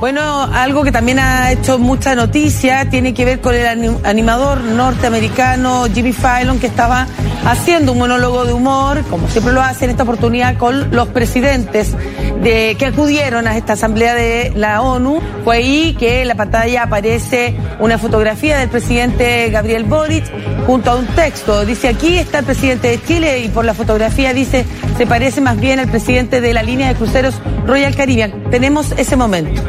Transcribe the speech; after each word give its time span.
Bueno, 0.00 0.42
algo 0.52 0.84
que 0.84 0.92
también 0.92 1.18
ha 1.18 1.50
hecho 1.52 1.78
mucha 1.78 2.14
noticia 2.14 2.88
tiene 2.90 3.14
que 3.14 3.24
ver 3.24 3.40
con 3.40 3.54
el 3.54 3.66
ani- 3.66 3.96
animador 4.04 4.60
norteamericano 4.62 5.86
Jimmy 5.92 6.12
Fallon 6.12 6.58
que 6.60 6.66
estaba 6.66 7.06
haciendo 7.46 7.92
un 7.92 7.98
monólogo 7.98 8.44
de 8.44 8.52
humor, 8.52 9.02
como 9.08 9.26
siempre 9.28 9.52
lo 9.54 9.62
hace 9.62 9.86
en 9.86 9.92
esta 9.92 10.02
oportunidad 10.02 10.58
con 10.58 10.90
los 10.90 11.08
presidentes 11.08 11.94
de, 12.42 12.76
que 12.78 12.86
acudieron 12.86 13.46
a 13.48 13.56
esta 13.56 13.72
asamblea 13.72 14.14
de 14.14 14.52
la 14.54 14.82
ONU. 14.82 15.20
Fue 15.44 15.56
ahí 15.56 15.96
que 15.98 16.22
en 16.22 16.28
la 16.28 16.34
pantalla 16.34 16.82
aparece 16.82 17.56
una 17.78 17.96
fotografía 17.98 18.58
del 18.58 18.68
presidente 18.68 19.48
Gabriel 19.50 19.84
Boric 19.84 20.24
junto 20.66 20.90
a 20.90 20.96
un 20.96 21.06
texto. 21.06 21.64
Dice 21.64 21.88
aquí 21.88 22.18
está 22.18 22.40
el 22.40 22.44
presidente 22.44 22.88
de 22.88 23.02
Chile 23.02 23.38
y 23.40 23.48
por 23.48 23.64
la 23.64 23.72
fotografía 23.74 24.34
dice 24.34 24.66
se 24.98 25.06
parece 25.06 25.40
más 25.40 25.58
bien 25.58 25.78
al 25.80 25.88
presidente 25.88 26.40
de 26.40 26.52
la 26.52 26.62
línea 26.62 26.88
de 26.88 26.94
cruceros 26.96 27.34
Royal 27.66 27.94
Caribbean. 27.96 28.45
Tenemos 28.50 28.92
ese 28.92 29.16
momento. 29.16 29.62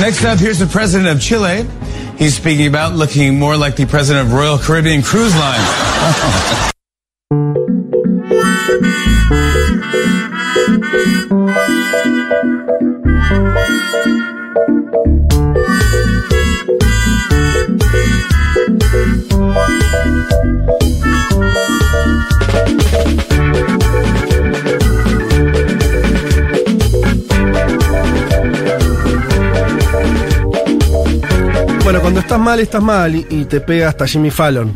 Next 0.00 0.24
up, 0.24 0.38
here's 0.38 0.58
the 0.58 0.66
president 0.66 1.08
of 1.08 1.20
Chile. 1.20 1.66
He's 2.18 2.36
speaking 2.36 2.66
about 2.66 2.94
looking 2.94 3.38
more 3.38 3.56
like 3.56 3.76
the 3.76 3.86
president 3.86 4.28
of 4.28 4.34
Royal 4.34 4.58
Caribbean 4.58 5.02
Cruise 5.02 5.34
Line. 5.34 6.70
Bueno, 31.94 32.02
cuando 32.02 32.20
estás 32.20 32.40
mal, 32.40 32.58
estás 32.58 32.82
mal 32.82 33.14
y, 33.14 33.24
y 33.30 33.44
te 33.44 33.60
pega 33.60 33.88
hasta 33.88 34.04
Jimmy 34.04 34.30
Fallon. 34.32 34.74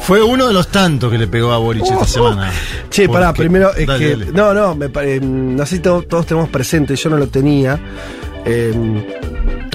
Fue 0.00 0.22
uno 0.22 0.46
de 0.46 0.52
los 0.52 0.68
tantos 0.68 1.10
que 1.10 1.16
le 1.16 1.26
pegó 1.26 1.50
a 1.50 1.56
Boric 1.56 1.82
esta 1.90 2.04
semana. 2.06 2.50
Uh, 2.50 2.88
Che, 2.90 3.08
pará, 3.08 3.28
Porque- 3.28 3.40
primero 3.40 3.74
es 3.74 3.86
Dale, 3.86 3.98
que. 4.04 4.10
dale. 4.16 4.26
No, 4.32 4.52
no, 4.52 4.74
me 4.74 4.90
pare- 4.90 5.18
no 5.18 5.64
sé 5.64 5.76
si 5.76 5.82
to- 5.82 6.02
todos 6.02 6.26
tenemos 6.26 6.50
presente, 6.50 6.94
yo 6.94 7.08
no 7.08 7.16
lo 7.16 7.28
tenía. 7.28 7.80
Eh, 8.44 8.70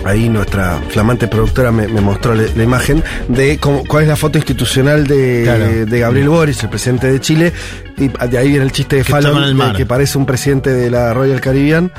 ahí 0.06 0.30
nuestra 0.30 0.80
flamante 0.90 1.28
productora 1.28 1.72
me, 1.72 1.88
me 1.88 2.00
mostró 2.00 2.36
la, 2.36 2.44
la 2.56 2.64
imagen 2.64 3.04
de 3.28 3.58
cómo- 3.58 3.84
cuál 3.88 4.04
es 4.04 4.10
la 4.10 4.16
foto 4.16 4.38
institucional 4.38 5.08
de, 5.08 5.42
Claro. 5.44 5.66
de 5.88 6.00
Gabriel 6.00 6.30
Boris, 6.30 6.62
el 6.62 6.70
presidente 6.70 7.12
de 7.12 7.20
Chile. 7.20 7.52
Y 7.98 8.08
de 8.08 8.38
ahí 8.38 8.50
viene 8.50 8.66
el 8.66 8.72
chiste 8.72 8.98
de 8.98 9.04
Que 9.04 9.12
Fallon, 9.12 9.44
el 9.44 9.58
de 9.58 9.74
que 9.78 9.86
parece 9.88 10.16
un 10.20 10.28
presidente 10.28 10.70
de 10.70 10.92
la 10.92 11.12
Royal 11.16 11.42
Caribbean. 11.42 11.92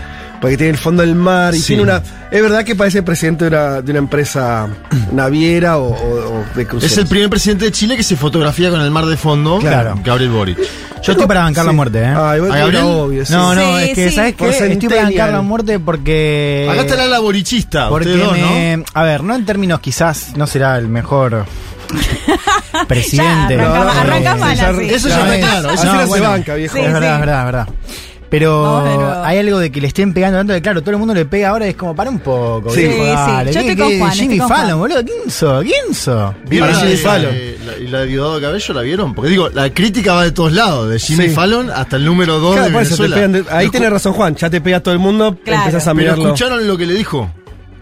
Porque 0.42 0.56
tiene 0.58 0.72
el 0.72 0.76
fondo 0.78 1.02
del 1.02 1.14
mar 1.14 1.54
y 1.54 1.58
Sí. 1.60 1.68
tiene 1.68 1.84
una. 1.84 2.02
Es 2.30 2.42
verdad 2.42 2.64
que 2.64 2.74
parece 2.74 3.02
presidente 3.02 3.44
de 3.48 3.56
una, 3.56 3.80
de 3.80 3.90
una 3.92 3.98
empresa 4.00 4.66
naviera 5.12 5.78
o, 5.78 5.84
o- 5.94 6.40
o 6.40 6.44
de 6.54 6.66
cruceros. 6.66 6.92
Es 6.92 6.98
el 6.98 7.06
primer 7.06 7.30
presidente 7.30 7.64
de 7.66 7.72
Chile 7.72 7.96
que 7.96 8.02
se 8.02 8.16
fotografía 8.16 8.68
con 8.68 8.80
el 8.80 8.90
mar 8.90 9.06
de 9.06 9.16
fondo. 9.16 9.58
Claro. 9.60 9.98
Gabriel 10.04 10.30
Boric. 10.32 10.58
Yo 11.02 11.12
estoy 11.12 11.26
para 11.26 11.42
bancar 11.42 11.64
la 11.64 11.72
muerte, 11.72 11.98
¿eh? 12.00 12.06
Ah, 12.14 12.34
igual 12.36 12.52
¿A 12.52 12.58
Gabriel? 12.58 12.82
obvio, 12.84 13.26
sí. 13.26 13.32
no, 13.32 13.54
no, 13.56 13.60
Sí, 13.60 13.84
es 13.88 13.94
que, 13.94 14.08
sí. 14.10 14.14
¿sabes 14.14 14.34
qué? 14.36 14.48
Estoy 14.50 14.88
para 14.88 15.02
bancar 15.04 15.30
la 15.32 15.42
muerte 15.42 15.78
porque. 15.80 16.68
Acá 16.70 16.82
está 16.82 17.06
la 17.06 17.18
borichista. 17.20 17.88
Porque 17.88 18.10
dos, 18.10 18.32
me- 18.32 18.84
A 18.94 19.02
ver, 19.02 19.22
no 19.24 19.34
en 19.34 19.44
términos 19.44 19.80
quizás 19.80 20.36
no 20.36 20.46
será 20.46 20.76
el 20.78 20.88
mejor 20.88 21.44
presidente. 22.88 23.56
Ya, 23.56 23.82
arranca- 24.00 24.34
No, 24.36 24.72
no. 24.72 24.80
Eso 24.80 25.08
ya 25.08 25.16
No, 25.18 25.22
está 25.24 25.36
es- 25.36 25.44
claro. 25.44 25.70
Eso 25.70 25.84
no, 25.84 26.00
se 26.00 26.06
bueno. 26.06 26.30
banca, 26.30 26.54
viejo. 26.54 26.74
Sí, 26.76 26.82
es 26.82 26.92
verdad, 26.92 27.08
sí. 27.08 27.14
es 27.14 27.20
verdad, 27.20 27.38
es 27.40 27.44
verdad. 27.46 27.68
Pero 28.33 28.83
de 28.83 29.27
hay 29.28 29.38
algo 29.38 29.58
de 29.58 29.70
que 29.70 29.80
le 29.80 29.86
estén 29.88 30.12
pegando 30.14 30.38
tanto 30.38 30.55
que 30.55 30.62
claro, 30.62 30.80
todo 30.80 30.91
el 30.92 30.97
mundo 30.97 31.12
le 31.14 31.27
pega 31.27 31.50
ahora 31.50 31.66
es 31.69 31.77
como 31.77 31.94
para 31.94 32.08
un 32.11 32.19
poco. 32.19 32.70
Sí. 32.70 32.80
viejo, 32.80 32.94
Sí, 32.97 33.00
sí. 33.02 33.06
dale. 33.14 33.52
Yo 33.52 33.61
¿Qué- 33.61 33.69
estoy 33.70 33.77
con 33.77 33.88
qué- 33.91 33.98
Juan, 33.98 34.12
Jimmy 34.12 34.25
estoy 34.34 34.38
con 34.38 34.48
Fallon, 34.48 34.66
Juan. 34.66 34.78
boludo. 34.78 35.05
¿Quién 35.05 35.30
sos? 35.30 35.62
¿Quién 35.64 35.94
sos? 35.94 36.34
¿Vieron 36.48 36.69
Para 36.69 36.80
Jimmy 36.80 36.91
de- 36.92 36.97
Fallon. 36.98 37.34
la- 37.66 37.78
y 37.78 37.86
la 37.88 37.98
de 38.00 38.06
Diosdado 38.06 38.41
Cabello 38.41 38.75
la 38.75 38.80
vieron? 38.83 39.14
Porque 39.14 39.30
digo, 39.30 39.48
la 39.50 39.70
crítica 39.70 40.15
va 40.15 40.25
de 40.25 40.32
todos 40.32 40.53
lados, 40.53 40.88
de 40.91 40.98
Jimmy 40.98 41.28
Sí. 41.28 41.34
Fallon 41.34 41.70
hasta 41.70 41.97
el 41.97 42.04
número 42.06 42.38
2 42.41 42.54
Claro, 42.54 42.66
de 42.69 42.72
por 42.72 42.82
eso 42.82 42.97
te 42.97 43.03
Venezuela. 43.03 43.15
pegan 43.28 43.32
de- 43.44 43.54
ahí 43.54 43.66
escu- 43.69 43.91
razón 43.91 44.12
Juan, 44.15 44.34
ya 44.34 44.49
te 44.50 44.60
pega 44.62 44.81
todo 44.81 44.94
el 44.94 45.00
mundo, 45.00 45.37
Claro. 45.44 45.60
empezás 45.60 45.87
a 45.87 45.91
Pero 45.93 45.97
mirarlo. 46.03 46.25
escucharon 46.25 46.66
lo 46.66 46.76
que 46.78 46.87
le 46.87 46.94
dijo. 46.94 47.31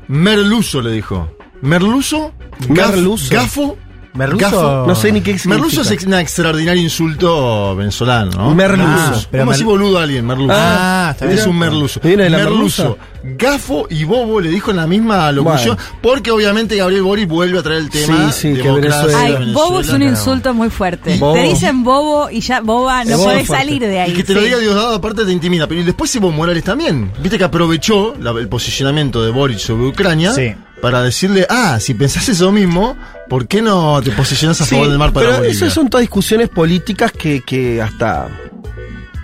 Merluzo 0.08 0.82
le 0.82 0.90
dijo. 0.92 1.28
Merluzo, 1.62 2.32
gaf- 2.68 2.90
Merluzo. 2.94 3.32
gafo, 3.34 3.76
Merluzo. 4.12 4.44
gafo. 4.44 4.84
No 4.88 4.94
sé 4.94 5.12
ni 5.12 5.20
qué 5.20 5.38
significa. 5.38 5.54
Merluzo 5.54 5.82
es 5.94 6.04
un 6.04 6.14
extraordinario 6.14 6.82
insulto 6.82 7.76
venezolano, 7.76 8.30
¿no? 8.32 8.54
Merluzo. 8.54 8.88
Ah, 8.88 9.12
Pero 9.30 9.42
¿Cómo 9.42 9.50
mer- 9.50 9.54
así 9.54 9.64
boludo 9.64 9.98
a 9.98 10.02
alguien? 10.02 10.26
Merluzo. 10.26 10.52
Ah, 10.56 11.08
está 11.12 11.26
bien. 11.26 11.38
es 11.38 11.46
un 11.46 11.58
merluzo. 11.58 12.00
¿Viene 12.02 12.24
de 12.24 12.30
la 12.30 12.38
merluzo. 12.38 12.82
merluza? 12.82 13.04
Gafo 13.22 13.86
y 13.90 14.04
bobo 14.04 14.40
le 14.40 14.48
dijo 14.48 14.70
en 14.70 14.78
la 14.78 14.86
misma 14.86 15.30
locución. 15.30 15.76
Porque 16.02 16.30
obviamente 16.30 16.74
Gabriel 16.76 17.02
Boris 17.02 17.28
vuelve 17.28 17.58
a 17.58 17.62
traer 17.62 17.80
el 17.80 17.90
tema. 17.90 18.32
Sí, 18.32 18.48
sí, 18.54 18.54
que 18.56 18.62
democracia, 18.62 19.00
Venezuela. 19.06 19.18
Ay, 19.26 19.32
Venezuela, 19.34 19.58
bobo 19.68 19.80
es 19.80 19.88
un 19.90 20.02
insulto 20.02 20.54
muy 20.54 20.70
fuerte. 20.70 21.16
Bobo. 21.18 21.34
Te 21.34 21.42
dicen 21.42 21.84
bobo 21.84 22.30
y 22.30 22.40
ya 22.40 22.60
boba 22.60 23.04
no 23.04 23.18
fuerte. 23.18 23.46
salir 23.46 23.80
de 23.82 24.00
ahí. 24.00 24.10
Y 24.10 24.14
que 24.14 24.24
te 24.24 24.34
lo 24.34 24.40
diga 24.40 24.58
Diosdado 24.58 24.94
aparte 24.94 25.24
te 25.24 25.32
intimida. 25.32 25.66
Pero 25.66 25.82
y 25.82 25.84
después 25.84 26.14
Evo 26.16 26.30
Morales 26.30 26.64
también. 26.64 27.12
Viste 27.22 27.36
que 27.38 27.44
aprovechó 27.44 28.14
la- 28.18 28.30
el 28.32 28.48
posicionamiento 28.48 29.22
de 29.22 29.30
Boric 29.30 29.58
sobre 29.58 29.86
Ucrania 29.86 30.32
Sí. 30.32 30.54
Para 30.80 31.02
decirle, 31.02 31.46
ah, 31.48 31.78
si 31.80 31.94
pensás 31.94 32.28
eso 32.28 32.50
mismo, 32.52 32.96
¿por 33.28 33.46
qué 33.46 33.60
no 33.62 34.00
te 34.02 34.10
posicionas 34.12 34.60
a 34.60 34.64
Sí, 34.64 34.74
favor 34.74 34.88
del 34.88 34.98
mar 34.98 35.12
para 35.12 35.26
pero 35.26 35.38
Bolivia? 35.38 35.56
eso 35.56 35.70
son 35.70 35.88
todas 35.90 36.02
discusiones 36.02 36.48
políticas 36.48 37.12
que, 37.12 37.42
que 37.42 37.80
hasta... 37.82 38.28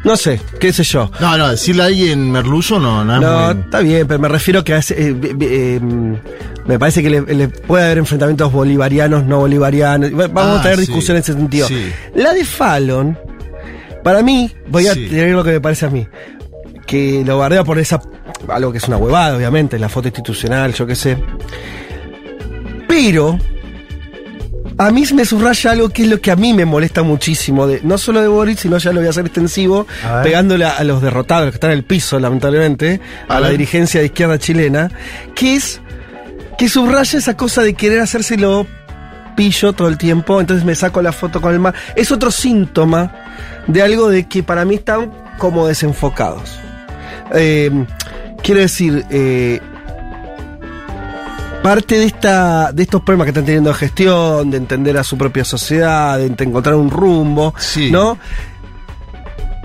No 0.05 0.17
sé, 0.17 0.41
qué 0.61 0.73
sé 0.73 0.85
yo. 0.85 1.11
No, 1.19 1.37
no, 1.37 1.49
decirle 1.49 1.83
a 1.83 1.87
alguien 1.87 2.31
merluzo 2.31 2.79
no, 2.79 3.05
no 3.05 3.17
es 3.17 3.21
No, 3.21 3.55
muy... 3.55 3.63
está 3.65 3.81
bien, 3.81 4.07
pero 4.07 4.21
me 4.21 4.29
refiero 4.29 4.63
que 4.63 4.75
hace, 4.75 4.95
eh, 4.95 5.17
eh, 5.21 5.37
eh, 5.41 5.81
me 6.67 6.79
parece 6.79 7.03
que 7.03 7.11
le, 7.11 7.23
le 7.23 7.49
puede 7.49 7.87
haber 7.87 7.99
enfrentamientos 7.99 8.53
bolivarianos, 8.53 9.25
no 9.25 9.39
bolivarianos. 9.41 10.13
Va- 10.13 10.29
Vamos 10.29 10.59
Ah, 10.59 10.61
a 10.61 10.63
tener 10.63 10.77
sí, 10.79 10.83
discusiones 10.87 11.29
en 11.29 11.33
ese 11.35 11.41
sentido. 11.41 11.67
sí. 11.67 11.91
La 12.15 12.33
de 12.35 12.45
Fallon, 12.45 13.19
para 14.05 14.23
mí, 14.23 14.53
voy 14.69 14.87
a 14.87 14.95
Sí. 14.95 15.07
tener 15.09 15.35
lo 15.35 15.43
que 15.43 15.53
me 15.53 15.61
parece 15.61 15.87
a 15.87 15.91
mí. 15.91 16.07
Que 16.87 17.25
lo 17.27 17.39
bardea 17.39 17.65
por 17.65 17.81
esa. 17.81 18.01
Algo 18.49 18.73
que 18.73 18.79
es 18.79 18.85
una 18.85 18.97
huevada, 18.97 19.37
obviamente, 19.37 19.79
la 19.79 19.89
foto 19.89 20.09
institucional, 20.09 20.75
yo 20.75 20.87
qué 20.87 20.95
sé. 20.95 21.19
Pero. 22.89 23.39
A 24.79 24.91
mí 24.91 25.05
me 25.15 25.25
subraya 25.25 25.71
algo 25.71 25.89
que 25.89 26.03
es 26.03 26.09
lo 26.09 26.21
que 26.21 26.31
a 26.31 26.37
mí 26.37 26.53
me 26.53 26.67
molesta 26.67 27.03
muchísimo, 27.03 27.67
de, 27.67 27.81
no 27.83 27.97
solo 27.97 28.21
de 28.21 28.29
Boris, 28.29 28.61
sino 28.61 28.77
ya 28.77 28.93
lo 28.93 29.01
voy 29.01 29.07
a 29.07 29.11
hacer 29.11 29.25
extensivo, 29.25 29.87
A 30.05 30.21
pegándole 30.21 30.67
a, 30.67 30.73
a 30.73 30.85
los 30.85 31.01
derrotados, 31.01 31.47
los 31.47 31.53
que 31.53 31.57
están 31.57 31.71
en 31.71 31.79
el 31.79 31.85
piso, 31.85 32.21
lamentablemente, 32.21 33.01
a, 33.27 33.39
A 33.39 33.41
la 33.41 33.49
dirigencia 33.49 34.01
de 34.01 34.07
izquierda 34.07 34.39
chilena, 34.39 34.91
que 35.35 35.55
es 35.55 35.81
que 36.59 36.69
subraya 36.69 37.19
esa 37.19 37.39
cosa 37.39 37.63
de 37.63 37.73
querer 37.73 38.01
hacérselo 38.01 38.67
pillo 39.37 39.73
todo 39.73 39.89
el 39.89 39.99
tiempo, 39.99 40.41
entonces 40.41 40.65
me 40.65 40.75
saco 40.75 41.01
la 41.03 41.13
foto 41.13 41.41
con 41.41 41.53
el 41.53 41.61
mar. 41.61 41.75
Es 41.95 42.11
otro 42.11 42.31
síntoma 42.31 43.13
de 43.69 43.83
algo 43.83 44.09
de 44.09 44.27
que 44.27 44.43
para 44.43 44.65
mí 44.65 44.77
están 44.77 45.13
como 45.39 45.69
desenfocados. 45.69 46.59
Eh, 47.35 47.71
quiero 48.47 48.61
decir, 48.61 49.05
eh, 49.11 49.61
parte 51.63 51.99
de 51.99 52.05
esta 52.07 52.71
de 52.73 52.85
estos 52.85 53.03
problemas 53.03 53.25
que 53.27 53.31
están 53.31 53.45
teniendo 53.45 53.71
de 53.71 53.77
gestión, 53.77 54.51
de 54.51 54.57
entender 54.57 54.97
a 54.99 55.03
su 55.05 55.19
propia 55.19 55.45
sociedad, 55.45 56.17
de 56.19 56.27
encontrar 56.45 56.77
un 56.77 56.91
rumbo, 56.91 57.53
Sí. 57.59 57.91
¿no? 57.91 58.19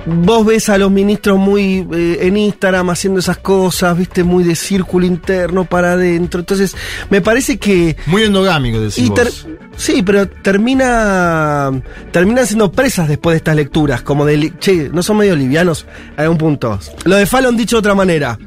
Vos 0.03 0.43
ves 0.47 0.67
a 0.69 0.79
los 0.79 0.89
ministros 0.89 1.37
muy 1.37 1.87
eh, 1.93 2.17
en 2.21 2.35
Instagram 2.35 2.89
haciendo 2.89 3.19
esas 3.19 3.37
cosas, 3.37 3.95
viste, 3.95 4.23
muy 4.23 4.43
de 4.43 4.55
círculo 4.55 5.05
interno 5.05 5.65
para 5.65 5.91
adentro. 5.93 6.39
Entonces, 6.39 6.75
me 7.11 7.21
parece 7.21 7.59
que 7.59 7.95
Muy 8.07 8.23
endogámico, 8.23 8.79
decís 8.79 9.07
vos. 9.09 9.45
sí, 9.77 10.01
pero 10.01 10.27
termina 10.27 11.69
terminan 12.11 12.47
siendo 12.47 12.71
presas 12.71 13.07
después 13.09 13.35
de 13.35 13.37
estas 13.37 13.55
lecturas, 13.55 14.01
como 14.01 14.25
de, 14.25 14.51
che, 14.57 14.89
no 14.91 15.03
son 15.03 15.17
medio 15.17 15.35
livianos 15.35 15.85
a 16.17 16.27
un 16.27 16.37
punto. 16.39 16.79
Lo 17.05 17.17
de 17.17 17.27
Fallon 17.27 17.55
dicho 17.55 17.75
de 17.75 17.79
otra 17.81 17.93
manera, 17.93 18.39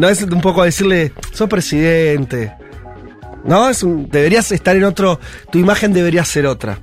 no 0.00 0.08
es 0.08 0.22
un 0.22 0.40
poco 0.40 0.64
decirle, 0.64 1.12
sos 1.32 1.48
presidente, 1.48 2.52
no, 3.44 3.68
es 3.68 3.82
un- 3.82 4.08
deberías 4.10 4.50
estar 4.50 4.74
en 4.74 4.84
otro, 4.84 5.20
tu 5.52 5.58
imagen 5.58 5.92
debería 5.92 6.24
ser 6.24 6.46
otra. 6.46 6.78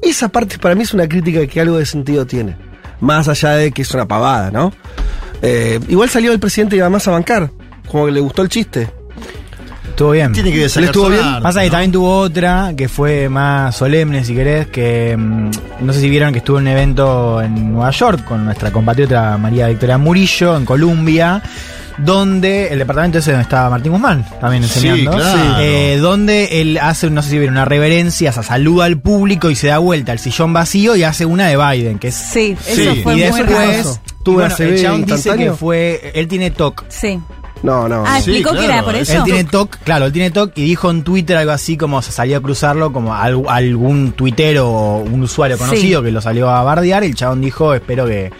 Esa 0.00 0.28
parte 0.28 0.58
para 0.58 0.74
mí 0.74 0.82
es 0.82 0.94
una 0.94 1.08
crítica 1.08 1.46
que 1.46 1.60
algo 1.60 1.76
de 1.78 1.86
sentido 1.86 2.24
tiene, 2.26 2.56
más 3.00 3.28
allá 3.28 3.50
de 3.50 3.72
que 3.72 3.82
es 3.82 3.92
una 3.92 4.06
pavada, 4.06 4.50
¿no? 4.50 4.72
Eh, 5.42 5.80
igual 5.88 6.08
salió 6.08 6.32
el 6.32 6.38
presidente 6.40 6.76
y 6.76 6.80
además 6.80 7.06
a 7.08 7.10
bancar, 7.10 7.50
como 7.90 8.06
que 8.06 8.12
le 8.12 8.20
gustó 8.20 8.42
el 8.42 8.48
chiste. 8.48 8.88
Estuvo 9.88 10.12
bien. 10.12 10.32
Tiene 10.32 10.50
que 10.50 10.56
¿Le 10.58 10.64
estuvo 10.86 11.08
bien? 11.10 11.22
Pasa 11.42 11.60
que 11.60 11.66
¿no? 11.66 11.72
también 11.72 11.92
tuvo 11.92 12.16
otra 12.20 12.72
que 12.76 12.88
fue 12.88 13.28
más 13.28 13.76
solemne, 13.76 14.24
si 14.24 14.34
querés, 14.34 14.68
que 14.68 15.14
mm, 15.18 15.50
no 15.80 15.92
sé 15.92 16.00
si 16.00 16.08
vieron 16.08 16.32
que 16.32 16.38
estuvo 16.38 16.58
en 16.58 16.62
un 16.64 16.68
evento 16.68 17.42
en 17.42 17.72
Nueva 17.72 17.90
York 17.90 18.24
con 18.24 18.44
nuestra 18.44 18.70
compatriota 18.72 19.36
María 19.36 19.68
Victoria 19.68 19.98
Murillo, 19.98 20.56
en 20.56 20.64
Columbia, 20.64 21.42
donde 21.98 22.68
el 22.68 22.78
departamento 22.78 23.18
ese 23.18 23.32
donde 23.32 23.42
estaba 23.44 23.70
Martín 23.70 23.92
Guzmán 23.92 24.24
también 24.40 24.64
Sí, 24.64 24.88
enseñando, 24.88 25.12
claro. 25.18 25.60
eh, 25.60 25.98
donde 26.00 26.60
él 26.60 26.78
hace, 26.80 27.10
no 27.10 27.22
sé 27.22 27.30
si 27.30 27.38
vieron, 27.38 27.54
una 27.56 27.64
reverencia, 27.64 28.30
o 28.30 28.32
sea, 28.32 28.42
saluda 28.42 28.84
al 28.86 28.98
público 29.00 29.50
y 29.50 29.54
se 29.54 29.68
da 29.68 29.78
vuelta 29.78 30.12
al 30.12 30.18
sillón 30.18 30.52
vacío 30.52 30.96
y 30.96 31.02
hace 31.04 31.26
una 31.26 31.48
de 31.48 31.56
Biden, 31.56 31.98
que 31.98 32.08
es... 32.08 32.14
Sí, 32.14 32.56
Sí. 32.60 32.82
eso 32.82 32.94
fue 33.02 33.12
y 33.14 33.16
muy 33.16 33.20
después, 33.22 33.50
raro. 33.50 33.96
Tuvo 34.22 34.34
y 34.34 34.36
bueno, 34.48 34.54
el 34.58 34.82
chabón 34.82 35.04
dice 35.04 35.36
que 35.36 35.52
fue, 35.52 36.12
él 36.14 36.28
tiene 36.28 36.50
TOC, 36.50 36.84
Sí. 36.88 37.20
No, 37.62 37.88
no. 37.88 38.02
Ah, 38.04 38.20
Sí, 38.20 38.30
explicó 38.32 38.50
que 38.50 38.56
claro, 38.56 38.72
era 38.72 38.82
por 38.82 38.94
es- 38.96 39.08
eso. 39.08 39.18
Él 39.18 39.24
tiene 39.24 39.44
TOC, 39.44 39.76
claro, 39.84 40.06
él 40.06 40.12
tiene 40.12 40.30
TOC 40.32 40.50
y 40.58 40.64
dijo 40.64 40.90
en 40.90 41.04
Twitter 41.04 41.36
algo 41.36 41.52
así 41.52 41.76
como 41.76 42.02
se 42.02 42.10
salió 42.10 42.38
a 42.38 42.40
cruzarlo, 42.42 42.92
como 42.92 43.14
al- 43.14 43.44
algún 43.48 44.10
tuitero 44.12 44.68
o 44.68 44.96
un 44.98 45.22
usuario 45.22 45.56
conocido 45.56 46.00
Sí. 46.00 46.06
que 46.06 46.10
lo 46.10 46.20
salió 46.20 46.50
a 46.50 46.64
bardear. 46.64 47.04
Y 47.04 47.06
el 47.06 47.14
chabón 47.14 47.40
dijo: 47.40 47.72
Espero 47.72 48.04
que 48.06 48.32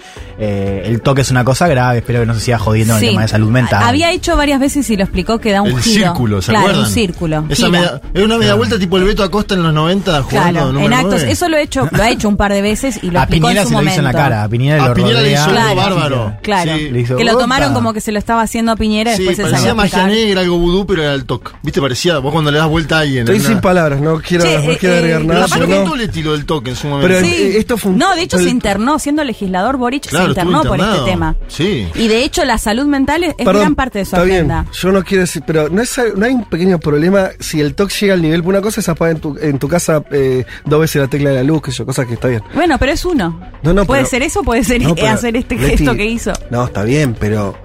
eh, 0.44 0.82
el 0.86 1.00
TOC 1.02 1.20
es 1.20 1.30
una 1.30 1.44
cosa 1.44 1.68
grave, 1.68 1.98
espero 1.98 2.18
que 2.20 2.26
no 2.26 2.34
se 2.34 2.40
siga 2.40 2.58
jodiendo 2.58 2.94
en 2.94 3.00
Sí. 3.00 3.06
el 3.06 3.10
tema 3.12 3.22
de 3.22 3.28
salud 3.28 3.48
mental. 3.50 3.80
Había 3.84 4.10
hecho 4.10 4.36
varias 4.36 4.58
veces 4.58 4.90
y 4.90 4.96
lo 4.96 5.04
explicó 5.04 5.38
que 5.38 5.52
da 5.52 5.62
un 5.62 5.68
El 5.68 5.80
giro. 5.80 6.06
círculo, 6.06 6.42
¿se 6.42 6.50
claro, 6.50 6.66
acuerdan? 6.66 6.84
un 6.84 6.90
círculo. 6.90 7.44
Esa 7.48 7.68
media- 7.68 8.00
es 8.12 8.24
una 8.24 8.38
media 8.38 8.54
vuelta 8.54 8.76
tipo 8.78 8.96
el 8.98 9.04
Beto 9.04 9.22
Acosta 9.22 9.54
en 9.54 9.62
los 9.62 9.72
90 9.72 10.20
jugando 10.22 10.52
Claro, 10.72 10.80
en 10.80 10.92
actos. 10.92 11.12
9. 11.20 11.30
Eso 11.32 11.48
lo 11.48 11.56
he 11.56 11.62
hecho, 11.62 11.88
lo 11.92 12.02
ha 12.02 12.10
hecho 12.10 12.28
un 12.28 12.36
par 12.36 12.52
de 12.52 12.60
veces 12.62 12.98
y 13.02 13.10
lo 13.10 13.20
a 13.20 13.22
explicó 13.22 13.46
Piñera 13.46 13.60
en 13.62 13.68
su 13.68 13.74
se 13.74 13.82
lo 13.84 13.90
hizo 13.90 13.98
en 14.00 14.04
la 14.04 14.12
cara. 14.12 14.42
A 14.42 14.48
Piñera, 14.48 14.84
A 14.84 14.88
lo 14.88 14.94
Piñera 14.94 15.20
le 15.20 15.32
hizo 15.32 15.42
algo 15.44 15.52
Claro. 15.54 15.76
bárbaro. 15.76 16.36
Claro, 16.42 16.72
Sí. 16.76 16.90
Le 16.90 17.00
hizo, 17.00 17.16
que 17.16 17.24
lo 17.24 17.38
tomaron 17.38 17.72
como 17.74 17.92
que 17.92 18.00
se 18.00 18.10
lo 18.10 18.18
estaba 18.18 18.42
haciendo 18.42 18.72
a 18.72 18.76
Piñera 18.76 19.12
y 19.12 19.16
Sí, 19.16 19.22
después 19.22 19.36
se 19.36 19.42
parecía 19.44 19.58
salió 19.60 19.72
a 19.72 19.74
magia 19.76 19.98
explicar. 20.00 20.10
negra, 20.26 20.40
algo 20.40 20.58
vudú, 20.58 20.86
pero 20.86 21.02
era 21.02 21.14
el 21.14 21.24
TOC. 21.24 21.54
¿Viste? 21.62 21.80
Parecía 21.80 22.18
vos 22.18 22.32
cuando 22.32 22.50
le 22.50 22.58
das 22.58 22.68
vuelta 22.68 22.96
a 22.98 23.00
alguien. 23.02 23.20
Estoy 23.28 23.38
sin 23.40 23.60
palabras, 23.60 24.00
no 24.00 24.20
quiero, 24.20 24.44
eh, 24.44 24.76
quiero 24.80 24.94
eh, 24.96 24.98
agregar 24.98 25.24
nada. 25.24 25.46
No. 25.46 25.84
todo 25.84 25.94
el 25.94 26.00
estilo 26.02 26.32
del 26.32 26.44
TOC 26.46 26.68
en 26.68 26.76
su 26.76 26.86
momento. 26.88 27.08
Pero, 27.08 27.24
Sí. 27.26 27.52
esto 27.56 27.76
fue 27.78 27.92
no, 27.92 28.14
de 28.14 28.22
hecho 28.22 28.38
el- 28.38 28.44
se 28.44 28.50
internó, 28.50 28.98
siendo 28.98 29.22
legislador 29.24 29.76
Boric 29.76 30.06
Claro, 30.08 30.28
se 30.28 30.31
internó 30.32 30.62
estuvo 30.62 30.76
por 30.76 30.80
este 30.80 31.04
tema. 31.10 31.36
Sí. 31.48 31.88
Y 31.94 32.08
de 32.08 32.24
hecho 32.24 32.44
la 32.44 32.58
salud 32.58 32.86
mental 32.86 33.24
es, 33.24 33.34
Perdón, 33.34 33.56
gran 33.56 33.74
parte 33.74 33.98
de 34.00 34.04
su 34.04 34.16
está 34.16 34.22
agenda. 34.26 34.62
bien, 34.62 34.72
yo 34.72 34.92
no 34.92 35.04
quiero 35.04 35.20
decir, 35.22 35.42
pero 35.46 35.68
no, 35.68 35.82
es, 35.82 36.00
no 36.16 36.24
hay 36.26 36.32
un 36.32 36.44
pequeño 36.44 36.78
problema 36.78 37.30
si 37.40 37.60
el 37.60 37.74
TOC 37.74 37.90
llega 37.90 38.14
al 38.14 38.22
nivel. 38.22 38.42
Una 38.42 38.60
cosa 38.60 38.80
es 38.80 38.88
apagar 38.88 39.16
en 39.16 39.20
tu, 39.20 39.38
en 39.40 39.58
tu 39.58 39.68
casa 39.68 40.02
eh, 40.10 40.44
dos 40.64 40.80
veces 40.80 41.00
la 41.02 41.08
tecla 41.08 41.30
de 41.30 41.36
la 41.36 41.42
luz, 41.42 41.62
que 41.62 41.70
yo, 41.70 41.84
cosa 41.86 42.04
que 42.06 42.14
está 42.14 42.28
bien. 42.28 42.42
Bueno, 42.54 42.76
pero 42.78 42.92
es 42.92 43.04
uno. 43.04 43.40
No, 43.62 43.72
no, 43.72 43.84
puede 43.86 44.00
pero- 44.02 44.10
ser 44.10 44.22
eso, 44.22 44.42
puede 44.42 44.64
ser 44.64 44.82
No, 44.82 44.94
pero, 44.94 45.08
hacer 45.08 45.36
este 45.36 45.56
Leti, 45.56 45.78
gesto 45.78 45.94
que 45.96 46.06
hizo. 46.06 46.32
No, 46.50 46.64
está 46.64 46.82
bien, 46.84 47.16
pero. 47.18 47.56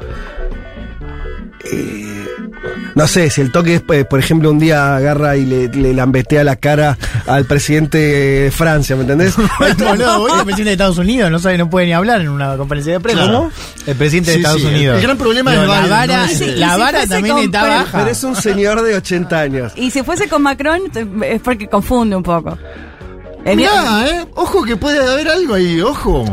eh, 1.71 2.16
no 2.95 3.07
sé, 3.07 3.29
si 3.29 3.41
el 3.41 3.51
toque 3.51 3.75
es, 3.75 3.83
eh, 3.91 4.05
por 4.05 4.19
ejemplo, 4.19 4.49
un 4.49 4.59
día 4.59 4.95
agarra 4.95 5.37
y 5.37 5.45
le, 5.45 5.67
le 5.67 5.93
lambetea 5.93 6.43
la 6.43 6.55
cara 6.55 6.97
al 7.27 7.45
presidente 7.45 7.97
de 7.97 8.51
Francia, 8.51 8.95
¿me 8.95 9.03
entendés? 9.03 9.37
Hoy 9.59 10.31
el 10.39 10.45
presidente 10.45 10.63
de 10.63 10.71
Estados 10.71 10.97
Unidos 10.97 11.29
no 11.29 11.39
sabe, 11.39 11.57
no 11.57 11.69
puede 11.69 11.85
ni 11.85 11.93
hablar 11.93 12.21
en 12.21 12.29
una 12.29 12.57
conferencia 12.57 12.93
de 12.93 12.99
prensa. 12.99 13.23
Claro. 13.23 13.43
¿no? 13.43 13.51
El 13.85 13.95
presidente 13.95 14.31
de 14.31 14.37
Estados 14.37 14.61
sí, 14.61 14.67
Unidos. 14.67 14.97
el 14.97 15.03
gran 15.03 15.17
problema 15.17 15.53
es 15.53 15.67
la 15.67 15.87
vara, 15.87 16.27
la 16.55 16.77
vara 16.77 17.07
también 17.07 17.37
está 17.37 17.61
baja. 17.67 17.97
Pero 17.99 18.09
es 18.09 18.23
un 18.23 18.35
señor 18.35 18.81
de 18.81 18.95
80 18.95 19.39
años. 19.39 19.73
Y 19.75 19.91
si 19.91 20.03
fuese 20.03 20.27
con 20.27 20.41
Macron, 20.41 20.81
es 21.23 21.41
porque 21.41 21.67
confunde 21.67 22.15
un 22.15 22.23
poco. 22.23 22.57
Mirá, 23.45 24.07
eh. 24.09 24.25
Ojo 24.35 24.63
que 24.63 24.75
puede 24.75 24.99
haber 24.99 25.29
algo 25.29 25.53
ahí, 25.53 25.81
ojo. 25.81 26.25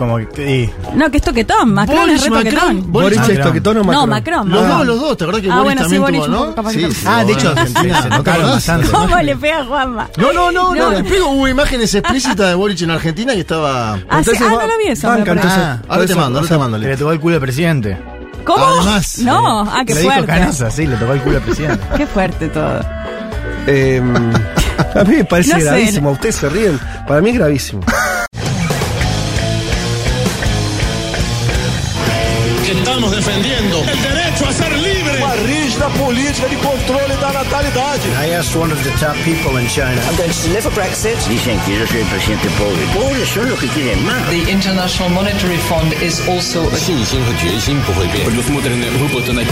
Como 0.00 0.16
que 0.16 0.26
sí. 0.34 0.70
No, 0.94 1.10
que 1.10 1.18
es 1.18 1.22
toquetón. 1.22 1.74
Macron 1.74 1.98
Boris, 1.98 2.14
es 2.14 2.24
re 2.24 2.30
Macron, 2.30 2.54
toquetón. 2.54 2.76
Boris 2.90 2.90
Boris 2.90 3.18
Macron. 3.18 3.36
es 3.36 3.44
toquetón 3.44 3.76
o 3.76 3.84
Macron. 3.84 4.00
No, 4.00 4.06
Macron. 4.06 4.48
Los 4.50 4.62
Ah. 4.64 4.68
dos, 4.78 4.86
los 4.86 5.00
dos, 5.00 5.16
¿te 5.18 5.24
acordás 5.24 5.42
que 5.42 5.50
Ah, 5.50 5.54
Boris 5.56 5.64
bueno, 5.64 5.78
sí, 5.80 5.82
también 5.84 6.02
Boris 6.02 6.24
tuvo, 6.24 6.46
¿no? 6.46 6.54
capaz 6.54 6.70
Sí, 6.72 6.86
sí, 6.90 7.04
Ah, 7.06 7.24
de 7.24 7.32
hecho, 7.34 7.48
Argentina, 7.50 7.96
se- 7.96 8.02
se 8.02 8.08
¿no 8.08 8.14
te 8.14 8.16
tocaron 8.16 8.40
acordás? 8.40 8.54
bastante. 8.66 8.88
¿Cómo 8.88 9.16
le 9.18 9.36
pega 9.36 9.58
a 9.58 9.64
Juanma? 9.66 10.08
No, 10.16 10.32
no, 10.32 10.50
no, 10.52 10.74
no, 10.74 10.90
No. 10.90 10.90
le 10.90 11.04
pego. 11.04 11.28
Hubo 11.28 11.48
imágenes 11.48 11.94
explícitas 11.94 12.48
de 12.48 12.54
Boric 12.54 12.80
en 12.80 12.90
Argentina 12.92 13.34
que 13.34 13.40
estaba. 13.40 13.92
Ah, 13.92 13.96
sí, 13.98 14.02
Entonces 14.30 14.40
ah, 14.40 14.44
va- 14.54 14.62
no 14.62 14.66
lo 14.68 14.78
vi 14.78 14.86
eso. 14.86 15.06
banca, 15.08 15.32
entonces- 15.32 15.58
Ah, 15.62 15.78
Ahora 15.86 16.06
te 16.06 16.14
mando, 16.14 16.38
ahora 16.38 16.48
te 16.48 16.58
mando. 16.58 16.78
Le 16.78 16.96
tocó 16.96 17.12
el 17.12 17.20
culo 17.20 17.34
al 17.34 17.40
presidente. 17.42 17.98
¿Cómo? 18.44 18.64
Además, 18.64 19.18
no, 19.22 19.60
ah, 19.70 19.82
qué 19.86 19.92
Le 19.94 20.00
dijo 20.00 20.12
fuerte. 20.14 20.32
Canosa, 20.32 20.70
sí, 20.70 20.86
le 20.86 20.96
tocó 20.96 21.12
el 21.12 21.20
culo 21.20 21.36
al 21.36 21.42
presidente. 21.42 21.84
Qué 21.98 22.06
fuerte 22.06 22.48
todo. 22.48 22.80
Eh, 23.66 24.02
a 24.94 25.04
mí 25.04 25.16
me 25.16 25.24
parece 25.26 25.52
No 25.52 25.58
sé. 25.58 25.64
gravísimo. 25.66 26.10
Ustedes 26.12 26.36
se 26.36 26.48
ríen. 26.48 26.80
Para 27.06 27.20
mí 27.20 27.28
es 27.30 27.36
gravísimo. 27.38 27.82
Política 36.30 36.48
de 36.48 36.56
controle 36.56 37.16
da 37.16 37.32
natalidade. 37.32 38.08
I 38.22 38.34
asked 38.34 38.54
one 38.54 38.72
of 38.72 38.82
the 38.84 38.90
top 38.98 39.16
people 39.24 39.58
in 39.58 39.66
China. 39.66 40.00
I'm 40.06 40.16
going 40.16 40.30
to 40.30 40.42
deliver 40.42 40.70
Brexit. 40.70 41.16
Dicen 41.28 41.58
que 41.64 41.78
yo 41.78 41.86
soy 41.86 42.00
el 42.00 42.06
presidente 42.06 42.48
pobre. 42.50 42.86
Pobres 42.94 43.28
son 43.28 43.50
los 43.50 43.58
que 43.58 43.68
quieren 43.68 44.04
más. 44.04 44.28
The 44.30 44.50
International 44.50 45.10
Monetary 45.10 45.58
Fund 45.58 45.92
is 46.02 46.20
also 46.28 46.68
a 46.68 46.76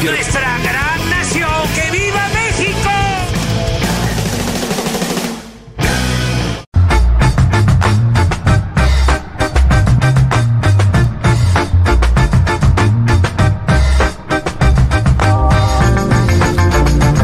Nuestra 0.04 0.58
gran 0.62 1.10
nación, 1.10 1.50
que 1.74 1.90
viva 1.90 2.28
México. 2.28 2.47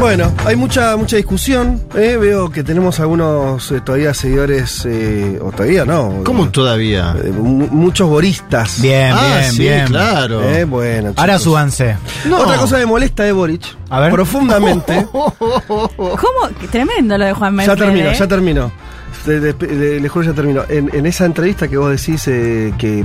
Bueno, 0.05 0.31
hay 0.45 0.55
mucha 0.55 0.95
mucha 0.97 1.15
discusión. 1.17 1.81
eh, 1.95 2.15
Veo 2.21 2.51
que 2.51 2.63
tenemos 2.63 2.99
algunos 2.99 3.71
eh, 3.71 3.81
todavía 3.81 4.13
seguidores, 4.13 4.85
eh, 4.85 5.39
o 5.41 5.51
todavía 5.51 5.83
no. 5.83 6.21
¿Cómo 6.23 6.47
todavía? 6.49 7.15
Eh, 7.23 7.31
mu- 7.31 7.67
muchos 7.71 8.07
boristas. 8.07 8.83
Bien, 8.83 9.11
ah, 9.15 9.37
bien, 9.39 9.51
sí, 9.51 9.61
bien. 9.63 9.87
claro. 9.87 10.43
Eh, 10.43 10.63
bueno, 10.65 11.13
Ahora 11.15 11.33
chicos. 11.33 11.41
súbanse. 11.41 11.97
No. 12.25 12.37
Otra 12.37 12.57
cosa 12.57 12.75
que 12.75 12.81
me 12.81 12.91
molesta 12.91 13.23
de 13.23 13.31
Boric, 13.31 13.63
A 13.89 13.99
ver. 14.01 14.11
profundamente. 14.11 15.07
¿Cómo? 15.11 16.19
Tremendo 16.71 17.17
lo 17.17 17.25
de 17.25 17.33
Juan 17.33 17.53
ya 17.53 17.57
Merkel, 17.57 17.77
termino, 17.79 18.11
ya 18.13 18.27
termino. 18.27 18.71
Le, 19.27 19.39
le- 19.39 19.53
le- 19.53 19.99
le 19.99 20.09
juro 20.09 20.25
ya 20.25 20.33
termino. 20.33 20.63
En, 20.69 20.89
en 20.93 21.05
esa 21.05 21.25
entrevista 21.25 21.67
que 21.67 21.77
vos 21.77 21.89
decís 21.91 22.27
eh, 22.27 22.73
que, 22.77 23.03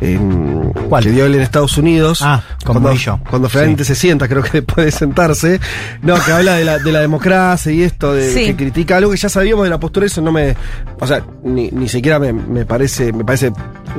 en- 0.00 0.72
¿Cuál? 0.88 1.04
que 1.04 1.10
dio 1.10 1.24
él 1.26 1.34
en 1.36 1.40
Estados 1.42 1.78
Unidos, 1.78 2.20
Ah, 2.22 2.42
con 2.64 2.74
cuando, 2.74 2.88
Murillo. 2.90 3.18
cuando 3.30 3.48
finalmente 3.48 3.84
se 3.84 3.94
sienta, 3.94 4.28
creo 4.28 4.42
que 4.42 4.50
después 4.60 4.84
de 4.86 4.90
sentarse, 4.92 5.60
no, 6.02 6.14
que 6.22 6.32
habla 6.32 6.54
de 6.56 6.64
la, 6.64 6.78
de 6.78 6.92
la 6.92 7.00
democracia 7.00 7.72
y 7.72 7.82
esto, 7.82 8.12
de, 8.12 8.30
Sí. 8.32 8.44
que 8.46 8.56
critica 8.56 8.96
algo 8.98 9.10
que 9.10 9.16
ya 9.16 9.28
sabíamos 9.28 9.64
de 9.64 9.70
la 9.70 9.78
postura, 9.80 10.06
eso 10.06 10.20
no 10.20 10.32
me, 10.32 10.54
o 11.00 11.06
sea, 11.06 11.22
ni, 11.44 11.70
ni 11.70 11.88
siquiera 11.88 12.18
me, 12.18 12.32
me 12.32 12.64
parece, 12.66 13.12
me 13.12 13.24
parece 13.24 13.52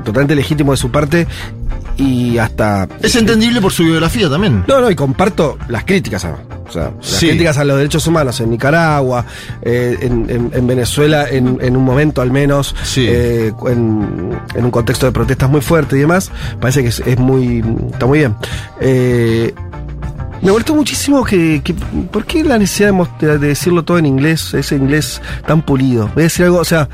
totalmente 0.04 0.36
legítimo 0.36 0.72
de 0.72 0.78
su 0.78 0.92
parte 0.92 1.28
y 1.98 2.38
hasta 2.38 2.88
Es 3.02 3.16
entendible 3.16 3.60
por 3.62 3.72
su 3.72 3.84
biografía 3.84 4.30
también. 4.30 4.64
no, 4.68 4.80
no, 4.82 4.90
y 4.92 4.96
comparto 4.96 5.58
las 5.68 5.84
críticas 5.84 6.26
a, 6.26 6.36
o 6.68 6.72
sea, 6.72 6.92
las 6.96 7.06
Sí. 7.08 7.28
críticas 7.30 7.58
a 7.58 7.64
los 7.66 7.78
derechos 7.78 8.06
humanos 8.08 8.40
en 8.40 8.52
Nicaragua, 8.52 9.26
eh, 9.62 9.98
en, 10.02 10.30
en- 10.30 10.52
en 10.54 10.68
Venezuela, 10.68 11.28
en, 11.30 11.58
en 11.62 11.76
un 11.76 11.84
momento 11.84 12.22
al 12.22 12.32
menos, 12.32 12.76
Sí. 12.84 13.06
eh, 13.10 13.52
en, 13.68 14.40
en 14.56 14.66
un 14.66 14.72
contexto 14.72 15.06
de 15.08 15.12
protestas 15.12 15.50
muy 15.50 15.62
fuerte 15.62 15.96
y 15.98 16.02
demás, 16.02 16.30
parece 16.60 16.84
que 16.84 16.90
es, 16.90 17.00
es 17.00 17.18
muy, 17.18 17.64
está 17.92 18.06
muy 18.06 18.20
bien. 18.20 18.36
Eh, 18.80 19.54
me 20.42 20.52
molestó 20.52 20.76
muchísimo 20.76 21.24
que, 21.24 21.62
que- 21.64 21.74
¿por 21.74 22.26
qué 22.26 22.44
la 22.44 22.60
necesidad 22.60 22.94
de, 23.20 23.40
de 23.40 23.48
decirlo 23.48 23.84
todo 23.84 23.98
en 23.98 24.06
inglés, 24.06 24.54
ese 24.54 24.76
inglés 24.76 25.20
tan 25.48 25.64
pulido? 25.64 26.12
Voy 26.14 26.22
a 26.22 26.26
decir 26.26 26.46
algo, 26.46 26.60
o 26.60 26.66
sea, 26.66 26.88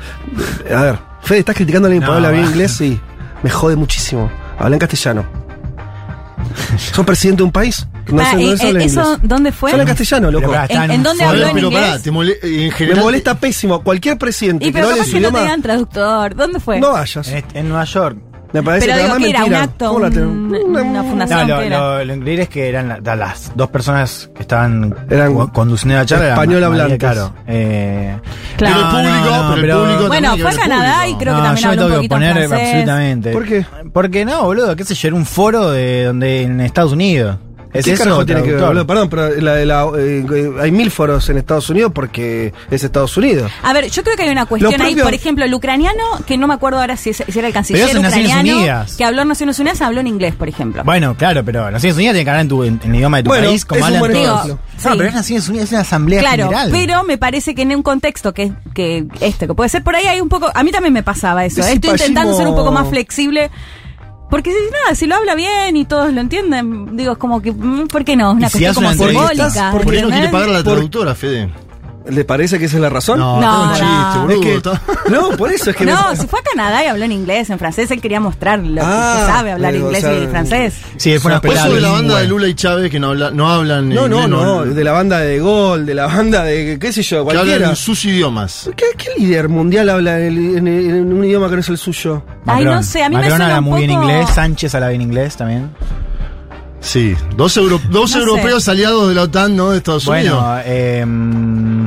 a 0.74 0.80
ver, 0.82 0.98
Fede, 1.20 1.40
¿estás 1.40 1.54
criticando 1.56 1.86
a 1.86 1.88
alguien 1.90 2.02
por 2.02 2.10
No, 2.10 2.16
hablar 2.16 2.32
bien 2.32 2.46
inglés? 2.46 2.72
Sí, 2.72 2.98
me 3.42 3.50
jode 3.50 3.76
muchísimo. 3.76 4.30
Habla 4.58 4.76
en 4.76 4.80
castellano. 4.80 5.24
¿Sos 6.78 7.04
presidente 7.06 7.38
de 7.38 7.44
un 7.44 7.52
país? 7.52 7.86
No 8.08 8.18
Pará, 8.18 8.30
sé, 8.32 8.36
no 8.36 8.42
eh, 8.78 8.82
eh. 8.82 8.84
¿Eso 8.84 9.18
dónde 9.22 9.50
fue? 9.50 9.70
Habla 9.70 9.84
en 9.84 9.88
castellano, 9.88 10.30
loco. 10.30 10.52
Pero 10.68 10.82
¿En- 10.84 10.90
en 10.90 11.02
dónde 11.02 11.24
habló 11.24 11.46
en 11.48 11.58
inglés? 11.58 11.80
pará, 11.82 11.98
te 12.00 12.10
mole- 12.12 12.38
en 12.42 12.64
Me 12.66 12.70
general. 12.70 13.02
molesta 13.04 13.34
pésimo. 13.38 13.82
Cualquier 13.82 14.18
presidente 14.18 14.64
Y 14.64 14.68
que 14.68 14.72
pero 14.74 14.84
no 14.86 14.90
hable 14.90 14.98
capaz 15.00 15.10
su 15.10 15.16
que 15.16 15.20
no 15.22 15.32
tenían 15.38 15.62
traductor. 15.62 16.34
¿Dónde 16.34 16.60
fue? 16.60 16.80
no 16.80 16.92
vayas. 16.92 17.28
En, 17.28 17.44
en 17.54 17.68
Nueva 17.68 17.84
York. 17.84 18.18
Me 18.54 18.62
parece 18.62 18.86
Pero 18.86 18.96
que 18.98 19.04
digo 19.04 19.16
que 19.18 19.30
era 19.30 19.44
un 19.44 19.54
acto, 19.54 19.88
¿Cómo 19.88 19.98
la 20.00 20.10
tengo? 20.10 20.30
un- 20.30 20.54
Una- 20.54 20.82
una 20.82 21.02
No, 21.02 21.08
fundación. 21.10 21.48
lo, 21.48 21.58
que 21.58 21.66
era? 21.66 21.78
lo- 21.78 22.04
lo 22.04 22.14
increíble 22.14 22.42
es 22.44 22.48
que 22.48 22.68
eran 22.68 23.00
la- 23.02 23.16
las 23.16 23.52
dos 23.56 23.68
personas 23.68 24.30
que 24.34 24.42
estaban 24.42 24.94
Eran 25.10 25.34
co- 25.34 25.52
conduciendo 25.52 25.98
la 25.98 26.06
charla. 26.06 26.24
eran 26.26 26.38
español 26.38 26.60
Ma- 26.62 26.68
María 26.68 26.82
hablantes. 26.84 27.08
Caro. 27.08 27.32
Eh, 27.48 28.16
Claro. 28.56 28.74
Pero 28.76 28.86
el 28.86 28.90
público, 28.94 29.54
pero 29.60 29.74
el 29.74 29.80
público 29.90 30.06
Bueno, 30.08 30.36
fue 30.38 30.46
a 30.46 30.50
que 30.52 30.56
Canadá 30.56 31.08
y 31.08 31.14
creo 31.16 31.32
no, 31.32 31.38
que 31.40 31.44
también 31.46 31.56
yo 31.56 31.68
me 31.68 31.72
habló 31.72 31.72
un 31.72 31.76
tengo 31.76 31.88
que 31.88 31.96
poquito 32.08 32.14
en 32.14 32.22
oponer 32.22 32.48
francés. 32.48 32.68
absolutamente. 32.68 33.32
¿Por 33.32 33.44
qué? 33.44 33.66
Porque 33.92 34.24
no, 34.24 34.42
boludo, 34.44 34.76
qué 34.76 34.84
sé 34.84 34.94
yo, 34.94 35.08
era 35.08 35.16
un 35.16 35.26
foro 35.26 35.70
de 35.72 36.04
donde 36.04 36.42
en 36.42 36.60
Estados 36.60 36.92
Unidos. 36.92 37.36
¿Es 37.74 37.84
¿Qué 37.84 37.92
eso? 37.92 38.04
carajo 38.04 38.24
tiene 38.24 38.42
que 38.44 38.52
ver? 38.52 38.86
Perdón, 38.86 39.08
pero 39.10 39.28
la, 39.40 39.64
la- 39.64 39.88
eh, 39.98 40.24
hay 40.62 40.70
mil 40.70 40.90
foros 40.92 41.28
en 41.28 41.38
Estados 41.38 41.68
Unidos 41.68 41.90
porque 41.94 42.54
es 42.70 42.84
Estados 42.84 43.16
Unidos. 43.16 43.50
A 43.64 43.72
ver, 43.72 43.90
yo 43.90 44.02
creo 44.04 44.16
que 44.16 44.22
hay 44.22 44.28
una 44.30 44.46
cuestión 44.46 44.80
ahí, 44.80 44.94
por 44.94 45.12
ejemplo, 45.12 45.44
el 45.44 45.52
ucraniano, 45.52 46.02
que 46.26 46.38
no 46.38 46.46
me 46.46 46.54
acuerdo 46.54 46.80
ahora 46.80 46.96
si, 46.96 47.10
es- 47.10 47.24
si 47.28 47.38
era 47.38 47.48
el 47.48 47.52
canciller 47.52 47.80
Pero 47.82 47.88
eso 47.90 47.96
en 47.98 48.02
Naciones 48.04 48.28
ucraniano, 48.30 48.58
Unidas. 48.60 48.96
que 48.96 49.04
habló 49.04 49.22
en 49.22 49.28
Naciones 49.28 49.58
Unidas, 49.58 49.82
habló 49.82 50.00
en 50.00 50.06
inglés, 50.06 50.34
por 50.36 50.48
ejemplo. 50.48 50.84
Bueno, 50.84 51.16
claro, 51.16 51.44
pero 51.44 51.68
Naciones 51.70 51.96
Unidas 51.96 52.12
tiene 52.14 52.24
que 52.24 52.30
hablar 52.30 52.42
en, 52.42 52.48
tu, 52.48 52.62
en, 52.64 52.80
en 52.84 52.90
el 52.90 52.96
idioma 52.96 53.16
de 53.18 53.22
tu 53.24 53.30
Bueno, 53.30 53.48
país, 53.48 53.64
como 53.64 53.84
hablan 53.84 54.12
todos. 54.12 54.46
No, 54.48 54.58
Sí. 54.76 54.88
pero 54.96 55.04
es 55.08 55.14
Naciones 55.14 55.48
Unidas, 55.48 55.66
es 55.66 55.72
una 55.72 55.80
asamblea 55.80 56.20
Claro, 56.20 56.44
general. 56.44 56.68
pero 56.70 57.04
me 57.04 57.18
parece 57.18 57.54
que 57.56 57.62
en 57.62 57.74
un 57.74 57.82
contexto 57.82 58.32
que, 58.34 58.52
que 58.72 59.04
este, 59.20 59.46
que 59.48 59.54
puede 59.54 59.68
ser 59.68 59.82
por 59.82 59.96
ahí, 59.96 60.06
hay 60.06 60.20
un 60.20 60.28
poco. 60.28 60.48
A 60.54 60.62
mí 60.62 60.70
también 60.70 60.92
me 60.92 61.02
pasaba 61.02 61.44
eso. 61.44 61.60
¿eh? 61.60 61.72
Estoy 61.72 61.90
intentando 61.90 62.36
ser 62.36 62.46
un 62.46 62.54
poco 62.54 62.70
más 62.70 62.88
flexible. 62.88 63.50
Porque 64.30 64.50
si 64.50 64.58
nada, 64.70 64.94
si 64.94 65.06
lo 65.06 65.14
habla 65.16 65.34
bien 65.34 65.76
y 65.76 65.84
todos 65.84 66.12
lo 66.12 66.20
entienden, 66.20 66.96
digo, 66.96 67.12
es 67.12 67.18
como 67.18 67.40
que, 67.40 67.52
mm, 67.52 67.86
¿por 67.88 68.04
qué 68.04 68.16
no? 68.16 68.32
Una 68.32 68.46
Y 68.46 68.50
si 68.50 68.58
cuestión 68.58 68.86
hace 68.86 68.96
como 68.98 69.10
simbólica. 69.10 69.70
¿Por 69.70 69.86
qué 69.90 70.02
no 70.02 70.08
quiere 70.08 70.28
pagar 70.28 70.48
a 70.48 70.52
la 70.52 70.62
traductora, 70.64 71.14
Fede? 71.14 71.50
¿Le 72.06 72.22
parece 72.24 72.58
que 72.58 72.66
esa 72.66 72.76
es 72.76 72.82
la 72.82 72.90
razón? 72.90 73.18
No, 73.18 73.40
No, 73.40 73.50
no, 73.50 73.62
un 73.64 73.70
chiste, 73.70 73.84
no. 73.86 74.20
boludo. 74.26 74.50
Es 74.50 74.62
que- 74.62 75.10
no, 75.10 75.30
por 75.38 75.50
eso 75.50 75.70
es 75.70 75.76
que 75.76 75.86
No, 75.86 76.10
me- 76.10 76.16
se 76.16 76.26
fue 76.26 76.40
a 76.40 76.42
Canadá 76.42 76.84
y 76.84 76.86
habló 76.88 77.04
en 77.06 77.12
inglés, 77.12 77.48
en 77.48 77.58
francés. 77.58 77.90
Él 77.90 78.00
quería 78.02 78.20
mostrar 78.20 78.58
lo 78.58 78.82
Ah, 78.84 79.16
que 79.20 79.32
sabe 79.32 79.52
hablar 79.52 79.74
eh, 79.74 79.78
o 79.82 79.86
inglés 79.86 80.02
sea, 80.02 80.12
y 80.12 80.26
francés. 80.26 80.74
Sí, 80.98 81.18
fue 81.18 81.30
una 81.32 81.40
eso 81.52 81.72
de 81.74 81.80
la 81.80 81.88
banda 81.92 82.18
de. 82.18 82.28
Lula 82.28 82.46
y 82.48 82.54
Chávez 82.54 82.90
que 82.90 83.00
no, 83.00 83.08
habla- 83.08 83.30
no 83.30 83.48
hablan 83.50 83.88
No, 83.88 84.06
no, 84.06 84.16
inglés, 84.24 84.28
no, 84.28 84.64
de 84.66 84.84
la 84.84 84.92
banda 84.92 85.18
de 85.20 85.40
Gol, 85.40 85.86
de 85.86 85.94
la 85.94 86.06
banda 86.06 86.44
de 86.44 86.78
qué 86.78 86.92
sé 86.92 87.02
yo, 87.02 87.18
que 87.20 87.24
cualquiera. 87.32 87.54
hablan 87.54 87.70
en 87.70 87.76
sus 87.76 88.04
idiomas. 88.04 88.68
¿Qué, 88.76 88.84
qué 88.98 89.08
líder 89.18 89.48
mundial 89.48 89.88
habla 89.88 90.20
en, 90.20 90.58
en- 90.58 90.68
en 90.68 91.10
un 91.12 91.24
idioma 91.24 91.48
que 91.48 91.54
no 91.54 91.60
es 91.60 91.68
el 91.70 91.78
suyo? 91.78 92.22
Ay, 92.46 92.64
Macron. 92.64 92.74
no 92.74 92.82
sé, 92.82 93.02
a 93.02 93.08
mí 93.08 93.16
me 93.16 93.22
Macron 93.22 93.38
suena 93.38 93.44
habla 93.56 93.58
un 93.60 93.64
muy 93.64 93.86
bien 93.86 93.90
inglés, 93.92 94.28
Sánchez 94.34 94.74
habla 94.74 94.88
bien 94.90 95.00
inglés 95.00 95.36
también. 95.38 95.70
Sí, 96.84 97.16
dos, 97.36 97.56
euro- 97.56 97.80
dos 97.90 97.92
No 97.92 98.06
sé. 98.08 98.18
europeos 98.18 98.68
aliados 98.68 99.08
de 99.08 99.14
la 99.14 99.22
OTAN, 99.22 99.56
¿no? 99.56 99.70
De 99.70 99.78
Estados 99.78 100.06
Unidos. 100.06 100.38
Bueno, 100.38 100.60
eh, 100.66 101.04
mm, 101.06 101.86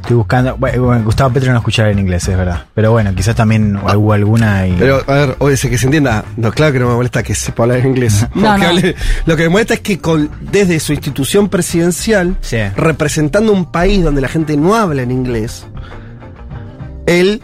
estoy 0.00 0.16
buscando. 0.16 0.56
Bueno, 0.56 1.02
Gustavo 1.04 1.32
Petro 1.34 1.52
no 1.52 1.58
escuchaba 1.58 1.90
en 1.90 1.98
inglés, 1.98 2.26
es 2.28 2.36
verdad. 2.36 2.64
Pero 2.74 2.90
bueno, 2.92 3.14
quizás 3.14 3.36
también 3.36 3.76
hubo 3.76 4.12
alguna 4.14 4.66
y. 4.66 4.72
Pero, 4.78 5.02
a 5.06 5.12
ver, 5.12 5.36
oye, 5.40 5.56
que 5.56 5.76
se 5.78 5.84
entienda. 5.86 6.24
No, 6.38 6.50
claro 6.52 6.72
que 6.72 6.78
no 6.78 6.88
me 6.88 6.94
molesta 6.94 7.22
que 7.22 7.34
sepa 7.34 7.64
hablar 7.64 7.84
inglés. 7.84 8.26
No, 8.34 8.48
Porque 8.48 8.64
no. 8.64 8.70
hable- 8.70 8.96
lo 9.26 9.36
que 9.36 9.42
me 9.44 9.48
molesta 9.50 9.74
es 9.74 9.80
que 9.80 9.98
con, 9.98 10.30
desde 10.40 10.80
su 10.80 10.92
institución 10.94 11.48
presidencial, 11.50 12.36
Sí. 12.40 12.56
representando 12.76 13.52
un 13.52 13.70
país 13.70 14.02
donde 14.02 14.22
la 14.22 14.28
gente 14.28 14.56
no 14.56 14.74
habla 14.74 15.02
en 15.02 15.10
inglés, 15.10 15.66
él 17.06 17.42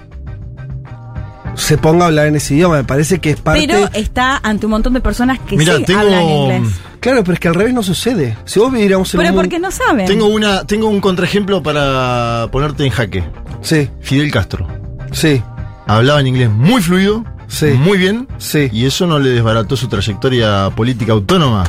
se 1.59 1.77
ponga 1.77 2.05
a 2.05 2.09
hablar 2.09 2.27
en 2.29 2.37
ese 2.37 2.55
idioma. 2.55 2.77
Me 2.77 2.85
parece 2.85 3.19
que 3.19 3.31
es 3.31 3.37
parte. 3.41 3.67
Pero 3.67 3.89
está 3.93 4.39
ante 4.43 4.67
un 4.67 4.71
montón 4.71 4.95
de 4.95 5.01
personas 5.01 5.39
que 5.41 5.57
Mira, 5.57 5.77
sí 5.77 5.85
tengo- 5.85 6.01
hablan 6.01 6.23
inglés. 6.25 6.63
Claro, 7.01 7.23
pero 7.23 7.35
es 7.35 7.41
que 7.41 7.49
al 7.49 7.55
revés 7.55 7.75
no 7.75 7.83
sucede. 7.83 8.37
Si 8.45 8.59
vos 8.59 8.73
viviéramos 8.73 9.13
en 9.15 9.19
Pero 9.21 9.31
un 9.31 9.37
porque 9.37 9.59
no 9.59 9.71
saben. 9.71 10.07
Tengo 10.07 10.27
una, 10.27 10.65
tengo 10.65 10.89
un 10.89 11.01
contraejemplo 11.01 11.63
para 11.63 12.49
ponerte 12.51 12.85
en 12.85 12.91
jaque. 12.91 13.25
Sí, 13.61 13.89
Fidel 14.01 14.31
Castro. 14.31 14.67
sí, 15.13 15.43
Hablaba 15.87 16.21
en 16.21 16.27
inglés 16.27 16.51
muy 16.51 16.83
fluido, 16.83 17.25
Sí. 17.47 17.67
muy 17.69 17.97
bien, 17.97 18.29
sí. 18.37 18.69
y 18.73 18.85
eso 18.85 19.07
no 19.07 19.19
le 19.19 19.31
desbarató 19.31 19.75
su 19.75 19.89
trayectoria 19.89 20.69
política 20.77 21.13
autónoma 21.13 21.65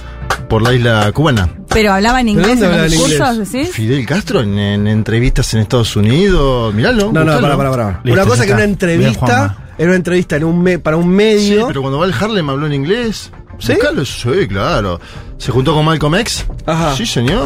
por 0.48 0.62
la 0.62 0.74
isla 0.74 1.12
cubana. 1.12 1.50
Pero 1.70 1.94
hablaba 1.94 2.22
en 2.22 2.28
¿Pero 2.28 2.40
inglés 2.40 2.60
dónde 2.60 2.76
en 2.76 2.82
los 2.84 2.94
en 2.94 3.00
discursos. 3.48 3.74
Fidel 3.76 4.06
Castro 4.06 4.42
en, 4.42 4.58
en 4.58 4.88
entrevistas 4.88 5.54
en 5.54 5.60
Estados 5.62 5.96
Unidos, 5.96 6.74
miralo. 6.74 7.12
No, 7.12 7.24
no, 7.24 7.40
para, 7.40 7.56
para, 7.58 7.70
para. 7.72 8.02
Listo, 8.04 8.22
Una 8.22 8.26
cosa 8.30 8.46
que 8.46 8.54
una 8.54 8.64
está. 8.64 8.86
Bien, 8.88 9.00
entrevista, 9.02 9.58
era 9.78 9.88
una 9.90 9.96
entrevista 9.96 10.36
en 10.38 10.44
un 10.46 10.62
me- 10.64 10.80
para 10.80 10.98
un 10.98 11.04
Sí, 11.04 11.10
medio. 11.10 11.68
pero 11.68 11.82
cuando 11.82 12.00
va 12.00 12.06
al 12.06 12.14
Harlem 12.14 12.50
habló 12.50 12.66
en 12.66 12.74
inglés. 12.74 13.32
¿Sí? 13.60 13.74
Buscalo, 13.74 14.06
sí, 14.06 14.48
claro. 14.48 15.02
¿Se 15.38 15.52
juntó 15.52 15.74
con 15.74 15.84
Malcolm 15.86 16.16
X? 16.16 16.46
Ajá. 16.66 16.96
Sí, 16.96 17.06
señor. 17.06 17.46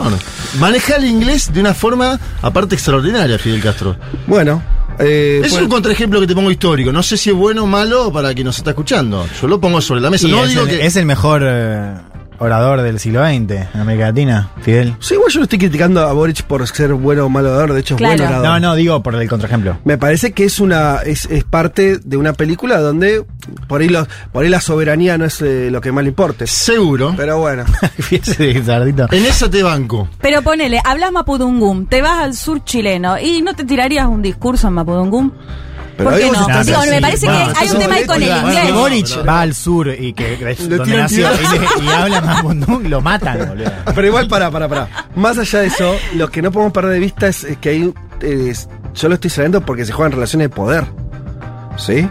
Maneja 0.60 0.96
el 0.98 1.06
inglés 1.06 1.52
de 1.52 1.60
una 1.60 1.74
forma, 1.74 2.20
aparte, 2.42 2.75
extraordinaria, 2.75 3.38
Fidel 3.40 3.62
Castro. 3.62 3.96
Bueno, 4.28 4.62
eh, 5.00 5.42
Es 5.44 5.50
bueno, 5.52 5.66
un 5.66 5.72
contraejemplo 5.72 6.20
que 6.20 6.28
te 6.28 6.36
pongo 6.36 6.52
histórico. 6.52 6.92
No 6.92 7.02
sé 7.02 7.18
si 7.18 7.32
es 7.32 7.36
bueno 7.36 7.63
o 7.63 7.68
malo 7.68 8.12
para 8.13 8.32
quien 8.34 8.46
nos 8.46 8.58
está 8.60 8.70
escuchando. 8.72 9.28
Yo 9.42 9.48
lo 9.48 9.60
pongo 9.60 9.82
sobre 9.82 10.02
la 10.02 10.12
mesa. 10.12 10.28
No 10.28 10.44
es, 10.44 10.50
digo 10.52 10.62
el, 10.63 10.70
que. 10.70 10.86
es 10.86 10.96
el 10.96 11.08
mejor 11.08 11.42
eh, 11.44 11.96
orador 12.44 12.82
del 12.82 13.00
siglo 13.00 13.26
XX 13.26 13.52
en 13.74 13.80
América 13.82 14.06
Latina, 14.08 14.50
Fidel. 14.62 14.96
Sí, 15.00 15.14
igual 15.16 15.32
yo 15.32 15.40
no 15.40 15.44
estoy 15.44 15.60
criticando 15.60 16.02
a 16.08 16.14
Boric 16.14 16.44
por 16.44 16.68
ser 16.68 16.94
bueno 16.94 17.26
o 17.26 17.30
malo 17.30 17.50
orador, 17.50 17.74
de 17.74 17.80
hecho 17.80 17.96
es 17.96 18.00
Claro. 18.00 18.18
buen 18.18 18.28
orador. 18.30 18.46
No, 18.48 18.60
no, 18.60 18.76
digo 18.76 19.02
por 19.02 19.16
el 19.16 19.28
contraejemplo. 19.30 19.78
Me 19.86 19.98
parece 19.98 20.34
que 20.34 20.46
es 20.46 20.60
una 20.60 20.98
es, 21.06 21.26
es 21.26 21.44
parte 21.44 21.98
de 22.04 22.18
una 22.18 22.34
película 22.34 22.80
donde 22.80 23.26
por 23.68 23.82
ahí, 23.82 23.90
los, 23.90 24.08
por 24.32 24.44
ahí 24.44 24.50
la 24.50 24.62
soberanía 24.62 25.18
no 25.18 25.26
es 25.26 25.42
eh, 25.42 25.70
lo 25.72 25.82
que 25.82 25.92
más 25.92 26.04
le 26.04 26.10
importe. 26.10 26.48
Seguro. 26.48 27.14
Pero 27.18 27.40
bueno. 27.40 27.64
En 29.12 29.26
esa 29.26 29.50
te 29.50 29.64
banco. 29.64 30.08
Pero 30.22 30.42
ponele, 30.42 30.80
hablas 30.84 31.12
mapudungún, 31.12 31.88
te 31.88 32.02
vas 32.02 32.20
al 32.24 32.36
sur 32.36 32.64
chileno 32.64 33.18
y 33.20 33.42
no 33.42 33.54
te 33.54 33.64
tirarías 33.64 34.08
un 34.08 34.22
discurso 34.22 34.68
en 34.68 34.74
mapudungún. 34.74 35.34
Pero 35.98 36.10
¿Por 36.10 36.20
qué 36.20 36.32
no? 36.32 36.42
estás 36.42 36.66
Digo, 36.66 36.80
así. 36.80 36.90
me 36.90 37.02
parece 37.02 37.26
Bueno, 37.28 37.54
que 37.54 37.60
hay 37.60 37.70
un 37.70 37.80
tema 37.80 37.96
ahí 37.96 38.06
con 38.06 38.16
el 38.24 38.24
inglés. 38.30 38.66
Si 38.66 38.72
no, 38.72 38.80
Boric 38.80 39.10
no, 39.10 39.16
no. 39.18 39.26
va 39.26 39.42
al 39.42 39.54
sur 39.54 39.88
y 40.00 40.14
que 40.14 40.56
donde 40.70 40.98
nació 40.98 41.28
y, 41.80 41.84
y 41.84 41.88
habla 41.90 42.22
Mapudungun, 42.22 42.90
lo 42.90 43.02
matan, 43.02 43.38
boludo. 43.50 43.72
pero 43.94 44.08
igual 44.08 44.28
para, 44.28 44.50
para, 44.52 44.68
para. 44.68 44.88
Más 45.16 45.38
allá 45.38 45.60
de 45.60 45.68
eso, 45.68 45.96
lo 46.16 46.30
que 46.30 46.42
no 46.42 46.52
podemos 46.52 46.74
perder 46.74 46.94
de 46.94 47.00
vista 47.00 47.28
es, 47.28 47.44
es 47.44 47.58
que 47.58 47.70
hay 47.70 47.94
eh, 48.22 48.54
yo 48.96 49.08
lo 49.10 49.16
estoy 49.16 49.30
sabiendo 49.30 49.62
porque 49.62 49.86
se 49.86 49.92
juegan 49.92 50.12
relaciones 50.14 50.50
de 50.50 50.56
poder. 50.56 50.86
¿Sí? 51.78 52.08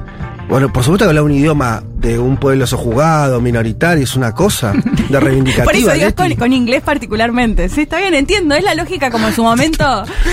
Bueno, 0.49 0.73
por 0.73 0.83
supuesto 0.83 1.05
que 1.05 1.11
hablar 1.11 1.25
un 1.25 1.33
idioma 1.33 1.83
de 2.03 2.19
un 2.19 2.37
pueblo 2.37 2.67
sojugado, 2.67 3.41
minoritario, 3.41 4.03
es 4.05 4.17
una 4.17 4.33
cosa 4.33 4.73
de 5.09 5.21
reivindicativa. 5.21 5.65
Por 5.73 5.77
eso 5.77 5.93
digo, 5.93 6.15
con, 6.17 6.35
con 6.35 6.53
inglés 6.53 6.83
particularmente. 6.85 7.69
Sí, 7.69 7.83
está 7.83 7.99
bien, 7.99 8.15
entiendo. 8.15 8.55
Es 8.57 8.65
la 8.65 8.75
lógica 8.75 9.11
como 9.11 9.29
en 9.29 9.35
su 9.35 9.43
momento, 9.45 9.85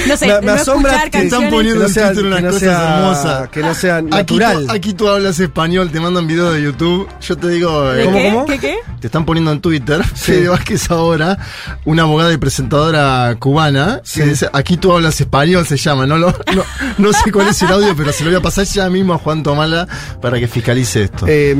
no 0.08 0.18
sé, 0.18 0.28
Me- 0.28 0.40
me 0.40 0.46
no 0.48 0.54
asombra 0.54 1.10
que 1.12 1.20
Están 1.20 1.50
poniendo 1.52 1.88
no 1.88 1.88
en 1.88 2.26
unas 2.26 2.42
no 2.42 2.48
cosas 2.48 2.60
sea- 2.60 2.98
hermosas. 2.98 3.50
que 3.50 3.62
no 3.62 3.74
sea 3.76 3.98
Aquí 3.98 4.10
natural. 4.10 4.66
tú, 4.66 4.72
aquí 4.74 4.94
tú 4.94 5.08
hablas 5.08 5.40
español, 5.40 5.92
te 5.92 6.00
mandan 6.00 6.26
videos 6.28 6.54
de 6.56 6.62
YouTube. 6.64 7.08
Yo 7.22 7.38
te 7.38 7.50
digo. 7.50 7.92
¿De 7.92 8.02
eh, 8.02 8.06
¿Cómo, 8.06 8.18
qué? 8.18 8.30
cómo? 8.32 8.46
¿Qué, 8.48 8.58
qué? 8.60 8.76
Te 9.00 9.08
están 9.08 9.24
poniendo 9.26 9.52
en 9.52 9.62
Twitter, 9.62 10.04
Sí. 10.16 10.32
Fede 10.34 10.50
Vázquez 10.50 10.90
ahora, 10.90 11.38
una 11.86 12.02
abogada 12.04 12.34
y 12.34 12.38
presentadora 12.38 13.36
cubana, 13.40 14.02
Sí. 14.04 14.22
que 14.22 14.26
dice, 14.28 14.50
aquí 14.54 14.78
tú 14.78 14.92
hablas 14.92 15.22
español, 15.22 15.66
se 15.68 15.78
llama, 15.78 16.06
no, 16.08 16.18
lo, 16.18 16.28
no, 16.56 16.64
no 16.98 17.14
sé 17.14 17.32
cuál 17.32 17.48
es 17.50 17.62
el 17.62 17.70
audio, 17.72 17.96
pero 17.96 18.12
se 18.12 18.24
lo 18.24 18.32
voy 18.32 18.40
a 18.40 18.42
pasar 18.42 18.66
ya 18.66 18.90
mismo 18.90 19.14
a 19.14 19.18
Juan 19.20 19.44
Tomala 19.44 19.88
para 20.22 20.40
que 20.40 20.48
fiscalice 20.48 21.04
esto. 21.04 21.26
Eh, 21.28 21.56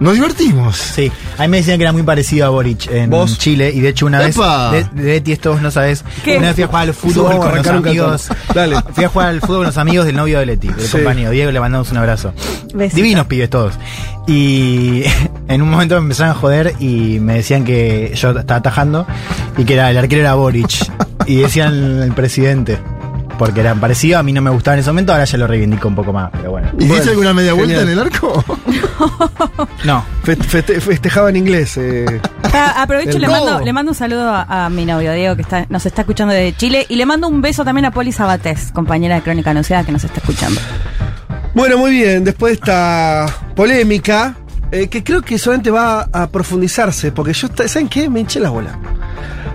Nos 0.00 0.14
divertimos. 0.14 0.76
Sí, 0.78 1.12
a 1.38 1.42
mí 1.42 1.48
me 1.48 1.56
decían 1.58 1.76
que 1.78 1.84
era 1.84 1.92
muy 1.92 2.02
parecido 2.02 2.44
a 2.46 2.48
Boric 2.48 2.90
en 2.90 3.08
¿Vos? 3.08 3.38
Chile 3.38 3.70
y 3.72 3.80
de 3.80 3.90
hecho 3.90 4.06
una 4.06 4.18
vez, 4.18 4.34
de, 4.94 5.20
de 5.20 5.32
esto 5.32 5.52
vos 5.52 5.62
no 5.62 5.70
sabés, 5.70 6.04
¿Qué? 6.24 6.38
una 6.38 6.46
vez 6.48 6.56
fui 6.56 6.64
a 6.64 6.66
jugar 6.66 6.82
al 6.88 6.94
fútbol 6.94 7.38
con 7.38 7.54
los 7.56 7.66
amigos. 7.68 8.28
Dale. 8.52 8.76
fui 8.94 9.04
a 9.04 9.08
jugar 9.08 9.28
al 9.28 9.40
fútbol 9.40 9.58
con 9.58 9.66
los 9.66 9.78
amigos 9.78 10.06
del 10.06 10.16
novio 10.16 10.40
de 10.40 10.46
Leti, 10.46 10.66
del 10.68 10.80
Sí. 10.86 10.90
compañero, 10.96 11.30
Diego, 11.30 11.52
le 11.52 11.60
mandamos 11.60 11.92
un 11.92 11.98
abrazo. 11.98 12.32
Besito. 12.74 12.96
Divinos 12.96 13.26
pibes 13.26 13.48
todos. 13.48 13.74
Y 14.26 15.04
en 15.48 15.62
un 15.62 15.70
momento 15.70 15.94
me 15.96 16.00
empezaron 16.02 16.32
a 16.32 16.34
joder 16.34 16.74
y 16.80 17.20
me 17.20 17.34
decían 17.34 17.64
que 17.64 18.10
yo 18.16 18.30
estaba 18.30 18.58
atajando 18.58 19.06
y 19.56 19.64
que 19.64 19.74
era 19.74 19.88
el 19.88 19.98
arquero 19.98 20.22
era 20.22 20.34
Boric 20.34 20.84
y 21.26 21.36
decían 21.36 22.00
el 22.02 22.12
presidente. 22.12 22.76
Porque 23.38 23.60
eran 23.60 23.80
parecidos, 23.80 24.20
a 24.20 24.22
mí 24.22 24.32
no 24.32 24.40
me 24.42 24.50
gustaba 24.50 24.74
en 24.74 24.80
ese 24.80 24.90
momento, 24.90 25.12
ahora 25.12 25.24
ya 25.24 25.38
lo 25.38 25.46
reivindico 25.46 25.88
un 25.88 25.94
poco 25.94 26.12
más, 26.12 26.30
pero 26.32 26.50
bueno. 26.52 26.68
¿Y 26.78 26.86
Bueno, 26.86 27.10
alguna 27.10 27.34
media 27.34 27.54
vuelta 27.54 27.74
genial. 27.80 27.88
en 27.88 27.98
el 27.98 28.06
arco? 28.12 28.44
No, 29.84 30.04
feste- 30.24 30.44
feste- 30.44 30.80
festejaba 30.80 31.28
en 31.30 31.36
inglés. 31.36 31.76
eh. 31.76 32.20
Ah, 32.52 32.82
aprovecho, 32.82 33.16
El 33.16 33.22
le 33.22 33.28
mando, 33.28 33.60
le 33.60 33.72
mando 33.72 33.90
un 33.90 33.94
saludo 33.96 34.28
a, 34.28 34.66
a 34.66 34.70
mi 34.70 34.84
novio 34.84 35.12
Diego, 35.12 35.34
que 35.34 35.42
está, 35.42 35.66
nos 35.70 35.84
está 35.86 36.02
escuchando 36.02 36.32
desde 36.34 36.56
Chile, 36.56 36.86
y 36.88 36.96
le 36.96 37.04
mando 37.06 37.26
un 37.28 37.40
beso 37.40 37.64
también 37.64 37.84
a 37.86 37.90
Poli 37.90 38.12
Sabatés, 38.12 38.70
compañera 38.72 39.16
de 39.16 39.22
Crónica 39.22 39.50
Anunciada, 39.50 39.84
que 39.84 39.92
nos 39.92 40.04
está 40.04 40.20
escuchando. 40.20 40.60
Bueno, 41.54 41.78
muy 41.78 41.90
bien. 41.92 42.22
Después 42.24 42.52
de 42.52 42.54
esta 42.54 43.26
polémica, 43.56 44.36
eh, 44.70 44.88
que 44.88 45.02
creo 45.02 45.22
que 45.22 45.38
solamente 45.38 45.70
va 45.70 46.08
a 46.12 46.28
profundizarse, 46.28 47.10
porque 47.12 47.32
yo, 47.32 47.48
¿saben 47.66 47.88
qué? 47.88 48.08
Me 48.08 48.20
hinché 48.20 48.38
la 48.40 48.50
bola. 48.50 48.78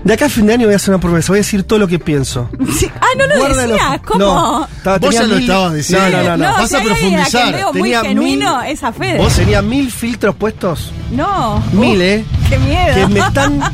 De 0.07 0.13
acá 0.13 0.27
a 0.27 0.29
fin 0.29 0.45
de 0.47 0.53
año 0.53 0.67
voy 0.67 0.73
a 0.73 0.77
hacer 0.77 0.93
una 0.93 1.01
promesa, 1.01 1.27
voy 1.33 1.39
a 1.39 1.41
decir 1.41 1.63
todo 1.63 1.79
lo 1.79 1.87
que 1.87 1.99
pienso. 1.99 2.49
Sí. 2.79 2.89
Ah, 3.01 3.07
no 3.17 3.27
lo 3.27 3.35
Guárdalo. 3.39 3.73
decías, 3.73 3.99
¿cómo? 4.05 4.19
No, 4.19 4.65
estaba- 4.77 4.97
Vos 4.99 5.13
ya 5.13 5.23
lo 5.23 5.35
estabas 5.37 5.73
diciendo. 5.73 6.09
No, 6.09 6.23
no, 6.23 6.37
no. 6.37 6.37
no. 6.37 6.53
Vas 6.53 6.69
si 6.69 6.75
a 6.77 6.81
profundizar. 6.81 7.53
veo 7.53 7.73
muy 7.73 7.81
Tenía 7.81 8.01
genuino, 8.03 8.57
mil- 8.61 8.71
es 8.71 8.83
a 8.83 8.93
Fede. 8.93 9.17
Vos 9.17 9.35
tenía 9.35 9.61
mil 9.61 9.91
filtros 9.91 10.33
puestos. 10.35 10.93
No. 11.11 11.61
Mil, 11.73 12.01
¿eh? 12.01 12.23
Qué 12.49 12.57
miedo. 12.59 12.95
Que 12.95 13.07
me 13.07 13.19
están. 13.19 13.59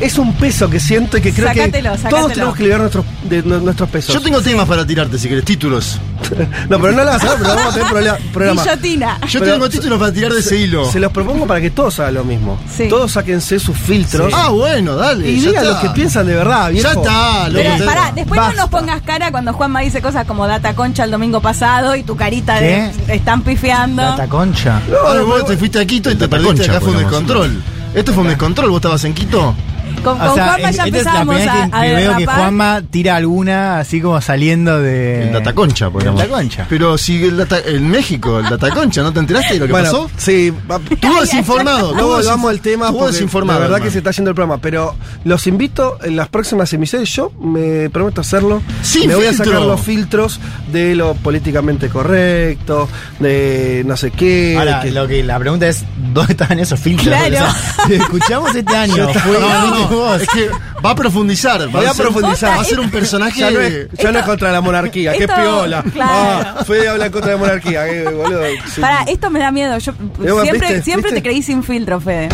Es 0.00 0.16
un 0.16 0.32
peso 0.32 0.70
que 0.70 0.80
siento 0.80 1.18
y 1.18 1.20
que 1.20 1.30
creo 1.30 1.48
Sácatelo, 1.48 1.92
que 1.92 1.98
sácatelo. 1.98 2.20
todos 2.22 2.32
tenemos 2.32 2.56
que 2.56 2.62
liberar 2.62 2.80
nuestros, 2.80 3.04
de, 3.24 3.42
nuestros 3.42 3.90
pesos. 3.90 4.14
Yo 4.14 4.22
tengo 4.22 4.40
temas 4.40 4.66
para 4.66 4.86
tirarte, 4.86 5.18
si 5.18 5.28
querés, 5.28 5.44
títulos. 5.44 5.98
No, 6.70 6.80
pero 6.80 6.92
no 6.94 7.04
la 7.04 7.10
vas 7.18 7.24
a 7.24 7.36
pero 7.36 7.48
vamos 7.54 7.66
a 7.66 7.72
tener 7.74 7.88
problema- 7.88 8.18
programa. 8.32 8.62
Guillotina. 8.62 9.18
Yo 9.28 9.40
Pero- 9.40 9.52
tengo 9.52 9.68
títulos 9.68 9.98
para 9.98 10.10
tirar 10.12 10.32
de 10.32 10.40
ese 10.40 10.56
hilo. 10.56 10.90
Se 10.90 11.00
los 11.00 11.12
propongo 11.12 11.46
para 11.46 11.60
que 11.60 11.70
todos 11.70 11.98
hagan 12.00 12.14
lo 12.14 12.24
mismo. 12.24 12.58
Sí. 12.74 12.88
Todos 12.88 13.12
sáquense 13.12 13.58
sus 13.58 13.76
filtros. 13.76 14.32
Ah, 14.34 14.48
bueno, 14.48 14.96
dale. 14.96 15.28
y 15.28 15.40
digan 15.40 15.66
lo 15.66 15.78
que 15.82 15.90
piensan 15.90 16.26
de 16.26 16.34
verdad, 16.34 16.70
viejo. 16.70 16.88
Ya 16.88 16.94
está, 16.98 17.48
loco. 17.50 17.62
Pero 17.62 17.84
pará, 17.84 18.12
después 18.14 18.40
Basta. 18.40 18.54
no 18.56 18.62
nos 18.62 18.70
pongas 18.70 19.02
cara 19.02 19.30
cuando 19.30 19.52
Juanma 19.52 19.80
dice 19.80 20.00
cosas 20.00 20.24
como 20.24 20.46
data 20.46 20.72
concha 20.74 21.04
el 21.04 21.10
domingo 21.10 21.42
pasado 21.42 21.94
y 21.94 22.04
tu 22.04 22.16
carita 22.16 22.58
¿Qué? 22.58 22.90
de 23.06 23.14
están 23.16 23.42
pifiando. 23.42 24.00
Data 24.02 24.28
concha. 24.28 24.80
Ah, 25.06 25.14
vos 25.26 25.44
te 25.44 25.58
fuiste 25.58 25.78
a 25.78 25.84
Quito 25.84 26.10
y 26.10 26.14
te 26.14 26.26
perdiste. 26.26 26.54
concha, 26.56 26.70
Acá 26.72 26.80
fue 26.80 26.88
un 26.88 26.94
podríamos 26.94 27.12
descontrol. 27.12 27.62
Esto 27.94 28.12
fue 28.12 28.22
un 28.22 28.28
descontrol. 28.28 28.70
¿Vos 28.70 28.78
estabas 28.78 29.04
en 29.04 29.14
Quito? 29.14 29.54
Con, 30.02 30.18
con 30.18 30.28
O 30.28 30.34
sea, 30.34 30.44
Juanma 30.48 30.70
es- 30.70 30.76
ya 30.76 30.84
esta 30.86 30.98
es 30.98 31.04
la 31.04 31.20
primera 31.24 31.52
a, 31.52 31.56
que, 31.70 31.76
a 31.76 31.80
que 31.82 31.86
veo 31.94 31.96
que 31.96 32.02
derrapar. 32.20 32.36
Juanma 32.40 32.82
tira 32.90 33.16
alguna 33.16 33.78
así 33.78 34.00
como 34.00 34.20
saliendo 34.20 34.80
de. 34.80 35.24
El 35.28 35.32
Data 35.32 35.52
Concha, 35.54 35.90
podríamos. 35.90 36.20
El 36.22 36.28
Data 36.28 36.40
Concha. 36.40 36.66
Pero 36.68 36.98
si 36.98 37.24
el 37.24 37.36
data, 37.36 37.58
en 37.64 37.88
México, 37.90 38.38
el 38.38 38.48
Data 38.48 38.70
Concha, 38.70 39.02
¿no 39.02 39.12
te 39.12 39.20
enteraste 39.20 39.54
de 39.54 39.60
lo 39.60 39.66
que 39.66 39.72
Bueno, 39.72 39.86
pasó? 39.90 40.10
sí. 40.16 40.52
va- 40.70 40.78
Tú 40.78 41.08
desinformado. 41.20 41.94
No 41.94 42.06
volvamos 42.08 42.50
al 42.50 42.60
tema 42.60 42.88
Tú 42.88 42.98
porque 42.98 43.12
desinformado. 43.12 43.60
la 43.60 43.66
verdad 43.68 43.82
que 43.84 43.90
se 43.90 43.98
está 43.98 44.10
yendo 44.12 44.30
el 44.30 44.34
programa, 44.34 44.60
pero 44.60 44.94
los 45.24 45.46
invito 45.46 45.98
en 46.02 46.16
las 46.16 46.28
próximas 46.28 46.72
emisiones, 46.72 47.08
yo 47.14 47.30
me 47.40 47.90
prometo 47.90 48.20
hacerlo. 48.20 48.62
Sin 48.82 49.08
me 49.08 49.14
voy 49.14 49.26
a 49.26 49.28
filtro. 49.30 49.44
sacar 49.46 49.62
los 49.62 49.80
filtros 49.80 50.40
de 50.72 50.94
lo 50.94 51.14
políticamente 51.14 51.88
correcto, 51.88 52.88
de 53.18 53.82
no 53.86 53.96
sé 53.96 54.10
qué. 54.10 54.56
Ahora, 54.58 54.80
que- 54.80 54.90
lo 54.90 55.06
que 55.06 55.22
la 55.22 55.38
pregunta 55.38 55.66
es, 55.68 55.84
¿dónde 56.12 56.32
estaban 56.32 56.58
esos 56.58 56.78
filtros? 56.80 57.08
Claro. 57.08 57.36
O 57.36 57.86
sea, 57.86 57.96
escuchamos 57.96 58.54
este 58.54 58.76
año. 58.76 59.08
Fue- 59.12 59.34
estaba- 59.34 59.66
No, 59.66 59.88
no, 59.90 60.14
es 60.14 60.28
que 60.28 60.48
va 60.84 60.90
a 60.90 60.94
profundizar. 60.94 61.68
Voy 61.68 61.84
a 61.84 61.92
ser- 61.92 62.02
profundizar. 62.06 62.56
Va 62.56 62.62
a 62.62 62.64
ser 62.64 62.80
un 62.80 62.90
personaje. 62.90 63.40
Ya 63.40 63.50
no 63.50 63.60
es, 63.60 63.88
ya 63.92 64.12
no 64.12 64.18
es 64.20 64.24
contra 64.24 64.52
la 64.52 64.60
monarquía, 64.60 65.12
qué 65.12 65.24
esto- 65.24 65.34
piola. 65.36 65.82
claro. 65.92 66.48
Ah, 66.58 66.64
Fede 66.64 66.88
habla 66.88 67.10
contra 67.10 67.32
la 67.32 67.36
monarquía, 67.38 67.84
qué 67.86 68.04
boludo. 68.04 68.40
Sí. 68.74 68.80
Para, 68.80 69.02
esto 69.02 69.30
me 69.30 69.38
da 69.40 69.50
miedo. 69.50 69.76
Yo 69.78 69.92
bueno, 70.18 70.42
siempre, 70.42 70.68
¿viste? 70.68 70.82
siempre 70.82 71.10
¿viste? 71.10 71.22
te 71.22 71.28
creí 71.28 71.42
sin 71.42 71.62
filtro, 71.62 72.00
Fede. 72.00 72.28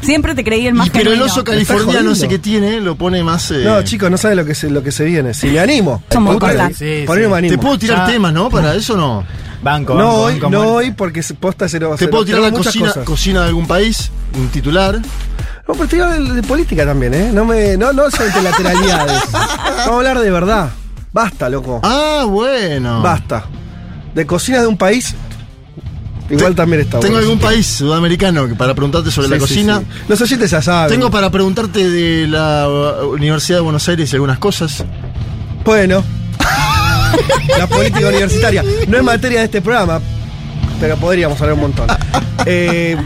Siempre 0.00 0.34
te 0.34 0.42
creí 0.42 0.66
el 0.66 0.74
más 0.74 0.88
Y 0.88 0.90
pero 0.90 1.12
el 1.12 1.22
oso 1.22 1.44
californiano 1.44 1.86
jodiendo. 1.86 2.12
ese 2.12 2.26
que 2.26 2.38
tiene 2.40 2.80
lo 2.80 2.96
pone 2.96 3.22
más. 3.22 3.52
eh, 3.52 3.62
No, 3.64 3.82
chicos, 3.84 4.10
no 4.10 4.16
saben 4.18 4.36
lo 4.36 4.44
que 4.44 4.54
se, 4.56 4.68
lo 4.68 4.82
que 4.82 4.90
se 4.90 5.04
viene. 5.04 5.32
Si 5.32 5.46
me 5.46 5.60
animo. 5.60 6.02
Somos 6.10 6.38
cortas. 6.38 6.72
Sí, 6.76 7.04
sí. 7.06 7.12
me 7.28 7.36
animo. 7.36 7.52
Te 7.54 7.58
puedo 7.58 7.78
tirar 7.78 7.98
Ya. 7.98 8.12
temas, 8.12 8.32
¿no? 8.32 8.50
Para 8.50 8.74
eso 8.74 8.96
no. 8.96 9.24
Banco, 9.62 9.94
No 9.94 10.10
hoy, 10.14 10.32
banco, 10.40 10.50
no 10.50 10.60
hoy 10.72 10.90
porque 10.90 11.22
posta 11.38 11.68
cero. 11.68 11.94
Te 11.96 12.08
puedo 12.08 12.24
tirar 12.24 12.40
la 12.40 12.50
cocina, 12.50 12.88
cosas. 12.88 13.04
cocina 13.04 13.42
de 13.42 13.46
algún 13.46 13.68
país, 13.68 14.10
un 14.36 14.48
titular. 14.48 14.98
No, 15.68 15.74
pero 15.74 16.10
de, 16.10 16.34
de 16.34 16.42
política 16.42 16.84
también, 16.84 17.14
¿eh? 17.14 17.30
No 17.32 17.44
me, 17.44 17.76
no, 17.76 17.92
no 17.92 18.10
solamente 18.10 18.42
lateralidades. 18.42 19.22
Vamos 19.32 19.86
a 19.88 19.94
hablar 19.96 20.18
de 20.20 20.30
verdad. 20.30 20.70
Basta, 21.12 21.48
loco. 21.48 21.80
Ah, 21.82 22.24
bueno. 22.26 23.00
Basta. 23.02 23.44
De 24.14 24.26
cocina 24.26 24.60
de 24.60 24.66
un 24.66 24.76
país. 24.76 25.14
Igual 26.30 26.54
también 26.54 26.82
está 26.82 26.98
Tengo 27.00 27.14
bueno. 27.14 27.28
algún 27.28 27.38
país 27.38 27.66
sudamericano 27.66 28.48
para 28.56 28.74
preguntarte 28.74 29.10
sobre 29.10 29.28
la 29.28 29.34
Sí, 29.36 29.40
sí, 29.40 29.48
cocina. 29.48 29.80
sí. 29.80 29.86
Los 30.08 30.20
oyentes 30.20 30.50
ya 30.50 30.62
saben. 30.62 30.88
Tengo 30.90 31.10
para 31.10 31.30
preguntarte 31.30 31.90
de 31.90 32.26
la 32.26 32.66
uh, 32.68 33.08
Universidad 33.12 33.58
de 33.58 33.62
Buenos 33.62 33.86
Aires 33.88 34.10
y 34.12 34.16
algunas 34.16 34.38
cosas. 34.38 34.82
Bueno. 35.64 36.02
la 37.58 37.66
política 37.66 38.08
universitaria. 38.08 38.64
No 38.88 38.96
es 38.96 39.02
materia 39.04 39.40
de 39.40 39.44
este 39.46 39.60
programa, 39.60 40.00
pero 40.80 40.96
podríamos 40.96 41.38
hablar 41.40 41.54
un 41.54 41.60
montón. 41.60 41.86
Eh, 42.44 42.96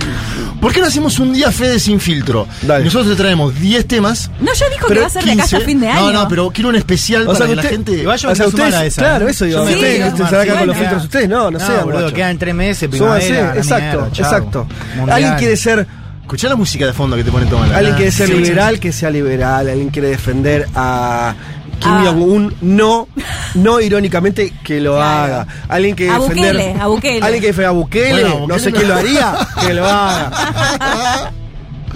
¿Por 0.61 0.73
qué 0.73 0.81
no 0.81 0.87
hacemos 0.87 1.19
un 1.19 1.33
día 1.33 1.53
Fede 1.53 1.79
sin 1.79 2.01
filtro? 2.01 2.47
Dale. 2.63 2.85
Nosotros 2.85 3.11
te 3.11 3.17
traemos 3.17 3.59
10 3.61 3.87
temas. 3.87 4.31
No, 4.41 4.53
ya 4.53 4.69
dijo 4.69 4.87
que 4.89 4.99
va 5.01 5.07
a 5.07 5.11
ser 5.11 5.25
de 5.25 5.33
acá 5.33 5.45
hasta 5.45 5.57
15. 5.59 5.71
fin 5.71 5.81
de 5.81 5.89
año. 5.89 6.13
No, 6.13 6.13
no, 6.13 6.29
pero 6.29 6.51
quiero 6.51 6.71
un 6.71 6.77
especial 6.77 7.23
O 7.23 7.27
para 7.27 7.39
sea, 7.39 7.47
que, 7.47 7.57
la 7.57 7.63
gente. 7.63 8.03
Yo 8.03 8.11
o 8.11 8.19
sea, 8.19 8.47
ustedes, 8.47 8.75
a 8.75 8.87
esa. 8.87 9.03
claro, 9.03 9.29
¿eh? 9.29 9.31
eso 9.31 9.45
digo. 9.45 9.59
Yo 9.59 9.65
me 9.65 9.75
ustedes 9.75 10.13
que 10.13 10.17
se 10.17 10.23
sacan 10.25 10.43
sí, 10.47 10.59
con 10.59 10.67
los 10.67 10.77
filtros 10.77 11.05
ustedes, 11.05 11.29
no, 11.29 11.51
no, 11.51 11.59
No, 11.59 11.67
sé, 11.67 11.73
boludo, 11.83 12.13
quedan 12.13 12.39
tres 12.39 12.55
meses, 12.55 12.89
primavera, 12.89 13.57
exacto, 13.57 14.07
exacto. 14.09 14.67
Mundial. 14.97 15.17
Alguien 15.17 15.35
quiere 15.37 15.57
ser, 15.57 15.87
Escuchá 16.27 16.49
la 16.49 16.57
música 16.57 16.85
de 16.85 16.93
fondo 16.93 17.17
que 17.17 17.23
te 17.23 17.31
pone 17.31 17.47
Tomás. 17.47 17.71
alguien 17.71 17.95
quiere 17.95 18.11
ser 18.11 18.27
Sí, 18.27 18.35
liberal, 18.35 18.81
que 18.81 18.91
sea 18.91 19.11
liberal. 19.11 19.69
Alguien 19.69 19.91
quiere 19.91 20.09
defender 20.09 20.67
a 20.75 21.37
Kim 21.79 21.91
Ah. 21.93 22.03
Jong-un, 22.07 22.55
no, 22.63 23.07
no 23.55 23.81
irónicamente 23.81 24.53
que 24.65 24.81
lo 24.81 24.95
Claro. 24.97 25.35
haga. 25.35 25.47
Alguien 25.69 25.95
que 25.97 26.09
A 26.11 26.19
defender, 26.19 26.55
Bukele, 26.55 26.77
a 26.81 26.87
Bukele. 26.87 27.21
alguien 27.23 27.41
que 27.41 27.47
defienda 27.49 27.69
a 27.69 27.73
Bukele, 27.73 28.11
Bueno, 28.25 28.45
a 28.45 28.47
no 28.49 28.59
sé 28.59 28.71
no. 28.71 28.77
quién 28.77 28.89
lo 28.89 28.95
haría, 28.95 29.35
que 29.61 29.75
lo 29.75 29.85
haga. 29.87 30.31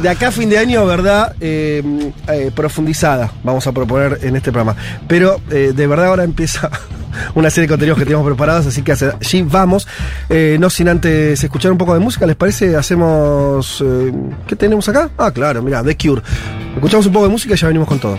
De 0.00 0.08
acá 0.08 0.28
a 0.28 0.32
fin 0.32 0.48
de 0.48 0.56
año, 0.56 0.86
¿verdad? 0.86 1.34
Eh, 1.42 1.82
eh, 2.28 2.50
profundizada, 2.54 3.30
vamos 3.44 3.66
a 3.66 3.72
proponer 3.72 4.18
en 4.22 4.34
este 4.34 4.50
programa. 4.50 4.74
Pero 5.06 5.42
eh, 5.50 5.72
de 5.76 5.86
verdad 5.86 6.06
ahora 6.06 6.24
empieza 6.24 6.70
una 7.34 7.50
serie 7.50 7.66
de 7.66 7.72
contenidos 7.72 7.98
que 7.98 8.04
tenemos 8.06 8.24
preparados, 8.26 8.66
así 8.66 8.80
que 8.80 8.92
hacia 8.92 9.16
allí 9.20 9.42
vamos. 9.42 9.86
Eh, 10.30 10.56
no 10.58 10.70
sin 10.70 10.88
antes 10.88 11.44
escuchar 11.44 11.70
un 11.72 11.76
poco 11.76 11.92
de 11.92 12.00
música, 12.00 12.24
¿les 12.24 12.36
parece? 12.36 12.74
Hacemos... 12.76 13.82
eh, 13.86 14.10
¿Qué 14.46 14.56
tenemos 14.56 14.88
acá? 14.88 15.10
Ah, 15.18 15.30
claro, 15.32 15.62
mira, 15.62 15.82
The 15.82 15.94
Cure. 15.98 16.22
Escuchamos 16.76 17.04
un 17.04 17.12
poco 17.12 17.26
de 17.26 17.32
música 17.32 17.54
y 17.54 17.58
ya 17.58 17.66
venimos 17.66 17.86
con 17.88 17.98
todo. 17.98 18.18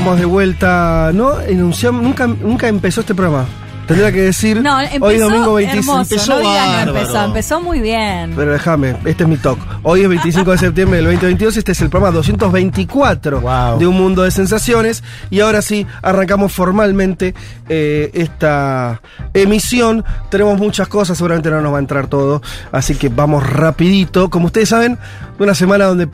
Estamos 0.00 0.18
de 0.18 0.24
vuelta. 0.24 1.10
No, 1.12 1.38
enunciamos, 1.42 2.02
nunca, 2.02 2.26
nunca 2.26 2.68
empezó 2.68 3.02
este 3.02 3.14
programa. 3.14 3.44
Tendría 3.86 4.12
que 4.12 4.20
decir 4.22 4.62
No, 4.62 4.80
empezó 4.80 5.04
hoy 5.04 5.18
domingo 5.18 5.54
25. 5.54 5.78
hermoso. 5.92 6.14
Empezó 6.14 6.32
no 6.32 6.38
digan 6.38 6.54
no 6.54 6.70
bárbaro. 6.76 6.90
empezó. 7.00 7.24
Empezó 7.24 7.60
muy 7.60 7.80
bien. 7.80 8.32
Pero 8.36 8.52
déjame, 8.52 8.96
este 9.04 9.24
es 9.24 9.28
mi 9.28 9.36
talk. 9.36 9.58
Hoy 9.82 10.02
es 10.02 10.08
25 10.08 10.52
de 10.52 10.58
septiembre 10.66 10.96
del 10.98 11.04
2022, 11.06 11.56
este 11.58 11.72
es 11.72 11.80
el 11.82 11.90
programa 11.90 12.16
224 12.16 13.40
Wow. 13.42 13.78
de 13.78 13.86
Un 13.86 13.96
Mundo 13.96 14.22
de 14.22 14.30
Sensaciones. 14.30 15.02
Y 15.28 15.40
ahora 15.40 15.60
sí, 15.60 15.86
arrancamos 16.00 16.50
formalmente 16.52 17.34
eh, 17.68 18.10
esta 18.14 19.02
emisión. 19.34 20.02
Tenemos 20.30 20.56
muchas 20.58 20.88
cosas, 20.88 21.18
seguramente 21.18 21.50
no 21.50 21.60
nos 21.60 21.72
va 21.74 21.76
a 21.76 21.80
entrar 21.80 22.06
todo, 22.06 22.40
así 22.72 22.94
que 22.94 23.10
vamos 23.10 23.44
rapidito. 23.50 24.30
Como 24.30 24.46
ustedes 24.46 24.70
saben, 24.70 24.98
una 25.38 25.54
semana 25.54 25.84
donde... 25.86 26.08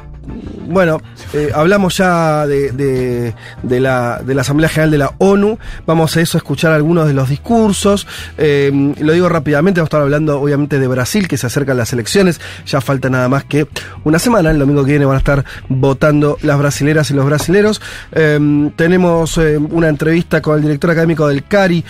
Bueno, 0.69 1.01
eh, 1.33 1.51
hablamos 1.55 1.97
ya 1.97 2.47
de, 2.47 2.73
de- 2.73 3.35
de 3.63 3.81
la, 3.81 4.21
de 4.25 4.35
la 4.35 4.41
Asamblea 4.41 4.69
General 4.69 4.91
de 4.91 4.99
la 4.99 5.13
ONU. 5.19 5.59
Vamos 5.87 6.17
a 6.17 6.21
eso 6.21 6.37
a 6.37 6.41
escuchar 6.41 6.73
algunos 6.73 7.07
de 7.07 7.15
los 7.15 7.29
discursos. 7.29 8.07
Eh, 8.37 8.95
lo 8.99 9.13
digo 9.13 9.29
rápidamente, 9.29 9.81
vamos 9.81 9.87
a 9.87 9.91
estar 9.91 10.01
hablando 10.03 10.41
obviamente 10.41 10.79
de 10.81 10.89
Brasil, 10.89 11.29
que 11.29 11.37
se 11.37 11.47
acercan 11.47 11.77
las 11.77 11.93
elecciones. 11.93 12.41
Ya 12.67 12.81
falta 12.81 13.09
nada 13.09 13.29
más 13.29 13.45
que 13.45 13.69
una 14.05 14.19
semana. 14.19 14.51
El 14.51 14.59
domingo 14.59 14.85
que 14.85 14.91
viene 14.93 15.05
van 15.07 15.15
a 15.17 15.19
estar 15.19 15.45
votando 15.69 16.37
las 16.43 16.59
brasileras 16.59 17.11
y 17.11 17.15
los 17.15 17.25
brasileros. 17.27 17.81
Eh, 18.13 18.71
tenemos 18.77 19.39
eh, 19.39 19.57
una 19.59 19.89
entrevista 19.89 20.43
con 20.43 20.57
el 20.57 20.63
director 20.63 20.91
académico 20.91 21.29
del 21.29 21.45
CARI. 21.45 21.85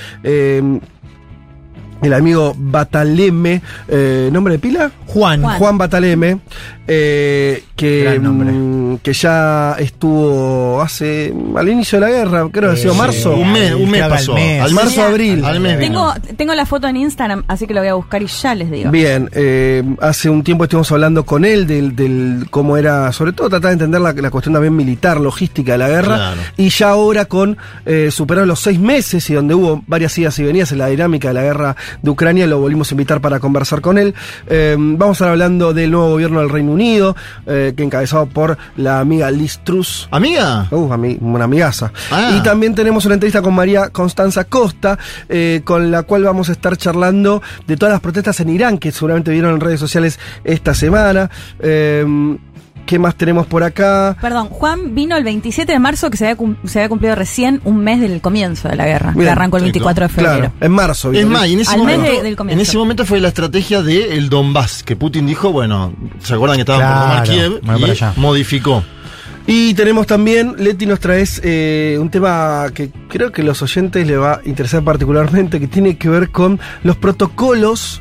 el 2.03 2.13
amigo 2.13 2.55
Bataleme, 2.57 3.63
eh, 3.89 4.29
¿nombre 4.31 4.53
de 4.55 4.59
pila? 4.59 4.91
Juan. 5.07 5.43
Juan, 5.43 5.79
Bataleme, 5.79 6.39
eh, 6.89 7.65
que, 7.75 8.19
mm, 8.21 8.97
que 9.03 9.13
ya 9.13 9.77
estuvo 9.79 10.81
hace 10.81 11.33
al 11.57 11.69
inicio 11.69 12.01
de 12.01 12.07
la 12.07 12.13
guerra, 12.13 12.49
creo 12.53 12.71
que 12.71 12.77
ha 12.79 12.81
sido 12.81 12.95
Eh, 12.95 12.99
marzo. 12.99 13.35
Un 13.37 13.53
mes, 13.53 13.75
un 13.75 13.91
mes 13.91 14.03
al 14.03 14.11
pasó. 14.11 14.35
mes. 14.35 14.61
Al 14.63 14.73
Marzo, 14.73 14.91
Mira, 14.93 15.07
abril. 15.09 15.45
Al 15.45 15.61
mes 15.61 15.79
vino. 15.79 16.13
Tengo, 16.15 16.37
tengo 16.37 16.55
la 16.55 16.67
foto 16.67 16.87
en 16.89 16.97
Instagram, 16.97 17.45
así 17.49 17.67
que 17.67 17.75
lo 17.75 17.81
voy 17.81 17.89
a 17.89 17.95
buscar 17.95 18.23
y 18.23 18.27
ya 18.27 18.55
les 18.55 18.71
digo. 18.71 18.91
Bien, 18.91 19.29
eh, 19.33 19.83
hace 20.01 20.31
un 20.31 20.43
tiempo 20.43 20.65
estuvimos 20.65 20.91
hablando 20.93 21.25
con 21.27 21.45
él 21.45 21.67
del, 21.67 21.95
del 21.97 22.47
cómo 22.51 22.77
era, 22.77 23.13
sobre 23.13 23.33
todo 23.33 23.49
tratar 23.49 23.69
de 23.71 23.73
entender 23.75 24.01
la, 24.01 24.13
la 24.13 24.31
cuestión 24.31 24.55
también 24.55 24.75
militar, 24.77 25.21
logística 25.21 25.73
de 25.73 25.79
la 25.79 25.89
guerra, 25.89 26.17
Claro. 26.17 26.41
y 26.57 26.69
ya 26.69 26.91
ahora 26.91 27.25
con 27.27 27.57
eh, 27.85 28.11
superar 28.11 28.47
los 28.47 28.61
seis 28.61 28.79
meses 28.79 29.29
y 29.31 29.35
donde 29.35 29.55
hubo 29.55 29.83
varias 29.87 30.17
idas 30.19 30.39
y 30.39 30.45
venidas 30.45 30.73
en 30.73 30.79
la 30.79 30.87
dinámica 30.87 31.29
de 31.29 31.35
la 31.35 31.43
guerra 31.43 31.77
de 32.03 32.11
Ucrania, 32.11 32.47
lo 32.47 32.61
volvimos 32.61 32.91
a 32.91 32.95
invitar 32.95 33.21
para 33.21 33.41
conversar 33.41 33.81
con 33.81 33.99
él. 33.99 34.15
Eh, 34.49 34.77
vamos 34.79 35.09
a 35.09 35.25
estar 35.25 35.29
hablando 35.31 35.73
del 35.75 35.91
nuevo 35.91 36.11
gobierno 36.11 36.41
del 36.41 36.49
Reino 36.51 36.73
Unido, 36.77 37.17
eh, 37.47 37.73
que 37.77 37.83
encabezado 37.83 38.27
por 38.27 38.57
la 38.77 39.01
amiga 39.01 39.31
Liz 39.31 39.59
Truss. 39.65 40.09
¿Amiga? 40.11 40.67
Uh, 40.71 40.89
ami- 40.93 41.19
una 41.21 41.45
amigaza. 41.45 41.91
Ah. 42.11 42.35
Y 42.37 42.43
también 42.43 42.75
tenemos 42.75 43.05
una 43.07 43.15
entrevista 43.15 43.43
con 43.43 43.55
María 43.55 43.89
Constanza 43.89 44.45
Costa, 44.45 44.99
eh, 45.29 45.63
con 45.65 45.91
la 45.91 46.03
cual 46.05 46.23
vamos 46.25 46.49
a 46.49 46.53
estar 46.53 46.77
charlando 46.77 47.43
de 47.67 47.77
todas 47.77 47.93
las 47.93 48.01
protestas 48.01 48.39
en 48.41 48.51
Irán, 48.51 48.79
que 48.79 48.93
seguramente 48.93 49.31
vieron 49.33 49.55
en 49.55 49.61
redes 49.61 49.81
sociales 49.81 50.19
esta 50.45 50.75
semana. 50.75 51.31
Eh, 51.61 52.05
¿Qué 52.87 52.99
más 53.01 53.17
tenemos 53.17 53.47
por 53.47 53.65
acá? 53.65 54.17
Perdón, 54.21 54.49
Juan 54.49 54.95
vino 54.95 55.17
el 55.17 55.25
27 55.25 55.73
de 55.73 55.79
marzo, 55.81 56.09
que 56.09 56.17
se 56.17 56.25
había, 56.27 56.37
cum- 56.37 56.55
se 56.65 56.79
había 56.79 56.89
cumplido 56.89 57.17
recién 57.17 57.61
un 57.65 57.79
mes 57.79 58.01
del 58.01 58.21
comienzo 58.21 58.69
de 58.69 58.77
la 58.77 58.87
guerra, 58.87 59.13
que 59.13 59.19
Bien, 59.19 59.33
arrancó 59.33 59.57
el 59.57 59.65
24 59.65 60.07
de 60.07 60.09
febrero. 60.09 60.39
Claro, 60.39 60.53
en 60.61 60.73
marzo. 60.73 61.11
Es 61.13 61.19
vino. 61.19 61.31
más, 61.31 61.49
y 61.49 61.55
en 61.55 61.61
ese, 61.61 61.73
Al 61.75 61.83
mes 61.85 61.97
momento, 61.99 62.17
de- 62.19 62.23
del 62.23 62.37
comienzo. 62.37 62.61
en 62.61 62.63
ese 62.67 62.79
momento 62.79 63.05
fue 63.05 63.21
la 63.21 63.29
estrategia 63.29 63.83
del 63.83 64.13
el 64.13 64.29
Donbass, 64.29 64.85
que 64.85 64.95
Putin 64.95 65.27
dijo, 65.27 65.51
bueno, 65.51 65.93
¿se 66.23 66.35
acuerdan 66.35 66.57
que 66.59 66.61
estaban 66.63 66.81
por 66.83 67.03
tomar 67.03 67.25
Claro, 67.25 67.33
Kiev? 67.33 67.51
voy 67.51 67.61
para 67.61 67.79
Y 67.79 67.91
allá. 67.91 68.13
modificó. 68.17 68.85
Y 69.49 69.75
tenemos 69.75 70.07
también, 70.07 70.55
Leti 70.59 70.87
nos 70.87 70.99
traes 71.01 71.41
eh, 71.45 71.97
un 72.01 72.09
tema 72.11 72.67
que 72.75 72.91
creo 73.09 73.31
que 73.33 73.43
los 73.43 73.63
oyentes 73.63 74.07
les 74.07 74.19
va 74.19 74.35
a 74.35 74.41
interesar 74.45 74.83
particularmente, 74.85 75.59
que 75.61 75.67
tiene 75.69 75.97
que 75.99 76.09
ver 76.09 76.31
con 76.31 76.59
los 76.85 76.97
protocolos 76.97 78.01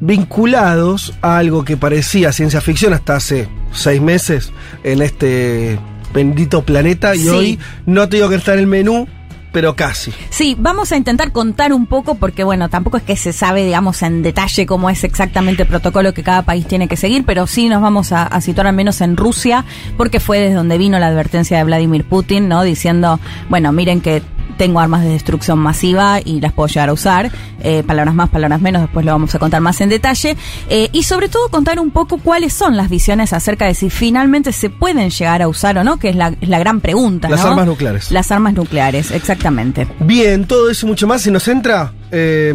vinculados 0.00 1.12
a 1.22 1.38
algo 1.38 1.64
que 1.64 1.76
parecía 1.76 2.32
ciencia 2.32 2.60
ficción 2.60 2.92
hasta 2.94 3.16
hace 3.16 3.48
seis 3.72 4.00
meses 4.00 4.52
en 4.84 5.02
este 5.02 5.78
bendito 6.12 6.62
planeta 6.62 7.14
y 7.14 7.20
Sí. 7.20 7.28
hoy 7.28 7.58
no 7.86 8.08
te 8.08 8.16
digo 8.16 8.28
que 8.28 8.34
está 8.36 8.54
en 8.54 8.60
el 8.60 8.66
menú, 8.66 9.06
pero 9.52 9.74
casi. 9.74 10.12
Sí, 10.30 10.56
vamos 10.58 10.92
a 10.92 10.96
intentar 10.96 11.32
contar 11.32 11.72
un 11.72 11.86
poco 11.86 12.14
porque, 12.16 12.44
bueno, 12.44 12.68
tampoco 12.68 12.96
es 12.98 13.02
que 13.02 13.16
se 13.16 13.32
sabe, 13.32 13.64
digamos, 13.64 14.02
en 14.02 14.22
detalle 14.22 14.64
cómo 14.66 14.90
es 14.90 15.02
exactamente 15.04 15.62
el 15.62 15.68
protocolo 15.68 16.14
que 16.14 16.22
cada 16.22 16.42
país 16.42 16.66
tiene 16.66 16.86
que 16.88 16.96
seguir, 16.96 17.24
pero 17.24 17.46
sí 17.48 17.68
nos 17.68 17.82
vamos 17.82 18.12
a, 18.12 18.22
a 18.24 18.40
situar 18.40 18.66
al 18.68 18.74
menos 18.76 19.00
en 19.00 19.16
Rusia, 19.16 19.64
porque 19.96 20.20
fue 20.20 20.38
desde 20.40 20.54
donde 20.54 20.78
vino 20.78 20.98
la 21.00 21.08
advertencia 21.08 21.58
de 21.58 21.64
Vladimir 21.64 22.04
Putin, 22.04 22.48
¿no? 22.48 22.62
Diciendo, 22.62 23.18
bueno, 23.48 23.72
miren 23.72 24.00
que 24.00 24.22
tengo 24.60 24.78
armas 24.78 25.02
de 25.02 25.08
destrucción 25.08 25.58
masiva 25.58 26.20
y 26.22 26.38
las 26.38 26.52
puedo 26.52 26.66
llegar 26.66 26.90
a 26.90 26.92
usar. 26.92 27.32
Eh, 27.62 27.82
palabras 27.82 28.14
más, 28.14 28.28
palabras 28.28 28.60
menos, 28.60 28.82
después 28.82 29.06
lo 29.06 29.12
vamos 29.12 29.34
a 29.34 29.38
contar 29.38 29.62
más 29.62 29.80
en 29.80 29.88
detalle. 29.88 30.36
Eh, 30.68 30.90
y 30.92 31.04
sobre 31.04 31.30
todo 31.30 31.48
contar 31.48 31.80
un 31.80 31.90
poco 31.90 32.18
cuáles 32.18 32.52
son 32.52 32.76
las 32.76 32.90
visiones 32.90 33.32
acerca 33.32 33.64
de 33.64 33.74
si 33.74 33.88
finalmente 33.88 34.52
se 34.52 34.68
pueden 34.68 35.08
llegar 35.08 35.40
a 35.40 35.48
usar 35.48 35.78
o 35.78 35.82
no, 35.82 35.96
que 35.96 36.10
es 36.10 36.16
la, 36.16 36.34
es 36.38 36.48
la 36.50 36.58
gran 36.58 36.82
pregunta. 36.82 37.30
Las 37.30 37.42
¿no? 37.42 37.52
armas 37.52 37.68
nucleares. 37.68 38.10
Las 38.10 38.30
armas 38.30 38.52
nucleares, 38.52 39.12
exactamente. 39.12 39.88
Bien, 40.00 40.44
todo 40.44 40.68
eso 40.68 40.84
y 40.84 40.90
mucho 40.90 41.06
más. 41.06 41.22
Si 41.22 41.30
nos 41.30 41.48
entra, 41.48 41.94
eh, 42.12 42.52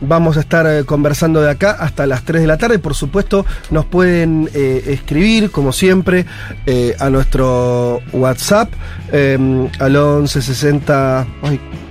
vamos 0.00 0.36
a 0.36 0.40
estar 0.40 0.66
eh, 0.66 0.84
conversando 0.84 1.40
de 1.40 1.50
acá 1.50 1.72
hasta 1.72 2.06
las 2.06 2.22
3 2.24 2.42
de 2.42 2.46
la 2.48 2.56
tarde. 2.58 2.78
Por 2.78 2.94
supuesto, 2.94 3.44
nos 3.70 3.84
pueden 3.86 4.48
eh, 4.54 4.82
escribir, 4.88 5.50
como 5.50 5.72
siempre, 5.72 6.26
eh, 6.66 6.94
a 6.98 7.10
nuestro 7.10 8.00
WhatsApp, 8.12 8.70
eh, 9.12 9.68
al 9.78 9.92
1160. 9.92 11.26
Ay, 11.42 11.58
¿qué- 11.58 11.87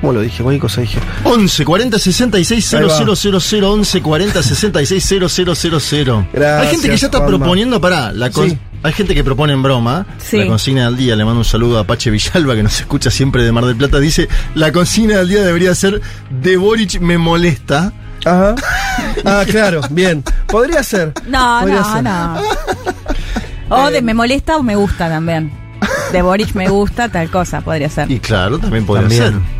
¿cómo 0.00 0.12
lo 0.12 0.20
dije? 0.20 0.44
¿Qué 0.44 0.58
cosa 0.58 0.80
dije? 0.80 0.98
11 1.24 1.64
40 1.64 1.98
66 1.98 2.74
Ahí 2.74 2.84
va. 2.84 3.14
000 3.14 3.72
11 3.72 4.02
40 4.02 4.42
66 4.42 5.04
000 5.08 6.26
Gracias, 6.32 6.60
Hay 6.62 6.68
gente 6.68 6.88
que 6.90 6.96
ya 6.96 7.06
está 7.06 7.18
Juanma. 7.18 7.36
proponiendo, 7.38 7.80
pará, 7.80 8.12
la 8.12 8.30
con- 8.30 8.50
Sí. 8.50 8.58
hay 8.82 8.92
gente 8.92 9.14
que 9.14 9.24
propone 9.24 9.52
en 9.52 9.62
broma, 9.62 10.06
Sí. 10.18 10.38
la 10.38 10.46
consigna 10.46 10.84
del 10.86 10.96
día, 10.96 11.16
le 11.16 11.24
mando 11.24 11.40
un 11.40 11.44
saludo 11.44 11.78
a 11.78 11.80
Apache 11.82 12.10
Villalba 12.10 12.54
que 12.54 12.62
nos 12.62 12.78
escucha 12.80 13.10
siempre 13.10 13.42
de 13.44 13.52
Mar 13.52 13.64
del 13.64 13.76
Plata, 13.76 13.98
dice, 13.98 14.28
la 14.54 14.72
consigna 14.72 15.18
del 15.18 15.28
día 15.28 15.42
debería 15.42 15.74
ser 15.74 16.00
de 16.30 16.56
Boric 16.56 17.00
me 17.00 17.18
molesta. 17.18 17.92
Ajá. 18.24 18.54
Ah, 19.24 19.44
claro, 19.46 19.80
bien. 19.90 20.22
Podría 20.46 20.82
ser. 20.82 21.12
No, 21.28 21.58
Podría 21.60 21.80
no, 21.80 21.92
ser. 21.94 22.02
no. 22.04 22.36
O 23.68 23.90
de 23.90 24.00
me 24.02 24.14
molesta 24.14 24.56
o 24.56 24.62
me 24.62 24.76
gusta 24.76 25.08
también. 25.08 25.50
De 26.12 26.22
Boric 26.22 26.54
me 26.54 26.68
gusta, 26.68 27.08
tal 27.08 27.28
cosa, 27.30 27.60
podría 27.60 27.88
ser. 27.90 28.10
Y 28.10 28.20
claro, 28.20 28.58
también 28.58 28.86
podría 28.86 29.08
También. 29.08 29.32
ser. 29.32 29.55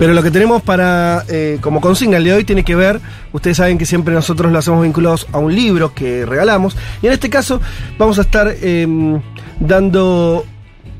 Pero 0.00 0.14
lo 0.14 0.22
que 0.22 0.30
tenemos 0.30 0.62
para, 0.62 1.24
eh, 1.28 1.58
como 1.60 1.82
consigna 1.82 2.16
el 2.16 2.24
de 2.24 2.32
hoy, 2.32 2.44
tiene 2.44 2.64
que 2.64 2.74
ver, 2.74 3.02
ustedes 3.34 3.58
saben 3.58 3.76
que 3.76 3.84
siempre 3.84 4.14
nosotros 4.14 4.50
lo 4.50 4.58
hacemos 4.58 4.82
vinculados 4.82 5.26
a 5.30 5.36
un 5.36 5.54
libro 5.54 5.92
que 5.92 6.24
regalamos, 6.24 6.74
y 7.02 7.06
en 7.06 7.12
este 7.12 7.28
caso 7.28 7.60
vamos 7.98 8.18
a 8.18 8.22
estar 8.22 8.50
eh, 8.50 8.86
dando 9.60 10.46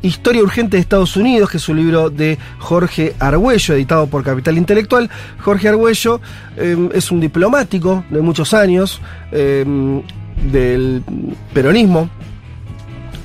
Historia 0.02 0.42
Urgente 0.42 0.76
de 0.76 0.82
Estados 0.82 1.16
Unidos, 1.16 1.50
que 1.50 1.56
es 1.56 1.68
un 1.70 1.78
libro 1.78 2.10
de 2.10 2.38
Jorge 2.58 3.14
Argüello, 3.18 3.74
editado 3.74 4.06
por 4.06 4.22
Capital 4.22 4.58
Intelectual. 4.58 5.08
Jorge 5.40 5.68
Argüello 5.68 6.20
eh, 6.58 6.90
es 6.92 7.10
un 7.10 7.20
diplomático 7.20 8.04
de 8.10 8.20
muchos 8.20 8.52
años 8.52 9.00
eh, 9.32 9.64
del 10.52 11.02
peronismo, 11.54 12.10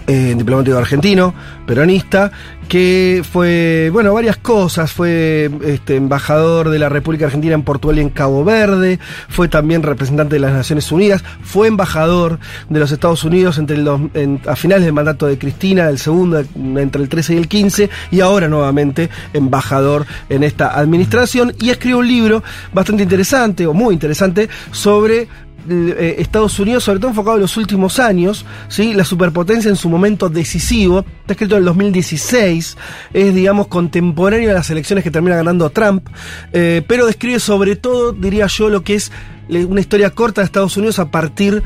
eh, 0.08 0.34
diplomático 0.38 0.78
argentino, 0.78 1.34
peronista, 1.66 2.32
que 2.68 3.24
fue, 3.32 3.90
bueno, 3.92 4.14
varias 4.14 4.38
cosas. 4.38 4.92
Fue 4.92 5.50
este, 5.66 5.96
embajador 5.98 6.70
de 6.70 6.80
la 6.80 6.90
República 6.90 7.26
Argentina 7.26 7.54
en 7.54 7.64
Portugal 7.64 7.98
y 8.00 8.02
en 8.02 8.10
Cabo 8.10 8.44
Verde, 8.44 9.00
fue 9.30 9.48
también 9.48 9.84
representante 9.84 10.36
de 10.36 10.40
las 10.40 10.54
Naciones 10.54 10.92
Unidas, 10.92 11.24
fue 11.44 11.68
embajador 11.68 12.40
de 12.70 12.80
los 12.80 12.92
Estados 12.92 13.24
Unidos 13.24 13.58
entre 13.58 13.76
el 13.78 13.84
dos- 13.84 14.02
en- 14.14 14.42
a 14.48 14.56
finales 14.56 14.84
del 14.86 14.94
mandato 14.94 15.28
de 15.28 15.38
Cristina, 15.38 15.90
el 15.90 16.00
segundo, 16.00 16.44
entre 16.56 17.02
el 17.04 17.10
13 17.10 17.36
y 17.36 17.38
el 17.38 17.48
15, 17.48 17.90
y 18.12 18.20
ahora 18.22 18.48
nuevamente 18.48 19.10
embajador 19.34 20.06
en 20.30 20.44
esta 20.44 20.78
administración, 20.80 21.54
y 21.60 21.70
escribió 21.70 22.00
un 22.00 22.08
libro 22.08 22.44
bastante 22.74 23.04
interesante, 23.04 23.68
o 23.68 23.74
muy 23.74 23.94
interesante, 23.94 24.50
sobre 24.72 25.28
eh, 25.70 26.16
Estados 26.20 26.60
Unidos, 26.60 26.84
sobre 26.84 27.00
todo 27.00 27.10
enfocado 27.10 27.38
en 27.38 27.42
los 27.42 27.58
últimos 27.58 28.00
años, 28.00 28.46
¿sí? 28.68 28.94
la 28.94 29.04
superpotencia 29.04 29.70
en 29.70 29.76
su 29.76 29.90
momento 29.90 30.30
decisivo, 30.30 31.06
está 31.22 31.34
escrito 31.34 31.56
en 31.56 31.60
el 31.60 31.66
2016, 31.66 32.78
es 33.14 33.36
digamos 33.36 33.68
contemporáneo 33.68 34.52
a 34.52 34.54
las 34.54 34.70
elecciones 34.70 35.04
que 35.04 35.12
termina 35.12 35.36
ganando 35.36 35.70
Trump, 35.70 36.08
eh, 36.54 36.82
pero 36.88 37.06
describe 37.06 37.40
sobre 37.40 37.76
todo, 37.76 38.12
diría 38.14 38.48
yo, 38.48 38.70
lo 38.70 38.84
que 38.84 38.96
es 38.96 39.12
una 39.50 39.80
historia 39.80 40.10
corta 40.10 40.42
de 40.42 40.46
Estados 40.46 40.76
Unidos 40.78 41.00
a 41.00 41.12
partir 41.12 41.62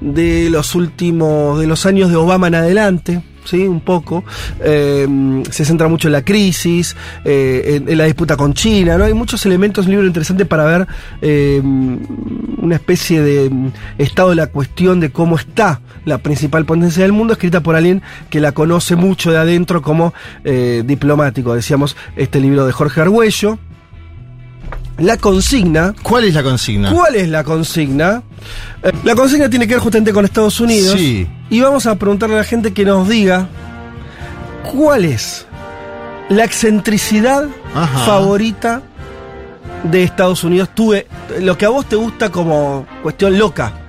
de 0.00 0.50
los 0.50 0.74
últimos, 0.74 1.58
de 1.60 1.66
los 1.66 1.86
años 1.86 2.10
de 2.10 2.16
Obama 2.16 2.48
en 2.48 2.56
adelante. 2.56 3.22
Sí, 3.44 3.66
un 3.66 3.80
poco. 3.80 4.24
Eh, 4.60 5.42
se 5.50 5.64
centra 5.64 5.88
mucho 5.88 6.08
en 6.08 6.12
la 6.12 6.24
crisis, 6.24 6.96
eh, 7.24 7.82
en, 7.86 7.98
la 7.98 8.04
disputa 8.04 8.36
con 8.36 8.54
China, 8.54 8.96
¿no? 8.96 9.04
Hay 9.04 9.14
muchos 9.14 9.44
elementos, 9.46 9.86
un 9.86 9.92
libro 9.92 10.06
interesante 10.06 10.44
para 10.44 10.64
ver 10.64 10.86
eh, 11.20 11.60
una 11.62 12.76
especie 12.76 13.20
de 13.20 13.50
mm, 13.50 13.72
estado 13.98 14.30
de 14.30 14.36
la 14.36 14.46
cuestión 14.46 15.00
de 15.00 15.10
cómo 15.10 15.36
está 15.36 15.80
la 16.04 16.18
principal 16.18 16.64
potencia 16.64 17.02
del 17.02 17.12
mundo, 17.12 17.32
escrita 17.32 17.62
por 17.62 17.74
alguien 17.74 18.02
que 18.30 18.40
la 18.40 18.52
conoce 18.52 18.96
mucho 18.96 19.30
de 19.32 19.38
adentro 19.38 19.82
como 19.82 20.14
eh, 20.44 20.82
diplomático. 20.84 21.54
Decíamos, 21.54 21.96
este 22.16 22.40
libro 22.40 22.66
de 22.66 22.72
Jorge 22.72 23.00
Argüello. 23.00 23.58
La 24.98 25.16
consigna. 25.16 25.94
¿Cuál 26.02 26.24
es 26.24 26.34
la 26.34 26.42
consigna? 26.42 26.92
¿Cuál 26.92 27.14
es 27.16 27.28
la 27.28 27.44
consigna? 27.44 28.22
Eh, 28.82 28.92
la 29.04 29.14
consigna 29.14 29.48
tiene 29.48 29.66
que 29.66 29.74
ver 29.74 29.82
justamente 29.82 30.12
con 30.12 30.24
Estados 30.24 30.60
Unidos. 30.60 30.98
Sí. 30.98 31.26
Y 31.50 31.60
vamos 31.60 31.86
a 31.86 31.94
preguntarle 31.96 32.36
a 32.36 32.38
la 32.38 32.44
gente 32.44 32.72
que 32.72 32.84
nos 32.84 33.08
diga 33.08 33.48
cuál 34.72 35.04
es 35.04 35.46
la 36.28 36.44
excentricidad 36.44 37.48
Ajá. 37.74 37.98
favorita 38.06 38.82
de 39.84 40.02
Estados 40.02 40.44
Unidos. 40.44 40.70
Tuve 40.74 41.06
lo 41.40 41.56
que 41.58 41.64
a 41.64 41.70
vos 41.70 41.86
te 41.86 41.96
gusta 41.96 42.30
como 42.30 42.86
cuestión 43.02 43.38
loca 43.38 43.81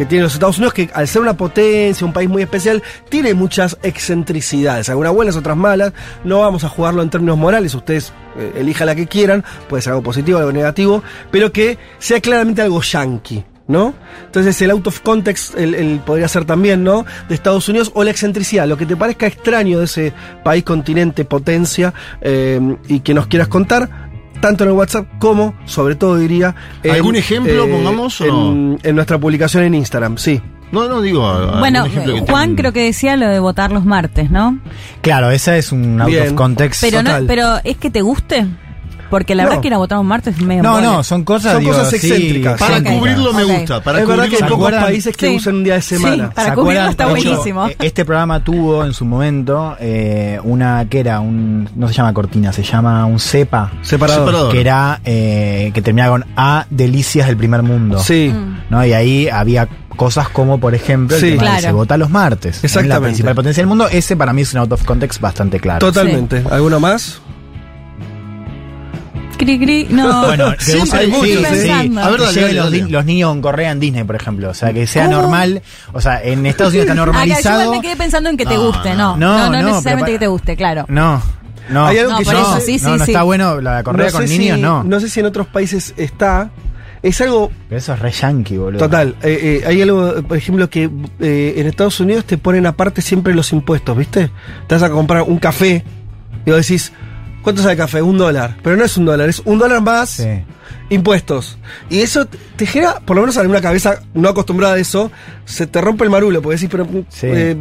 que 0.00 0.06
tiene 0.06 0.24
los 0.24 0.32
Estados 0.32 0.56
Unidos, 0.56 0.72
que 0.72 0.88
al 0.94 1.06
ser 1.06 1.20
una 1.20 1.34
potencia, 1.34 2.06
un 2.06 2.14
país 2.14 2.26
muy 2.26 2.40
especial, 2.40 2.82
tiene 3.10 3.34
muchas 3.34 3.76
excentricidades, 3.82 4.88
algunas 4.88 5.12
buenas, 5.12 5.36
otras 5.36 5.58
malas. 5.58 5.92
No 6.24 6.40
vamos 6.40 6.64
a 6.64 6.70
jugarlo 6.70 7.02
en 7.02 7.10
términos 7.10 7.36
morales, 7.36 7.74
ustedes 7.74 8.10
eh, 8.38 8.52
elijan 8.56 8.86
la 8.86 8.94
que 8.94 9.06
quieran, 9.06 9.44
puede 9.68 9.82
ser 9.82 9.92
algo 9.92 10.02
positivo, 10.02 10.38
algo 10.38 10.52
negativo, 10.52 11.02
pero 11.30 11.52
que 11.52 11.76
sea 11.98 12.18
claramente 12.18 12.62
algo 12.62 12.80
yankee. 12.80 13.44
¿No? 13.68 13.92
Entonces 14.24 14.60
el 14.62 14.70
out 14.70 14.86
of 14.86 15.00
context 15.00 15.54
el, 15.56 16.00
podría 16.04 16.26
ser 16.28 16.44
también, 16.44 16.82
¿no? 16.82 17.04
De 17.28 17.36
Estados 17.36 17.68
Unidos 17.68 17.92
o 17.94 18.02
la 18.02 18.10
excentricidad, 18.10 18.66
lo 18.66 18.76
que 18.76 18.84
te 18.84 18.96
parezca 18.96 19.28
extraño 19.28 19.78
de 19.78 19.84
ese 19.84 20.12
país, 20.42 20.64
continente, 20.64 21.24
potencia 21.24 21.94
eh, 22.20 22.58
y 22.88 22.98
que 22.98 23.14
nos 23.14 23.28
quieras 23.28 23.46
contar, 23.46 24.09
tanto 24.40 24.64
en 24.64 24.70
el 24.70 24.76
WhatsApp 24.76 25.06
como, 25.18 25.54
sobre 25.64 25.94
todo 25.94 26.16
diría... 26.16 26.54
en, 26.82 26.92
¿Algún 26.92 27.16
ejemplo, 27.16 27.68
pongamos, 27.68 28.20
o 28.20 28.24
en, 28.24 28.78
en 28.82 28.94
nuestra 28.94 29.18
publicación 29.18 29.64
en 29.64 29.74
Instagram, 29.74 30.18
sí. 30.18 30.40
No, 30.72 30.88
no 30.88 31.02
digo. 31.02 31.22
Bueno, 31.58 31.84
ejemplo 31.86 32.14
que 32.14 32.20
Juan 32.20 32.54
creo 32.54 32.72
que 32.72 32.84
decía 32.84 33.16
lo 33.16 33.28
de 33.28 33.40
votar 33.40 33.72
los 33.72 33.84
martes, 33.84 34.30
¿no? 34.30 34.58
Claro, 35.02 35.30
esa 35.30 35.56
es 35.56 35.72
un 35.72 36.00
out 36.00 36.10
Bien. 36.10 36.28
of 36.28 36.34
context. 36.34 36.80
Pero 36.80 37.02
no, 37.02 37.10
pero 37.26 37.56
es 37.64 37.76
que 37.76 37.90
te 37.90 38.02
guste. 38.02 38.46
Porque 39.10 39.34
la 39.34 39.42
No. 39.42 39.48
verdad 39.50 39.62
que 39.62 39.68
ir 39.68 39.74
a 39.74 39.78
votar 39.78 39.98
un 39.98 40.06
martes 40.06 40.36
es 40.36 40.42
medio 40.42 40.62
No, 40.62 40.80
no, 40.80 41.02
son 41.02 41.24
cosas, 41.24 41.52
Son 41.54 41.60
digo, 41.60 41.72
cosas 41.72 41.90
sí, 41.90 41.96
excéntricas. 41.96 42.58
Para 42.60 42.82
cubrirlo 42.82 43.32
me 43.32 43.44
gusta. 43.44 43.82
Para 43.82 44.00
es 44.00 44.06
verdad 44.06 44.24
que 44.28 44.36
hay 44.36 44.42
cubrirlo 44.42 44.56
¿Se 44.56 44.70
pocos 44.70 44.84
países 44.84 45.16
que 45.16 45.28
Sí. 45.28 45.36
usan 45.36 45.54
un 45.56 45.64
día 45.64 45.74
de 45.74 45.82
semana. 45.82 46.26
Sí. 46.28 46.32
Para 46.34 46.48
¿Se 46.50 46.54
cubrirlo 46.54 46.88
está 46.90 47.04
hecho, 47.04 47.10
buenísimo. 47.10 47.66
eh, 47.68 47.76
Este 47.80 48.04
programa 48.04 48.42
tuvo 48.44 48.84
en 48.84 48.92
su 48.94 49.04
momento 49.04 49.76
eh, 49.80 50.38
una 50.44 50.86
que 50.88 51.00
era 51.00 51.20
un. 51.20 51.68
No 51.74 51.88
se 51.88 51.94
llama 51.94 52.12
cortina, 52.14 52.52
se 52.52 52.62
llama 52.62 53.04
un 53.06 53.18
cepa. 53.18 53.72
Separador. 53.82 54.26
Separador. 54.26 54.52
Que 54.52 54.60
era. 54.60 55.00
eh, 55.04 55.70
que 55.74 55.82
terminaba 55.82 56.12
con 56.12 56.26
A 56.36 56.66
Delicias 56.70 57.26
del 57.26 57.36
primer 57.36 57.62
mundo. 57.62 57.98
Sí. 57.98 58.32
¿no? 58.70 58.84
Y 58.86 58.92
ahí 58.92 59.28
había 59.28 59.68
cosas 59.96 60.28
como, 60.28 60.58
por 60.60 60.74
ejemplo, 60.74 61.16
el 61.16 61.20
Sí. 61.22 61.30
tema 61.32 61.42
de 61.42 61.48
Claro. 61.48 61.62
se 61.62 61.72
vota 61.72 61.96
los 61.98 62.08
martes. 62.10 62.56
Es 62.56 62.62
La 62.62 62.66
Exactamente. 62.80 63.00
principal 63.08 63.34
potencia 63.34 63.60
del 63.60 63.66
mundo. 63.68 63.88
Ese 63.90 64.16
para 64.16 64.32
mí 64.32 64.42
es 64.42 64.54
un 64.54 64.60
out 64.60 64.72
of 64.72 64.84
context 64.84 65.20
bastante 65.20 65.58
claro. 65.60 65.80
Totalmente. 65.80 66.42
¿Alguno 66.50 66.78
más? 66.80 67.20
Cri, 69.40 69.58
cri, 69.58 69.86
no. 69.90 70.22
Bueno, 70.26 70.52
que 70.64 70.76
usa- 70.76 70.98
hay 70.98 71.06
muchos, 71.08 71.26
sí, 71.26 71.60
sí. 71.62 71.70
A 71.70 71.78
ver, 71.82 71.88
Que 71.90 71.94
dale, 71.94 72.40
dale, 72.40 72.52
los, 72.52 72.64
dale. 72.70 72.88
los 72.90 73.04
niños 73.06 73.30
con 73.30 73.40
correa 73.40 73.70
en 73.70 73.80
Disney, 73.80 74.04
por 74.04 74.16
ejemplo. 74.16 74.50
O 74.50 74.54
sea, 74.54 74.72
que 74.72 74.86
sea 74.86 75.06
¿Cómo? 75.06 75.16
normal. 75.22 75.62
O 75.94 76.00
sea, 76.00 76.22
en 76.22 76.44
Estados 76.44 76.72
Unidos 76.74 76.84
está 76.90 76.92
Acá, 76.92 77.00
yo 77.00 77.06
normalizado. 77.06 77.70
me 77.72 77.80
quedé 77.80 77.96
pensando 77.96 78.28
en 78.28 78.36
que 78.36 78.44
te 78.44 78.54
No, 78.54 78.66
guste, 78.66 78.90
no. 78.94 79.16
no. 79.16 79.16
No, 79.16 79.38
no, 79.38 79.50
No, 79.50 79.62
no, 79.62 79.68
necesariamente 79.68 80.04
pero 80.10 80.18
que 80.18 80.18
te 80.18 80.26
guste, 80.28 80.56
claro. 80.56 80.84
No, 80.88 81.22
no. 81.70 81.86
Hay 81.86 81.98
algo 81.98 82.12
No, 82.12 82.18
que 82.18 82.24
por 82.24 82.34
yo 82.34 82.40
eso, 82.40 82.60
sí, 82.60 82.78
sí, 82.78 82.84
no, 82.84 82.96
no 82.98 83.04
sí. 83.06 83.10
está 83.12 83.22
bueno 83.22 83.60
la 83.62 83.82
correa 83.82 84.06
No 84.08 84.12
con 84.12 84.24
niños, 84.26 84.56
si- 84.56 84.62
no. 84.88 85.00
sé 85.00 85.08
si 85.08 85.20
en 85.20 85.26
otros 85.26 85.46
países 85.46 85.94
está. 85.96 86.50
es 87.02 87.18
algo 87.22 87.50
Pero 87.68 87.78
eso 87.78 87.94
es 87.94 87.98
re 87.98 88.10
yankee, 88.10 88.58
boludo. 88.58 88.78
Total, 88.80 89.14
eh, 89.22 89.60
eh, 89.62 89.66
hay 89.66 89.80
algo, 89.80 90.22
por 90.28 90.36
ejemplo, 90.36 90.68
que 90.68 90.90
eh, 91.20 91.54
en 91.56 91.66
Estados 91.66 91.98
Unidos 92.00 92.26
te 92.26 92.36
ponen 92.36 92.66
aparte 92.66 93.00
siempre 93.00 93.34
los 93.34 93.52
impuestos, 93.54 93.96
¿viste? 93.96 94.30
Te 94.66 94.74
vas 94.74 94.82
a 94.82 94.90
comprar 94.90 95.22
un 95.22 95.38
café 95.38 95.82
y 96.44 96.50
vos 96.50 96.60
decís, 96.60 96.92
¿cuánto 97.42 97.62
sale 97.62 97.72
el 97.72 97.78
café? 97.78 98.02
Un 98.02 98.18
dólar. 98.18 98.56
Pero 98.62 98.76
no 98.76 98.84
es 98.84 98.96
un 98.96 99.04
dólar, 99.04 99.28
es 99.28 99.40
un 99.44 99.58
dólar 99.58 99.80
más 99.80 100.10
Sí. 100.10 100.44
Impuestos. 100.88 101.58
Y 101.88 102.00
eso 102.00 102.26
te 102.56 102.66
genera, 102.66 103.00
por 103.00 103.16
lo 103.16 103.22
menos 103.22 103.36
en 103.36 103.48
una 103.48 103.60
cabeza 103.60 104.00
no 104.14 104.28
acostumbrada 104.28 104.74
a 104.74 104.78
eso, 104.78 105.10
se 105.44 105.66
te 105.66 105.80
rompe 105.80 106.04
el 106.04 106.10
marulo, 106.10 106.42
porque 106.42 106.56
decís, 106.56 106.68
pero 106.70 106.86
Sí. 107.08 107.26
eh, 107.26 107.56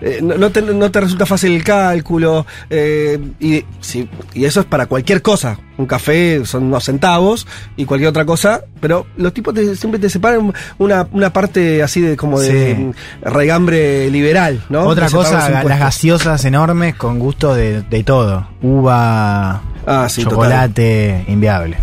eh, 0.00 0.20
no, 0.22 0.50
te, 0.50 0.62
no 0.62 0.90
te 0.90 1.00
resulta 1.00 1.26
fácil 1.26 1.52
el 1.52 1.64
cálculo. 1.64 2.46
eh, 2.70 3.18
y, 3.40 3.64
sí, 3.80 4.08
y 4.34 4.44
eso 4.44 4.60
es 4.60 4.66
para 4.66 4.86
cualquier 4.86 5.22
cosa. 5.22 5.58
Un 5.78 5.86
café 5.86 6.44
son 6.46 6.64
unos 6.64 6.84
centavos 6.84 7.46
y 7.76 7.84
cualquier 7.84 8.08
otra 8.08 8.24
cosa, 8.24 8.62
pero 8.80 9.06
los 9.18 9.32
tipos 9.34 9.52
te- 9.54 9.76
siempre 9.76 10.00
te 10.00 10.08
separan 10.08 10.52
una, 10.78 11.06
una 11.12 11.32
parte 11.32 11.82
así 11.82 12.00
de 12.00 12.16
como 12.16 12.40
de 12.40 12.74
Sí. 12.74 12.82
mm, 12.82 12.92
regambre 13.28 14.10
liberal, 14.10 14.62
¿no? 14.70 14.84
Otra 14.84 15.10
cosa, 15.10 15.50
las 15.62 15.78
gaseosas 15.78 16.44
enormes 16.46 16.94
con 16.94 17.18
gusto 17.18 17.54
de, 17.54 17.82
de 17.82 18.04
todo. 18.04 18.48
Uva, 18.62 19.62
Ah, 19.88 20.08
chocolate, 20.08 21.24
inviable. 21.28 21.76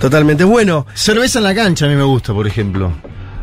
Totalmente. 0.00 0.44
Bueno, 0.44 0.86
Cerveza 0.94 1.38
en 1.38 1.44
la 1.44 1.54
cancha 1.54 1.86
a 1.86 1.88
mí 1.88 1.94
me 1.94 2.02
gusta, 2.04 2.32
por 2.32 2.46
ejemplo. 2.46 2.92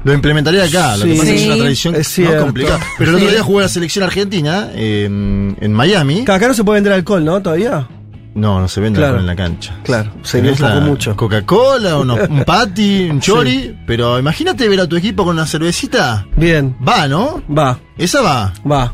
Lo 0.04 0.14
implementaría 0.14 0.64
acá, 0.66 0.96
lo 0.98 1.06
que 1.06 1.14
Sí. 1.14 1.18
pasa 1.20 1.32
es 1.32 1.36
que 1.36 1.42
es 1.42 1.46
una 1.48 1.56
Sí. 1.56 1.60
tradición 1.62 1.96
Es 1.96 2.08
complicada. 2.40 2.80
Pero 2.98 3.10
el 3.10 3.16
otro 3.16 3.28
Sí. 3.28 3.34
día 3.34 3.44
jugué 3.44 3.62
la 3.64 3.70
selección 3.70 4.04
argentina 4.04 4.70
eh, 4.74 5.06
en 5.06 5.74
Miami. 5.74 6.22
acá 6.28 6.48
no 6.48 6.54
se 6.54 6.64
puede 6.64 6.78
vender 6.78 6.94
alcohol, 6.94 7.26
¿no? 7.26 7.42
Todavía. 7.42 7.88
No, 8.36 8.60
no 8.60 8.68
se 8.68 8.82
vende 8.82 9.00
Claro. 9.00 9.14
alcohol 9.16 9.22
en 9.30 9.36
la 9.38 9.44
cancha. 9.44 9.76
Claro, 9.84 10.12
poco 10.12 10.62
la 10.62 10.80
mucho. 10.82 11.16
Coca-Cola, 11.16 11.98
un 12.30 12.44
patty, 12.46 13.10
un 13.10 13.20
chori. 13.20 13.76
Pero 13.88 14.20
imagínate 14.20 14.68
ver 14.68 14.82
a 14.82 14.88
tu 14.88 14.96
equipo 14.98 15.24
con 15.24 15.36
una 15.38 15.48
cervecita. 15.48 16.28
Bien, 16.36 16.76
Va, 16.88 17.08
¿no? 17.08 17.42
va. 17.50 17.80
Esa 17.98 18.22
va. 18.22 18.54
Va. 18.70 18.94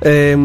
Eh, 0.00 0.36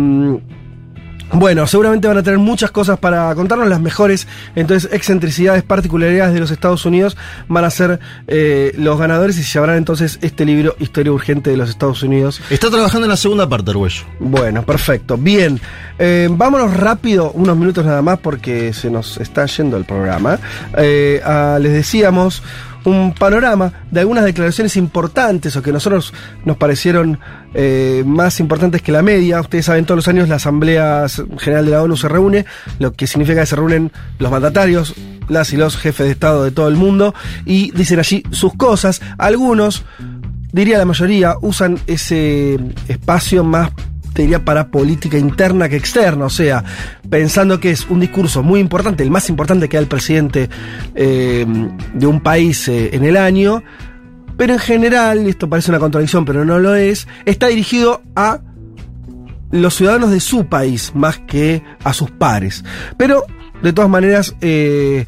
bueno, 1.34 1.68
seguramente 1.68 2.08
van 2.08 2.18
a 2.18 2.24
tener 2.24 2.40
muchas 2.40 2.72
cosas 2.72 3.00
para 3.00 3.34
contarnos, 3.36 3.68
las 3.68 3.82
mejores, 3.82 4.28
entonces, 4.56 4.90
excentricidades, 4.94 5.64
particularidades 5.64 6.34
de 6.34 6.40
los 6.40 6.52
Estados 6.52 6.86
Unidos 6.86 7.18
van 7.48 7.66
a 7.66 7.70
ser 7.70 8.00
eh, 8.28 8.74
los 8.78 8.98
ganadores 9.00 9.38
y 9.38 9.44
se 9.44 9.54
llevarán 9.54 9.78
entonces 9.78 10.20
este 10.22 10.46
libro, 10.46 10.76
Historia 10.80 11.12
Urgente 11.12 11.50
de 11.50 11.58
los 11.58 11.70
Estados 11.70 12.04
Unidos. 12.04 12.42
Está 12.50 12.70
trabajando 12.70 13.06
en 13.06 13.12
la 13.12 13.18
segunda 13.18 13.48
parte, 13.50 13.72
Arguello. 13.72 14.04
Bueno, 14.20 14.64
perfecto. 14.64 15.18
Bien, 15.18 15.60
Eh, 15.98 16.28
vámonos 16.30 16.76
rápido, 16.76 17.32
unos 17.32 17.56
minutos 17.56 17.86
nada 17.86 18.02
más 18.02 18.20
porque 18.20 18.74
se 18.74 18.90
nos 18.90 19.18
está 19.18 19.46
yendo 19.46 19.78
el 19.78 19.86
programa. 19.86 20.38
Eh, 20.78 21.22
ah, 21.24 21.58
les 21.62 21.72
decíamos 21.72 22.44
un 22.86 23.13
panorama 23.13 23.74
de 23.91 24.00
algunas 24.00 24.24
declaraciones 24.24 24.78
importantes 24.78 25.56
o 25.56 25.62
que 25.62 25.71
nosotros 25.71 26.13
nos 26.45 26.58
parecieron 26.58 27.19
eh, 27.54 28.04
más 28.06 28.39
importantes 28.39 28.82
que 28.82 28.91
la 28.91 29.02
media. 29.02 29.41
Ustedes 29.41 29.65
saben, 29.65 29.86
todos 29.86 29.98
los 29.98 30.08
años 30.08 30.30
la 30.30 30.36
Asamblea 30.36 31.06
General 31.38 31.65
de 31.65 31.71
la 31.71 31.84
ONU 31.84 31.98
se 31.98 32.08
reúne, 32.08 32.45
lo 32.80 32.93
que 32.93 33.08
significa 33.08 33.41
que 33.41 33.48
se 33.48 33.56
reúnen 33.56 33.91
los 34.19 34.32
mandatarios, 34.32 34.93
las 35.28 35.54
y 35.54 35.58
los 35.58 35.78
jefes 35.78 36.06
de 36.06 36.12
Estado 36.12 36.43
de 36.43 36.52
todo 36.52 36.67
el 36.67 36.76
mundo 36.76 37.13
y 37.45 37.71
dicen 37.71 38.00
allí 38.00 38.24
sus 38.32 38.54
cosas. 38.54 39.02
Algunos 39.17 39.84
diría 40.52 40.78
la 40.78 40.86
mayoría, 40.86 41.36
usan 41.41 41.80
ese 41.88 42.60
espacio 42.88 43.43
más, 43.43 43.71
diría, 44.23 44.43
para 44.43 44.67
política 44.67 45.17
interna 45.17 45.69
que 45.69 45.75
externa, 45.75 46.25
o 46.25 46.30
sea, 46.30 46.63
pensando 47.10 47.60
que 47.60 47.71
es 47.71 47.88
un 47.89 47.99
discurso 47.99 48.43
muy 48.43 48.60
importante, 48.60 49.04
el 49.04 49.12
más 49.12 49.30
importante 49.30 49.69
que 49.69 49.78
da 49.78 49.82
el 49.82 49.88
presidente 49.88 50.49
eh, 50.93 51.45
de 51.93 52.08
un 52.08 52.21
país 52.21 52.67
eh, 52.67 52.91
en 52.93 53.04
el 53.04 53.17
año, 53.17 53.63
pero 54.38 54.54
en 54.54 54.60
general, 54.60 55.28
esto 55.28 55.49
parece 55.49 55.71
una 55.71 55.80
contradicción, 55.80 56.25
pero 56.25 56.43
no 56.43 56.60
lo 56.60 56.75
es, 56.75 57.08
está 57.25 57.47
dirigido 57.47 58.01
a 58.15 58.41
los 59.51 59.75
ciudadanos 59.75 60.12
de 60.12 60.19
su 60.19 60.47
país 60.47 60.91
más 60.93 61.19
que 61.19 61.63
a 61.84 61.93
sus 61.93 62.12
pares. 62.12 62.63
Pero, 62.97 63.25
de 63.63 63.71
todas 63.71 63.89
maneras, 63.89 64.36
eh, 64.41 65.06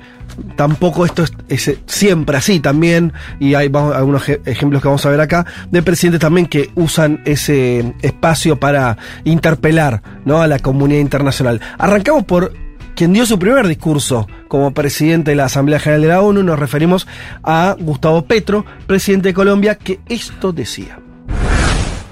tampoco 0.55 1.05
esto 1.05 1.23
es, 1.23 1.33
es 1.67 1.77
siempre 1.85 2.37
así 2.37 2.59
también, 2.59 3.13
y 3.39 3.53
hay 3.55 3.69
algunos 3.73 4.27
ej- 4.29 4.41
ejemplos 4.45 4.81
que 4.81 4.87
vamos 4.87 5.05
a 5.05 5.09
ver 5.09 5.21
acá, 5.21 5.45
de 5.71 5.81
presidentes 5.81 6.19
también 6.21 6.47
que 6.47 6.69
usan 6.75 7.21
ese 7.25 7.93
espacio 8.01 8.59
para 8.59 8.97
interpelar 9.23 10.01
¿no? 10.25 10.41
a 10.41 10.47
la 10.47 10.59
comunidad 10.59 11.01
internacional. 11.01 11.61
Arrancamos 11.77 12.23
por 12.25 12.53
quien 12.95 13.13
dio 13.13 13.25
su 13.27 13.37
primer 13.37 13.67
discurso 13.67 14.27
como 14.47 14.73
presidente 14.73 15.31
de 15.31 15.35
la 15.35 15.45
Asamblea 15.45 15.79
General 15.79 16.01
de 16.01 16.07
la 16.07 16.21
ONU, 16.21 16.41
nos 16.43 16.57
referimos 16.57 17.07
a 17.43 17.75
Gustavo 17.79 18.23
Petro, 18.25 18.65
presidente 18.87 19.29
de 19.29 19.33
Colombia, 19.35 19.75
que 19.75 19.99
esto 20.09 20.51
decía. 20.51 20.99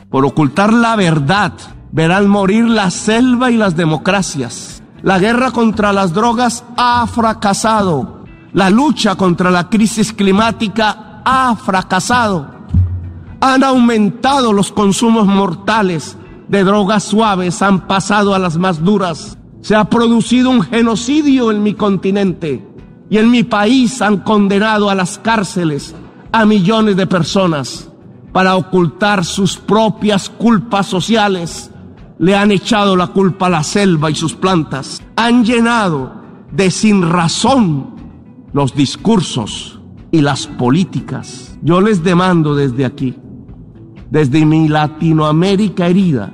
Por 0.10 0.26
ocultar 0.26 0.72
la 0.72 0.96
verdad, 0.96 1.54
verán 1.92 2.28
morir 2.28 2.66
la 2.66 2.92
selva 2.92 3.50
y 3.52 3.58
las 3.58 3.76
democracias. 3.76 4.84
La 5.06 5.20
guerra 5.20 5.52
contra 5.52 5.94
las 5.94 6.16
drogas 6.16 6.66
ha 6.78 7.06
fracasado. 7.06 8.26
La 8.54 8.72
lucha 8.72 9.14
contra 9.14 9.52
la 9.52 9.70
crisis 9.70 10.12
climática 10.12 11.22
ha 11.24 11.56
fracasado. 11.56 12.50
Han 13.40 13.64
aumentado 13.64 14.52
los 14.52 14.72
consumos 14.72 15.28
mortales 15.28 16.18
de 16.48 16.64
drogas 16.64 17.04
suaves, 17.04 17.62
han 17.62 17.86
pasado 17.86 18.34
a 18.34 18.40
las 18.40 18.58
más 18.58 18.84
duras. 18.84 19.38
Se 19.62 19.76
ha 19.76 19.84
producido 19.84 20.50
un 20.50 20.64
genocidio 20.64 21.52
en 21.52 21.62
mi 21.62 21.76
continente 21.76 22.68
y 23.08 23.20
en 23.20 23.30
mi 23.30 23.44
país 23.44 24.02
han 24.02 24.18
condenado 24.18 24.90
a 24.90 24.96
las 24.96 25.20
cárceles 25.20 25.94
a 26.32 26.48
millones 26.48 26.96
de 26.96 27.06
personas 27.06 27.92
para 28.34 28.56
ocultar 28.56 29.24
sus 29.24 29.56
propias 29.56 30.32
culpas 30.32 30.88
sociales. 30.88 31.70
Le 32.18 32.36
han 32.36 32.52
echado 32.52 32.96
la 32.96 33.08
culpa 33.08 33.48
a 33.48 33.50
la 33.50 33.64
selva 33.64 34.10
y 34.10 34.16
sus 34.16 34.34
plantas. 34.34 35.02
Han 35.16 35.44
llenado 35.44 36.14
de 36.52 36.72
sin 36.72 37.02
razón 37.02 37.96
los 38.54 38.74
discursos 38.74 39.80
y 40.12 40.22
las 40.22 40.48
políticas. 40.48 41.58
Yo 41.62 41.82
les 41.82 42.04
demando 42.04 42.56
desde 42.56 42.86
aquí, 42.86 43.16
desde 44.10 44.46
mi 44.46 44.70
Latinoamérica 44.70 45.88
herida, 45.88 46.32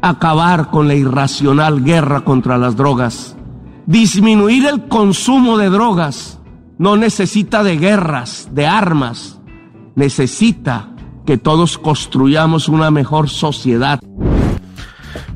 acabar 0.00 0.70
con 0.70 0.88
la 0.88 0.94
irracional 0.94 1.84
guerra 1.84 2.22
contra 2.22 2.58
las 2.58 2.76
drogas. 2.76 3.36
Disminuir 3.86 4.66
el 4.66 4.88
consumo 4.88 5.56
de 5.58 5.70
drogas 5.70 6.40
no 6.78 6.96
necesita 6.96 7.62
de 7.62 7.76
guerras, 7.76 8.48
de 8.52 8.66
armas. 8.66 9.40
Necesita 9.94 10.90
que 11.24 11.38
todos 11.38 11.78
construyamos 11.78 12.68
una 12.68 12.90
mejor 12.90 13.28
sociedad. 13.28 14.00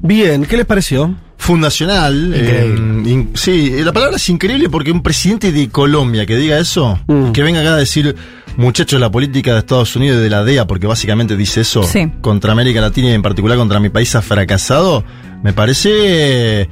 Bien, 0.03 0.45
¿qué 0.45 0.57
les 0.57 0.67
pareció? 0.67 1.15
Fundacional. 1.37 2.33
eh, 2.35 2.75
in- 3.07 3.31
sí, 3.35 3.73
la 3.83 3.93
palabra 3.93 4.17
es 4.17 4.29
increíble 4.29 4.69
porque 4.69 4.93
un 4.93 5.03
presidente 5.03 5.53
de 5.53 5.69
Colombia 5.69 6.27
que 6.27 6.37
diga 6.37 6.59
eso, 6.59 6.99
Mm. 7.07 7.33
que 7.33 7.43
venga 7.43 7.61
acá 7.61 7.75
a 7.75 7.77
decir, 7.77 8.15
muchachos, 8.57 9.01
la 9.01 9.11
política 9.11 9.53
de 9.55 9.59
Estados 9.61 9.97
Unidos 9.97 10.19
y 10.21 10.23
de 10.25 10.31
la 10.31 10.45
DEA, 10.45 10.67
porque 10.67 10.87
básicamente 10.87 11.37
dice 11.37 11.63
eso, 11.63 11.83
Sí. 11.83 12.13
contra 12.21 12.53
América 12.53 12.81
Latina 12.81 13.09
y 13.09 13.13
en 13.15 13.23
particular 13.23 13.57
contra 13.59 13.81
mi 13.81 13.89
país 13.89 14.15
ha 14.15 14.23
fracasado, 14.23 15.03
me 15.43 15.53
parece 15.53 16.69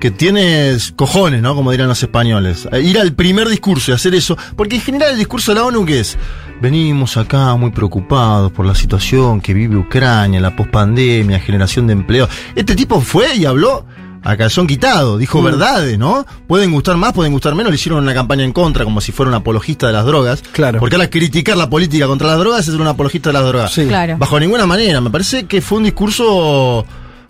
que 0.00 0.10
tienes 0.10 0.92
cojones, 0.96 1.40
¿no? 1.40 1.54
Como 1.54 1.70
dirán 1.70 1.88
los 1.88 2.02
españoles. 2.02 2.68
Eh, 2.72 2.80
Ir 2.82 2.98
al 2.98 3.12
primer 3.14 3.48
discurso 3.48 3.90
y 3.92 3.94
hacer 3.94 4.14
eso, 4.14 4.36
porque 4.56 4.76
en 4.76 4.82
general 4.82 5.12
el 5.12 5.18
discurso 5.18 5.52
de 5.52 5.60
la 5.60 5.64
ONU 5.66 5.84
que 5.86 6.00
es, 6.00 6.16
venimos 6.60 7.16
acá 7.16 7.54
muy 7.56 7.70
preocupados 7.70 8.50
por 8.52 8.66
la 8.66 8.74
situación 8.74 9.40
que 9.40 9.54
vive 9.54 9.76
Ucrania, 9.76 10.40
la 10.40 10.54
pospandemia, 10.56 11.38
generación 11.40 11.86
de 11.86 11.92
empleo. 11.94 12.28
Este 12.54 12.74
tipo 12.74 13.00
fue 13.00 13.34
y 13.36 13.44
habló 13.44 13.84
a 14.22 14.36
calzón 14.38 14.66
quitado, 14.66 15.18
dijo 15.18 15.42
Mm. 15.42 15.44
verdades, 15.44 15.98
¿no? 15.98 16.24
Pueden 16.46 16.72
gustar 16.72 16.96
más, 16.96 17.12
pueden 17.12 17.32
gustar 17.32 17.54
menos, 17.54 17.70
le 17.70 17.74
hicieron 17.76 18.02
una 18.02 18.14
campaña 18.14 18.42
en 18.42 18.52
contra 18.52 18.82
como 18.84 19.02
si 19.02 19.12
fuera 19.12 19.28
un 19.28 19.34
apologista 19.34 19.86
de 19.88 19.92
las 19.92 20.06
drogas. 20.06 20.42
Claro. 20.52 20.78
Porque 20.80 20.96
ahora 20.96 21.10
criticar 21.10 21.58
la 21.58 21.68
política 21.68 22.06
contra 22.06 22.28
las 22.28 22.38
drogas 22.38 22.60
es 22.60 22.72
ser 22.72 22.80
un 22.80 22.86
apologista 22.86 23.28
de 23.28 23.32
las 23.34 23.44
drogas. 23.44 23.72
Sí. 23.74 23.86
Claro. 23.86 24.16
Bajo 24.18 24.40
ninguna 24.40 24.64
manera. 24.64 25.02
Me 25.02 25.10
parece 25.10 25.44
que 25.44 25.60
fue 25.60 25.76
un 25.78 25.84
discurso 25.84 26.86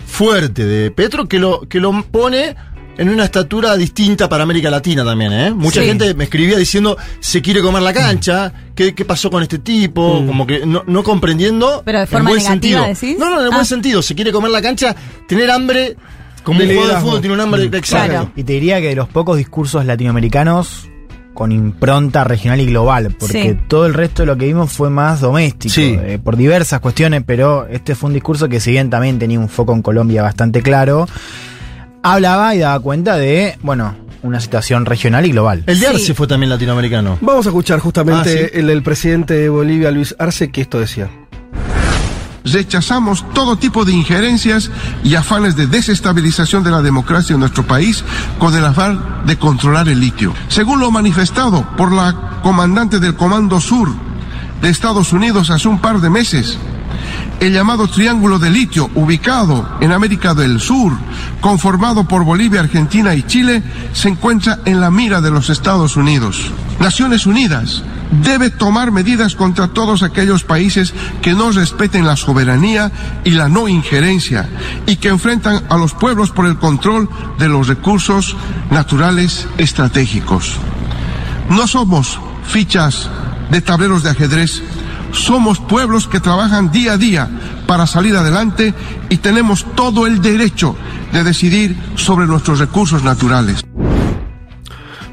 fuerte 0.07 0.65
de 0.67 0.91
Petro 0.93 1.27
que 1.27 1.39
lo, 1.41 1.63
que 1.69 1.81
lo 1.81 2.01
pone 2.05 2.55
en 2.97 3.09
una 3.09 3.25
estatura 3.25 3.77
distinta 3.77 4.29
para 4.29 4.43
América 4.45 4.71
Latina 4.71 5.05
también, 5.05 5.33
¿eh? 5.33 5.51
Mucha 5.53 5.81
Sí. 5.81 5.87
gente 5.87 6.15
me 6.15 6.25
escribía 6.25 6.57
diciendo 6.57 6.97
se 7.21 7.43
quiere 7.43 7.61
comer 7.63 7.83
la 7.83 7.93
cancha, 7.93 8.53
¿qué, 8.75 8.95
qué 8.95 9.05
pasó 9.05 9.31
con 9.31 9.43
este 9.43 9.59
tipo? 9.59 10.21
Mm. 10.21 10.27
Como 10.27 10.47
que 10.47 10.65
no, 10.67 10.83
no 10.87 11.03
comprendiendo. 11.03 11.83
Pero 11.85 11.99
de 11.99 12.05
en 12.05 12.09
forma 12.11 12.31
buen 12.31 12.43
negativa, 12.43 12.85
sentido. 12.87 13.09
decís. 13.09 13.19
No, 13.19 13.31
no, 13.31 13.41
en 13.41 13.47
Ah. 13.53 13.57
buen 13.57 13.67
sentido. 13.67 14.03
Se 14.03 14.15
quiere 14.15 14.33
comer 14.33 14.51
la 14.51 14.63
cancha, 14.63 14.95
tener 15.27 15.51
hambre, 15.51 15.97
como 16.43 16.61
un 16.61 16.67
jugador 16.69 16.95
de 16.95 17.01
fútbol 17.01 17.21
tiene 17.21 17.35
un 17.35 17.41
hambre. 17.41 17.69
Mm. 17.69 17.75
Exacto. 17.75 18.11
Claro. 18.13 18.31
Y 18.37 18.45
te 18.45 18.53
diría 18.55 18.81
que 18.81 18.89
de 18.89 18.95
los 18.97 19.09
pocos 19.09 19.37
discursos 19.37 19.85
latinoamericanos 19.85 20.89
con 21.33 21.51
impronta 21.51 22.23
regional 22.23 22.61
y 22.61 22.67
global, 22.67 23.17
porque 23.19 23.43
Sí. 23.43 23.59
todo 23.67 23.87
el 23.87 23.95
resto 23.95 24.23
de 24.23 24.27
lo 24.27 24.37
que 24.37 24.47
vimos 24.47 24.71
fue 24.71 24.89
más 24.89 25.21
doméstico, 25.21 25.75
Sí. 25.75 25.99
eh, 26.01 26.21
por 26.23 26.37
diversas 26.37 26.79
cuestiones, 26.79 27.25
pero 27.27 27.67
este 27.67 27.97
fue 27.97 28.07
un 28.09 28.15
discurso 28.15 28.49
que 28.49 28.61
si 28.61 28.71
bien 28.71 28.89
también 28.89 29.19
tenía 29.19 29.41
un 29.41 29.49
foco 29.49 29.73
en 29.75 29.83
Colombia 29.83 30.23
bastante 30.23 30.63
claro, 30.63 31.09
hablaba 32.05 32.55
y 32.55 32.59
daba 32.61 32.79
cuenta 32.81 33.17
de, 33.17 33.59
bueno, 33.63 33.97
una 34.23 34.39
situación 34.41 34.87
regional 34.87 35.27
y 35.27 35.31
global. 35.33 35.65
El 35.67 35.81
de 35.81 35.87
Arce 35.89 36.15
fue 36.15 36.27
también 36.27 36.51
latinoamericano. 36.51 37.19
Vamos 37.21 37.47
a 37.47 37.49
escuchar 37.49 37.81
justamente 37.81 38.45
Ah, 38.45 38.49
¿sí? 38.53 38.59
el 38.61 38.69
del 38.69 38.83
presidente 38.83 39.35
de 39.35 39.49
Bolivia, 39.49 39.91
Luis 39.91 40.15
Arce, 40.19 40.51
que 40.51 40.61
esto 40.61 40.79
decía. 40.79 41.11
Rechazamos 42.45 43.25
todo 43.33 43.57
tipo 43.57 43.87
de 43.87 43.93
injerencias 43.93 44.71
y 45.03 45.15
afanes 45.15 45.57
de 45.57 45.67
desestabilización 45.67 46.63
de 46.63 46.71
la 46.71 46.83
democracia 46.83 47.33
en 47.35 47.41
nuestro 47.41 47.67
país 47.67 48.05
con 48.39 48.55
el 48.55 48.65
afán 48.65 49.23
de 49.25 49.39
controlar 49.39 49.89
el 49.89 49.99
litio. 49.99 50.35
Según 50.49 50.79
lo 50.79 50.91
manifestado 50.91 51.67
por 51.79 51.91
la 51.91 52.41
comandante 52.43 52.99
del 53.01 53.15
Comando 53.15 53.61
Sur 53.63 53.89
de 54.61 54.69
Estados 54.69 55.15
Unidos 55.15 55.49
hace 55.49 55.69
un 55.69 55.81
par 55.81 56.01
de 56.03 56.11
meses, 56.11 56.59
el 57.41 57.53
llamado 57.53 57.89
Triángulo 57.89 58.39
de 58.39 58.51
Litio, 58.51 58.91
ubicado 58.95 59.69
en 59.81 59.93
América 59.93 60.35
del 60.35 60.61
Sur, 60.61 60.93
conformado 61.41 62.07
por 62.07 62.25
Bolivia, 62.25 62.61
Argentina 62.61 63.15
y 63.15 63.23
Chile, 63.23 63.63
se 63.93 64.09
encuentra 64.09 64.61
en 64.65 64.81
la 64.81 64.91
mira 64.91 65.21
de 65.21 65.31
los 65.31 65.51
Estados 65.51 65.97
Unidos. 65.97 66.51
Naciones 66.81 67.27
Unidas 67.27 67.83
debe 68.23 68.51
tomar 68.51 68.91
medidas 68.91 69.35
contra 69.35 69.69
todos 69.69 70.03
aquellos 70.03 70.45
países 70.45 70.95
que 71.23 71.35
no 71.35 71.51
respeten 71.51 72.07
la 72.07 72.17
soberanía 72.17 72.93
y 73.25 73.31
la 73.31 73.49
no 73.49 73.69
injerencia 73.69 74.49
y 74.87 74.97
que 74.97 75.09
enfrentan 75.09 75.65
a 75.69 75.77
los 75.77 75.95
pueblos 75.95 76.31
por 76.31 76.47
el 76.47 76.59
control 76.59 77.09
de 77.39 77.49
los 77.49 77.69
recursos 77.69 78.37
naturales 78.71 79.47
estratégicos. 79.59 80.55
No 81.49 81.67
somos 81.67 82.19
fichas 82.47 83.09
de 83.51 83.61
tableros 83.61 84.03
de 84.03 84.11
ajedrez, 84.11 84.63
somos 85.15 85.59
pueblos 85.59 86.07
que 86.07 86.21
trabajan 86.21 86.71
día 86.71 86.93
a 86.93 86.99
día 86.99 87.29
para 87.67 87.87
salir 87.87 88.17
adelante 88.17 88.75
y 89.09 89.17
tenemos 89.19 89.65
todo 89.75 90.07
el 90.07 90.21
derecho 90.21 90.77
de 91.13 91.25
decidir 91.25 91.77
sobre 91.95 92.27
nuestros 92.27 92.59
recursos 92.59 93.03
naturales. 93.03 93.65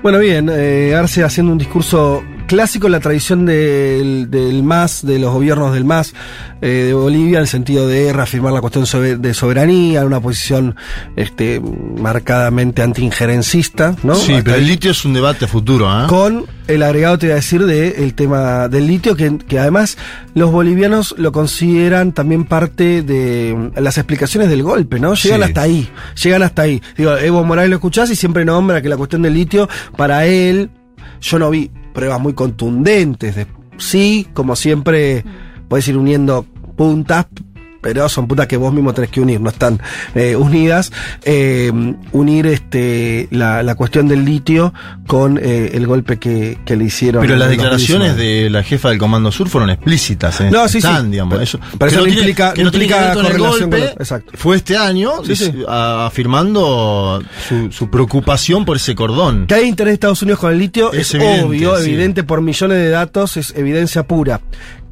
Bueno, 0.03 0.17
bien, 0.17 0.49
eh, 0.51 0.95
Arce 0.95 1.23
haciendo 1.23 1.51
un 1.51 1.59
discurso 1.59 2.23
clásico 2.51 2.87
en 2.87 2.91
la 2.91 2.99
tradición 2.99 3.45
del, 3.45 4.29
del 4.29 4.61
MAS, 4.61 5.05
de 5.05 5.19
los 5.19 5.33
gobiernos 5.33 5.73
del 5.73 5.85
MAS 5.85 6.13
eh, 6.61 6.67
de 6.87 6.93
Bolivia, 6.93 7.37
en 7.37 7.43
el 7.43 7.47
sentido 7.47 7.87
de 7.87 8.11
reafirmar 8.11 8.51
la 8.51 8.59
cuestión 8.59 8.83
de 9.21 9.33
soberanía, 9.33 10.03
una 10.05 10.19
posición 10.19 10.75
este, 11.15 11.61
marcadamente 11.61 12.81
anti-injerencista, 12.81 13.95
¿no? 14.03 14.15
Sí, 14.15 14.33
Hasta 14.33 14.43
pero 14.43 14.57
el 14.57 14.67
litio 14.67 14.91
es 14.91 15.05
un 15.05 15.13
debate 15.13 15.47
futuro, 15.47 15.87
¿ah? 15.89 16.07
Con 16.09 16.45
el 16.67 16.83
agregado, 16.83 17.17
te 17.17 17.27
iba 17.27 17.33
a 17.33 17.37
decir, 17.37 17.65
del 17.65 18.13
tema 18.15 18.67
del 18.67 18.85
litio, 18.85 19.15
que, 19.15 19.37
que 19.37 19.57
además 19.57 19.97
los 20.33 20.51
bolivianos 20.51 21.15
lo 21.17 21.31
consideran 21.31 22.11
también 22.11 22.43
parte 22.43 23.01
de 23.01 23.55
mm, 23.55 23.79
las 23.79 23.97
explicaciones 23.97 24.49
del 24.49 24.61
golpe, 24.61 24.99
¿no? 24.99 25.13
Llegan 25.15 25.39
Sí. 25.39 25.43
hasta 25.45 25.61
ahí, 25.61 25.89
llegan 26.21 26.43
hasta 26.43 26.63
ahí. 26.63 26.81
Digo, 26.97 27.15
Evo 27.17 27.45
Morales 27.45 27.69
lo 27.69 27.77
escuchás 27.77 28.09
y 28.11 28.15
siempre 28.17 28.43
nombra 28.43 28.81
que 28.81 28.89
la 28.89 28.97
cuestión 28.97 29.21
del 29.21 29.35
litio, 29.35 29.69
para 29.95 30.25
él, 30.25 30.69
yo 31.21 31.39
no 31.39 31.49
vi 31.49 31.71
pruebas 31.93 32.19
muy 32.19 32.33
contundentes. 32.33 33.35
De, 33.35 33.47
sí, 33.77 34.27
como 34.33 34.55
siempre, 34.55 35.23
puedes 35.67 35.87
ir 35.87 35.97
uniendo 35.97 36.45
puntas, 36.75 37.27
pero 37.81 38.07
son 38.09 38.27
puntas 38.27 38.47
que 38.47 38.57
vos 38.57 38.73
mismo 38.73 38.93
tenés 38.93 39.09
que 39.09 39.19
unir, 39.21 39.41
no 39.41 39.49
están 39.49 39.79
eh, 40.15 40.35
unidas. 40.35 40.91
Eh, 41.23 41.71
unir 42.11 42.47
este 42.47 43.27
la, 43.31 43.63
la 43.63 43.75
cuestión 43.75 44.07
del 44.07 44.23
litio 44.23 44.73
con 45.07 45.37
eh, 45.41 45.71
el 45.73 45.87
golpe 45.87 46.17
que, 46.19 46.57
que 46.65 46.75
le 46.75 46.85
hicieron. 46.85 47.21
Pero 47.21 47.33
en 47.33 47.39
las 47.39 47.49
el 47.51 47.57
declaraciones 47.57 48.09
2019. 48.09 48.43
de 48.43 48.49
la 48.49 48.63
jefa 48.63 48.89
del 48.89 48.97
Comando 48.99 49.31
Sur 49.31 49.49
fueron 49.49 49.69
explícitas. 49.69 50.39
¿eh? 50.41 50.49
No, 50.51 50.67
sí, 50.67 50.77
Están, 50.77 51.05
sí. 51.05 51.11
digamos, 51.11 51.33
Pero- 51.33 51.43
eso, 51.43 51.59
pero 51.77 51.91
eso 51.91 52.01
no 52.01 52.07
implica- 52.07 52.49
no 52.49 52.53
tiene 52.53 52.69
implica 52.69 53.13
con 53.13 53.25
el 53.25 53.31
correlación 53.31 53.69
golpe. 53.69 53.77
con 53.77 53.85
lo- 53.87 54.01
exacto. 54.01 54.31
Fue 54.35 54.55
este 54.57 54.77
año 54.77 55.11
Sí, 55.25 55.35
sí. 55.35 55.51
afirmando 55.67 57.21
su, 57.47 57.71
su 57.71 57.89
preocupación 57.89 58.65
por 58.65 58.77
ese 58.77 58.95
cordón. 58.95 59.47
Que 59.47 59.55
hay 59.55 59.67
interés 59.67 59.91
de 59.91 59.93
Estados 59.95 60.21
Unidos 60.21 60.39
con 60.39 60.51
el 60.51 60.59
litio 60.59 60.91
Es 60.93 60.99
es, 61.09 61.15
evidente, 61.15 61.43
obvio, 61.45 61.77
sí. 61.77 61.85
evidente 61.89 62.23
por 62.23 62.41
millones 62.41 62.77
de 62.77 62.89
datos, 62.89 63.37
es 63.37 63.53
evidencia 63.55 64.03
pura. 64.03 64.41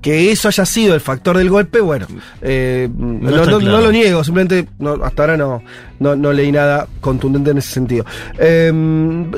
Que 0.02 0.32
eso 0.32 0.48
haya 0.48 0.66
sido 0.66 0.96
el 0.96 1.02
factor 1.02 1.38
del 1.38 1.50
golpe, 1.50 1.82
bueno, 1.82 2.08
eh, 2.42 2.88
no, 2.96 3.30
está 3.30 3.52
no- 3.52 3.60
claro. 3.60 3.78
no 3.78 3.82
lo 3.84 3.92
niego, 3.92 4.24
simplemente 4.24 4.70
no, 4.80 4.94
hasta 5.04 5.24
ahora 5.24 5.36
no, 5.36 5.62
no, 6.00 6.16
no 6.16 6.32
leí 6.32 6.52
nada 6.54 6.88
contundente 7.02 7.52
en 7.52 7.58
ese 7.58 7.72
sentido. 7.74 8.06
Eh, 8.38 8.72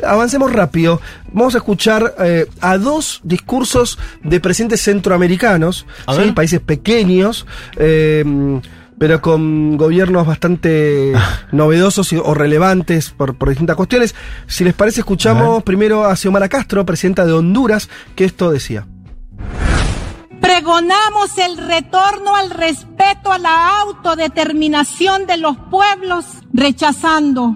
avancemos 0.05 0.51
rápido. 0.53 1.01
Vamos 1.31 1.55
a 1.55 1.57
escuchar 1.59 2.13
eh, 2.23 2.45
a 2.61 2.77
dos 2.77 3.21
discursos 3.23 3.97
de 4.23 4.39
presidentes 4.39 4.81
centroamericanos, 4.81 5.85
¿sí? 6.27 6.31
países 6.33 6.59
pequeños. 6.59 7.45
eh, 7.77 8.23
pero 8.99 9.19
con 9.19 9.77
gobiernos 9.77 10.27
bastante 10.27 11.11
novedosos 11.51 12.13
y- 12.13 12.17
o 12.17 12.35
relevantes 12.35 13.09
por, 13.09 13.33
por 13.33 13.49
distintas 13.49 13.75
cuestiones. 13.75 14.13
Si 14.45 14.63
les 14.63 14.75
parece, 14.75 14.99
escuchamos 14.99 15.63
primero 15.63 16.05
a 16.05 16.15
Xiomara 16.15 16.47
Castro, 16.47 16.85
presidenta 16.85 17.25
de 17.25 17.33
Honduras, 17.33 17.89
que 18.15 18.25
esto 18.25 18.51
decía. 18.51 18.85
Pregonamos 20.41 21.37
el 21.37 21.57
retorno 21.57 22.35
al 22.35 22.49
respeto 22.49 23.31
a 23.31 23.37
la 23.37 23.79
autodeterminación 23.81 25.27
de 25.27 25.37
los 25.37 25.55
pueblos, 25.69 26.25
rechazando 26.51 27.55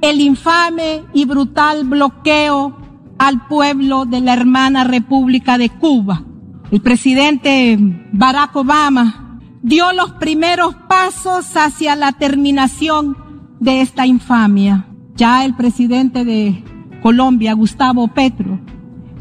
el 0.00 0.20
infame 0.20 1.04
y 1.12 1.26
brutal 1.26 1.84
bloqueo 1.84 2.76
al 3.18 3.46
pueblo 3.46 4.06
de 4.06 4.20
la 4.20 4.32
hermana 4.32 4.84
República 4.84 5.58
de 5.58 5.68
Cuba. 5.68 6.22
El 6.70 6.80
presidente 6.80 7.78
Barack 8.12 8.56
Obama 8.56 9.38
dio 9.62 9.92
los 9.92 10.12
primeros 10.12 10.74
pasos 10.88 11.56
hacia 11.56 11.96
la 11.96 12.12
terminación 12.12 13.16
de 13.60 13.82
esta 13.82 14.06
infamia. 14.06 14.86
Ya 15.14 15.44
el 15.44 15.54
presidente 15.54 16.24
de 16.24 16.64
Colombia, 17.02 17.52
Gustavo 17.54 18.08
Petro, 18.08 18.58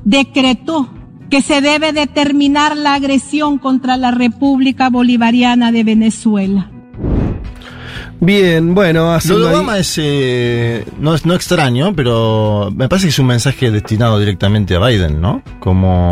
decretó 0.04 0.90
que 1.36 1.42
se 1.42 1.60
debe 1.60 1.92
determinar 1.92 2.78
la 2.78 2.94
agresión 2.94 3.58
contra 3.58 3.98
la 3.98 4.12
República 4.12 4.90
Bolivariana 4.90 5.74
de 5.74 5.84
Venezuela. 5.84 6.70
Bien, 8.22 8.74
bueno, 8.74 9.18
Lo 9.26 9.40
de 9.40 9.48
ahí- 9.50 9.54
Obama 9.54 9.78
es, 9.78 9.96
eh, 10.02 10.86
no 10.98 11.14
es 11.14 11.26
no 11.26 11.34
extraño, 11.34 11.94
pero 11.94 12.72
me 12.74 12.88
parece 12.88 13.08
que 13.08 13.10
es 13.10 13.20
un 13.20 13.26
mensaje 13.28 13.70
destinado 13.70 14.18
directamente 14.18 14.76
a 14.76 14.80
Biden, 14.80 15.20
¿no? 15.20 15.44
Como 15.60 16.10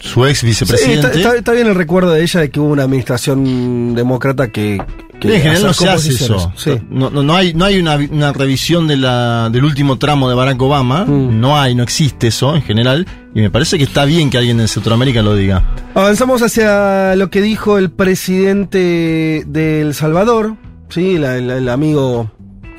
su 0.00 0.24
ex 0.26 0.38
Sí, 0.38 0.46
vicepresidente. 0.46 1.06
está, 1.08 1.18
está- 1.18 1.34
está 1.36 1.52
bien 1.52 1.66
el 1.66 1.74
recuerdo 1.74 2.12
de 2.12 2.22
ella 2.22 2.38
de 2.38 2.50
que 2.50 2.60
hubo 2.60 2.68
una 2.70 2.84
administración 2.84 3.96
demócrata 3.96 4.52
que. 4.52 4.80
Que 5.20 5.36
en 5.36 5.42
general 5.42 5.62
no 5.64 5.72
se 5.74 5.88
hace 5.88 6.08
eso. 6.10 6.52
Sí. 6.56 6.72
No, 6.90 7.10
no, 7.10 7.22
no 7.22 7.36
hay, 7.36 7.54
no 7.54 7.64
hay 7.66 7.78
una, 7.78 7.96
una 7.96 8.32
revisión 8.32 8.88
de 8.88 8.96
la, 8.96 9.48
del 9.50 9.64
último 9.64 9.96
tramo 9.98 10.28
de 10.28 10.34
Barack 10.34 10.60
Obama. 10.62 11.04
Mm. 11.04 11.38
No 11.40 11.60
hay, 11.60 11.74
no 11.74 11.82
existe 11.82 12.28
eso 12.28 12.56
en 12.56 12.62
general. 12.62 13.06
Y 13.34 13.40
me 13.40 13.50
parece 13.50 13.78
que 13.78 13.84
está 13.84 14.04
bien 14.06 14.30
que 14.30 14.38
alguien 14.38 14.58
en 14.60 14.66
Centroamérica 14.66 15.22
lo 15.22 15.36
diga. 15.36 15.62
Avanzamos 15.94 16.42
hacia 16.42 17.14
lo 17.16 17.30
que 17.30 17.42
dijo 17.42 17.78
el 17.78 17.90
presidente 17.90 19.44
de 19.46 19.80
El 19.82 19.94
Salvador, 19.94 20.56
sí, 20.88 21.18
la- 21.18 21.38
la- 21.38 21.58
el 21.58 21.68
amigo. 21.68 22.30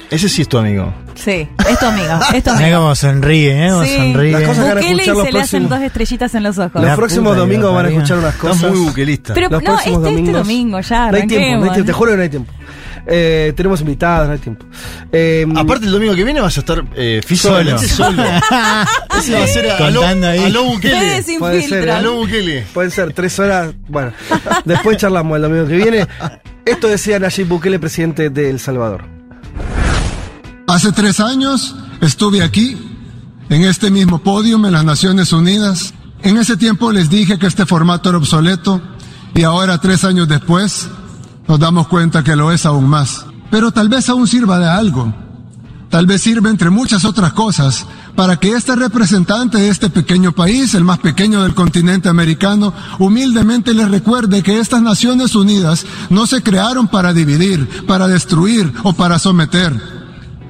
Ese 0.10 0.28
sí 0.28 0.42
es 0.42 0.50
tu 0.50 0.58
amigo. 0.58 0.94
Sí, 1.24 1.48
es 1.70 1.80
tu 1.80 1.86
amigo, 1.86 2.20
es 2.34 2.44
tu 2.44 2.50
Mira 2.54 2.66
amigo. 2.66 2.78
cómo 2.82 2.96
sonríe, 2.96 3.68
¿eh? 3.68 3.70
Cómo 3.70 3.84
Sí. 3.84 3.96
sonríe. 3.98 4.32
Las 4.32 4.42
cosas 4.44 4.56
que 4.56 4.62
van 4.62 4.70
a 4.72 4.74
Bukele 4.82 4.90
y 4.90 5.00
escuchar 5.02 5.16
los 5.16 5.26
se 5.26 5.32
le 5.32 5.40
hacen 5.40 5.60
próximos- 5.62 5.70
dos 5.70 5.82
estrellitas 5.88 6.36
en 6.36 6.44
los 6.44 6.58
ojos. 6.58 6.72
Los 6.76 6.84
La 6.84 6.96
próximos 6.96 7.24
puta 7.26 7.36
que 7.36 7.40
domingos 7.42 7.64
lo 7.66 7.74
van 7.74 7.78
a 7.78 7.84
parió. 7.88 7.98
escuchar 8.00 8.18
unas 8.18 8.34
Está 8.36 8.48
cosas. 8.50 8.72
muy 8.72 8.80
buquelista. 8.80 9.34
Pero 9.34 9.50
Los 9.50 9.62
no, 9.62 9.66
próximos 9.66 9.98
este, 10.00 10.10
este 10.10 10.22
domingos- 10.22 10.48
domingo 10.48 10.80
ya, 10.82 11.12
No 11.12 11.18
hay 11.18 11.28
tiempo, 11.28 11.34
no 11.34 11.38
hay 11.38 11.44
arranquemos. 11.52 11.74
tiempo, 11.74 11.86
te 11.88 11.94
juro 11.94 12.12
que 12.12 12.18
no 12.18 12.24
hay 12.24 12.30
tiempo. 12.30 12.54
Eh, 13.08 13.54
tenemos 13.56 13.82
invitados, 13.82 14.28
no 14.28 14.34
hay 14.34 14.40
tiempo. 14.40 14.66
Eh, 15.12 15.48
Aparte, 15.56 15.86
el 15.88 15.92
domingo 15.92 16.14
que 16.14 16.24
viene 16.24 16.40
vas 16.40 16.56
a 16.58 16.60
estar 16.60 16.84
eh, 16.96 17.22
físicamente 17.26 17.88
solo. 17.88 18.22
Ese 19.18 19.34
va 19.36 19.44
a 19.44 19.48
ser 19.48 19.72
a 19.72 19.90
lo, 19.90 20.02
Contando 20.02 20.28
ahí. 20.28 20.44
a 20.46 20.50
lo 20.50 20.64
Bukele. 20.66 21.24
Sin 21.24 21.40
Puede 21.40 21.62
filtro. 21.62 21.80
ser, 21.80 21.88
¿eh? 21.88 21.92
A 21.92 22.02
lo 22.02 22.16
Bukele. 22.18 22.64
Pueden 22.74 22.92
ser 22.92 23.12
tres 23.14 23.38
horas. 23.40 23.74
Bueno, 23.88 24.12
después 24.66 24.98
charlamos 24.98 25.36
el 25.36 25.42
domingo 25.42 25.68
que 25.68 25.76
viene. 25.78 26.08
Esto 26.66 26.88
decía 26.88 27.18
Nayib 27.20 27.48
Bukele, 27.48 27.80
presidente 27.80 28.30
de 28.30 28.50
El 28.52 28.60
Salvador. 28.60 29.04
Hace 30.72 30.94
tres 30.94 31.20
años 31.20 31.76
estuve 32.00 32.42
aquí, 32.42 32.78
en 33.50 33.64
este 33.64 33.92
mismo 33.92 34.20
podio 34.20 34.56
en 34.56 34.72
las 34.72 34.86
Naciones 34.86 35.34
Unidas. 35.34 35.94
En 36.22 36.38
ese 36.38 36.56
tiempo 36.56 36.94
les 36.94 37.10
dije 37.10 37.38
que 37.38 37.46
este 37.46 37.66
formato 37.66 38.08
era 38.08 38.18
obsoleto 38.18 38.82
y 39.36 39.44
ahora, 39.44 39.80
tres 39.80 40.06
años 40.06 40.30
después, 40.30 40.88
nos 41.46 41.60
damos 41.60 41.90
cuenta 41.90 42.24
que 42.24 42.38
lo 42.38 42.54
es 42.54 42.66
aún 42.66 42.88
más. 42.88 43.26
Pero 43.50 43.74
tal 43.74 43.90
vez 43.90 44.08
aún 44.08 44.30
sirva 44.30 44.60
de 44.60 44.70
algo. 44.70 45.14
Tal 45.90 46.06
vez 46.06 46.22
sirve 46.22 46.50
entre 46.50 46.70
muchas 46.70 47.04
otras 47.04 47.34
cosas 47.34 47.86
para 48.16 48.38
que 48.38 48.54
este 48.54 48.74
representante 48.74 49.58
de 49.58 49.68
este 49.68 49.90
pequeño 49.90 50.32
país, 50.32 50.74
el 50.74 50.86
más 50.86 51.00
pequeño 51.00 51.44
del 51.44 51.54
continente 51.54 52.08
americano, 52.08 52.74
humildemente 52.98 53.74
les 53.74 53.92
recuerde 53.92 54.42
que 54.42 54.62
estas 54.62 54.82
Naciones 54.82 55.36
Unidas 55.36 55.86
no 56.10 56.28
se 56.28 56.42
crearon 56.42 56.88
para 56.88 57.12
dividir, 57.12 57.86
para 57.86 58.08
destruir 58.08 58.72
o 58.84 58.94
para 58.94 59.20
someter, 59.20 60.01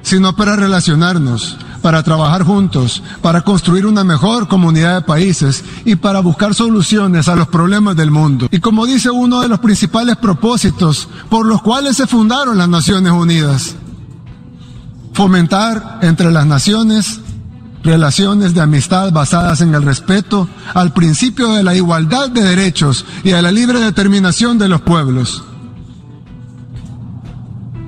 sino 0.02 0.34
para 0.34 0.56
relacionarnos, 0.56 1.56
para 1.80 2.02
trabajar 2.02 2.44
juntos, 2.44 3.02
para 3.20 3.42
construir 3.42 3.86
una 3.86 4.04
mejor 4.04 4.48
comunidad 4.48 4.96
de 4.96 5.02
países 5.02 5.64
y 5.84 5.96
para 5.96 6.20
buscar 6.20 6.54
soluciones 6.54 7.28
a 7.28 7.36
los 7.36 7.48
problemas 7.48 7.96
del 7.96 8.10
mundo. 8.10 8.48
Y 8.50 8.60
como 8.60 8.86
dice 8.86 9.10
uno 9.10 9.40
de 9.40 9.48
los 9.48 9.60
principales 9.60 10.16
propósitos 10.16 11.08
por 11.28 11.46
los 11.46 11.62
cuales 11.62 11.96
se 11.96 12.06
fundaron 12.06 12.58
las 12.58 12.68
Naciones 12.68 13.12
Unidas, 13.12 13.74
fomentar 15.12 15.98
entre 16.02 16.30
las 16.30 16.46
naciones 16.46 17.20
relaciones 17.82 18.54
de 18.54 18.60
amistad 18.60 19.12
basadas 19.12 19.60
en 19.60 19.74
el 19.74 19.82
respeto 19.82 20.48
al 20.74 20.92
principio 20.92 21.52
de 21.52 21.62
la 21.62 21.74
igualdad 21.74 22.30
de 22.30 22.42
derechos 22.42 23.04
y 23.24 23.32
a 23.32 23.42
la 23.42 23.50
libre 23.50 23.80
determinación 23.80 24.58
de 24.58 24.68
los 24.68 24.82
pueblos. 24.82 25.44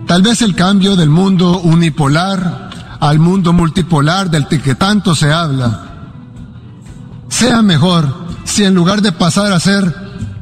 Tal 0.07 0.23
vez 0.23 0.43
el 0.43 0.55
cambio 0.55 0.97
del 0.97 1.11
mundo 1.11 1.61
unipolar 1.61 2.99
al 3.01 3.19
mundo 3.19 3.53
multipolar 3.53 4.31
del 4.31 4.47
que 4.47 4.75
tanto 4.75 5.15
se 5.15 5.33
habla 5.33 5.85
sea 7.29 7.63
mejor 7.63 8.15
si 8.45 8.65
en 8.65 8.75
lugar 8.75 9.03
de 9.03 9.13
pasar 9.13 9.53
a 9.53 9.59
ser 9.59 9.93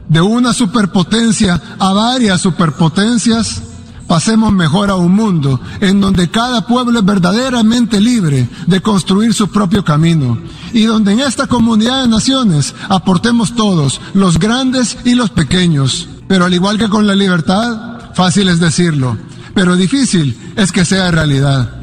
de 0.08 0.20
una 0.20 0.52
superpotencia 0.52 1.60
a 1.78 1.92
varias 1.94 2.42
superpotencias, 2.42 3.62
pasemos 4.06 4.52
mejor 4.52 4.90
a 4.90 4.96
un 4.96 5.14
mundo 5.14 5.58
en 5.80 6.02
donde 6.02 6.30
cada 6.30 6.66
pueblo 6.66 6.98
es 6.98 7.04
verdaderamente 7.04 7.98
libre 7.98 8.46
de 8.66 8.82
construir 8.82 9.32
su 9.32 9.48
propio 9.48 9.82
camino 9.82 10.38
y 10.74 10.82
donde 10.82 11.12
en 11.12 11.20
esta 11.20 11.46
comunidad 11.46 12.02
de 12.02 12.08
naciones 12.08 12.74
aportemos 12.90 13.54
todos, 13.54 14.00
los 14.12 14.38
grandes 14.38 14.98
y 15.04 15.14
los 15.14 15.30
pequeños. 15.30 16.08
Pero 16.28 16.44
al 16.44 16.52
igual 16.52 16.76
que 16.76 16.90
con 16.90 17.06
la 17.06 17.14
libertad, 17.14 18.12
fácil 18.14 18.48
es 18.48 18.60
decirlo, 18.60 19.16
pero 19.54 19.76
difícil 19.76 20.54
es 20.56 20.72
que 20.72 20.84
sea 20.84 21.10
realidad. 21.10 21.82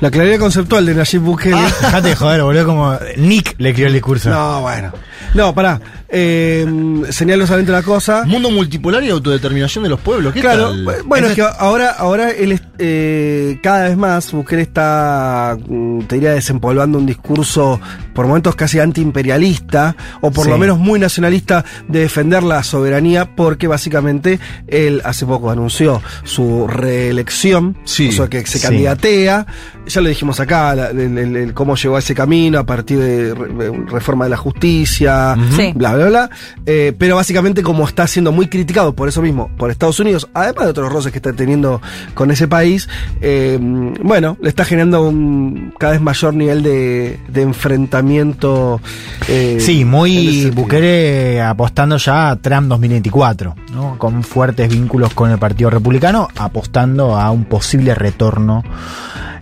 La 0.00 0.10
claridad 0.10 0.38
conceptual 0.38 0.86
de 0.86 0.94
Nayib 0.94 1.20
Bukele. 1.20 1.60
Dejate 1.60 2.08
de 2.08 2.16
joder, 2.16 2.42
boludo, 2.42 2.66
como 2.66 2.98
Nick 3.18 3.54
le 3.58 3.70
escribió 3.70 3.88
el 3.88 3.92
discurso. 3.92 4.30
No, 4.30 4.62
bueno. 4.62 4.92
No, 5.34 5.54
pará. 5.54 5.80
Eh, 6.12 6.66
señalo 7.10 7.46
solamente 7.46 7.70
una 7.72 7.82
cosa. 7.82 8.24
Mundo 8.26 8.50
multipolar 8.50 9.02
y 9.04 9.10
autodeterminación 9.10 9.84
de 9.84 9.90
los 9.90 10.00
pueblos. 10.00 10.32
¿Qué 10.34 10.40
Claro, 10.40 10.70
tal? 10.70 11.02
bueno, 11.06 11.28
es 11.28 11.34
que 11.34 11.42
ahora, 11.42 11.90
ahora 11.90 12.30
él 12.30 12.52
es, 12.52 12.62
eh, 12.78 13.58
cada 13.62 13.84
vez 13.88 13.96
más, 13.96 14.32
Bukele 14.32 14.62
está, 14.62 15.56
mm, 15.68 16.00
te 16.02 16.16
diría, 16.16 16.32
desempolvando 16.32 16.98
un 16.98 17.06
discurso 17.06 17.80
por 18.14 18.26
momentos 18.26 18.56
casi 18.56 18.80
antiimperialista, 18.80 19.94
o 20.20 20.30
por 20.32 20.44
Sí. 20.46 20.50
lo 20.50 20.58
menos 20.58 20.78
muy 20.78 20.98
nacionalista, 20.98 21.64
de 21.88 22.00
defender 22.00 22.42
la 22.42 22.62
soberanía, 22.64 23.36
porque 23.36 23.66
básicamente 23.68 24.40
él 24.66 25.00
hace 25.04 25.24
poco 25.26 25.50
anunció 25.50 26.02
su 26.24 26.66
reelección, 26.66 27.76
Sí, 27.84 28.08
o 28.08 28.12
sea, 28.12 28.28
que 28.28 28.44
se 28.46 28.58
sí. 28.58 28.66
candidatea. 28.66 29.46
Ya 29.86 30.00
lo 30.00 30.08
dijimos 30.08 30.38
acá, 30.40 30.74
la- 30.74 30.90
el, 30.90 31.16
el- 31.18 31.36
el 31.36 31.54
cómo 31.54 31.76
llegó 31.76 31.96
a 31.96 31.98
ese 32.00 32.14
camino 32.14 32.58
a 32.58 32.66
partir 32.66 32.98
de 32.98 33.34
re- 33.34 33.72
reforma 33.86 34.24
de 34.24 34.30
la 34.30 34.36
justicia, 34.36 35.34
Sí. 35.56 35.72
bla, 35.74 35.94
bla, 35.94 35.99
bla. 36.08 36.30
Eh, 36.66 36.92
pero 36.98 37.16
básicamente 37.16 37.62
como 37.62 37.86
está 37.86 38.06
siendo 38.06 38.32
muy 38.32 38.46
criticado 38.48 38.94
por 38.94 39.08
eso 39.08 39.22
mismo, 39.22 39.50
por 39.56 39.70
Estados 39.70 40.00
Unidos, 40.00 40.28
además 40.34 40.64
de 40.64 40.70
otros 40.70 40.92
roces 40.92 41.12
que 41.12 41.18
está 41.18 41.32
teniendo 41.32 41.80
con 42.14 42.30
ese 42.30 42.48
país, 42.48 42.88
eh, 43.20 43.58
bueno, 44.02 44.36
le 44.40 44.48
está 44.48 44.64
generando 44.64 45.02
un 45.08 45.72
cada 45.78 45.92
vez 45.92 46.00
mayor 46.02 46.34
nivel 46.34 46.62
de, 46.62 47.18
de 47.28 47.42
enfrentamiento. 47.42 48.80
eh, 49.28 49.58
Sí, 49.60 49.84
muy. 49.84 50.50
Bukele 50.50 51.40
apostando 51.42 51.96
ya 51.96 52.30
a 52.30 52.36
Trump 52.36 52.68
2024, 52.68 53.54
¿no? 53.72 53.98
con 53.98 54.22
fuertes 54.22 54.68
vínculos 54.68 55.12
con 55.14 55.30
el 55.30 55.38
Partido 55.38 55.70
Republicano, 55.70 56.28
apostando 56.36 57.16
a 57.16 57.30
un 57.30 57.44
posible 57.44 57.94
retorno 57.94 58.62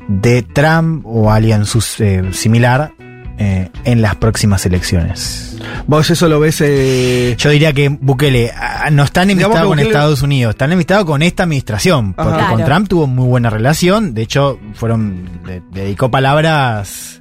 de 0.09 0.43
Trump 0.43 1.05
o 1.07 1.31
alguien 1.31 1.65
sus- 1.67 2.01
eh, 2.01 2.23
similar 2.33 2.93
eh, 3.39 3.71
en 3.85 4.03
las 4.03 4.17
próximas 4.17 4.67
elecciones. 4.67 5.57
Vos 5.87 6.11
eso 6.11 6.29
lo 6.29 6.41
ves. 6.41 6.61
eh, 6.61 7.35
Yo 7.39 7.51
diría 7.51 7.73
que 7.73 7.89
Bukele 7.89 8.51
ah, 8.55 8.89
no 8.91 9.05
está 9.05 9.23
enemistado 9.23 9.69
con 9.69 9.79
Bukele- 9.79 9.87
Estados 9.87 10.23
Unidos, 10.23 10.51
está 10.51 10.65
enemistado 10.67 11.07
con 11.07 11.23
esta 11.23 11.45
administración, 11.45 12.15
porque 12.15 12.43
con. 12.51 12.65
Trump 12.65 12.89
tuvo 12.89 13.07
muy 13.07 13.27
buena 13.29 13.49
relación, 13.51 14.13
de 14.15 14.23
hecho 14.23 14.59
fueron 14.75 15.41
le- 15.47 15.63
dedicó 15.73 16.11
palabras 16.11 17.21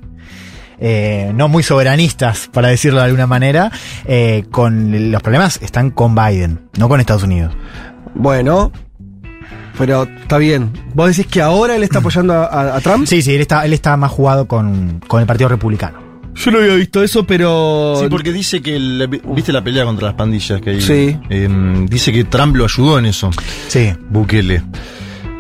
eh, 0.80 1.32
no 1.36 1.48
muy 1.48 1.64
soberanistas, 1.64 2.50
para 2.54 2.68
decirlo 2.68 3.00
de 3.00 3.06
alguna 3.06 3.26
manera, 3.28 3.72
eh, 4.06 4.46
con 4.52 5.12
los 5.12 5.22
problemas 5.24 5.60
están 5.64 5.90
con 5.92 6.14
Biden, 6.14 6.62
no 6.78 6.88
con 6.90 7.00
Estados 7.00 7.24
Unidos. 7.24 7.54
bueno, 8.14 8.72
pero 9.78 10.04
está 10.04 10.38
bien. 10.40 10.72
Vos 10.96 11.08
decís 11.16 11.28
que 11.32 11.42
ahora 11.42 11.76
él 11.76 11.84
está 11.84 12.00
apoyando 12.00 12.34
a, 12.34 12.46
a- 12.46 12.78
a 12.78 12.82
Trump. 12.82 13.06
Sí, 13.08 13.22
sí, 13.22 13.36
él 13.36 13.42
está, 13.42 13.64
él 13.66 13.74
está 13.74 13.96
más 13.98 14.10
jugado 14.12 14.48
con, 14.48 15.00
con 15.08 15.22
el 15.22 15.28
Partido 15.28 15.50
Republicano. 15.50 16.00
Yo 16.38 16.52
no 16.52 16.60
había 16.60 16.76
visto 16.76 17.02
eso, 17.04 17.26
pero. 17.26 17.98
Sí, 18.02 18.08
porque 18.10 18.32
dice 18.32 18.62
que. 18.62 18.76
el- 18.76 19.08
¿Viste 19.36 19.52
la 19.52 19.64
pelea 19.64 19.86
contra 19.86 20.08
las 20.08 20.16
pandillas 20.16 20.62
que 20.62 20.70
hay? 20.72 20.82
Sí. 20.82 21.18
Eh, 21.30 21.50
dice 21.90 22.12
que 22.12 22.24
Trump 22.26 22.56
lo 22.56 22.66
ayudó 22.66 23.00
en 23.00 23.06
eso. 23.08 23.30
Sí. 23.68 23.92
Bukele. 24.10 24.62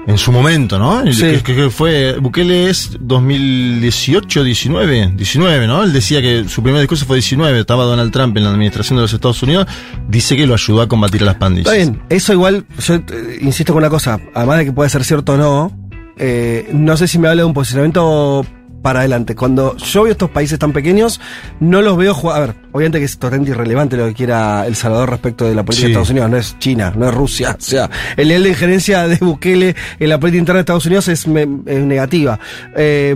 En 0.08 0.18
su 0.18 0.32
momento, 0.32 0.80
¿no? 0.80 1.02
El- 1.02 1.14
Sí. 1.14 1.22
Que, 1.22 1.44
que- 1.44 1.56
que 1.56 1.70
fue. 1.70 2.18
Bukele 2.20 2.70
es 2.70 2.98
2018, 3.00 4.44
19. 4.44 5.12
19, 5.16 5.68
¿no? 5.68 5.84
Él 5.84 5.94
decía 5.94 6.22
que 6.22 6.46
su 6.48 6.64
primer 6.64 6.80
discurso 6.82 7.06
fue 7.06 7.18
19. 7.18 7.60
Estaba 7.60 7.84
Donald 7.84 8.12
Trump 8.12 8.36
en 8.38 8.44
la 8.46 8.52
administración 8.52 8.98
de 8.98 9.02
los 9.04 9.14
Estados 9.14 9.42
Unidos. 9.44 9.68
Dice 10.08 10.36
que 10.38 10.48
lo 10.48 10.54
ayudó 10.54 10.82
a 10.82 10.88
combatir 10.88 11.24
a 11.24 11.26
las 11.26 11.36
pandillas. 11.36 11.74
Está 11.74 11.78
bien, 11.92 12.02
eso 12.10 12.34
igual, 12.34 12.66
yo 12.80 12.96
eh, 12.96 13.04
insisto 13.42 13.74
con 13.74 13.82
una 13.84 13.90
cosa, 13.90 14.20
además 14.34 14.60
de 14.60 14.66
que 14.66 14.72
puede 14.72 14.90
ser 14.90 15.04
cierto 15.04 15.34
o 15.34 15.38
no, 15.38 15.78
eh, 16.18 16.70
no 16.74 16.98
sé 16.98 17.08
si 17.08 17.20
me 17.20 17.28
habla 17.28 17.42
de 17.42 17.46
un 17.46 17.54
posicionamiento 17.54 18.46
para 18.82 19.00
adelante. 19.00 19.36
Cuando 19.36 19.76
yo 19.78 20.04
veo 20.04 20.12
estos 20.12 20.30
países 20.30 20.58
tan 20.60 20.72
pequeños, 20.74 21.20
no 21.60 21.82
los 21.82 21.98
veo 21.98 22.14
jugar. 22.14 22.38
A 22.38 22.40
ver, 22.46 22.56
obviamente 22.72 23.00
que 23.00 23.06
es 23.06 23.18
totalmente 23.18 23.52
irrelevante 23.52 23.98
lo 23.98 24.06
que 24.08 24.14
quiera 24.14 24.66
El 24.68 24.76
Salvador 24.76 25.10
respecto 25.10 25.46
de 25.46 25.56
la 25.56 25.64
política 25.64 25.82
Sí. 25.82 25.84
de 25.88 25.92
Estados 25.94 26.10
Unidos, 26.10 26.30
no 26.30 26.38
es 26.38 26.60
China, 26.60 26.94
no 26.96 27.08
es 27.10 27.14
Rusia. 27.14 27.56
O 27.58 27.62
sea, 27.62 27.90
el 28.16 28.28
nivel 28.28 28.44
de 28.44 28.50
injerencia 28.50 29.08
de 29.08 29.18
Bukele 29.18 29.76
en 30.00 30.10
la 30.10 30.20
política 30.20 30.40
interna 30.40 30.58
de 30.58 30.62
Estados 30.62 30.86
Unidos 30.86 31.08
es, 31.08 31.28
me- 31.28 31.48
es 31.66 31.84
negativa. 31.84 32.40
Eh, 32.76 33.14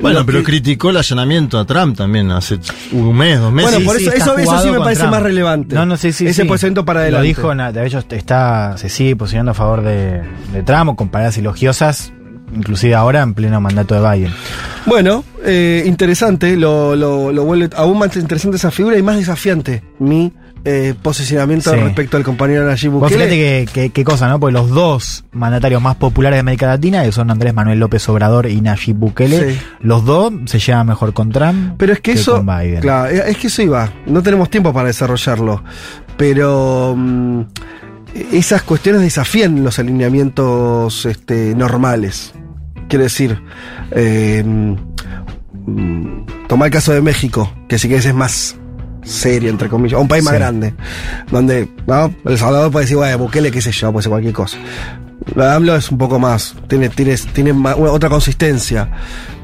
Bueno, 0.00 0.24
pero 0.24 0.38
que- 0.38 0.44
criticó 0.44 0.90
el 0.90 0.96
allanamiento 0.98 1.58
a 1.58 1.64
Trump 1.66 1.96
también 1.96 2.30
hace 2.30 2.58
un 2.92 3.16
mes, 3.16 3.40
dos 3.40 3.52
meses. 3.52 3.72
Bueno, 3.72 3.84
por 3.84 3.96
Sí, 3.96 4.02
eso, 4.04 4.12
sí, 4.12 4.18
está 4.18 4.30
eso, 4.30 4.38
eso 4.38 4.50
sí 4.52 4.56
jugado 4.58 4.72
me 4.74 4.78
parece 4.80 5.00
Trump. 5.00 5.12
más 5.14 5.22
relevante. 5.22 5.74
No, 5.74 5.86
no, 5.86 5.96
sí, 5.96 6.12
sí. 6.12 6.26
Ese 6.26 6.42
sí. 6.42 6.48
posicionamiento 6.48 6.84
para 6.84 7.00
adelante. 7.00 7.22
Lo 7.22 7.26
dijo, 7.26 7.54
de 7.72 7.86
hecho, 7.86 7.98
está, 8.10 8.76
se 8.78 8.88
sigue 8.88 9.16
posicionando 9.16 9.50
a 9.50 9.54
favor 9.54 9.82
de, 9.82 10.22
de 10.52 10.62
Trump 10.62 10.94
con 10.96 11.08
palabras 11.08 11.36
elogiosas, 11.38 12.12
inclusive 12.54 12.94
ahora 12.94 13.22
en 13.22 13.34
pleno 13.34 13.60
mandato 13.60 13.94
de 14.00 14.10
Biden. 14.10 14.32
Bueno, 14.86 15.24
eh, 15.44 15.82
interesante, 15.86 16.56
lo, 16.56 16.96
lo, 16.96 17.32
lo 17.32 17.44
vuelve 17.44 17.68
aún 17.76 17.98
más 17.98 18.14
interesante 18.16 18.56
esa 18.56 18.70
figura 18.70 18.96
y 18.98 19.02
más 19.02 19.16
desafiante 19.16 19.82
mi 19.98 20.32
eh, 20.64 20.94
posicionamiento 21.00 21.70
Sí. 21.72 21.76
respecto 21.76 22.16
al 22.16 22.24
compañero 22.24 22.66
Nayib 22.66 22.90
Vos 22.90 23.02
Bukele. 23.02 23.26
fíjate 23.28 23.36
que, 23.36 23.72
que- 23.72 23.90
qué 23.90 24.04
cosa, 24.04 24.28
¿no? 24.28 24.40
Porque 24.40 24.52
los 24.54 24.68
dos 24.70 25.24
mandatarios 25.32 25.80
más 25.80 25.96
populares 25.96 26.36
de 26.36 26.40
América 26.40 26.66
Latina, 26.66 27.04
que 27.04 27.12
son 27.12 27.30
Andrés 27.30 27.54
Manuel 27.54 27.78
López 27.78 28.06
Obrador 28.08 28.46
y 28.46 28.60
Nayib 28.60 28.96
Bukele, 28.96 29.52
Sí. 29.54 29.60
los 29.80 30.04
dos 30.04 30.32
se 30.46 30.58
llevan 30.58 30.86
mejor 30.88 31.12
con 31.12 31.30
Trump 31.30 31.74
Pero 31.78 31.92
es 31.92 32.00
que, 32.00 32.12
eso, 32.12 32.36
con 32.38 32.46
Biden. 32.46 32.80
claro, 32.80 33.08
es 33.08 33.36
que 33.36 33.46
eso 33.46 33.62
iba, 33.62 33.90
no 34.06 34.22
tenemos 34.22 34.50
tiempo 34.50 34.72
para 34.72 34.88
desarrollarlo, 34.88 35.62
pero 36.16 36.94
mm, 36.96 37.40
esas 38.14 38.62
cuestiones 38.62 39.02
desafían 39.02 39.62
los 39.64 39.78
alineamientos 39.78 41.06
este, 41.06 41.54
normales. 41.54 42.32
Quiero 42.88 43.04
decir, 43.04 43.40
eh, 43.90 44.44
toma 46.48 46.66
el 46.66 46.70
caso 46.72 46.92
de 46.92 47.00
México, 47.02 47.52
que 47.68 47.78
sí 47.78 47.88
que 47.88 47.96
ese 47.96 48.08
es 48.08 48.14
más 48.14 48.56
serio, 49.02 49.50
entre 49.50 49.68
comillas, 49.68 49.98
o 49.98 50.02
un 50.02 50.08
país 50.08 50.24
más 50.24 50.34
grande, 50.34 50.74
donde 51.30 51.68
¿no? 51.86 52.12
El 52.24 52.38
Salvador 52.38 52.70
puede 52.70 52.84
decir, 52.84 52.96
bueno, 52.96 53.18
Bukele, 53.18 53.50
qué 53.50 53.60
sé 53.62 53.72
yo, 53.72 53.92
puede 53.92 54.02
ser 54.02 54.10
cualquier 54.10 54.34
cosa. 54.34 54.58
De 55.34 55.46
AMLO 55.50 55.76
es 55.76 55.90
un 55.90 55.98
poco 55.98 56.18
más, 56.18 56.54
tiene, 56.68 56.88
tiene, 56.88 57.14
tiene 57.32 57.52
una- 57.52 57.76
otra 57.76 58.08
consistencia. 58.08 58.90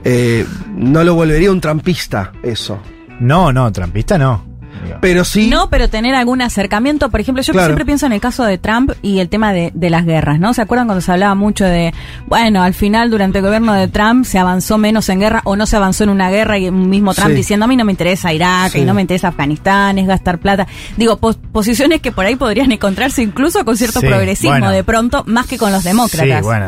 Eh, 0.03 0.47
no 0.77 1.05
lo 1.05 1.15
volvería 1.15 1.51
un 1.51 1.61
trampista, 1.61 2.33
eso. 2.43 2.81
No, 3.21 3.53
no, 3.53 3.71
trampista 3.73 4.17
no. 4.19 4.54
Pero 5.01 5.25
sí. 5.25 5.49
No, 5.49 5.69
pero 5.71 5.89
tener 5.89 6.15
algún 6.15 6.41
acercamiento, 6.43 7.11
por 7.11 7.21
ejemplo, 7.21 7.43
yo 7.43 7.53
Claro. 7.53 7.67
siempre 7.69 7.85
pienso 7.85 8.07
en 8.07 8.13
el 8.13 8.21
caso 8.21 8.45
de 8.45 8.59
Trump 8.59 8.93
y 9.03 9.19
el 9.21 9.29
tema 9.29 9.53
de, 9.53 9.71
de 9.75 9.91
las 9.91 10.05
guerras, 10.05 10.39
¿no? 10.41 10.55
¿Se 10.55 10.63
acuerdan 10.63 10.87
cuando 10.87 11.01
se 11.01 11.13
hablaba 11.13 11.35
mucho 11.35 11.65
de, 11.65 11.93
bueno, 12.27 12.63
al 12.63 12.75
final 12.75 13.11
durante 13.11 13.39
el 13.39 13.45
gobierno 13.45 13.73
de 13.75 13.89
Trump 13.89 14.25
se 14.25 14.39
avanzó 14.39 14.79
menos 14.79 15.09
en 15.09 15.21
guerra 15.21 15.43
o 15.45 15.57
no 15.57 15.67
se 15.67 15.77
avanzó 15.77 16.05
en 16.05 16.11
una 16.11 16.31
guerra 16.31 16.59
y 16.59 16.69
un 16.69 16.89
mismo 16.89 17.15
Trump 17.15 17.31
Sí. 17.31 17.37
diciendo 17.37 17.65
a 17.65 17.69
mí 17.69 17.77
no 17.77 17.85
me 17.85 17.93
interesa 17.93 18.33
Irak 18.33 18.73
Sí. 18.73 18.81
y 18.81 18.85
no 18.85 18.95
me 18.95 19.01
interesa 19.03 19.29
Afganistán, 19.29 19.99
es 19.99 20.07
gastar 20.07 20.39
plata. 20.39 20.67
Digo, 20.97 21.17
pos- 21.19 21.39
posiciones 21.53 22.01
que 22.01 22.13
por 22.13 22.25
ahí 22.27 22.37
podrían 22.37 22.71
encontrarse 22.73 23.23
incluso 23.23 23.65
con 23.65 23.77
cierto 23.77 24.01
Sí, 24.01 24.07
progresismo 24.07 24.51
bueno. 24.51 24.71
de 24.71 24.85
pronto, 24.85 25.25
más 25.27 25.47
que 25.47 25.59
con 25.59 25.73
los 25.73 25.85
demócratas. 25.85 26.39
Sí, 26.39 26.43
bueno, 26.43 26.67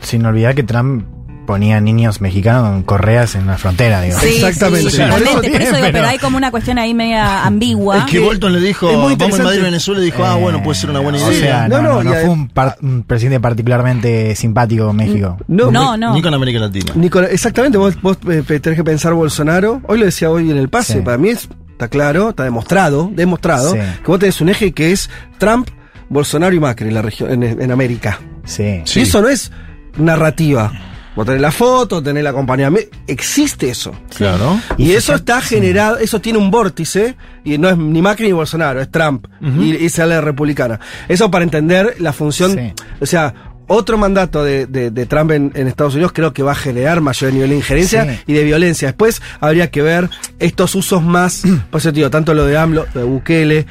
sin 0.00 0.24
olvidar 0.26 0.54
que 0.54 0.62
Trump 0.62 1.04
ponía 1.52 1.80
niños 1.80 2.20
mexicanos 2.20 2.70
con 2.70 2.82
correas 2.82 3.34
en 3.34 3.46
la 3.46 3.58
frontera, 3.58 4.00
digo. 4.02 4.18
Sí, 4.20 4.36
Exactamente. 4.36 4.90
sí, 4.90 4.96
Sí, 4.96 5.02
totalmente. 5.02 5.32
por 5.32 5.40
Por 5.42 5.44
eso 5.44 5.52
eso 5.52 5.60
digo, 5.60 5.72
bien, 5.72 5.82
pero 5.82 5.92
pero- 5.92 6.06
hay 6.08 6.18
como 6.18 6.36
una 6.38 6.50
cuestión 6.50 6.78
ahí 6.78 6.94
media 6.94 7.44
ambigua. 7.44 7.98
Es 7.98 8.04
que 8.06 8.18
Bolton 8.20 8.52
le 8.52 8.60
dijo, 8.60 8.90
es 8.90 8.96
muy 8.96 9.14
vamos 9.16 9.34
a 9.34 9.38
invadir 9.42 9.62
Venezuela 9.62 10.00
y 10.00 10.04
dijo, 10.06 10.24
ah, 10.24 10.34
bueno, 10.36 10.62
puede 10.62 10.78
ser 10.78 10.90
una 10.90 11.00
buena 11.00 11.18
O 11.18 11.30
idea. 11.32 11.40
sea, 11.40 11.68
No, 11.68 11.82
no, 11.82 12.02
no, 12.02 12.10
fue 12.10 12.28
un, 12.28 12.48
par- 12.48 12.76
un 12.82 13.02
presidente 13.02 13.40
particularmente 13.40 14.34
simpático 14.34 14.86
con 14.86 14.96
México. 14.96 15.36
No, 15.48 15.70
No, 15.70 15.96
no. 15.96 16.14
Ni 16.14 16.22
con 16.22 16.32
América 16.34 16.58
Latina. 16.58 16.92
Ni 16.94 17.08
con- 17.10 17.24
exactamente, 17.24 17.78
vos, 17.78 18.00
vos 18.00 18.16
eh, 18.30 18.42
tenés 18.60 18.76
que 18.76 18.84
pensar 18.84 19.12
Bolsonaro. 19.14 19.80
Hoy 19.86 19.98
lo 19.98 20.04
decía 20.06 20.30
hoy 20.30 20.50
en 20.50 20.56
el 20.56 20.68
pase, 20.68 20.94
Sí. 20.94 21.00
para 21.00 21.18
mí 21.18 21.28
es, 21.28 21.48
está 21.70 21.88
claro, 21.88 22.30
está 22.30 22.44
demostrado, 22.44 23.10
demostrado, 23.14 23.72
Sí. 23.72 23.78
que 23.78 24.06
vos 24.06 24.18
tenés 24.18 24.40
un 24.40 24.48
eje 24.48 24.72
que 24.72 24.92
es 24.92 25.10
Trump, 25.38 25.68
Bolsonaro 26.08 26.54
y 26.54 26.60
Macri 26.60 26.88
en 26.88 26.94
la 26.94 27.02
región, 27.02 27.30
en, 27.42 27.42
en 27.60 27.70
América. 27.70 28.18
Sí. 28.44 28.82
Y 28.94 29.00
eso 29.00 29.20
no 29.22 29.28
es 29.28 29.50
narrativa. 29.96 30.72
Vos 31.14 31.26
tenés 31.26 31.40
la 31.42 31.52
foto, 31.52 32.02
tenés 32.02 32.22
el 32.22 32.26
acompañamiento. 32.26 32.96
Existe 33.06 33.68
eso. 33.68 33.92
Claro. 34.16 34.58
Y, 34.78 34.92
eso 34.92 35.14
está 35.14 35.40
generado, 35.42 35.98
eso 35.98 36.20
tiene 36.20 36.38
un 36.38 36.50
vórtice, 36.50 37.16
y 37.44 37.58
no 37.58 37.68
es 37.68 37.76
ni 37.76 38.00
Macri 38.00 38.26
ni 38.26 38.32
Bolsonaro, 38.32 38.80
es 38.80 38.90
Trump, 38.90 39.26
y, 39.40 39.76
y 39.76 39.88
sale 39.90 40.20
republicana. 40.20 40.80
Eso 41.08 41.30
para 41.30 41.44
entender 41.44 41.96
la 41.98 42.12
función, 42.12 42.52
Sí. 42.52 42.72
o 43.00 43.06
sea, 43.06 43.34
otro 43.68 43.96
mandato 43.96 44.42
de, 44.44 44.66
de- 44.66 44.90
de 44.90 45.06
Trump 45.06 45.30
en, 45.30 45.52
en 45.54 45.66
Estados 45.68 45.94
Unidos 45.94 46.12
creo 46.12 46.32
que 46.32 46.42
va 46.42 46.52
a 46.52 46.56
generar 46.56 47.00
mayor 47.00 47.32
nivel 47.32 47.50
de 47.50 47.56
injerencia 47.56 48.04
Sí. 48.04 48.20
y 48.26 48.32
de 48.34 48.44
violencia. 48.44 48.88
Después 48.88 49.22
habría 49.40 49.70
que 49.70 49.82
ver 49.82 50.10
estos 50.38 50.74
usos 50.74 51.02
más, 51.02 51.42
por 51.70 51.80
eso 51.80 51.92
digo, 51.92 52.10
tanto 52.10 52.34
lo 52.34 52.44
de 52.46 52.56
AMLO, 52.58 52.86
lo 52.94 53.00
de 53.00 53.06
Bukele, 53.06 53.66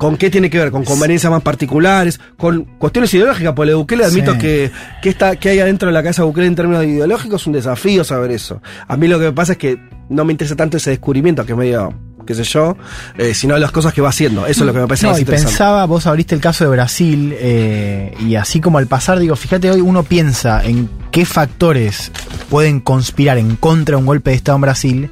¿Con 0.00 0.16
qué 0.16 0.30
tiene 0.30 0.48
que 0.48 0.58
ver? 0.58 0.70
¿Con 0.70 0.82
conveniencias 0.82 1.30
más 1.30 1.42
particulares? 1.42 2.18
¿Con 2.38 2.64
cuestiones 2.78 3.12
ideológicas? 3.12 3.52
Porque 3.54 3.74
Bukele 3.74 4.04
admito 4.06 4.32
Sí. 4.32 4.38
que, 4.38 4.70
que, 5.02 5.08
está, 5.10 5.36
que 5.36 5.50
hay 5.50 5.58
adentro 5.60 5.88
de 5.88 5.92
la 5.92 6.02
cabeza 6.02 6.22
de 6.22 6.26
Bukele 6.28 6.46
en 6.46 6.54
términos 6.54 6.82
ideológicos 6.84 7.42
es 7.42 7.46
un 7.46 7.52
desafío 7.52 8.02
saber 8.02 8.30
eso. 8.30 8.62
A 8.88 8.96
mí 8.96 9.06
lo 9.08 9.18
que 9.18 9.26
me 9.26 9.32
pasa 9.32 9.52
es 9.52 9.58
que 9.58 9.78
no 10.08 10.24
me 10.24 10.32
interesa 10.32 10.56
tanto 10.56 10.78
ese 10.78 10.88
descubrimiento, 10.88 11.44
que 11.44 11.52
es 11.52 11.58
medio, 11.58 11.92
qué 12.26 12.34
sé 12.34 12.44
yo, 12.44 12.78
eh, 13.18 13.34
sino 13.34 13.58
las 13.58 13.70
cosas 13.72 13.92
que 13.92 14.00
va 14.00 14.08
haciendo. 14.08 14.46
Eso 14.46 14.62
es 14.62 14.66
lo 14.66 14.72
que 14.72 14.78
me 14.80 14.86
parece 14.88 15.04
No, 15.04 15.10
más 15.10 15.18
y 15.18 15.22
interesante. 15.22 15.52
pensaba, 15.52 15.84
vos 15.84 16.06
abriste 16.06 16.34
el 16.34 16.40
caso 16.40 16.64
de 16.64 16.70
Brasil, 16.70 17.34
eh, 17.38 18.14
y 18.26 18.36
así 18.36 18.60
como 18.60 18.78
al 18.78 18.86
pasar, 18.86 19.18
digo, 19.18 19.36
fíjate, 19.36 19.70
hoy 19.70 19.82
uno 19.82 20.02
piensa 20.02 20.64
en 20.64 20.88
qué 21.10 21.26
factores 21.26 22.10
pueden 22.48 22.80
conspirar 22.80 23.36
en 23.36 23.54
contra 23.56 23.96
de 23.96 24.00
un 24.00 24.06
golpe 24.06 24.30
de 24.30 24.36
Estado 24.36 24.56
en 24.56 24.62
Brasil, 24.62 25.10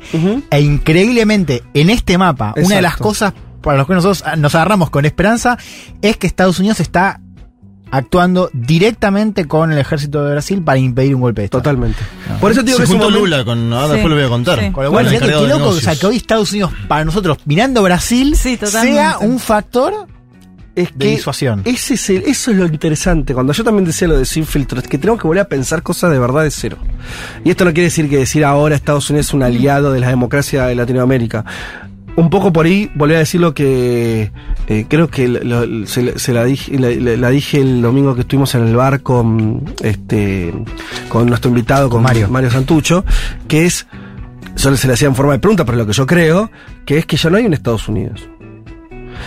e 0.50 0.60
increíblemente, 0.62 1.62
en 1.74 1.90
este 1.90 2.16
mapa, 2.18 2.54
una 2.56 2.76
de 2.76 2.82
las 2.82 2.96
cosas 2.96 3.34
para 3.62 3.78
los 3.78 3.86
que 3.86 3.94
nosotros 3.94 4.22
ah, 4.26 4.36
nos 4.36 4.54
agarramos 4.54 4.90
con 4.90 5.04
esperanza 5.04 5.58
es 6.02 6.16
que 6.16 6.26
Estados 6.26 6.58
Unidos 6.58 6.80
está 6.80 7.20
actuando 7.90 8.50
directamente 8.52 9.46
con 9.46 9.72
el 9.72 9.78
ejército 9.78 10.22
de 10.24 10.32
Brasil 10.32 10.62
para 10.62 10.78
impedir 10.78 11.14
un 11.14 11.22
golpe 11.22 11.40
de 11.40 11.46
Estado. 11.46 11.62
Totalmente. 11.62 11.98
Por 12.40 12.52
eso 12.52 12.60
te 12.60 12.66
digo 12.66 12.76
Se 12.78 12.82
que 12.82 12.84
es 12.84 12.90
un 12.90 12.96
juntó 13.00 13.10
momento- 13.10 13.24
Lula 13.36 13.44
con. 13.44 13.72
Ahora 13.72 13.86
Sí, 13.86 13.92
después 13.94 14.10
lo 14.10 14.16
voy 14.16 14.24
a 14.24 14.28
contar. 14.28 14.60
sí. 14.60 14.70
Con 14.72 14.84
lo 14.84 14.90
cual, 14.92 15.14
encargado 15.14 15.42
qué 15.42 15.48
loco, 15.48 15.68
o 15.68 15.72
sea, 15.74 15.96
que 15.96 16.06
hoy 16.06 16.16
Estados 16.16 16.50
Unidos, 16.52 16.72
para 16.86 17.04
nosotros, 17.04 17.38
mirando 17.46 17.82
Brasil, 17.82 18.36
Sí, 18.36 18.58
sea 18.58 19.16
un 19.20 19.38
factor 19.38 20.06
es 20.76 20.90
de 20.92 20.98
que 21.06 21.10
disuasión. 21.12 21.62
ese 21.64 21.94
es 21.94 22.10
el- 22.10 22.22
eso 22.26 22.50
es 22.50 22.58
lo 22.58 22.66
interesante. 22.66 23.32
Cuando 23.32 23.54
yo 23.54 23.64
también 23.64 23.86
decía 23.86 24.06
lo 24.06 24.18
de 24.18 24.26
sin 24.26 24.44
filtro, 24.44 24.78
es 24.80 24.86
que 24.86 24.98
tenemos 24.98 25.20
que 25.22 25.26
volver 25.26 25.42
a 25.44 25.48
pensar 25.48 25.82
cosas 25.82 26.10
de 26.10 26.18
verdad 26.18 26.42
de 26.42 26.50
cero. 26.50 26.76
Y 27.42 27.50
esto 27.50 27.64
no 27.64 27.72
quiere 27.72 27.84
decir 27.84 28.08
que 28.10 28.18
decir 28.18 28.44
ahora 28.44 28.76
Estados 28.76 29.08
Unidos 29.08 29.28
es 29.28 29.32
un 29.34 29.42
aliado 29.42 29.92
de 29.92 30.00
la 30.00 30.08
democracia 30.08 30.66
de 30.66 30.74
Latinoamérica. 30.74 31.44
Un 32.18 32.30
poco 32.30 32.52
por 32.52 32.66
ahí 32.66 32.90
volví 32.96 33.14
a 33.14 33.18
decir 33.18 33.40
lo 33.40 33.54
que 33.54 34.32
eh, 34.66 34.86
creo 34.88 35.08
que 35.08 35.28
lo- 35.28 35.86
se, 35.86 36.18
se 36.18 36.32
la, 36.32 36.44
dije, 36.44 36.76
la, 36.78 36.90
la- 36.90 37.16
la 37.16 37.30
dije 37.30 37.60
el 37.60 37.80
domingo 37.80 38.14
que 38.16 38.22
estuvimos 38.22 38.52
en 38.56 38.66
el 38.66 38.74
bar 38.74 39.02
con 39.02 39.62
este 39.82 40.52
con 41.08 41.26
nuestro 41.28 41.48
invitado, 41.50 41.88
con 41.88 42.02
Mario. 42.02 42.28
Mario 42.28 42.50
Santucho, 42.50 43.04
que 43.46 43.66
es, 43.66 43.86
solo 44.56 44.76
se 44.76 44.88
le 44.88 44.94
hacía 44.94 45.06
en 45.06 45.14
forma 45.14 45.32
de 45.34 45.38
pregunta, 45.38 45.64
pero 45.64 45.78
lo 45.78 45.86
que 45.86 45.92
yo 45.92 46.06
creo, 46.06 46.50
que 46.84 46.98
es 46.98 47.06
que 47.06 47.16
ya 47.16 47.30
no 47.30 47.36
hay 47.36 47.46
un 47.46 47.54
Estados 47.54 47.88
Unidos. 47.88 48.28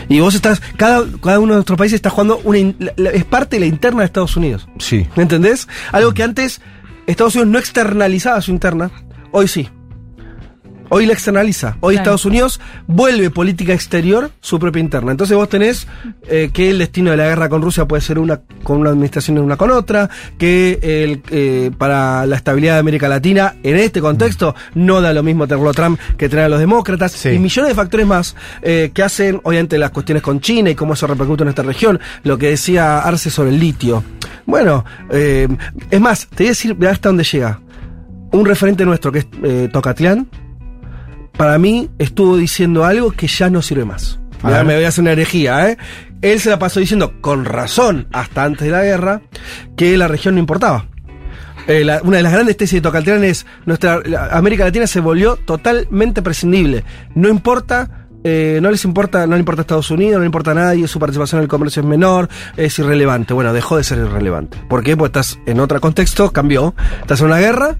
Y 0.09 0.19
vos 0.19 0.35
estás, 0.35 0.61
cada, 0.77 1.05
cada 1.23 1.39
uno 1.39 1.53
de 1.53 1.57
nuestros 1.59 1.77
países 1.77 1.95
está 1.95 2.09
jugando 2.09 2.39
una, 2.43 2.57
es 3.13 3.23
parte 3.25 3.55
de 3.55 3.61
la 3.61 3.65
interna 3.67 3.99
de 3.99 4.05
Estados 4.07 4.35
Unidos. 4.35 4.67
Sí. 4.79 5.07
¿Me 5.15 5.23
entendés? 5.23 5.67
Algo 5.93 6.13
que 6.13 6.23
antes 6.23 6.61
Estados 7.07 7.35
Unidos 7.35 7.51
no 7.53 7.59
externalizaba 7.59 8.41
su 8.41 8.51
interna, 8.51 8.91
hoy 9.31 9.47
sí. 9.47 9.69
Hoy 10.93 11.05
la 11.05 11.13
externaliza. 11.13 11.77
Hoy 11.79 11.93
Claro. 11.95 12.01
Estados 12.03 12.25
Unidos 12.25 12.59
vuelve 12.85 13.29
política 13.29 13.71
exterior 13.73 14.29
su 14.41 14.59
propia 14.59 14.81
interna. 14.81 15.11
Entonces 15.11 15.37
vos 15.37 15.47
tenés 15.47 15.87
eh, 16.27 16.49
que 16.51 16.69
el 16.69 16.79
destino 16.79 17.11
de 17.11 17.17
la 17.17 17.27
guerra 17.27 17.47
con 17.47 17.61
Rusia 17.61 17.85
puede 17.85 18.01
ser 18.01 18.19
una 18.19 18.41
con 18.63 18.77
una 18.77 18.89
administración 18.89 19.37
y 19.37 19.39
una 19.39 19.55
con 19.55 19.71
otra, 19.71 20.09
que 20.37 20.79
el, 20.81 21.23
eh, 21.31 21.71
para 21.77 22.25
la 22.25 22.35
estabilidad 22.35 22.73
de 22.73 22.79
América 22.81 23.07
Latina, 23.07 23.55
en 23.63 23.77
este 23.77 24.01
contexto, 24.01 24.53
no 24.75 24.99
da 24.99 25.13
lo 25.13 25.23
mismo 25.23 25.47
tenerlo 25.47 25.69
a 25.69 25.73
Trump 25.73 25.97
que 26.17 26.27
tener 26.27 26.45
a 26.45 26.49
los 26.49 26.59
demócratas, 26.59 27.13
Sí. 27.13 27.29
y 27.29 27.39
millones 27.39 27.69
de 27.69 27.75
factores 27.75 28.05
más 28.05 28.35
eh, 28.61 28.91
que 28.93 29.01
hacen, 29.01 29.39
obviamente, 29.43 29.77
las 29.77 29.91
cuestiones 29.91 30.21
con 30.21 30.41
China 30.41 30.69
y 30.71 30.75
cómo 30.75 30.93
eso 30.93 31.07
repercute 31.07 31.43
en 31.43 31.49
esta 31.49 31.63
región, 31.63 32.01
lo 32.23 32.37
que 32.37 32.49
decía 32.49 32.99
Arce 32.99 33.29
sobre 33.29 33.49
el 33.51 33.59
litio. 33.61 34.03
Bueno, 34.45 34.83
eh, 35.09 35.47
es 35.89 36.01
más, 36.01 36.27
te 36.27 36.43
voy 36.43 36.47
a 36.47 36.49
decir 36.49 36.77
hasta 36.85 37.07
dónde 37.09 37.23
llega. 37.23 37.61
Un 38.33 38.45
referente 38.45 38.85
nuestro 38.85 39.11
que 39.13 39.19
es 39.19 39.27
eh, 39.41 39.69
Tocatlán, 39.71 40.27
para 41.41 41.57
mí 41.57 41.89
estuvo 41.97 42.37
diciendo 42.37 42.85
algo 42.85 43.09
que 43.13 43.25
ya 43.25 43.49
no 43.49 43.63
sirve 43.63 43.83
más. 43.83 44.19
Mirá, 44.43 44.63
me 44.63 44.75
voy 44.75 44.83
a 44.83 44.89
hacer 44.89 45.01
una 45.01 45.13
herejía, 45.13 45.69
¿eh? 45.69 45.77
Él 46.21 46.39
se 46.39 46.51
la 46.51 46.59
pasó 46.59 46.79
diciendo, 46.79 47.19
con 47.19 47.45
razón, 47.45 48.07
hasta 48.11 48.43
antes 48.43 48.61
de 48.67 48.71
la 48.71 48.83
guerra, 48.83 49.21
que 49.75 49.97
la 49.97 50.07
región 50.07 50.35
no 50.35 50.39
importaba. 50.39 50.85
Eh, 51.65 51.83
la- 51.83 51.99
una 52.03 52.17
de 52.17 52.23
las 52.23 52.33
grandes 52.33 52.57
tesis 52.57 52.75
de 52.77 52.81
Tocatlán 52.81 53.23
es, 53.23 53.47
nuestra 53.65 54.01
la- 54.05 54.27
América 54.27 54.65
Latina 54.65 54.85
se 54.85 54.99
volvió 54.99 55.35
totalmente 55.35 56.21
prescindible. 56.21 56.83
No 57.15 57.27
importa, 57.27 58.05
eh, 58.23 58.59
no 58.61 58.69
les 58.69 58.85
importa, 58.85 59.25
no 59.25 59.33
le 59.33 59.39
importa 59.39 59.61
a 59.61 59.63
Estados 59.63 59.89
Unidos, 59.89 60.13
no 60.13 60.19
le 60.19 60.25
importa 60.27 60.51
a 60.51 60.53
nadie, 60.53 60.87
su 60.87 60.99
participación 60.99 61.39
en 61.39 61.43
el 61.45 61.49
comercio 61.49 61.81
es 61.81 61.87
menor, 61.87 62.29
es 62.55 62.77
irrelevante. 62.77 63.33
Bueno, 63.33 63.51
dejó 63.51 63.77
de 63.77 63.83
ser 63.83 63.97
irrelevante. 63.97 64.59
¿Por 64.69 64.83
qué? 64.83 64.95
Porque 64.95 65.19
estás 65.19 65.39
en 65.47 65.59
otro 65.59 65.81
contexto, 65.81 66.31
cambió. 66.31 66.75
Estás 67.01 67.19
en 67.21 67.25
una 67.25 67.39
guerra, 67.39 67.77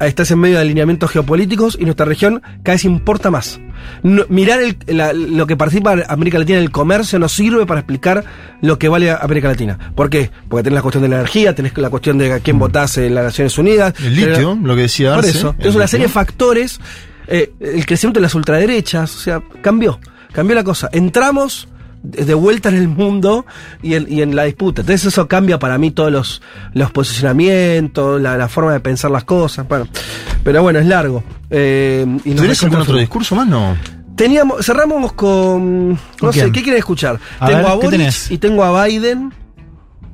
estás 0.00 0.30
en 0.30 0.38
medio 0.38 0.56
de 0.56 0.62
alineamientos 0.62 1.10
geopolíticos 1.10 1.76
y 1.80 1.84
nuestra 1.84 2.06
región 2.06 2.40
cada 2.62 2.74
vez 2.74 2.84
importa 2.84 3.30
más. 3.30 3.60
No- 4.02 4.24
mirar 4.28 4.60
el- 4.62 4.76
la- 4.86 5.12
lo 5.12 5.46
que 5.46 5.56
participa 5.56 5.96
América 6.08 6.38
Latina 6.38 6.58
en 6.58 6.64
el 6.64 6.70
comercio 6.70 7.18
no 7.18 7.28
sirve 7.28 7.64
para 7.66 7.80
explicar 7.80 8.24
lo 8.60 8.78
que 8.78 8.88
vale 8.88 9.10
América 9.10 9.48
Latina. 9.48 9.78
¿Por 9.94 10.10
qué? 10.10 10.30
Porque 10.48 10.64
tenés 10.64 10.74
la 10.76 10.82
cuestión 10.82 11.02
de 11.02 11.08
la 11.08 11.16
energía, 11.16 11.54
tenés 11.54 11.76
la 11.78 11.90
cuestión 11.90 12.18
de 12.18 12.32
a 12.32 12.40
quién 12.40 12.58
votás 12.58 12.98
en 12.98 13.14
las 13.14 13.24
Naciones 13.24 13.56
Unidas. 13.58 13.94
El 14.02 14.14
litio, 14.16 14.58
lo 14.62 14.74
que 14.76 14.82
decía 14.82 15.10
Por 15.14 15.24
Arce, 15.24 15.30
eso. 15.38 15.54
el 15.58 15.66
Es 15.68 15.74
una 15.74 15.86
serie 15.86 16.06
de 16.06 16.12
factores. 16.12 16.80
eh, 17.30 17.52
el 17.60 17.84
crecimiento 17.84 18.20
de 18.20 18.22
las 18.22 18.34
ultraderechas, 18.34 19.14
o 19.14 19.18
sea, 19.18 19.42
cambió. 19.62 20.00
Cambió 20.32 20.54
la 20.56 20.64
cosa. 20.64 20.88
Entramos 20.92 21.68
de 22.02 22.34
vuelta 22.34 22.68
en 22.68 22.76
el 22.76 22.88
mundo 22.88 23.44
y 23.82 23.94
en, 23.94 24.06
y 24.10 24.22
en 24.22 24.34
la 24.36 24.44
disputa. 24.44 24.82
Entonces 24.82 25.06
eso 25.06 25.26
cambia 25.28 25.58
para 25.58 25.78
mí 25.78 25.90
todos 25.90 26.12
los, 26.12 26.42
los 26.72 26.90
posicionamientos, 26.92 28.20
la, 28.20 28.36
la 28.36 28.48
forma 28.48 28.72
de 28.72 28.80
pensar 28.80 29.10
las 29.10 29.24
cosas. 29.24 29.66
Bueno, 29.68 29.86
pero 30.44 30.62
bueno, 30.62 30.78
es 30.78 30.86
largo. 30.86 31.22
Eh, 31.50 32.06
y 32.24 32.34
¿Tenés 32.34 32.62
algún 32.62 32.80
otro 32.80 32.96
discurso 32.96 33.34
más? 33.34 33.46
No. 33.46 33.76
Teníamos, 34.16 34.64
cerramos 34.66 35.12
con, 35.12 35.90
no 35.92 35.98
¿Con 36.20 36.32
sé? 36.32 36.46
¿qué 36.50 36.62
quieren 36.62 36.78
escuchar? 36.78 37.18
A 37.38 37.46
tengo 37.46 37.58
ver, 37.58 37.66
a 37.66 37.70
¿qué 37.70 37.76
Boric 37.76 37.90
tenés? 37.90 38.30
y 38.30 38.38
tengo 38.38 38.64
a 38.64 38.84
Biden. 38.86 39.32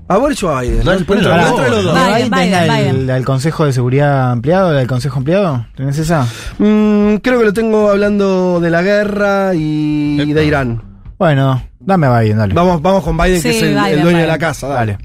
¿A 0.07 0.18
Boric 0.18 0.43
o 0.45 0.51
a 0.51 0.61
Biden? 0.61 0.78
¿no? 0.85 0.85
ponelo 1.07 1.30
Dentro- 1.30 1.32
a 1.32 1.45
dentro 1.47 1.64
de 1.64 1.70
los 1.70 1.85
dos. 1.85 1.95
Biden, 1.95 2.30
¿Biden, 2.30 3.07
Biden, 3.07 3.22
Consejo 3.24 3.64
de 3.64 3.72
Seguridad 3.72 4.32
Ampliado, 4.32 4.72
del 4.72 4.87
Consejo 4.87 5.16
Ampliado? 5.16 5.66
¿Tenés 5.74 5.97
esa? 5.99 6.24
Mm, 6.59 7.16
creo 7.22 7.39
que 7.39 7.45
lo 7.47 7.53
tengo 7.55 7.89
hablando 7.91 8.61
de 8.61 8.68
la 8.70 8.82
guerra 8.82 9.55
y 9.55 10.20
Epa. 10.20 10.35
de 10.35 10.45
Irán. 10.45 10.82
Bueno, 11.18 11.62
dame 11.87 12.07
a 12.07 12.20
Biden, 12.20 12.39
dale. 12.39 12.55
Vamos, 12.55 12.80
vamos 12.80 13.05
con 13.05 13.16
Biden, 13.16 13.43
que 13.43 13.51
es 13.51 13.62
el, 13.62 13.76
el 13.76 14.01
Biden, 14.01 14.16
de 14.16 14.26
la 14.26 14.39
casa. 14.39 14.68
Dale. 14.68 14.99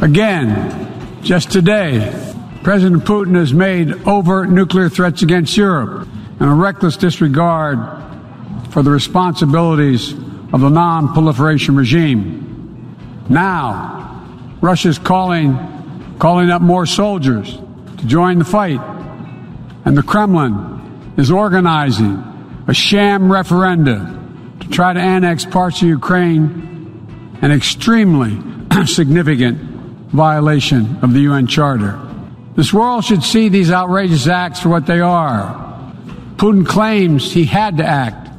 Again, 0.00 1.20
just 1.22 1.50
today, 1.50 2.12
President 2.62 3.04
Putin 3.04 3.36
has 3.36 3.52
made 3.52 3.92
overt 4.06 4.50
nuclear 4.50 4.88
threats 4.88 5.22
against 5.22 5.56
Europe 5.56 6.08
and 6.40 6.50
a 6.50 6.54
reckless 6.54 6.96
disregard 6.96 7.78
for 8.70 8.82
the 8.82 8.90
responsibilities 8.90 10.12
of 10.52 10.60
the 10.60 10.68
non 10.68 11.12
proliferation 11.12 11.76
regime. 11.76 12.42
Now, 13.28 14.56
Russia's 14.60 14.98
calling, 14.98 15.56
calling 16.18 16.50
up 16.50 16.60
more 16.60 16.86
soldiers 16.86 17.58
to 17.98 18.06
join 18.06 18.38
the 18.38 18.44
fight, 18.44 18.80
and 19.84 19.96
the 19.96 20.02
Kremlin 20.02 21.14
is 21.16 21.30
organizing 21.30 22.22
a 22.66 22.74
sham 22.74 23.28
referenda 23.28 24.13
try 24.70 24.92
to 24.92 25.00
annex 25.00 25.44
parts 25.44 25.82
of 25.82 25.88
Ukraine 25.88 26.74
an 27.42 27.52
extremely 27.52 28.40
significant 28.86 29.58
violation 30.10 30.98
of 31.02 31.12
the 31.12 31.20
UN 31.20 31.46
Charter. 31.46 32.00
This 32.56 32.72
world 32.72 33.04
should 33.04 33.22
see 33.22 33.48
these 33.48 33.70
outrageous 33.70 34.26
acts 34.28 34.60
for 34.60 34.68
what 34.68 34.86
they 34.86 35.00
are. 35.00 35.92
Putin 36.36 36.66
claims 36.66 37.32
he 37.32 37.44
had 37.44 37.76
to 37.78 37.84
act 37.84 38.30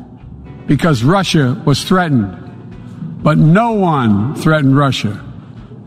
because 0.68 1.04
Russia 1.04 1.62
was 1.66 1.84
threatened. 1.84 2.42
But 3.24 3.38
no 3.38 3.74
one 3.74 4.36
threatened 4.36 4.78
Russia. 4.78 5.24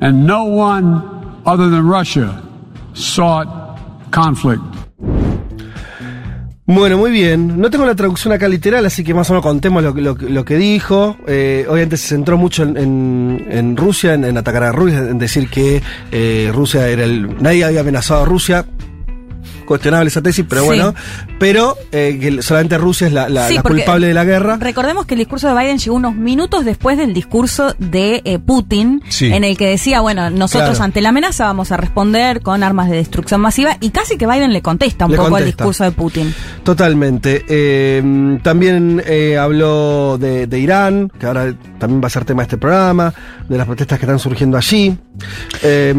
And 0.01 0.26
no 0.26 0.45
one 0.45 1.43
other 1.47 1.70
than 1.70 1.86
Russia 1.86 2.43
sought 2.95 3.80
conflict. 4.11 4.62
Bueno, 6.70 6.98
muy 6.98 7.10
bien. 7.10 7.58
No 7.58 7.70
tengo 7.70 7.86
la 7.86 7.94
traducción 7.94 8.34
acá 8.34 8.46
literal, 8.46 8.84
así 8.84 9.02
que 9.02 9.14
más 9.14 9.30
o 9.30 9.32
menos 9.32 9.42
contemos 9.42 9.82
lo, 9.82 9.92
lo, 9.94 10.14
lo 10.14 10.44
que 10.44 10.58
dijo. 10.58 11.16
Eh, 11.26 11.64
obviamente 11.66 11.96
se 11.96 12.08
centró 12.08 12.36
mucho 12.36 12.62
en 12.62 13.74
Rusia, 13.74 14.12
en, 14.12 14.26
en 14.26 14.36
atacar 14.36 14.64
a 14.64 14.72
Rusia, 14.72 14.98
en 14.98 15.18
decir 15.18 15.48
que 15.48 15.82
eh, 16.12 16.50
Rusia 16.52 16.86
era 16.88 17.04
el. 17.04 17.42
Nadie 17.42 17.64
había 17.64 17.80
amenazado 17.80 18.20
a 18.20 18.26
Rusia. 18.26 18.66
Cuestionable 19.68 20.08
esa 20.08 20.22
tesis, 20.22 20.44
pero 20.48 20.62
Sí. 20.62 20.66
bueno. 20.66 20.94
Pero 21.38 21.76
eh, 21.92 22.18
que 22.20 22.42
solamente 22.42 22.76
Rusia 22.78 23.06
es 23.06 23.12
la, 23.12 23.28
la- 23.28 23.46
Sí, 23.48 23.54
la 23.54 23.62
porque- 23.62 23.78
culpable 23.82 24.08
de 24.08 24.14
la 24.14 24.24
guerra. 24.24 24.56
Recordemos 24.58 25.06
que 25.06 25.14
el 25.14 25.18
discurso 25.18 25.46
de 25.48 25.54
Biden 25.60 25.78
llegó 25.78 25.94
unos 25.96 26.14
minutos 26.16 26.64
después 26.64 26.98
del 26.98 27.14
discurso 27.14 27.74
de 27.78 28.22
eh, 28.24 28.38
Putin, 28.38 29.02
Sí. 29.08 29.26
en 29.32 29.44
el 29.44 29.56
que 29.56 29.68
decía, 29.68 30.00
bueno, 30.00 30.30
nosotros 30.30 30.70
Claro. 30.70 30.84
ante 30.84 31.00
la 31.02 31.10
amenaza 31.10 31.44
vamos 31.44 31.70
a 31.70 31.76
responder 31.76 32.40
con 32.42 32.62
armas 32.62 32.90
de 32.90 32.96
destrucción 32.96 33.40
masiva, 33.40 33.76
y 33.80 33.90
casi 33.90 34.16
que 34.16 34.26
Biden 34.26 34.52
le 34.52 34.62
contesta 34.62 35.04
un 35.06 35.12
Le 35.12 35.16
poco 35.18 35.26
al 35.28 35.42
contesta. 35.42 35.64
discurso 35.64 35.84
de 35.84 35.92
Putin. 35.92 36.34
Totalmente. 36.64 37.44
Eh, 37.48 38.38
también 38.42 39.02
habló 39.38 40.16
de, 40.18 40.46
de 40.46 40.58
Irán, 40.58 41.10
que 41.18 41.26
ahora 41.26 41.54
también 41.78 42.02
va 42.02 42.06
a 42.06 42.10
ser 42.10 42.24
tema 42.24 42.42
de 42.42 42.44
este 42.44 42.56
programa, 42.58 43.12
de 43.48 43.56
las 43.58 43.66
protestas 43.66 43.98
que 43.98 44.04
están 44.06 44.18
surgiendo 44.18 44.56
allí. 44.56 44.96
Eh, 45.62 45.94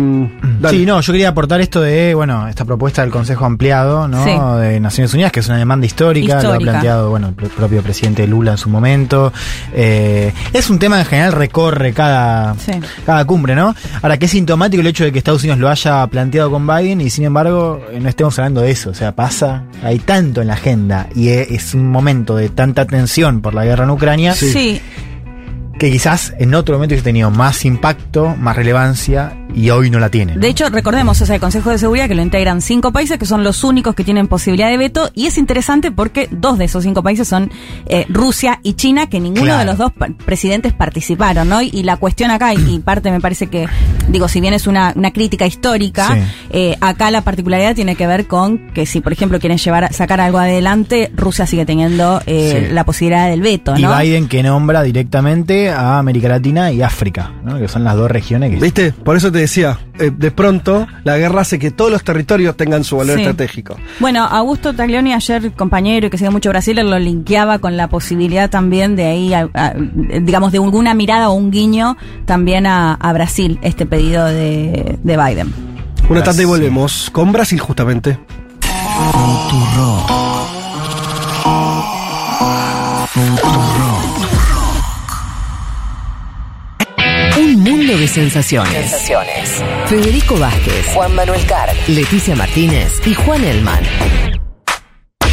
dale. 0.60 0.78
Sí, 0.78 0.86
no, 0.86 1.02
yo 1.02 1.12
quería 1.14 1.30
aportar 1.30 1.62
esto 1.62 1.82
de, 1.82 2.14
bueno, 2.14 2.48
esta 2.48 2.66
propuesta 2.66 3.02
del 3.02 3.12
Consejo 3.12 3.46
Ampliado, 3.46 4.08
¿no? 4.08 4.24
Sí. 4.24 4.32
De 4.62 4.80
Naciones 4.80 5.14
Unidas, 5.14 5.32
que 5.32 5.40
es 5.42 5.48
una 5.48 5.58
demanda 5.58 5.86
histórica, 5.86 6.42
lo 6.42 6.54
ha 6.54 6.58
planteado, 6.58 7.10
bueno, 7.10 7.28
el 7.30 7.36
pr- 7.36 7.50
propio 7.50 7.82
presidente 7.82 8.26
Lula 8.28 8.52
en 8.52 8.58
su 8.58 8.70
momento. 8.70 9.32
Eh, 9.74 10.34
es 10.54 10.70
un 10.70 10.80
tema 10.80 10.96
que 10.98 11.02
en 11.02 11.08
general 11.08 11.32
recorre 11.34 11.94
cada, 11.94 12.56
Sí. 12.56 12.72
cada 13.06 13.26
cumbre, 13.26 13.56
¿no? 13.56 13.76
Ahora, 14.02 14.18
qué 14.18 14.28
sintomático 14.28 14.82
el 14.82 14.88
hecho 14.88 15.04
de 15.04 15.12
que 15.12 15.18
Estados 15.20 15.42
Unidos 15.44 15.60
lo 15.60 15.70
haya 15.70 16.06
planteado 16.08 16.52
con 16.52 16.66
Biden 16.66 17.02
y 17.02 17.10
sin 17.10 17.26
embargo 17.26 17.82
eh, 17.92 18.00
no 18.00 18.10
estemos 18.10 18.38
hablando 18.40 18.62
de 18.62 18.72
eso. 18.72 18.90
O 18.92 18.94
sea, 18.94 19.14
pasa, 19.16 19.64
hay 19.84 20.00
tanto 20.00 20.42
en 20.42 20.48
la 20.48 20.54
agenda 20.54 21.08
y 21.16 21.30
e- 21.30 21.48
es 21.56 21.74
un 21.74 21.90
momento 21.90 22.36
de 22.36 22.50
tanta 22.50 22.86
tensión 22.86 23.42
por 23.42 23.54
la 23.54 23.66
guerra 23.66 23.84
en 23.84 23.90
Ucrania 23.92 24.34
Sí. 24.34 24.82
Que 25.80 25.90
quizás 25.90 26.34
en 26.38 26.54
otro 26.54 26.76
momento 26.76 26.94
hubiese 26.94 27.06
tenido 27.06 27.32
más 27.32 27.66
impacto, 27.66 28.36
más 28.36 28.56
relevancia 28.56 29.39
y 29.54 29.70
hoy 29.72 29.90
no 29.90 30.00
la 30.00 30.10
tiene. 30.10 30.36
¿no? 30.36 30.42
De 30.42 30.48
hecho, 30.48 30.70
recordemos, 30.70 31.20
o 31.22 31.26
sea, 31.26 31.36
el 31.36 31.42
Consejo 31.42 31.70
de 31.72 31.78
Seguridad 31.78 32.08
que 32.08 32.16
lo 32.16 32.22
integran 32.22 32.62
cinco 32.62 32.92
países 32.92 33.18
que 33.18 33.26
son 33.26 33.44
los 33.44 33.64
únicos 33.64 33.96
que 33.96 34.04
tienen 34.04 34.28
posibilidad 34.28 34.70
de 34.70 34.78
veto 34.78 35.10
y 35.16 35.26
es 35.28 35.38
interesante 35.38 35.92
porque 35.92 36.28
dos 36.32 36.58
de 36.58 36.66
esos 36.66 36.84
cinco 36.84 37.02
países 37.04 37.28
son 37.28 37.52
eh, 37.88 38.06
Rusia 38.10 38.60
y 38.64 38.74
China, 38.74 39.08
que 39.10 39.20
ninguno 39.20 39.46
Claro. 39.46 39.60
de 39.60 39.66
los 39.66 39.78
dos 39.78 39.92
presidentes 40.26 40.74
participaron, 40.74 41.50
¿no? 41.50 41.62
Y, 41.62 41.70
y 41.74 41.84
la 41.84 41.98
cuestión 41.98 42.32
acá, 42.32 42.54
y, 42.54 42.58
y 42.76 42.80
parte 42.80 43.12
me 43.12 43.20
parece 43.22 43.48
que, 43.48 43.68
digo, 44.10 44.28
si 44.28 44.42
bien 44.42 44.54
es 44.54 44.68
una, 44.68 44.94
una 44.96 45.12
crítica 45.12 45.46
histórica, 45.48 46.08
Sí. 46.14 46.20
eh, 46.52 46.78
acá 46.82 47.10
la 47.12 47.22
particularidad 47.22 47.76
tiene 47.76 47.96
que 47.96 48.06
ver 48.08 48.28
con 48.28 48.72
que 48.74 48.86
si, 48.86 49.02
por 49.02 49.14
ejemplo, 49.14 49.40
quieren 49.40 49.58
llevar, 49.58 49.94
sacar 49.94 50.22
algo 50.22 50.38
adelante, 50.40 51.12
Rusia 51.16 51.46
sigue 51.46 51.66
teniendo 51.66 52.22
eh, 52.26 52.66
Sí. 52.70 52.74
la 52.74 52.84
posibilidad 52.86 53.30
del 53.30 53.42
veto, 53.42 53.76
Y 53.78 53.82
¿no? 53.82 53.98
Biden 53.98 54.28
que 54.28 54.44
nombra 54.44 54.84
directamente 54.84 55.70
a 55.70 56.00
América 56.00 56.28
Latina 56.30 56.72
y 56.72 56.82
África, 56.82 57.32
¿no? 57.44 57.58
que 57.60 57.68
son 57.68 57.84
las 57.84 57.96
dos 57.96 58.10
regiones 58.12 58.52
que... 58.52 58.58
¿Viste? 58.60 58.92
Por 58.92 59.16
eso 59.16 59.32
te 59.32 59.39
decía, 59.42 59.80
eh, 60.00 60.12
de 60.16 60.32
pronto 60.32 60.88
la 61.04 61.18
guerra 61.18 61.42
hace 61.42 61.60
que 61.60 61.72
todos 61.72 61.92
los 61.92 62.04
territorios 62.04 62.56
tengan 62.58 62.84
su 62.84 62.98
valor 62.98 63.16
Sí. 63.16 63.22
estratégico. 63.24 63.76
Bueno, 64.00 64.24
Augusto 64.26 64.74
Taglioni, 64.74 65.14
ayer 65.14 65.52
compañero 65.54 66.08
y 66.08 66.10
que 66.10 66.18
sigue 66.18 66.30
mucho 66.30 66.50
Brasil, 66.50 66.78
él 66.80 66.90
lo 66.90 67.00
linkeaba 67.00 67.60
con 67.60 67.78
la 67.78 67.88
posibilidad 67.88 68.50
también 68.50 68.96
de 68.96 69.06
ahí, 69.06 69.34
a- 69.34 69.50
a- 69.54 69.74
digamos, 70.22 70.52
de 70.52 70.58
alguna 70.60 70.94
mirada 70.94 71.30
o 71.30 71.34
un 71.34 71.52
guiño 71.52 71.98
también 72.26 72.66
a, 72.68 72.94
a 72.94 73.14
Brasil, 73.14 73.60
este 73.62 73.86
pedido 73.86 74.26
de, 74.26 74.98
de 75.04 75.18
Biden. 75.18 75.54
Una 76.10 76.24
tarde 76.24 76.44
y 76.44 76.46
volvemos 76.46 77.10
con 77.12 77.32
Brasil 77.32 77.60
justamente. 77.60 78.18
Mundo 87.70 87.96
de 87.96 88.08
sensaciones. 88.08 89.06
Federico 89.88 90.38
Vázquez, 90.38 90.88
Juan 90.94 91.14
Manuel 91.14 91.46
Carr, 91.46 91.70
Leticia 91.88 92.36
Martínez 92.36 92.94
y 93.06 93.14
Juan 93.14 93.44
Elman. 93.44 93.84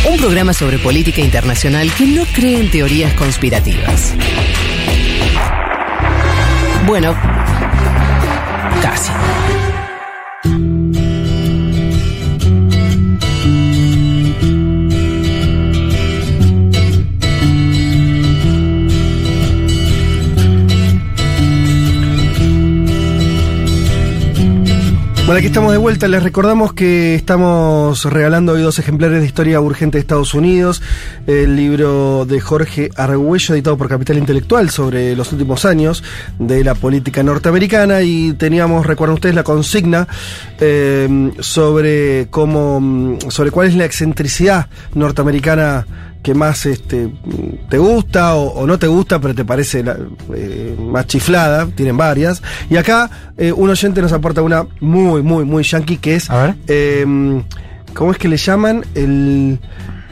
Un 0.08 0.18
programa 0.18 0.52
sobre 0.52 0.78
política 0.78 1.22
internacional 1.22 1.90
que 1.96 2.04
no 2.04 2.24
cree 2.34 2.60
en 2.60 2.70
teorías 2.70 3.14
conspirativas. 3.14 4.12
Bueno, 6.86 7.16
casi. 8.82 9.12
Bueno, 25.26 25.38
aquí 25.38 25.48
estamos 25.48 25.72
de 25.72 25.78
vuelta. 25.78 26.06
Les 26.06 26.22
recordamos 26.22 26.72
que 26.72 27.16
estamos 27.16 28.04
regalando 28.04 28.52
hoy 28.52 28.62
dos 28.62 28.78
ejemplares 28.78 29.18
de 29.18 29.26
Historia 29.26 29.60
Urgente 29.60 29.98
de 29.98 30.02
Estados 30.02 30.34
Unidos, 30.34 30.82
el 31.26 31.56
libro 31.56 32.26
de 32.26 32.40
Jorge 32.40 32.90
Argüello, 32.94 33.54
editado 33.54 33.76
por 33.76 33.88
Capital 33.88 34.18
Intelectual, 34.18 34.70
sobre 34.70 35.16
los 35.16 35.32
últimos 35.32 35.64
años 35.64 36.04
de 36.38 36.62
la 36.62 36.76
política 36.76 37.24
norteamericana. 37.24 38.02
Y 38.02 38.34
teníamos, 38.34 38.86
recuerdan 38.86 39.14
ustedes, 39.14 39.34
la 39.34 39.42
consigna 39.42 40.06
eh, 40.60 41.32
sobre 41.40 42.28
cómo, 42.30 42.80
mm, 42.80 43.18
sobre 43.28 43.50
cuál 43.50 43.66
es 43.66 43.74
la 43.74 43.84
excentricidad 43.84 44.68
norteamericana 44.94 45.88
que 46.26 46.34
más 46.34 46.66
este, 46.66 47.08
te 47.70 47.78
gusta 47.78 48.34
o, 48.34 48.48
o 48.48 48.66
no 48.66 48.80
te 48.80 48.88
gusta, 48.88 49.20
pero 49.20 49.32
te 49.32 49.44
parece 49.44 49.84
la- 49.84 49.96
eh, 50.34 50.74
más 50.76 51.06
chiflada, 51.06 51.66
tienen 51.68 51.96
varias. 51.96 52.42
Y 52.68 52.76
acá 52.76 53.08
eh, 53.38 53.52
un 53.52 53.70
oyente 53.70 54.02
nos 54.02 54.12
aporta 54.12 54.42
una 54.42 54.66
muy, 54.80 55.22
muy, 55.22 55.44
muy 55.44 55.62
yankee 55.62 55.98
que 55.98 56.16
es, 56.16 56.28
eh, 56.66 57.42
¿cómo 57.94 58.10
es 58.10 58.18
que 58.18 58.26
le 58.26 58.38
llaman? 58.38 58.84
El, 58.96 59.60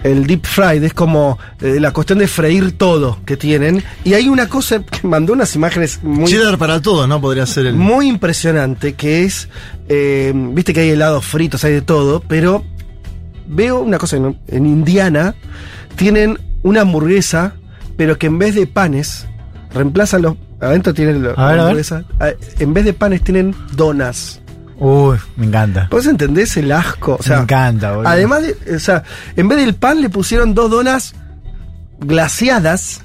el 0.04 0.24
deep 0.28 0.46
fried, 0.46 0.84
es 0.84 0.94
como 0.94 1.36
eh, 1.60 1.80
la 1.80 1.90
cuestión 1.90 2.20
de 2.20 2.28
freír 2.28 2.78
todo 2.78 3.18
que 3.26 3.36
tienen. 3.36 3.82
Y 4.04 4.14
hay 4.14 4.28
una 4.28 4.48
cosa 4.48 4.84
que 4.84 5.04
mandó 5.08 5.32
unas 5.32 5.52
imágenes 5.56 5.98
muy... 6.04 6.26
Cheddar 6.30 6.58
para 6.58 6.80
todos, 6.80 7.08
¿no? 7.08 7.20
Podría 7.20 7.44
ser 7.46 7.66
el. 7.66 7.74
Muy 7.74 8.06
impresionante, 8.06 8.92
que 8.92 9.24
es, 9.24 9.48
eh, 9.88 10.32
viste 10.32 10.72
que 10.72 10.78
hay 10.80 10.90
helados 10.90 11.24
fritos, 11.24 11.64
hay 11.64 11.72
de 11.72 11.82
todo, 11.82 12.20
pero 12.28 12.62
veo 13.48 13.80
una 13.80 13.98
cosa, 13.98 14.16
en, 14.16 14.38
en 14.46 14.64
Indiana 14.64 15.34
tienen 15.96 16.38
una 16.62 16.82
hamburguesa, 16.82 17.54
pero 17.96 18.18
que 18.18 18.26
en 18.26 18.38
vez 18.38 18.54
de 18.54 18.66
panes, 18.66 19.26
reemplazan 19.72 20.22
los... 20.22 20.36
Adentro 20.60 20.94
tienen 20.94 21.22
la 21.22 21.30
A 21.30 21.32
ver, 21.32 21.38
a 21.42 21.48
ver. 21.50 21.60
hamburguesa, 21.60 22.04
a- 22.20 22.32
en 22.58 22.72
vez 22.74 22.84
de 22.84 22.92
panes 22.94 23.22
tienen 23.22 23.54
donas. 23.72 24.40
Uy, 24.78 25.16
me 25.36 25.46
encanta. 25.46 25.88
¿Vos 25.90 26.06
entendés 26.06 26.56
el 26.56 26.72
asco? 26.72 27.16
O 27.18 27.22
sea, 27.22 27.36
me 27.38 27.42
encanta, 27.42 27.92
boludo. 27.92 28.08
Además, 28.08 28.42
de, 28.42 28.74
o 28.76 28.78
sea, 28.78 29.02
en 29.36 29.48
vez 29.48 29.58
del 29.58 29.74
pan 29.74 30.00
le 30.00 30.08
pusieron 30.08 30.54
dos 30.54 30.70
donas 30.70 31.14
glaciadas 32.00 33.00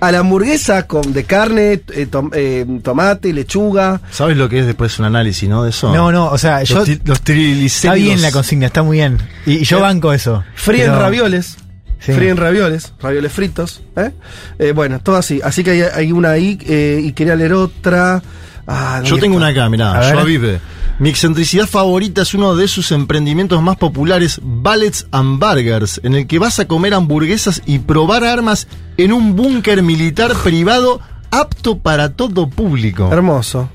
a 0.00 0.12
la 0.12 0.20
hamburguesa 0.20 0.86
con 0.86 1.12
de 1.12 1.24
carne, 1.24 1.82
eh, 1.92 2.06
tom- 2.06 2.30
eh, 2.32 2.64
tomate, 2.82 3.32
lechuga. 3.32 4.00
¿Sabes 4.12 4.36
lo 4.36 4.48
que 4.48 4.60
es 4.60 4.66
después 4.66 4.96
un 5.00 5.06
análisis, 5.06 5.48
no? 5.48 5.64
De 5.64 5.70
eso. 5.70 5.92
No, 5.92 6.12
no, 6.12 6.26
o 6.28 6.38
sea, 6.38 6.60
Los 6.60 6.68
yo... 6.68 6.84
ti- 6.84 7.00
los 7.04 7.20
Está 7.26 7.94
bien 7.94 8.22
la 8.22 8.30
consigna, 8.30 8.66
está 8.66 8.82
muy 8.82 8.98
bien. 8.98 9.18
Y, 9.44 9.54
y 9.54 9.64
yo 9.64 9.80
banco 9.80 10.12
eso. 10.12 10.44
Fríen 10.54 10.86
Pero- 10.90 11.00
ravioles. 11.00 11.56
Sí. 12.00 12.12
Fríen 12.12 12.36
ravioles, 12.36 12.92
ravioles 13.00 13.32
fritos. 13.32 13.82
¿eh? 13.96 14.12
Eh, 14.58 14.72
bueno, 14.72 15.00
todo 15.00 15.16
así. 15.16 15.40
Así 15.42 15.64
que 15.64 15.70
hay, 15.72 15.82
hay 15.82 16.12
una 16.12 16.30
ahí 16.30 16.58
eh, 16.66 17.00
y 17.04 17.12
quería 17.12 17.34
leer 17.36 17.54
otra. 17.54 18.22
Ah, 18.66 19.00
Yo 19.02 19.10
¿dónde 19.10 19.22
tengo 19.22 19.34
está? 19.36 19.46
una 19.46 19.46
acá, 19.48 19.68
mirá, 19.70 19.98
A 19.98 20.14
yo 20.14 20.24
vive. 20.24 20.60
Mi 20.98 21.08
excentricidad 21.08 21.66
favorita 21.66 22.22
es 22.22 22.34
uno 22.34 22.56
de 22.56 22.66
sus 22.68 22.90
emprendimientos 22.92 23.62
más 23.62 23.76
populares, 23.76 24.40
Ballets 24.42 25.06
and 25.12 25.38
Burgers, 25.38 26.00
en 26.02 26.14
el 26.14 26.26
que 26.26 26.38
vas 26.38 26.58
a 26.58 26.66
comer 26.66 26.92
hamburguesas 26.92 27.62
y 27.66 27.78
probar 27.78 28.24
armas 28.24 28.66
en 28.96 29.12
un 29.12 29.36
búnker 29.36 29.82
militar 29.82 30.32
privado 30.42 31.00
apto 31.30 31.78
para 31.78 32.14
todo 32.14 32.48
público. 32.50 33.10
Hermoso. 33.12 33.70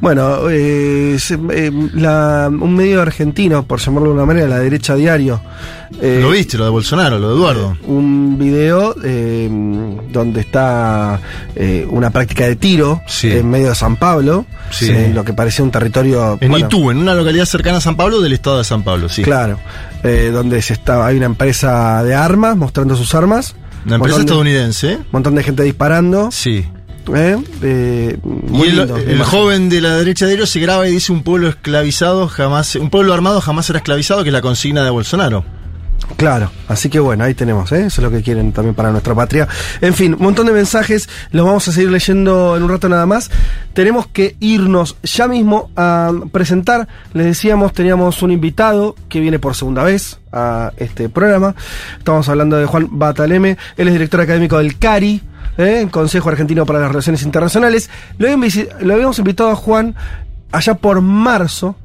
Bueno, 0.00 0.50
eh, 0.50 1.16
se- 1.18 1.38
eh, 1.52 1.72
la- 1.94 2.48
un 2.52 2.74
medio 2.74 3.00
argentino, 3.00 3.64
por 3.66 3.80
llamarlo 3.80 4.10
de 4.10 4.14
una 4.16 4.26
manera, 4.26 4.46
la 4.46 4.58
derecha 4.58 4.94
diario. 4.94 5.40
eh, 6.02 6.18
Lo 6.20 6.30
viste, 6.30 6.58
lo 6.58 6.64
de 6.64 6.70
Bolsonaro, 6.70 7.18
lo 7.18 7.28
de 7.30 7.34
Eduardo. 7.36 7.76
un 7.86 8.36
video 8.38 8.94
eh, 9.04 9.48
donde 10.12 10.40
está 10.40 11.18
eh, 11.54 11.86
una 11.88 12.10
práctica 12.10 12.44
de 12.46 12.56
tiro 12.56 13.00
Sí. 13.06 13.30
en 13.32 13.48
medio 13.48 13.68
de 13.70 13.74
San 13.74 13.96
Pablo, 13.96 14.44
Sí. 14.70 14.90
en 14.90 15.14
lo 15.14 15.24
que 15.24 15.32
parecía 15.32 15.64
un 15.64 15.70
territorio. 15.70 16.36
En 16.40 16.50
bueno, 16.50 16.66
Itú, 16.66 16.90
en 16.90 16.98
una 16.98 17.14
localidad 17.14 17.46
cercana 17.46 17.78
a 17.78 17.80
San 17.80 17.96
Pablo 17.96 18.20
del 18.20 18.32
estado 18.34 18.58
de 18.58 18.64
San 18.64 18.82
Pablo, 18.82 19.08
sí. 19.08 19.22
Claro, 19.22 19.58
eh, 20.02 20.30
donde 20.32 20.60
se 20.60 20.74
estaba, 20.74 21.06
hay 21.06 21.16
una 21.16 21.26
empresa 21.26 22.02
de 22.02 22.14
armas 22.14 22.56
mostrando 22.56 22.96
sus 22.96 23.14
armas. 23.14 23.54
Una 23.86 23.94
empresa 23.96 24.16
montón 24.18 24.20
estadounidense, 24.20 24.92
¿eh? 24.94 24.98
montón 25.12 25.34
de 25.36 25.42
gente 25.44 25.62
disparando. 25.62 26.28
Sí. 26.32 26.66
¿Eh? 27.14 27.36
Eh, 27.62 28.18
muy 28.22 28.68
y 28.68 28.70
el, 28.70 28.76
lindo, 28.78 28.96
el 28.96 29.22
joven 29.22 29.68
de 29.68 29.80
la 29.80 29.96
derecha 29.96 30.26
de 30.26 30.34
ellos 30.34 30.50
se 30.50 30.60
graba 30.60 30.88
y 30.88 30.92
dice 30.92 31.12
un 31.12 31.22
pueblo 31.22 31.48
esclavizado 31.48 32.28
jamás, 32.28 32.74
un 32.76 32.90
pueblo 32.90 33.12
armado 33.14 33.40
jamás 33.40 33.66
será 33.66 33.78
esclavizado, 33.78 34.22
que 34.22 34.30
es 34.30 34.32
la 34.32 34.42
consigna 34.42 34.82
de 34.84 34.90
Bolsonaro. 34.90 35.44
Claro, 36.16 36.50
así 36.68 36.88
que 36.88 36.98
bueno, 36.98 37.24
ahí 37.24 37.34
tenemos, 37.34 37.70
¿eh? 37.72 37.86
eso 37.86 38.00
es 38.00 38.04
lo 38.04 38.10
que 38.10 38.22
quieren 38.22 38.52
también 38.52 38.74
para 38.74 38.90
nuestra 38.90 39.14
patria. 39.14 39.48
En 39.80 39.92
fin, 39.92 40.14
un 40.14 40.22
montón 40.22 40.46
de 40.46 40.52
mensajes, 40.52 41.08
los 41.30 41.44
vamos 41.44 41.68
a 41.68 41.72
seguir 41.72 41.90
leyendo 41.90 42.56
en 42.56 42.62
un 42.62 42.70
rato 42.70 42.88
nada 42.88 43.04
más. 43.04 43.30
Tenemos 43.74 44.06
que 44.06 44.36
irnos 44.40 44.96
ya 45.02 45.28
mismo 45.28 45.70
a 45.76 46.12
presentar, 46.32 46.88
les 47.12 47.26
decíamos, 47.26 47.72
teníamos 47.72 48.22
un 48.22 48.30
invitado 48.30 48.94
que 49.10 49.20
viene 49.20 49.38
por 49.38 49.54
segunda 49.56 49.82
vez 49.82 50.18
a 50.32 50.72
este 50.78 51.10
programa. 51.10 51.54
Estamos 51.98 52.28
hablando 52.30 52.56
de 52.56 52.64
Juan 52.64 52.88
Bataleme, 52.92 53.58
él 53.76 53.88
es 53.88 53.94
director 53.94 54.20
académico 54.20 54.58
del 54.58 54.78
CARI. 54.78 55.20
¿Eh? 55.58 55.80
el 55.82 55.90
Consejo 55.90 56.28
Argentino 56.28 56.64
para 56.66 56.80
las 56.80 56.88
Relaciones 56.88 57.22
Internacionales. 57.22 57.90
Lo 58.18 58.26
habíamos, 58.26 58.54
lo 58.80 58.94
habíamos 58.94 59.18
invitado 59.18 59.50
a 59.50 59.54
Juan 59.56 59.94
allá 60.52 60.74
por 60.74 61.00
marzo, 61.00 61.76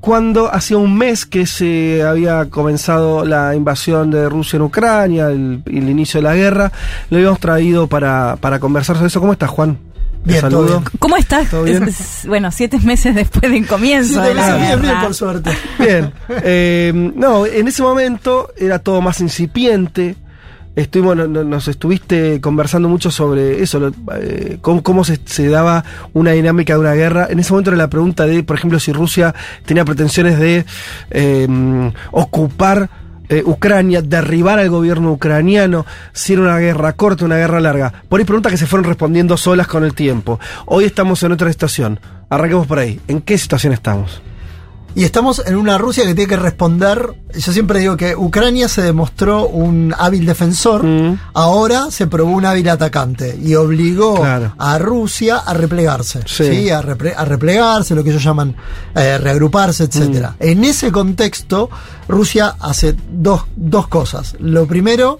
cuando 0.00 0.52
hacía 0.52 0.78
un 0.78 0.96
mes 0.96 1.26
que 1.26 1.46
se 1.46 2.02
había 2.02 2.46
comenzado 2.46 3.24
la 3.26 3.54
invasión 3.54 4.10
de 4.10 4.28
Rusia 4.30 4.56
en 4.56 4.62
Ucrania, 4.62 5.26
el, 5.28 5.62
el 5.66 5.88
inicio 5.90 6.18
de 6.20 6.24
la 6.28 6.34
guerra. 6.34 6.72
Lo 7.10 7.18
habíamos 7.18 7.38
traído 7.38 7.86
para, 7.86 8.36
para 8.40 8.58
conversar 8.58 8.96
sobre 8.96 9.08
eso. 9.08 9.20
¿Cómo 9.20 9.32
estás, 9.32 9.50
Juan? 9.50 9.76
Bien, 10.24 10.40
todo 10.40 10.50
saludo. 10.50 10.80
bien. 10.80 10.90
¿Cómo 10.98 11.16
estás? 11.18 11.48
¿Todo 11.50 11.62
bien? 11.64 11.82
Es- 11.82 12.00
es- 12.00 12.26
Bueno, 12.26 12.50
siete 12.50 12.78
meses 12.78 13.14
después 13.14 13.50
del 13.52 13.66
comienzo 13.66 14.20
de 14.22 14.34
la 14.34 14.56
bien, 14.56 14.80
bien, 14.80 15.00
por 15.02 15.14
suerte. 15.14 15.50
Bien. 15.78 16.12
Eh, 16.44 17.12
no, 17.16 17.44
en 17.46 17.68
ese 17.68 17.82
momento 17.82 18.50
era 18.56 18.78
todo 18.78 19.00
más 19.02 19.20
incipiente. 19.20 20.16
Estuvimos, 20.76 21.16
no- 21.16 21.26
no- 21.26 21.44
nos 21.44 21.66
estuviste 21.68 22.40
conversando 22.40 22.88
mucho 22.88 23.10
sobre 23.10 23.60
eso, 23.62 23.90
eh, 24.14 24.58
cómo, 24.60 24.82
cómo 24.82 25.04
se, 25.04 25.18
se 25.24 25.48
daba 25.48 25.84
una 26.12 26.30
dinámica 26.32 26.74
de 26.74 26.78
una 26.80 26.94
guerra. 26.94 27.26
En 27.28 27.38
ese 27.40 27.52
momento 27.52 27.70
era 27.70 27.78
la 27.78 27.90
pregunta 27.90 28.24
de, 28.26 28.42
por 28.44 28.56
ejemplo, 28.56 28.78
si 28.78 28.92
Rusia 28.92 29.34
tenía 29.66 29.84
pretensiones 29.84 30.38
de 30.38 30.64
eh, 31.10 31.92
ocupar 32.12 32.88
eh, 33.28 33.42
Ucrania, 33.44 34.00
derribar 34.02 34.58
al 34.58 34.70
gobierno 34.70 35.12
ucraniano, 35.12 35.86
si 36.12 36.32
era 36.32 36.42
una 36.42 36.58
guerra 36.58 36.92
corta, 36.94 37.24
una 37.24 37.36
guerra 37.36 37.60
larga. 37.60 37.92
Por 38.08 38.18
ahí 38.20 38.24
preguntas 38.26 38.50
que 38.52 38.58
se 38.58 38.66
fueron 38.66 38.84
respondiendo 38.84 39.36
solas 39.36 39.66
con 39.68 39.84
el 39.84 39.94
tiempo. 39.94 40.40
Hoy 40.66 40.84
estamos 40.84 41.22
en 41.22 41.32
otra 41.32 41.50
situación. 41.50 42.00
Arranquemos 42.28 42.66
por 42.66 42.78
ahí. 42.78 43.00
¿En 43.08 43.20
qué 43.20 43.36
situación 43.38 43.72
estamos? 43.72 44.22
Y 44.94 45.04
estamos 45.04 45.40
en 45.46 45.54
una 45.56 45.78
Rusia 45.78 46.04
que 46.04 46.14
tiene 46.16 46.28
que 46.28 46.36
responder. 46.36 47.14
Yo 47.32 47.52
siempre 47.52 47.78
digo 47.78 47.96
que 47.96 48.16
Ucrania 48.16 48.68
se 48.68 48.82
demostró 48.82 49.46
un 49.46 49.94
hábil 49.96 50.26
defensor, 50.26 50.84
ahora 51.32 51.90
se 51.92 52.08
probó 52.08 52.32
un 52.32 52.44
hábil 52.44 52.68
atacante 52.68 53.38
y 53.40 53.54
obligó 53.54 54.16
Claro. 54.16 54.52
a 54.58 54.78
Rusia 54.78 55.36
a 55.36 55.54
replegarse, 55.54 56.22
Sí. 56.26 56.44
¿sí? 56.44 56.70
A, 56.70 56.82
repre- 56.82 57.14
a 57.16 57.24
replegarse, 57.24 57.94
lo 57.94 58.02
que 58.02 58.10
ellos 58.10 58.24
llaman 58.24 58.56
eh, 58.96 59.16
reagruparse, 59.18 59.84
etcétera. 59.84 60.34
En 60.40 60.64
ese 60.64 60.90
contexto, 60.90 61.70
Rusia 62.08 62.56
hace 62.58 62.96
dos, 63.12 63.44
dos 63.54 63.86
cosas. 63.86 64.34
Lo 64.40 64.66
primero 64.66 65.18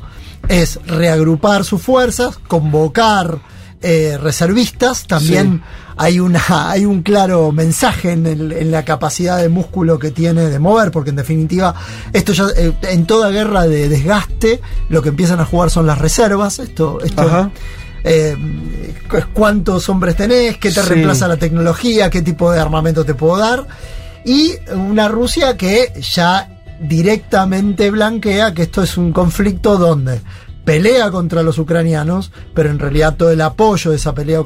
es 0.48 0.80
reagrupar 0.84 1.64
sus 1.64 1.80
fuerzas, 1.80 2.38
convocar 2.48 3.38
eh, 3.82 4.18
reservistas, 4.20 5.06
también 5.06 5.62
hay 5.96 6.20
una 6.20 6.42
hay 6.70 6.84
un 6.86 7.02
claro 7.02 7.52
mensaje 7.52 8.12
en, 8.12 8.26
el- 8.26 8.52
en 8.52 8.70
la 8.70 8.84
capacidad 8.84 9.38
de 9.38 9.48
músculo 9.48 9.98
que 9.98 10.10
tiene 10.10 10.42
de 10.48 10.58
mover, 10.58 10.90
porque 10.90 11.10
en 11.10 11.16
definitiva 11.16 11.74
esto 12.12 12.32
ya 12.32 12.46
eh, 12.56 12.72
en 12.82 13.06
toda 13.06 13.30
guerra 13.30 13.66
de 13.66 13.88
desgaste 13.88 14.60
lo 14.88 15.02
que 15.02 15.10
empiezan 15.10 15.40
a 15.40 15.44
jugar 15.44 15.70
son 15.70 15.86
las 15.86 15.98
reservas, 15.98 16.58
esto 16.58 17.00
esto 17.02 17.22
Ajá. 17.22 17.50
eh, 18.04 18.36
cu- 19.10 19.24
cuántos 19.32 19.88
hombres 19.88 20.16
tenés, 20.16 20.58
qué 20.58 20.70
te 20.70 20.82
Sí. 20.82 20.88
reemplaza 20.88 21.28
la 21.28 21.36
tecnología, 21.36 22.08
qué 22.10 22.22
tipo 22.22 22.50
de 22.50 22.58
armamento 22.60 23.04
te 23.04 23.14
puedo 23.14 23.36
dar. 23.36 23.66
Y 24.24 24.54
una 24.74 25.08
Rusia 25.08 25.56
que 25.56 25.92
ya 26.00 26.48
directamente 26.80 27.90
blanquea 27.90 28.52
que 28.54 28.62
esto 28.62 28.82
es 28.82 28.96
un 28.96 29.12
conflicto 29.12 29.76
donde 29.78 30.20
pelea 30.70 31.10
contra 31.10 31.42
los 31.42 31.58
ucranianos, 31.58 32.30
pero 32.54 32.70
en 32.70 32.78
realidad 32.78 33.16
todo 33.16 33.32
el 33.32 33.40
apoyo 33.40 33.90
de 33.90 33.96
esa 33.96 34.14
pelea 34.14 34.40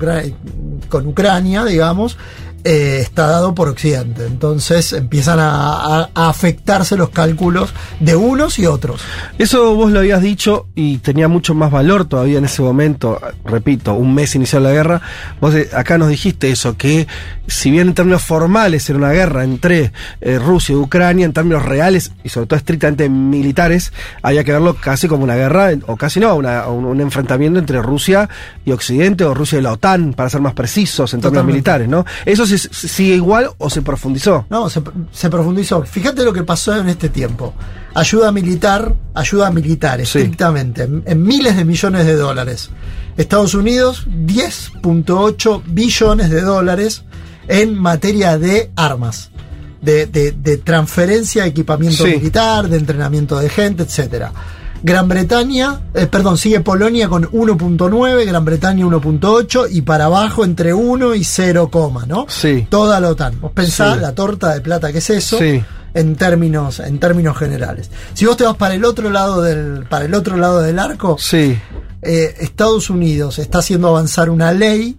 con 0.88 1.06
Ucrania, 1.06 1.66
digamos, 1.66 2.16
eh, 2.64 2.98
está 3.02 3.26
dado 3.26 3.54
por 3.54 3.68
Occidente. 3.68 4.26
Entonces 4.26 4.92
empiezan 4.94 5.38
a, 5.38 6.00
a- 6.00 6.10
a 6.14 6.28
afectarse 6.28 6.96
los 6.96 7.10
cálculos 7.10 7.72
de 8.00 8.16
unos 8.16 8.58
y 8.58 8.66
otros. 8.66 9.02
Eso 9.38 9.74
vos 9.74 9.92
lo 9.92 10.00
habías 10.00 10.22
dicho 10.22 10.66
y 10.74 10.98
tenía 10.98 11.28
mucho 11.28 11.54
más 11.54 11.70
valor 11.70 12.06
todavía 12.06 12.38
en 12.38 12.46
ese 12.46 12.62
momento, 12.62 13.20
repito, 13.44 13.94
un 13.94 14.14
mes 14.14 14.34
inicial 14.34 14.62
la 14.62 14.72
guerra, 14.72 15.02
vos 15.40 15.54
eh, 15.54 15.68
acá 15.74 15.98
nos 15.98 16.08
dijiste 16.08 16.50
eso, 16.50 16.76
que 16.76 17.06
si 17.46 17.70
bien 17.70 17.88
en 17.88 17.94
términos 17.94 18.22
formales 18.22 18.88
era 18.88 18.98
una 18.98 19.10
guerra 19.12 19.44
entre 19.44 19.92
eh, 20.22 20.38
Rusia 20.38 20.72
y 20.72 20.76
Ucrania, 20.76 21.26
en 21.26 21.32
términos 21.34 21.64
reales 21.64 22.12
y 22.24 22.30
sobre 22.30 22.46
todo 22.46 22.56
estrictamente 22.56 23.08
militares, 23.08 23.92
había 24.22 24.42
que 24.44 24.52
verlo 24.52 24.74
casi 24.76 25.06
como 25.08 25.24
una 25.24 25.34
guerra, 25.36 25.70
o 25.86 25.96
casi 25.96 26.18
no, 26.20 26.34
una- 26.34 26.66
un, 26.68 26.84
un 26.86 27.00
enfrentamiento 27.00 27.58
entre 27.58 27.82
Rusia 27.82 28.28
y 28.64 28.72
Occidente, 28.72 29.24
o 29.24 29.34
Rusia 29.34 29.58
y 29.58 29.62
la 29.62 29.72
OTAN, 29.72 30.14
para 30.14 30.30
ser 30.30 30.40
más 30.40 30.54
precisos 30.54 31.12
en 31.12 31.20
términos 31.20 31.42
Totalmente. 31.42 31.52
militares, 31.52 31.88
¿no? 31.88 32.04
¿Eso 32.24 32.46
se- 32.46 32.53
sigue 32.58 33.14
igual 33.14 33.50
o 33.58 33.68
se 33.70 33.82
profundizó? 33.82 34.46
No, 34.50 34.68
se, 34.70 34.82
se 35.12 35.30
profundizó. 35.30 35.82
Fíjate 35.82 36.22
lo 36.24 36.32
que 36.32 36.42
pasó 36.42 36.76
en 36.76 36.88
este 36.88 37.08
tiempo. 37.08 37.54
Ayuda 37.94 38.32
militar, 38.32 38.94
ayuda 39.14 39.50
militar, 39.50 40.00
estrictamente, 40.00 40.82
en, 40.84 41.02
en 41.06 41.22
miles 41.22 41.56
de 41.56 41.64
millones 41.64 42.06
de 42.06 42.14
dólares. 42.16 42.70
Estados 43.16 43.54
Unidos, 43.54 44.06
10.8 44.08 45.62
billones 45.66 46.30
de 46.30 46.40
dólares 46.42 47.04
en 47.48 47.74
materia 47.78 48.38
de 48.38 48.70
armas. 48.76 49.30
De, 49.80 50.06
de- 50.06 50.32
de 50.32 50.56
transferencia 50.56 51.42
de 51.42 51.50
equipamiento 51.50 52.04
Sí. 52.06 52.12
militar, 52.16 52.68
de 52.70 52.78
entrenamiento 52.78 53.38
de 53.38 53.50
gente, 53.50 53.82
etcétera. 53.82 54.32
Gran 54.86 55.08
Bretaña, 55.08 55.80
eh, 55.94 56.06
perdón, 56.06 56.36
sigue 56.36 56.60
Polonia 56.60 57.08
con 57.08 57.24
1.9, 57.32 58.26
Gran 58.26 58.44
Bretaña 58.44 58.84
1.8 58.84 59.66
y 59.70 59.80
para 59.80 60.04
abajo 60.04 60.44
entre 60.44 60.74
1 60.74 61.14
y 61.14 61.24
0, 61.24 61.70
¿no? 62.06 62.26
Sí. 62.28 62.66
Toda 62.68 63.00
la 63.00 63.08
OTAN. 63.08 63.40
Vos 63.40 63.52
pensás 63.52 63.94
Sí. 63.94 64.00
la 64.02 64.14
torta 64.14 64.52
de 64.52 64.60
plata 64.60 64.92
que 64.92 64.98
es 64.98 65.08
eso 65.08 65.38
Sí. 65.38 65.64
en 65.94 66.16
términos 66.16 66.80
en 66.80 66.98
términos 66.98 67.34
generales. 67.38 67.90
Si 68.12 68.26
vos 68.26 68.36
te 68.36 68.44
vas 68.44 68.56
para 68.56 68.74
el 68.74 68.84
otro 68.84 69.08
lado 69.08 69.40
del 69.40 69.86
para 69.88 70.04
el 70.04 70.12
otro 70.12 70.36
lado 70.36 70.60
del 70.60 70.78
arco, 70.78 71.16
Sí. 71.18 71.58
eh, 72.02 72.34
Estados 72.40 72.90
Unidos 72.90 73.38
está 73.38 73.60
haciendo 73.60 73.88
avanzar 73.88 74.28
una 74.28 74.52
ley 74.52 74.98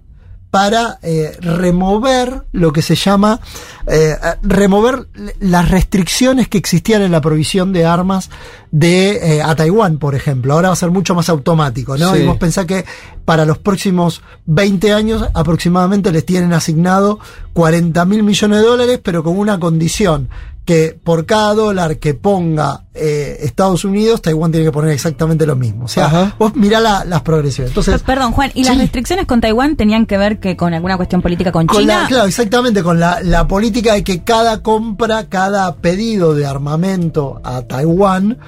para 0.55 0.99
eh, 1.01 1.35
remover 1.41 2.43
lo 2.53 2.71
que 2.71 2.81
se 2.81 2.95
llama 2.95 3.41
eh, 3.87 4.15
remover 4.41 5.05
las 5.41 5.69
restricciones 5.69 6.47
que 6.47 6.57
existían 6.57 7.01
en 7.01 7.11
la 7.11 7.19
provisión 7.19 7.73
de 7.73 7.85
armas 7.85 8.29
de 8.71 9.35
eh, 9.35 9.41
a 9.41 9.53
Taiwán, 9.53 9.97
por 9.97 10.15
ejemplo. 10.15 10.53
Ahora 10.53 10.69
va 10.69 10.73
a 10.73 10.77
ser 10.77 10.91
mucho 10.91 11.13
más 11.13 11.27
automático, 11.27 11.97
¿no? 11.97 12.13
Sí. 12.13 12.21
Y 12.21 12.25
vos 12.25 12.37
pensás 12.37 12.65
que 12.65 12.85
para 13.25 13.43
los 13.43 13.57
próximos 13.57 14.21
20 14.45 14.93
años 14.93 15.25
aproximadamente 15.33 16.09
les 16.13 16.25
tienen 16.25 16.53
asignado 16.53 17.19
40 17.51 18.05
mil 18.05 18.23
millones 18.23 18.59
de 18.59 18.65
dólares, 18.65 18.99
pero 19.03 19.25
con 19.25 19.37
una 19.37 19.59
condición 19.59 20.29
que 20.65 20.99
por 21.03 21.25
cada 21.27 21.53
dólar 21.53 21.97
que 21.97 22.15
ponga 22.15 22.81
eh, 22.95 23.37
Estados 23.41 23.85
Unidos, 23.85 24.21
Taiwán 24.21 24.51
tiene 24.51 24.65
que 24.65 24.71
poner 24.71 24.91
exactamente 24.91 25.45
lo 25.45 25.55
mismo. 25.55 25.85
O 25.85 25.87
sea, 25.87 26.05
Ajá. 26.05 26.35
vos 26.39 26.55
mirá 26.55 26.79
la- 26.79 27.05
las 27.05 27.21
progresiones. 27.21 27.71
Entonces, 27.71 28.01
Perdón, 28.03 28.31
Juan, 28.31 28.51
¿y 28.55 28.63
las 28.63 28.77
restricciones 28.77 29.25
con 29.27 29.41
Taiwán 29.41 29.75
tenían 29.75 30.05
que 30.05 30.17
ver 30.17 30.39
que 30.39 30.55
con 30.57 30.73
alguna 30.73 30.97
cuestión 30.97 31.21
política 31.21 31.51
con, 31.51 31.67
con 31.67 31.81
China? 31.81 32.03
la, 32.03 32.07
claro, 32.07 32.25
exactamente, 32.25 32.81
con 32.83 32.99
la, 32.99 33.19
la 33.21 33.47
política 33.47 33.93
de 33.93 34.03
que 34.03 34.23
cada 34.23 34.63
compra, 34.63 35.27
cada 35.29 35.75
pedido 35.75 36.33
de 36.33 36.45
armamento 36.45 37.41
a 37.43 37.61
Taiwán, 37.63 38.39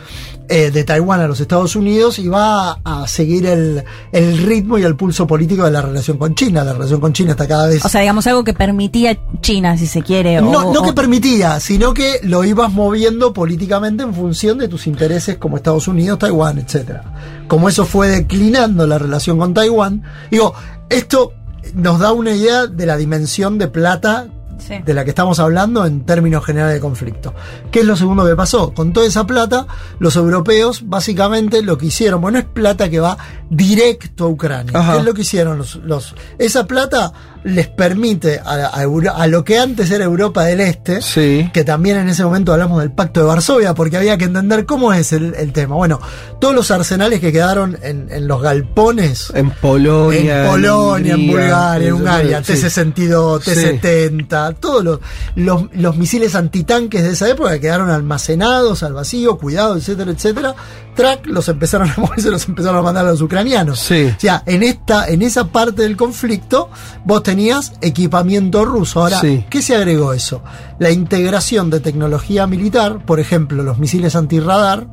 eh, 0.50 0.72
de 0.72 0.84
Taiwán 0.84 1.20
a 1.22 1.28
los 1.28 1.40
Estados 1.40 1.76
Unidos, 1.76 2.20
iba 2.20 2.72
a, 2.72 2.80
a 3.04 3.08
seguir 3.08 3.46
el, 3.46 3.84
el 4.12 4.38
ritmo 4.40 4.78
y 4.78 4.84
el 4.84 4.96
pulso 4.96 5.28
político 5.28 5.66
de 5.66 5.72
la 5.72 5.82
relación 5.82 6.18
con 6.18 6.36
China. 6.36 6.64
La 6.64 6.74
relación 6.74 7.00
con 7.02 7.14
China 7.14 7.32
está 7.32 7.48
cada 7.48 7.68
vez 7.68 7.84
O 7.86 7.90
sea, 7.90 8.02
digamos 8.02 8.26
algo 8.28 8.44
que 8.44 8.54
permitía 8.54 9.18
China, 9.42 9.78
si 9.78 9.88
se 9.88 10.02
quiere. 10.02 10.40
No, 10.42 10.50
o- 10.70 10.74
no 10.74 10.82
o- 10.82 10.84
que 10.84 10.94
permitía, 10.94 11.60
sino 11.60 11.94
que 11.94 12.20
lo 12.24 12.44
ibas 12.44 12.72
moviendo 12.72 13.34
políticamente 13.34 14.04
en 14.04 14.14
función 14.14 14.58
de 14.58 14.68
tus 14.68 14.88
intereses 14.88 15.38
como 15.38 15.58
Estados 15.58 15.88
Unidos, 15.88 16.20
Taiwán, 16.20 16.58
etcétera. 16.60 17.04
Como 17.48 17.70
eso 17.70 17.86
fue 17.86 18.08
declinando 18.08 18.86
la 18.88 18.98
relación 18.98 19.38
con 19.38 19.54
Taiwán, 19.54 20.04
digo, 20.32 20.54
esto 20.90 21.34
nos 21.74 22.00
da 22.00 22.14
una 22.14 22.32
idea 22.32 22.68
de 22.68 22.86
la 22.86 22.96
dimensión 22.98 23.58
de 23.58 23.68
plata 23.68 24.28
Sí. 24.60 24.76
de 24.86 24.94
la 24.94 25.04
que 25.04 25.12
estamos 25.12 25.40
hablando 25.40 25.86
en 25.86 26.06
términos 26.06 26.44
generales 26.46 26.76
de 26.76 26.80
conflicto. 26.82 27.34
¿Qué 27.72 27.80
es 27.82 27.86
lo 27.86 27.96
segundo 27.96 28.26
que 28.26 28.36
pasó? 28.36 28.74
Con 28.74 28.94
toda 28.94 29.06
esa 29.08 29.26
plata, 29.28 29.68
los 30.00 30.16
europeos 30.16 30.82
básicamente 30.86 31.62
lo 31.62 31.78
que 31.78 31.88
hicieron, 31.88 32.22
bueno, 32.22 32.40
es 32.40 32.46
plata 32.46 32.90
que 32.90 33.00
va 33.00 33.18
directo 33.50 34.26
a 34.26 34.28
Ucrania. 34.28 34.72
Ajá. 34.78 34.94
¿Qué 34.94 35.00
es 35.00 35.06
lo 35.06 35.14
que 35.14 35.22
hicieron 35.22 35.58
los, 35.58 35.76
los 35.76 36.16
esa 36.38 36.66
plata 36.68 37.12
les 37.44 37.68
permite 37.70 38.40
a, 38.44 38.72
a 38.78 38.84
Euro- 38.84 39.14
a 39.16 39.26
lo 39.28 39.44
que 39.46 39.58
antes 39.58 39.90
era 39.92 40.04
Europa 40.04 40.44
del 40.44 40.60
Este, 40.60 41.02
Sí. 41.02 41.50
que 41.54 41.64
también 41.64 41.96
en 41.98 42.10
ese 42.10 42.24
momento 42.26 42.52
hablamos 42.52 42.80
del 42.82 42.92
Pacto 42.92 43.22
de 43.22 43.26
Varsovia, 43.28 43.74
porque 43.74 43.96
había 43.98 44.18
que 44.18 44.26
entender 44.26 44.66
cómo 44.66 44.92
es 44.92 45.14
el, 45.14 45.34
el 45.36 45.54
tema. 45.54 45.76
Bueno, 45.76 46.00
todos 46.42 46.54
los 46.54 46.70
arsenales 46.72 47.22
que 47.22 47.32
quedaron 47.32 47.78
en, 47.84 48.08
en 48.12 48.28
los 48.28 48.42
galpones, 48.42 49.32
En 49.34 49.52
Polonia. 49.52 50.44
en 50.46 50.52
Polonia, 50.52 51.14
en 51.14 51.20
Hungría, 51.22 51.32
Bulgaria, 51.48 51.88
en 51.88 51.94
Hungría, 51.94 52.44
sí. 52.44 52.54
T-62, 52.54 53.42
Sí. 53.44 53.52
T-70, 53.80 54.47
Todos 54.56 54.84
los, 54.84 55.00
los, 55.36 55.64
los 55.74 55.98
misiles 55.98 56.36
antitanques 56.36 57.04
de 57.04 57.12
esa 57.12 57.30
época 57.30 57.52
que 57.54 57.62
quedaron 57.62 57.90
almacenados 57.90 58.84
al 58.84 58.94
vacío, 58.94 59.38
cuidados, 59.38 59.78
etcétera, 59.78 60.12
etcétera. 60.12 60.56
Track 60.96 61.28
los 61.28 61.48
empezaron 61.50 61.90
a 61.90 61.96
mover, 61.98 62.22
se 62.22 62.32
los 62.32 62.48
empezaron 62.48 62.80
a 62.80 62.82
mandar 62.82 63.06
a 63.06 63.12
los 63.12 63.22
ucranianos. 63.22 63.80
Sí. 63.80 64.06
O 64.16 64.20
sea, 64.20 64.44
en 64.46 64.64
esta, 64.64 65.08
en 65.08 65.22
esa 65.22 65.46
parte 65.48 65.84
del 65.84 65.96
conflicto, 65.96 66.70
vos 67.06 67.22
tenías 67.24 67.74
equipamiento 67.82 68.66
ruso. 68.66 69.02
Ahora, 69.02 69.20
Sí. 69.22 69.46
¿qué 69.50 69.62
se 69.62 69.76
agregó 69.76 70.14
eso? 70.14 70.42
La 70.80 70.90
integración 70.92 71.70
de 71.70 71.80
tecnología 71.80 72.48
militar, 72.48 73.06
por 73.06 73.20
ejemplo, 73.20 73.64
los 73.64 73.78
misiles 73.78 74.16
antirradar, 74.16 74.88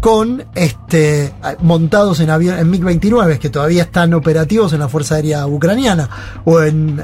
con 0.00 0.44
este 0.54 1.34
montados 1.60 2.20
en 2.20 2.30
avión 2.30 2.58
en 2.58 2.70
MiG-29 2.72 3.38
que 3.38 3.50
todavía 3.50 3.82
están 3.82 4.14
operativos 4.14 4.72
en 4.72 4.80
la 4.80 4.88
Fuerza 4.88 5.16
Aérea 5.16 5.46
Ucraniana 5.46 6.08
o 6.44 6.62
en 6.62 7.00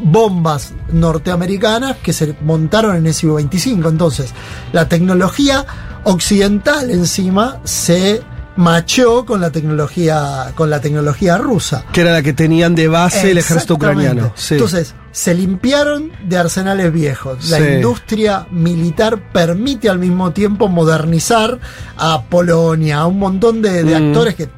bombas 0.00 0.74
norteamericanas 0.92 1.96
que 2.02 2.12
se 2.12 2.36
montaron 2.42 2.96
en 2.96 3.06
SU-25 3.06 3.88
entonces 3.88 4.34
la 4.72 4.88
tecnología 4.88 5.64
occidental 6.04 6.90
encima 6.90 7.60
se 7.64 8.22
machó 8.56 9.24
con 9.26 9.40
la 9.40 9.50
tecnología 9.50 10.52
con 10.54 10.70
la 10.70 10.80
tecnología 10.80 11.36
rusa 11.38 11.84
Que 11.92 12.00
era 12.00 12.12
la 12.12 12.22
que 12.22 12.32
tenían 12.32 12.74
de 12.74 12.88
base 12.88 13.30
el 13.30 13.38
ejército 13.38 13.74
ucraniano. 13.74 14.32
Sí. 14.34 14.54
Entonces, 14.54 14.94
se 15.12 15.34
limpiaron 15.34 16.10
de 16.24 16.36
arsenales 16.38 16.92
viejos. 16.92 17.48
La 17.50 17.58
Sí. 17.58 17.64
industria 17.74 18.46
militar 18.50 19.30
permite 19.32 19.88
al 19.88 19.98
mismo 19.98 20.32
tiempo 20.32 20.68
modernizar 20.68 21.58
a 21.96 22.22
Polonia, 22.24 22.98
a 22.98 23.06
un 23.06 23.18
montón 23.18 23.62
de, 23.62 23.82
de 23.84 23.98
Mm. 24.00 24.08
actores 24.08 24.34
que 24.34 24.48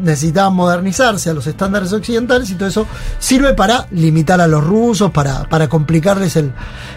necesitaban 0.00 0.54
modernizarse 0.54 1.30
a 1.30 1.34
los 1.34 1.46
estándares 1.46 1.92
occidentales 1.92 2.50
y 2.50 2.54
todo 2.54 2.68
eso 2.68 2.86
sirve 3.18 3.54
para 3.54 3.86
limitar 3.90 4.40
a 4.40 4.46
los 4.46 4.62
rusos, 4.64 5.10
para, 5.10 5.44
para 5.48 5.68
complicarles 5.68 6.36
el, 6.36 6.52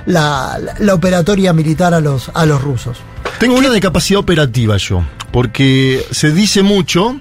la, 0.05 0.57
la- 0.61 0.75
la 0.79 0.93
operatoria 0.93 1.53
militar 1.53 1.93
a 1.93 1.99
los, 2.01 2.31
a 2.33 2.45
los 2.45 2.61
rusos. 2.61 2.97
Tengo 3.39 3.55
una 3.57 3.69
de 3.69 3.79
capacidad 3.79 4.19
operativa 4.19 4.77
yo, 4.77 5.03
porque 5.31 6.05
se 6.11 6.31
dice 6.31 6.63
mucho 6.63 7.19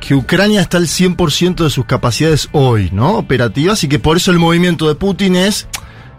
que 0.00 0.14
Ucrania 0.14 0.60
está 0.62 0.78
al 0.78 0.86
100% 0.86 1.64
de 1.64 1.70
sus 1.70 1.84
capacidades 1.84 2.48
hoy, 2.52 2.88
¿no? 2.92 3.18
Operativas, 3.18 3.84
y 3.84 3.88
que 3.88 3.98
por 3.98 4.16
eso 4.16 4.30
el 4.30 4.38
movimiento 4.38 4.88
de 4.88 4.94
Putin 4.94 5.36
es, 5.36 5.66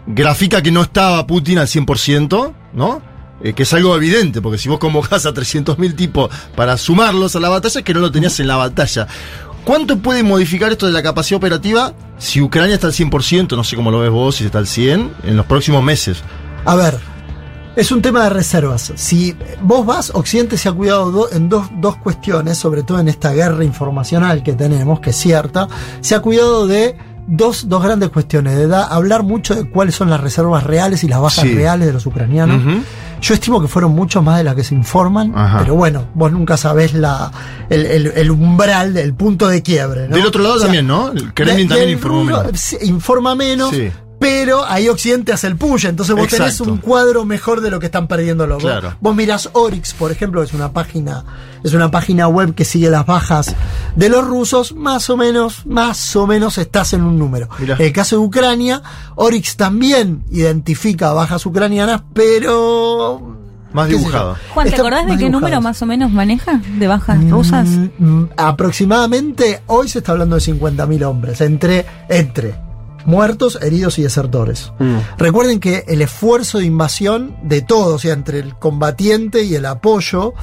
grafica 0.06 0.62
que 0.62 0.70
no 0.70 0.82
estaba 0.82 1.26
Putin 1.26 1.58
al 1.58 1.66
100%, 1.66 2.52
¿no? 2.74 3.02
Eh, 3.42 3.54
que 3.54 3.64
es 3.64 3.72
algo 3.72 3.96
evidente, 3.96 4.40
porque 4.40 4.58
si 4.58 4.68
vos 4.68 4.78
convocás 4.78 5.26
a 5.26 5.34
300.000 5.34 5.96
tipos 5.96 6.30
para 6.54 6.76
sumarlos 6.76 7.34
a 7.36 7.40
la 7.40 7.48
batalla, 7.48 7.80
es 7.80 7.84
que 7.84 7.92
no 7.94 8.00
lo 8.00 8.12
tenías 8.12 8.38
en 8.40 8.46
la 8.46 8.56
batalla. 8.56 9.06
¿Cuánto 9.64 9.98
puede 9.98 10.22
modificar 10.22 10.70
esto 10.72 10.86
de 10.86 10.92
la 10.92 11.02
capacidad 11.02 11.38
operativa 11.38 11.92
si 12.18 12.40
Ucrania 12.40 12.74
está 12.74 12.86
al 12.88 12.92
100%, 12.92 13.56
no 13.56 13.64
sé 13.64 13.76
cómo 13.76 13.90
lo 13.90 14.00
ves 14.00 14.10
vos, 14.10 14.36
si 14.36 14.44
está 14.44 14.58
al 14.58 14.66
100%, 14.66 15.10
en 15.24 15.36
los 15.36 15.46
próximos 15.46 15.82
meses? 15.82 16.22
A 16.64 16.74
ver, 16.76 16.98
es 17.76 17.90
un 17.90 18.02
tema 18.02 18.24
de 18.24 18.30
reservas. 18.30 18.92
Si 18.96 19.36
vos 19.60 19.86
vas, 19.86 20.10
Occidente 20.14 20.56
se 20.58 20.68
ha 20.68 20.72
cuidado 20.72 21.10
do- 21.10 21.32
en 21.32 21.48
dos, 21.48 21.66
dos 21.80 21.96
cuestiones, 21.96 22.58
sobre 22.58 22.82
todo 22.82 22.98
en 23.00 23.08
esta 23.08 23.32
guerra 23.32 23.64
informacional 23.64 24.42
que 24.42 24.52
tenemos, 24.52 25.00
que 25.00 25.10
es 25.10 25.16
cierta, 25.16 25.68
se 26.00 26.14
ha 26.14 26.20
cuidado 26.20 26.66
de 26.66 26.96
dos, 27.26 27.68
dos 27.68 27.82
grandes 27.82 28.10
cuestiones, 28.10 28.56
de 28.56 28.66
da- 28.66 28.86
hablar 28.86 29.22
mucho 29.22 29.54
de 29.54 29.68
cuáles 29.68 29.94
son 29.94 30.10
las 30.10 30.20
reservas 30.20 30.64
reales 30.64 31.04
y 31.04 31.08
las 31.08 31.20
bajas 31.20 31.44
Sí. 31.44 31.54
reales 31.54 31.86
de 31.86 31.92
los 31.92 32.04
ucranianos. 32.06 32.62
Yo 33.20 33.34
estimo 33.34 33.60
que 33.60 33.68
fueron 33.68 33.92
mucho 33.92 34.20
más 34.20 34.38
de 34.38 34.44
las 34.44 34.56
que 34.56 34.64
se 34.64 34.74
informan, 34.74 35.32
Ajá. 35.36 35.60
pero 35.60 35.74
bueno, 35.76 36.06
vos 36.14 36.32
nunca 36.32 36.56
sabés 36.56 36.92
la, 36.94 37.30
el, 37.70 37.86
el- 37.86 38.06
el 38.16 38.30
umbral, 38.32 38.96
el 38.96 39.14
punto 39.14 39.46
de 39.48 39.62
quiebre. 39.62 40.08
¿no? 40.08 40.16
Del 40.16 40.26
otro 40.26 40.42
lado 40.42 40.56
O 40.56 40.58
sea, 40.58 40.66
también, 40.66 40.86
¿no? 40.88 41.12
El 41.12 41.32
Kremlin 41.32 41.68
de- 41.68 41.74
también 41.76 42.00
rubro, 42.00 42.42
menos. 42.44 42.72
informa 42.82 43.34
menos, 43.36 43.70
Sí. 43.70 43.90
Pero 44.22 44.64
ahí 44.64 44.88
Occidente 44.88 45.32
hace 45.32 45.48
el 45.48 45.56
push, 45.56 45.86
entonces 45.86 46.14
vos 46.14 46.28
tenés 46.28 46.60
un 46.60 46.78
cuadro 46.78 47.24
mejor 47.24 47.60
de 47.60 47.72
lo 47.72 47.80
que 47.80 47.86
están 47.86 48.06
perdiendo 48.06 48.46
los 48.46 48.62
Claro. 48.62 48.90
Vos, 48.90 48.98
vos 49.00 49.16
mirás 49.16 49.50
Oryx, 49.52 49.94
por 49.94 50.12
ejemplo, 50.12 50.44
es 50.44 50.54
una 50.54 50.72
página, 50.72 51.24
es 51.64 51.74
una 51.74 51.90
página 51.90 52.28
web 52.28 52.54
que 52.54 52.64
sigue 52.64 52.88
las 52.88 53.04
bajas 53.04 53.56
de 53.96 54.08
los 54.08 54.24
rusos, 54.24 54.76
más 54.76 55.10
o 55.10 55.16
menos, 55.16 55.66
más 55.66 56.14
o 56.14 56.28
menos 56.28 56.56
estás 56.58 56.92
en 56.92 57.02
un 57.02 57.18
número. 57.18 57.48
Mirá. 57.58 57.74
En 57.74 57.82
el 57.86 57.92
caso 57.92 58.14
de 58.14 58.22
Ucrania, 58.22 58.80
Oryx 59.16 59.56
también 59.56 60.22
identifica 60.30 61.12
bajas 61.12 61.44
ucranianas, 61.44 62.02
pero 62.14 63.36
Más 63.72 63.88
dibujado. 63.88 64.36
Juan, 64.54 64.66
¿te 64.68 64.70
Están 64.76 64.86
acordás 64.86 65.06
de 65.08 65.18
qué 65.18 65.30
número 65.30 65.60
más 65.60 65.82
o 65.82 65.86
menos 65.86 66.12
maneja 66.12 66.60
de 66.78 66.86
bajas 66.86 67.28
rusas? 67.28 67.66
Mm, 67.66 67.88
mm, 67.98 68.30
aproximadamente 68.36 69.62
hoy 69.66 69.88
se 69.88 69.98
está 69.98 70.12
hablando 70.12 70.36
de 70.36 70.42
50.000 70.42 71.04
hombres, 71.04 71.40
entre, 71.40 71.84
entre 72.08 72.71
muertos, 73.04 73.58
heridos 73.62 73.98
y 73.98 74.02
desertores. 74.02 74.72
Mm. 74.78 74.98
Recuerden 75.18 75.60
que 75.60 75.84
el 75.88 76.02
esfuerzo 76.02 76.58
de 76.58 76.66
invasión 76.66 77.36
de 77.42 77.62
todos, 77.62 77.94
o 77.94 77.98
sea, 77.98 78.12
entre 78.12 78.38
el 78.38 78.54
combatiente 78.56 79.44
y 79.44 79.54
el 79.54 79.66
apoyo, 79.66 80.34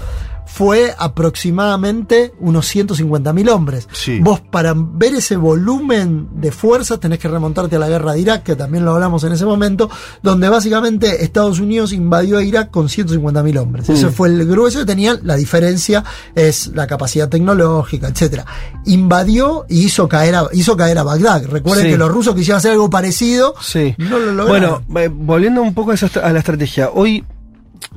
fue 0.52 0.94
aproximadamente 0.98 2.34
unos 2.40 2.74
150.000 2.76 3.50
hombres. 3.50 3.88
Sí. 3.92 4.20
Vos 4.20 4.42
para 4.42 4.74
ver 4.76 5.14
ese 5.14 5.36
volumen 5.38 6.28
de 6.34 6.52
fuerzas 6.52 7.00
tenés 7.00 7.20
que 7.20 7.28
remontarte 7.28 7.76
a 7.76 7.80
la 7.80 7.88
guerra 7.88 8.14
de 8.14 8.20
Irak, 8.22 8.44
que 8.44 8.56
también 8.56 8.84
lo 8.86 8.92
hablamos 8.94 9.24
en 9.24 9.32
ese 9.34 9.46
momento, 9.46 9.90
donde 10.24 10.50
básicamente 10.50 11.24
Estados 11.24 11.60
Unidos 11.60 11.94
invadió 11.94 12.38
a 12.38 12.44
Irak 12.44 12.72
con 12.72 12.88
150.000 12.88 13.58
hombres. 13.60 13.90
Ese 13.90 14.10
fue 14.10 14.30
el 14.30 14.46
grueso 14.46 14.80
que 14.80 14.86
tenían. 14.86 15.20
La 15.24 15.36
diferencia 15.36 16.04
es 16.36 16.68
la 16.74 16.88
capacidad 16.88 17.30
tecnológica, 17.30 18.08
etcétera. 18.08 18.46
Invadió 18.86 19.66
y 19.70 19.84
hizo 19.86 20.08
caer 20.10 20.36
a, 20.36 20.48
hizo 20.54 20.76
caer 20.76 20.98
a 20.98 21.04
Bagdad. 21.04 21.46
Recuerden 21.46 21.86
Sí. 21.86 21.92
que 21.92 21.98
los 21.98 22.12
rusos 22.12 22.36
quisieron 22.36 22.58
hacer 22.58 22.72
algo 22.72 22.90
parecido. 22.90 23.54
Sí. 23.62 23.96
No 23.98 24.18
lo 24.20 24.32
lograron. 24.34 24.84
Bueno, 24.88 25.00
eh, 25.00 25.10
volviendo 25.14 25.62
un 25.62 25.74
poco 25.74 25.92
a, 25.92 25.94
esa 25.94 26.08
estra- 26.08 26.26
a 26.28 26.34
la 26.34 26.40
estrategia, 26.40 26.90
hoy 26.94 27.24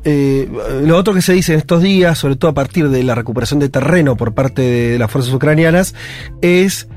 eh, 0.04 0.48
lo 0.84 0.96
otro 0.96 1.14
que 1.14 1.22
se 1.22 1.32
dice 1.32 1.52
en 1.52 1.58
estos 1.58 1.82
días, 1.82 2.18
sobre 2.18 2.36
todo 2.36 2.50
a 2.50 2.54
partir 2.54 2.88
de 2.88 3.02
la 3.02 3.14
recuperación 3.14 3.60
de 3.60 3.68
terreno 3.68 4.16
por 4.16 4.34
parte 4.34 4.62
de 4.62 4.98
las 4.98 5.10
fuerzas 5.10 5.32
ucranianas, 5.32 5.94
es 6.40 6.88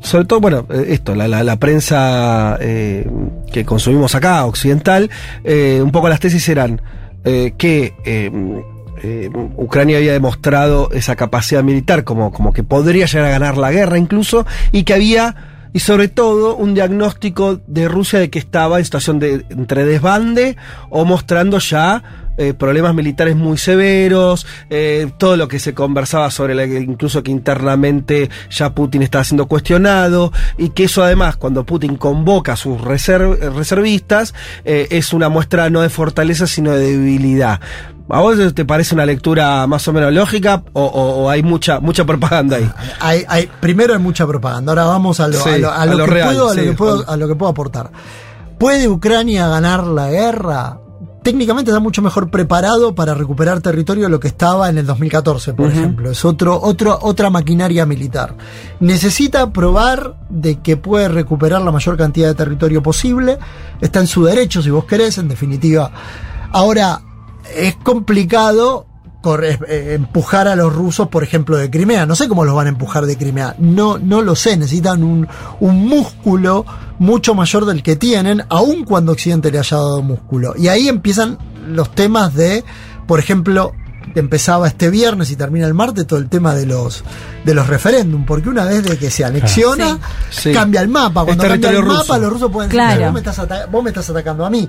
sobre 0.00 0.24
todo, 0.24 0.40
bueno, 0.40 0.66
eh, 0.70 0.86
esto, 0.88 1.14
la, 1.14 1.28
la- 1.28 1.44
la 1.44 1.56
prensa 1.60 2.58
eh, 2.60 3.06
que 3.52 3.64
consumimos 3.64 4.14
acá, 4.16 4.44
occidental, 4.46 5.10
eh, 5.44 5.80
un 5.82 5.92
poco 5.92 6.08
las 6.08 6.18
tesis 6.20 6.48
eran 6.48 6.80
que 7.56 7.94
Ucrania 9.56 9.98
había 9.98 10.12
demostrado 10.12 10.90
esa 10.92 11.14
capacidad 11.14 11.62
militar 11.62 12.02
como, 12.02 12.32
como 12.32 12.52
que 12.52 12.64
podría 12.64 13.06
llegar 13.06 13.26
a 13.26 13.30
ganar 13.30 13.56
la 13.58 13.70
guerra 13.70 13.96
incluso, 13.98 14.44
y 14.72 14.82
que 14.82 14.94
había 14.94 15.51
y 15.72 15.78
sobre 15.80 16.08
todo 16.08 16.54
un 16.56 16.74
diagnóstico 16.74 17.60
de 17.66 17.88
Rusia 17.88 18.18
de 18.18 18.30
que 18.30 18.38
estaba 18.38 18.78
en 18.78 18.84
situación 18.84 19.18
de 19.18 19.44
entre 19.50 19.84
desbande 19.84 20.56
o 20.90 21.04
mostrando 21.04 21.58
ya 21.58 22.02
eh, 22.38 22.54
problemas 22.54 22.94
militares 22.94 23.36
muy 23.36 23.58
severos, 23.58 24.46
eh, 24.70 25.10
todo 25.18 25.36
lo 25.36 25.48
que 25.48 25.58
se 25.58 25.74
conversaba 25.74 26.30
sobre 26.30 26.54
la, 26.54 26.64
incluso 26.64 27.22
que 27.22 27.30
internamente 27.30 28.30
ya 28.50 28.74
Putin 28.74 29.02
estaba 29.02 29.22
siendo 29.22 29.46
cuestionado 29.46 30.32
y 30.56 30.70
que 30.70 30.84
eso 30.84 31.02
además 31.04 31.36
cuando 31.36 31.64
Putin 31.64 31.96
convoca 31.96 32.54
a 32.54 32.56
sus 32.56 32.78
reserv- 32.80 33.38
reservistas 33.54 34.34
eh, 34.64 34.88
es 34.90 35.12
una 35.12 35.28
muestra 35.28 35.68
no 35.68 35.82
de 35.82 35.90
fortaleza 35.90 36.46
sino 36.46 36.72
de 36.72 36.92
debilidad. 36.92 37.60
¿A 38.12 38.20
vos 38.20 38.36
te 38.54 38.64
parece 38.66 38.94
una 38.94 39.06
lectura 39.06 39.66
más 39.66 39.88
o 39.88 39.92
menos 39.92 40.12
lógica 40.12 40.62
o, 40.74 40.82
o- 40.84 41.22
o 41.24 41.30
hay 41.30 41.42
mucha 41.42 41.80
mucha 41.80 42.04
propaganda 42.04 42.56
ahí? 42.58 42.70
Hay, 43.00 43.24
hay- 43.26 43.48
primero 43.60 43.94
hay 43.94 43.98
mucha 44.00 44.26
propaganda. 44.26 44.72
Ahora 44.72 44.84
vamos 44.84 45.18
a 45.18 45.28
lo, 45.28 45.38
que 47.24 47.34
puedo, 47.34 47.50
aportar. 47.50 47.90
¿Puede 48.58 48.86
Ucrania 48.88 49.48
ganar 49.48 49.84
la 49.86 50.10
guerra? 50.10 50.78
Técnicamente 51.22 51.70
está 51.70 51.80
mucho 51.80 52.02
mejor 52.02 52.30
preparado 52.30 52.94
para 52.96 53.14
recuperar 53.14 53.60
territorio 53.60 54.04
de 54.04 54.10
lo 54.10 54.18
que 54.20 54.26
estaba 54.28 54.68
en 54.68 54.76
el 54.76 54.84
2014, 54.86 55.54
por 55.54 55.70
ejemplo. 55.70 56.10
Es 56.10 56.24
otro, 56.24 56.60
otro, 56.60 56.98
otra 57.00 57.30
maquinaria 57.30 57.86
militar. 57.86 58.34
Necesita 58.80 59.52
probar 59.52 60.16
de 60.28 60.60
que 60.60 60.76
puede 60.76 61.08
recuperar 61.08 61.62
la 61.62 61.70
mayor 61.70 61.96
cantidad 61.96 62.26
de 62.28 62.34
territorio 62.34 62.82
posible. 62.82 63.38
Está 63.80 64.00
en 64.00 64.08
su 64.08 64.24
derecho, 64.24 64.60
si 64.62 64.70
vos 64.70 64.84
querés, 64.84 65.16
en 65.18 65.28
definitiva. 65.28 65.92
Ahora, 66.50 67.00
es 67.56 67.76
complicado 67.76 68.86
corre- 69.22 69.58
eh, 69.68 69.94
empujar 69.94 70.48
a 70.48 70.56
los 70.56 70.72
rusos, 70.74 71.08
por 71.08 71.22
ejemplo, 71.22 71.56
de 71.56 71.70
Crimea. 71.70 72.06
No 72.06 72.16
sé 72.16 72.28
cómo 72.28 72.44
los 72.44 72.54
van 72.54 72.66
a 72.66 72.70
empujar 72.70 73.06
de 73.06 73.16
Crimea. 73.16 73.54
No, 73.58 73.98
no 73.98 74.20
lo 74.20 74.34
sé. 74.34 74.56
Necesitan 74.56 75.02
un, 75.04 75.28
un 75.60 75.86
músculo 75.86 76.64
mucho 76.98 77.34
mayor 77.34 77.64
del 77.64 77.82
que 77.82 77.94
tienen, 77.96 78.42
aun 78.48 78.84
cuando 78.84 79.12
Occidente 79.12 79.50
le 79.50 79.58
haya 79.60 79.76
dado 79.76 80.02
músculo. 80.02 80.54
Y 80.56 80.68
ahí 80.68 80.88
empiezan 80.88 81.38
los 81.68 81.94
temas 81.94 82.34
de, 82.34 82.64
por 83.06 83.18
ejemplo, 83.20 83.72
empezaba 84.14 84.66
este 84.68 84.90
viernes 84.90 85.30
y 85.30 85.36
termina 85.36 85.66
el 85.66 85.72
martes 85.74 86.06
todo 86.06 86.18
el 86.18 86.28
tema 86.28 86.54
de 86.54 86.66
los 86.66 87.02
de 87.44 87.54
los 87.54 87.66
referéndum, 87.66 88.26
porque 88.26 88.48
una 88.48 88.64
vez 88.64 88.84
de 88.84 88.98
que 88.98 89.10
se 89.10 89.24
anexiona, 89.24 89.98
Sí. 90.30 90.40
Sí. 90.42 90.52
cambia 90.52 90.80
el 90.80 90.88
mapa. 90.88 91.24
Cuando 91.24 91.44
cambia 91.44 91.70
el 91.70 91.82
mapa, 91.84 92.18
los 92.18 92.30
rusos 92.32 92.50
pueden 92.52 92.70
Claro. 92.70 92.90
decir, 92.90 93.04
vos 93.04 93.12
me, 93.14 93.20
estás 93.20 93.70
vos 93.70 93.82
me 93.84 93.90
estás 93.90 94.10
atacando 94.10 94.44
a 94.44 94.50
mí. 94.50 94.68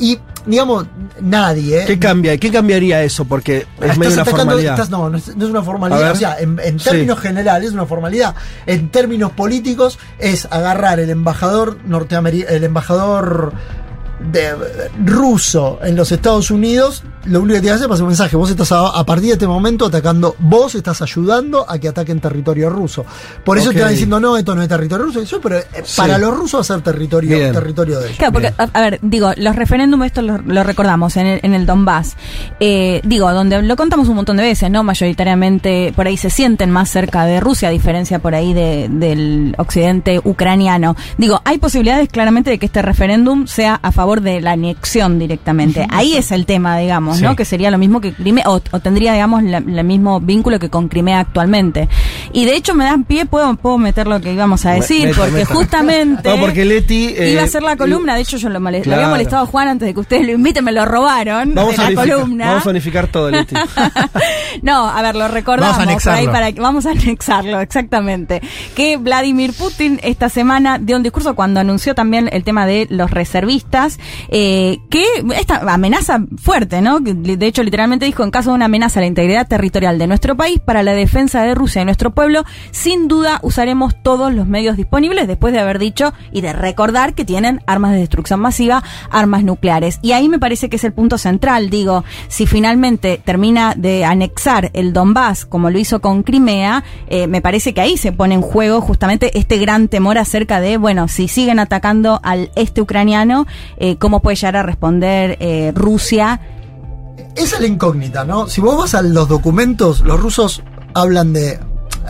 Y, 0.00 0.18
digamos, 0.46 0.86
nadie. 1.20 1.84
¿Qué 1.86 1.98
cambia? 1.98 2.36
¿Qué 2.38 2.50
cambiaría 2.50 3.02
eso? 3.02 3.24
Porque 3.26 3.58
es 3.58 3.64
Estás 3.80 3.98
medio 3.98 4.12
una 4.14 4.22
atacando- 4.22 4.36
formalidad. 4.52 4.72
estás- 4.74 4.90
no, 4.90 5.10
no 5.10 5.18
es, 5.18 5.36
no 5.36 5.44
es 5.44 5.50
una 5.50 5.62
formalidad. 5.62 6.10
O 6.12 6.16
sea, 6.16 6.38
en, 6.40 6.58
en 6.64 6.78
Sí. 6.80 6.88
términos 6.90 7.18
generales 7.20 7.68
es 7.68 7.74
una 7.74 7.84
formalidad. 7.86 8.34
En 8.66 8.88
términos 8.90 9.32
políticos 9.32 9.98
es 10.18 10.48
agarrar 10.50 10.98
el 11.00 11.10
embajador 11.10 11.76
norteamericano, 11.86 12.56
el 12.56 12.64
embajador 12.64 13.52
de, 14.32 14.52
ruso 15.04 15.78
en 15.82 15.96
los 15.96 16.12
Estados 16.12 16.50
Unidos. 16.50 17.02
Lo 17.24 17.40
único 17.40 17.56
que 17.56 17.60
tiene 17.60 17.72
que 17.72 17.74
hacer 17.76 17.84
es 17.84 17.88
pasar 17.88 18.02
un 18.04 18.08
mensaje. 18.08 18.36
Vos 18.36 18.50
estás 18.50 18.72
a, 18.72 18.88
a 18.88 19.04
partir 19.04 19.26
de 19.28 19.32
este 19.34 19.46
momento 19.46 19.86
atacando, 19.86 20.34
vos 20.38 20.74
estás 20.74 21.02
ayudando 21.02 21.68
a 21.68 21.78
que 21.78 21.88
ataquen 21.88 22.18
territorio 22.20 22.70
ruso. 22.70 23.04
Por 23.44 23.58
eso 23.58 23.68
Ok. 23.70 23.76
te 23.76 23.82
van 23.82 23.90
diciendo, 23.90 24.18
no, 24.20 24.36
esto 24.38 24.54
no 24.54 24.62
es 24.62 24.68
territorio 24.68 25.06
ruso. 25.06 25.20
Eso, 25.20 25.40
pero 25.40 25.58
eh, 25.58 25.64
Sí. 25.84 25.96
para 25.98 26.16
los 26.18 26.34
rusos 26.36 26.58
va 26.58 26.60
a 26.62 26.64
ser 26.64 26.80
territorio, 26.82 27.36
Bien. 27.36 27.52
territorio 27.52 27.98
de 28.00 28.06
ellos. 28.06 28.18
Claro, 28.18 28.32
porque, 28.32 28.52
a, 28.56 28.68
a 28.72 28.80
ver, 28.80 28.98
digo, 29.02 29.32
los 29.36 29.54
referéndums, 29.54 30.06
esto 30.06 30.22
lo, 30.22 30.38
lo 30.38 30.62
recordamos 30.64 31.16
en 31.18 31.26
el, 31.26 31.40
en 31.42 31.52
el 31.54 31.66
Donbass. 31.66 32.16
Eh, 32.58 33.00
digo, 33.04 33.30
donde 33.32 33.60
lo 33.62 33.76
contamos 33.76 34.08
un 34.08 34.16
montón 34.16 34.36
de 34.38 34.42
veces, 34.44 34.70
¿no? 34.70 34.82
Mayoritariamente 34.82 35.92
por 35.94 36.06
ahí 36.06 36.16
se 36.16 36.30
sienten 36.30 36.70
más 36.70 36.88
cerca 36.90 37.24
de 37.26 37.40
Rusia, 37.40 37.68
a 37.68 37.70
diferencia 37.70 38.18
por 38.18 38.34
ahí 38.34 38.52
de- 38.54 38.88
del 38.90 39.54
occidente 39.58 40.20
ucraniano. 40.24 40.96
Digo, 41.18 41.40
hay 41.44 41.58
posibilidades 41.58 42.08
claramente 42.08 42.50
de 42.50 42.58
que 42.58 42.66
este 42.66 42.80
referéndum 42.82 43.46
sea 43.46 43.78
a 43.82 43.92
favor 43.92 44.09
de 44.20 44.40
la 44.40 44.52
anexión 44.52 45.18
directamente. 45.20 45.86
Ahí 45.90 46.16
es 46.16 46.32
el 46.32 46.44
tema, 46.46 46.76
digamos, 46.78 47.18
Sí. 47.18 47.22
¿no? 47.24 47.36
Que 47.36 47.44
sería 47.44 47.70
lo 47.70 47.78
mismo 47.78 48.00
que 48.00 48.12
Crimea, 48.12 48.50
o, 48.50 48.60
o 48.72 48.80
tendría, 48.80 49.12
digamos, 49.12 49.44
el 49.44 49.84
mismo 49.84 50.20
vínculo 50.20 50.58
que 50.58 50.68
con 50.70 50.88
Crimea 50.88 51.20
actualmente. 51.20 51.88
Y 52.32 52.44
de 52.46 52.56
hecho 52.56 52.74
me 52.74 52.84
dan 52.84 53.04
pie, 53.04 53.26
puedo, 53.26 53.54
puedo 53.54 53.78
meter 53.78 54.08
lo 54.08 54.20
que 54.20 54.32
íbamos 54.32 54.66
a 54.66 54.72
decir, 54.72 55.12
porque 55.16 55.44
justamente... 55.44 56.28
No, 56.28 56.40
porque 56.40 56.64
Leti. 56.64 57.14
eh, 57.16 57.30
Iba 57.32 57.42
a 57.42 57.46
ser 57.46 57.62
la 57.62 57.76
columna, 57.76 58.16
de 58.16 58.22
hecho 58.22 58.36
yo 58.36 58.48
lo, 58.48 58.58
lo 58.58 58.66
había 58.68 59.08
molestado 59.08 59.44
a 59.44 59.46
Juan 59.46 59.68
antes 59.68 59.86
de 59.86 59.94
que 59.94 60.00
ustedes 60.00 60.26
lo 60.26 60.32
inviten, 60.32 60.64
me 60.64 60.72
lo 60.72 60.84
robaron 60.84 61.54
Vamos 61.54 61.76
de 61.76 61.82
a, 61.84 61.90
la 61.90 61.94
columna. 61.94 62.46
vamos 62.46 62.66
a 62.66 62.70
unificar 62.70 63.06
todo, 63.06 63.30
Leti. 63.30 63.54
no, 64.62 64.88
a 64.88 65.02
ver, 65.02 65.14
lo 65.14 65.28
recordamos. 65.28 65.76
Vamos 65.78 66.06
a 66.06 66.14
ahí 66.14 66.26
para 66.26 66.50
que- 66.52 66.60
vamos 66.60 66.86
a 66.86 66.90
anexarlo, 66.90 67.60
exactamente. 67.60 68.40
Que 68.74 68.96
Vladimir 68.96 69.52
Putin 69.52 70.00
esta 70.02 70.28
semana 70.28 70.78
dio 70.78 70.96
un 70.96 71.02
discurso 71.02 71.34
cuando 71.34 71.60
anunció 71.60 71.94
también 71.94 72.28
el 72.32 72.42
tema 72.44 72.66
de 72.66 72.86
los 72.90 73.10
reservistas, 73.10 73.98
eh, 74.28 74.78
que 74.90 75.04
esta 75.36 75.60
amenaza 75.72 76.24
fuerte, 76.36 76.80
¿no? 76.80 77.00
De 77.00 77.46
hecho, 77.46 77.62
literalmente 77.62 78.06
dijo, 78.06 78.24
en 78.24 78.30
caso 78.30 78.50
de 78.50 78.56
una 78.56 78.66
amenaza 78.66 79.00
a 79.00 79.02
la 79.02 79.06
integridad 79.06 79.46
territorial 79.46 79.98
de 79.98 80.06
nuestro 80.06 80.36
país, 80.36 80.60
para 80.60 80.82
la 80.82 80.92
defensa 80.92 81.42
de 81.42 81.54
Rusia 81.54 81.82
y 81.82 81.84
nuestro 81.84 82.10
pueblo, 82.10 82.44
sin 82.70 83.08
duda 83.08 83.40
usaremos 83.42 83.94
todos 84.02 84.32
los 84.34 84.46
medios 84.46 84.76
disponibles, 84.76 85.28
después 85.28 85.52
de 85.52 85.60
haber 85.60 85.78
dicho 85.78 86.12
y 86.32 86.40
de 86.40 86.52
recordar 86.52 87.14
que 87.14 87.24
tienen 87.24 87.60
armas 87.66 87.92
de 87.92 87.98
destrucción 87.98 88.40
masiva, 88.40 88.82
armas 89.10 89.44
nucleares. 89.44 89.98
Y 90.02 90.12
ahí 90.12 90.28
me 90.28 90.38
parece 90.38 90.68
que 90.68 90.76
es 90.76 90.84
el 90.84 90.92
punto 90.92 91.18
central, 91.18 91.70
digo, 91.70 92.04
si 92.28 92.46
finalmente 92.46 93.20
termina 93.24 93.74
de 93.76 94.04
anexar 94.04 94.70
el 94.74 94.92
Donbass, 94.92 95.46
como 95.46 95.70
lo 95.70 95.78
hizo 95.78 96.00
con 96.00 96.22
Crimea, 96.22 96.84
eh, 97.08 97.26
me 97.26 97.40
parece 97.40 97.74
que 97.74 97.80
ahí 97.80 97.96
se 97.96 98.12
pone 98.12 98.34
en 98.34 98.42
juego 98.42 98.80
justamente 98.80 99.38
este 99.38 99.58
gran 99.58 99.88
temor 99.88 100.18
acerca 100.18 100.60
de, 100.60 100.76
bueno, 100.76 101.08
si 101.08 101.28
siguen 101.28 101.58
atacando 101.58 102.20
al 102.22 102.50
este 102.56 102.80
ucraniano, 102.80 103.46
eh, 103.76 103.89
¿cómo 103.98 104.20
puede 104.20 104.36
llegar 104.36 104.56
a 104.56 104.62
responder 104.62 105.36
eh, 105.40 105.72
Rusia? 105.74 106.40
Esa 107.36 107.56
es 107.56 107.60
la 107.60 107.66
incógnita, 107.66 108.24
¿no? 108.24 108.48
Si 108.48 108.60
vos 108.60 108.76
vas 108.76 108.94
a 108.94 109.02
los 109.02 109.28
documentos, 109.28 110.00
los 110.00 110.20
rusos 110.20 110.62
hablan 110.94 111.32
de. 111.32 111.58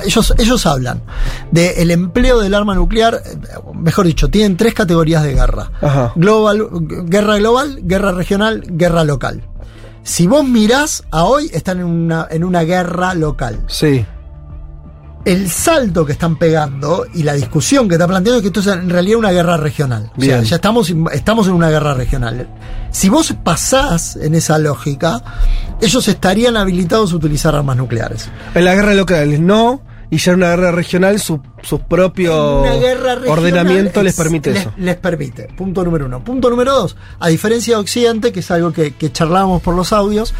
Ellos, 0.05 0.33
ellos 0.39 0.65
hablan 0.67 1.03
de 1.51 1.83
el 1.83 1.91
empleo 1.91 2.39
del 2.39 2.55
arma 2.55 2.75
nuclear, 2.75 3.23
eh, 3.25 3.37
mejor 3.75 4.07
dicho, 4.07 4.29
tienen 4.29 4.57
tres 4.57 4.73
categorías 4.73 5.23
de 5.23 5.35
guerra. 5.35 5.71
Ajá. 5.83 6.13
Global, 6.15 6.69
guerra 7.07 7.37
global, 7.37 7.81
guerra 7.83 8.13
regional, 8.13 8.63
guerra 8.67 9.05
local. 9.05 9.43
Si 10.03 10.27
vos 10.27 10.45
mirás 10.45 11.05
a 11.11 11.25
hoy, 11.25 11.51
están 11.53 11.81
en 11.81 11.87
una, 11.87 12.27
en 12.31 12.45
una 12.45 12.63
guerra 12.63 13.15
local. 13.15 13.63
Sí. 13.67 14.07
El 15.25 15.51
salto 15.51 16.07
que 16.07 16.13
están 16.13 16.37
pegando 16.37 17.05
y 17.15 17.23
la 17.25 17.35
discusión 17.35 17.89
que 17.89 17.97
está 17.97 18.07
planteando 18.09 18.39
es 18.39 18.43
que 18.43 18.47
esto 18.49 18.61
es 18.61 18.67
en 18.69 18.89
realidad 18.89 19.19
una 19.19 19.31
guerra 19.31 19.59
regional. 19.59 20.11
O 20.17 20.21
sea, 20.23 20.41
ya 20.43 20.57
estamos, 20.57 20.93
estamos 21.13 21.47
en 21.47 21.53
una 21.53 21.69
guerra 21.69 21.93
regional. 21.95 22.49
Si 22.91 23.09
vos 23.11 23.35
pasás 23.45 24.17
en 24.17 24.35
esa 24.35 24.59
lógica, 24.59 25.23
ellos 25.81 26.09
estarían 26.09 26.57
habilitados 26.57 27.13
a 27.13 27.17
utilizar 27.17 27.55
armas 27.55 27.77
nucleares. 27.77 28.29
En 28.55 28.65
la 28.65 28.75
guerra 28.75 28.95
local 28.95 29.47
no, 29.47 29.83
y 30.09 30.17
ya 30.17 30.33
en 30.33 30.39
una 30.39 30.49
guerra 30.51 30.73
regional 30.73 31.21
su, 31.21 31.41
su 31.63 31.81
propio 31.81 32.63
regional 32.65 33.29
ordenamiento 33.29 34.03
les 34.03 34.15
es- 34.15 34.19
permite 34.19 34.51
les, 34.53 34.63
eso. 34.63 34.73
Les 34.79 34.97
permite. 34.97 35.49
Punto 35.57 35.85
número 35.85 36.07
uno. 36.07 36.25
Punto 36.25 36.49
número 36.51 36.73
dos. 36.73 36.97
A 37.21 37.29
diferencia 37.29 37.75
de 37.77 37.81
Occidente, 37.83 38.33
que 38.33 38.41
es 38.41 38.51
algo 38.51 38.73
que, 38.73 38.95
que 38.95 39.13
charlábamos 39.13 39.61
por 39.63 39.75
los 39.77 39.93
audios, 39.93 40.35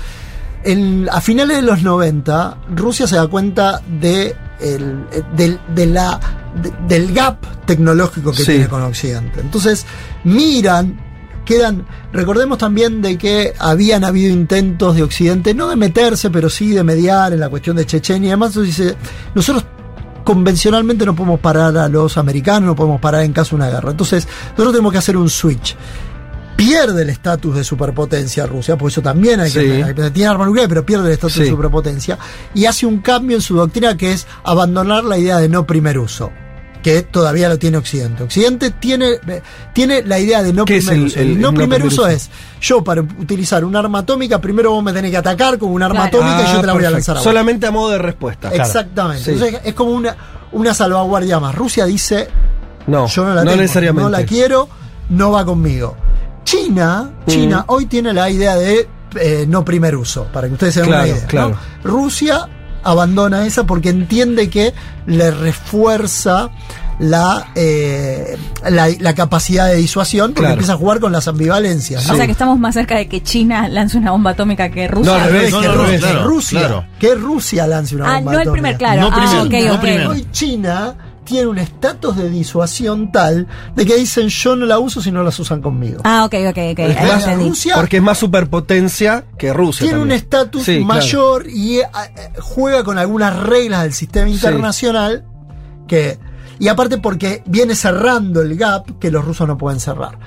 en- 0.65 1.09
a 1.11 1.21
finales 1.21 1.57
de 1.57 1.63
los 1.63 1.83
90, 1.83 2.57
Rusia 2.75 3.07
se 3.07 3.17
da 3.17 3.27
cuenta 3.27 3.81
de 4.01 4.35
el- 4.61 5.05
del, 5.37 5.59
de 5.75 5.87
la, 5.87 6.21
de- 6.63 6.73
del 6.87 7.15
gap 7.15 7.39
tecnológico 7.67 8.31
que 8.33 8.39
Sí. 8.39 8.45
tiene 8.53 8.69
con 8.69 8.83
Occidente. 8.83 9.41
Entonces, 9.41 9.87
miran, 10.25 11.01
quedan. 11.47 11.87
Recordemos 12.13 12.59
también 12.59 13.01
de 13.01 13.17
que 13.17 13.55
habían 13.59 14.05
habido 14.05 14.33
intentos 14.33 14.97
de 14.97 15.03
Occidente, 15.03 15.55
no 15.55 15.69
de 15.69 15.77
meterse, 15.77 16.29
pero 16.31 16.51
sí 16.51 16.73
de 16.73 16.85
mediar 16.85 17.33
en 17.33 17.41
la 17.41 17.49
cuestión 17.49 17.77
de 17.77 17.87
Chechenia 17.87 18.29
y 18.29 18.31
demás. 18.31 18.51
Entonces 18.51 18.77
dice, 18.77 18.97
nosotros 19.35 19.65
convencionalmente 20.25 21.07
no 21.07 21.15
podemos 21.17 21.41
parar 21.41 21.77
a 21.79 21.89
los 21.89 22.19
americanos, 22.19 22.67
no 22.67 22.77
podemos 22.77 23.01
parar 23.01 23.23
en 23.25 23.33
caso 23.33 23.57
de 23.57 23.63
una 23.63 23.71
guerra. 23.71 23.91
Entonces, 23.91 24.29
nosotros 24.51 24.73
tenemos 24.73 24.93
que 24.93 24.99
hacer 24.99 25.17
un 25.17 25.31
switch. 25.31 25.75
Pierde 26.57 27.03
el 27.03 27.11
estatus 27.11 27.57
de 27.57 27.65
superpotencia 27.65 28.45
Rusia, 28.47 28.77
por 28.77 28.91
eso 28.91 29.01
también 29.01 29.41
hay 29.41 29.51
que, 29.51 29.61
Sí. 29.61 29.83
hay 29.83 29.95
que- 29.95 30.11
tiene 30.11 30.29
arma 30.29 30.45
nuclear, 30.45 30.69
pero 30.69 30.85
pierde 30.85 31.07
el 31.07 31.13
estatus 31.13 31.39
de 31.39 31.49
superpotencia 31.49 32.19
y 32.55 32.67
hace 32.67 32.85
un 32.85 32.99
cambio 32.99 33.37
en 33.37 33.43
su 33.43 33.57
doctrina 33.57 33.97
que 33.97 34.13
es 34.13 34.27
abandonar 34.45 35.05
la 35.05 35.17
idea 35.17 35.39
de 35.39 35.49
no 35.49 35.67
primer 35.67 35.99
uso, 35.99 36.31
que 36.83 37.01
todavía 37.03 37.49
lo 37.49 37.59
tiene 37.59 37.79
Occidente. 37.79 38.23
Occidente 38.25 38.71
tiene, 38.73 39.13
eh, 39.27 39.43
tiene 39.73 40.03
la 40.03 40.19
idea 40.19 40.43
de 40.43 40.53
no 40.53 40.67
¿Qué 40.67 40.77
es 40.77 40.85
primer 40.85 40.99
el- 41.01 41.07
uso. 41.07 41.19
el- 41.21 41.31
El 41.31 41.41
no 41.41 41.49
primer 41.51 41.69
primer 41.79 41.87
uso 41.87 42.03
uso? 42.03 42.09
es 42.11 42.31
yo 42.61 42.85
para 42.85 43.01
utilizar 43.01 43.65
un 43.65 43.75
arma 43.75 44.01
atómica, 44.01 44.39
primero 44.39 44.71
vos 44.73 44.85
me 44.85 44.93
tenés 44.93 45.11
que 45.13 45.17
atacar 45.17 45.57
con 45.59 45.71
un 45.71 45.83
arma 45.83 46.11
Claro. 46.11 46.19
atómica 46.27 46.43
y 46.51 46.55
yo 46.55 46.61
te 46.61 46.67
la 46.67 46.73
voy 46.75 46.85
a 46.85 46.89
Ah, 46.89 46.91
lanzar 46.91 47.17
a 47.17 47.21
vos. 47.21 47.25
Solamente 47.25 47.67
a 47.67 47.71
modo 47.71 47.91
de 47.91 47.99
respuesta. 47.99 48.51
Exactamente. 48.55 49.25
Sí. 49.25 49.31
Entonces 49.31 49.61
es 49.65 49.73
como 49.73 49.93
una, 49.93 50.15
una 50.53 50.75
salvaguardia 50.75 51.41
más. 51.41 51.55
Rusia 51.55 51.87
dice, 51.87 52.29
No, 52.87 53.07
yo 53.07 53.25
no 53.25 53.35
la 53.35 53.45
no 53.45 53.51
tengo, 53.53 53.63
necesariamente. 53.63 54.03
no 54.03 54.11
la 54.11 54.25
quiero, 54.27 54.69
no 55.09 55.31
va 55.31 55.45
conmigo. 55.47 55.97
China, 56.45 57.11
China 57.27 57.65
hoy 57.69 57.87
tiene 57.87 58.13
la 58.13 58.29
idea 58.31 58.57
de 58.57 58.89
eh, 59.21 59.45
no 59.49 59.65
primer 59.65 59.97
uso, 59.97 60.27
para 60.33 60.47
que 60.49 60.55
ustedes 60.55 60.75
se 60.75 60.81
den 60.81 60.89
Claro, 60.91 61.03
una 61.05 61.13
idea. 61.13 61.23
¿no? 61.23 61.29
claro. 61.29 61.57
Rusia 61.85 62.49
abandona 62.83 63.47
esa 63.47 63.65
porque 63.65 63.91
entiende 63.91 64.49
que 64.51 64.73
le 65.07 65.31
refuerza 65.31 66.51
la, 66.99 67.49
eh, 67.55 68.37
la, 68.69 68.89
la 68.99 69.15
capacidad 69.15 69.69
de 69.69 69.77
disuasión 69.77 70.29
porque 70.31 70.41
Claro. 70.43 70.53
empieza 70.55 70.75
a 70.75 70.77
jugar 70.77 71.01
con 71.01 71.13
las 71.13 71.29
ambivalencias. 71.29 72.07
¿no? 72.07 72.13
O 72.13 72.17
sea 72.17 72.27
que 72.27 72.33
estamos 72.33 72.59
más 72.59 72.75
cerca 72.75 72.97
de 72.97 73.09
que 73.09 73.23
China 73.23 73.69
lance 73.69 73.97
una 73.97 74.11
bomba 74.13 74.33
atómica 74.33 74.71
que 74.71 74.87
Rusia. 74.87 75.13
No, 75.13 75.19
al 75.19 75.31
revés, 75.33 75.51
No, 75.53 75.61
que 75.61 75.67
no, 75.69 75.75
no, 75.75 75.83
Rusia, 75.85 75.99
claro, 75.99 76.25
Rusia, 76.29 76.59
claro. 76.61 76.85
que 76.99 77.15
Rusia 77.15 77.67
lance 77.67 77.97
una 77.97 78.05
Ah, 78.13 78.17
bomba 78.17 78.33
no 78.33 78.39
el 78.39 78.43
atómica. 78.49 78.53
primer, 78.63 78.79
claro. 78.79 79.01
No 79.03 79.09
ah, 79.09 79.15
primero, 79.17 79.43
ok, 79.43 79.67
no 79.69 79.75
ok. 79.75 79.81
primero. 79.81 80.11
Hoy 80.11 80.27
China 80.31 80.95
tiene 81.31 81.47
un 81.47 81.59
estatus 81.59 82.17
de 82.17 82.29
disuasión 82.29 83.13
tal 83.13 83.47
de 83.77 83.87
que 83.87 83.97
dicen 83.97 84.29
yo 84.29 84.57
no 84.57 84.67
la 84.67 84.79
uso 84.79 85.01
si 85.01 85.11
no 85.13 85.23
las 85.23 85.39
usan 85.39 85.63
conmigo. 85.63 86.01
Ah, 86.05 86.25
ok, 86.25 86.35
ok, 86.51 86.59
ok. 86.73 86.79
Más. 87.07 87.37
Rusia 87.39 87.75
Porque 87.77 87.99
es 87.99 88.03
más 88.03 88.19
superpotencia 88.19 89.25
que 89.39 89.53
Rusia. 89.53 89.87
tiene 89.87 90.03
un 90.03 90.11
estatus 90.13 90.65
Sí, 90.65 90.73
claro. 90.79 90.87
mayor 90.87 91.47
y 91.49 91.79
eh, 91.79 91.83
eh, 92.17 92.29
juega 92.41 92.83
con 92.85 92.99
algunas 92.99 93.39
reglas 93.39 93.83
del 93.85 93.93
sistema 93.93 94.29
internacional 94.29 95.25
que 95.87 96.19
y 96.59 96.69
aparte 96.69 96.99
porque 96.99 97.43
viene 97.47 97.75
cerrando 97.75 98.43
el 98.43 98.57
gap 98.57 98.99
que 98.99 99.11
los 99.11 99.25
rusos 99.25 99.47
no 99.49 99.57
pueden 99.57 99.81
cerrar. 99.81 100.19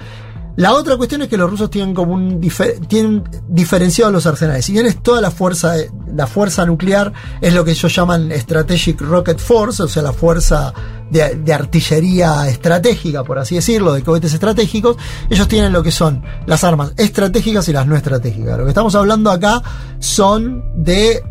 La 0.55 0.73
otra 0.73 0.97
cuestión 0.97 1.23
es 1.23 1.29
que 1.29 1.37
los 1.37 1.49
rusos 1.49 1.69
tienen 1.71 1.95
como 1.95 2.13
un 2.13 2.39
difer- 2.39 2.85
tienen 2.87 3.23
diferenciados 3.47 4.13
los 4.13 4.25
arsenales. 4.27 4.63
Si 4.65 4.71
bien 4.71 4.85
es 4.85 5.01
toda 5.01 5.19
la 5.19 5.31
fuerza 5.31 5.73
la 6.15 6.27
fuerza 6.27 6.63
nuclear 6.65 7.11
es 7.41 7.53
lo 7.55 7.65
que 7.65 7.71
ellos 7.71 7.95
llaman 7.95 8.31
Strategic 8.31 9.01
Rocket 9.01 9.39
Force, 9.39 9.81
o 9.81 9.87
sea, 9.87 10.03
la 10.03 10.13
fuerza 10.13 10.71
de, 11.09 11.35
de 11.35 11.53
artillería 11.53 12.47
estratégica, 12.47 13.23
por 13.23 13.39
así 13.39 13.55
decirlo, 13.55 13.93
de 13.93 14.03
cohetes 14.03 14.33
estratégicos, 14.33 14.97
ellos 15.29 15.47
tienen 15.47 15.73
lo 15.73 15.81
que 15.81 15.91
son 15.91 16.23
las 16.45 16.63
armas 16.63 16.93
estratégicas 16.97 17.67
y 17.69 17.73
las 17.73 17.87
no 17.87 17.95
estratégicas. 17.95 18.55
Lo 18.57 18.63
que 18.65 18.69
estamos 18.69 18.93
hablando 18.93 19.31
acá 19.31 19.61
son 19.97 20.63
de 20.83 21.23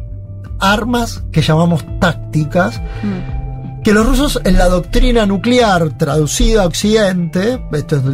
armas 0.59 1.23
que 1.31 1.43
llamamos 1.43 1.85
tácticas, 2.01 2.81
que 3.85 3.93
los 3.93 4.07
rusos 4.07 4.41
en 4.45 4.57
la 4.59 4.69
doctrina 4.69 5.27
nuclear 5.27 5.91
traducida 5.99 6.63
a 6.63 6.67
Occidente, 6.67 7.61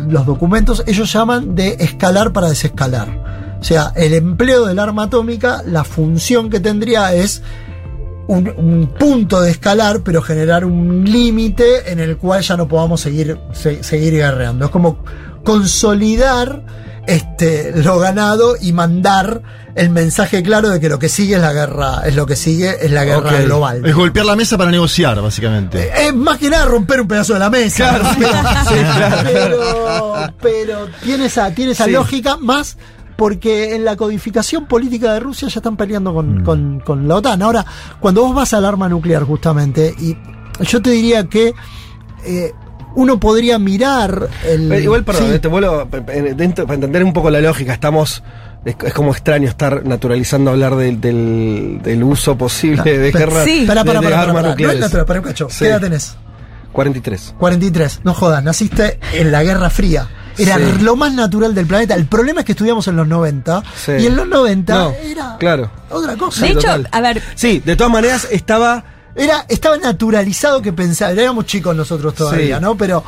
los 0.09 0.25
documentos, 0.27 0.83
ellos 0.87 1.13
llaman 1.13 1.55
de 1.55 1.77
escalar 1.81 2.33
para 2.33 2.49
desescalar. 2.49 3.57
O 3.61 3.65
sea, 3.65 3.93
el 3.97 4.15
empleo 4.15 4.67
del 4.67 4.79
arma 4.79 5.05
atómica, 5.05 5.63
la 5.67 5.85
función 5.85 6.49
que 6.49 6.61
tendría 6.61 7.13
es 7.13 7.43
un, 8.29 8.49
un 8.57 8.95
punto 8.99 9.41
de 9.41 9.51
escalar, 9.51 10.01
pero 10.05 10.23
generar 10.23 10.65
un 10.65 11.05
límite 11.05 11.91
en 11.91 11.99
el 11.99 12.17
cual 12.19 12.43
ya 12.43 12.57
no 12.57 12.69
podamos 12.69 13.01
seguir, 13.01 13.39
se- 13.53 13.83
seguir 13.83 14.13
guerreando. 14.15 14.67
Es 14.67 14.71
como 14.71 15.03
consolidar 15.45 16.63
este, 17.07 17.73
lo 17.83 17.99
ganado 17.99 18.55
y 18.61 18.73
mandar 18.73 19.43
el 19.79 19.91
mensaje 19.91 20.43
claro 20.43 20.69
de 20.69 20.81
que 20.81 20.89
lo 20.89 20.99
que 20.99 21.09
sigue 21.09 21.37
es 21.37 21.41
la 21.41 21.53
guerra, 21.53 22.03
es 22.07 22.15
lo 22.17 22.27
que 22.27 22.37
sigue, 22.37 22.77
es 22.85 22.91
la 22.91 23.05
guerra 23.05 23.41
global. 23.43 23.85
Es 23.87 23.95
golpear 23.95 24.27
la 24.27 24.37
mesa 24.37 24.59
para 24.59 24.71
negociar, 24.71 25.21
básicamente. 25.23 25.91
Es 26.07 26.15
más 26.15 26.39
que 26.39 26.51
nada 26.51 26.65
romper 26.67 27.01
un 27.01 27.09
pedazo 27.09 27.35
de 27.35 27.39
la 27.41 27.51
mesa. 27.51 27.89
Claro, 27.99 28.05
sí, 28.15 28.75
sí, 28.75 28.85
claro. 28.97 29.17
Pero, 29.33 30.33
pero 30.41 30.89
tiene 31.03 31.27
esa, 31.27 31.51
tiene 31.53 31.73
esa 31.73 31.85
Sí. 31.85 31.91
lógica 31.93 32.37
más 32.37 32.77
porque 33.17 33.75
en 33.75 33.85
la 33.85 33.97
codificación 33.97 34.67
política 34.67 35.13
de 35.13 35.21
Rusia 35.21 35.49
ya 35.49 35.59
están 35.59 35.77
peleando 35.77 36.15
con, 36.15 36.45
con- 36.45 36.81
con 36.81 37.09
la 37.09 37.17
OTAN. 37.17 37.43
Ahora, 37.43 37.65
cuando 38.01 38.23
vos 38.23 38.35
vas 38.35 38.53
al 38.55 38.65
arma 38.65 38.89
nuclear 38.89 39.25
justamente, 39.25 39.95
y 39.99 40.17
yo 40.65 40.81
te 40.81 40.91
diría 40.91 41.25
que 41.25 41.53
eh, 42.25 42.53
uno 42.95 43.19
podría 43.19 43.59
mirar 43.59 44.29
el... 44.47 44.71
Eh, 44.73 44.83
Igual, 44.83 45.05
perdón, 45.05 45.25
Sí. 45.29 45.35
eh, 45.35 45.39
te 45.41 45.49
vuelvo, 45.49 45.89
eh, 45.93 46.35
dentro- 46.37 46.65
para 46.65 46.75
entender 46.77 47.03
un 47.05 47.13
poco 47.13 47.29
la 47.31 47.41
lógica, 47.41 47.73
estamos. 47.73 48.23
Es, 48.69 48.77
es 48.85 48.93
como 48.95 49.13
extraño 49.13 49.49
estar 49.49 49.85
naturalizando 49.85 50.51
hablar 50.51 50.77
del, 50.77 51.01
del, 51.01 51.81
del 51.83 52.03
uso 52.05 52.37
posible 52.37 52.99
de 52.99 53.11
guerra 53.13 53.45
Sí. 53.45 53.67
Armas. 53.69 53.85
No 53.87 54.39
es 54.41 54.47
nucleares. 54.47 54.81
natural, 54.81 55.07
pará 55.07 55.21
un 55.21 55.27
cacho. 55.27 55.49
Sí. 55.51 55.59
¿Qué 55.61 55.67
edad 55.69 55.81
tenés? 55.81 56.17
43. 56.73 57.35
43, 57.39 58.01
no 58.05 58.15
jodas, 58.15 58.43
naciste 58.45 59.01
en 59.15 59.33
la 59.33 59.43
Guerra 59.43 59.71
Fría. 59.71 60.07
Era 60.37 60.57
Sí. 60.57 60.63
lo 60.83 60.95
más 60.95 61.13
natural 61.15 61.55
del 61.55 61.67
planeta. 61.67 61.95
El 61.95 62.07
problema 62.07 62.41
es 62.41 62.47
que 62.47 62.53
estudiamos 62.53 62.87
en 62.89 62.97
los 62.97 63.09
90 63.09 63.63
Sí. 63.75 63.93
y 63.99 64.07
en 64.07 64.15
los 64.17 64.29
90 64.29 64.75
No, 64.75 64.93
era 65.03 65.37
claro. 65.39 65.71
otra 65.91 66.15
cosa. 66.17 66.43
De 66.43 66.49
hecho, 66.53 66.61
total. 66.61 66.89
a 66.93 67.01
ver, 67.01 67.23
Sí, 67.35 67.61
de 67.65 67.75
todas 67.75 67.93
maneras 67.93 68.29
estaba. 68.31 68.85
Era, 69.17 69.45
estaba 69.49 69.77
naturalizado 69.79 70.63
que 70.63 70.73
pensaba, 70.73 71.11
éramos 71.11 71.47
chicos 71.47 71.75
nosotros 71.75 72.15
todavía, 72.15 72.59
Sí. 72.59 72.63
¿no? 72.63 72.77
Pero 72.77 73.03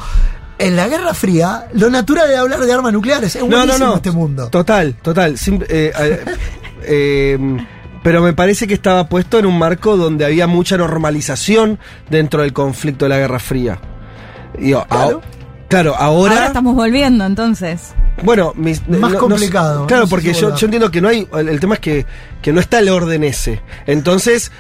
en 0.60 0.76
la 0.76 0.86
Guerra 0.88 1.14
Fría, 1.14 1.66
lo 1.74 1.90
natural 1.90 2.30
era 2.30 2.40
hablar 2.40 2.60
de 2.60 2.72
armas 2.72 2.92
nucleares. 2.92 3.34
Es 3.36 3.42
No, 3.42 3.48
no, 3.48 3.56
buenísimo 3.58 3.86
no. 3.88 3.96
este 3.96 4.10
mundo. 4.12 4.48
Total, 4.50 4.94
total. 5.02 5.36
Sim- 5.38 5.64
eh, 5.68 5.92
eh, 5.98 6.24
eh, 6.82 7.38
pero 8.02 8.22
me 8.22 8.32
parece 8.32 8.66
que 8.66 8.74
estaba 8.74 9.08
puesto 9.08 9.38
en 9.38 9.46
un 9.46 9.58
marco 9.58 9.96
donde 9.96 10.24
había 10.24 10.46
mucha 10.46 10.76
normalización 10.78 11.78
dentro 12.08 12.42
del 12.42 12.52
conflicto 12.52 13.04
de 13.04 13.08
la 13.10 13.18
Guerra 13.18 13.38
Fría. 13.38 13.78
Digo, 14.58 14.84
Claro. 14.88 15.20
a- 15.24 15.68
claro, 15.68 15.94
ahora, 15.96 16.32
ahora 16.34 16.46
estamos 16.46 16.74
volviendo 16.74 17.24
entonces. 17.26 17.92
bueno, 18.22 18.52
mis- 18.56 18.86
Más 18.88 19.00
no- 19.00 19.08
no- 19.10 19.18
complicado, 19.18 19.86
claro, 19.86 20.02
no 20.02 20.06
sé 20.06 20.10
porque 20.10 20.34
si 20.34 20.40
yo, 20.40 20.46
volver. 20.48 20.60
yo 20.60 20.66
entiendo 20.66 20.90
que 20.90 21.00
no 21.00 21.08
hay. 21.08 21.28
El, 21.34 21.48
el 21.48 21.60
tema 21.60 21.74
es 21.74 21.80
que, 21.80 22.06
que 22.42 22.52
no 22.52 22.60
está 22.60 22.78
el 22.80 22.88
orden 22.88 23.22
ese. 23.24 23.60
Entonces, 23.86 24.50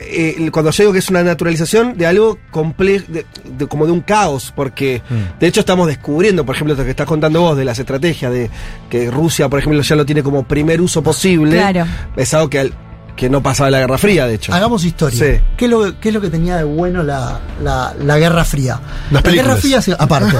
eh, 0.00 0.48
cuando 0.52 0.70
yo 0.70 0.82
digo 0.84 0.92
que 0.92 0.98
es 1.00 1.08
una 1.10 1.22
naturalización 1.22 1.96
de 1.96 2.06
algo 2.06 2.38
complejo, 2.50 3.04
de, 3.08 3.26
de- 3.44 3.66
como 3.66 3.86
de 3.86 3.92
un 3.92 4.00
caos, 4.00 4.52
porque 4.54 5.02
Mm. 5.08 5.38
de 5.40 5.46
hecho 5.46 5.60
estamos 5.60 5.86
descubriendo, 5.86 6.44
por 6.46 6.54
ejemplo, 6.54 6.74
lo 6.74 6.84
que 6.84 6.90
estás 6.90 7.06
contando 7.06 7.40
vos 7.40 7.56
de 7.56 7.64
las 7.64 7.78
estrategias 7.78 8.32
de 8.32 8.50
que 8.90 9.10
Rusia, 9.10 9.48
por 9.48 9.58
ejemplo, 9.58 9.80
ya 9.82 9.96
lo 9.96 10.06
tiene 10.06 10.22
como 10.22 10.42
primer 10.44 10.80
uso 10.80 11.02
posible. 11.02 11.56
Claro. 11.56 11.86
Es 12.16 12.32
algo 12.34 12.48
que, 12.50 12.58
al- 12.60 12.72
que 13.18 13.28
no 13.28 13.42
pasaba 13.42 13.68
la 13.68 13.80
Guerra 13.80 13.98
Fría, 13.98 14.26
de 14.26 14.34
hecho. 14.34 14.54
Hagamos 14.54 14.84
historia. 14.84 15.18
Sí. 15.18 15.40
¿Qué, 15.56 15.64
es 15.64 15.70
lo, 15.70 15.98
qué 15.98 16.08
es 16.08 16.14
lo 16.14 16.20
que 16.20 16.30
tenía 16.30 16.56
de 16.56 16.62
bueno 16.62 17.02
la, 17.02 17.40
la, 17.62 17.92
la 18.00 18.16
Guerra 18.16 18.44
Fría? 18.44 18.80
Las 19.10 19.24
la 19.24 19.32
Guerra. 19.32 19.56
Fría, 19.56 19.80
aparte. 19.98 20.36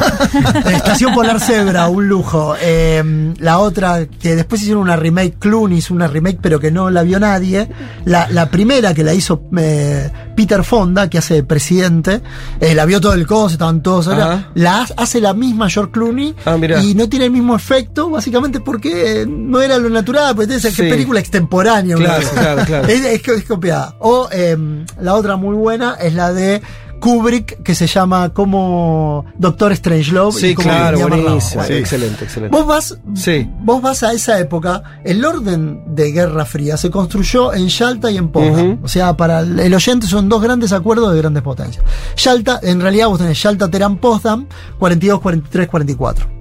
Estación 0.73 1.13
Polar 1.13 1.41
Zebra, 1.41 1.89
un 1.89 2.07
lujo. 2.09 2.55
Eh, 2.61 3.35
la 3.39 3.59
otra, 3.59 4.07
que 4.07 4.37
después 4.37 4.63
hicieron 4.63 4.85
una 4.85 4.95
remake, 4.95 5.39
Clooney 5.41 5.79
hizo 5.79 5.93
una 5.93 6.07
remake, 6.07 6.39
pero 6.41 6.61
que 6.61 6.71
no 6.71 6.89
la 6.89 7.03
vio 7.03 7.19
nadie. 7.19 7.69
La, 8.05 8.29
la 8.31 8.49
primera 8.49 8.95
que 8.95 9.03
la 9.03 9.13
hizo 9.13 9.43
eh, 9.59 10.09
Peter 10.39 10.63
Fonda, 10.63 11.11
que 11.11 11.19
hace 11.19 11.35
de 11.35 11.43
presidente, 11.43 12.23
eh, 12.61 12.73
la 12.73 12.85
vio 12.85 13.01
todo 13.01 13.15
el 13.15 13.27
coso, 13.27 13.55
estaban 13.55 13.83
todos. 13.83 14.07
Ajá. 14.07 14.51
La 14.55 14.83
ha- 14.83 14.87
hace 14.97 15.21
la 15.21 15.35
misma 15.35 15.69
George 15.69 15.91
Clooney 15.91 16.33
Ah, 16.47 16.57
y 16.81 16.95
no 16.95 17.09
tiene 17.09 17.25
el 17.25 17.33
mismo 17.33 17.57
efecto, 17.57 18.09
básicamente 18.09 18.61
porque 18.61 19.27
no 19.29 19.61
era 19.61 19.79
lo 19.79 19.91
natural, 19.91 20.37
porque 20.37 20.55
es 20.55 20.63
Sí. 20.63 20.83
película 20.83 21.19
extemporánea. 21.19 21.97
Claro, 21.97 22.25
claro, 22.33 22.63
claro. 22.65 22.87
Es, 22.89 23.05
es, 23.05 23.27
es 23.27 23.45
copiada. 23.47 23.97
O 23.99 24.29
em, 24.31 24.87
la 25.01 25.15
otra 25.15 25.35
muy 25.35 25.57
buena 25.57 25.95
es 26.01 26.15
la 26.15 26.33
de 26.33 26.63
Kubrick, 27.01 27.63
que 27.63 27.75
se 27.75 27.87
llama 27.87 28.31
como 28.31 29.25
Doctor 29.37 29.75
Strangelove. 29.75 30.37
y 30.37 30.41
Sí, 30.41 30.55
claro, 30.55 30.99
buenísimo. 31.09 31.63
Bueno, 31.63 31.77
Excelente, 31.77 32.25
excelente. 32.25 32.57
Vos 32.57 32.67
vas, 32.67 32.99
Sí. 33.15 33.49
vos 33.61 33.81
vas 33.83 34.03
a 34.03 34.13
esa 34.13 34.39
época, 34.41 34.83
el 35.05 35.25
orden 35.25 35.83
de 35.95 36.13
Guerra 36.13 36.45
Fría 36.45 36.77
se 36.77 36.91
construyó 36.91 37.53
en 37.55 37.69
Yalta 37.69 38.11
y 38.11 38.17
en 38.17 38.29
Potsdam. 38.29 38.79
O 38.83 38.89
sea, 38.89 39.17
para 39.17 39.41
el 39.41 39.75
oyente 39.75 40.07
son 40.07 40.29
dos 40.29 40.43
grandes 40.43 40.73
acuerdos 40.73 41.13
de 41.13 41.19
grandes 41.19 41.43
potencias. 41.43 41.85
Yalta, 42.17 42.61
en 42.63 42.81
realidad 42.81 43.09
vos 43.09 43.19
tenés 43.19 43.43
Yalta, 43.43 43.69
Teherán, 43.69 43.99
Potsdam, 43.99 44.47
42, 44.79 45.21
43, 45.21 45.69
44. 45.69 46.38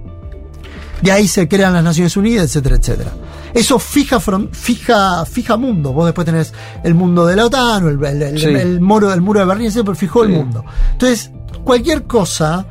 De 1.02 1.12
ahí 1.12 1.28
se 1.28 1.46
crean 1.48 1.72
las 1.74 1.84
Naciones 1.84 2.16
Unidas, 2.16 2.46
etcétera, 2.46 2.76
etcétera. 2.76 3.12
Eso 3.54 3.78
fija, 3.78 4.18
fija, 4.52 5.24
fija 5.24 5.56
mundo. 5.56 5.92
Vos 5.92 6.06
después 6.06 6.24
tenés 6.24 6.52
el 6.84 6.94
mundo 6.94 7.24
de 7.26 7.36
la 7.36 7.46
OTAN, 7.46 7.84
o 7.84 7.88
el, 7.88 8.04
el- 8.04 8.22
el- 8.22 8.38
Sí. 8.40 8.46
el 8.46 8.80
muro, 8.80 9.12
el 9.12 9.20
muro 9.20 9.40
de 9.40 9.46
Berlín, 9.46 9.70
pero 9.74 9.94
fijó 9.94 10.24
el 10.24 10.30
mundo. 10.30 10.64
Entonces, 10.92 11.30
cualquier 11.64 12.04
cosa 12.04 12.66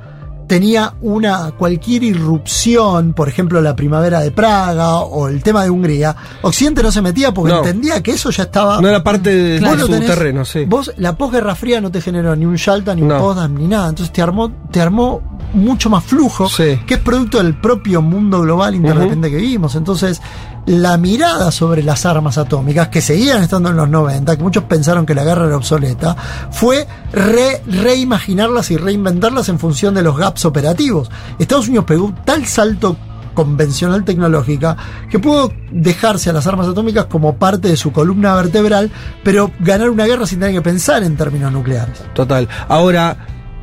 tenía 0.48 0.94
una, 1.02 1.52
cualquier 1.52 2.04
irrupción, 2.04 3.14
por 3.14 3.28
ejemplo, 3.28 3.62
la 3.62 3.76
primavera 3.76 4.22
de 4.22 4.32
Praga 4.32 4.98
o 5.00 5.28
el 5.28 5.44
tema 5.44 5.64
de 5.64 5.70
Hungría, 5.70 6.16
Occidente 6.42 6.82
no 6.82 6.92
se 6.92 7.02
metía 7.02 7.34
porque 7.34 7.52
No. 7.54 7.60
entendía 7.60 8.02
que 8.02 8.12
eso 8.12 8.30
ya 8.30 8.44
estaba. 8.44 8.80
No 8.82 8.88
era 8.88 9.04
parte 9.04 9.30
de, 9.36 9.60
lo 9.60 9.78
su 9.78 9.88
tenés- 9.92 10.06
terreno, 10.08 10.46
sí. 10.46 10.66
Vos, 10.66 10.92
la 10.98 11.18
posguerra 11.18 11.54
fría 11.56 11.82
no 11.82 11.92
te 11.92 12.02
generó 12.02 12.36
ni 12.36 12.46
un 12.46 12.56
Yalta, 12.56 12.96
ni 12.96 13.02
un. 13.02 13.10
Potsdam, 13.10 13.56
ni 13.56 13.68
nada. 13.68 13.90
Entonces 13.90 14.12
te 14.14 14.22
armó, 14.22 14.52
te 14.72 14.80
armó 14.82 15.22
mucho 15.54 15.90
más 15.90 16.04
flujo, 16.04 16.48
Sí. 16.50 16.80
que 16.86 16.96
es 16.96 17.00
producto 17.00 17.38
del 17.38 17.60
propio 17.60 18.02
mundo 18.02 18.42
global 18.42 18.76
interdependiente 18.76 19.30
que 19.30 19.38
vivimos. 19.38 19.76
Entonces, 19.76 20.22
la 20.68 20.98
mirada 20.98 21.50
sobre 21.52 21.82
las 21.82 22.06
armas 22.06 22.38
atómicas, 22.38 22.90
que 22.90 23.02
seguían 23.02 23.42
estando 23.42 23.70
en 23.70 23.78
los 23.78 23.90
90, 23.90 24.38
que 24.38 24.44
muchos 24.44 24.64
pensaron 24.66 25.06
que 25.06 25.16
la 25.16 25.24
guerra 25.24 25.48
era 25.48 25.58
obsoleta, 25.58 26.16
fue 26.52 26.86
re- 27.12 27.62
reimaginarlas 27.66 28.70
y 28.72 28.78
reinventarlas 28.78 29.50
en 29.50 29.60
función 29.60 29.96
de 29.96 30.04
los 30.04 30.18
gaps 30.18 30.46
operativos. 30.46 31.10
Estados 31.40 31.68
Unidos 31.68 31.86
pegó 31.86 32.14
tal 32.26 32.46
salto 32.46 32.96
convencional 33.34 34.04
tecnológica 34.04 34.76
que 35.10 35.20
pudo 35.20 35.54
dejarse 35.72 36.32
a 36.32 36.34
las 36.34 36.48
armas 36.48 36.68
atómicas 36.68 37.06
como 37.06 37.36
parte 37.38 37.68
de 37.70 37.78
su 37.78 37.92
columna 37.92 38.36
vertebral, 38.36 38.92
pero 39.24 39.52
ganar 39.60 39.90
una 39.90 40.06
guerra 40.06 40.26
sin 40.26 40.40
tener 40.40 40.56
que 40.56 40.62
pensar 40.62 41.04
en 41.04 41.16
términos 41.16 41.52
nucleares. 41.52 42.04
Total. 42.14 42.48
Ahora, 42.68 43.16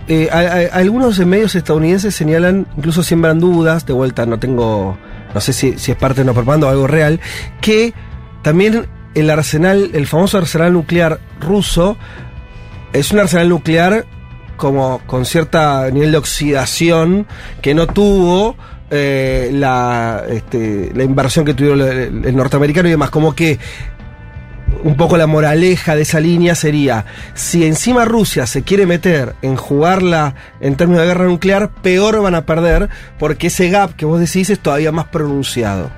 eh, 0.07 0.29
a- 0.33 0.77
algunos 0.79 1.19
medios 1.21 1.55
estadounidenses 1.55 2.15
señalan, 2.15 2.67
incluso 2.77 3.03
siembran 3.03 3.41
dudas, 3.41 3.85
de 3.85 3.93
vuelta 3.93 4.25
no 4.27 4.39
tengo, 4.39 4.97
no 5.35 5.41
sé 5.41 5.53
si, 5.53 5.79
si 5.79 5.93
es 5.93 5.97
parte 5.97 6.17
de 6.17 6.23
una 6.23 6.33
propaganda 6.33 6.69
o 6.69 6.71
algo 6.71 6.87
real, 6.87 7.21
que 7.61 7.93
también 8.43 8.87
el 9.15 9.31
arsenal, 9.31 9.91
el 9.95 10.07
famoso 10.07 10.39
arsenal 10.39 10.73
nuclear 10.73 11.21
ruso, 11.41 11.97
es 12.93 13.11
un 13.11 13.21
arsenal 13.21 13.49
nuclear 13.49 14.07
como 14.57 15.01
con 15.07 15.25
cierta 15.25 15.91
nivel 15.91 16.13
de 16.13 16.19
oxidación 16.19 17.27
que 17.61 17.75
no 17.75 17.87
tuvo 17.89 18.57
eh, 18.91 19.51
la, 19.53 20.23
este, 20.29 20.93
la 20.95 21.03
inversión 21.03 21.45
que 21.45 21.55
tuvieron 21.55 21.81
el, 21.81 22.25
el 22.25 22.37
norteamericano 22.37 22.89
y 22.89 22.93
demás, 22.93 23.11
como 23.11 23.35
que 23.35 23.59
un 24.83 24.97
poco 24.97 25.17
la 25.17 25.27
moraleja 25.27 25.95
de 25.95 26.03
esa 26.03 26.21
línea 26.21 26.55
sería, 26.55 27.05
si 27.35 27.65
encima 27.65 28.05
Rusia 28.05 28.47
se 28.47 28.63
quiere 28.63 28.87
meter 28.87 29.35
en 29.43 29.57
jugarla 29.57 30.35
en 30.61 30.77
términos 30.77 31.03
de 31.03 31.09
guerra 31.09 31.27
nuclear, 31.27 31.71
peor 31.83 32.21
van 32.23 32.35
a 32.35 32.47
perder, 32.47 32.89
porque 33.19 33.47
ese 33.49 33.71
gap 33.71 33.95
que 33.95 34.07
vos 34.07 34.21
decís 34.21 34.51
es 34.51 34.59
todavía 34.59 34.93
más 34.93 35.07
pronunciado. 35.07 35.91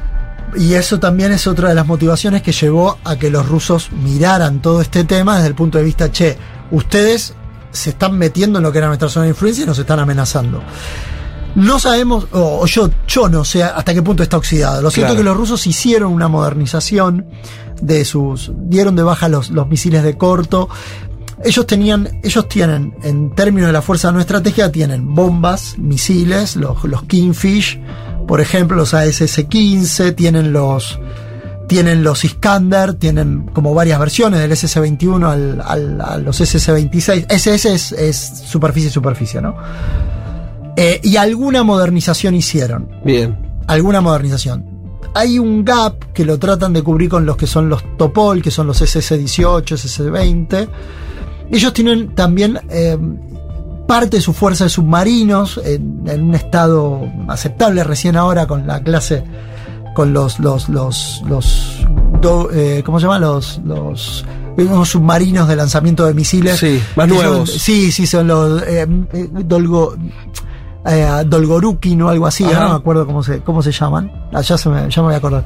Y 0.57 0.75
eso 0.75 1.01
también 1.01 1.33
es 1.33 1.47
otra 1.47 1.69
de 1.69 1.75
las 1.75 1.87
motivaciones 1.87 2.43
que 2.43 2.53
llevó 2.53 2.99
a 3.05 3.17
que 3.17 3.31
los 3.31 3.49
rusos 3.49 3.91
miraran 3.93 4.63
todo 4.63 4.81
este 4.81 5.05
tema 5.05 5.37
desde 5.37 5.49
el 5.49 5.55
punto 5.55 5.79
de 5.79 5.85
vista, 5.85 6.11
che, 6.11 6.37
ustedes 6.71 7.35
se 7.73 7.91
están 7.91 8.17
metiendo 8.17 8.59
en 8.59 8.63
lo 8.63 8.73
que 8.73 8.79
era 8.79 8.87
nuestra 8.87 9.09
zona 9.09 9.25
de 9.25 9.31
influencia 9.31 9.65
y 9.65 9.67
nos 9.67 9.79
están 9.79 9.99
amenazando. 9.99 10.63
No 11.57 11.79
sabemos, 11.79 12.27
o 12.33 12.67
yo, 12.67 12.91
yo 13.09 13.29
no 13.31 13.43
sé 13.45 13.63
hasta 13.63 13.95
qué 13.95 14.03
punto 14.03 14.23
está 14.23 14.37
oxidado. 14.37 14.83
Lo 14.83 14.91
cierto 14.91 15.09
Claro. 15.09 15.15
es 15.15 15.19
que 15.21 15.25
los 15.25 15.37
rusos 15.37 15.67
hicieron 15.67 16.13
una 16.13 16.29
modernización 16.29 17.27
de 17.81 18.05
sus. 18.05 18.53
dieron 18.57 18.97
de 18.97 19.03
baja 19.03 19.29
los, 19.29 19.51
los 19.51 19.69
misiles 19.69 20.03
de 20.03 20.17
corto. 20.17 20.69
Ellos 21.45 21.67
tenían, 21.67 22.09
ellos 22.23 22.49
tienen, 22.49 22.95
en 23.03 23.35
términos 23.35 23.67
de 23.69 23.73
la 23.75 23.83
fuerza 23.83 24.11
no 24.11 24.21
estratégica, 24.21 24.73
tienen 24.73 25.15
bombas, 25.15 25.77
misiles, 25.79 26.57
los, 26.57 26.83
los 26.85 27.03
Kingfish, 27.05 27.79
por 28.27 28.41
ejemplo, 28.41 28.77
los 28.77 28.95
ASS-15, 28.95 30.15
tienen 30.15 30.53
los, 30.55 30.99
tienen 31.69 32.03
los 32.03 32.25
Iskander, 32.25 32.95
tienen 32.95 33.43
como 33.53 33.75
varias 33.75 34.01
versiones 34.01 34.41
del 34.41 34.51
SS-21 34.53 35.27
al, 35.31 35.61
al- 35.61 36.01
a 36.01 36.17
los 36.17 36.41
SS-26. 36.41 37.27
SS 37.29 37.73
es, 37.75 37.93
es 37.93 38.17
superficie, 38.47 38.91
superficie, 38.91 39.41
¿no? 39.43 39.55
Eh, 40.77 41.01
y 41.03 41.17
alguna 41.17 41.63
modernización 41.63 42.35
hicieron. 42.35 42.89
Bien. 43.05 43.37
Alguna 43.67 44.01
modernización. 44.01 44.65
Hay 45.17 45.39
un 45.39 45.65
gap 45.65 46.13
que 46.13 46.25
lo 46.25 46.39
tratan 46.39 46.73
de 46.73 46.83
cubrir 46.83 47.09
con 47.09 47.25
los 47.25 47.37
que 47.37 47.47
son 47.47 47.69
los 47.69 47.83
Topol, 47.97 48.43
que 48.43 48.51
son 48.51 48.67
los 48.67 48.83
SS-18, 48.83 49.63
SS-20. 49.65 50.69
Ellos 51.51 51.73
tienen 51.73 52.15
también 52.15 52.59
eh, 52.69 52.99
parte 53.89 54.17
de 54.17 54.21
su 54.21 54.33
fuerza 54.33 54.65
de 54.65 54.71
submarinos 54.71 55.59
en, 55.65 56.03
en 56.07 56.23
un 56.25 56.35
estado 56.35 57.01
aceptable 57.29 57.83
recién 57.85 58.17
ahora 58.17 58.47
con 58.47 58.67
la 58.67 58.83
clase 58.83 59.23
con 59.95 60.13
los, 60.13 60.39
los, 60.41 60.69
los, 60.69 61.23
los, 61.27 61.87
do- 62.21 62.51
eh, 62.53 62.83
¿cómo 62.85 62.99
se 63.01 63.05
llama? 63.07 63.19
Los, 63.19 63.61
los, 63.65 64.27
unos 64.59 64.89
submarinos 64.91 65.49
de 65.49 65.57
lanzamiento 65.57 66.05
de 66.05 66.13
misiles. 66.13 66.59
Sí, 66.59 66.79
más 66.97 67.09
son- 67.09 67.17
nuevos. 67.17 67.51
sí, 67.51 67.91
sí, 67.91 68.07
son 68.07 68.27
los 68.27 68.63
eh, 68.67 68.87
Dolgo, 69.45 69.95
eh, 70.87 71.25
Dolgorukin 71.27 72.01
o 72.03 72.09
algo 72.09 72.27
así, 72.27 72.45
Ajá. 72.45 72.55
ahora 72.55 72.67
no 72.69 72.75
me 72.75 72.79
acuerdo 72.81 73.07
cómo 73.07 73.23
se, 73.23 73.41
cómo 73.41 73.63
se 73.63 73.73
llaman. 73.73 74.11
Ah, 74.33 74.41
ya, 74.41 74.57
se 74.59 74.69
me, 74.69 74.89
ya 74.91 75.03
me 75.03 75.07
voy 75.07 75.15
a 75.15 75.19
acordar. 75.19 75.45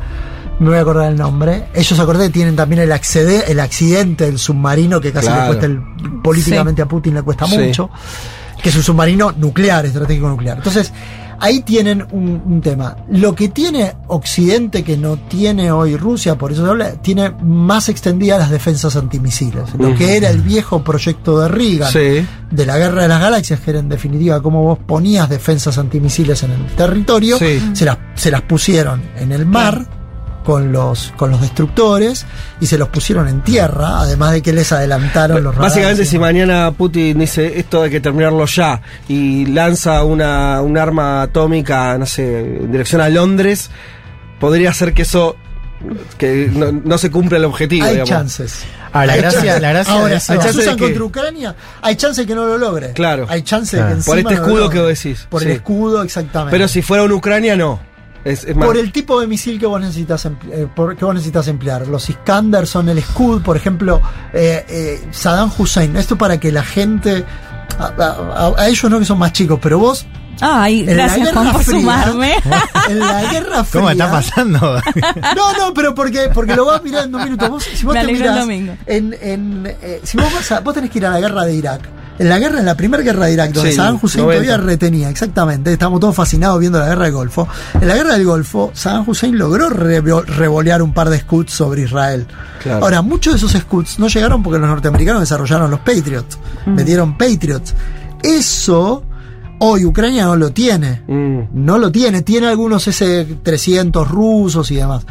Me 0.59 0.69
voy 0.69 0.77
a 0.79 0.81
acordar 0.83 1.11
el 1.11 1.17
nombre. 1.17 1.69
Ellos 1.75 1.99
acordé 1.99 2.29
tienen 2.29 2.55
también 2.55 2.83
el, 2.83 2.93
accede, 2.93 3.51
el 3.51 3.61
accidente 3.61 4.27
del 4.27 4.39
submarino 4.39 5.01
que 5.01 5.11
casi 5.13 5.29
Claro. 5.29 5.43
le 5.43 5.49
cuesta 5.49 5.67
el, 5.67 6.21
políticamente 6.23 6.83
a 6.83 6.87
Putin 6.87 7.15
le 7.15 7.23
cuesta 7.23 7.47
Sí. 7.47 7.57
mucho. 7.59 7.89
Que 8.63 8.69
es 8.69 8.77
un 8.77 8.83
submarino 8.83 9.33
nuclear, 9.33 9.87
estratégico 9.87 10.29
nuclear. 10.29 10.59
Entonces, 10.59 10.93
ahí 11.41 11.61
tienen 11.63 12.07
un, 12.13 12.43
un 12.47 12.61
tema. 12.61 12.97
Lo 13.11 13.35
que 13.35 13.49
tiene 13.49 13.95
Occidente 14.09 14.85
que 14.85 14.97
no 14.97 15.17
tiene 15.17 15.73
hoy 15.73 15.97
Rusia, 15.97 16.37
por 16.37 16.53
eso 16.53 16.65
se 16.65 16.71
habla, 16.71 16.93
tiene 17.03 17.31
más 17.43 17.89
extendidas 17.89 18.39
las 18.39 18.51
defensas 18.51 18.95
antimisiles. 18.97 19.65
Lo 19.79 19.95
que 19.95 20.17
era 20.17 20.31
el 20.31 20.41
viejo 20.43 20.85
proyecto 20.85 21.41
de 21.41 21.49
Reagan 21.49 21.91
Sí. 21.93 22.27
de 22.51 22.67
la 22.67 22.79
guerra 22.79 23.03
de 23.03 23.09
las 23.09 23.21
galaxias, 23.21 23.61
que 23.61 23.71
era 23.71 23.81
en 23.81 23.89
definitiva 23.89 24.41
cómo 24.43 24.63
vos 24.63 24.79
ponías 24.87 25.29
defensas 25.29 25.79
antimisiles 25.79 26.43
en 26.43 26.53
el 26.53 26.67
territorio, 26.77 27.39
Sí. 27.39 27.61
se, 27.73 27.85
las, 27.85 27.99
se 28.15 28.31
las 28.31 28.43
pusieron 28.43 29.03
en 29.17 29.33
el 29.33 29.47
mar 29.47 29.87
con 30.45 30.73
los, 30.73 31.13
con 31.17 31.31
los 31.31 31.41
destructores 31.41 32.25
y 32.61 32.67
se 32.67 32.79
los 32.79 32.89
pusieron 32.89 33.29
en 33.29 33.43
tierra, 33.43 34.01
además 34.01 34.33
de 34.33 34.43
que 34.43 34.53
les 34.53 34.73
adelantaron 34.73 35.43
los 35.45 35.55
radares. 35.55 35.75
Básicamente, 35.75 36.05
si 36.07 36.19
mañana 36.19 36.73
Putin 36.73 37.19
dice 37.19 37.59
esto 37.59 37.83
hay 37.83 37.91
que 37.91 38.01
terminarlo 38.01 38.47
ya 38.47 38.81
y 39.09 39.47
lanza 39.47 40.03
una, 40.05 40.61
un 40.63 40.77
arma 40.79 41.23
atómica, 41.23 41.97
no 41.99 42.07
sé, 42.07 42.41
en 42.41 42.73
dirección 42.73 43.01
a 43.01 43.09
Londres, 43.09 43.71
podría 44.39 44.73
ser 44.73 44.95
que 44.95 45.03
eso 45.03 45.37
que 46.19 46.51
no, 46.53 46.73
no 46.73 46.99
se 46.99 47.11
cumpla 47.11 47.39
el 47.39 47.45
objetivo. 47.47 47.85
Hay 47.87 47.93
digamos. 47.93 48.09
chances. 48.11 48.63
Ah, 48.93 49.07
la 49.07 49.13
Hay 49.15 49.21
gracia- 49.21 49.41
chances. 49.41 49.63
la 49.63 49.69
gracia 49.71 49.95
Ahora, 49.95 50.21
si 50.21 50.33
usan 50.37 50.77
que- 50.77 50.83
contra 50.85 51.05
Ucrania, 51.05 51.57
hay 51.81 51.97
chance 51.97 52.21
de 52.21 52.27
que 52.27 52.35
no 52.35 52.45
lo 52.47 52.59
logre. 52.59 52.93
Claro. 52.93 53.27
Hay 53.31 53.43
chance 53.43 53.77
de 53.77 53.83
Claro. 53.83 53.97
que 53.99 54.03
Por 54.05 54.19
este 54.19 54.35
no 54.35 54.41
lo 54.41 54.47
escudo 54.47 54.71
que 54.71 54.79
vos 54.81 54.89
decís, 54.89 55.27
Por 55.31 55.41
sí. 55.43 55.47
el 55.49 55.53
escudo, 55.53 56.03
exactamente. 56.03 56.51
Pero 56.51 56.69
si 56.69 56.83
fuera 56.83 57.03
una 57.05 57.15
Ucrania, 57.15 57.57
no. 57.57 57.81
Es, 58.25 58.45
es 58.45 58.55
más. 58.55 58.67
Por 58.67 58.77
el 58.77 58.93
tipo 58.93 59.21
de 59.21 59.27
misil 59.27 59.59
que 59.59 59.67
vos 59.67 59.81
necesitas, 59.81 60.27
eh, 60.27 60.69
que 60.99 61.05
vos 61.05 61.15
necesitas 61.15 61.49
emplear. 61.49 61.87
Los 61.89 62.09
Iskander 62.11 62.67
son 62.67 62.89
el 62.89 63.03
Scud, 63.03 63.43
por 63.43 63.57
ejemplo, 63.57 64.01
eh, 64.33 64.65
eh, 64.69 65.09
Saddam 65.11 65.51
Hussein. 65.57 65.97
Esto 65.97 66.17
para 66.19 66.39
que 66.39 66.53
la 66.53 66.63
gente. 66.63 67.25
A, 67.79 67.85
a- 67.87 68.55
a 68.63 68.69
ellos 68.69 68.91
no 68.91 68.99
que 68.99 69.05
son 69.07 69.19
más 69.19 69.33
chicos, 69.33 69.59
pero 69.63 69.79
vos. 69.79 70.07
Ay, 70.43 70.81
En 70.81 70.87
la 70.87 70.93
gracias 71.05 71.27
Guerra 71.35 71.53
por 71.53 71.63
Fría. 71.65 71.81
sumarme. 71.81 72.35
En 72.89 72.99
la 72.99 73.23
Guerra 73.33 73.65
Fría. 73.65 73.81
¿Cómo 73.81 73.91
está 73.91 74.11
pasando? 74.11 74.81
No, 75.37 75.53
no, 75.59 75.75
pero 75.75 75.95
porque, 75.95 76.31
porque 76.33 76.57
lo 76.57 76.65
vas 76.65 76.81
a 76.81 76.83
mirar 76.83 77.05
en 77.05 77.13
dos 77.13 77.23
minutos. 77.25 77.49
Vos, 77.51 77.65
si 77.65 77.85
vos 77.85 77.95
Me 77.95 78.01
te 78.01 78.07
alegró 78.07 78.33
el 78.33 78.39
domingo. 78.41 78.77
en, 78.87 79.17
en, 79.21 79.77
eh, 79.83 80.01
si 80.03 80.17
vos 80.17 80.33
vas 80.33 80.51
a, 80.53 80.61
vos 80.61 80.73
tenés 80.75 80.91
que 80.91 80.99
ir 80.99 81.07
a 81.07 81.11
la 81.11 81.21
guerra 81.21 81.45
de 81.45 81.55
Irak. 81.55 81.83
En 82.21 82.29
la 82.29 82.39
guerra, 82.39 82.61
en 82.61 82.67
la 82.67 82.77
primera 82.77 83.03
guerra 83.03 83.27
de 83.27 83.33
Irak, 83.33 83.53
donde 83.53 83.71
Sí, 83.71 83.77
Saddam 83.77 83.99
Hussein 84.01 84.25
90. 84.25 84.45
todavía 84.45 84.65
retenía, 84.65 85.09
exactamente, 85.11 85.73
estamos 85.73 85.99
todos 86.01 86.15
fascinados 86.15 86.61
viendo 86.61 86.79
la 86.79 86.87
guerra 86.87 87.05
del 87.05 87.13
Golfo. 87.15 87.49
En 87.81 87.89
la 87.89 87.95
guerra 87.95 88.13
del 88.13 88.27
Golfo, 88.27 88.71
Saddam 88.75 89.09
Hussein 89.09 89.37
logró 89.39 89.69
revo- 89.71 90.25
revolear 90.25 90.83
un 90.83 90.93
par 90.93 91.09
de 91.11 91.19
scouts 91.19 91.53
sobre 91.53 91.83
Israel. 91.83 92.27
Claro. 92.63 92.85
Ahora, 92.85 93.03
muchos 93.03 93.33
de 93.33 93.39
esos 93.39 93.53
scouts 93.61 93.99
no 93.99 94.09
llegaron 94.09 94.43
porque 94.43 94.59
los 94.59 94.69
norteamericanos 94.69 95.21
desarrollaron 95.23 95.71
los 95.71 95.81
Patriots, 95.81 96.39
metieron 96.67 97.17
Patriots. 97.17 97.75
Eso 98.23 99.03
hoy 99.61 99.85
Ucrania 99.85 100.25
no 100.27 100.37
lo 100.37 100.51
tiene. 100.53 101.03
Mm. 101.09 101.41
No 101.53 101.79
lo 101.79 101.91
tiene, 101.91 102.23
tiene 102.23 102.49
algunos 102.49 102.87
S-300 102.87 104.07
rusos 104.09 104.71
y 104.71 104.77
demás. 104.77 105.05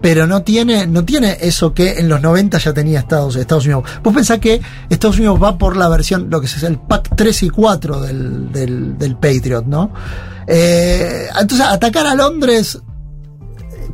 Pero 0.00 0.26
no 0.26 0.42
tiene, 0.42 0.86
no 0.86 1.04
tiene 1.04 1.38
eso 1.40 1.74
que 1.74 1.98
en 1.98 2.08
los 2.08 2.20
90 2.20 2.58
ya 2.58 2.72
tenía 2.72 3.00
Estados, 3.00 3.36
Estados 3.36 3.64
Unidos. 3.64 3.84
Vos 4.02 4.14
pensás 4.14 4.38
que 4.38 4.60
Estados 4.88 5.18
Unidos 5.18 5.42
va 5.42 5.58
por 5.58 5.76
la 5.76 5.88
versión, 5.88 6.28
lo 6.30 6.40
que 6.40 6.46
es 6.46 6.62
el 6.62 6.78
pack 6.78 7.16
3 7.16 7.42
y 7.42 7.50
4 7.50 8.00
del, 8.02 8.52
del, 8.52 8.98
del 8.98 9.16
Patriot, 9.16 9.66
¿no? 9.66 9.92
Eh, 10.46 11.28
entonces, 11.38 11.66
atacar 11.66 12.06
a 12.06 12.14
Londres, 12.14 12.78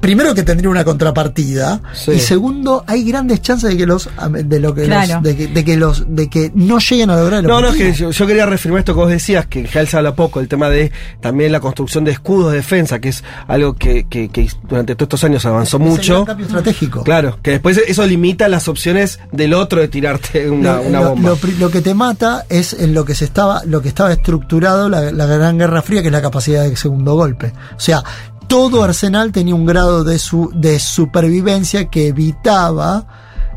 primero 0.05 0.35
que 0.35 0.43
tendría 0.43 0.69
una 0.69 0.85
contrapartida, 0.85 1.81
Sí. 1.95 2.11
y 2.13 2.21
segundo, 2.21 2.85
hay 2.87 3.05
grandes 3.05 3.41
chances 3.41 3.71
de 3.71 3.77
que 3.79 3.87
los, 3.87 4.11
de 4.31 4.61
lo 4.61 4.75
que 4.75 4.85
Claro. 4.85 5.15
los, 5.15 5.23
de 5.23 5.35
que, 5.35 5.47
de 5.49 5.65
que 5.65 5.77
los, 5.79 6.05
de 6.07 6.29
que 6.29 6.53
no 6.55 6.79
lleguen 6.79 7.09
a 7.09 7.17
lograr 7.17 7.41
el 7.41 7.47
No, 7.47 7.63
no, 7.63 7.69
es 7.71 7.75
que 7.77 7.93
yo, 7.95 8.11
yo 8.11 8.27
quería 8.27 8.45
reafirmar 8.45 8.81
esto 8.81 8.93
que 8.93 9.01
vos 9.01 9.09
decías, 9.09 9.47
que 9.47 9.61
en 9.61 9.67
general 9.67 9.89
se 9.89 9.97
habla 9.97 10.15
poco, 10.15 10.41
el 10.41 10.49
tema 10.49 10.69
de 10.69 10.93
también 11.23 11.53
la 11.53 11.61
construcción 11.61 12.05
de 12.05 12.11
escudos 12.11 12.51
de 12.53 12.59
defensa, 12.59 12.99
que 12.99 13.09
es 13.09 13.25
algo 13.49 13.73
que, 13.77 14.07
que- 14.07 14.29
que 14.29 14.47
durante 14.69 14.95
todos 14.95 15.07
estos 15.07 15.25
años 15.25 15.47
avanzó 15.47 15.79
Ese 15.79 15.87
mucho. 15.87 16.15
gran 16.17 16.27
cambio 16.27 16.47
estratégico. 16.47 17.03
Claro, 17.03 17.39
que 17.43 17.53
después 17.53 17.81
eso 17.87 18.05
limita 18.07 18.47
las 18.49 18.69
opciones 18.69 19.21
del 19.33 19.55
otro 19.55 19.81
de 19.81 19.89
tirarte 19.89 20.51
una, 20.51 20.75
lo, 20.77 20.83
una 20.83 21.01
bomba. 21.01 21.31
lo 21.31 21.39
lo 21.59 21.71
que 21.71 21.81
te 21.81 21.95
mata 21.95 22.45
es 22.51 22.75
en 22.75 22.93
lo 22.93 23.07
que 23.07 23.15
se 23.15 23.25
estaba, 23.25 23.63
lo 23.65 23.81
que 23.81 23.89
estaba 23.89 24.13
estructurado 24.13 24.91
la, 24.91 25.11
la 25.13 25.25
Gran 25.27 25.57
Guerra 25.57 25.81
Fría, 25.81 26.03
que 26.03 26.09
es 26.09 26.13
la 26.13 26.21
capacidad 26.21 26.63
de 26.65 26.77
segundo 26.77 27.15
golpe. 27.15 27.53
O 27.77 27.81
sea, 27.81 28.03
todo 28.49 28.83
arsenal 28.83 29.33
tenía 29.33 29.55
un 29.55 29.67
grado 29.67 30.05
de 30.05 30.19
su, 30.19 30.51
de 30.55 30.79
supervivencia 30.79 31.87
que 31.87 32.09
evitaba 32.09 33.07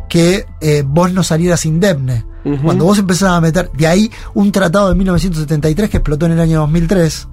que 0.09 0.45
eh, 0.61 0.83
vos 0.85 1.11
no 1.13 1.23
salieras 1.23 1.65
indemne. 1.65 2.25
Cuando 2.63 2.85
vos 2.85 2.97
empezabas 2.97 3.39
a 3.39 3.41
meter, 3.41 3.69
de 3.73 3.87
ahí 3.87 4.09
un 4.33 4.53
tratado 4.53 4.87
de 4.87 4.95
1973 4.95 5.89
que 5.89 5.97
explotó 5.97 6.27
en 6.27 6.31
el 6.31 6.39
año 6.39 6.61
2003, 6.61 7.27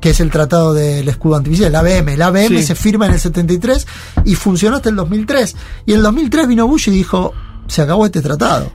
que 0.00 0.08
es 0.10 0.20
el 0.20 0.30
tratado 0.30 0.72
del 0.72 1.06
escudo 1.06 1.36
antimisiles, 1.36 1.68
el 1.68 1.76
ABM. 1.76 2.08
El 2.14 2.22
ABM 2.22 2.48
Sí. 2.48 2.62
se 2.62 2.74
firma 2.74 3.04
en 3.06 3.12
el 3.12 3.20
73 3.20 3.86
y 4.24 4.34
funcionó 4.36 4.76
hasta 4.76 4.88
el 4.88 4.96
2003. 4.96 5.54
Y 5.84 5.92
en 5.92 5.98
el 5.98 6.02
2003 6.04 6.48
vino 6.48 6.66
Bush 6.66 6.88
y 6.88 6.92
dijo, 6.92 7.32
se 7.66 7.82
acabó 7.82 8.06
este 8.06 8.22
tratado. 8.22 8.72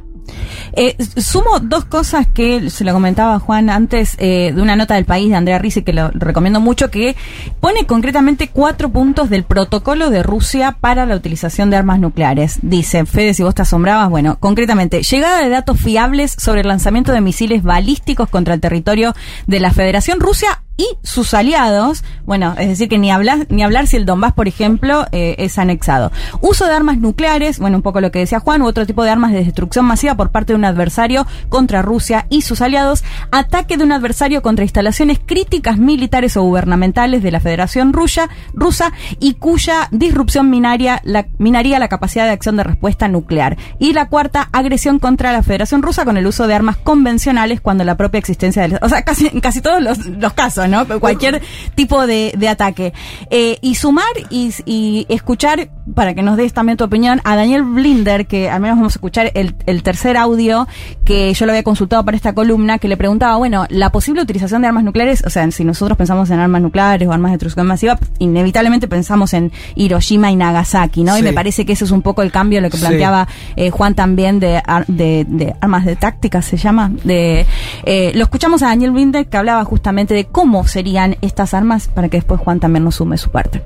Eh, 0.73 0.95
sumo 1.17 1.59
dos 1.59 1.85
cosas 1.85 2.27
que 2.27 2.69
se 2.69 2.83
lo 2.83 2.93
comentaba 2.93 3.39
Juan 3.39 3.69
antes 3.69 4.15
eh, 4.19 4.51
de 4.53 4.61
una 4.61 4.75
nota 4.75 4.95
del 4.95 5.05
país 5.05 5.29
de 5.29 5.35
Andrea 5.35 5.59
Risi 5.59 5.83
que 5.83 5.93
lo 5.93 6.09
recomiendo 6.11 6.59
mucho 6.59 6.91
que 6.91 7.15
pone 7.59 7.85
concretamente 7.85 8.49
cuatro 8.49 8.89
puntos 8.89 9.29
del 9.29 9.43
protocolo 9.43 10.09
de 10.09 10.23
Rusia 10.23 10.77
para 10.79 11.05
la 11.05 11.15
utilización 11.15 11.69
de 11.69 11.77
armas 11.77 11.99
nucleares. 11.99 12.59
Dice, 12.61 13.05
Fede, 13.05 13.33
si 13.33 13.43
vos 13.43 13.55
te 13.55 13.63
asombrabas, 13.63 14.09
bueno, 14.09 14.37
concretamente, 14.39 15.01
llegada 15.01 15.41
de 15.41 15.49
datos 15.49 15.79
fiables 15.79 16.35
sobre 16.37 16.61
el 16.61 16.67
lanzamiento 16.67 17.11
de 17.11 17.21
misiles 17.21 17.63
balísticos 17.63 18.29
contra 18.29 18.53
el 18.53 18.61
territorio 18.61 19.15
de 19.47 19.59
la 19.59 19.71
Federación 19.71 20.19
Rusia 20.19 20.61
y 20.79 20.87
sus 21.03 21.33
aliados, 21.33 22.05
bueno, 22.25 22.55
es 22.57 22.69
decir, 22.69 22.87
que 22.87 22.97
ni 22.97 23.11
hablar, 23.11 23.47
ni 23.49 23.63
hablar 23.63 23.85
si 23.85 23.97
el 23.97 24.05
Donbass, 24.05 24.31
por 24.31 24.47
ejemplo, 24.47 25.05
eh, 25.11 25.35
es 25.37 25.59
anexado. 25.59 26.09
Uso 26.39 26.65
de 26.67 26.73
armas 26.73 26.97
nucleares, 26.99 27.59
bueno, 27.59 27.75
un 27.75 27.83
poco 27.83 27.99
lo 27.99 28.11
que 28.11 28.19
decía 28.19 28.39
Juan, 28.39 28.61
u 28.61 28.65
otro 28.65 28.85
tipo 28.85 29.03
de 29.03 29.09
armas 29.09 29.33
de 29.33 29.43
destrucción 29.43 29.83
masiva 29.83 30.15
por 30.15 30.31
parte 30.31 30.53
de 30.53 30.57
un 30.57 30.63
adversario 30.63 31.27
contra 31.49 31.81
Rusia 31.81 32.27
y 32.29 32.43
sus 32.43 32.61
aliados, 32.61 33.03
ataque 33.29 33.75
de 33.75 33.83
un 33.83 33.91
adversario 33.91 34.41
contra 34.41 34.63
instalaciones 34.63 35.19
críticas 35.19 35.77
militares 35.77 36.37
o 36.37 36.43
gubernamentales 36.43 37.23
de 37.23 37.31
la 37.31 37.41
Federación 37.41 37.91
Rusa, 37.91 38.29
rusa 38.53 38.93
y 39.19 39.33
cuya 39.33 39.89
disrupción 39.91 40.49
minaria, 40.49 41.01
minaría 41.39 41.77
la 41.79 41.89
capacidad 41.89 42.23
de 42.23 42.31
acción 42.31 42.55
de 42.55 42.63
respuesta 42.63 43.09
nuclear. 43.09 43.57
Y 43.79 43.91
la 43.91 44.07
cuarta, 44.07 44.47
agresión 44.53 44.99
contra 44.99 45.33
la 45.33 45.43
Federación 45.43 45.81
Rusa 45.81 46.05
con 46.05 46.15
el 46.15 46.25
uso 46.25 46.47
de 46.47 46.53
armas 46.53 46.77
convencionales 46.77 47.59
cuando 47.59 47.83
la 47.83 47.97
propia 47.97 48.19
existencia 48.19 48.61
del... 48.61 48.79
O 48.81 48.87
sea, 48.87 49.01
casi, 49.01 49.27
en 49.27 49.41
casi 49.41 49.59
todos 49.59 49.81
los, 49.81 50.05
los 50.05 50.31
casos, 50.31 50.68
¿no? 50.69 50.85
Cualquier 50.99 51.41
tipo 51.75 52.05
de, 52.07 52.33
de 52.37 52.47
ataque. 52.47 52.93
Eh, 53.29 53.57
y 53.61 53.75
sumar 53.75 54.05
y, 54.29 54.53
y 54.65 55.05
escuchar, 55.09 55.69
para 55.95 56.13
que 56.13 56.21
nos 56.21 56.37
des 56.37 56.53
también 56.53 56.77
tu 56.77 56.83
opinión, 56.83 57.21
a 57.23 57.35
Daniel 57.35 57.63
Blinder, 57.63 58.27
que 58.27 58.49
al 58.49 58.61
menos 58.61 58.77
vamos 58.77 58.93
a 58.93 58.97
escuchar 58.97 59.31
el, 59.33 59.55
el 59.65 59.83
tercer 59.83 60.17
audio 60.17 60.67
que 61.05 61.33
yo 61.33 61.45
lo 61.45 61.51
había 61.51 61.63
consultado 61.63 62.03
para 62.05 62.15
esta 62.17 62.33
columna, 62.33 62.77
que 62.79 62.87
le 62.87 62.97
preguntaba, 62.97 63.35
bueno, 63.37 63.65
la 63.69 63.91
posible 63.91 64.21
utilización 64.21 64.61
de 64.61 64.67
armas 64.67 64.83
nucleares, 64.83 65.23
o 65.25 65.29
sea, 65.29 65.49
si 65.51 65.63
nosotros 65.63 65.97
pensamos 65.97 66.29
en 66.29 66.39
armas 66.39 66.61
nucleares 66.61 67.07
o 67.07 67.11
armas 67.11 67.31
de 67.31 67.37
destrucción 67.37 67.65
masiva, 67.67 67.97
inevitablemente 68.19 68.87
pensamos 68.87 69.33
en 69.33 69.51
Hiroshima 69.75 70.31
y 70.31 70.35
Nagasaki, 70.35 71.03
¿no? 71.03 71.17
Y 71.17 71.21
me 71.23 71.33
parece 71.33 71.65
que 71.65 71.73
ese 71.73 71.85
es 71.85 71.91
un 71.91 72.01
poco 72.01 72.21
el 72.21 72.31
cambio, 72.31 72.61
lo 72.61 72.69
que 72.69 72.77
Sí. 72.77 72.81
planteaba 72.85 73.27
eh, 73.55 73.71
Juan 73.71 73.95
también 73.95 74.39
de, 74.39 74.61
ar- 74.65 74.85
de, 74.87 75.25
de 75.27 75.53
armas 75.61 75.85
de 75.85 75.95
táctica, 75.95 76.41
se 76.41 76.57
llama. 76.57 76.91
De, 77.03 77.45
eh, 77.83 78.11
lo 78.15 78.23
escuchamos 78.23 78.61
a 78.63 78.67
Daniel 78.67 78.91
Blinder 78.91 79.27
que 79.27 79.37
hablaba 79.37 79.63
justamente 79.65 80.13
de 80.13 80.25
cómo 80.25 80.58
serían 80.65 81.17
estas 81.21 81.53
armas 81.53 81.87
para 81.87 82.09
que 82.09 82.17
después 82.17 82.39
Juan 82.41 82.59
también 82.59 82.83
nos 82.83 82.95
sume 82.95 83.17
su 83.17 83.29
parte. 83.29 83.61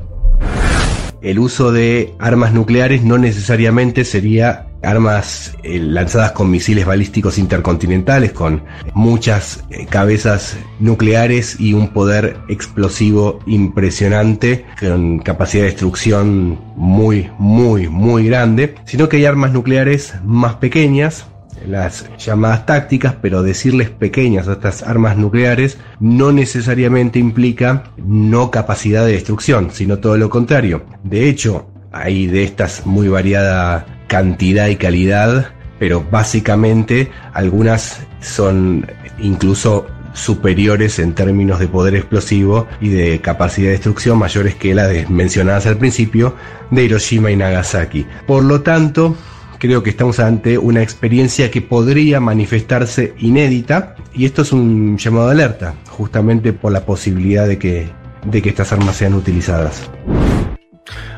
El 1.21 1.39
uso 1.39 1.71
de 1.71 2.13
armas 2.19 2.53
nucleares 2.53 3.03
no 3.03 3.17
necesariamente 3.17 4.03
sería 4.03 4.67
armas 4.83 5.55
eh, 5.63 5.79
lanzadas 5.79 6.33
con 6.33 6.51
misiles 6.51 6.85
balísticos 6.85 7.37
intercontinentales, 7.37 8.33
con 8.33 8.63
muchas 8.93 9.63
eh, 9.69 9.85
cabezas 9.89 10.57
nucleares 10.79 11.59
y 11.59 11.73
un 11.73 11.89
poder 11.89 12.37
explosivo 12.49 13.39
impresionante, 13.45 14.65
con 14.79 15.19
capacidad 15.19 15.63
de 15.63 15.69
destrucción 15.69 16.59
muy, 16.75 17.31
muy, 17.39 17.87
muy 17.87 18.27
grande, 18.27 18.75
sino 18.85 19.07
que 19.07 19.17
hay 19.17 19.25
armas 19.25 19.53
nucleares 19.53 20.15
más 20.25 20.55
pequeñas, 20.55 21.25
las 21.67 22.09
llamadas 22.17 22.65
tácticas, 22.65 23.15
pero 23.21 23.43
decirles 23.43 23.89
pequeñas 23.89 24.47
a 24.47 24.53
estas 24.53 24.83
armas 24.83 25.17
nucleares 25.17 25.77
no 25.99 26.31
necesariamente 26.31 27.19
implica 27.19 27.83
no 27.97 28.51
capacidad 28.51 29.05
de 29.05 29.13
destrucción, 29.13 29.71
sino 29.71 29.99
todo 29.99 30.17
lo 30.17 30.29
contrario. 30.29 30.83
De 31.03 31.29
hecho, 31.29 31.67
hay 31.91 32.27
de 32.27 32.43
estas 32.43 32.85
muy 32.85 33.07
variada 33.07 33.85
cantidad 34.07 34.67
y 34.67 34.75
calidad, 34.75 35.53
pero 35.79 36.03
básicamente 36.09 37.11
algunas 37.33 38.01
son 38.21 38.85
incluso 39.19 39.85
superiores 40.13 40.99
en 40.99 41.13
términos 41.13 41.59
de 41.59 41.67
poder 41.67 41.95
explosivo 41.95 42.67
y 42.79 42.89
de 42.89 43.19
capacidad 43.19 43.67
de 43.67 43.73
destrucción 43.73 44.17
mayores 44.17 44.55
que 44.55 44.75
las 44.75 45.09
mencionadas 45.09 45.65
al 45.65 45.77
principio 45.77 46.35
de 46.71 46.83
Hiroshima 46.83 47.31
y 47.31 47.35
Nagasaki. 47.35 48.05
Por 48.27 48.43
lo 48.43 48.61
tanto, 48.61 49.15
creo 49.63 49.81
que 49.81 49.91
estamos 49.91 50.19
ante 50.19 50.57
una 50.57 50.83
experiencia 50.83 51.49
que 51.49 51.61
podría 51.61 52.19
manifestarse 52.19 53.13
inédita 53.19 53.95
y 54.13 54.25
esto 54.25 54.41
es 54.41 54.51
un 54.51 54.97
llamado 54.97 55.27
de 55.27 55.31
alerta, 55.31 55.75
justamente 55.89 56.51
por 56.51 56.73
la 56.73 56.85
posibilidad 56.85 57.47
de 57.47 57.57
que, 57.57 57.89
de 58.25 58.41
que 58.41 58.49
estas 58.49 58.73
armas 58.73 58.97
sean 58.97 59.13
utilizadas. 59.13 59.89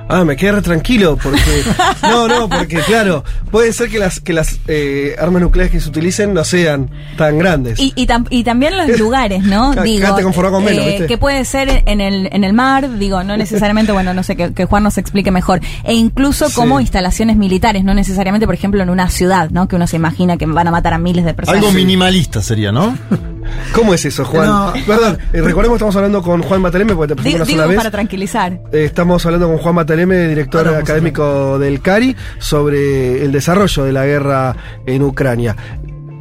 Ah, 0.07 0.23
me 0.23 0.35
quedé 0.35 0.51
re 0.53 0.61
tranquilo 0.61 1.17
porque. 1.21 1.39
No, 2.03 2.27
no, 2.27 2.47
porque 2.47 2.77
claro, 2.81 3.23
puede 3.49 3.73
ser 3.73 3.89
que 3.89 3.97
las, 3.97 4.19
que 4.19 4.31
las 4.31 4.59
eh, 4.67 5.15
armas 5.19 5.41
nucleares 5.41 5.71
que 5.71 5.79
se 5.79 5.89
utilicen 5.89 6.33
no 6.35 6.43
sean 6.43 6.89
tan 7.17 7.39
grandes. 7.39 7.79
Y, 7.79 7.91
y, 7.95 8.05
tam- 8.05 8.27
y 8.29 8.43
también 8.43 8.77
los 8.77 8.99
lugares, 8.99 9.43
¿no? 9.43 9.73
Digo, 9.83 10.07
con 10.51 10.63
menos, 10.63 10.85
¿viste? 10.85 11.07
que 11.07 11.17
puede 11.17 11.43
ser 11.45 11.81
en 11.87 11.99
el, 12.01 12.29
en 12.31 12.43
el 12.43 12.53
mar, 12.53 12.97
digo, 12.99 13.23
no 13.23 13.35
necesariamente, 13.37 13.91
bueno, 13.91 14.13
no 14.13 14.21
sé, 14.21 14.35
que, 14.35 14.53
que 14.53 14.65
Juan 14.65 14.83
nos 14.83 14.97
explique 14.99 15.31
mejor. 15.31 15.61
E 15.83 15.93
incluso 15.93 16.47
Sí. 16.49 16.55
como 16.55 16.79
instalaciones 16.79 17.37
militares, 17.37 17.83
no 17.83 17.93
necesariamente, 17.95 18.45
por 18.45 18.53
ejemplo, 18.55 18.83
en 18.83 18.89
una 18.91 19.09
ciudad, 19.09 19.49
¿no? 19.49 19.67
Que 19.67 19.75
uno 19.75 19.87
se 19.87 19.95
imagina 19.95 20.37
que 20.37 20.45
van 20.45 20.67
a 20.67 20.71
matar 20.71 20.93
a 20.93 20.99
miles 20.99 21.25
de 21.25 21.33
personas. 21.33 21.59
Algo 21.63 21.71
minimalista 21.73 22.41
sería, 22.41 22.71
¿no? 22.71 22.95
¿Cómo 23.73 23.93
es 23.93 24.05
eso, 24.05 24.23
Juan? 24.25 24.47
No. 24.47 24.73
Perdón, 24.85 25.17
eh, 25.33 25.41
recordemos 25.41 25.73
que 25.73 25.75
estamos 25.75 25.95
hablando 25.95 26.21
con 26.21 26.41
Juan 26.43 26.61
Mataleme, 26.61 26.95
porque 26.95 27.15
te 27.15 27.21
Digo, 27.23 27.37
presentó 27.39 27.53
una 27.53 27.61
sola 27.63 27.67
vez. 27.67 27.77
para 27.77 27.91
tranquilizar. 27.91 28.53
Eh, 28.71 28.85
Estamos 28.85 29.25
hablando 29.25 29.47
con 29.47 29.57
Juan 29.57 29.75
Mataleme, 29.75 30.27
director 30.27 30.67
académico 30.67 31.59
del 31.59 31.81
CARI, 31.81 32.15
sobre 32.39 33.23
el 33.23 33.31
desarrollo 33.31 33.83
de 33.83 33.91
la 33.93 34.05
guerra 34.05 34.55
en 34.85 35.03
Ucrania. 35.03 35.55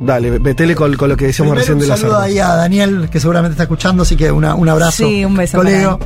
Dale, 0.00 0.38
metele 0.40 0.74
con, 0.74 0.94
con 0.96 1.08
lo 1.08 1.16
que 1.16 1.26
decíamos 1.26 1.52
Primero, 1.54 1.60
recién 1.60 1.78
de 1.78 1.84
un 1.84 1.88
las 1.88 2.00
saludo 2.00 2.18
ahí 2.18 2.38
a 2.38 2.48
Daniel, 2.56 3.08
que 3.10 3.20
seguramente 3.20 3.52
está 3.52 3.62
escuchando, 3.62 4.02
así 4.02 4.16
que 4.16 4.30
una- 4.30 4.54
un 4.54 4.68
abrazo. 4.68 5.06
Sí, 5.06 5.24
un 5.24 5.36
beso 5.36 5.56
Colega, 5.56 5.98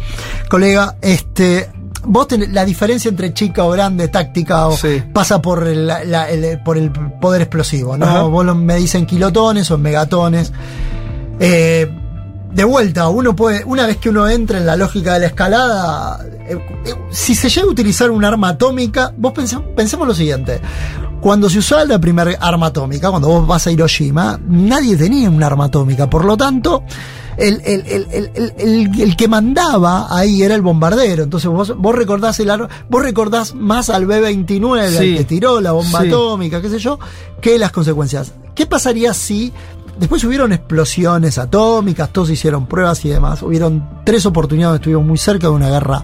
colega 0.49 0.97
este, 1.01 1.69
vos 2.05 2.28
tenés 2.28 2.51
la 2.51 2.65
diferencia 2.66 3.09
entre 3.09 3.32
chica 3.32 3.65
o 3.65 3.70
grande, 3.70 4.07
táctica, 4.09 4.69
o 4.69 4.77
pasa 5.12 5.40
por 5.43 5.66
el, 5.66 5.86
la- 5.86 6.28
el- 6.31 6.61
por 6.62 6.77
el 6.77 6.90
poder 6.93 7.40
explosivo, 7.43 7.97
¿no? 7.97 8.05
Ajá. 8.05 8.23
Vos 8.24 8.45
lo- 8.45 8.55
me 8.55 8.77
dicen 8.77 9.07
kilotones 9.07 9.70
o 9.70 9.77
en 9.77 9.82
megatones. 9.82 10.53
Eh, 11.40 11.90
de 12.52 12.65
vuelta, 12.65 13.09
uno 13.09 13.36
puede, 13.36 13.65
una 13.65 13.86
vez 13.86 13.98
que 13.98 14.09
uno 14.09 14.27
entra 14.28 14.59
en 14.59 14.66
la 14.66 14.77
lógica 14.77 15.15
de 15.15 15.20
la 15.20 15.27
escalada, 15.27 16.24
eh, 16.48 16.59
eh, 16.86 16.94
si 17.10 17.35
se 17.35 17.48
llega 17.48 17.66
a 17.66 17.70
utilizar 17.70 18.10
un 18.10 18.24
arma 18.24 18.48
atómica, 18.51 19.12
vos 19.16 19.32
pensemos, 19.32 19.66
pensemos 19.77 20.09
lo 20.09 20.15
siguiente. 20.15 20.60
Cuando 21.20 21.51
se 21.51 21.59
usaba 21.59 21.85
la 21.85 21.98
primera 22.01 22.32
arma 22.40 22.66
atómica, 22.66 23.10
cuando 23.10 23.28
vos 23.28 23.47
vas 23.47 23.66
a 23.66 23.70
Hiroshima, 23.73 24.40
nadie 24.48 24.97
tenía 24.97 25.28
un 25.28 25.43
arma 25.43 25.65
atómica. 25.66 26.09
Por 26.09 26.24
lo 26.24 26.36
tanto, 26.36 26.85
el, 27.36 27.60
el- 27.65 27.85
el- 27.86 28.06
el- 28.12 28.31
el- 28.35 28.55
el- 28.56 29.01
el 29.02 29.16
que 29.16 29.28
mandaba 29.28 30.06
ahí 30.16 30.43
era 30.43 30.55
el 30.55 30.62
bombardero. 30.62 31.24
Entonces 31.24 31.51
vos, 31.51 31.74
vos 31.77 31.94
recordás 31.94 32.39
el 32.40 32.51
arma, 32.51 32.69
vos 32.89 33.02
recordás 33.02 33.55
más 33.55 33.90
al 33.90 34.06
B-29, 34.06 34.97
al 34.97 35.16
que 35.16 35.24
tiró 35.24 35.60
la 35.60 35.73
bomba 35.73 36.02
Sí. 36.02 36.09
atómica, 36.09 36.62
qué 36.62 36.70
sé 36.70 36.78
yo, 36.78 36.98
que 37.40 37.59
las 37.59 37.73
consecuencias. 37.73 38.32
¿Qué 38.55 38.66
pasaría 38.66 39.12
si 39.12 39.52
Después 39.99 40.23
hubieron 40.25 40.53
explosiones 40.53 41.39
atómicas, 41.39 42.11
todos 42.11 42.31
hicieron 42.31 42.66
pruebas 42.66 43.05
y 43.05 43.09
demás. 43.09 43.43
Hubieron 43.43 44.03
tres 44.05 44.25
oportunidades, 44.27 44.77
estuvimos 44.81 45.05
muy 45.07 45.19
cerca 45.19 45.49
de 45.49 45.53
una 45.55 45.69
guerra 45.69 46.03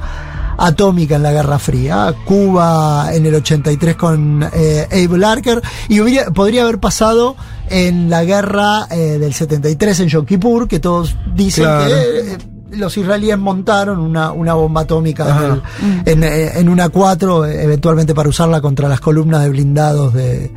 atómica 0.56 1.16
en 1.16 1.22
la 1.22 1.32
Guerra 1.32 1.58
Fría. 1.58 2.14
Cuba 2.24 3.08
en 3.14 3.26
el 3.26 3.34
83 3.36 3.96
con 3.96 4.44
eh, 4.52 4.86
Abe 4.90 5.18
Larker. 5.18 5.62
Y 5.88 6.00
hubiera- 6.00 6.30
podría 6.30 6.62
haber 6.62 6.78
pasado 6.80 7.36
en 7.70 8.10
la 8.10 8.24
guerra 8.24 8.86
eh, 8.90 9.18
del 9.18 9.32
73 9.34 10.00
en 10.00 10.08
Yom 10.08 10.26
Kippur, 10.26 10.66
que 10.68 10.80
todos 10.80 11.16
dicen 11.34 11.64
Claro. 11.64 11.84
que 11.86 12.32
eh, 12.32 12.38
los 12.72 12.96
israelíes 12.96 13.38
montaron 13.38 13.98
una, 14.00 14.32
una 14.32 14.54
bomba 14.54 14.80
atómica 14.82 15.24
en, 15.24 15.30
Ajá. 15.30 15.46
el- 15.46 16.02
en, 16.12 16.24
eh, 16.24 16.58
en 16.58 16.68
una 16.68 16.88
4, 16.88 17.46
eh, 17.46 17.62
eventualmente 17.62 18.14
para 18.14 18.28
usarla 18.28 18.60
contra 18.60 18.88
las 18.88 19.00
columnas 19.00 19.42
de 19.44 19.50
blindados 19.50 20.12
de, 20.14 20.52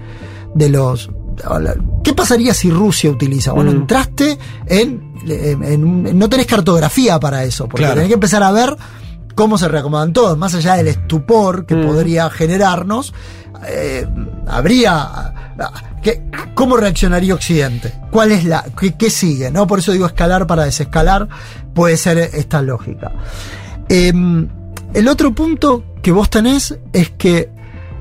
de 0.56 0.70
los... 0.70 1.10
¿Qué 2.04 2.14
pasaría 2.14 2.54
si 2.54 2.70
Rusia 2.72 3.10
utiliza? 3.12 3.52
Bueno, 3.52 3.72
Mm. 3.72 3.76
entraste 3.76 4.38
en, 4.66 5.14
en- 5.28 5.64
en 5.64 5.84
un- 5.84 6.18
No 6.20 6.30
tenés 6.30 6.46
cartografía 6.48 7.20
para 7.20 7.44
eso, 7.44 7.66
porque 7.66 7.84
Claro. 7.84 7.96
tenés 7.96 8.08
que 8.08 8.14
empezar 8.16 8.44
a 8.44 8.52
ver 8.52 8.76
cómo 9.36 9.58
se 9.58 9.68
reacomodan 9.68 10.14
todos, 10.14 10.38
más 10.38 10.56
allá 10.56 10.76
del 10.76 10.88
estupor 10.88 11.66
que 11.66 11.76
Mm. 11.76 11.86
podría 11.86 12.30
generarnos, 12.30 13.14
eh, 13.68 14.08
habría... 14.48 15.34
¿qué- 16.02 16.24
¿Cómo 16.56 16.78
reaccionaría 16.78 17.34
Occidente? 17.36 17.94
¿Cuál 18.12 18.32
es 18.32 18.44
la... 18.46 18.64
Qué, 18.80 18.96
qué 18.96 19.10
sigue? 19.12 19.52
¿no? 19.52 19.68
Por 19.68 19.80
eso 19.80 19.92
digo 19.92 20.06
escalar 20.08 20.48
para 20.48 20.66
desescalar, 20.66 21.28
puede 21.74 21.98
ser 21.98 22.18
esta 22.18 22.62
lógica. 22.64 23.12
Em, 23.90 24.48
el 24.94 25.08
otro 25.08 25.34
punto 25.36 25.84
que 26.02 26.12
vos 26.12 26.30
tenés 26.30 26.78
es 26.94 27.12
que 27.12 27.50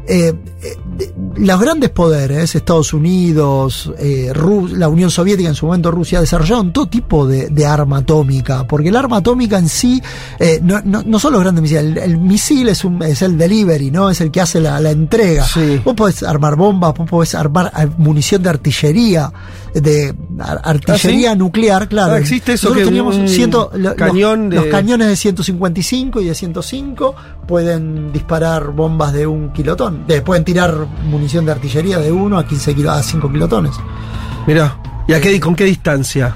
eh, 0.09 0.33
eh, 0.63 1.13
los 1.37 1.61
grandes 1.61 1.91
poderes, 1.91 2.55
Estados 2.55 2.93
Unidos, 2.95 3.93
eh, 3.99 4.33
la 4.73 4.89
Unión 4.89 5.11
Soviética, 5.11 5.49
en 5.49 5.55
su 5.55 5.67
momento 5.67 5.91
Rusia, 5.91 6.21
desarrollaron 6.21 6.73
todo 6.73 6.87
tipo 6.87 7.27
de, 7.27 7.49
de 7.49 7.67
arma 7.67 7.99
atómica, 7.99 8.67
porque 8.67 8.89
el 8.89 8.97
arma 8.97 9.19
atómica 9.19 9.59
en 9.59 9.69
sí 9.69 10.01
eh, 10.39 10.61
no, 10.63 10.81
no, 10.85 11.03
no 11.05 11.19
son 11.19 11.33
los 11.33 11.43
grandes 11.43 11.63
misiles, 11.63 11.83
el, 11.85 11.99
el 11.99 12.19
misil 12.19 12.69
es, 12.69 12.85
un, 12.85 13.03
es 13.03 13.21
el 13.23 13.37
delivery, 13.37 13.91
¿no? 13.91 14.09
Es 14.11 14.21
el 14.21 14.31
que 14.31 14.41
hace 14.41 14.61
la, 14.61 14.81
la 14.81 14.91
entrega. 14.91 15.45
Vos 15.85 15.95
podés 15.95 16.23
armar 16.23 16.57
bombas, 16.57 16.95
vos 16.95 17.09
podés 17.09 17.35
armar 17.35 17.73
eh, 17.79 17.87
munición 17.99 18.43
de 18.43 18.49
artillería, 18.51 19.33
de 19.75 20.15
ar- 20.39 20.61
artillería 20.65 21.31
¿Ah, 21.31 21.33
sí? 21.35 21.39
nuclear, 21.39 21.89
claro. 21.89 22.15
Ah, 22.15 22.19
existe 22.19 22.55
eso 22.55 22.69
Nosotros 22.69 22.83
que 22.85 22.89
teníamos 22.89 23.17
un 23.17 23.29
ciento- 23.29 23.71
lo- 23.75 23.79
los- 23.91 23.95
cañón 23.95 24.49
de- 24.51 24.57
los 24.57 24.67
cañones 24.67 25.09
de 25.09 25.17
155 25.17 26.21
y 26.21 26.27
de 26.27 26.35
105 26.35 27.15
pueden 27.47 28.13
disparar 28.13 28.69
bombas 28.73 29.13
de 29.13 29.27
un 29.27 29.53
kilotón. 29.53 29.96
De- 30.07 30.23
pueden 30.23 30.45
tirar 30.45 30.75
munición 31.05 31.45
de 31.47 31.53
artillería 31.53 31.99
de 31.99 32.11
1 32.13 32.39
a 32.39 32.47
15 32.47 32.75
kilo, 32.75 32.91
a 32.93 33.03
5 33.03 33.31
kilotones. 33.31 33.73
Mirá, 34.47 34.79
¿y 35.09 35.13
a 35.13 35.21
qué, 35.21 35.39
con 35.41 35.55
qué 35.55 35.65
distancia? 35.65 36.35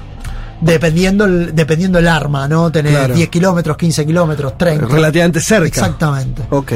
Dependiendo 0.59 1.25
el, 1.25 1.55
dependiendo 1.55 1.97
el 1.99 2.07
arma, 2.07 2.47
¿no? 2.47 2.71
Tener 2.71 2.91
Claro. 2.93 3.15
10 3.15 3.29
kilómetros, 3.29 3.77
15 3.77 4.05
kilómetros, 4.05 4.57
30. 4.57 4.85
Relativamente 4.87 5.39
cerca. 5.41 5.65
Exactamente. 5.67 6.43
Ok. 6.51 6.73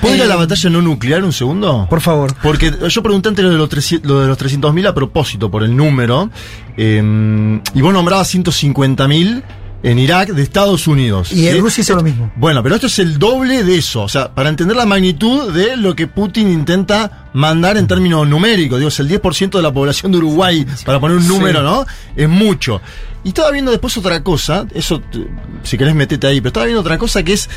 ¿Puedo 0.00 0.14
ir 0.14 0.22
a 0.22 0.26
la 0.26 0.36
batalla 0.36 0.70
no 0.70 0.80
nuclear 0.82 1.24
un 1.24 1.32
segundo? 1.32 1.86
Por 1.90 2.00
favor. 2.00 2.32
Porque 2.42 2.72
yo 2.88 3.02
pregunté 3.02 3.30
antes 3.30 3.44
lo 3.44 3.50
de 3.50 3.56
los, 3.56 3.68
300 3.68 4.08
lo 4.08 4.20
de 4.20 4.28
los 4.28 4.38
300.000 4.38 4.86
a 4.88 4.94
propósito, 4.94 5.50
por 5.50 5.64
el 5.64 5.74
número. 5.74 6.30
eh, 6.76 7.60
y 7.74 7.80
vos 7.80 7.92
nombrabas 7.92 8.32
150.000 8.32 9.42
en 9.82 9.98
Irak 9.98 10.30
de 10.30 10.42
Estados 10.42 10.86
Unidos. 10.86 11.32
Y 11.32 11.46
en 11.46 11.54
¿sí? 11.54 11.60
Rusia 11.60 11.82
hizo 11.82 11.94
lo 11.94 12.02
mismo. 12.02 12.32
Bueno, 12.36 12.62
pero 12.62 12.74
esto 12.74 12.86
es 12.86 12.98
el 12.98 13.18
doble 13.18 13.62
de 13.62 13.78
eso. 13.78 14.02
O 14.02 14.08
sea, 14.08 14.34
para 14.34 14.48
entender 14.48 14.76
la 14.76 14.86
magnitud 14.86 15.52
de 15.52 15.76
lo 15.76 15.94
que 15.94 16.06
Putin 16.06 16.50
intenta 16.50 17.28
mandar 17.34 17.76
en 17.76 17.86
términos 17.86 18.26
numéricos. 18.26 18.78
Digo, 18.78 18.88
es 18.88 18.98
el 19.00 19.08
10% 19.08 19.50
de 19.50 19.62
la 19.62 19.72
población 19.72 20.10
de 20.12 20.18
Uruguay, 20.18 20.66
para 20.84 20.98
poner 20.98 21.18
un 21.18 21.28
número, 21.28 21.60
Sí. 21.60 21.64
¿no? 21.64 21.86
Es 22.16 22.28
mucho. 22.28 22.80
Y 23.24 23.28
estaba 23.28 23.50
viendo 23.50 23.70
después 23.70 23.96
otra 23.96 24.22
cosa, 24.22 24.66
eso, 24.74 25.02
si 25.62 25.76
querés 25.76 25.94
metete 25.94 26.26
ahí, 26.26 26.40
pero 26.40 26.48
estaba 26.48 26.66
viendo 26.66 26.80
otra 26.80 26.96
cosa 26.96 27.22
que 27.22 27.32
es 27.32 27.48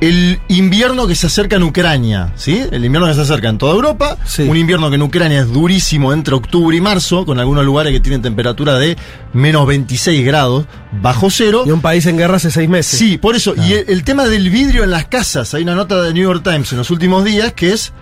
el 0.00 0.40
invierno 0.48 1.06
que 1.06 1.14
se 1.14 1.26
acerca 1.26 1.56
en 1.56 1.62
Ucrania, 1.62 2.32
¿sí? 2.36 2.62
El 2.70 2.84
invierno 2.84 3.08
que 3.08 3.14
se 3.14 3.22
acerca 3.22 3.48
en 3.48 3.58
toda 3.58 3.74
Europa, 3.74 4.16
un 4.38 4.56
invierno 4.56 4.90
que 4.90 4.96
en 4.96 5.02
Ucrania 5.02 5.40
es 5.40 5.52
durísimo 5.52 6.12
entre 6.12 6.34
octubre 6.34 6.76
y 6.76 6.80
marzo, 6.80 7.24
con 7.24 7.38
algunos 7.38 7.64
lugares 7.64 7.92
que 7.92 8.00
tienen 8.00 8.22
temperatura 8.22 8.78
de 8.78 8.96
menos 9.32 9.66
26 9.66 10.24
grados, 10.24 10.66
bajo 11.00 11.30
cero. 11.30 11.64
Y 11.66 11.70
un 11.70 11.80
país 11.80 12.04
en 12.06 12.18
guerra 12.18 12.36
hace 12.36 12.50
seis 12.50 12.68
meses. 12.68 12.98
Sí, 12.98 13.16
por 13.18 13.36
eso. 13.36 13.54
Y 13.56 13.72
el, 13.72 13.84
el 13.88 14.04
tema 14.04 14.26
del 14.26 14.50
vidrio 14.50 14.84
en 14.84 14.90
las 14.90 15.06
casas, 15.06 15.54
hay 15.54 15.62
una 15.62 15.74
nota 15.74 16.02
de 16.02 16.12
New 16.12 16.24
York 16.24 16.42
Times 16.44 16.72
en 16.72 16.78
los 16.78 16.90
últimos 16.90 17.24
días 17.24 17.52
que 17.54 17.72
es 17.72 17.92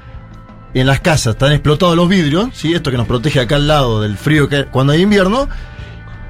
en 0.74 0.88
las 0.88 0.98
casas 1.00 1.34
están 1.34 1.52
explotados 1.52 1.94
los 1.94 2.08
vidrios, 2.08 2.48
¿sí? 2.52 2.74
Esto 2.74 2.90
que 2.90 2.96
nos 2.96 3.06
protege 3.06 3.38
acá 3.40 3.56
al 3.56 3.68
lado 3.68 4.00
del 4.00 4.16
frío 4.18 4.48
que 4.48 4.64
cuando 4.64 4.92
hay 4.92 5.02
invierno. 5.02 5.48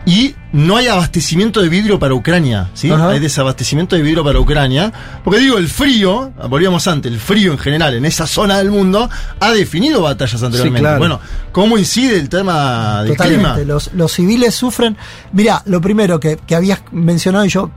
Y 0.07 0.35
no 0.53 0.77
hay 0.77 0.87
abastecimiento 0.89 1.63
de 1.63 1.69
vidrio 1.69 1.99
para 1.99 2.15
Ucrania, 2.15 2.71
¿sí? 2.75 2.91
Ajá. 2.91 3.11
Hay 3.11 3.21
desabastecimiento 3.21 3.97
de 3.97 4.03
vidrio 4.03 4.23
para 4.23 4.39
Ucrania. 4.39 4.93
Porque 5.25 5.41
digo, 5.41 5.57
el 5.57 5.69
frío, 5.69 6.33
volvíamos 6.49 6.87
antes, 6.87 7.11
el 7.11 7.19
frío 7.19 7.53
en 7.53 7.59
general 7.59 7.95
en 7.95 8.05
esa 8.05 8.27
zona 8.27 8.59
del 8.59 8.71
mundo 8.71 9.09
ha 9.41 9.53
definido 9.53 10.03
batallas 10.03 10.43
anteriormente. 10.43 10.81
claro. 10.81 10.99
Bueno, 10.99 11.21
¿cómo 11.53 11.79
incide 11.79 12.19
el 12.19 12.29
tema 12.29 13.03
del 13.03 13.17
clima? 13.17 13.37
Totalmente. 13.37 13.65
Los, 13.65 13.95
los 13.95 14.13
civiles 14.13 14.55
sufren. 14.55 14.97
Mira, 15.33 15.63
lo 15.65 15.81
primero 15.81 16.21
que, 16.21 16.37
que 16.37 16.55
habías 16.55 16.83
mencionado 16.93 17.47
y 17.47 17.49
yo 17.49 17.71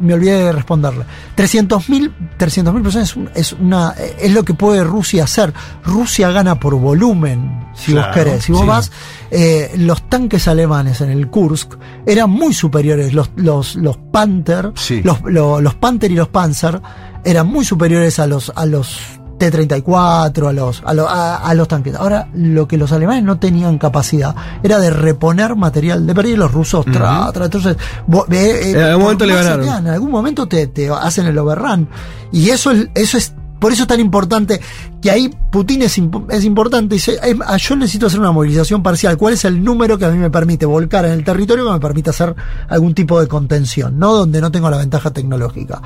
me 0.00 0.14
olvidé 0.14 0.44
de 0.44 0.52
responderle. 0.52 1.04
300.000 1.36 2.10
300.000 2.38 2.82
personas 2.82 3.10
es, 3.10 3.16
un- 3.16 3.30
es 3.34 3.52
una 3.52 3.94
es 4.18 4.32
lo 4.32 4.42
que 4.44 4.54
puede 4.54 4.82
Rusia 4.84 5.24
hacer. 5.24 5.52
Rusia 5.84 6.30
gana 6.30 6.58
por 6.58 6.74
volumen, 6.76 7.68
si 7.74 7.92
vos 7.92 8.02
Claro, 8.04 8.14
querés. 8.14 8.44
Si 8.44 8.52
vos 8.52 8.62
sí. 8.62 8.66
vas, 8.66 8.92
eh, 9.30 9.72
los 9.76 10.08
tanques 10.08 10.48
alemanes 10.48 11.00
en 11.00 11.10
el 11.10 11.28
Kursk 11.28 11.74
eran 12.06 12.30
muy 12.30 12.52
superiores. 12.54 13.12
Los, 13.12 13.30
los, 13.36 13.76
los 13.76 13.96
Panther, 14.10 14.72
los, 15.04 15.20
lo- 15.24 15.60
los 15.60 15.74
Panther 15.74 16.10
y 16.10 16.14
los 16.14 16.28
Panzer 16.28 16.80
eran 17.24 17.46
muy 17.46 17.64
superiores 17.64 18.18
a 18.18 18.26
los, 18.26 18.50
a 18.56 18.64
los 18.66 18.98
T-34, 19.40 20.48
a 20.48 20.52
los, 20.52 20.82
a, 20.84 20.92
lo- 20.94 21.08
a- 21.08 21.36
a 21.38 21.54
los 21.54 21.66
tanques. 21.66 21.94
Ahora, 21.94 22.28
lo 22.34 22.68
que 22.68 22.76
los 22.76 22.92
alemanes 22.92 23.24
no 23.24 23.38
tenían 23.38 23.78
capacidad 23.78 24.34
era 24.62 24.78
de 24.78 24.90
reponer 24.90 25.56
material 25.56 26.06
de 26.06 26.28
y 26.28 26.36
los 26.36 26.52
rusos 26.52 26.84
tra. 26.84 27.30
Entonces, 27.34 27.76
vos- 28.06 28.26
eh, 28.30 28.60
eh, 28.64 28.70
En 28.72 28.78
algún 28.82 29.02
momento 29.04 29.24
le 29.26 29.34
ganaron. 29.34 29.66
En 29.78 29.88
algún 29.88 30.10
momento 30.10 30.46
te, 30.46 30.66
te 30.66 30.90
hacen 30.90 31.26
el 31.26 31.38
overrun. 31.38 31.88
Y 32.30 32.50
eso 32.50 32.70
es, 32.70 32.88
eso 32.94 33.16
es, 33.16 33.32
por 33.58 33.72
eso 33.72 33.82
es 33.82 33.88
tan 33.88 34.00
importante 34.00 34.60
que 35.00 35.10
ahí 35.10 35.34
Putin 35.50 35.82
es, 35.82 35.98
es 36.30 36.44
importante. 36.44 36.94
Dice, 36.96 37.18
"Em, 37.22 37.40
ah, 37.46 37.56
yo 37.56 37.76
necesito 37.76 38.06
hacer 38.08 38.20
una 38.20 38.32
movilización 38.32 38.82
parcial. 38.82 39.16
¿Cuál 39.16 39.34
es 39.34 39.44
el 39.46 39.64
número 39.64 39.96
que 39.98 40.04
a 40.04 40.10
mí 40.10 40.18
me 40.18 40.30
permite 40.30 40.66
volcar 40.66 41.06
en 41.06 41.12
el 41.12 41.24
territorio 41.24 41.64
que 41.66 41.72
me 41.72 41.80
permite 41.80 42.10
hacer 42.10 42.34
algún 42.68 42.94
tipo 42.94 43.18
de 43.20 43.26
contención? 43.28 43.98
No 43.98 44.12
donde 44.14 44.40
no 44.42 44.50
tengo 44.50 44.68
la 44.68 44.76
ventaja 44.76 45.10
tecnológica. 45.10 45.80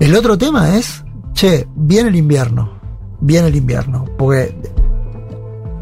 El 0.00 0.14
otro 0.16 0.36
tema 0.36 0.76
es, 0.76 1.03
che, 1.34 1.66
viene 1.74 2.08
el 2.08 2.16
invierno. 2.16 2.70
Viene 3.20 3.48
el 3.48 3.56
invierno. 3.56 4.06
Porque, 4.16 4.56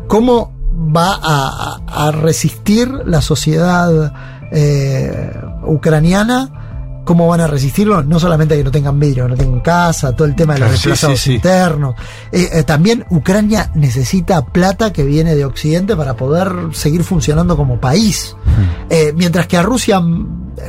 ¿cómo 0.08 0.52
va 0.94 1.18
a, 1.22 2.10
resistir 2.12 2.88
la 3.06 3.20
sociedad 3.20 4.12
eh, 4.50 5.32
ucraniana? 5.66 7.02
¿Cómo 7.04 7.26
van 7.26 7.40
a 7.40 7.48
resistirlo? 7.48 8.02
No 8.04 8.20
solamente 8.20 8.56
que 8.56 8.62
no 8.62 8.70
tengan 8.70 9.00
vidrio, 9.00 9.24
que 9.24 9.30
no 9.30 9.36
tengan 9.36 9.60
casa, 9.60 10.14
todo 10.14 10.28
el 10.28 10.36
tema 10.36 10.54
de 10.54 10.60
los 10.60 10.70
sí, 10.70 10.74
desplazados 10.74 11.18
sí, 11.18 11.24
sí. 11.24 11.34
internos. 11.34 11.96
Eh, 12.30 12.48
eh, 12.52 12.62
también 12.62 13.04
Ucrania 13.10 13.70
necesita 13.74 14.44
plata 14.46 14.92
que 14.92 15.02
viene 15.04 15.34
de 15.34 15.44
Occidente 15.44 15.96
para 15.96 16.14
poder 16.14 16.52
seguir 16.72 17.02
funcionando 17.02 17.56
como 17.56 17.80
país. 17.80 18.36
Eh, 18.88 19.12
mientras 19.16 19.48
que 19.48 19.56
a 19.56 19.62
Rusia, 19.62 20.00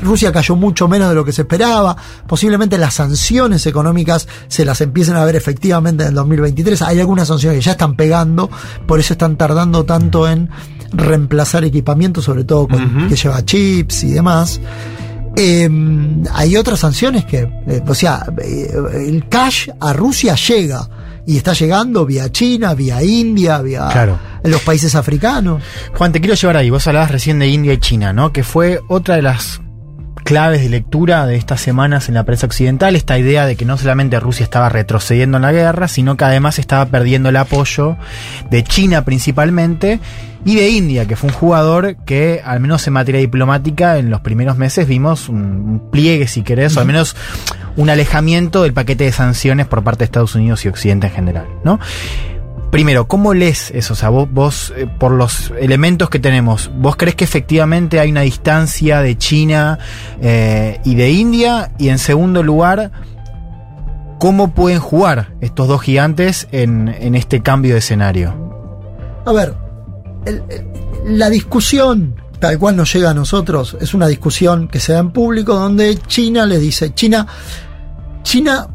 Rusia 0.02 0.32
cayó 0.32 0.56
mucho 0.56 0.88
menos 0.88 1.10
de 1.10 1.16
lo 1.16 1.24
que 1.26 1.32
se 1.32 1.42
esperaba. 1.44 1.96
Posiblemente 2.28 2.78
las 2.78 2.94
sanciones 2.96 3.66
económicas 3.66 4.28
se 4.48 4.66
las 4.66 4.82
empiecen 4.82 5.16
a 5.16 5.26
ver 5.26 5.36
efectivamente 5.36 6.04
en 6.04 6.10
el 6.10 6.16
2023. 6.16 6.82
Hay 6.84 7.00
algunas 7.00 7.28
sanciones 7.28 7.60
que 7.60 7.66
ya 7.66 7.72
están 7.74 7.96
pegando, 7.96 8.50
por 8.88 9.00
eso 9.00 9.14
están 9.14 9.36
tardando 9.38 9.84
tanto 9.86 10.28
en 10.28 10.50
reemplazar 10.92 11.64
equipamiento, 11.64 12.22
sobre 12.22 12.44
todo 12.44 12.68
con- 12.68 13.08
que 13.08 13.16
lleva 13.16 13.44
chips 13.44 14.04
y 14.04 14.12
demás. 14.12 14.60
Eh, 15.36 15.68
hay 16.34 16.56
otras 16.58 16.80
sanciones 16.80 17.26
que, 17.26 17.40
eh, 17.68 17.82
o 17.88 17.96
sea, 17.96 18.24
eh, 18.44 18.72
el 19.08 19.28
cash 19.30 19.68
a 19.80 19.92
Rusia 19.94 20.36
llega 20.36 20.88
y 21.26 21.38
está 21.38 21.54
llegando 21.54 22.06
vía 22.06 22.32
China, 22.32 22.76
vía 22.76 23.02
India, 23.02 23.60
vía 23.62 23.88
Claro. 23.92 24.20
los 24.44 24.62
países 24.62 24.94
africanos. 24.94 25.64
Juan, 25.98 26.12
te 26.12 26.20
quiero 26.20 26.36
llevar 26.36 26.58
ahí. 26.58 26.70
Vos 26.70 26.86
hablabas 26.86 27.10
recién 27.10 27.40
de 27.40 27.48
India 27.48 27.74
y 27.74 27.78
China, 27.80 28.14
¿no? 28.14 28.32
Que 28.32 28.44
fue 28.44 28.80
otra 28.90 29.16
de 29.16 29.24
las 29.24 29.60
claves 30.24 30.62
de 30.62 30.70
lectura 30.70 31.26
de 31.26 31.36
estas 31.36 31.62
semanas 31.62 32.10
en 32.10 32.16
la 32.16 32.24
prensa 32.24 32.48
occidental, 32.48 32.96
esta 32.96 33.18
idea 33.18 33.46
de 33.46 33.56
que 33.56 33.66
no 33.66 33.78
solamente 33.78 34.20
Rusia 34.20 34.44
estaba 34.44 34.70
retrocediendo 34.70 35.38
en 35.38 35.44
la 35.44 35.52
guerra, 35.52 35.88
sino 35.88 36.18
que 36.18 36.26
además 36.26 36.60
estaba 36.60 36.86
perdiendo 36.88 37.30
el 37.30 37.36
apoyo 37.36 37.98
de 38.50 38.64
China 38.64 39.06
principalmente 39.06 40.00
y 40.46 40.56
de 40.56 40.70
India, 40.70 41.06
que 41.06 41.16
fue 41.16 41.30
un 41.30 41.36
jugador 41.36 41.96
que, 42.06 42.42
al 42.44 42.60
menos 42.60 42.86
en 42.88 42.94
materia 42.94 43.22
diplomática, 43.22 43.98
en 43.98 44.10
los 44.10 44.22
primeros 44.22 44.58
meses 44.58 44.88
vimos 44.88 45.30
un, 45.30 45.90
pliegue, 45.92 46.28
si 46.28 46.44
querés, 46.44 46.76
o 46.76 46.82
al 46.82 46.86
menos 46.86 47.16
un 47.76 47.90
alejamiento 47.90 48.64
del 48.64 48.74
paquete 48.74 49.06
de 49.06 49.12
sanciones 49.12 49.68
por 49.68 49.84
parte 49.84 50.00
de 50.00 50.06
Estados 50.06 50.36
Unidos 50.36 50.66
y 50.66 50.70
Occidente 50.70 51.08
en 51.08 51.14
general, 51.14 51.48
¿no? 51.64 51.80
Primero, 52.74 53.08
¿cómo 53.08 53.36
lees 53.36 53.70
eso? 53.70 53.94
O 53.94 53.96
sea, 53.96 54.10
vos, 54.10 54.28
vos, 54.32 54.74
eh, 54.76 54.88
por 54.88 55.12
los 55.12 55.54
elementos 55.60 56.10
que 56.10 56.18
tenemos, 56.18 56.72
¿vos 56.76 56.96
crees 56.96 57.14
que 57.14 57.24
efectivamente 57.24 58.00
hay 58.00 58.10
una 58.10 58.22
distancia 58.22 59.02
de 59.02 59.16
China 59.16 59.78
eh, 60.20 60.82
y 60.84 60.96
de 60.96 61.12
India? 61.12 61.72
Y 61.78 61.90
en 61.90 62.00
segundo 62.00 62.42
lugar, 62.42 62.92
¿cómo 64.18 64.56
pueden 64.56 64.80
jugar 64.80 65.36
estos 65.40 65.68
dos 65.68 65.84
gigantes 65.84 66.48
en, 66.52 66.88
en 66.88 67.14
este 67.14 67.44
cambio 67.44 67.74
de 67.74 67.78
escenario? 67.78 68.34
A 69.24 69.32
ver, 69.34 69.54
la 71.06 71.30
discusión 71.30 72.16
tal 72.40 72.58
cual 72.58 72.76
nos 72.76 72.92
llega 72.92 73.12
a 73.12 73.14
nosotros 73.14 73.78
es 73.80 73.94
una 73.94 74.08
discusión 74.08 74.68
que 74.68 74.80
se 74.80 74.94
da 74.94 75.00
en 75.00 75.12
público 75.12 75.54
donde 75.54 75.96
China 76.08 76.48
le 76.48 76.58
dice, 76.58 76.92
China, 76.96 77.28
China 78.24 78.68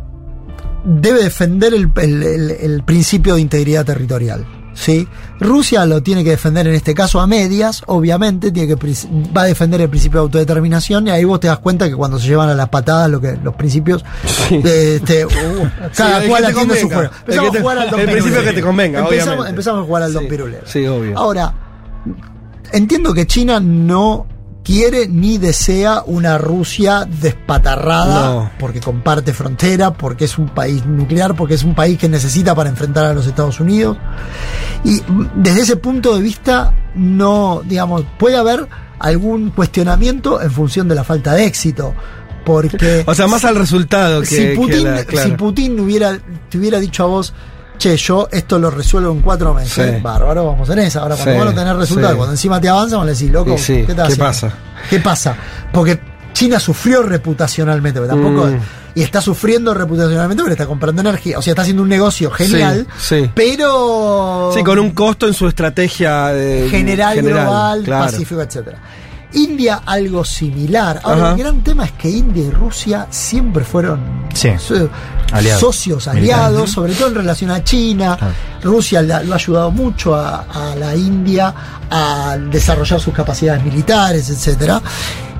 debe 0.85 1.23
defender 1.25 1.75
el, 1.75 1.91
el- 1.97 2.23
el- 2.23 2.51
el 2.51 2.83
principio 2.85 3.35
de 3.37 3.41
integridad 3.41 3.85
territorial. 3.85 4.47
¿sí? 4.75 5.09
Rusia 5.41 5.85
lo 5.87 6.05
tiene 6.05 6.23
que 6.23 6.31
defender 6.31 6.69
en 6.69 6.75
este 6.75 6.95
caso 6.95 7.21
a 7.21 7.27
medias, 7.27 7.83
obviamente, 7.87 8.53
tiene 8.53 8.77
que, 8.77 8.95
va 9.37 9.43
a 9.43 9.47
defender 9.47 9.81
el 9.81 9.89
principio 9.89 10.21
de 10.21 10.23
autodeterminación 10.23 11.09
y 11.09 11.11
ahí 11.11 11.25
vos 11.25 11.41
te 11.41 11.49
das 11.49 11.59
cuenta 11.59 11.89
que 11.89 11.97
cuando 11.97 12.17
se 12.21 12.29
llevan 12.29 12.49
a 12.49 12.55
las 12.55 12.69
patadas 12.69 13.11
lo 13.11 13.21
que, 13.21 13.37
los 13.43 13.55
principios, 13.57 14.05
eh, 14.51 15.01
este, 15.03 15.27
uh, 15.27 15.31
cada 15.97 16.25
cual 16.29 16.45
atiende 16.45 16.81
su 16.81 16.89
juego. 16.89 17.11
Empezamos 17.27 17.57
a 17.57 17.61
jugar 17.61 17.79
al 17.79 17.91
Don 17.91 18.01
el 18.01 18.07
principio 18.07 18.25
Pirulero. 18.35 18.51
que 18.51 18.57
te 18.57 18.63
convenga, 18.63 19.01
empezamos, 19.01 19.49
empezamos 19.49 19.83
a 19.83 19.87
jugar 19.87 20.03
al 20.05 20.13
Don 20.13 20.29
Pirulero. 20.29 20.63
Sí, 20.65 20.87
obvio. 20.87 21.19
Ahora, 21.19 21.55
entiendo 22.73 23.13
que 23.15 23.27
China 23.27 23.59
no 23.61 24.27
quiere 24.69 25.09
ni 25.09 25.39
desea 25.39 26.03
una 26.05 26.37
Rusia 26.37 27.07
despatarrada 27.07 28.35
No. 28.35 28.51
porque 28.59 28.81
comparte 28.81 29.33
frontera, 29.33 29.95
porque 29.95 30.27
es 30.27 30.37
un 30.37 30.51
país 30.51 30.85
nuclear, 30.85 31.35
porque 31.35 31.55
es 31.55 31.65
un 31.65 31.75
país 31.75 31.97
que 31.99 32.07
necesita 32.07 32.55
para 32.55 32.69
enfrentar 32.69 33.07
a 33.07 33.15
los 33.15 33.27
Estados 33.27 33.61
Unidos. 33.61 33.97
Y 34.85 35.01
desde 35.37 35.63
ese 35.63 35.77
punto 35.77 36.15
de 36.15 36.21
vista, 36.21 36.75
no, 36.95 37.63
digamos, 37.65 38.05
puede 38.19 38.37
haber 38.37 38.69
algún 38.99 39.51
cuestionamiento 39.53 40.43
en 40.43 40.51
función 40.51 40.87
de 40.87 40.95
la 40.97 41.03
falta 41.05 41.33
de 41.33 41.47
éxito. 41.47 41.95
Porque. 42.45 43.05
O 43.07 43.15
sea, 43.15 43.27
más 43.27 43.47
al 43.47 43.57
resultado 43.57 44.21
que. 44.21 44.27
si 44.27 44.37
que 44.37 44.55
Putin, 44.55 44.85
la- 44.85 45.05
claro. 45.05 45.29
si 45.31 45.35
Putin 45.35 45.81
hubiera, 45.81 46.19
te 46.51 46.59
hubiera 46.59 46.79
dicho 46.79 47.05
a 47.05 47.07
vos, 47.07 47.33
che, 47.79 47.97
yo 47.97 48.29
esto 48.31 48.59
lo 48.59 48.71
resuelvo 48.71 49.13
en 49.13 49.21
cuatro 49.23 49.55
meses, 49.55 49.95
Sí. 49.97 50.03
bárbaro, 50.03 50.47
vamos 50.47 50.69
en 50.71 50.81
esa. 50.81 51.01
Ahora, 51.01 51.15
cuando 51.15 51.33
Sí, 51.33 51.39
vos 51.39 51.47
no 51.47 51.55
tenés 51.55 51.77
resultados, 51.77 52.11
sí. 52.13 52.17
cuando 52.17 52.33
encima 52.35 52.61
te 52.61 52.69
avanzan, 52.69 52.99
vos 52.99 53.07
le 53.07 53.13
decís, 53.13 53.31
loco, 53.31 53.57
¿qué, 53.57 53.85
¿qué 53.87 54.17
pasa? 54.17 54.53
¿Qué 54.91 55.01
pasa? 55.01 55.37
Porque 55.73 56.01
China 56.33 56.61
sufrió 56.61 57.03
reputacionalmente, 57.03 58.01
pero 58.01 58.13
tampoco. 58.15 58.47
Mm. 58.47 58.61
Y 58.95 59.03
está 59.03 59.21
sufriendo 59.21 59.75
reputacionalmente 59.75 60.43
porque 60.43 60.55
está 60.55 60.67
comprando 60.67 61.01
energía. 61.03 61.39
O 61.39 61.43
sea, 61.43 61.53
está 61.53 61.63
haciendo 61.63 61.83
un 61.83 61.89
negocio 61.89 62.31
genial, 62.33 62.87
pero. 63.35 64.51
Sí, 64.55 64.63
con 64.65 64.79
un 64.79 64.91
costo 64.91 65.27
en 65.27 65.35
su 65.35 65.47
estrategia 65.47 66.31
eh, 66.35 66.69
general, 66.71 67.21
global, 67.23 67.83
claro. 67.85 68.05
pacífico, 68.07 68.43
etcétera. 68.43 68.79
India 69.35 69.83
algo 69.85 70.25
similar. 70.25 71.01
Ahora, 71.05 71.23
Ajá. 71.27 71.31
el 71.33 71.39
gran 71.39 71.61
tema 71.63 71.85
es 71.85 71.93
que 71.93 72.09
India 72.11 72.45
y 72.45 72.51
Rusia 72.51 73.07
siempre 73.11 73.65
fueron 73.65 74.01
Sí. 74.35 74.51
so- 74.59 74.89
Aliados. 75.33 75.61
socios, 75.61 76.09
aliados, 76.09 76.71
sobre 76.71 76.95
todo 76.95 77.09
en 77.09 77.15
relación 77.17 77.51
a 77.51 77.63
China. 77.63 78.17
Rusia 78.63 79.03
la- 79.03 79.23
lo 79.23 79.35
ha 79.35 79.37
ayudado 79.37 79.71
mucho 79.71 80.15
a, 80.15 80.47
a 80.73 80.75
la 80.75 80.97
India 80.97 81.55
a 81.91 82.37
desarrollar 82.51 82.99
sus 83.01 83.13
capacidades 83.13 83.63
militares, 83.63 84.31
etcétera. 84.31 84.81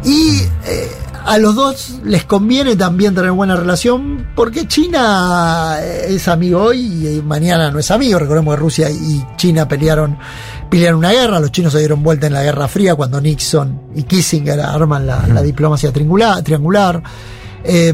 Y 0.05 0.43
eh, 0.67 0.91
a 1.25 1.37
los 1.39 1.55
dos 1.55 1.97
les 2.05 2.25
conviene 2.25 2.77
también 2.77 3.15
tener 3.15 3.33
buena 3.33 3.57
relación 3.57 4.29
porque 4.35 4.67
China 4.69 5.79
es 5.83 6.29
amigo 6.29 6.63
hoy 6.63 7.07
y 7.17 7.23
mañana 7.23 7.71
no 7.71 7.79
es 7.79 7.91
amigo. 7.91 8.19
Recordemos 8.19 8.55
que 8.55 8.61
Rusia 8.61 8.91
y 8.91 9.25
China 9.37 9.67
pelearon, 9.67 10.19
pelearon 10.71 10.99
una 10.99 11.13
guerra, 11.13 11.41
los 11.41 11.51
chinos 11.53 11.73
se 11.73 11.79
dieron 11.79 12.03
vuelta 12.03 12.27
en 12.27 12.33
la 12.35 12.43
Guerra 12.43 12.69
Fría 12.69 12.95
cuando 12.95 13.21
Nixon 13.21 13.81
y 13.95 14.03
Kissinger 14.05 14.61
arman 14.61 15.07
la, 15.07 15.27
la 15.27 15.43
diplomacia 15.43 15.93
triangular. 15.93 16.43
triangular. 16.43 17.03
Eh, 17.65 17.89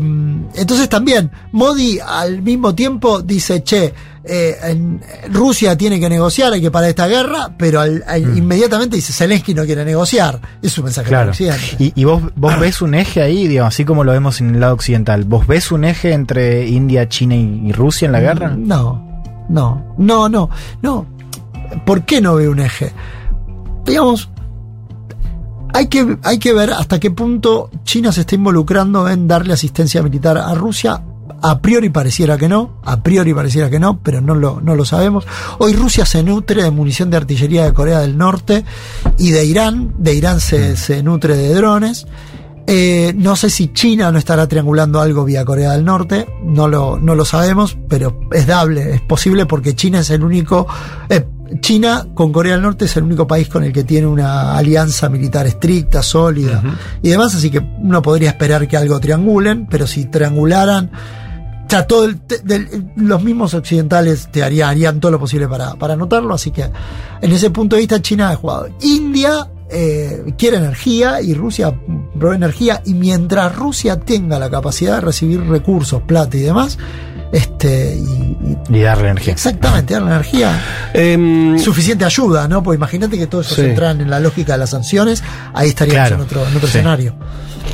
entonces 0.56 0.88
también 0.88 1.30
Modi 1.52 1.98
al 1.98 2.42
mismo 2.42 2.74
tiempo 2.74 3.22
dice, 3.22 3.62
che, 3.62 3.92
eh, 4.22 4.56
en- 4.62 5.01
Rusia 5.32 5.76
tiene 5.76 5.98
que 5.98 6.09
negociar, 6.09 6.52
hay 6.52 6.60
que 6.60 6.70
parar 6.70 6.90
esta 6.90 7.06
guerra, 7.06 7.55
pero 7.59 7.80
al- 7.80 8.05
al- 8.06 8.36
inmediatamente 8.36 8.96
dice, 8.96 9.12
Zelensky 9.12 9.55
no 9.55 9.64
quiere 9.64 9.84
negociar. 9.84 10.38
Es 10.62 10.76
un 10.78 10.84
mensaje 10.84 11.09
Claro. 11.09 11.30
Y, 11.78 11.92
y 11.94 12.05
vos, 12.05 12.22
vos 12.36 12.59
ves 12.60 12.82
un 12.82 12.94
eje 12.94 13.22
ahí, 13.22 13.48
digamos, 13.48 13.74
así 13.74 13.84
como 13.84 14.05
lo 14.05 14.12
vemos 14.12 14.40
en 14.40 14.55
el 14.55 14.60
lado 14.60 14.74
occidental. 14.74 15.24
¿Vos 15.24 15.46
ves 15.46 15.72
un 15.72 15.84
eje 15.84 16.12
entre 16.12 16.68
India, 16.68 17.09
China 17.09 17.34
y, 17.34 17.62
y 17.68 17.72
Rusia 17.72 18.06
en 18.06 18.12
la 18.12 18.20
guerra? 18.20 18.51
No, 18.56 19.22
no, 19.48 19.94
no, 19.98 20.28
no, 20.28 20.51
no. 20.82 21.06
¿Por 21.85 22.05
qué 22.05 22.20
no 22.20 22.35
veo 22.36 22.51
un 22.51 22.61
eje? 22.61 22.93
Digamos, 23.85 24.31
hay 25.74 25.89
que, 25.89 26.19
hay 26.23 26.39
que 26.39 26.53
ver 26.53 26.70
hasta 26.70 27.01
qué 27.01 27.11
punto 27.11 27.70
China 27.82 28.12
se 28.12 28.20
está 28.20 28.36
involucrando 28.36 29.09
en 29.09 29.27
darle 29.27 29.53
asistencia 29.53 30.03
militar 30.03 30.39
a 30.39 30.55
Rusia. 30.55 31.03
A 31.43 31.59
priori 31.59 31.91
pareciera 31.91 32.39
que 32.39 32.49
no, 32.49 32.81
a 32.85 33.03
priori 33.03 33.35
pareciera 33.35 33.69
que 33.69 33.78
no, 33.78 33.99
pero 33.99 34.20
no 34.20 34.35
lo, 34.35 34.61
no 34.61 34.77
lo 34.77 34.85
sabemos. 34.85 35.27
Hoy 35.59 35.74
Rusia 35.74 36.07
se 36.07 36.23
nutre 36.23 36.62
de 36.62 36.70
munición 36.70 37.11
de 37.11 37.16
artillería 37.19 37.65
de 37.65 37.74
Corea 37.74 37.99
del 38.01 38.16
Norte 38.16 38.65
y 39.19 39.31
de 39.32 39.45
Irán. 39.45 39.95
De 39.99 40.15
Irán 40.15 40.41
se, 40.41 40.77
se 40.77 41.03
nutre 41.03 41.36
de 41.36 41.53
drones. 41.53 42.07
Eh, 42.66 43.12
no 43.16 43.36
sé 43.36 43.51
si 43.51 43.69
China 43.74 44.11
no 44.11 44.19
estará 44.19 44.47
triangulando 44.49 45.01
algo 45.01 45.24
vía 45.24 45.45
Corea 45.45 45.73
del 45.73 45.85
Norte, 45.85 46.27
no 46.43 46.66
lo, 46.66 46.99
no 46.99 47.15
lo 47.15 47.24
sabemos, 47.27 47.77
pero 47.89 48.19
es 48.32 48.47
dable, 48.47 48.95
es 48.95 49.01
posible 49.03 49.45
porque 49.45 49.74
China 49.74 50.01
es 50.01 50.09
el 50.09 50.24
único, 50.24 50.66
eh, 51.11 51.27
China 51.61 52.07
con 52.15 52.32
Corea 52.32 52.53
del 52.55 52.62
Norte 52.62 52.86
es 52.86 52.97
el 52.97 53.03
único 53.05 53.27
país 53.27 53.49
con 53.51 53.65
el 53.65 53.73
que 53.73 53.85
tiene 53.85 54.07
una 54.07 54.57
alianza 54.57 55.11
militar 55.11 55.47
estricta, 55.47 56.03
sólida 56.03 56.62
y 57.03 57.11
demás, 57.11 57.35
así 57.35 57.51
que 57.51 57.59
uno 57.59 58.01
podría 58.01 58.31
esperar 58.31 58.66
que 58.66 58.78
algo 58.78 58.99
triangulen, 58.99 59.66
pero 59.70 59.86
si 59.86 60.07
triangularan, 60.07 60.91
sea, 61.69 61.86
todo 61.86 62.07
el- 62.07 62.19
del- 62.45 62.93
los 62.97 63.23
mismos 63.23 63.53
occidentales 63.53 64.28
te 64.32 64.43
harían, 64.43 64.70
harían 64.70 65.01
todo 65.01 65.12
lo 65.12 65.19
posible 65.20 65.47
para, 65.49 65.74
para 65.74 65.95
anotarlo, 65.95 66.32
así 66.35 66.51
que 66.51 66.62
en 67.20 67.31
ese 67.32 67.51
punto 67.51 67.77
de 67.77 67.81
vista 67.81 68.01
China 68.01 68.31
ha 68.31 68.36
jugado. 68.36 68.69
India 68.81 69.51
eh, 69.70 70.32
quiere 70.39 70.59
energía 70.59 71.20
y 71.20 71.35
Rusia 71.35 71.74
provee 72.19 72.36
energía 72.36 72.82
y 72.85 72.95
mientras 72.95 73.55
Rusia 73.55 73.99
tenga 74.01 74.39
la 74.39 74.51
capacidad 74.51 74.97
de 74.97 75.01
recibir 75.01 75.41
recursos, 75.47 76.03
plata 76.03 76.36
y 76.36 76.41
demás, 76.41 76.78
este 77.32 77.97
y, 77.97 78.36
Y 78.77 78.81
darle 78.82 79.09
energía. 79.09 79.32
exactamente 79.32 79.95
dar 79.95 80.03
la 80.03 80.11
energía 80.16 80.61
suficiente 81.59 82.05
ayuda, 82.05 82.47
¿no? 82.47 82.62
Pues 82.62 82.77
imagínate 82.77 83.19
que 83.19 83.27
todo 83.27 83.41
eso 83.41 83.55
Sí. 83.55 83.62
se 83.62 83.70
entra 83.70 83.91
en 83.91 84.09
la 84.09 84.20
lógica 84.20 84.53
de 84.53 84.59
las 84.59 84.70
sanciones, 84.70 85.23
ahí 85.53 85.69
estaríamos 85.70 86.09
Claro. 86.09 86.15
en 86.16 86.20
otro, 86.23 86.41
en 86.47 86.57
otro 86.57 86.69
Sí. 86.69 86.78
escenario. 86.78 87.16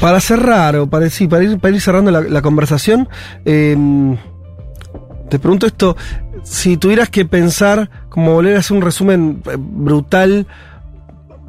Para 0.01 0.21
cerrar, 0.21 0.77
o 0.77 0.87
para, 0.89 1.11
sí, 1.11 1.27
para, 1.29 1.45
ir, 1.45 1.59
para 1.59 1.75
ir 1.75 1.81
cerrando 1.81 2.11
la, 2.11 2.21
la 2.23 2.41
conversación, 2.41 3.09
eh, 3.45 3.77
te 5.29 5.39
pregunto 5.39 5.67
esto, 5.67 5.97
si 6.43 6.77
tuvieras 6.77 7.09
que 7.11 7.25
pensar, 7.25 7.91
como 8.09 8.33
volver 8.33 8.57
a 8.57 8.61
hacer 8.61 8.77
un 8.77 8.83
resumen 8.83 9.43
eh, 9.47 9.57
brutal, 9.59 10.47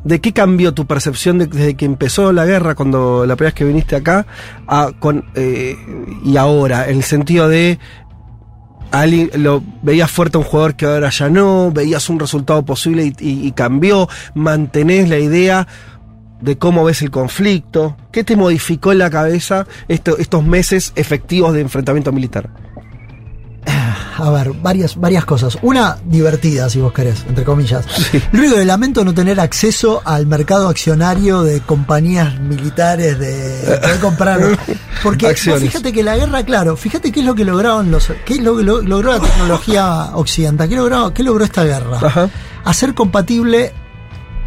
¿de 0.03 0.19
qué 0.21 0.33
cambió 0.33 0.73
tu 0.73 0.85
percepción 0.85 1.37
de- 1.37 1.47
desde 1.47 1.75
que 1.75 1.85
empezó 1.85 2.31
la 2.33 2.45
guerra, 2.45 2.75
cuando 2.75 3.25
la 3.25 3.35
primera 3.35 3.49
vez 3.49 3.55
que 3.55 3.65
viniste 3.65 3.95
acá, 3.95 4.25
eh, 5.35 5.75
y 6.23 6.37
ahora? 6.37 6.89
En 6.89 6.97
el 6.97 7.03
sentido 7.03 7.47
de, 7.47 7.79
alguien, 8.91 9.29
lo 9.35 9.63
veías 9.81 10.11
fuerte 10.11 10.37
a 10.37 10.39
un 10.39 10.45
jugador 10.45 10.75
que 10.75 10.85
ahora 10.85 11.09
ya 11.09 11.29
no, 11.29 11.71
veías 11.71 12.09
un 12.09 12.19
resultado 12.19 12.63
posible 12.65 13.13
y, 13.19 13.51
cambió, 13.53 14.07
mantenés 14.35 15.09
la 15.09 15.17
idea 15.19 15.67
de 16.41 16.57
cómo 16.57 16.83
ves 16.83 17.01
el 17.03 17.11
conflicto, 17.11 17.95
qué 18.11 18.23
te 18.23 18.35
modificó 18.35 18.91
en 18.91 18.97
la 18.97 19.09
cabeza 19.11 19.67
esto- 19.87 20.17
estos 20.17 20.43
meses 20.43 20.91
efectivos 20.95 21.53
de 21.53 21.61
enfrentamiento 21.61 22.11
militar. 22.11 22.49
A 23.65 24.29
ver, 24.29 24.51
varias, 24.53 24.95
varias 24.97 25.25
cosas. 25.25 25.57
Una 25.61 25.97
divertida, 26.05 26.69
si 26.69 26.79
vos 26.79 26.91
querés, 26.93 27.23
entre 27.27 27.43
comillas. 27.43 27.85
Lo 28.31 28.39
único 28.39 28.55
que 28.55 28.65
lamento 28.65 29.03
no 29.05 29.13
tener 29.13 29.39
acceso 29.39 30.01
al 30.05 30.27
mercado 30.27 30.67
accionario 30.69 31.41
de 31.43 31.61
compañías 31.61 32.39
militares 32.39 33.17
de 33.19 33.77
poder 33.81 33.99
comprar. 33.99 34.39
Porque 35.03 35.27
vos 35.27 35.59
fíjate 35.61 35.91
que 35.93 36.03
la 36.03 36.17
guerra, 36.17 36.43
claro, 36.43 36.75
fíjate 36.75 37.11
qué 37.11 37.21
es 37.21 37.25
lo 37.25 37.33
que 37.35 37.45
lograron 37.45 37.89
los. 37.91 38.11
qué 38.25 38.35
es 38.35 38.41
lo 38.43 38.57
que 38.57 38.63
lo- 38.63 38.81
logró 38.81 39.13
la 39.13 39.19
tecnología 39.19 40.09
occidental, 40.13 40.67
qué 40.69 40.75
logró, 40.75 41.13
qué 41.13 41.23
logró 41.23 41.43
esta 41.43 41.63
guerra. 41.63 42.29
Hacer 42.63 42.93
compatible 42.93 43.73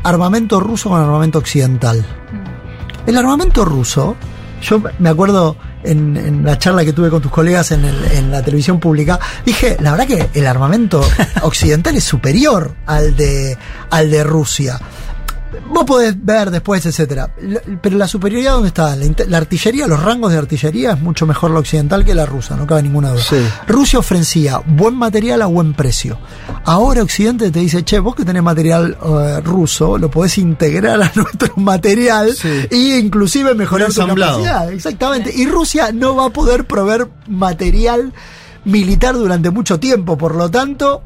armamento 0.05 0.61
ruso 0.61 0.91
con 0.91 1.01
armamento 1.01 1.39
occidental. 1.39 2.05
El 3.07 3.17
armamento 3.17 3.65
ruso, 3.65 4.17
yo 4.63 4.81
me 4.99 5.09
acuerdo 5.09 5.57
en, 5.85 6.17
en 6.17 6.45
la 6.45 6.59
charla 6.59 6.85
que 6.85 6.93
tuve 6.93 7.11
con 7.11 7.21
tus 7.23 7.31
colegas 7.31 7.71
en, 7.73 7.85
el- 7.85 8.05
en 8.13 8.31
la 8.31 8.43
televisión 8.43 8.81
pública, 8.81 9.19
dije, 9.45 9.77
la 9.81 9.93
verdad 9.93 10.07
que 10.07 10.29
el 10.39 10.47
armamento 10.47 11.03
occidental 11.43 11.97
es 11.97 12.05
superior 12.05 12.75
al 12.87 13.17
de, 13.17 13.57
al 13.91 14.11
de 14.11 14.25
Rusia. 14.25 14.81
Vos 15.69 15.85
podés 15.85 16.15
ver 16.23 16.51
después, 16.51 16.85
etcétera. 16.87 17.35
Pero 17.83 17.97
la 17.97 18.09
superioridad, 18.09 18.53
¿dónde 18.53 18.69
está? 18.69 18.95
La, 18.97 19.07
la 19.27 19.37
artillería, 19.37 19.87
los 19.87 20.03
rangos 20.03 20.33
de 20.33 20.39
artillería 20.39 20.93
es 20.93 21.01
mucho 21.01 21.27
mejor 21.27 21.51
la 21.51 21.61
occidental 21.61 22.05
que 22.05 22.15
la 22.15 22.27
rusa, 22.27 22.57
no 22.57 22.67
cabe 22.67 22.83
ninguna 22.83 23.11
duda. 23.11 23.23
Rusia 23.67 23.99
ofrecía 23.99 24.61
buen 24.67 24.95
material 24.95 25.43
a 25.43 25.47
buen 25.47 25.75
precio. 25.75 26.19
Ahora 26.65 27.03
Occidente 27.03 27.51
te 27.51 27.61
dice, 27.61 27.85
che, 27.85 27.99
vos 27.99 28.15
que 28.15 28.25
tenés 28.25 28.43
material 28.43 28.97
eh, 29.03 29.41
ruso, 29.41 29.99
lo 29.99 30.11
podés 30.11 30.39
integrar 30.39 31.03
a 31.03 31.13
nuestro 31.15 31.55
material 31.57 32.35
e 32.71 32.99
inclusive 32.99 33.55
mejorar 33.55 33.93
tu 33.93 34.07
capacidad. 34.07 34.73
Exactamente. 34.73 35.33
Y 35.35 35.47
Rusia 35.47 35.93
no 35.93 36.17
va 36.17 36.27
a 36.27 36.31
poder 36.31 36.67
proveer 36.67 37.09
material 37.29 38.13
militar 38.65 39.15
durante 39.15 39.51
mucho 39.51 39.79
tiempo, 39.79 40.17
por 40.17 40.35
lo 40.35 40.51
tanto, 40.51 41.03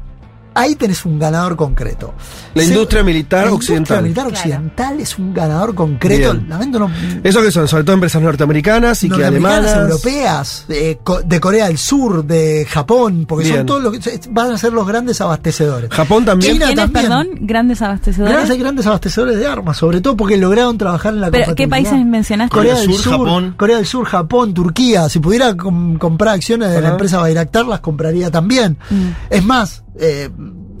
ahí 0.59 0.75
tenés 0.75 1.05
un 1.05 1.17
ganador 1.19 1.55
concreto. 1.55 2.13
La 2.53 2.63
Se- 2.63 2.69
industria 2.69 3.03
militar 3.03 3.45
la 3.47 3.53
occidental. 3.53 4.05
industria 4.05 4.25
militar 4.25 4.27
occidental 4.27 4.99
es 4.99 5.17
un 5.17 5.33
ganador 5.33 5.73
concreto. 5.75 6.33
Bien. 6.33 6.49
Lamento 6.49 6.79
no. 6.79 6.91
Eso 7.23 7.41
que 7.41 7.51
son, 7.51 7.67
sobre 7.67 7.83
todo 7.83 7.93
empresas 7.93 8.21
norteamericanas 8.21 9.03
y 9.03 9.09
que 9.09 9.23
alemanas. 9.25 9.75
europeas, 9.75 10.65
eh, 10.69 10.99
co- 11.03 11.21
de 11.21 11.39
Corea 11.39 11.67
del 11.67 11.77
Sur, 11.77 12.23
de 12.25 12.65
Japón, 12.69 13.25
porque 13.27 13.45
Bien. 13.45 13.57
son 13.57 13.65
todos 13.65 13.83
los 13.83 13.97
que 13.99 14.19
van 14.31 14.51
a 14.51 14.57
ser 14.57 14.73
los 14.73 14.87
grandes 14.87 15.19
abastecedores. 15.21 15.89
Japón 15.91 16.25
también. 16.25 16.53
China 16.53 16.65
¿Quiénes, 16.67 16.83
también. 16.85 17.05
perdón? 17.05 17.27
Grandes 17.41 17.81
abastecedores. 17.81 18.33
Grandes, 18.33 18.51
hay 18.51 18.57
grandes 18.59 18.85
abastecedores 18.87 19.37
de 19.37 19.47
armas, 19.47 19.77
sobre 19.77 20.01
todo 20.01 20.15
porque 20.17 20.37
lograron 20.37 20.77
trabajar 20.77 21.13
en 21.13 21.21
la 21.21 21.31
¿Pero 21.31 21.55
qué 21.55 21.67
países 21.67 21.93
mencionaste? 22.05 22.53
Corea 22.55 22.75
del 22.79 22.93
Sur, 22.93 23.55
Corea 23.55 23.77
del 23.77 23.85
Sur, 23.85 24.05
Japón, 24.05 24.53
Turquía. 24.53 25.07
Si 25.09 25.19
pudiera 25.19 25.55
com- 25.55 25.97
comprar 25.97 26.35
acciones 26.35 26.69
de 26.69 26.75
la 26.81 26.87
Ajá. 26.87 26.91
empresa 26.95 27.17
Bayraktar, 27.19 27.65
las 27.65 27.79
compraría 27.79 28.29
también. 28.31 28.77
Mm. 28.89 29.07
Es 29.29 29.43
más, 29.43 29.83
eh, 29.99 30.29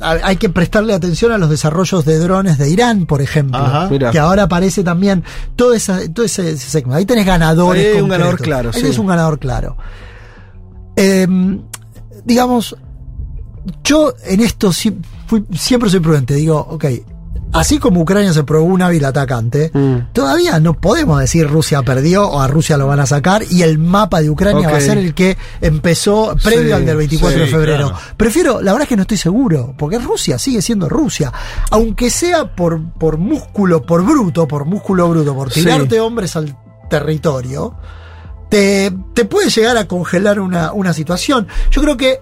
ha- 0.01 0.17
hay 0.23 0.37
que 0.37 0.49
prestarle 0.49 0.93
atención 0.93 1.31
a 1.31 1.37
los 1.37 1.49
desarrollos 1.49 2.05
de 2.05 2.17
drones 2.19 2.57
de 2.57 2.69
Irán, 2.69 3.05
por 3.05 3.21
ejemplo, 3.21 3.57
Ajá. 3.59 3.89
Que 4.11 4.19
ahora 4.19 4.43
aparece 4.43 4.83
también 4.83 5.23
todo, 5.55 5.73
esa, 5.73 5.99
todo 6.13 6.25
ese, 6.25 6.51
ese 6.51 6.69
segmento. 6.69 6.97
Ahí 6.97 7.05
tenés 7.05 7.25
ganadores. 7.25 7.85
Ahí 7.85 7.95
hay 7.97 8.01
un 8.01 8.09
ganador 8.09 8.39
claro, 8.41 8.71
Ahí 8.73 8.81
sí. 8.81 8.87
es 8.87 8.97
un 8.97 9.07
ganador 9.07 9.39
claro. 9.39 9.75
Eh, 10.95 11.27
digamos, 12.25 12.75
yo 13.83 14.13
en 14.25 14.39
esto 14.41 14.71
fui- 14.71 15.45
siempre 15.53 15.89
soy 15.89 15.99
prudente. 15.99 16.33
Digo, 16.33 16.57
ok, 16.59 16.85
así 17.53 17.79
como 17.79 18.01
Ucrania 18.01 18.31
se 18.33 18.43
probó 18.43 18.65
un 18.65 18.81
hábil 18.81 19.03
atacante, 19.05 19.71
Mm. 19.73 20.11
todavía 20.13 20.59
no 20.59 20.73
podemos 20.75 21.19
decir 21.19 21.47
Rusia 21.47 21.81
perdió 21.83 22.27
o 22.27 22.39
a 22.41 22.47
Rusia 22.47 22.77
lo 22.77 22.87
van 22.87 22.99
a 22.99 23.05
sacar 23.05 23.43
y 23.49 23.61
el 23.63 23.77
mapa 23.79 24.21
de 24.21 24.29
Ucrania 24.29 24.69
va 24.69 24.77
a 24.77 24.81
ser 24.81 24.97
el 24.97 25.13
que 25.13 25.37
empezó 25.61 26.35
previo 26.43 26.67
Sí, 26.67 26.71
al 26.73 26.85
del 26.85 26.97
24 26.97 27.39
de 27.41 27.47
febrero. 27.47 27.87
claro. 27.89 28.03
Prefiero, 28.17 28.61
la 28.61 28.71
verdad 28.73 28.83
es 28.83 28.89
que 28.89 28.95
no 28.95 29.01
estoy 29.03 29.17
seguro, 29.17 29.73
porque 29.77 29.97
Rusia 29.99 30.37
sigue 30.39 30.61
siendo 30.61 30.87
Rusia. 30.89 31.31
Aunque 31.71 32.09
sea 32.09 32.55
por, 32.55 32.81
por 32.93 33.17
músculo, 33.17 33.81
por 33.83 34.03
bruto, 34.05 34.47
por 34.47 34.65
músculo 34.65 35.09
bruto, 35.09 35.33
por 35.35 35.51
Sí. 35.51 35.61
tirarte 35.63 35.99
hombres 35.99 36.35
al 36.35 36.55
territorio, 36.89 37.75
te, 38.49 38.91
te 39.13 39.25
puede 39.25 39.49
llegar 39.49 39.77
a 39.77 39.87
congelar 39.87 40.39
una, 40.39 40.71
una 40.73 40.93
situación. 40.93 41.47
Yo 41.71 41.81
creo 41.81 41.97
que 41.97 42.21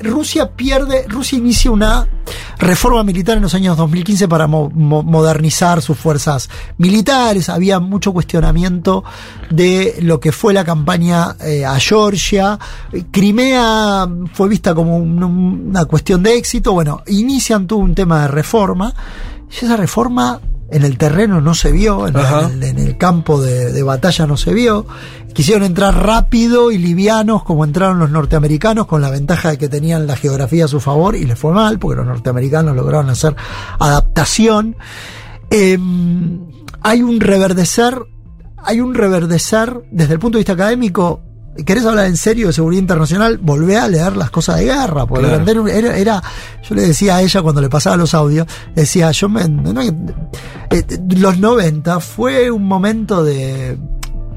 Rusia 0.00 0.50
pierde, 0.56 1.04
Rusia 1.08 1.38
inicia 1.38 1.70
una 1.70 2.06
reforma 2.58 3.04
militar 3.04 3.36
en 3.36 3.42
los 3.42 3.54
años 3.54 3.76
2015 3.76 4.26
para 4.28 4.46
mo- 4.46 4.70
mo- 4.70 5.02
modernizar 5.02 5.80
sus 5.82 5.96
fuerzas 5.98 6.48
militares. 6.78 7.48
Había 7.48 7.78
mucho 7.78 8.12
cuestionamiento 8.12 9.04
de 9.50 9.96
lo 10.02 10.18
que 10.20 10.32
fue 10.32 10.52
la 10.52 10.64
campaña 10.64 11.36
eh, 11.44 11.64
a 11.64 11.78
Georgia. 11.78 12.58
Crimea 13.10 14.08
fue 14.32 14.48
vista 14.48 14.74
como 14.74 14.96
un- 14.96 15.22
una 15.22 15.84
cuestión 15.84 16.22
de 16.22 16.36
éxito. 16.36 16.72
Bueno, 16.72 17.02
inician 17.06 17.66
todo 17.66 17.78
un 17.78 17.94
tema 17.94 18.22
de 18.22 18.28
reforma. 18.28 18.92
Y 19.50 19.64
esa 19.64 19.76
reforma 19.76 20.40
en 20.70 20.84
el 20.84 20.98
terreno 20.98 21.40
no 21.40 21.54
se 21.54 21.72
vio, 21.72 22.06
en, 22.06 22.16
el, 22.16 22.62
en 22.62 22.78
el 22.78 22.98
campo 22.98 23.40
de, 23.40 23.72
de 23.72 23.82
batalla 23.82 24.26
no 24.26 24.36
se 24.36 24.52
vio. 24.52 24.86
Quisieron 25.32 25.64
entrar 25.64 25.94
rápido 25.94 26.70
y 26.70 26.78
livianos 26.78 27.44
como 27.44 27.64
entraron 27.64 27.98
los 27.98 28.10
norteamericanos 28.10 28.86
con 28.86 29.00
la 29.00 29.10
ventaja 29.10 29.50
de 29.50 29.58
que 29.58 29.68
tenían 29.68 30.06
la 30.06 30.16
geografía 30.16 30.66
a 30.66 30.68
su 30.68 30.80
favor 30.80 31.16
y 31.16 31.24
les 31.24 31.38
fue 31.38 31.52
mal 31.52 31.78
porque 31.78 31.96
los 31.96 32.06
norteamericanos 32.06 32.74
lograron 32.76 33.08
hacer 33.08 33.36
adaptación. 33.78 34.76
Eh, 35.50 35.78
hay 36.82 37.02
un 37.02 37.20
reverdecer, 37.20 37.98
hay 38.58 38.80
un 38.80 38.94
reverdecer 38.94 39.80
desde 39.90 40.14
el 40.14 40.18
punto 40.18 40.36
de 40.38 40.40
vista 40.40 40.52
académico. 40.52 41.22
¿Querés 41.64 41.84
hablar 41.84 42.06
en 42.06 42.16
serio 42.16 42.46
de 42.48 42.52
seguridad 42.52 42.80
internacional? 42.82 43.38
Volvé 43.38 43.76
a 43.76 43.88
leer 43.88 44.16
las 44.16 44.30
cosas 44.30 44.56
de 44.58 44.64
guerra. 44.66 45.06
Porque 45.06 45.26
Claro. 45.26 45.66
era, 45.68 45.96
era- 45.96 46.22
yo 46.68 46.74
le 46.74 46.82
decía 46.82 47.16
a 47.16 47.22
ella 47.22 47.42
cuando 47.42 47.60
le 47.60 47.68
pasaba 47.68 47.96
los 47.96 48.14
audios, 48.14 48.46
decía, 48.74 49.10
yo 49.10 49.28
me, 49.28 49.48
no, 49.48 49.80
eh, 49.82 49.92
los 51.16 51.38
90 51.38 52.00
fue 52.00 52.50
un 52.50 52.64
momento 52.64 53.24
de, 53.24 53.76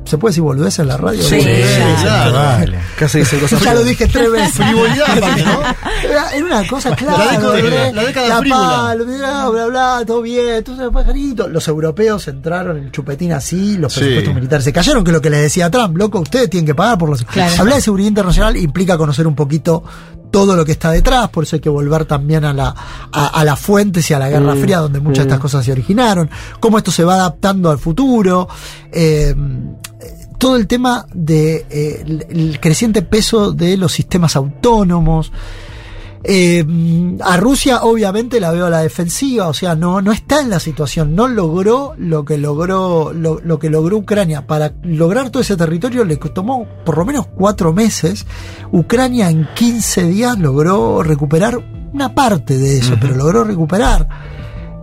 ¿se 0.05 0.17
puede 0.17 0.31
decir 0.31 0.43
boludez 0.43 0.79
en 0.79 0.87
la 0.87 0.97
radio? 0.97 1.21
Sí, 1.23 1.39
claro. 2.01 2.33
Vale. 2.33 2.79
Casi 2.97 3.19
dicen 3.19 3.39
cosas 3.39 3.61
Ya 3.61 3.73
lo 3.73 3.83
dije 3.83 4.07
tres 4.07 4.31
veces. 4.31 4.53
Frivolidad, 4.55 5.15
¿no? 5.45 5.61
Era, 6.09 6.29
era 6.31 6.45
una 6.45 6.67
cosa 6.67 6.95
clara. 6.95 7.25
La 7.25 7.31
década- 7.51 7.91
la 7.93 8.03
década 8.03 8.27
La 8.27 8.39
frívola. 8.39 8.69
palo, 8.69 9.05
bla, 9.05 9.49
bla, 9.49 9.65
bla, 9.67 10.03
todo 10.05 10.21
bien, 10.21 10.55
entonces 10.55 10.89
pajarito. 10.91 11.47
Los 11.47 11.67
europeos 11.67 12.27
entraron 12.27 12.77
en 12.77 12.85
el 12.85 12.91
chupetín 12.91 13.31
así, 13.33 13.77
los 13.77 13.93
Sí. 13.93 13.99
presupuestos 14.01 14.35
militares 14.35 14.63
se 14.65 14.73
cayeron, 14.73 15.03
que 15.03 15.11
es 15.11 15.13
lo 15.13 15.21
que 15.21 15.29
les 15.29 15.41
decía 15.41 15.69
Trump, 15.71 15.95
loco, 15.97 16.19
ustedes 16.19 16.49
tienen 16.49 16.65
que 16.65 16.75
pagar 16.75 16.97
por 16.97 17.09
los. 17.09 17.23
Claro. 17.23 17.53
Hablar 17.59 17.75
de 17.77 17.81
seguridad 17.81 18.07
internacional 18.09 18.57
implica 18.57 18.97
conocer 18.97 19.27
un 19.27 19.35
poquito 19.35 19.83
todo 20.31 20.55
lo 20.55 20.65
que 20.65 20.71
está 20.71 20.91
detrás, 20.91 21.29
por 21.29 21.43
eso 21.43 21.57
hay 21.57 21.59
que 21.59 21.69
volver 21.69 22.05
también 22.05 22.45
a, 22.45 22.53
la, 22.53 22.73
a, 23.11 23.27
a 23.27 23.43
las 23.43 23.59
fuentes 23.59 24.09
y 24.09 24.13
a 24.13 24.19
la 24.19 24.29
Guerra 24.29 24.55
Mm, 24.55 24.61
Fría, 24.61 24.79
donde 24.79 24.99
muchas 24.99 25.25
de 25.25 25.29
estas 25.29 25.39
cosas 25.39 25.65
se 25.65 25.71
originaron, 25.71 26.29
cómo 26.59 26.77
esto 26.77 26.91
se 26.91 27.03
va 27.03 27.15
adaptando 27.15 27.69
al 27.69 27.77
futuro, 27.77 28.47
eh, 28.91 29.35
todo 30.37 30.55
el 30.55 30.65
tema 30.65 31.05
de 31.13 31.67
eh, 31.69 32.03
el, 32.03 32.25
el 32.29 32.59
creciente 32.59 33.03
peso 33.03 33.51
de 33.51 33.77
los 33.77 33.91
sistemas 33.91 34.35
autónomos. 34.35 35.31
Eh, 36.23 36.63
a 37.23 37.37
Rusia 37.37 37.83
obviamente 37.83 38.39
la 38.39 38.51
veo 38.51 38.67
a 38.67 38.69
la 38.69 38.81
defensiva, 38.81 39.47
o 39.47 39.53
sea, 39.53 39.75
no, 39.75 40.01
no 40.01 40.11
está 40.11 40.41
en 40.41 40.49
la 40.49 40.59
situación, 40.59 41.15
no 41.15 41.27
logró 41.27 41.93
lo 41.97 42.25
que 42.25 42.37
logró, 42.37 43.11
lo, 43.13 43.39
lo 43.41 43.59
que 43.59 43.69
logró 43.69 43.97
Ucrania. 43.97 44.45
Para 44.45 44.73
lograr 44.83 45.29
todo 45.29 45.41
ese 45.41 45.57
territorio 45.57 46.05
le 46.05 46.17
tomó 46.17 46.67
por 46.85 46.97
lo 46.97 47.05
menos 47.05 47.27
cuatro 47.27 47.73
meses. 47.73 48.25
Ucrania 48.71 49.29
en 49.29 49.47
15 49.55 50.03
días 50.03 50.37
logró 50.37 51.03
recuperar 51.03 51.57
una 51.93 52.13
parte 52.13 52.57
de 52.57 52.77
eso, 52.77 52.95
pero 52.99 53.15
logró 53.15 53.43
recuperar. 53.43 54.07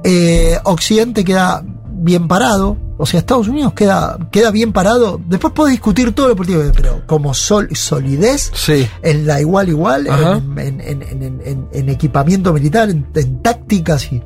Eh, 0.04 0.58
Occidente 0.64 1.24
queda 1.24 1.62
bien 2.00 2.28
parado, 2.28 2.76
o 2.96 3.06
sea, 3.06 3.20
Estados 3.20 3.48
Unidos 3.48 3.72
queda, 3.74 4.18
queda 4.30 4.50
bien 4.50 4.72
parado. 4.72 5.20
Después 5.28 5.52
puede 5.52 5.72
discutir 5.72 6.12
todo 6.12 6.28
lo 6.28 6.36
político, 6.36 6.62
pero 6.74 7.02
como 7.06 7.34
sol, 7.34 7.68
solidez 7.74 8.50
Sí. 8.54 8.88
en 9.02 9.26
la 9.26 9.40
igual 9.40 9.68
igual, 9.68 10.06
en, 10.06 10.58
en- 10.58 10.80
en- 10.80 11.02
en- 11.02 11.40
en- 11.44 11.68
en 11.72 11.88
equipamiento 11.88 12.52
militar, 12.52 12.88
en, 12.90 13.06
en 13.14 13.42
tácticas, 13.42 14.12
y 14.12 14.22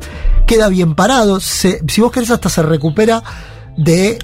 queda 0.47 0.69
bien 0.69 0.94
parado. 0.94 1.40
Se- 1.40 1.81
si 1.89 2.01
vos 2.01 2.12
querés, 2.12 2.31
hasta 2.31 2.49
se 2.49 2.62
recupera 2.62 3.23
de 3.77 4.19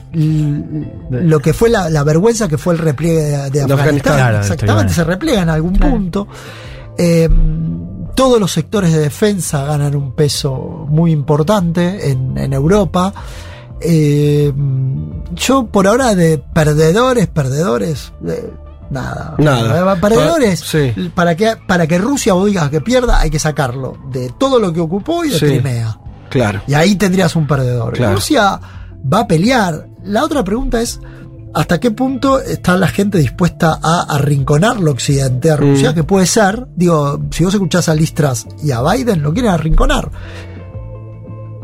lo 1.10 1.40
que 1.40 1.54
fue 1.54 1.70
la, 1.70 1.88
la 1.88 2.04
vergüenza 2.04 2.48
que 2.48 2.58
fue 2.58 2.74
el 2.74 2.78
repliegue 2.80 3.20
de, 3.22 3.28
de 3.28 3.36
Afganistán. 3.62 3.78
Afganistán. 3.78 4.14
Claro, 4.16 4.36
de 4.36 4.42
Exactamente, 4.42 4.92
se 4.92 5.04
repliega 5.04 5.42
en 5.42 5.48
algún 5.48 5.72
punto. 5.74 6.28
Eh, 6.98 7.28
todos 8.18 8.40
los 8.40 8.50
sectores 8.50 8.92
de 8.92 8.98
defensa 8.98 9.64
ganan 9.64 9.94
un 9.94 10.10
peso 10.10 10.86
muy 10.88 11.12
importante 11.12 12.10
en, 12.10 12.36
en 12.36 12.52
Europa. 12.52 13.12
Eh, 13.80 14.52
yo 15.36 15.66
por 15.66 15.86
ahora 15.86 16.16
de 16.16 16.38
perdedores, 16.38 17.28
perdedores, 17.28 18.12
eh, 18.26 18.52
nada. 18.90 19.36
Nada. 19.38 19.92
Eh, 19.94 19.98
Perdedores, 20.00 20.58
Sí. 20.58 20.92
para, 21.14 21.36
que, 21.36 21.54
para 21.68 21.86
que 21.86 21.96
Rusia 21.98 22.32
vos 22.32 22.46
digas 22.46 22.70
que 22.70 22.80
pierda, 22.80 23.20
hay 23.20 23.30
que 23.30 23.38
sacarlo 23.38 23.96
de 24.10 24.30
todo 24.36 24.58
lo 24.58 24.72
que 24.72 24.80
ocupó 24.80 25.24
y 25.24 25.28
de 25.30 25.38
Sí. 25.38 25.46
Crimea. 25.46 26.00
Claro. 26.28 26.60
Y 26.66 26.74
ahí 26.74 26.96
tendrías 26.96 27.36
un 27.36 27.46
perdedor. 27.46 27.92
Claro. 27.94 28.16
Rusia 28.16 28.60
va 29.12 29.20
a 29.20 29.26
pelear. 29.28 29.86
La 30.02 30.24
otra 30.24 30.42
pregunta 30.42 30.80
es, 30.80 31.00
¿hasta 31.54 31.80
qué 31.80 31.90
punto 31.90 32.40
está 32.40 32.76
la 32.76 32.88
gente 32.88 33.18
dispuesta 33.18 33.78
a 33.82 34.02
arrinconarlo 34.02 34.90
occidente 34.90 35.50
a 35.50 35.56
Rusia? 35.56 35.92
Mm. 35.92 35.94
Que 35.94 36.04
puede 36.04 36.26
ser, 36.26 36.66
digo, 36.76 37.20
si 37.30 37.44
vos 37.44 37.54
escuchás 37.54 37.88
a 37.88 37.94
Listras 37.94 38.46
y 38.62 38.70
a 38.70 38.82
Biden, 38.82 39.22
lo 39.22 39.32
quieren 39.32 39.52
arrinconar. 39.52 40.10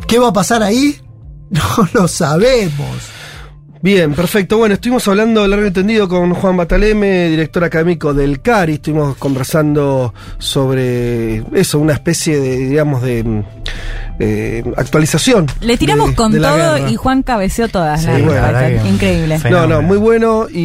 ¿Qué 0.06 0.18
va 0.18 0.28
a 0.28 0.32
pasar 0.32 0.62
ahí? 0.62 0.96
No 1.50 1.88
lo 1.92 2.08
sabemos. 2.08 3.13
Bien, 3.84 4.14
perfecto. 4.14 4.56
Bueno, 4.56 4.76
estuvimos 4.76 5.06
hablando 5.08 5.46
largo 5.46 5.66
y 5.66 5.68
entendido 5.68 6.08
con 6.08 6.32
Juan 6.32 6.56
Bataleme, 6.56 7.28
director 7.28 7.62
académico 7.64 8.14
del 8.14 8.40
CARI. 8.40 8.72
Estuvimos 8.76 9.14
conversando 9.18 10.14
sobre 10.38 11.42
eso, 11.52 11.78
una 11.80 11.92
especie 11.92 12.40
de, 12.40 12.56
digamos, 12.66 13.02
de 13.02 13.22
mm, 13.22 13.42
eh, 14.20 14.64
actualización. 14.78 15.48
Le 15.60 15.76
tiramos 15.76 16.08
de- 16.08 16.14
con 16.16 16.32
de 16.32 16.40
todo 16.40 16.88
y 16.88 16.96
Juan 16.96 17.22
cabeció 17.22 17.68
todas. 17.68 18.00
Sí, 18.00 18.08
bueno, 18.24 18.58
que- 18.58 18.88
Increíble. 18.88 19.34
No, 19.34 19.40
Fenómeno. 19.42 19.74
no, 19.74 19.82
muy 19.82 19.98
bueno 19.98 20.46
y, 20.50 20.56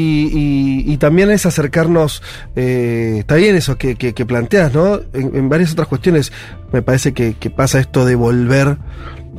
y- 0.88 0.94
y 0.94 0.96
también 0.98 1.30
es 1.30 1.46
acercarnos, 1.46 2.24
eh, 2.56 3.18
está 3.20 3.36
bien 3.36 3.54
eso 3.58 3.78
que, 3.78 3.96
que, 3.98 4.14
que 4.14 4.26
planteas, 4.26 4.74
¿no? 4.74 4.96
En, 5.12 5.36
en 5.36 5.50
varias 5.50 5.74
otras 5.74 5.90
cuestiones 5.90 6.32
me 6.72 6.82
parece 6.82 7.12
que, 7.14 7.34
que 7.34 7.50
pasa 7.50 7.82
esto 7.82 8.06
de 8.06 8.16
volver. 8.16 8.78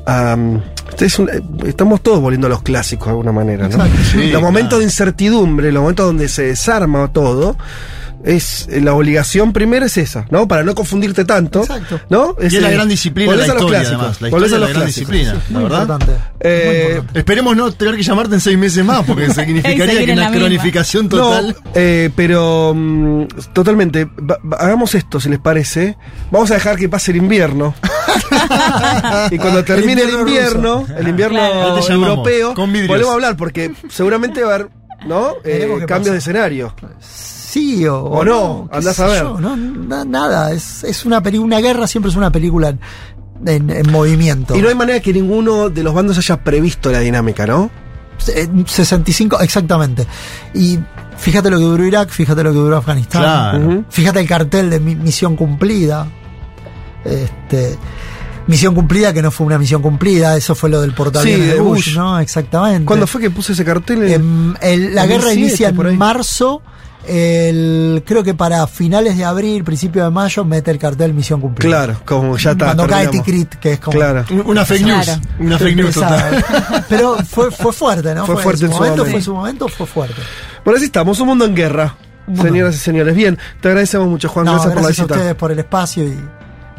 Um, 0.06 0.60
este 0.90 1.06
es 1.06 1.18
un- 1.18 1.28
eh, 1.30 1.40
estamos 1.66 2.02
todos 2.02 2.20
volviendo 2.20 2.46
a 2.46 2.50
los 2.50 2.62
clásicos 2.62 3.06
de 3.06 3.10
alguna 3.10 3.32
manera, 3.32 3.68
¿no? 3.68 3.76
Exacto. 3.76 3.98
Sí, 4.12 4.30
los 4.30 4.42
momentos 4.42 4.68
claro. 4.70 4.78
de 4.78 4.84
incertidumbre, 4.84 5.72
los 5.72 5.80
momentos 5.82 6.06
donde 6.06 6.28
se 6.28 6.42
desarma 6.44 7.12
todo, 7.12 7.56
es 8.22 8.68
eh, 8.70 8.82
la 8.82 8.92
obligación 8.92 9.54
primera 9.54 9.86
es 9.86 9.96
esa, 9.96 10.26
¿no? 10.30 10.46
Para 10.46 10.62
no 10.62 10.74
confundirte 10.74 11.24
tanto, 11.24 11.60
Exacto. 11.62 12.00
¿no? 12.10 12.36
Y 12.38 12.46
es 12.46 12.60
la 12.60 12.68
gran 12.70 12.86
disciplina 12.86 13.30
de 13.32 13.38
volvés 13.38 13.48
la 13.48 13.52
a 13.52 13.54
los 13.54 13.62
historia, 13.62 13.78
clásicos, 13.80 14.00
además. 14.02 14.20
La 14.20 14.28
volvés 14.28 14.46
historia 14.52 14.52
a 14.52 14.52
es 14.52 14.52
la 14.52 14.58
los 14.58 14.68
gran 14.68 14.82
clásicos. 14.82 15.12
disciplina, 15.12 15.44
la 15.50 15.58
verdad. 15.62 15.80
importante. 15.80 16.12
Eh, 16.40 17.02
Esperemos 17.14 17.56
no 17.56 17.72
tener 17.72 17.96
que 17.96 18.02
llamarte 18.02 18.34
en 18.34 18.40
seis 18.42 18.58
meses 18.58 18.84
más, 18.84 19.04
porque 19.06 19.30
significaría 19.32 20.04
que 20.04 20.12
una 20.12 20.28
misma. 20.28 20.36
cronificación 20.38 21.08
total. 21.08 21.56
No, 21.64 21.70
eh, 21.74 22.10
pero 22.14 22.74
mm, 22.76 23.24
totalmente. 23.54 24.04
Va- 24.04 24.38
va- 24.44 24.56
hagamos 24.58 24.94
esto, 24.94 25.18
si 25.18 25.30
les 25.30 25.38
parece. 25.38 25.96
Vamos 26.30 26.50
a 26.50 26.54
dejar 26.54 26.76
que 26.76 26.90
pase 26.90 27.12
el 27.12 27.16
invierno. 27.18 27.74
Y 29.30 29.38
cuando 29.38 29.64
termine 29.64 30.02
el 30.02 30.10
invierno, 30.10 30.80
invierno 30.80 30.86
el 30.98 31.08
invierno, 31.08 31.38
Claro. 31.38 31.92
Europeo, 31.92 32.54
volvemos 32.54 33.10
a 33.10 33.12
hablar, 33.14 33.36
porque 33.36 33.72
seguramente 33.88 34.42
va 34.42 34.52
a 34.52 34.54
haber 34.56 34.68
¿no? 35.06 35.32
Eh, 35.44 35.66
cambios 35.86 35.88
pasa. 36.00 36.12
de 36.12 36.18
escenario. 36.18 36.74
Sí 37.00 37.86
o, 37.86 37.98
O 38.04 38.24
no, 38.24 38.68
qué 38.70 38.78
andás 38.78 39.00
a 39.00 39.06
ver. 39.06 39.22
yo, 39.22 39.40
no, 39.40 39.56
na- 39.56 40.04
nada, 40.04 40.52
es, 40.52 40.84
es 40.84 41.04
una 41.04 41.22
película, 41.22 41.46
una 41.46 41.60
guerra 41.60 41.86
siempre 41.86 42.10
es 42.10 42.16
una 42.16 42.30
película 42.30 42.68
en, 42.68 42.78
en- 43.46 43.70
en 43.70 43.90
movimiento. 43.90 44.54
Y 44.56 44.62
no 44.62 44.68
hay 44.68 44.74
manera 44.74 45.00
que 45.00 45.12
ninguno 45.12 45.68
de 45.70 45.82
los 45.82 45.94
bandos 45.94 46.18
haya 46.18 46.42
previsto 46.44 46.90
la 46.92 47.00
dinámica, 47.00 47.46
¿no? 47.46 47.70
Eh, 48.28 48.46
65, 48.66 49.40
exactamente. 49.40 50.06
Y 50.54 50.78
fíjate 51.16 51.48
lo 51.50 51.56
que 51.56 51.64
duró 51.64 51.84
Irak, 51.86 52.10
fíjate 52.10 52.42
lo 52.42 52.50
que 52.52 52.58
duró 52.58 52.76
Afganistán. 52.76 53.22
Claro. 53.22 53.84
Fíjate 53.88 54.20
el 54.20 54.28
cartel 54.28 54.68
de 54.70 54.78
mi- 54.78 54.94
misión 54.96 55.34
cumplida. 55.36 56.06
Este, 57.04 57.78
misión 58.50 58.74
cumplida 58.74 59.12
que 59.14 59.22
no 59.22 59.30
fue 59.30 59.46
una 59.46 59.58
misión 59.58 59.80
cumplida, 59.80 60.36
eso 60.36 60.54
fue 60.54 60.68
lo 60.68 60.80
del 60.82 60.92
portaaviones 60.92 61.46
Sí, 61.46 61.52
de 61.54 61.60
Bush, 61.60 61.86
Bush. 61.86 61.96
¿no? 61.96 62.20
Exactamente. 62.20 62.84
¿Cuándo 62.84 63.06
fue 63.06 63.20
que 63.20 63.30
puse 63.30 63.52
ese 63.54 63.64
cartel? 63.64 64.02
En- 64.04 64.56
el- 64.60 64.94
la 64.94 65.06
guerra 65.06 65.24
2007, 65.28 65.40
inicia 65.40 65.68
en 65.90 65.96
marzo. 65.98 66.60
El, 67.08 68.02
creo 68.06 68.22
que 68.22 68.34
para 68.34 68.66
finales 68.66 69.16
de 69.16 69.24
abril, 69.24 69.64
principio 69.64 70.04
de 70.04 70.10
mayo, 70.10 70.44
mete 70.44 70.70
el 70.70 70.78
cartel 70.78 71.14
misión 71.14 71.40
cumplida. 71.40 71.84
Claro, 71.86 72.00
como 72.04 72.36
ya 72.36 72.50
está. 72.52 72.66
Cuando 72.66 72.86
cae. 72.86 73.08
Tikrit, 73.08 73.54
que 73.54 73.72
es 73.72 73.80
como. 73.80 73.96
Claro. 73.96 74.24
Una 74.44 74.64
fake 74.66 74.82
news. 74.84 75.04
Claro. 75.06 75.20
Una 75.38 75.58
fake 75.58 75.76
news 75.76 75.94
total. 75.94 76.44
Pero 76.88 77.16
fue, 77.24 77.50
fue 77.50 77.72
fuerte, 77.72 78.14
¿no? 78.14 78.26
Fue 78.26 78.36
fuerte 78.36 78.66
en 78.66 78.70
en 78.70 78.76
su 78.76 78.82
momento. 78.82 79.04
Fue 79.06 79.14
en 79.14 79.22
su 79.22 79.34
momento, 79.34 79.68
fue 79.68 79.86
fuerte. 79.86 80.20
Bueno, 80.64 80.76
así 80.76 80.86
estamos, 80.86 81.18
un 81.20 81.28
mundo 81.28 81.44
en 81.46 81.54
guerra. 81.54 81.96
Señoras 82.40 82.74
y 82.76 82.78
señores, 82.78 83.14
bien, 83.16 83.36
te 83.60 83.68
agradecemos 83.68 84.06
mucho, 84.06 84.28
Juan. 84.28 84.44
No, 84.44 84.52
gracias, 84.52 84.72
por 84.72 84.76
la 84.82 84.82
gracias 84.88 84.98
a 85.00 85.02
visita. 85.04 85.14
ustedes 85.16 85.34
por 85.34 85.50
el 85.52 85.58
espacio 85.58 86.04
y 86.06 86.16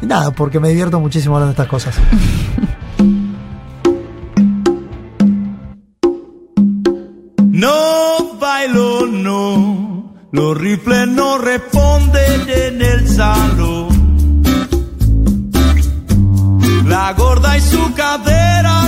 nada, 0.02 0.30
porque 0.32 0.60
me 0.60 0.68
divierto 0.68 1.00
muchísimo 1.00 1.36
hablando 1.36 1.54
de 1.54 1.62
estas 1.62 1.68
cosas. 1.68 1.94
No 7.52 8.38
bailo, 8.40 9.06
no. 9.06 10.14
Los 10.32 10.56
rifles 10.58 11.06
no 11.08 11.38
responden 11.38 12.48
en 12.48 12.82
el 12.82 13.08
salón. 13.08 14.42
La 16.86 17.12
gorda 17.12 17.56
y 17.56 17.60
su 17.60 17.94
cadera 17.94 18.81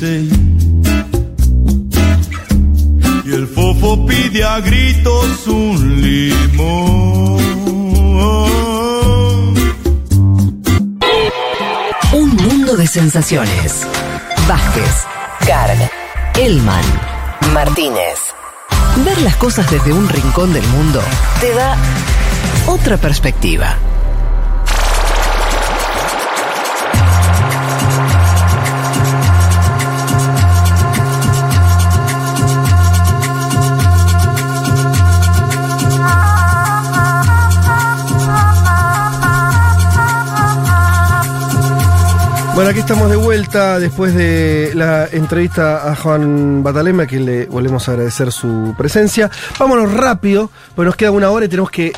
Y 0.00 0.30
el 3.32 3.48
fofo 3.48 4.06
pide 4.06 4.44
a 4.44 4.60
gritos 4.60 5.48
un 5.48 6.00
limón. 6.00 7.38
Un 12.12 12.36
mundo 12.36 12.76
de 12.76 12.86
sensaciones. 12.86 13.88
Vázquez, 14.46 15.04
Carg, 15.44 15.90
Elman, 16.36 16.84
Martínez. 17.52 18.18
Ver 19.04 19.20
las 19.22 19.34
cosas 19.34 19.68
desde 19.68 19.92
un 19.92 20.08
rincón 20.08 20.52
del 20.52 20.66
mundo 20.68 21.02
te 21.40 21.52
da 21.54 21.76
otra 22.68 22.98
perspectiva. 22.98 23.76
Bueno, 42.58 42.72
aquí 42.72 42.80
estamos 42.80 43.08
de 43.08 43.14
vuelta 43.14 43.78
después 43.78 44.16
de 44.16 44.72
la 44.74 45.06
entrevista 45.06 45.92
a 45.92 45.94
Juan 45.94 46.64
Batalema, 46.64 47.04
a 47.04 47.06
quien 47.06 47.24
le 47.24 47.46
volvemos 47.46 47.88
a 47.88 47.92
agradecer 47.92 48.32
su 48.32 48.74
presencia. 48.76 49.30
Vámonos 49.60 49.94
rápido, 49.94 50.50
porque 50.74 50.86
nos 50.86 50.96
queda 50.96 51.12
una 51.12 51.30
hora 51.30 51.46
y 51.46 51.48
tenemos 51.48 51.70
que 51.70 51.92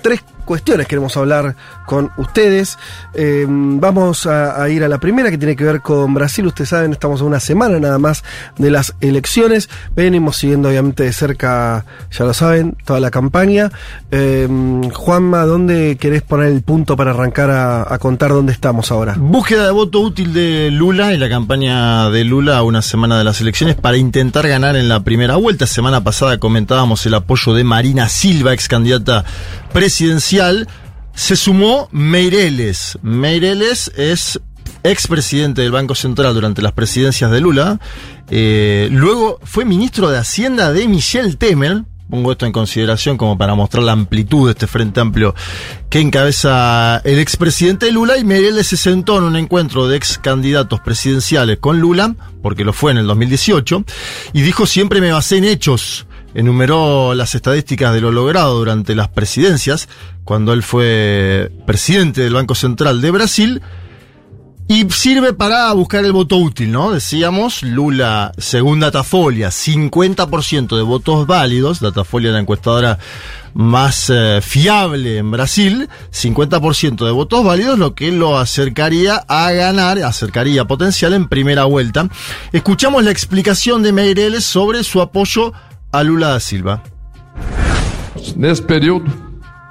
tres 0.00 0.24
cuestiones 0.46 0.86
queremos 0.86 1.14
hablar 1.18 1.54
con 1.86 2.10
ustedes. 2.16 2.78
Eh, 3.14 3.46
vamos 3.48 4.26
a, 4.26 4.68
ir 4.68 4.84
a 4.84 4.88
la 4.88 4.98
primera 4.98 5.30
que 5.30 5.38
tiene 5.38 5.56
que 5.56 5.64
ver 5.64 5.80
con 5.80 6.14
Brasil. 6.14 6.46
Ustedes 6.46 6.70
saben, 6.70 6.92
estamos 6.92 7.20
a 7.20 7.24
una 7.24 7.40
semana 7.40 7.78
nada 7.78 7.98
más 7.98 8.24
de 8.56 8.70
las 8.70 8.94
elecciones. 9.00 9.68
Venimos 9.94 10.36
siguiendo 10.36 10.68
obviamente 10.68 11.04
de 11.04 11.12
cerca, 11.12 11.84
ya 12.10 12.24
lo 12.24 12.34
saben, 12.34 12.76
toda 12.84 13.00
la 13.00 13.10
campaña. 13.10 13.70
Eh, 14.10 14.48
Juanma, 14.92 15.44
¿dónde 15.44 15.96
querés 15.98 16.22
poner 16.22 16.48
el 16.48 16.62
punto 16.62 16.96
para 16.96 17.10
arrancar 17.10 17.50
a, 17.50 17.92
a 17.92 17.98
contar 17.98 18.30
dónde 18.30 18.52
estamos 18.52 18.90
ahora? 18.90 19.14
Búsqueda 19.18 19.66
de 19.66 19.72
voto 19.72 20.00
útil 20.00 20.32
de 20.32 20.70
Lula 20.70 21.12
y 21.12 21.18
la 21.18 21.28
campaña 21.28 22.10
de 22.10 22.24
Lula 22.24 22.58
a 22.58 22.62
una 22.62 22.82
semana 22.82 23.18
de 23.18 23.24
las 23.24 23.40
elecciones 23.40 23.76
para 23.76 23.96
intentar 23.96 24.46
ganar 24.46 24.76
en 24.76 24.88
la 24.88 25.00
primera 25.00 25.36
vuelta. 25.36 25.66
Semana 25.66 26.02
pasada 26.04 26.38
comentábamos 26.38 27.04
el 27.06 27.14
apoyo 27.14 27.54
de 27.54 27.64
Marina 27.64 28.08
Silva, 28.08 28.52
ex 28.52 28.68
candidata 28.68 29.24
presidencial. 29.72 30.68
Se 31.14 31.36
sumó 31.36 31.88
Meireles. 31.92 32.98
Meireles 33.02 33.92
es 33.96 34.40
expresidente 34.84 35.62
del 35.62 35.72
Banco 35.72 35.94
Central 35.94 36.34
durante 36.34 36.62
las 36.62 36.72
presidencias 36.72 37.30
de 37.30 37.40
Lula. 37.40 37.80
Eh, 38.30 38.88
luego 38.90 39.38
fue 39.44 39.64
ministro 39.64 40.10
de 40.10 40.18
Hacienda 40.18 40.72
de 40.72 40.88
Michel 40.88 41.36
Temer. 41.38 41.84
Pongo 42.10 42.32
esto 42.32 42.44
en 42.44 42.52
consideración 42.52 43.16
como 43.16 43.38
para 43.38 43.54
mostrar 43.54 43.84
la 43.84 43.92
amplitud 43.92 44.46
de 44.46 44.52
este 44.52 44.66
Frente 44.66 45.00
Amplio 45.00 45.34
que 45.88 46.00
encabeza 46.00 47.00
el 47.04 47.18
expresidente 47.18 47.90
Lula 47.90 48.18
y 48.18 48.24
Meireles 48.24 48.66
se 48.66 48.76
sentó 48.76 49.16
en 49.16 49.24
un 49.24 49.36
encuentro 49.36 49.88
de 49.88 49.96
ex 49.96 50.18
candidatos 50.18 50.80
presidenciales 50.80 51.58
con 51.58 51.80
Lula, 51.80 52.14
porque 52.42 52.64
lo 52.64 52.74
fue 52.74 52.92
en 52.92 52.98
el 52.98 53.06
2018, 53.06 53.84
y 54.34 54.42
dijo 54.42 54.66
siempre 54.66 55.00
me 55.00 55.12
basé 55.12 55.38
en 55.38 55.44
hechos. 55.44 56.06
Enumeró 56.34 57.14
las 57.14 57.34
estadísticas 57.34 57.92
de 57.94 58.00
lo 58.00 58.10
logrado 58.10 58.58
durante 58.58 58.94
las 58.94 59.08
presidencias, 59.08 59.88
cuando 60.24 60.52
él 60.52 60.62
fue 60.62 61.52
presidente 61.66 62.22
del 62.22 62.34
Banco 62.34 62.54
Central 62.54 63.00
de 63.00 63.10
Brasil, 63.10 63.62
y 64.68 64.88
sirve 64.90 65.34
para 65.34 65.70
buscar 65.72 66.04
el 66.04 66.12
voto 66.12 66.36
útil, 66.36 66.70
¿no? 66.72 66.92
Decíamos, 66.92 67.62
Lula, 67.62 68.32
según 68.38 68.80
Datafolia, 68.80 69.48
50% 69.48 70.76
de 70.76 70.82
votos 70.82 71.26
válidos, 71.26 71.80
Datafolia 71.80 72.30
la 72.30 72.38
encuestadora 72.38 72.98
más 73.54 74.08
eh, 74.08 74.40
fiable 74.40 75.18
en 75.18 75.30
Brasil, 75.30 75.90
50% 76.10 77.04
de 77.04 77.10
votos 77.10 77.44
válidos, 77.44 77.78
lo 77.78 77.94
que 77.94 78.12
lo 78.12 78.38
acercaría 78.38 79.16
a 79.28 79.52
ganar, 79.52 79.98
acercaría 79.98 80.64
potencial 80.64 81.12
en 81.12 81.28
primera 81.28 81.64
vuelta. 81.64 82.08
Escuchamos 82.52 83.04
la 83.04 83.10
explicación 83.10 83.82
de 83.82 83.92
Meireles 83.92 84.44
sobre 84.44 84.84
su 84.84 85.02
apoyo 85.02 85.52
Lula 86.00 86.32
da 86.32 86.40
Silva. 86.40 86.82
Nesse 88.34 88.62
período, 88.62 89.12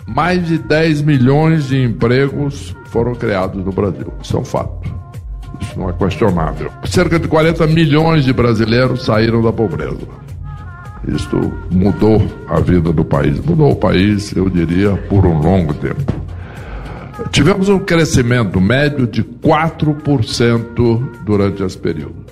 mais 0.06 0.46
de 0.46 0.60
10 0.60 1.02
milhões 1.02 1.68
de 1.68 1.84
empregos 1.84 2.76
foram 2.86 3.16
criados 3.16 3.66
no 3.66 3.72
Brasil. 3.72 4.14
Isso 4.22 4.38
é 4.38 4.40
um 4.40 4.46
fato. 4.46 4.94
Isso 5.60 5.80
não 5.80 5.90
é 5.90 5.94
questionável. 5.94 6.72
Cerca 6.86 7.18
de 7.18 7.28
40 7.28 7.66
milhões 7.68 8.24
de 8.24 8.34
brasileiros 8.34 9.04
saíram 9.04 9.42
da 9.42 9.52
pobreza. 9.52 10.08
Isto 11.08 11.52
mudou 11.72 12.22
a 12.48 12.60
vida 12.60 12.94
do 12.94 13.04
país. 13.04 13.40
Mudou 13.40 13.72
o 13.72 13.76
país, 13.76 14.36
eu 14.36 14.48
diria, 14.50 14.96
por 15.10 15.26
um 15.26 15.40
longo 15.40 15.74
tempo. 15.74 16.14
Tivemos 17.32 17.70
um 17.70 17.80
crescimento 17.80 18.62
médio 18.62 19.08
de 19.08 19.24
4% 19.24 21.24
durante 21.24 21.64
esse 21.64 21.78
período. 21.78 22.26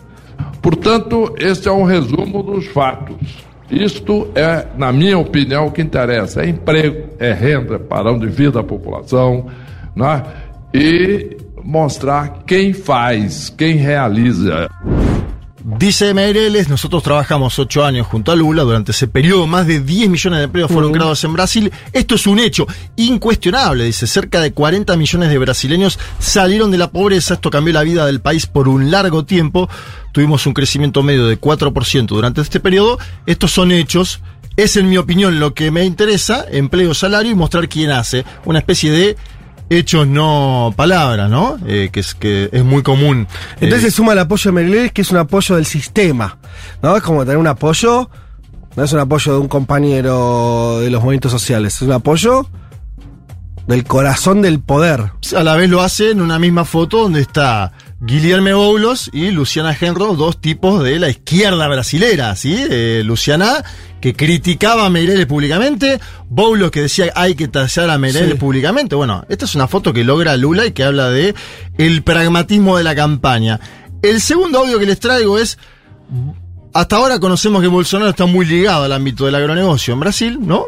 Portanto, 0.61 1.34
este 1.38 1.68
é 1.68 1.72
um 1.72 1.84
resumo 1.84 2.44
dos 2.44 2.68
fatos. 2.68 3.48
Isto 3.72 4.28
é, 4.34 4.66
na 4.78 4.91
minha 4.91 5.18
opinião, 5.18 5.68
o 5.68 5.72
que 5.72 5.82
interessa: 5.82 6.41
é 6.41 6.50
emprego, 6.50 7.10
é 7.20 7.32
renda, 7.32 7.78
padrão 7.78 8.18
de 8.18 8.28
vida 8.28 8.54
da 8.54 8.64
população, 8.64 9.48
né? 9.96 10.24
e 10.74 11.38
mostrar 11.64 12.44
quem 12.46 12.74
faz, 12.74 13.50
quem 13.50 13.76
realiza. 13.76 14.70
Dice 15.61 16.14
Meireles, 16.14 16.69
nosotros 16.69 17.03
trabajamos 17.03 17.60
ocho 17.60 17.84
años 17.84 18.07
junto 18.07 18.31
a 18.31 18.36
Lula, 18.36 18.64
durante 18.64 18.91
ese 18.91 19.07
periodo 19.07 19.45
más 19.45 19.68
de 19.68 19.81
10 19.81 20.10
millones 20.10 20.40
de 20.40 20.45
empleos 20.45 20.72
fueron 20.72 20.94
creados 20.94 21.22
en 21.26 21.34
Brasil. 21.34 21.72
Esto 21.91 22.15
es 22.15 22.27
un 22.27 22.40
hecho 22.40 22.65
incuestionable, 22.95 23.84
dice, 23.84 24.07
cerca 24.07 24.40
de 24.40 24.53
40 24.53 24.95
millones 24.95 25.30
de 25.30 25.38
brasileños 25.38 25.99
salieron 26.18 26.72
de 26.72 26.77
la 26.77 26.91
pobreza, 26.91 27.34
esto 27.34 27.49
cambió 27.49 27.73
la 27.73 27.84
vida 27.84 28.06
del 28.06 28.22
país 28.22 28.45
por 28.45 28.69
un 28.69 28.90
largo 28.90 29.26
tiempo, 29.26 29.69
tuvimos 30.14 30.45
un 30.48 30.53
crecimiento 30.53 31.03
medio 31.03 31.27
de 31.27 31.40
4% 31.40 32.07
durante 32.07 32.40
este 32.40 32.61
periodo, 32.61 32.98
estos 33.26 33.52
son 33.52 33.73
hechos, 33.73 34.22
es 34.56 34.77
en 34.77 34.90
mi 34.90 34.98
opinión 34.98 35.40
lo 35.41 35.53
que 35.53 35.72
me 35.72 35.84
interesa, 35.84 36.45
empleo, 36.49 36.94
salario 36.94 37.31
y 37.31 37.36
mostrar 37.36 37.68
quién 37.68 37.91
hace, 37.91 38.23
una 38.45 38.60
especie 38.60 38.91
de 38.91 39.18
hechos 39.70 40.08
no 40.08 40.74
palabras, 40.76 41.30
¿no? 41.30 41.58
Eh, 41.66 41.90
que 41.91 42.00
es 42.00 42.16
que 42.16 42.50
es 42.52 42.64
muy 42.64 42.84
común. 42.84 43.28
Entonces 43.60 43.88
Eh, 43.88 43.91
se 43.91 43.98
suma 43.98 44.14
el 44.14 44.20
apoyo 44.20 44.52
de 44.52 44.56
Meireles, 44.56 44.91
que 44.91 45.02
es 45.02 45.12
un 45.12 45.18
apoyo 45.18 45.56
del 45.56 45.66
sistema, 45.66 46.38
¿no? 46.82 46.96
Es 46.98 47.04
como 47.04 47.24
tener 47.24 47.38
un 47.38 47.48
apoyo, 47.48 48.10
no 48.76 48.84
es 48.84 48.94
un 48.94 49.00
apoyo 49.00 49.34
de 49.34 49.40
un 49.40 49.48
compañero 49.48 50.80
de 50.80 50.90
los 50.90 51.02
movimientos 51.02 51.32
sociales, 51.32 51.76
es 51.76 51.82
un 51.84 51.91
apoyo 51.91 52.48
del 53.68 53.84
corazón 53.84 54.41
del 54.41 54.60
poder. 54.60 55.12
a 55.38 55.44
la 55.44 55.56
vez 55.56 55.70
lo 55.70 55.82
hace 55.82 56.12
en 56.12 56.22
una 56.22 56.40
misma 56.40 56.66
foto 56.66 57.04
donde 57.04 57.22
está 57.22 57.72
Guillermo 58.01 58.55
Boulos 58.55 59.09
y 59.11 59.31
Luciana 59.31 59.73
Genro, 59.73 60.13
dos 60.15 60.39
tipos 60.39 60.81
de 60.84 60.99
la 60.99 61.09
izquierda 61.09 61.67
brasilera, 61.67 62.34
¿sí? 62.38 62.55
Eh, 62.69 63.01
Luciana, 63.05 63.63
que 63.99 64.13
criticaba 64.13 64.85
a 64.85 64.89
Meireles 64.89 65.26
públicamente, 65.26 65.99
Boulos 66.30 66.71
que 66.71 66.84
decía 66.84 67.11
hay 67.13 67.35
que 67.35 67.49
tallar 67.49 67.89
a 67.89 67.97
Meireles 67.97 68.31
Sí. 68.31 68.38
públicamente. 68.38 68.95
Bueno, 68.95 69.26
esta 69.27 69.43
es 69.43 69.55
una 69.55 69.67
foto 69.67 69.91
que 69.91 70.05
logra 70.05 70.38
Lula 70.38 70.65
y 70.65 70.71
que 70.71 70.85
habla 70.85 71.09
de 71.09 71.35
el 71.77 72.01
pragmatismo 72.03 72.77
de 72.77 72.85
la 72.85 72.95
campaña. 72.95 73.59
El 74.01 74.21
segundo 74.21 74.59
audio 74.59 74.80
que 74.80 74.85
les 74.85 74.99
traigo 75.01 75.38
es 75.38 75.57
hasta 76.73 76.95
ahora 76.95 77.19
conocemos 77.19 77.61
que 77.61 77.67
Bolsonaro 77.67 78.11
está 78.11 78.26
muy 78.27 78.45
ligado 78.45 78.84
al 78.85 78.93
ámbito 78.93 79.26
del 79.26 79.35
agronegocio 79.35 79.93
en 79.93 79.99
Brasil, 79.99 80.39
¿no? 80.41 80.65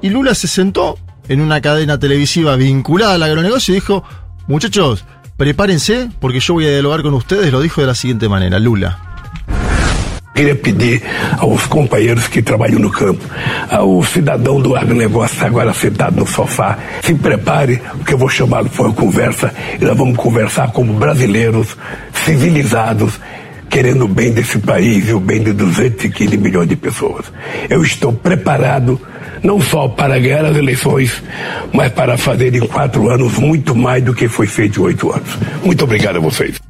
Y 0.00 0.08
Lula 0.08 0.34
se 0.34 0.48
sentó 0.48 0.96
en 1.28 1.42
una 1.42 1.60
cadena 1.60 1.98
televisiva 1.98 2.56
vinculada 2.56 3.14
al 3.14 3.22
agronegocio 3.22 3.72
y 3.72 3.80
dijo, 3.80 4.02
muchachos, 4.46 5.04
prepárense 5.40 6.10
porque 6.20 6.38
yo 6.38 6.52
voy 6.52 6.66
a 6.66 6.70
dialogar 6.70 7.00
con 7.00 7.14
ustedes, 7.14 7.50
lo 7.50 7.62
dijo 7.62 7.80
de 7.80 7.86
la 7.86 7.94
siguiente 7.94 8.28
manera, 8.28 8.58
Lula. 8.58 8.98
Queria 10.34 10.54
pedir 10.60 11.02
aos 11.38 11.66
companheiros 11.66 12.28
que 12.28 12.42
trabalham 12.42 12.78
no 12.78 12.90
campo, 12.90 13.24
ao 13.70 14.04
cidadão 14.04 14.60
do 14.60 14.76
agronegócio 14.76 15.46
agora 15.46 15.72
sentado 15.72 16.20
no 16.20 16.26
sofá, 16.26 16.78
se 17.02 17.14
prepare, 17.14 17.80
porque 17.96 18.12
eu 18.12 18.18
vou 18.18 18.28
chamá-lo 18.28 18.68
para 18.68 18.84
uma 18.84 18.92
conversa 18.92 19.50
e 19.80 19.82
nós 19.82 19.96
vamos 19.96 20.18
conversar 20.18 20.72
como 20.72 20.92
brasileiros 20.92 21.74
civilizados, 22.12 23.18
querendo 23.70 24.04
o 24.04 24.08
bem 24.08 24.32
desse 24.32 24.58
país 24.58 25.08
e 25.08 25.14
o 25.14 25.20
bem 25.20 25.42
de 25.42 25.54
215 25.54 26.36
milhões 26.36 26.68
de 26.68 26.76
pessoas. 26.76 27.32
Eu 27.70 27.82
estou 27.82 28.12
preparado 28.12 29.00
não 29.42 29.60
só 29.60 29.88
para 29.88 30.18
ganhar 30.18 30.44
as 30.44 30.56
eleições, 30.56 31.22
mas 31.72 31.92
para 31.92 32.16
fazer 32.16 32.54
em 32.54 32.66
quatro 32.66 33.10
anos 33.10 33.34
muito 33.38 33.74
mais 33.74 34.02
do 34.02 34.14
que 34.14 34.28
foi 34.28 34.46
feito 34.46 34.80
em 34.80 34.84
oito 34.84 35.12
anos. 35.12 35.28
Muito 35.64 35.84
obrigado 35.84 36.16
a 36.16 36.20
vocês. 36.20 36.60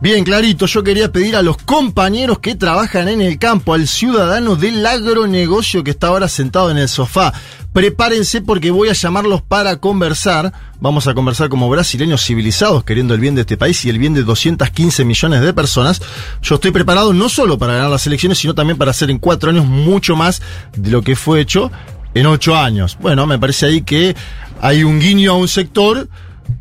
Bien 0.00 0.22
clarito, 0.22 0.66
yo 0.66 0.84
quería 0.84 1.10
pedir 1.10 1.34
a 1.34 1.42
los 1.42 1.56
compañeros 1.56 2.38
que 2.38 2.54
trabajan 2.54 3.08
en 3.08 3.20
el 3.20 3.36
campo, 3.36 3.74
al 3.74 3.88
ciudadano 3.88 4.54
del 4.54 4.86
agronegocio 4.86 5.82
que 5.82 5.90
está 5.90 6.06
ahora 6.06 6.28
sentado 6.28 6.70
en 6.70 6.78
el 6.78 6.88
sofá, 6.88 7.32
prepárense 7.72 8.40
porque 8.40 8.70
voy 8.70 8.90
a 8.90 8.92
llamarlos 8.92 9.42
para 9.42 9.78
conversar. 9.78 10.52
Vamos 10.78 11.08
a 11.08 11.14
conversar 11.14 11.48
como 11.48 11.68
brasileños 11.68 12.24
civilizados, 12.24 12.84
queriendo 12.84 13.12
el 13.12 13.20
bien 13.20 13.34
de 13.34 13.40
este 13.40 13.56
país 13.56 13.84
y 13.84 13.90
el 13.90 13.98
bien 13.98 14.14
de 14.14 14.22
215 14.22 15.04
millones 15.04 15.40
de 15.40 15.52
personas. 15.52 16.00
Yo 16.42 16.54
estoy 16.54 16.70
preparado 16.70 17.12
no 17.12 17.28
solo 17.28 17.58
para 17.58 17.72
ganar 17.72 17.90
las 17.90 18.06
elecciones, 18.06 18.38
sino 18.38 18.54
también 18.54 18.78
para 18.78 18.92
hacer 18.92 19.10
en 19.10 19.18
cuatro 19.18 19.50
años 19.50 19.66
mucho 19.66 20.14
más 20.14 20.40
de 20.76 20.90
lo 20.90 21.02
que 21.02 21.16
fue 21.16 21.40
hecho 21.40 21.72
en 22.18 22.26
ocho 22.26 22.56
años. 22.56 22.98
Bueno, 23.00 23.26
me 23.26 23.38
parece 23.38 23.66
ahí 23.66 23.82
que 23.82 24.14
hay 24.60 24.84
un 24.84 25.00
guiño 25.00 25.32
a 25.32 25.36
un 25.36 25.48
sector 25.48 26.08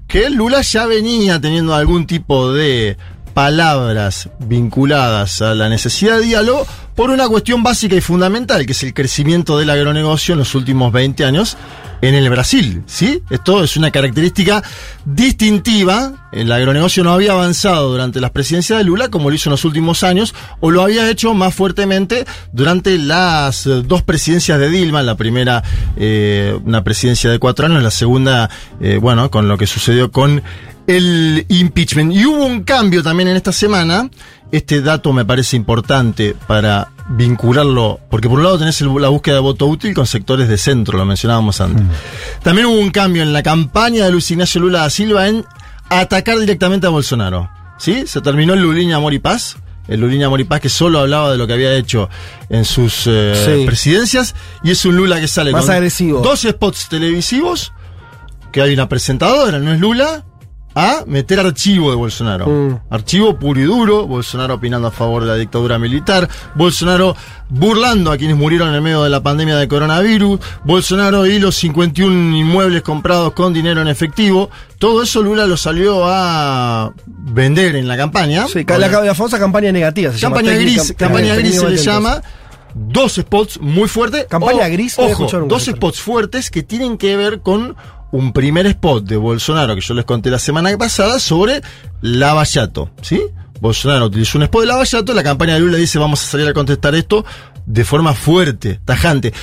que 0.08 0.30
Lula 0.30 0.62
ya 0.62 0.86
venía 0.86 1.40
teniendo 1.40 1.74
algún 1.76 2.08
tipo 2.08 2.54
de 2.54 2.98
palabras 3.38 4.31
vinculadas 4.39 5.43
a 5.43 5.53
la 5.53 5.69
necesidad 5.69 6.18
de 6.18 6.23
diálogo 6.23 6.65
por 6.95 7.11
una 7.11 7.27
cuestión 7.27 7.61
básica 7.61 7.95
y 7.95 8.01
fundamental, 8.01 8.65
que 8.65 8.72
es 8.72 8.81
el 8.81 8.95
crecimiento 8.95 9.59
del 9.59 9.69
agronegocio 9.69 10.34
en 10.34 10.39
los 10.39 10.55
últimos 10.55 10.91
20 10.91 11.23
años 11.23 11.55
en 12.01 12.15
el 12.15 12.27
Brasil, 12.31 12.81
¿sí? 12.88 13.22
Esto 13.30 13.64
es 13.64 13.77
una 13.77 13.91
característica 13.91 14.64
distintiva. 15.05 16.30
El 16.31 16.51
agronegocio 16.51 17.03
no 17.03 17.14
había 17.14 17.34
avanzado 17.34 17.91
durante 17.91 18.19
las 18.19 18.31
presidencias 18.31 18.80
de 18.80 18.85
Lula 18.85 19.09
como 19.09 19.30
lo 19.30 19.35
hizo 19.35 19.49
en 19.49 19.51
los 19.51 19.65
últimos 19.65 20.01
años, 20.01 20.34
o 20.59 20.72
lo 20.72 20.81
había 20.81 21.07
hecho 21.07 21.35
más 21.35 21.53
fuertemente 21.53 22.26
durante 22.53 22.97
las 22.97 23.69
dos 23.84 24.01
presidencias 24.01 24.57
de 24.57 24.69
Dilma, 24.69 25.03
la 25.03 25.14
primera 25.14 25.64
eh, 25.95 26.59
una 26.65 26.84
presidencia 26.84 27.30
de 27.30 27.38
cuatro 27.38 27.68
años, 27.68 27.84
la 27.84 27.91
segunda, 27.91 28.49
eh, 28.81 28.97
bueno, 28.99 29.30
con 29.30 29.47
lo 29.47 29.59
que 29.59 29.68
sucedió 29.68 30.11
con 30.11 30.41
el 30.88 31.45
impeachment. 31.49 32.14
Y 32.14 32.26
hubo 32.26 32.45
un 32.45 32.64
cambio 32.64 33.03
también 33.03 33.27
en 33.30 33.35
esta 33.35 33.51
semana. 33.51 34.09
Este 34.51 34.81
dato 34.81 35.11
me 35.11 35.26
parece 35.26 35.57
importante 35.57 36.34
para 36.47 36.89
vincularlo, 37.09 37.99
porque 38.09 38.30
por 38.30 38.38
un 38.39 38.45
lado 38.45 38.57
tenés 38.57 38.80
la 38.81 39.09
búsqueda 39.09 39.35
de 39.35 39.41
voto 39.41 39.65
útil 39.68 39.93
con 39.93 40.07
sectores 40.07 40.47
de 40.47 40.57
centro, 40.57 40.97
lo 40.97 41.05
mencionábamos 41.05 41.59
antes. 41.61 41.84
También 42.43 42.68
hubo 42.68 42.80
un 42.80 42.89
cambio 42.91 43.23
en 43.23 43.34
la 43.34 43.43
campaña 43.43 44.05
de 44.05 44.11
Luis 44.11 44.30
Ignacio 44.31 44.61
Lula 44.61 44.80
da 44.80 44.89
Silva 44.89 45.27
en 45.27 45.45
atacar 45.89 46.38
directamente 46.39 46.88
a 46.88 46.89
Bolsonaro. 46.89 47.49
¿Sí? 47.77 48.07
Se 48.07 48.22
terminó 48.22 48.53
el 48.53 48.61
Luliña 48.61 48.95
Amor 48.97 49.14
y 49.14 49.19
Paz. 49.19 49.57
El 49.88 49.99
Luliña 50.01 50.27
Amor 50.27 50.41
y 50.41 50.45
Paz 50.45 50.61
que 50.61 50.69
solo 50.69 50.99
hablaba 50.99 51.31
de 51.31 51.38
lo 51.38 51.45
que 51.47 51.53
había 51.53 51.73
hecho 51.76 52.09
en 52.49 52.65
sus 52.65 53.03
eh, 53.07 53.34
Sí. 53.59 53.65
presidencias. 53.65 54.34
Y 54.64 54.72
es 54.72 54.84
un 54.85 54.95
Lula 54.95 55.19
que 55.19 55.27
sale 55.27 55.51
Más 55.51 55.65
con 55.65 55.76
agresivo. 55.76 56.22
dos 56.22 56.41
spots 56.41 56.88
televisivos, 56.89 57.72
que 58.51 58.61
hay 58.61 58.73
una 58.73 58.89
presentadora, 58.89 59.59
no 59.59 59.72
es 59.73 59.80
Lula, 59.80 60.26
a 60.80 61.04
meter 61.08 61.40
archivo 61.40 61.90
de 61.90 61.95
Bolsonaro. 61.95 62.45
Mm. 62.48 62.80
Archivo 62.91 63.40
puro 63.40 63.60
y 63.60 63.64
duro, 63.64 64.06
Bolsonaro 64.06 64.54
opinando 64.54 64.88
a 64.88 64.91
favor 64.91 65.24
de 65.24 65.30
la 65.30 65.36
dictadura 65.36 65.80
militar, 65.80 66.30
Bolsonaro 66.54 67.16
burlando 67.49 68.12
a 68.12 68.18
quienes 68.18 68.38
murieron 68.38 68.70
en 68.70 68.76
el 68.76 68.82
medio 68.84 69.02
de 69.04 69.10
la 69.10 69.24
pandemia 69.24 69.56
de 69.58 69.68
coronavirus, 69.68 70.40
Bolsonaro 70.64 71.26
y 71.26 71.40
los 71.40 71.56
51 71.56 72.38
inmuebles 72.38 72.84
comprados 72.84 73.34
con 73.34 73.54
dinero 73.54 73.82
en 73.82 73.88
efectivo. 73.88 74.52
Todo 74.78 75.02
eso 75.02 75.24
Lula 75.24 75.48
lo 75.48 75.58
salió 75.58 76.04
a 76.06 76.94
vender 77.08 77.76
en 77.76 77.88
la 77.88 77.98
campaña. 77.98 78.45
Sí, 78.48 78.64
la, 78.68 78.78
la 78.78 79.16
famosa 79.16 79.40
campaña 79.40 79.72
negativa. 79.72 80.12
Se 80.14 80.20
Campaña 80.22 80.52
llama, 80.52 80.62
gris, 80.62 80.78
técnica- 80.84 80.95
campaña 81.06 81.36
gris 81.36 81.60
se 81.60 81.70
le 81.70 81.78
llama. 81.78 82.22
Dos 82.76 83.14
spots 83.16 83.60
muy 83.60 83.88
fuertes. 83.88 84.28
Campaña 84.30 84.68
O- 84.68 84.72
gris, 84.72 84.99
Ojo, 84.99 85.28
dos 85.48 85.64
spots 85.66 85.99
fuertes 85.99 86.52
que 86.52 86.62
tienen 86.62 86.99
que 86.99 87.18
ver 87.18 87.40
con 87.41 87.76
un 88.12 88.34
primer 88.34 88.66
spot 88.68 89.06
de 89.06 89.18
Bolsonaro 89.18 89.76
que 89.76 89.82
yo 89.82 89.94
les 89.94 90.06
conté 90.06 90.30
la 90.30 90.40
semana 90.40 90.76
pasada 90.78 91.20
sobre 91.20 91.62
Lavallato, 92.02 92.92
¿sí? 93.02 93.22
Bolsonaro 93.60 94.06
utilizó 94.06 94.38
un 94.38 94.44
spot 94.44 94.62
de 94.62 94.68
Lavallato, 94.68 95.14
la 95.14 95.24
campaña 95.24 95.56
de 95.56 95.60
Lula 95.60 95.78
dice 95.78 96.00
vamos 96.00 96.24
a 96.24 96.28
salir 96.28 96.48
a 96.48 96.54
contestar 96.54 96.96
esto 96.96 97.26
de 97.66 97.84
forma 97.84 98.14
fuerte, 98.14 98.80
tajante. 98.86 99.34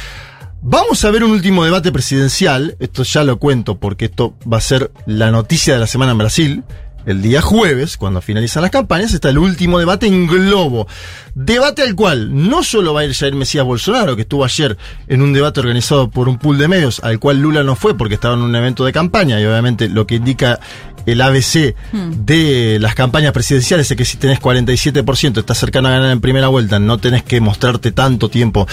Vamos 0.62 1.05
a 1.05 1.11
ver 1.11 1.24
un 1.24 1.32
último 1.32 1.62
debate 1.62 1.93
presidencial, 1.93 2.77
esto 2.81 3.03
ya 3.03 3.23
lo 3.23 3.39
cuento 3.39 3.78
porque 3.78 4.07
esto 4.07 4.35
va 4.51 4.57
a 4.57 4.62
ser 4.62 4.91
la 5.05 5.31
noticia 5.31 5.74
de 5.74 5.81
la 5.81 5.86
semana 5.86 6.12
en 6.12 6.19
Brasil. 6.19 6.65
El 7.06 7.20
día 7.20 7.43
jueves, 7.43 7.97
cuando 7.97 8.22
finalizan 8.22 8.62
las 8.62 8.70
campañas, 8.70 9.12
está 9.12 9.28
el 9.28 9.39
último 9.39 9.78
debate 9.78 10.06
en 10.06 10.26
globo. 10.26 10.89
Debate 11.35 11.82
al 11.82 11.94
cual 11.94 12.48
no 12.48 12.62
solo 12.62 12.94
va 12.94 13.01
a 13.01 13.05
ir 13.05 13.14
Jair 13.14 13.35
Mesías 13.35 13.64
Bolsonaro, 13.64 14.16
que 14.16 14.22
estuvo 14.22 14.44
ayer 14.44 14.78
en 15.06 15.20
un 15.20 15.32
debate 15.32 15.60
organizado 15.60 16.09
por 16.09 16.28
un 16.28 16.39
pool 16.39 16.56
de 16.56 16.68
medios, 16.68 17.01
al 17.05 17.18
cual 17.18 17.40
Lula 17.40 17.62
no 17.62 17.76
fue 17.76 17.97
porque 17.97 18.14
estaba 18.14 18.35
en 18.35 18.40
un 18.40 18.56
evento 18.56 18.85
de 18.85 18.93
campaña, 18.93 19.40
y 19.40 19.44
obviamente 19.44 19.89
lo 19.89 20.06
que 20.06 20.14
indica 20.14 20.60
el 21.06 21.20
ABC 21.20 21.74
de 21.93 22.78
las 22.81 22.94
campañas 22.94 23.32
presidenciales 23.32 23.90
es 23.90 23.97
que 23.97 24.05
si 24.05 24.16
tenés 24.16 24.40
47%, 24.40 25.39
estás 25.39 25.59
cercano 25.59 25.89
a 25.89 25.93
ganar 25.93 26.10
en 26.10 26.20
primera 26.20 26.48
vuelta, 26.48 26.78
no 26.78 26.98
tenés 26.98 27.22
que 27.22 27.40
mostrarte 27.40 27.93
tanto 27.93 28.28
tiempo 28.28 28.66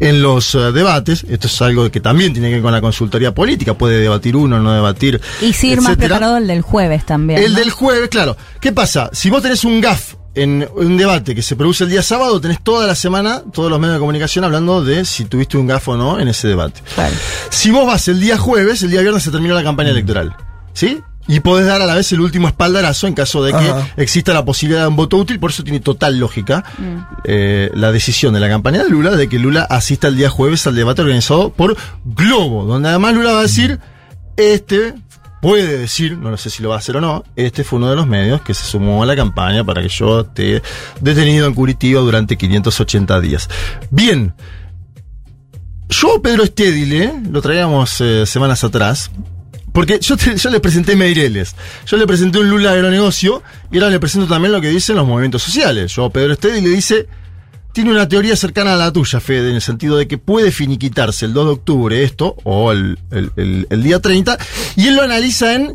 en 0.00 0.22
los 0.22 0.54
eh, 0.54 0.72
debates. 0.72 1.24
Esto 1.28 1.46
es 1.46 1.62
algo 1.62 1.90
que 1.90 2.00
también 2.00 2.32
tiene 2.32 2.48
que 2.48 2.54
ver 2.54 2.62
con 2.62 2.72
la 2.72 2.80
consultoría 2.80 3.34
política. 3.34 3.74
Puede 3.74 4.00
debatir 4.00 4.36
uno, 4.36 4.58
no 4.58 4.72
debatir. 4.72 5.20
Y 5.40 5.52
sí 5.52 5.70
ir 5.70 5.80
más 5.80 5.96
preparado 5.96 6.36
el 6.36 6.46
del 6.46 6.62
jueves 6.62 7.06
también. 7.06 7.42
El 7.42 7.52
¿no? 7.52 7.58
del 7.58 7.70
jueves, 7.70 8.08
claro. 8.08 8.36
¿Qué 8.60 8.72
pasa? 8.72 9.10
Si 9.12 9.30
vos 9.30 9.42
tenés 9.42 9.64
un 9.64 9.80
GAF 9.80 10.14
en 10.34 10.68
un 10.76 10.96
debate 10.96 11.34
que 11.34 11.42
se 11.42 11.56
produce 11.56 11.84
el 11.84 11.90
día 11.90 12.02
sábado, 12.02 12.40
tenés 12.40 12.62
toda 12.62 12.86
la 12.86 12.94
semana, 12.94 13.42
todos 13.52 13.70
los 13.70 13.80
medios 13.80 13.96
de 13.96 14.00
comunicación 14.00 14.44
hablando 14.44 14.84
de 14.84 15.04
si 15.04 15.24
tuviste 15.24 15.56
un 15.56 15.66
GAF 15.66 15.88
o 15.88 15.96
no 15.96 16.20
en 16.20 16.28
ese 16.28 16.48
debate. 16.48 16.80
Si 17.50 17.70
vos 17.70 17.86
vas 17.86 18.06
el 18.08 18.20
día 18.20 18.38
jueves, 18.38 18.82
el 18.82 18.90
día 18.90 19.00
viernes 19.00 19.22
se 19.22 19.30
terminó 19.30 19.54
la 19.54 19.62
campaña 19.62 19.90
electoral. 19.90 20.36
¿Sí? 20.74 21.00
Y 21.28 21.40
podés 21.40 21.66
dar 21.66 21.82
a 21.82 21.86
la 21.86 21.94
vez 21.94 22.10
el 22.12 22.20
último 22.20 22.48
espaldarazo 22.48 23.06
en 23.06 23.14
caso 23.14 23.42
de 23.44 23.52
que 23.52 23.58
Ajá. 23.58 23.88
exista 23.98 24.32
la 24.32 24.44
posibilidad 24.46 24.82
de 24.82 24.88
un 24.88 24.96
voto 24.96 25.18
útil, 25.18 25.38
por 25.38 25.50
eso 25.50 25.62
tiene 25.62 25.78
total 25.80 26.18
lógica 26.18 26.64
eh, 27.24 27.70
la 27.74 27.92
decisión 27.92 28.32
de 28.32 28.40
la 28.40 28.48
campaña 28.48 28.82
de 28.82 28.88
Lula 28.88 29.10
de 29.10 29.28
que 29.28 29.38
Lula 29.38 29.66
asista 29.68 30.08
el 30.08 30.16
día 30.16 30.30
jueves 30.30 30.66
al 30.66 30.74
debate 30.74 31.02
organizado 31.02 31.50
por 31.50 31.76
Globo, 32.04 32.64
donde 32.64 32.88
además 32.88 33.14
Lula 33.14 33.32
va 33.32 33.40
a 33.40 33.42
decir, 33.42 33.78
este 34.38 34.94
puede 35.42 35.78
decir, 35.78 36.16
no 36.16 36.36
sé 36.36 36.50
si 36.50 36.62
lo 36.62 36.70
va 36.70 36.76
a 36.76 36.78
hacer 36.78 36.96
o 36.96 37.00
no, 37.00 37.24
este 37.36 37.62
fue 37.62 37.78
uno 37.78 37.90
de 37.90 37.96
los 37.96 38.06
medios 38.06 38.40
que 38.40 38.54
se 38.54 38.64
sumó 38.64 39.02
a 39.02 39.06
la 39.06 39.14
campaña 39.14 39.62
para 39.64 39.82
que 39.82 39.88
yo 39.88 40.20
esté 40.20 40.62
detenido 41.00 41.46
en 41.46 41.54
Curitiba 41.54 42.00
durante 42.00 42.36
580 42.36 43.20
días. 43.20 43.48
Bien, 43.90 44.34
yo, 45.88 46.20
Pedro 46.20 46.44
Estédile, 46.44 47.12
lo 47.30 47.40
traíamos 47.40 48.00
eh, 48.00 48.26
semanas 48.26 48.64
atrás, 48.64 49.10
porque 49.72 49.98
yo, 50.00 50.16
te- 50.16 50.50
le 50.50 50.60
presenté 50.60 50.96
Meireles, 50.96 51.54
yo 51.86 51.96
le 51.96 52.06
presenté 52.06 52.38
un 52.38 52.48
Lula 52.48 52.72
agronegocio 52.72 53.42
y 53.70 53.78
ahora 53.78 53.90
le 53.90 54.00
presento 54.00 54.26
también 54.26 54.52
lo 54.52 54.60
que 54.60 54.68
dicen 54.68 54.96
los 54.96 55.06
movimientos 55.06 55.42
sociales. 55.42 55.92
Yo, 55.94 56.10
Pedro 56.10 56.32
Estédile, 56.32 56.68
dice, 56.70 57.06
tiene 57.72 57.90
una 57.90 58.08
teoría 58.08 58.34
cercana 58.34 58.74
a 58.74 58.76
la 58.76 58.92
tuya, 58.92 59.20
Fede, 59.20 59.50
en 59.50 59.56
el 59.56 59.62
sentido 59.62 59.96
de 59.96 60.08
que 60.08 60.18
puede 60.18 60.50
finiquitarse 60.50 61.26
el 61.26 61.32
2 61.32 61.44
de 61.46 61.52
octubre 61.52 62.02
esto, 62.02 62.36
o 62.44 62.72
el, 62.72 62.98
día 63.70 64.00
30, 64.00 64.38
y 64.76 64.86
él 64.88 64.96
lo 64.96 65.02
analiza 65.02 65.54
en 65.54 65.74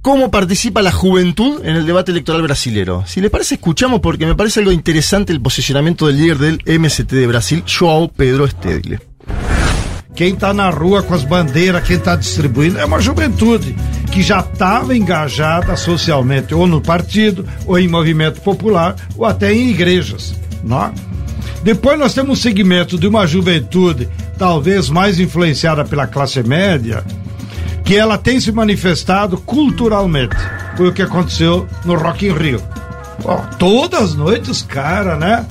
cómo 0.00 0.30
participa 0.30 0.82
la 0.82 0.92
juventud 0.92 1.64
en 1.64 1.76
el 1.76 1.84
debate 1.84 2.12
electoral 2.12 2.40
brasilero. 2.42 3.04
Si 3.06 3.20
les 3.20 3.30
parece, 3.30 3.56
escuchamos 3.56 4.00
porque 4.00 4.24
me 4.24 4.36
parece 4.36 4.60
algo 4.60 4.70
interesante 4.70 5.32
el 5.32 5.40
posicionamiento 5.42 6.06
del 6.06 6.16
líder 6.18 6.38
del 6.38 6.80
MST 6.80 7.10
de 7.10 7.26
Brasil, 7.26 7.64
João 7.66 8.10
Pedro 8.14 8.46
Stedile. 8.46 9.00
Quem 10.16 10.32
está 10.32 10.54
na 10.54 10.70
rua 10.70 11.02
com 11.02 11.12
as 11.12 11.24
bandeiras, 11.24 11.86
quem 11.86 11.96
está 11.98 12.16
distribuindo, 12.16 12.78
é 12.78 12.84
uma 12.86 13.02
juventude 13.02 13.76
que 14.10 14.22
já 14.22 14.40
estava 14.40 14.96
engajada 14.96 15.76
socialmente, 15.76 16.54
ou 16.54 16.66
no 16.66 16.80
partido, 16.80 17.46
ou 17.66 17.78
em 17.78 17.86
movimento 17.86 18.40
popular, 18.40 18.96
ou 19.14 19.26
até 19.26 19.52
em 19.52 19.68
igrejas. 19.68 20.34
Não 20.64 20.86
é? 20.86 20.92
Depois 21.62 21.98
nós 21.98 22.14
temos 22.14 22.38
um 22.38 22.40
segmento 22.40 22.98
de 22.98 23.06
uma 23.06 23.26
juventude 23.26 24.08
talvez 24.38 24.88
mais 24.88 25.20
influenciada 25.20 25.84
pela 25.84 26.06
classe 26.06 26.42
média, 26.42 27.04
que 27.84 27.94
ela 27.94 28.16
tem 28.16 28.40
se 28.40 28.50
manifestado 28.50 29.36
culturalmente. 29.36 30.36
Foi 30.78 30.88
o 30.88 30.92
que 30.94 31.02
aconteceu 31.02 31.68
no 31.84 31.94
Rock 31.94 32.26
in 32.26 32.32
Rio. 32.32 32.62
Ó, 33.22 33.36
todas 33.58 34.00
as 34.00 34.14
noites, 34.14 34.48
os 34.48 34.62
caras, 34.62 35.18
né? 35.18 35.44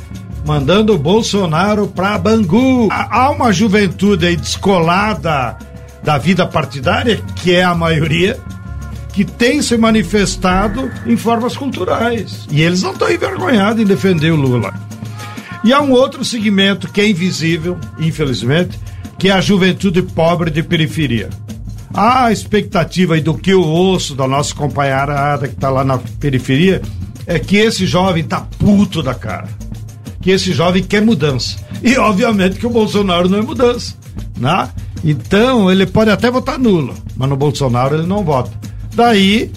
Mandando 0.46 0.94
o 0.94 0.98
Bolsonaro 0.98 1.88
pra 1.88 2.18
Bangu. 2.20 2.88
Há 2.92 3.32
uma 3.32 3.52
juventude 3.52 4.28
aí 4.28 4.36
descolada 4.36 5.58
da 6.04 6.20
vida 6.20 6.46
partidária, 6.46 7.20
que 7.36 7.54
é 7.54 7.64
a 7.64 7.74
maioria, 7.74 8.40
que 9.12 9.26
tem 9.26 9.62
se 9.62 9.76
manifestado 9.76 10.92
em 11.08 11.18
formas 11.18 11.58
culturais. 11.58 12.46
E 12.52 12.62
eles 12.62 12.84
não 12.84 12.92
estão 12.92 13.12
envergonhados 13.12 13.82
em 13.82 13.86
defender 13.86 14.32
o 14.32 14.36
Lula. 14.36 14.72
E 15.64 15.74
há 15.74 15.82
um 15.82 15.92
outro 15.92 16.24
segmento 16.24 16.92
que 16.92 17.02
é 17.02 17.10
invisível, 17.10 17.76
infelizmente, 17.98 18.80
que 19.18 19.30
é 19.30 19.32
a 19.32 19.42
juventude 19.42 20.04
pobre 20.04 20.52
de 20.52 20.62
periferia. 20.62 21.30
A 21.92 22.32
expectativa 22.32 23.20
do 23.20 23.34
que 23.34 23.52
eu 23.52 23.62
ouço 23.62 24.14
da 24.14 24.28
nossa 24.28 24.54
companheirada 24.54 25.48
que 25.48 25.56
está 25.56 25.72
lá 25.72 25.84
na 25.84 25.98
periferia 26.20 26.84
é 27.26 27.40
que 27.40 27.58
esse 27.58 27.88
jovem 27.88 28.24
tá 28.24 28.42
puto 28.60 29.02
da 29.02 29.16
cara. 29.16 29.48
Que 30.26 30.32
esse 30.32 30.54
jovem 30.54 30.82
quer 30.82 31.04
mudança. 31.04 31.56
E 31.84 31.96
obviamente 31.98 32.58
que 32.58 32.66
o 32.66 32.70
Bolsonaro 32.72 33.30
não 33.30 33.38
é 33.38 33.42
mudança. 33.44 33.94
Né? 34.36 34.68
Então 35.04 35.72
ele 35.72 35.86
pode 35.86 36.10
até 36.10 36.32
votar 36.32 36.58
nulo, 36.58 36.96
mas 37.16 37.30
no 37.30 37.38
Bolsonaro 37.38 37.96
ele 37.96 38.08
não 38.08 38.24
vota. 38.24 38.50
Daí 38.96 39.52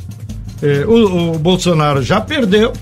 eh, 0.61 0.85
o, 0.87 1.37
o 1.37 1.39
Bolsonaro 1.39 2.03
já 2.03 2.21
perdeu, 2.21 2.75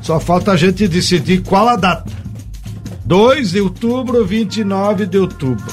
só 0.00 0.18
falta 0.18 0.52
a 0.52 0.56
gente 0.56 0.88
decidir 0.88 1.42
qual 1.42 1.68
a 1.68 1.76
data. 1.76 2.10
2 3.04 3.50
de 3.50 3.60
outubro, 3.60 4.24
29 4.24 5.04
de 5.04 5.18
outubro. 5.18 5.66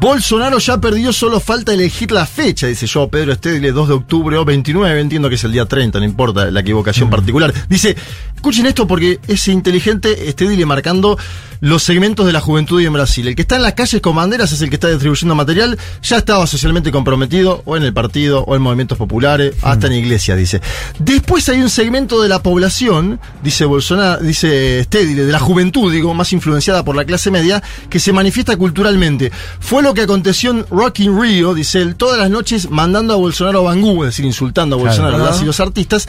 Bolsonaro 0.00 0.58
ya 0.58 0.78
perdió, 0.78 1.12
solo 1.12 1.40
falta 1.40 1.72
elegir 1.72 2.12
la 2.12 2.26
fecha, 2.26 2.66
dice 2.66 2.86
yo, 2.86 3.08
Pedro 3.08 3.32
Estedile, 3.32 3.72
2 3.72 3.88
de 3.88 3.94
octubre 3.94 4.36
o 4.36 4.44
29, 4.44 5.00
entiendo 5.00 5.30
que 5.30 5.36
es 5.36 5.44
el 5.44 5.52
día 5.52 5.64
30, 5.64 5.98
no 5.98 6.04
importa 6.04 6.50
la 6.50 6.60
equivocación 6.60 7.08
particular. 7.08 7.54
Dice, 7.70 7.96
escuchen 8.44 8.66
esto 8.66 8.86
porque 8.86 9.20
es 9.26 9.48
inteligente 9.48 10.28
Estedile 10.28 10.66
marcando 10.66 11.16
los 11.60 11.82
segmentos 11.82 12.26
de 12.26 12.32
la 12.34 12.42
juventud 12.42 12.78
y 12.78 12.84
en 12.84 12.92
Brasil. 12.92 13.26
El 13.26 13.34
que 13.34 13.40
está 13.40 13.56
en 13.56 13.62
las 13.62 13.72
calles 13.72 14.02
con 14.02 14.14
banderas 14.14 14.52
es 14.52 14.60
el 14.60 14.68
que 14.68 14.74
está 14.74 14.88
distribuyendo 14.90 15.34
material, 15.34 15.78
ya 16.02 16.18
estaba 16.18 16.46
socialmente 16.46 16.92
comprometido, 16.92 17.62
o 17.64 17.74
en 17.78 17.84
el 17.84 17.94
partido, 17.94 18.44
o 18.46 18.54
en 18.54 18.60
movimientos 18.60 18.98
populares, 18.98 19.54
hasta 19.62 19.86
en 19.86 19.94
iglesia, 19.94 20.36
dice. 20.36 20.60
Después 20.98 21.48
hay 21.48 21.62
un 21.62 21.70
segmento 21.70 22.20
de 22.20 22.28
la 22.28 22.42
población, 22.42 23.18
dice 23.42 23.64
Bolsonaro, 23.64 24.22
dice 24.22 24.84
Stedile, 24.84 25.24
de 25.24 25.32
la 25.32 25.38
juventud, 25.38 25.90
digo, 25.90 26.12
más 26.12 26.34
influenciada 26.34 26.84
por 26.84 26.96
la 26.96 27.06
clase 27.06 27.30
media, 27.30 27.62
que 27.88 27.98
se 27.98 28.12
manifiesta 28.12 28.58
culturalmente. 28.58 29.32
Fue 29.58 29.82
lo 29.82 29.94
que 29.94 30.02
aconteció 30.02 30.50
en 30.50 30.66
Rock 30.68 31.00
in 31.00 31.18
Rio, 31.18 31.54
dice 31.54 31.80
él, 31.80 31.96
todas 31.96 32.18
las 32.18 32.28
noches 32.28 32.68
mandando 32.70 33.14
a 33.14 33.16
Bolsonaro 33.16 33.60
a 33.60 33.62
Bangú, 33.72 34.04
es 34.04 34.10
decir, 34.10 34.26
insultando 34.26 34.76
a 34.76 34.78
Claro. 34.78 34.90
Bolsonaro, 34.90 35.16
Ajá. 35.16 35.32
las 35.32 35.40
y 35.42 35.46
los 35.46 35.60
artistas, 35.60 36.08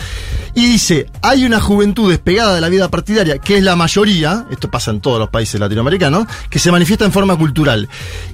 y 0.54 0.66
dice, 0.66 1.08
hay 1.22 1.46
una 1.46 1.62
juventud 1.62 2.12
despegada 2.26 2.56
de 2.56 2.62
la 2.62 2.70
vida 2.70 2.90
partidaria, 2.90 3.38
que 3.38 3.58
es 3.58 3.64
la 3.64 3.76
mayoría, 3.76 4.48
esto 4.50 4.72
pasa 4.72 4.90
en 4.90 5.00
todos 5.00 5.20
los 5.20 5.30
países 5.30 5.60
latinoamericanos, 5.60 6.26
que 6.50 6.58
se 6.58 6.72
manifiesta 6.72 7.06
en 7.06 7.12
forma 7.12 7.38
cultural. 7.38 7.88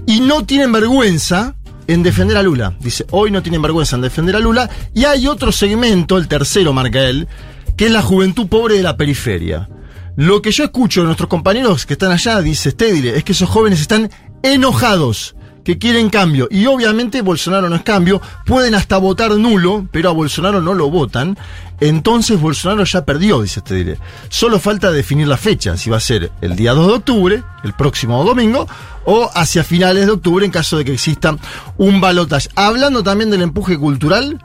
Y 0.07 0.21
no 0.21 0.45
tienen 0.45 0.71
vergüenza 0.71 1.55
en 1.87 2.01
defender 2.01 2.37
a 2.37 2.41
Lula. 2.41 2.73
Dice, 2.79 3.05
hoy 3.11 3.31
no 3.31 3.43
tienen 3.43 3.61
vergüenza 3.61 3.97
en 3.97 4.03
defender 4.03 4.37
a 4.37 4.39
Lula. 4.39 4.69
Y 4.93 5.03
hay 5.03 5.27
otro 5.27 5.51
segmento, 5.51 6.17
el 6.17 6.29
tercero 6.29 6.71
marca 6.71 7.01
él, 7.01 7.27
que 7.75 7.87
es 7.87 7.91
la 7.91 8.01
juventud 8.01 8.47
pobre 8.47 8.75
de 8.75 8.83
la 8.83 8.95
periferia. 8.95 9.67
Lo 10.15 10.41
que 10.41 10.51
yo 10.51 10.63
escucho 10.63 11.01
de 11.01 11.07
nuestros 11.07 11.27
compañeros 11.27 11.85
que 11.85 11.93
están 11.93 12.13
allá, 12.13 12.39
dice 12.39 12.71
Stedile, 12.71 13.17
es 13.17 13.25
que 13.25 13.33
esos 13.33 13.49
jóvenes 13.49 13.81
están 13.81 14.09
enojados, 14.41 15.35
que 15.63 15.77
quieren 15.77 16.09
cambio. 16.09 16.47
Y 16.49 16.65
obviamente 16.65 17.21
Bolsonaro 17.21 17.69
no 17.69 17.75
es 17.75 17.83
cambio, 17.83 18.21
pueden 18.45 18.75
hasta 18.75 18.97
votar 18.97 19.31
nulo, 19.31 19.87
pero 19.91 20.09
a 20.09 20.13
Bolsonaro 20.13 20.61
no 20.61 20.73
lo 20.73 20.89
votan. 20.89 21.37
Entonces 21.81 22.39
Bolsonaro 22.39 22.83
ya 22.83 23.03
perdió, 23.03 23.41
dice 23.41 23.59
Stedile. 23.59 23.97
Solo 24.29 24.59
falta 24.59 24.91
definir 24.91 25.27
la 25.27 25.35
fecha, 25.35 25.75
si 25.77 25.89
va 25.89 25.97
a 25.97 25.99
ser 25.99 26.31
el 26.39 26.55
día 26.55 26.73
2 26.73 26.87
de 26.87 26.93
octubre, 26.93 27.43
el 27.63 27.73
próximo 27.73 28.23
domingo, 28.23 28.67
o 29.03 29.29
hacia 29.33 29.63
finales 29.63 30.05
de 30.05 30.11
octubre 30.11 30.45
en 30.45 30.51
caso 30.51 30.77
de 30.77 30.85
que 30.85 30.93
exista 30.93 31.35
un 31.77 31.99
balotaje. 31.99 32.49
Hablando 32.55 33.01
también 33.01 33.31
del 33.31 33.41
empuje 33.41 33.79
cultural, 33.79 34.39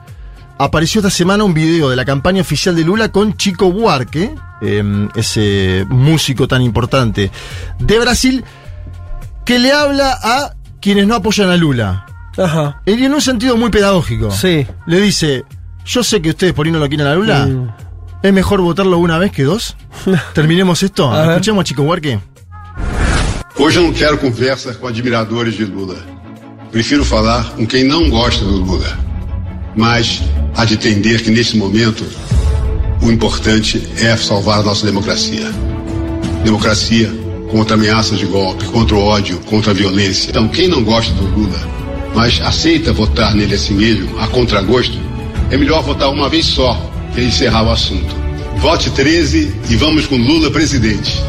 apareció 0.57 0.99
esta 0.99 1.11
semana 1.11 1.43
un 1.43 1.53
video 1.53 1.91
de 1.91 1.95
la 1.95 2.05
campaña 2.05 2.41
oficial 2.41 2.75
de 2.75 2.83
Lula 2.83 3.11
con 3.11 3.37
Chico 3.37 3.71
Buarque, 3.71 4.33
eh, 4.61 5.07
ese 5.15 5.85
músico 5.89 6.47
tan 6.47 6.63
importante 6.63 7.29
de 7.77 7.99
Brasil, 7.99 8.43
que 9.45 9.59
le 9.59 9.73
habla 9.73 10.17
a 10.23 10.55
quienes 10.81 11.05
no 11.05 11.13
apoyan 11.13 11.51
a 11.51 11.55
Lula. 11.55 12.07
Ajá. 12.35 12.81
Y 12.87 13.03
en 13.03 13.13
un 13.13 13.21
sentido 13.21 13.57
muy 13.57 13.69
pedagógico. 13.69 14.31
Sí. 14.31 14.65
Le 14.87 15.01
dice, 15.01 15.45
yo 15.87 16.03
sé 16.03 16.21
que 16.21 16.29
ustedes 16.29 16.53
por 16.53 16.65
ahí 16.65 16.71
no 16.71 16.79
lo 16.79 16.87
quieren 16.87 17.07
a 17.07 17.15
Lula. 17.15 17.45
Mm. 17.45 17.69
¿Es 18.23 18.33
mejor 18.33 18.61
votarlo 18.61 18.97
una 18.97 19.17
vez 19.17 19.31
que 19.31 19.43
dos? 19.43 19.75
Terminemos 20.33 20.83
esto. 20.83 21.11
A 21.11 21.21
ver. 21.21 21.29
Escuchemos 21.31 21.61
a 21.61 21.65
Chico 21.65 21.83
Buarque. 21.83 22.19
Hoje 23.57 23.79
eu 23.79 23.83
não 23.83 23.93
quero 23.93 24.17
conversa 24.17 24.73
com 24.73 24.87
admiradores 24.87 25.55
de 25.55 25.65
Lula. 25.65 25.97
Prefiro 26.71 27.03
falar 27.05 27.43
com 27.55 27.65
quem 27.65 27.83
não 27.83 28.09
gosta 28.09 28.43
do 28.43 28.57
Lula. 28.57 28.99
Mas 29.75 30.21
há 30.55 30.65
de 30.65 30.73
entender 30.73 31.21
que 31.21 31.31
nesse 31.31 31.55
momento 31.57 32.05
o 33.01 33.11
importante 33.11 33.81
é 33.99 34.15
salvar 34.17 34.59
a 34.59 34.63
nossa 34.63 34.85
democracia. 34.85 35.51
Democracia 36.43 37.11
contra 37.49 37.75
ameaças 37.75 38.19
de 38.19 38.25
golpe, 38.25 38.65
contra 38.65 38.95
o 38.95 38.99
ódio, 38.99 39.39
contra 39.45 39.71
a 39.71 39.73
violência. 39.73 40.29
Então, 40.29 40.47
quem 40.49 40.67
não 40.67 40.83
gosta 40.83 41.13
do 41.13 41.23
Lula, 41.27 41.59
mas 42.13 42.41
aceita 42.41 42.91
votar 42.91 43.33
nele 43.33 43.55
assim 43.55 43.73
mesmo, 43.73 44.19
a 44.19 44.27
contragosto, 44.27 44.97
é 45.51 45.57
melhor 45.57 45.83
votar 45.83 46.09
uma 46.09 46.29
vez 46.29 46.45
só 46.45 46.79
e 47.15 47.21
encerrar 47.25 47.63
o 47.63 47.71
assunto. 47.71 48.15
Vote 48.57 48.89
13 48.91 49.53
e 49.69 49.75
vamos 49.75 50.05
com 50.07 50.17
Lula 50.17 50.49
presidente. 50.51 51.21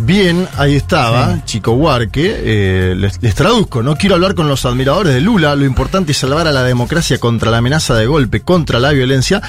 Bien, 0.00 0.46
ahí 0.58 0.74
estaba, 0.76 1.38
Chico 1.46 1.72
Huarque. 1.72 2.34
eh, 2.36 2.94
les, 2.94 3.22
les 3.22 3.34
traduzco, 3.34 3.82
no 3.82 3.96
quiero 3.96 4.16
hablar 4.16 4.34
con 4.34 4.48
los 4.48 4.66
admiradores 4.66 5.14
de 5.14 5.20
Lula. 5.22 5.56
Lo 5.56 5.64
importante 5.64 6.12
es 6.12 6.18
salvar 6.18 6.46
a 6.46 6.52
la 6.52 6.62
democracia 6.62 7.18
contra 7.18 7.50
la 7.50 7.58
amenaza 7.58 7.94
de 7.94 8.06
golpe, 8.06 8.40
contra 8.42 8.78
la 8.78 8.90
violencia. 8.90 9.40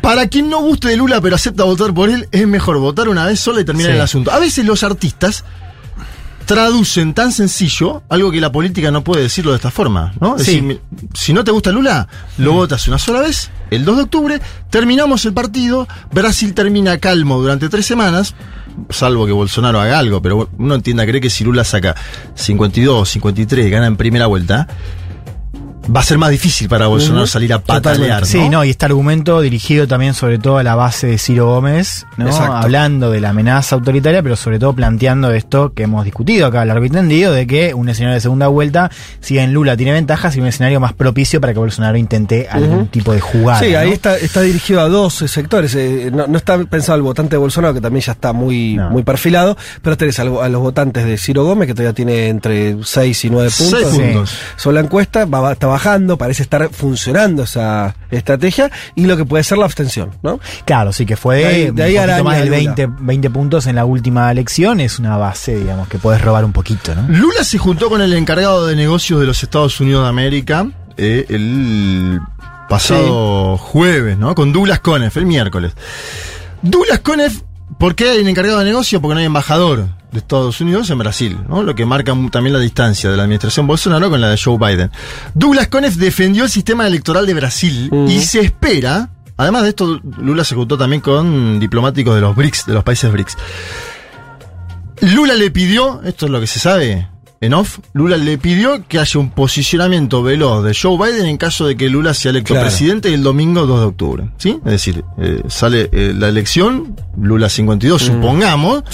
Para 0.00 0.26
quien 0.28 0.48
no 0.48 0.60
guste 0.62 0.88
de 0.88 0.96
Lula 0.96 1.20
pero 1.20 1.36
acepta 1.36 1.64
votar 1.64 1.92
por 1.92 2.08
él, 2.10 2.26
es 2.32 2.46
mejor 2.46 2.78
votar 2.78 3.08
una 3.08 3.26
vez 3.26 3.38
sola 3.38 3.60
y 3.60 3.64
terminar 3.64 3.90
Sí. 3.92 3.96
el 3.96 4.02
asunto. 4.02 4.32
A 4.32 4.38
veces 4.40 4.64
los 4.64 4.82
artistas 4.82 5.44
traducen 6.52 7.14
tan 7.14 7.32
sencillo 7.32 8.02
algo 8.08 8.30
que 8.30 8.40
la 8.40 8.52
política 8.52 8.90
no 8.90 9.02
puede 9.02 9.22
decirlo 9.22 9.52
de 9.52 9.56
esta 9.56 9.70
forma, 9.70 10.12
¿no? 10.20 10.36
Es 10.36 10.44
Sí. 10.44 10.60
decir, 10.60 10.80
si 11.14 11.32
no 11.32 11.44
te 11.44 11.50
gusta 11.50 11.72
Lula, 11.72 12.06
lo 12.38 12.52
votas 12.52 12.86
una 12.88 12.98
sola 12.98 13.20
vez, 13.20 13.50
el 13.70 13.84
2 13.84 13.96
de 13.96 14.02
octubre, 14.02 14.40
terminamos 14.70 15.24
el 15.24 15.32
partido, 15.32 15.88
Brasil 16.12 16.52
termina 16.54 16.98
calmo 16.98 17.40
durante 17.40 17.68
tres 17.68 17.86
semanas, 17.86 18.34
salvo 18.90 19.26
que 19.26 19.32
Bolsonaro 19.32 19.80
haga 19.80 19.98
algo, 19.98 20.20
pero 20.22 20.48
uno 20.58 20.74
entienda, 20.74 21.06
cree 21.06 21.20
que 21.20 21.30
si 21.30 21.44
Lula 21.44 21.64
saca 21.64 21.94
52, 22.34 23.08
53, 23.08 23.70
gana 23.70 23.86
en 23.86 23.96
primera 23.96 24.26
vuelta, 24.26 24.68
va 25.94 26.00
a 26.00 26.04
ser 26.04 26.18
más 26.18 26.30
difícil 26.30 26.68
para 26.68 26.86
Bolsonaro 26.86 27.26
salir 27.26 27.52
a 27.52 27.58
patalear, 27.58 28.20
¿no? 28.20 28.26
Sí, 28.26 28.48
no, 28.48 28.64
y 28.64 28.70
este 28.70 28.86
argumento 28.86 29.40
dirigido 29.40 29.86
también 29.88 30.14
sobre 30.14 30.38
todo 30.38 30.58
a 30.58 30.62
la 30.62 30.74
base 30.74 31.06
de 31.08 31.18
Ciro 31.18 31.46
Gómez, 31.46 32.06
¿no? 32.16 32.26
Exacto. 32.26 32.52
Hablando 32.54 33.10
de 33.10 33.20
la 33.20 33.30
amenaza 33.30 33.74
autoritaria, 33.76 34.22
pero 34.22 34.36
sobre 34.36 34.58
todo 34.58 34.72
planteando 34.74 35.30
esto 35.32 35.72
que 35.74 35.84
hemos 35.84 36.04
discutido 36.04 36.46
acá 36.46 36.60
a 36.62 36.64
largo 36.64 36.84
y 36.84 36.90
tendido, 36.90 37.32
de 37.32 37.46
que 37.46 37.74
un 37.74 37.88
escenario 37.88 38.14
de 38.14 38.20
segunda 38.20 38.46
vuelta, 38.48 38.90
si 39.20 39.38
en 39.38 39.52
Lula 39.52 39.76
tiene 39.76 39.92
ventajas, 39.92 40.36
y 40.36 40.40
un 40.40 40.46
escenario 40.46 40.78
más 40.80 40.92
propicio 40.92 41.40
para 41.40 41.52
que 41.52 41.58
Bolsonaro 41.58 41.96
intente 41.96 42.46
algún 42.50 42.86
tipo 42.88 43.12
de 43.12 43.20
jugada. 43.20 43.60
Sí, 43.60 43.74
ahí 43.74 43.88
¿no? 43.88 43.94
está, 43.94 44.16
está 44.16 44.40
dirigido 44.42 44.80
a 44.80 44.88
dos 44.88 45.22
eh, 45.22 45.28
sectores. 45.28 45.74
eh, 45.74 46.10
no, 46.12 46.26
no 46.26 46.38
está 46.38 46.58
pensado 46.64 46.94
al 46.94 47.02
votante 47.02 47.36
de 47.36 47.38
Bolsonaro, 47.38 47.74
que 47.74 47.80
también 47.80 48.02
ya 48.04 48.12
está 48.12 48.32
muy, 48.32 48.78
muy 48.90 49.02
perfilado, 49.02 49.56
pero 49.82 49.96
tenés 49.96 50.18
al- 50.20 50.36
a, 50.40 50.48
los 50.48 50.60
votantes 50.60 51.04
de 51.04 51.18
Ciro 51.18 51.44
Gómez, 51.44 51.66
que 51.68 51.74
todavía 51.74 51.92
tiene 51.94 52.28
entre 52.28 52.76
6 52.82 53.24
y 53.24 53.30
9 53.30 53.50
puntos. 53.56 53.90
Sí. 53.92 54.36
Sobre 54.56 54.74
la 54.74 54.80
encuesta, 54.80 55.24
va, 55.24 55.40
va- 55.40 55.52
está 55.52 55.66
bajando, 55.72 56.16
parece 56.16 56.42
estar 56.42 56.68
funcionando 56.70 57.42
esa 57.42 57.96
estrategia, 58.10 58.70
y 58.94 59.06
lo 59.06 59.16
que 59.16 59.24
puede 59.24 59.42
ser 59.44 59.58
la 59.58 59.64
abstención, 59.64 60.10
¿no? 60.22 60.38
Claro, 60.64 60.92
sí, 60.92 61.04
que 61.06 61.16
fue 61.16 61.38
de, 61.38 61.46
ahí- 61.46 61.70
de 61.70 61.82
ahí 61.82 61.92
un 61.96 61.96
poquito 61.96 62.02
araña 62.02 62.22
más 62.22 62.36
del 62.38 62.46
Lula. 62.46 62.56
20, 62.74 62.88
20 63.00 63.30
puntos 63.30 63.66
en 63.66 63.76
la 63.76 63.84
última 63.84 64.30
elección, 64.30 64.80
es 64.80 64.98
una 64.98 65.16
base, 65.16 65.56
digamos, 65.56 65.88
que 65.88 65.98
puedes 65.98 66.20
robar 66.22 66.44
un 66.44 66.52
poquito, 66.52 66.94
¿no? 66.94 67.02
Lula 67.08 67.42
se 67.44 67.58
juntó 67.58 67.88
con 67.88 68.00
el 68.00 68.12
encargado 68.12 68.66
de 68.66 68.76
negocios 68.76 69.18
de 69.20 69.26
los 69.26 69.42
Estados 69.42 69.80
Unidos 69.80 70.02
de 70.04 70.08
América 70.08 70.66
eh, 70.96 71.26
el 71.30 72.20
pasado 72.68 73.56
jueves, 73.58 74.16
¿no? 74.18 74.34
Con 74.34 74.52
Douglas 74.52 74.80
Conniff, 74.80 75.16
el 75.16 75.26
miércoles. 75.26 75.72
Douglas 76.62 77.00
Conniff, 77.00 77.40
¿por 77.78 77.94
qué 77.94 78.10
hay 78.10 78.20
un 78.20 78.28
encargado 78.28 78.58
de 78.58 78.64
negocios? 78.64 79.00
Porque 79.02 79.14
no 79.14 79.20
hay 79.20 79.26
embajador 79.26 79.88
de 80.12 80.18
Estados 80.18 80.60
Unidos 80.60 80.88
en 80.90 80.98
Brasil, 80.98 81.38
¿no? 81.48 81.62
Lo 81.62 81.74
que 81.74 81.84
marca 81.86 82.14
también 82.30 82.52
la 82.52 82.58
distancia 82.60 83.10
de 83.10 83.16
la 83.16 83.22
administración 83.24 83.66
Bolsonaro 83.66 84.10
con 84.10 84.20
la 84.20 84.28
de 84.28 84.38
Joe 84.38 84.58
Biden. 84.58 84.90
Douglas 85.34 85.68
Conniff 85.68 85.96
defendió 85.96 86.44
el 86.44 86.50
sistema 86.50 86.86
electoral 86.86 87.24
de 87.26 87.34
Brasil 87.34 87.90
y 88.08 88.20
se 88.20 88.40
espera, 88.40 89.08
además 89.38 89.62
de 89.62 89.70
esto, 89.70 90.00
Lula 90.18 90.44
se 90.44 90.54
juntó 90.54 90.76
también 90.76 91.00
con 91.00 91.58
diplomáticos 91.58 92.14
de 92.14 92.20
los 92.20 92.36
BRICS, 92.36 92.66
de 92.66 92.74
los 92.74 92.84
países 92.84 93.10
BRICS. 93.10 93.36
Lula 95.00 95.34
le 95.34 95.50
pidió, 95.50 96.00
esto 96.04 96.26
es 96.26 96.32
lo 96.32 96.40
que 96.40 96.46
se 96.46 96.60
sabe 96.60 97.08
en 97.40 97.54
off, 97.54 97.80
Lula 97.92 98.16
le 98.16 98.38
pidió 98.38 98.86
que 98.86 99.00
haya 99.00 99.18
un 99.18 99.30
posicionamiento 99.30 100.22
veloz 100.22 100.62
de 100.62 100.76
Joe 100.80 100.96
Biden 100.96 101.26
en 101.26 101.38
caso 101.38 101.66
de 101.66 101.76
que 101.76 101.88
Lula 101.88 102.14
sea 102.14 102.30
electo 102.30 102.54
Claro. 102.54 102.68
presidente 102.68 103.12
el 103.12 103.24
domingo 103.24 103.66
2 103.66 103.80
de 103.80 103.86
octubre. 103.86 104.30
¿Sí? 104.38 104.60
Es 104.64 104.70
decir, 104.70 105.04
eh, 105.18 105.42
sale 105.48 105.88
eh, 105.90 106.14
la 106.16 106.28
elección, 106.28 106.94
Lula 107.20 107.48
52, 107.48 108.00
supongamos, 108.00 108.84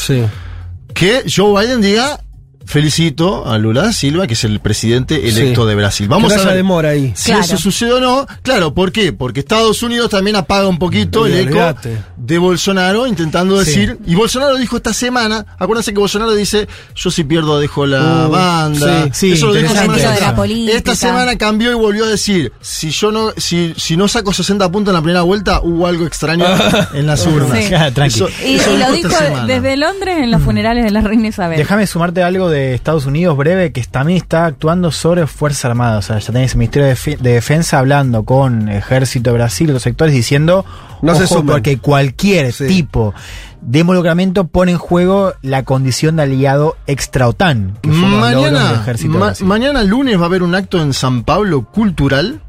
que 0.99 1.23
Joe 1.29 1.55
Biden 1.55 1.81
diga. 1.81 2.28
Felicito 2.69 3.49
a 3.51 3.57
Lula 3.57 3.81
da 3.85 3.93
Silva, 3.95 4.27
que 4.27 4.35
es 4.35 4.45
el 4.45 4.61
presidente 4.61 5.27
electo 5.27 5.63
Sí. 5.63 5.69
de 5.71 5.75
Brasil. 5.75 6.07
Vamos 6.07 6.31
Que 6.31 6.37
no 6.37 6.43
a 6.43 6.47
ver 6.49 6.57
demora 6.57 6.91
ahí. 6.91 7.13
si 7.17 7.31
Claro. 7.31 7.41
eso 7.41 7.57
sucede 7.57 7.93
o 7.95 8.01
no. 8.01 8.27
Claro, 8.43 8.75
¿por 8.75 8.93
qué? 8.93 9.15
Porque 9.15 9.41
Estados 9.41 9.83
Unidos 9.83 10.11
también 10.11 10.37
apaga 10.37 10.69
un 10.69 10.79
poquito 10.79 11.25
el 11.25 11.49
eco 11.49 11.75
de 12.19 12.37
Bolsonaro 12.37 13.07
intentando 13.07 13.59
Sí. 13.65 13.71
decir. 13.71 13.99
Y 14.07 14.15
Bolsonaro 14.15 14.57
dijo 14.59 14.77
esta 14.77 14.93
semana. 14.93 15.47
Acuérdense 15.59 15.95
que 15.95 15.99
Bolsonaro 15.99 16.35
dice: 16.35 16.69
Yo 16.95 17.11
si 17.11 17.25
pierdo 17.25 17.59
dejo 17.59 17.87
la 17.87 18.27
Uh, 18.27 18.31
banda. 18.31 19.05
sí, 19.05 19.11
sí, 19.15 19.33
Eso 19.33 19.47
lo 19.47 19.55
dijo 19.55 19.73
Eso 19.73 19.91
de 19.91 20.03
la 20.03 20.13
atrás. 20.13 20.33
política. 20.35 20.77
Esta 20.77 20.95
semana 20.95 21.37
cambió 21.39 21.71
y 21.71 21.75
volvió 21.75 22.05
a 22.05 22.09
decir: 22.09 22.53
Si 22.61 22.91
yo 22.91 23.11
no, 23.11 23.31
si, 23.39 23.73
si 23.79 23.97
no 23.97 24.09
saco 24.09 24.35
60 24.35 24.71
puntos 24.71 24.93
en 24.93 24.97
la 24.97 25.01
primera 25.03 25.23
vuelta, 25.23 25.63
hubo 25.63 25.87
algo 25.87 26.05
extraño 26.07 26.45
en 26.93 27.07
las 27.07 27.27
urnas. 27.27 27.59
Eso- 28.09 28.29
Y, 28.47 28.57
eso 28.57 28.75
y 28.75 28.77
lo 28.79 28.93
dijo 28.93 29.09
semana. 29.11 29.47
desde 29.47 29.77
Londres 29.79 30.19
en 30.19 30.31
los 30.31 30.43
funerales 30.43 30.85
de 30.85 30.91
la 30.91 31.01
reina 31.01 31.29
Isabel. 31.29 31.57
Déjame 31.57 31.87
sumarte 31.87 32.23
algo 32.23 32.51
de 32.51 32.58
Estados 32.75 33.07
Unidos 33.07 33.37
breve, 33.37 33.73
que 33.73 33.83
también 33.85 34.17
está 34.19 34.47
actuando 34.47 34.91
sobre 34.91 35.27
Fuerzas 35.27 35.65
Armadas. 35.67 36.05
O 36.05 36.09
sea, 36.09 36.19
ya 36.19 36.33
tenés 36.33 36.53
el 36.53 36.59
Ministerio 36.59 36.87
de, 36.89 36.95
Defe- 36.95 37.19
de 37.19 37.33
Defensa 37.33 37.79
hablando 37.79 38.25
con 38.25 38.69
Ejército 38.69 39.31
de 39.31 39.35
Brasil 39.35 39.71
otros 39.71 39.83
sectores 39.83 40.15
diciendo 40.15 40.65
No 41.03 41.15
se 41.15 41.27
porque 41.53 41.79
cualquier 41.79 42.53
tipo 42.69 43.15
de 43.61 43.81
involucramiento 43.81 44.47
pone 44.47 44.73
en 44.73 44.79
juego 44.79 45.33
la 45.43 45.65
condición 45.65 46.17
de 46.17 46.23
aliado 46.23 46.77
extra 46.87 47.29
OTAN. 47.29 47.77
Que 47.83 47.91
fueron 47.91 48.11
los 48.21 48.21
logros 48.33 48.43
del 48.45 48.53
Mañana, 48.53 48.85
de 48.85 49.09
ma- 49.09 49.33
mañana 49.47 49.83
lunes 49.83 50.19
va 50.19 50.23
a 50.23 50.27
haber 50.27 50.43
un 50.43 50.55
acto 50.55 50.81
en 50.81 50.93
San 50.93 51.25
Pablo 51.25 51.65
cultural. 51.65 52.41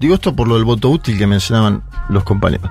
Digo 0.00 0.14
esto 0.14 0.34
por 0.34 0.48
lo 0.48 0.54
del 0.54 0.64
voto 0.64 0.88
útil 0.88 1.18
que 1.18 1.26
mencionaban 1.26 1.82
los 2.08 2.24
compañeros. 2.24 2.70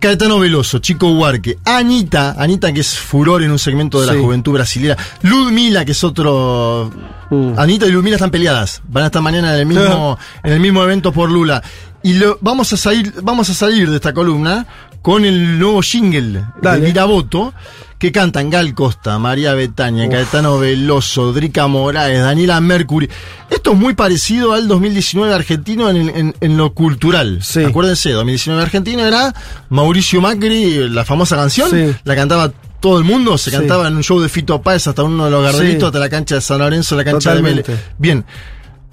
Caetano 0.00 0.38
Veloso, 0.38 0.78
Chico 0.78 1.12
Huarque, 1.12 1.58
Anita, 1.66 2.34
Anita 2.38 2.72
que 2.72 2.80
es 2.80 2.98
furor 2.98 3.42
en 3.42 3.50
un 3.50 3.58
segmento 3.58 4.00
de 4.00 4.06
la 4.06 4.18
juventud 4.18 4.52
brasileña, 4.52 4.96
Ludmila 5.20 5.84
que 5.84 5.92
es 5.92 6.02
otro... 6.02 6.90
Mm. 7.28 7.58
Anita 7.58 7.86
y 7.86 7.90
Ludmila 7.90 8.16
están 8.16 8.30
peleadas, 8.30 8.80
van 8.88 9.04
a 9.04 9.06
estar 9.06 9.20
mañana 9.20 9.52
en 9.52 9.60
el 9.60 9.66
mismo, 9.66 10.18
en 10.42 10.52
el 10.54 10.60
mismo 10.60 10.82
evento 10.82 11.12
por 11.12 11.30
Lula. 11.30 11.62
Y 12.02 12.14
lo, 12.14 12.38
vamos, 12.40 12.72
a 12.72 12.78
salir, 12.78 13.12
vamos 13.22 13.50
a 13.50 13.54
salir 13.54 13.90
de 13.90 13.96
esta 13.96 14.14
columna 14.14 14.66
con 15.02 15.24
el 15.24 15.58
nuevo 15.58 15.82
jingle 15.82 16.44
Dale. 16.62 16.80
de 16.80 16.86
Miraboto 16.88 17.52
que 17.98 18.10
cantan 18.10 18.50
Gal 18.50 18.74
Costa, 18.74 19.18
María 19.20 19.54
Betania, 19.54 20.08
Caetano 20.08 20.58
Veloso, 20.58 21.32
Drica 21.32 21.68
Moraes, 21.68 22.20
Daniela 22.22 22.60
Mercury. 22.60 23.08
Esto 23.48 23.72
es 23.72 23.78
muy 23.78 23.94
parecido 23.94 24.54
al 24.54 24.66
2019 24.66 25.32
argentino 25.32 25.88
en, 25.88 26.08
en- 26.08 26.34
en 26.40 26.56
lo 26.56 26.72
cultural. 26.74 27.38
Sí. 27.42 27.62
Acuérdense, 27.64 28.10
2019 28.10 28.60
argentino 28.62 29.04
era 29.06 29.32
Mauricio 29.68 30.20
Macri, 30.20 30.88
la 30.88 31.04
famosa 31.04 31.36
canción, 31.36 31.70
Sí. 31.70 31.94
la 32.02 32.16
cantaba 32.16 32.52
todo 32.80 32.98
el 32.98 33.04
mundo, 33.04 33.38
se 33.38 33.50
Sí. 33.50 33.56
cantaba 33.56 33.86
en 33.86 33.94
un 33.94 34.02
show 34.02 34.18
de 34.20 34.28
Fito 34.28 34.60
Páez 34.62 34.88
hasta 34.88 35.04
uno 35.04 35.26
de 35.26 35.30
los 35.30 35.44
gardenitos, 35.44 35.80
Sí. 35.82 35.86
hasta 35.86 35.98
la 36.00 36.08
cancha 36.08 36.34
de 36.34 36.40
San 36.40 36.58
Lorenzo, 36.58 36.96
la 36.96 37.04
cancha 37.04 37.30
Totalmente. 37.30 37.62
de 37.62 37.68
Vélez. 37.68 37.84
Bien, 37.98 38.24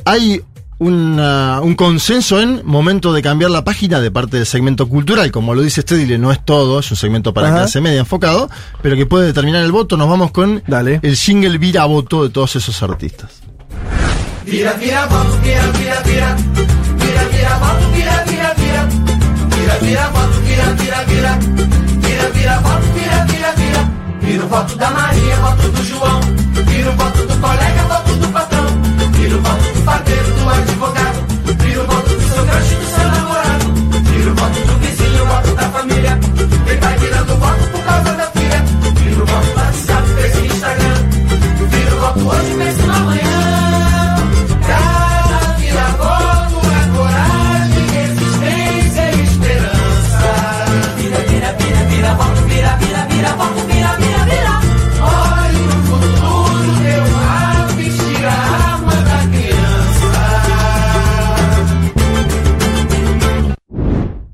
hay 0.05 0.41
una- 0.79 1.59
un 1.61 1.75
consenso 1.75 2.39
en 2.39 2.61
momento 2.65 3.13
de 3.13 3.21
cambiar 3.21 3.51
la 3.51 3.63
página 3.63 3.99
de 3.99 4.11
parte 4.11 4.37
del 4.37 4.45
segmento 4.45 4.87
cultural. 4.87 5.31
Como 5.31 5.53
lo 5.53 5.61
dice 5.61 5.81
Stedile, 5.81 6.17
no 6.17 6.31
es 6.31 6.43
todo, 6.43 6.79
es 6.79 6.89
un 6.89 6.97
segmento 6.97 7.33
para 7.33 7.49
Ajá. 7.49 7.57
clase 7.59 7.81
media 7.81 7.99
enfocado, 7.99 8.49
pero 8.81 8.95
que 8.95 9.05
puede 9.05 9.27
determinar 9.27 9.63
el 9.63 9.71
voto. 9.71 9.97
Nos 9.97 10.09
vamos 10.09 10.31
con 10.31 10.63
el 10.67 11.15
jingle 11.15 11.57
vira 11.57 11.85
voto 11.85 12.23
de 12.23 12.29
todos 12.29 12.55
esos 12.55 12.81
artistas. 12.81 13.29
Vira, 14.45 14.73
vira, 14.73 15.05
voto, 15.05 15.37
vira, 15.43 15.65
vira, 15.77 16.01
vira. 16.05 16.35
Vira, 16.97 17.23
vira, 17.31 17.57
voto, 17.57 17.91
vira, 17.93 18.23
vira, 18.27 18.53
vira. 18.57 18.89
Vira, 19.55 19.77
vira, 19.81 20.09
voto, 20.09 20.41
vira, 20.45 20.73
vira, 20.73 21.03
vira. 21.03 21.39
Vira, 22.01 22.29
vira, 22.33 22.59
voto, 22.59 22.87
vira, 22.95 23.25
vira, 23.25 23.51
vira. 23.55 23.91
Vira 24.21 24.45
o 24.45 24.47
voto 24.47 24.75
da 24.77 24.89
Maria, 24.91 25.35
voto 25.37 25.67
do 25.69 25.83
João. 25.83 26.19
Vira 26.65 26.89
o 26.89 26.95
voto 26.95 27.27
do 27.27 27.37
colega, 27.41 27.83
voto 27.83 28.15
do 28.15 28.27
patrão. 28.29 28.65
Vira 29.13 29.35
o 29.37 29.41
voto 29.41 29.73
do 29.73 29.81
padeiro, 29.83 30.23
do 30.23 30.28
advogado. 30.51 30.98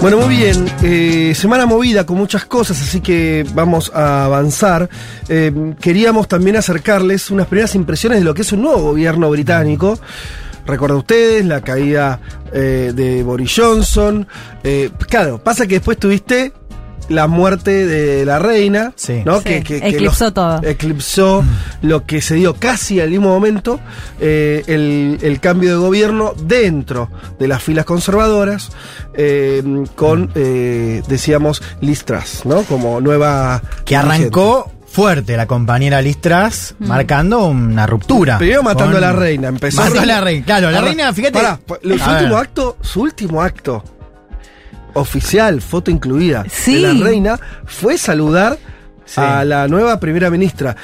Bueno, 0.00 0.18
muy 0.18 0.36
bien. 0.36 0.66
eh, 0.82 1.32
semana 1.34 1.66
movida 1.66 2.04
con 2.04 2.16
muchas 2.18 2.44
cosas, 2.44 2.80
así 2.80 3.00
que 3.00 3.44
vamos 3.54 3.90
a 3.94 4.24
avanzar. 4.26 4.88
Eh, 5.28 5.74
queríamos 5.80 6.28
también 6.28 6.56
acercarles 6.56 7.30
unas 7.30 7.46
primeras 7.46 7.74
impresiones 7.74 8.20
de 8.20 8.24
lo 8.24 8.34
que 8.34 8.42
es 8.42 8.52
un 8.52 8.62
nuevo 8.62 8.82
gobierno 8.82 9.30
británico. 9.30 9.98
Recuerda 10.66 10.96
ustedes 10.96 11.44
la 11.44 11.60
caída 11.60 12.20
eh, 12.52 12.92
de 12.94 13.22
Boris 13.22 13.52
Johnson. 13.56 14.26
Claro, 15.08 15.42
pasa 15.42 15.66
que 15.66 15.76
después 15.76 15.96
tuviste 15.98 16.52
la 17.08 17.26
muerte 17.26 17.86
de 17.86 18.24
la 18.24 18.38
reina, 18.38 18.92
¿no? 19.24 19.40
Sí, 19.40 19.48
eclipsó 19.48 20.32
todo. 20.32 20.60
Eclipsó 20.62 21.44
lo 21.82 22.04
que 22.04 22.20
se 22.20 22.34
dio 22.34 22.54
casi 22.54 23.00
al 23.00 23.10
mismo 23.10 23.28
momento, 23.28 23.80
eh, 24.20 24.62
el, 24.66 25.18
el 25.22 25.40
cambio 25.40 25.70
de 25.70 25.76
gobierno 25.76 26.34
dentro 26.36 27.10
de 27.38 27.48
las 27.48 27.62
filas 27.62 27.84
conservadoras, 27.84 28.70
eh, 29.14 29.62
con, 29.94 30.30
eh, 30.34 31.02
decíamos, 31.08 31.62
Liz 31.80 32.04
Truss, 32.04 32.42
¿no? 32.44 32.62
Como 32.62 33.00
nueva... 33.00 33.62
Que 33.84 33.96
arrancó 33.96 34.70
fuerte 34.86 35.36
la 35.36 35.46
compañera 35.46 36.00
Liz 36.00 36.20
Truss, 36.20 36.74
marcando 36.78 37.44
una 37.46 37.86
ruptura. 37.86 38.38
Primero 38.38 38.62
matando 38.62 38.94
Con- 38.94 39.04
a 39.04 39.06
la 39.08 39.12
reina, 39.12 39.48
empezó... 39.48 39.82
Mató 39.82 40.00
a 40.00 40.06
la 40.06 40.20
reina, 40.20 40.44
claro, 40.46 40.70
la 40.70 40.80
reina, 40.80 41.12
fíjate. 41.12 41.32
Pará, 41.34 41.60
su 41.66 41.88
último 41.90 42.34
ver. 42.34 42.34
acto, 42.34 42.76
su 42.80 43.00
último 43.02 43.42
acto 43.42 43.84
oficial, 44.96 45.60
foto 45.60 45.90
incluida, 45.90 46.44
Sí. 46.50 46.82
de 46.82 46.92
la 46.94 47.04
reina, 47.04 47.40
fue 47.64 47.96
saludar 47.98 48.58
a 49.16 49.44
la 49.44 49.68
nueva 49.68 50.00
primera 50.00 50.30
ministra. 50.30 50.76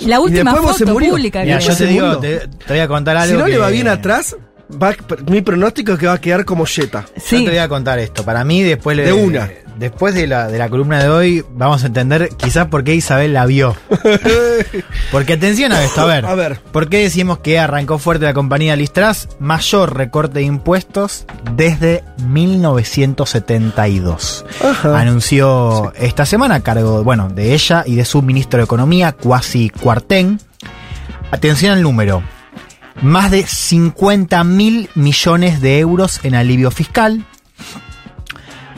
La 0.00 0.20
última 0.20 0.54
foto 0.54 0.74
se 0.74 0.84
murió. 0.86 1.10
pública 1.10 1.42
Mira, 1.42 1.58
yo 1.58 1.74
te 1.76 1.86
digo, 1.86 2.18
te, 2.18 2.38
te 2.38 2.48
voy 2.68 2.78
a 2.80 2.88
contar 2.88 3.16
algo. 3.16 3.34
Si 3.34 3.38
no 3.40 3.48
le 3.48 3.58
va 3.58 3.68
bien 3.70 3.88
atrás, 3.88 4.36
va- 4.70 4.94
mi 5.28 5.40
pronóstico 5.40 5.92
es 5.94 5.98
que 5.98 6.06
va 6.06 6.12
a 6.14 6.20
quedar 6.20 6.44
como 6.44 6.66
Jetta. 6.66 7.06
Yo 7.16 7.38
te 7.38 7.48
voy 7.48 7.58
a 7.58 7.68
contar 7.68 7.98
esto. 7.98 8.22
Para 8.24 8.44
mí, 8.44 8.62
después 8.62 8.96
De 8.96 9.12
una. 9.12 9.50
Después 9.78 10.14
de 10.14 10.26
la, 10.26 10.48
de 10.48 10.58
la 10.58 10.70
columna 10.70 11.02
de 11.02 11.10
hoy, 11.10 11.44
vamos 11.50 11.84
a 11.84 11.88
entender 11.88 12.30
quizás 12.36 12.68
por 12.68 12.82
qué 12.82 12.94
Isabel 12.94 13.34
la 13.34 13.44
vio. 13.44 13.76
Porque 15.12 15.34
atención 15.34 15.70
a 15.72 15.84
esto, 15.84 16.00
a 16.00 16.06
ver. 16.06 16.24
A 16.24 16.34
ver. 16.34 16.58
¿Por 16.72 16.88
qué 16.88 17.02
decimos 17.02 17.40
que 17.40 17.58
arrancó 17.58 17.98
fuerte 17.98 18.24
la 18.24 18.32
compañía 18.32 18.74
Listras? 18.74 19.28
Mayor 19.38 19.94
recorte 19.94 20.38
de 20.38 20.46
impuestos 20.46 21.26
desde 21.54 22.04
1972. 22.26 24.46
Anunció 24.82 25.92
esta 25.96 26.24
semana 26.24 26.54
a 26.54 26.60
cargo, 26.60 27.04
bueno, 27.04 27.28
de 27.28 27.52
ella 27.52 27.84
y 27.86 27.96
de 27.96 28.06
su 28.06 28.22
ministro 28.22 28.56
de 28.58 28.64
Economía, 28.64 29.12
Kwasi 29.12 29.68
Kwarteng. 29.68 30.40
Atención 31.30 31.72
al 31.72 31.82
número. 31.82 32.22
Más 33.02 33.30
de 33.30 33.46
50 33.46 34.42
mil 34.44 34.88
millones 34.94 35.60
de 35.60 35.80
euros 35.80 36.20
en 36.22 36.34
alivio 36.34 36.70
fiscal. 36.70 37.26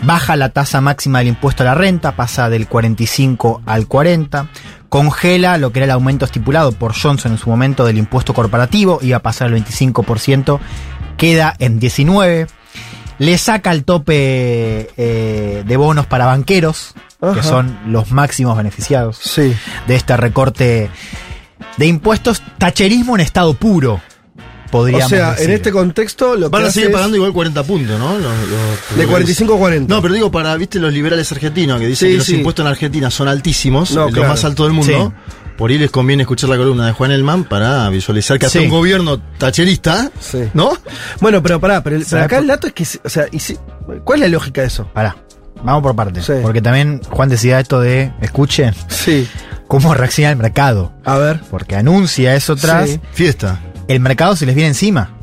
Baja 0.03 0.37
la 0.37 0.51
tasa 0.51 0.81
máxima 0.81 1.19
del 1.19 1.29
impuesto 1.29 1.63
a 1.63 1.67
la 1.67 1.75
renta, 1.75 2.13
pasa 2.17 2.49
del 2.49 2.69
45 2.69 3.63
al 3.67 3.87
40. 3.87 4.49
Congela 4.89 5.59
lo 5.59 5.73
que 5.73 5.81
era 5.81 5.85
el 5.87 5.91
aumento 5.91 6.25
estipulado 6.25 6.73
por 6.73 6.95
Johnson 6.95 7.33
en 7.33 7.39
su 7.39 7.51
momento 7.51 7.85
del 7.85 7.99
impuesto 7.99 8.33
corporativo, 8.33 9.01
iba 9.03 9.19
a 9.19 9.23
pasar 9.23 9.49
al 9.49 9.55
25%, 9.63 10.61
queda 11.17 11.55
en 11.59 11.79
19. 11.79 12.47
Le 13.19 13.37
saca 13.39 13.73
el 13.73 13.85
tope 13.85 14.89
eh, 14.97 15.65
de 15.67 15.77
bonos 15.77 16.07
para 16.07 16.25
banqueros, 16.27 16.95
que 17.35 17.43
son 17.43 17.77
los 17.87 18.13
máximos 18.13 18.57
beneficiados 18.57 19.19
Sí. 19.19 19.55
de 19.89 19.97
este 19.97 20.17
recorte 20.17 20.89
de 21.77 21.87
impuestos. 21.87 22.41
Tacherismo 22.59 23.17
en 23.17 23.21
estado 23.23 23.55
puro, 23.55 24.01
podríamos 24.71 25.07
O 25.07 25.09
sea, 25.09 25.31
decir. 25.33 25.47
en 25.51 25.57
este 25.57 25.71
contexto 25.73 26.37
lo 26.37 26.51
Van 26.51 26.63
que 26.63 26.69
a 26.69 26.71
seguir 26.73 26.87
hace 26.87 26.91
es- 26.91 26.95
pagando 26.97 27.17
igual 27.17 27.33
40 27.33 27.63
puntos, 27.65 27.99
¿no? 27.99 28.13
Los- 28.19 28.23
los- 28.23 28.99
De 28.99 29.07
45 29.07 29.55
a 29.55 29.59
40. 29.59 29.95
No, 29.95 30.03
pero 30.03 30.15
digo 30.15 30.31
para, 30.31 30.55
viste, 30.57 30.79
los 30.79 30.93
liberales 30.93 31.31
argentinos 31.33 31.81
que 31.81 31.87
dicen 31.87 32.09
Sí, 32.09 32.13
que 32.13 32.19
los 32.19 32.27
sí. 32.27 32.37
impuestos 32.37 32.65
en 32.65 32.71
Argentina 32.71 33.11
son 33.11 33.29
altísimos, 33.29 33.91
No, 33.93 34.05
los 34.07 34.13
claro. 34.15 34.29
más 34.29 34.45
altos 34.45 34.67
del 34.67 34.73
mundo. 34.75 35.13
Por 35.57 35.71
ahí 35.73 35.79
les 35.79 35.91
conviene 35.91 36.23
escuchar 36.23 36.51
la 36.51 36.57
columna 36.57 36.87
de 36.87 36.93
Juan 36.93 37.11
Elman 37.11 37.43
para 37.45 37.89
visualizar 37.91 38.39
que 38.39 38.47
hasta 38.47 38.61
Sí. 38.61 38.65
un 38.67 38.71
gobierno 38.71 39.21
tacherista, 39.39 40.11
¿no? 40.55 40.71
Bueno, 41.21 41.43
pero 41.43 41.59
pará, 41.59 41.83
pero, 41.83 41.97
el- 41.97 42.03
pero 42.03 42.11
¿Sabes 42.11 42.25
acá 42.27 42.37
por- 42.37 42.43
el 42.43 42.49
dato 42.49 42.67
es 42.69 42.73
que, 42.75 42.85
o 43.05 43.09
sea, 43.09 43.27
y 43.33 43.41
si- 43.41 43.59
¿cuál 44.05 44.21
es 44.23 44.29
la 44.29 44.29
lógica 44.29 44.61
de 44.61 44.69
eso? 44.69 44.87
Pará, 44.95 45.17
vamos 45.65 45.83
por 45.83 45.97
partes. 45.97 46.31
Porque 46.43 46.63
también 46.63 47.01
Juan 47.11 47.29
decía 47.29 47.59
esto 47.59 47.81
de, 47.81 48.13
escuchen, 48.21 48.73
sí. 48.89 49.29
cómo 49.67 49.95
reacciona 49.95 50.31
el 50.31 50.37
mercado. 50.37 50.93
A 51.05 51.19
ver. 51.19 51.41
Porque 51.51 51.75
anuncia 51.75 52.37
eso 52.37 52.55
tras. 52.55 52.91
Sí. 52.91 53.01
Fiesta. 53.13 53.61
El 53.89 54.01
mercado 54.01 54.37
se 54.37 54.47
les 54.47 54.55
viene 54.55 54.69
encima. 54.69 55.15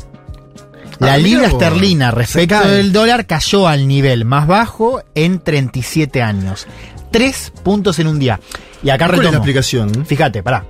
La 1.00 1.14
Ah, 1.14 1.18
libra 1.18 1.48
esterlina 1.48 2.10
respecto 2.12 2.68
del 2.68 2.92
dólar 2.94 3.26
cayó 3.26 3.68
al 3.68 3.88
nivel 3.88 4.24
más 4.26 4.48
bajo 4.48 5.02
en 5.14 5.40
37 5.40 6.22
años. 6.22 6.68
Tres 7.12 7.52
puntos 7.64 8.00
en 8.00 8.08
un 8.08 8.18
día. 8.18 8.40
Y 8.82 8.90
acá 8.90 9.06
¿Cuál 9.06 9.12
es 9.12 9.18
la 9.18 9.24
retomo. 9.32 9.38
explicación? 9.38 10.06
Fíjate, 10.06 10.42
pará. 10.42 10.66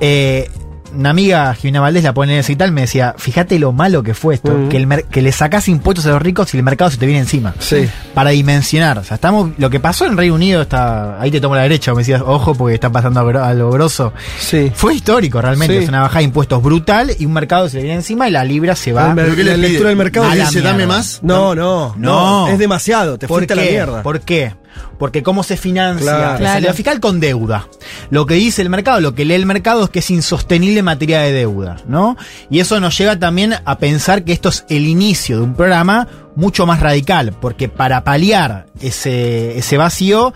Eh, 0.00 0.48
una 0.94 1.10
amiga, 1.10 1.54
Jimena 1.54 1.80
Valdés, 1.80 2.04
la 2.04 2.14
pone 2.14 2.32
en 2.34 2.38
ese 2.40 2.52
y 2.52 2.56
tal, 2.56 2.72
me 2.72 2.82
decía, 2.82 3.14
fíjate 3.18 3.58
lo 3.58 3.72
malo 3.72 4.02
que 4.02 4.14
fue 4.14 4.34
esto, 4.34 4.68
que, 4.68 4.76
el 4.78 5.04
que 5.10 5.22
le 5.22 5.32
sacás 5.32 5.68
impuestos 5.68 6.06
a 6.06 6.10
los 6.10 6.22
ricos 6.22 6.52
y 6.54 6.56
el 6.56 6.62
mercado 6.62 6.90
se 6.90 6.96
te 6.96 7.06
viene 7.06 7.20
encima. 7.20 7.54
Sí. 7.58 7.88
Para 8.14 8.30
dimensionar. 8.30 8.98
O 8.98 9.04
sea, 9.04 9.16
estamos, 9.16 9.50
lo 9.58 9.70
que 9.70 9.80
pasó 9.80 10.06
en 10.06 10.16
Reino 10.16 10.34
Unido 10.34 10.62
está, 10.62 11.20
ahí 11.20 11.30
te 11.30 11.40
tomo 11.40 11.54
la 11.54 11.62
derecha, 11.62 11.92
me 11.92 11.98
decías, 11.98 12.22
ojo, 12.24 12.54
porque 12.54 12.74
está 12.74 12.90
pasando 12.90 13.20
algo, 13.20 13.38
algo 13.38 13.70
grosso. 13.70 14.12
Sí. 14.38 14.72
Fue 14.74 14.94
histórico 14.94 15.40
realmente, 15.40 15.76
Sí. 15.78 15.82
es 15.84 15.88
una 15.88 16.00
bajada 16.02 16.18
de 16.20 16.24
impuestos 16.24 16.62
brutal 16.62 17.12
y 17.18 17.26
un 17.26 17.32
mercado 17.32 17.68
se 17.68 17.76
le 17.76 17.82
viene 17.84 17.96
encima 17.96 18.28
y 18.28 18.32
la 18.32 18.44
libra 18.44 18.74
se 18.76 18.92
va. 18.92 19.08
El 19.10 19.14
mer- 19.14 19.44
la 19.44 19.56
lectura 19.56 19.88
del 19.90 19.98
mercado 19.98 20.30
dice, 20.30 20.60
dame 20.62 20.86
más. 20.86 21.20
No, 21.22 21.54
no, 21.54 21.94
no, 21.98 22.48
es 22.48 22.58
demasiado, 22.58 23.18
te 23.18 23.28
¿Por 23.28 23.38
fuiste 23.40 23.52
a 23.52 23.56
la 23.56 23.62
mierda. 23.62 24.02
¿Por 24.02 24.20
qué? 24.20 24.54
Porque 24.98 25.22
cómo 25.22 25.42
se 25.42 25.56
financia 25.56 26.02
Claro. 26.02 26.42
la 26.44 26.52
salida 26.54 26.72
fiscal 26.72 27.00
con 27.00 27.20
deuda. 27.20 27.68
Lo 28.10 28.26
que 28.26 28.34
dice 28.34 28.62
el 28.62 28.70
mercado, 28.70 29.00
lo 29.00 29.14
que 29.14 29.24
lee 29.24 29.34
el 29.34 29.46
mercado 29.46 29.84
es 29.84 29.90
que 29.90 29.98
es 30.00 30.10
insostenible 30.10 30.78
en 30.80 30.84
materia 30.84 31.20
de 31.20 31.32
deuda, 31.32 31.76
¿no? 31.86 32.16
Y 32.50 32.60
eso 32.60 32.80
nos 32.80 32.96
lleva 32.98 33.18
también 33.18 33.54
a 33.64 33.78
pensar 33.78 34.24
que 34.24 34.32
esto 34.32 34.48
es 34.48 34.64
el 34.68 34.86
inicio 34.86 35.36
de 35.38 35.42
un 35.42 35.54
programa 35.54 36.08
mucho 36.36 36.66
más 36.66 36.80
radical, 36.80 37.32
porque 37.40 37.68
para 37.68 38.04
paliar 38.04 38.66
ese, 38.80 39.58
ese 39.58 39.76
vacío 39.76 40.32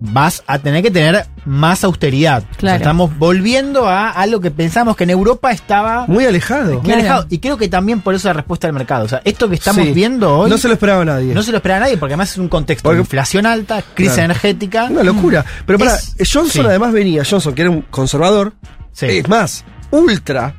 vas 0.00 0.42
a 0.46 0.58
tener 0.58 0.82
que 0.82 0.90
tener 0.90 1.26
más 1.44 1.84
austeridad. 1.84 2.42
O 2.42 2.46
sea, 2.50 2.56
Claro. 2.58 2.76
estamos 2.78 3.18
volviendo 3.18 3.88
a 3.88 4.10
algo 4.10 4.40
que 4.40 4.50
pensamos 4.50 4.96
que 4.96 5.04
en 5.04 5.10
Europa 5.10 5.50
estaba 5.52 6.06
Muy 6.06 6.24
alejado. 6.26 6.80
muy 6.82 6.92
alejado. 6.92 7.26
Y 7.30 7.38
creo 7.38 7.56
que 7.56 7.68
también 7.68 8.00
por 8.00 8.14
eso 8.14 8.28
la 8.28 8.34
respuesta 8.34 8.66
del 8.66 8.74
mercado. 8.74 9.04
O 9.04 9.08
sea, 9.08 9.20
esto 9.24 9.48
que 9.48 9.54
estamos 9.54 9.84
Sí. 9.86 9.92
viendo 9.92 10.38
hoy. 10.40 10.50
No 10.50 10.58
se 10.58 10.68
lo 10.68 10.74
esperaba 10.74 11.04
nadie. 11.04 11.34
no 11.34 11.42
se 11.42 11.50
lo 11.50 11.58
espera 11.58 11.80
nadie, 11.80 11.96
porque 11.96 12.14
además 12.14 12.32
es 12.32 12.38
un 12.38 12.48
contexto 12.48 12.84
Porque- 12.84 12.96
de 12.96 13.02
inflación 13.02 13.46
alta, 13.46 13.82
crisis 13.94 14.14
Claro. 14.14 14.24
energética. 14.32 14.84
Una 14.90 15.02
locura. 15.02 15.44
Pero 15.66 15.78
para, 15.78 15.94
Es- 15.96 16.14
Johnson 16.32 16.62
sí. 16.62 16.68
además 16.68 16.92
venía, 16.92 17.22
Johnson, 17.28 17.54
que 17.54 17.62
era 17.62 17.70
un 17.70 17.82
conservador, 17.82 18.52
Sí. 18.92 19.06
es 19.06 19.28
más, 19.28 19.64
ultra, 19.90 20.54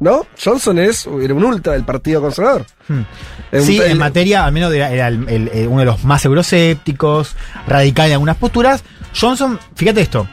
¿no? 0.00 0.26
Johnson 0.42 0.78
es, 0.78 1.06
era 1.22 1.34
un 1.34 1.44
ultra 1.44 1.72
del 1.74 1.84
Partido 1.84 2.20
Conservador. 2.20 2.64
Hmm. 2.88 3.00
Eh, 3.52 3.60
Sí, 3.60 3.78
un- 3.80 3.86
en 3.86 3.98
materia, 3.98 4.44
al 4.44 4.52
menos 4.52 4.72
era, 4.72 4.90
era 4.90 5.08
el- 5.08 5.66
uno 5.68 5.80
de 5.80 5.86
los 5.86 6.04
más 6.04 6.24
euroscépticos, 6.24 7.36
radical 7.66 8.06
en 8.08 8.12
algunas 8.14 8.36
posturas. 8.36 8.82
Johnson, 9.18 9.58
fíjate 9.74 10.00
esto. 10.00 10.26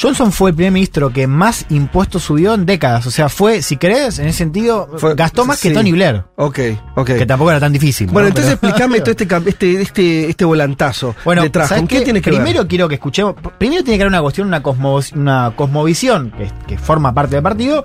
Johnson 0.00 0.32
fue 0.32 0.50
el 0.50 0.56
primer 0.56 0.72
ministro 0.72 1.12
que 1.12 1.26
más 1.26 1.66
impuestos 1.68 2.22
subió 2.22 2.54
en 2.54 2.64
décadas. 2.64 3.06
O 3.06 3.10
sea, 3.10 3.28
fue, 3.28 3.60
si 3.60 3.76
querés, 3.76 4.18
en 4.18 4.28
ese 4.28 4.38
sentido, 4.38 4.88
Fue- 4.96 5.14
gastó 5.14 5.44
más 5.44 5.60
que. 5.60 5.72
Tony 5.72 5.92
Blair. 5.92 6.22
Ok, 6.36 6.58
ok. 6.96 7.06
Que 7.06 7.26
tampoco 7.26 7.50
era 7.50 7.60
tan 7.60 7.72
difícil. 7.72 8.06
¿no? 8.06 8.14
Bueno, 8.14 8.28
entonces 8.28 8.56
Pero- 8.58 8.68
explícame 8.70 9.00
todo 9.02 9.10
este, 9.10 9.24
este, 9.50 9.82
este, 9.82 10.30
este 10.30 10.44
volantazo 10.46 11.14
Bueno, 11.22 11.42
detrás. 11.42 11.68
¿sabes 11.68 11.82
¿Con 11.82 11.88
qué, 11.88 12.00
tiene 12.00 12.22
que 12.22 12.30
Primero 12.30 12.60
ver? 12.60 12.68
quiero 12.68 12.88
que 12.88 12.94
escuchemos. 12.94 13.34
Primero 13.58 13.82
tiene 13.84 13.98
que 13.98 14.04
haber 14.04 14.12
una 14.12 14.22
cuestión, 14.22 14.46
una, 14.46 14.62
cosmo- 14.62 15.02
una 15.14 15.52
cosmovisión 15.54 16.30
que, 16.30 16.50
que 16.66 16.78
forma 16.78 17.12
parte 17.12 17.34
del 17.36 17.42
partido, 17.42 17.84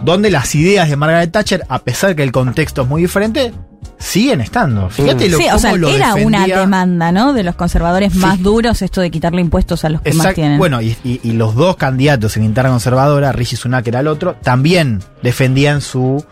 donde 0.00 0.30
las 0.30 0.54
ideas 0.54 0.88
de 0.88 0.96
Margaret 0.96 1.30
Thatcher, 1.30 1.64
a 1.68 1.78
pesar 1.80 2.14
que 2.16 2.22
el 2.22 2.32
contexto 2.32 2.82
es 2.82 2.88
muy 2.88 3.02
diferente, 3.02 3.52
siguen 3.98 4.40
estando. 4.40 4.90
Fíjate 4.90 5.28
lo 5.28 5.38
Sí, 5.38 5.44
o 5.44 5.48
cómo 5.48 5.58
sea, 5.60 5.76
lo 5.76 5.88
era 5.88 6.14
una 6.16 6.46
demanda, 6.46 7.12
¿no? 7.12 7.32
De 7.32 7.42
los 7.44 7.54
conservadores 7.54 8.14
más 8.16 8.42
duros, 8.42 8.82
esto 8.82 9.00
de 9.00 9.10
quitarle 9.10 9.40
impuestos 9.40 9.84
a 9.84 9.88
los 9.90 10.00
que 10.02 10.12
más 10.14 10.34
tienen. 10.34 10.58
Bueno, 10.58 10.80
y, 10.82 10.96
y- 11.04 11.20
y 11.22 11.32
los 11.32 11.54
dos 11.54 11.76
candidatos 11.76 12.36
en 12.36 12.44
interna 12.44 12.70
conservadora, 12.70 13.30
Rishi 13.32 13.54
Sunak 13.56 13.86
era 13.86 14.00
el 14.00 14.08
otro, 14.08 14.34
también 14.42 15.00
defendían 15.22 15.80
su 15.80 16.24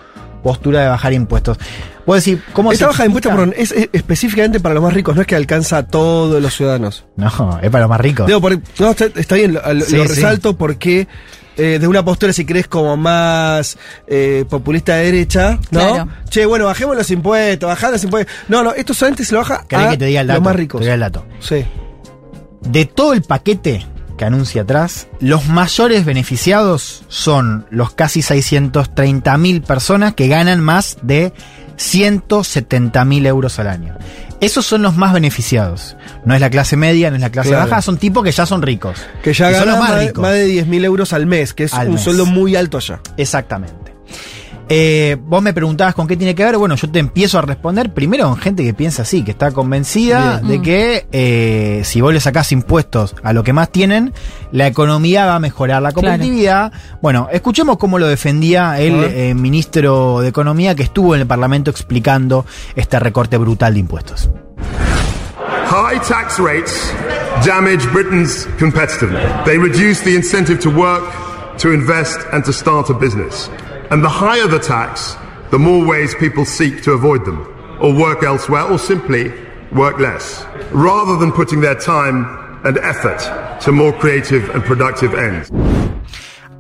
postura 0.43 0.81
de 0.81 0.89
bajar 0.89 1.13
impuestos. 1.13 1.59
Puedo 2.07 2.17
decir, 2.17 2.43
¿cómo 2.55 2.73
Esta 2.73 2.87
se 2.87 2.89
baja 2.89 3.03
de 3.05 3.07
impuestos, 3.09 3.31
perdón, 3.33 3.55
es, 3.57 3.71
es 3.73 3.89
específicamente 3.93 4.59
para 4.59 4.75
los 4.75 4.83
más 4.83 4.95
ricos, 4.95 5.15
no 5.15 5.21
es 5.21 5.27
que 5.29 5.37
alcanza 5.37 5.77
a 5.79 5.87
todos 5.87 6.43
los 6.43 6.53
ciudadanos. 6.57 7.05
No, 7.17 7.29
es 7.63 7.71
para 7.71 7.83
los 7.83 7.91
más 7.91 8.01
ricos. 8.01 8.27
Digo, 8.27 8.41
por- 8.41 8.59
no, 8.81 8.91
está, 8.91 9.05
está 9.15 9.35
bien, 9.37 9.53
lo, 9.55 9.61
lo 9.75 9.85
Sí, 9.85 9.91
sí. 9.93 9.97
resalto 9.99 10.57
porque 10.57 11.07
eh, 11.61 11.79
de 11.79 11.87
una 11.87 12.03
postura, 12.03 12.33
si 12.33 12.47
crees, 12.47 12.67
como 12.67 12.97
más 12.97 13.77
eh, 14.07 14.47
populista 14.49 14.97
de 14.97 15.05
derecha, 15.05 15.59
¿no? 15.71 15.81
Claro. 15.81 16.09
Che, 16.31 16.47
bueno, 16.47 16.65
bajemos 16.65 16.97
los 16.97 17.11
impuestos, 17.11 17.69
bajad 17.69 17.93
los 17.93 18.03
impuestos. 18.03 18.35
No, 18.49 18.65
no, 18.65 18.73
esto 18.73 18.95
solamente 18.95 19.27
se 19.27 19.35
lo 19.35 19.41
baja 19.41 19.65
¿Querés 19.69 19.87
a 19.87 19.91
que 19.91 19.97
te 19.99 20.05
diga 20.07 20.23
el 20.23 20.27
dato? 20.27 20.41
los 20.41 20.45
más 20.45 20.57
ricos. 20.57 20.79
Te 20.79 20.85
diga 20.85 20.95
el 20.95 21.01
dato. 21.01 21.27
Sí. 21.41 21.65
De 22.63 22.87
todo 22.87 23.13
el 23.13 23.23
paquete 23.23 23.87
que 24.17 24.25
anuncia 24.25 24.63
atrás, 24.63 25.09
los 25.21 25.49
mayores 25.49 26.05
beneficiados 26.07 27.05
son 27.09 27.67
los 27.71 27.93
casi 27.93 28.23
630 28.23 29.37
mil 29.37 29.63
personas 29.63 30.15
que 30.15 30.29
ganan 30.29 30.61
más 30.61 30.97
de 31.03 31.33
170 31.81 33.05
mil 33.05 33.27
euros 33.27 33.59
al 33.59 33.69
año. 33.69 33.97
Esos 34.41 34.65
son 34.67 34.83
los 34.83 34.97
más 34.97 35.13
beneficiados. 35.13 35.97
No 36.25 36.35
es 36.35 36.41
la 36.41 36.49
clase 36.51 36.77
media, 36.77 37.11
no 37.11 37.17
es 37.17 37.23
la 37.23 37.31
clase 37.31 37.51
Claro. 37.51 37.69
baja, 37.69 37.83
son 37.83 37.99
tipos 37.99 38.23
que 38.25 38.33
ya 38.33 38.47
son 38.47 38.63
ricos. 38.63 38.99
Que 39.23 39.33
ya 39.33 39.47
son 39.51 39.61
ganan 39.61 39.69
los 39.69 39.79
más, 39.79 39.91
más 39.91 39.99
de- 40.01 40.07
ricos. 40.07 40.23
más 40.23 40.33
de 40.33 40.45
10 40.45 40.67
mil 40.67 40.85
euros 40.85 41.13
al 41.13 41.27
mes, 41.27 41.53
que 41.55 41.65
es 41.65 41.75
Al 41.75 41.89
un 41.89 41.95
mes. 41.95 42.03
sueldo 42.03 42.27
muy 42.27 42.57
alto 42.57 42.79
allá. 42.79 43.01
Exactamente. 43.17 43.95
Eh, 44.73 45.17
vos 45.21 45.43
me 45.43 45.53
preguntabas 45.53 45.97
con 45.97 46.07
qué 46.07 46.17
tiene 46.17 46.33
que 46.37 46.45
ver. 46.45 46.57
Bueno, 46.57 46.77
yo 46.77 46.89
te 46.89 47.01
empiezo 47.01 47.41
a 47.41 47.43
responder 47.43 47.93
primero 47.93 48.29
con 48.29 48.37
gente 48.37 48.63
que 48.63 48.73
piensa 48.73 49.03
así, 49.03 49.25
que 49.25 49.33
está 49.33 49.51
convencida 49.51 50.37
Bien. 50.39 50.49
de 50.49 50.59
Mm. 50.59 50.63
que 50.63 51.07
eh, 51.11 51.83
si 51.85 52.01
vos 52.01 52.15
le 52.15 52.21
sacás 52.21 52.53
impuestos 52.53 53.17
a 53.25 53.33
lo 53.33 53.43
que 53.43 53.53
más 53.53 53.71
tienen, 53.73 54.13
la 54.53 54.69
economía 54.69 55.27
va 55.27 55.35
a 55.35 55.39
mejorar 55.41 55.83
la 55.83 55.91
competitividad. 55.91 56.73
Bueno, 57.03 57.29
escuchemos 57.33 57.79
cómo 57.79 57.99
lo 57.99 58.07
defendía 58.07 58.79
el 58.81 58.95
eh, 59.03 59.35
ministro 59.35 60.21
de 60.21 60.29
Economía 60.29 60.77
que 60.77 60.85
estuvo 60.85 61.17
en 61.17 61.23
el 61.23 61.27
Parlamento 61.27 61.73
explicando 61.73 62.47
este 62.77 63.01
recorte 63.01 63.39
brutal 63.39 63.75
de 63.75 63.81
impuestos. 63.81 64.31
High 65.67 66.01
tax 66.09 66.39
rates 66.39 66.93
damage 67.45 67.87
Britain's 67.93 68.47
competitiveness. 68.61 69.45
They 69.45 69.59
reduce 69.59 70.01
the 70.05 70.15
incentive 70.15 70.61
to 70.61 70.71
work, 70.71 71.03
to 71.59 71.73
invest, 71.73 72.21
and 72.33 72.45
to 72.45 72.53
start 72.53 72.89
a 72.91 72.93
business. 72.95 73.51
And 73.91 74.05
the 74.05 74.09
higher 74.09 74.47
the 74.47 74.61
tax, 74.61 75.17
the 75.51 75.59
more 75.59 75.85
ways 75.85 76.15
people 76.15 76.45
seek 76.45 76.81
to 76.85 76.93
avoid 76.93 77.25
them, 77.25 77.41
or 77.81 77.93
work 77.93 78.23
elsewhere, 78.23 78.63
or 78.63 78.79
simply 78.79 79.33
work 79.73 79.99
less, 79.99 80.45
rather 80.71 81.17
than 81.17 81.33
putting 81.33 81.61
their 81.61 81.75
time 81.75 82.25
and 82.65 82.79
effort 82.79 83.19
to 83.63 83.73
more 83.73 83.93
creative 83.93 84.49
and 84.51 84.63
productive 84.63 85.15
ends. 85.15 85.51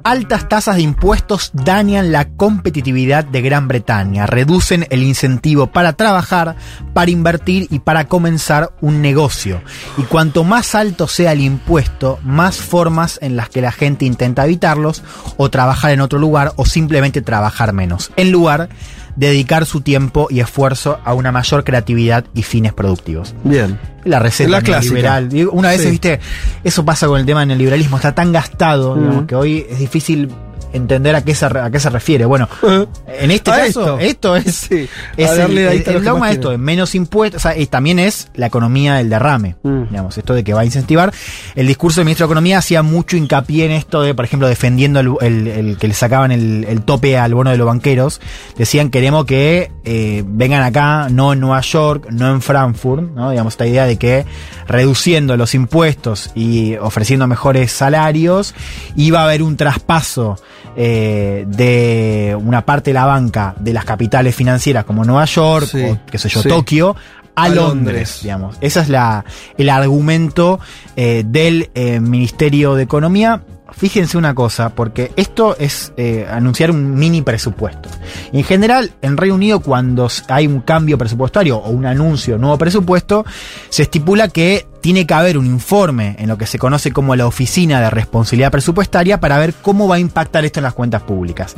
Altas 0.02 0.48
tasas 0.48 0.76
de 0.76 0.82
impuestos 0.82 1.50
dañan 1.52 2.10
la 2.10 2.28
competitividad 2.30 3.24
de 3.24 3.42
Gran 3.42 3.68
Bretaña, 3.68 4.26
reducen 4.26 4.86
el 4.90 5.02
incentivo 5.02 5.66
para 5.66 5.92
trabajar, 5.92 6.56
para 6.94 7.10
invertir 7.10 7.66
y 7.70 7.80
para 7.80 8.06
comenzar 8.06 8.72
un 8.80 9.02
negocio. 9.02 9.62
Y 9.98 10.02
cuanto 10.02 10.42
más 10.44 10.74
alto 10.74 11.06
sea 11.06 11.32
el 11.32 11.40
impuesto, 11.40 12.18
más 12.22 12.56
formas 12.56 13.18
en 13.20 13.36
las 13.36 13.50
que 13.50 13.60
la 13.60 13.72
gente 13.72 14.06
intenta 14.06 14.44
evitarlos 14.44 15.02
o 15.36 15.50
trabajar 15.50 15.90
en 15.90 16.00
otro 16.00 16.18
lugar 16.18 16.52
o 16.56 16.64
simplemente 16.64 17.20
trabajar 17.20 17.72
menos, 17.72 18.10
en 18.16 18.32
lugar 18.32 18.70
de 19.16 19.28
dedicar 19.28 19.66
su 19.66 19.82
tiempo 19.82 20.28
y 20.30 20.40
esfuerzo 20.40 20.98
a 21.04 21.14
una 21.14 21.32
mayor 21.32 21.64
creatividad 21.64 22.24
y 22.34 22.42
fines 22.42 22.72
productivos. 22.72 23.34
Bien. 23.44 23.78
La 24.04 24.18
receta 24.18 24.50
La 24.50 24.62
clásica. 24.62 25.20
Digo, 25.20 25.52
Una 25.52 25.68
vez, 25.70 25.82
Sí. 25.82 25.90
viste, 25.90 26.20
eso 26.64 26.84
pasa 26.84 27.06
con 27.06 27.20
el 27.20 27.26
tema 27.26 27.40
del 27.40 27.48
neoliberalismo, 27.48 27.96
está 27.96 28.14
tan 28.14 28.32
gastado, 28.32 28.96
Mm. 28.96 29.00
digamos, 29.00 29.24
que 29.26 29.34
hoy 29.34 29.66
es 29.68 29.78
difícil 29.78 30.30
entender 30.72 31.14
a 31.14 31.22
qué 31.24 31.34
se, 31.34 31.46
a 31.46 31.70
qué 31.70 31.80
se 31.80 31.90
refiere. 31.90 32.24
Bueno, 32.24 32.48
en 33.06 33.30
este 33.30 33.50
caso, 33.50 33.98
esto, 33.98 34.36
es, 34.36 34.54
Sí, 34.70 34.88
es 35.16 35.30
el, 35.32 35.56
el- 35.58 35.82
el 35.88 36.04
dogma 36.04 36.28
de 36.28 36.34
esto, 36.34 36.56
menos 36.58 36.94
impuestos, 36.94 37.40
o 37.44 37.48
sea, 37.48 37.56
y 37.58 37.66
también 37.66 37.98
es 37.98 38.28
la 38.34 38.46
economía 38.46 38.94
del 38.96 39.08
derrame, 39.10 39.56
Mm. 39.62 39.88
digamos, 39.90 40.16
esto 40.18 40.34
de 40.34 40.44
que 40.44 40.54
va 40.54 40.60
a 40.60 40.64
incentivar. 40.64 41.12
El 41.54 41.66
discurso 41.66 42.00
del 42.00 42.06
ministro 42.06 42.26
de 42.26 42.28
Economía 42.30 42.58
hacía 42.58 42.82
mucho 42.82 43.16
hincapié 43.16 43.64
en 43.66 43.72
esto 43.72 44.02
de, 44.02 44.14
por 44.14 44.24
ejemplo, 44.24 44.48
defendiendo 44.48 45.00
el, 45.00 45.76
que 45.80 45.88
le 45.88 45.94
sacaban 45.94 46.30
el, 46.32 46.64
el 46.68 46.82
tope 46.82 47.18
al 47.18 47.34
bono 47.34 47.50
de 47.50 47.56
los 47.56 47.66
banqueros, 47.66 48.20
decían 48.56 48.90
queremos 48.90 49.24
que 49.24 49.70
eh, 49.84 50.22
vengan 50.26 50.62
acá, 50.62 51.08
no 51.10 51.32
en 51.32 51.40
Nueva 51.40 51.60
York, 51.62 52.06
no 52.10 52.30
en 52.30 52.40
Frankfurt, 52.42 53.10
¿no? 53.14 53.30
Digamos, 53.30 53.54
esta 53.54 53.66
idea 53.66 53.86
de 53.86 53.96
que 53.98 54.24
reduciendo 54.66 55.36
los 55.36 55.54
impuestos 55.54 56.30
y 56.34 56.76
ofreciendo 56.76 57.26
mejores 57.26 57.72
salarios, 57.72 58.54
iba 58.96 59.20
a 59.20 59.24
haber 59.24 59.42
un 59.42 59.56
traspaso 59.56 60.36
eh, 60.76 61.44
de 61.48 62.36
una 62.40 62.64
parte 62.64 62.90
de 62.90 62.94
la 62.94 63.06
banca 63.06 63.54
de 63.58 63.72
las 63.72 63.84
capitales 63.84 64.34
financieras 64.34 64.84
como 64.84 65.04
Nueva 65.04 65.24
York 65.24 65.66
Sí, 65.66 65.82
o 65.84 65.98
qué 66.10 66.18
sé 66.18 66.28
yo, 66.28 66.42
sí. 66.42 66.48
Tokio, 66.48 66.96
a, 67.34 67.44
A 67.44 67.48
Londres, 67.48 67.64
Londres. 67.66 68.18
digamos. 68.22 68.56
Ese 68.60 68.80
es 68.80 68.88
la, 68.88 69.24
el 69.56 69.70
argumento 69.70 70.60
eh, 70.96 71.22
del 71.26 71.70
eh, 71.74 72.00
Ministerio 72.00 72.74
de 72.74 72.82
Economía. 72.84 73.42
Fíjense 73.80 74.18
una 74.18 74.34
cosa, 74.34 74.74
porque 74.74 75.10
esto 75.16 75.56
es 75.58 75.94
eh, 75.96 76.26
anunciar 76.30 76.70
un 76.70 76.96
mini 76.96 77.22
presupuesto. 77.22 77.88
En 78.30 78.44
general, 78.44 78.92
en 79.00 79.16
Reino 79.16 79.36
Unido, 79.36 79.60
cuando 79.60 80.06
hay 80.28 80.46
un 80.46 80.60
cambio 80.60 80.98
presupuestario 80.98 81.56
o 81.56 81.70
un 81.70 81.86
anuncio 81.86 82.36
nuevo 82.36 82.58
presupuesto, 82.58 83.24
se 83.70 83.84
estipula 83.84 84.28
que 84.28 84.66
tiene 84.82 85.06
que 85.06 85.14
haber 85.14 85.38
un 85.38 85.46
informe 85.46 86.14
en 86.18 86.28
lo 86.28 86.36
que 86.36 86.44
se 86.44 86.58
conoce 86.58 86.92
como 86.92 87.16
la 87.16 87.26
Oficina 87.26 87.80
de 87.80 87.88
Responsabilidad 87.88 88.52
Presupuestaria 88.52 89.18
para 89.18 89.38
ver 89.38 89.54
cómo 89.54 89.88
va 89.88 89.94
a 89.94 89.98
impactar 89.98 90.44
esto 90.44 90.60
en 90.60 90.64
las 90.64 90.74
cuentas 90.74 91.00
públicas. 91.00 91.56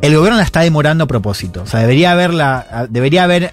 El 0.00 0.16
gobierno 0.16 0.38
la 0.38 0.44
está 0.44 0.60
demorando 0.60 1.04
a 1.04 1.08
propósito. 1.08 1.64
O 1.64 1.66
sea, 1.66 1.80
debería 1.80 2.12
haberla, 2.12 2.86
debería 2.88 3.24
haber 3.24 3.52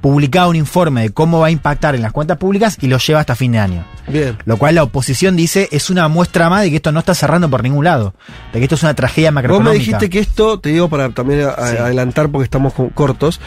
publicado 0.00 0.50
un 0.50 0.56
informe 0.56 1.02
de 1.02 1.10
cómo 1.10 1.40
va 1.40 1.48
a 1.48 1.50
impactar 1.50 1.94
en 1.94 2.02
las 2.02 2.12
cuentas 2.12 2.38
públicas 2.38 2.78
y 2.80 2.86
lo 2.86 2.98
lleva 2.98 3.20
hasta 3.20 3.34
fin 3.34 3.52
de 3.52 3.58
año. 3.58 3.84
Bien. 4.06 4.36
Lo 4.44 4.56
cual 4.56 4.74
la 4.76 4.82
oposición 4.84 5.36
dice 5.36 5.68
es 5.72 5.90
una 5.90 6.08
muestra 6.08 6.48
más 6.48 6.62
de 6.62 6.70
que 6.70 6.76
esto 6.76 6.92
no 6.92 7.00
está 7.00 7.14
cerrando 7.14 7.50
por 7.50 7.62
ningún 7.62 7.84
lado. 7.84 8.14
De 8.52 8.58
que 8.58 8.64
esto 8.64 8.76
es 8.76 8.82
una 8.82 8.94
tragedia 8.94 9.30
Vos 9.30 9.34
macroeconómica. 9.34 9.72
me 9.72 9.78
dijiste 9.78 10.10
que 10.10 10.18
esto, 10.20 10.60
te 10.60 10.70
digo 10.70 10.88
para 10.88 11.10
también 11.10 11.42
a- 11.42 11.50
a- 11.50 11.70
Sí. 11.72 11.76
adelantar 11.78 12.28
porque 12.30 12.44
estamos 12.44 12.72
con- 12.72 12.90
cortos, 12.90 13.40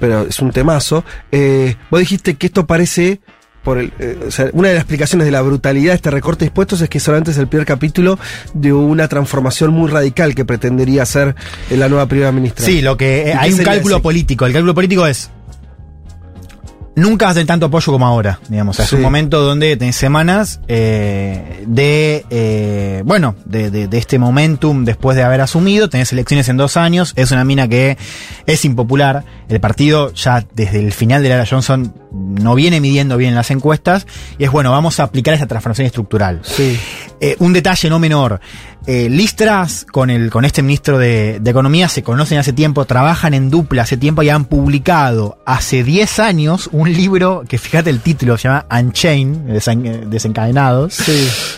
pero 0.00 0.22
es 0.22 0.40
un 0.40 0.50
temazo. 0.50 1.04
Eh, 1.30 1.76
vos 1.90 2.00
dijiste 2.00 2.34
que 2.34 2.46
esto 2.46 2.66
parece, 2.66 3.20
por 3.62 3.78
el, 3.78 3.92
eh, 3.98 4.18
o 4.26 4.30
sea, 4.30 4.48
una 4.54 4.68
de 4.68 4.74
las 4.74 4.82
explicaciones 4.82 5.26
de 5.26 5.30
la 5.30 5.42
brutalidad 5.42 5.90
de 5.92 5.96
este 5.96 6.10
recorte 6.10 6.44
de 6.44 6.46
impuestos 6.48 6.80
es 6.80 6.88
que 6.88 7.00
solamente 7.00 7.32
es 7.32 7.38
el 7.38 7.48
primer 7.48 7.66
capítulo 7.66 8.18
de 8.54 8.72
una 8.72 9.08
transformación 9.08 9.72
muy 9.72 9.90
radical 9.90 10.34
que 10.34 10.44
pretendería 10.44 11.02
hacer 11.02 11.34
la 11.70 11.88
nueva 11.88 12.06
primera 12.06 12.32
ministra. 12.32 12.64
Sí, 12.64 12.80
lo 12.80 12.96
que 12.96 13.24
¿Y 13.26 13.30
eh, 13.30 13.34
hay 13.34 13.52
un 13.52 13.58
cálculo 13.58 13.96
ese? 13.96 14.02
político. 14.02 14.46
El 14.46 14.52
cálculo 14.52 14.74
político 14.74 15.06
es 15.06 15.30
nunca 16.98 17.26
vas 17.26 17.32
a 17.32 17.34
tener 17.36 17.46
tanto 17.46 17.66
apoyo 17.66 17.92
como 17.92 18.06
ahora, 18.06 18.40
digamos. 18.48 18.76
O 18.76 18.76
sea, 18.76 18.84
Es 18.84 18.92
un 18.92 19.02
momento 19.02 19.40
donde 19.42 19.76
tenés 19.76 19.96
semanas 19.96 20.60
eh, 20.68 21.64
de, 21.66 22.24
eh, 22.30 23.02
bueno, 23.04 23.34
de, 23.44 23.70
de- 23.70 23.88
de 23.88 23.98
este 23.98 24.18
momentum 24.18 24.84
después 24.84 25.16
de 25.16 25.22
haber 25.22 25.40
asumido, 25.40 25.88
tenés 25.88 26.12
elecciones 26.12 26.48
en 26.48 26.56
dos 26.56 26.76
años, 26.76 27.12
es 27.16 27.30
una 27.30 27.44
mina 27.44 27.68
que 27.68 27.96
es 28.46 28.64
impopular, 28.64 29.24
el 29.48 29.60
partido 29.60 30.12
ya 30.12 30.44
desde 30.54 30.78
el 30.80 30.92
final 30.92 31.22
de 31.22 31.28
la 31.30 31.34
era 31.36 31.46
Johnson 31.46 31.94
no 32.12 32.54
viene 32.54 32.80
midiendo 32.80 33.16
bien 33.16 33.34
las 33.34 33.50
encuestas, 33.50 34.06
y 34.38 34.44
es 34.44 34.50
bueno, 34.50 34.70
vamos 34.70 34.98
a 35.00 35.04
aplicar 35.04 35.34
esa 35.34 35.46
transformación 35.46 35.86
estructural. 35.86 36.40
Eh, 37.20 37.36
un 37.40 37.52
detalle 37.52 37.88
no 37.90 37.98
menor. 37.98 38.40
Eh, 38.86 39.10
Listras 39.10 39.84
con 39.84 40.08
el 40.08 40.30
con 40.30 40.46
este 40.46 40.62
ministro 40.62 40.96
de, 40.98 41.40
de 41.40 41.50
Economía 41.50 41.88
se 41.88 42.02
conocen 42.02 42.38
hace 42.38 42.54
tiempo, 42.54 42.86
trabajan 42.86 43.34
en 43.34 43.50
dupla 43.50 43.82
hace 43.82 43.98
tiempo 43.98 44.22
y 44.22 44.30
han 44.30 44.46
publicado 44.46 45.36
hace 45.44 45.84
10 45.84 46.20
años 46.20 46.70
un 46.72 46.90
libro 46.90 47.44
que 47.46 47.58
fíjate 47.58 47.90
el 47.90 48.00
título, 48.00 48.38
se 48.38 48.48
llama 48.48 48.64
Unchained, 48.70 49.54
desen- 49.54 50.08
desencadenados, 50.08 50.96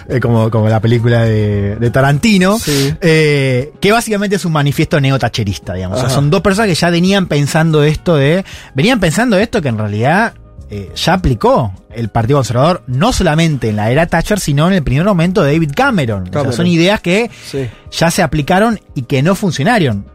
Eh, 0.09 0.19
como, 0.21 0.51
como 0.51 0.69
la 0.69 0.81
película 0.81 1.23
de, 1.23 1.77
de 1.77 1.91
Tarantino, 1.91 2.59
eh, 3.01 3.73
que 3.81 3.93
básicamente 3.93 4.37
es 4.37 4.45
un 4.45 4.53
manifiesto 4.53 5.01
neotacherista, 5.01 5.75
digamos. 5.75 5.99
O 5.99 6.01
sea, 6.01 6.11
son 6.11 6.31
dos 6.31 6.41
personas 6.41 6.69
que 6.69 6.75
ya 6.75 6.91
venían 6.91 7.27
pensando 7.27 7.85
esto 7.85 8.17
de, 8.17 8.45
venían 8.75 8.99
pensando 8.99 9.39
esto 9.39 9.63
que 9.63 9.69
en 9.69 9.79
realidad 9.79 10.35
eh, 10.71 10.91
ya 10.95 11.15
aplicó 11.15 11.73
el 11.91 12.09
Partido 12.11 12.39
Conservador, 12.39 12.83
no 12.87 13.13
solamente 13.13 13.69
en 13.71 13.77
la 13.77 13.91
era 13.91 14.07
Thatcher, 14.07 14.39
sino 14.39 14.69
en 14.69 14.75
el 14.75 14.83
primer 14.83 15.05
momento 15.05 15.43
de 15.43 15.53
David 15.55 15.73
Cameron. 15.75 16.29
O 16.35 16.43
sea, 16.43 16.53
son 16.53 16.67
ideas 16.67 17.01
que 17.01 17.31
Sí. 17.45 17.69
ya 17.91 18.11
se 18.11 18.23
aplicaron 18.23 18.81
y 18.95 19.03
que 19.03 19.23
no 19.23 19.35
funcionaron. 19.35 20.07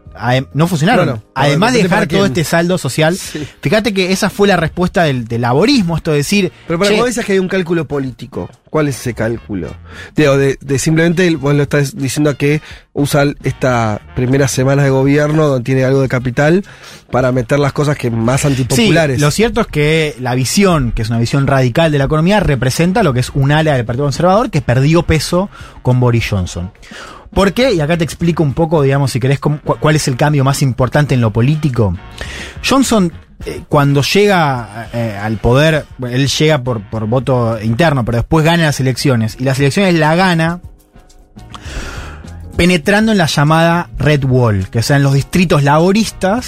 No 0.54 0.66
funcionaron. 0.66 1.22
Además 1.34 1.72
de 1.72 1.82
dejar 1.82 2.06
todo 2.06 2.20
quién. 2.20 2.32
este 2.32 2.44
saldo 2.44 2.78
social. 2.78 3.16
Fíjate 3.60 3.92
que 3.92 4.12
esa 4.12 4.30
fue 4.30 4.48
la 4.48 4.56
respuesta 4.56 5.04
del, 5.04 5.26
del 5.28 5.42
laborismo, 5.42 5.96
esto 5.96 6.10
de 6.12 6.18
decir. 6.18 6.52
Pero 6.66 6.78
para 6.78 6.90
"Che, 6.90 6.96
vos 6.96 7.06
dices 7.06 7.24
que 7.24 7.32
hay 7.32 7.38
un 7.38 7.48
cálculo 7.48 7.86
político. 7.86 8.48
¿Cuál 8.70 8.88
es 8.88 8.98
ese 9.00 9.14
cálculo? 9.14 9.74
Digo, 10.14 10.36
de, 10.36 10.58
de 10.60 10.78
simplemente 10.78 11.34
vos 11.36 11.54
lo 11.54 11.62
estás 11.62 11.96
diciendo 11.96 12.36
que 12.36 12.60
usa 12.92 13.24
esta 13.42 14.00
primera 14.14 14.48
semana 14.48 14.82
de 14.82 14.90
gobierno 14.90 15.46
donde 15.48 15.64
tiene 15.64 15.84
algo 15.84 16.02
de 16.02 16.08
capital 16.08 16.64
para 17.10 17.32
meter 17.32 17.58
las 17.58 17.72
cosas 17.72 17.96
que 17.96 18.10
más 18.10 18.44
antipopulares. 18.44 19.16
Sí, 19.16 19.22
lo 19.22 19.30
cierto 19.30 19.60
es 19.62 19.66
que 19.68 20.14
la 20.20 20.34
visión, 20.34 20.92
que 20.92 21.02
es 21.02 21.08
una 21.10 21.18
visión 21.18 21.46
radical 21.46 21.92
de 21.92 21.98
la 21.98 22.04
economía, 22.04 22.40
representa 22.40 23.02
lo 23.02 23.14
que 23.14 23.20
es 23.20 23.30
un 23.30 23.52
ala 23.52 23.74
del 23.76 23.84
Partido 23.84 24.04
Conservador 24.06 24.50
que 24.50 24.60
perdió 24.60 25.04
peso 25.04 25.48
con 25.82 26.00
Boris 26.00 26.26
Johnson. 26.28 26.70
¿Por 27.32 27.52
qué? 27.52 27.72
Y 27.74 27.80
acá 27.80 27.96
te 27.96 28.04
explico 28.04 28.42
un 28.42 28.54
poco, 28.54 28.82
digamos, 28.82 29.10
si 29.12 29.20
querés, 29.20 29.38
cuál 29.40 29.96
es 29.96 30.08
el 30.08 30.16
cambio 30.16 30.44
más 30.44 30.62
importante 30.62 31.14
en 31.14 31.20
lo 31.20 31.30
político. 31.32 31.96
Johnson, 32.66 33.12
eh, 33.44 33.62
cuando 33.68 34.02
llega 34.02 34.88
eh, 34.92 35.18
al 35.20 35.36
poder, 35.36 35.84
él 36.08 36.28
llega 36.28 36.62
por, 36.62 36.82
por 36.88 37.06
voto 37.06 37.60
interno, 37.62 38.04
pero 38.04 38.18
después 38.18 38.44
gana 38.44 38.64
las 38.64 38.80
elecciones. 38.80 39.36
Y 39.38 39.44
las 39.44 39.58
elecciones 39.58 39.94
la 39.94 40.14
gana 40.14 40.60
penetrando 42.56 43.12
en 43.12 43.18
la 43.18 43.26
llamada 43.26 43.90
Red 43.98 44.24
Wall, 44.24 44.68
que 44.70 44.82
sean 44.82 45.02
los 45.02 45.12
distritos 45.12 45.62
laboristas 45.62 46.46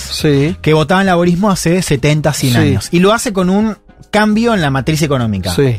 que 0.63 0.73
votaban 0.73 1.05
laborismo 1.07 1.51
hace 1.51 1.83
70, 1.83 2.33
100 2.33 2.53
Sí. 2.53 2.59
años. 2.59 2.89
Y 2.93 3.01
lo 3.01 3.13
hace 3.13 3.33
con 3.35 3.51
un 3.51 3.77
cambio 4.11 4.55
en 4.55 4.63
la 4.63 4.71
matriz 4.71 5.03
económica. 5.03 5.55
Sí. 5.55 5.77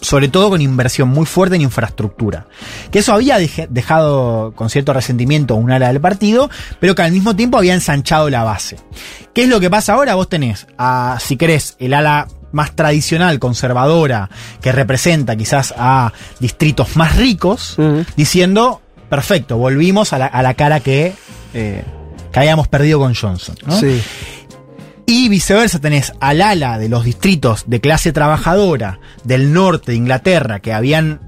Sobre 0.00 0.28
todo 0.28 0.50
con 0.50 0.60
inversión 0.60 1.08
muy 1.08 1.26
fuerte 1.26 1.56
en 1.56 1.62
infraestructura. 1.62 2.46
Que 2.90 3.00
eso 3.00 3.12
había 3.12 3.38
dejado 3.38 4.52
con 4.54 4.70
cierto 4.70 4.92
resentimiento 4.92 5.56
un 5.56 5.70
ala 5.70 5.88
del 5.88 6.00
partido, 6.00 6.50
pero 6.78 6.94
que 6.94 7.02
al 7.02 7.12
mismo 7.12 7.34
tiempo 7.34 7.58
había 7.58 7.74
ensanchado 7.74 8.30
la 8.30 8.44
base. 8.44 8.76
¿Qué 9.34 9.42
es 9.42 9.48
lo 9.48 9.58
que 9.60 9.70
pasa 9.70 9.94
ahora? 9.94 10.14
Vos 10.14 10.28
tenés, 10.28 10.66
a, 10.78 11.18
si 11.20 11.36
querés, 11.36 11.76
el 11.80 11.94
ala 11.94 12.28
más 12.52 12.74
tradicional, 12.74 13.38
conservadora, 13.38 14.30
que 14.60 14.72
representa 14.72 15.36
quizás 15.36 15.74
a 15.76 16.12
distritos 16.40 16.96
más 16.96 17.16
ricos, 17.16 17.76
diciendo, 18.16 18.80
perfecto, 19.08 19.58
volvimos 19.58 20.12
a 20.12 20.18
la, 20.18 20.26
a 20.26 20.42
la 20.42 20.54
cara 20.54 20.80
que, 20.80 21.14
eh, 21.54 21.84
que 22.32 22.38
habíamos 22.38 22.68
perdido 22.68 23.00
con 23.00 23.14
Johnson. 23.14 23.56
¿no? 23.66 23.78
Sí. 23.78 24.00
Y 25.10 25.30
viceversa, 25.30 25.78
tenés 25.78 26.12
al 26.20 26.42
ala 26.42 26.76
de 26.76 26.90
los 26.90 27.02
distritos 27.02 27.64
de 27.66 27.80
clase 27.80 28.12
trabajadora 28.12 29.00
del 29.24 29.54
norte 29.54 29.92
de 29.92 29.96
Inglaterra 29.96 30.60
que 30.60 30.74
habían 30.74 31.20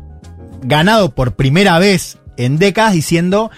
ganado 0.61 1.15
por 1.15 1.33
primera 1.33 1.79
vez 1.79 2.19
en 2.37 2.59
décadas 2.59 2.93
diciendo, 2.93 3.51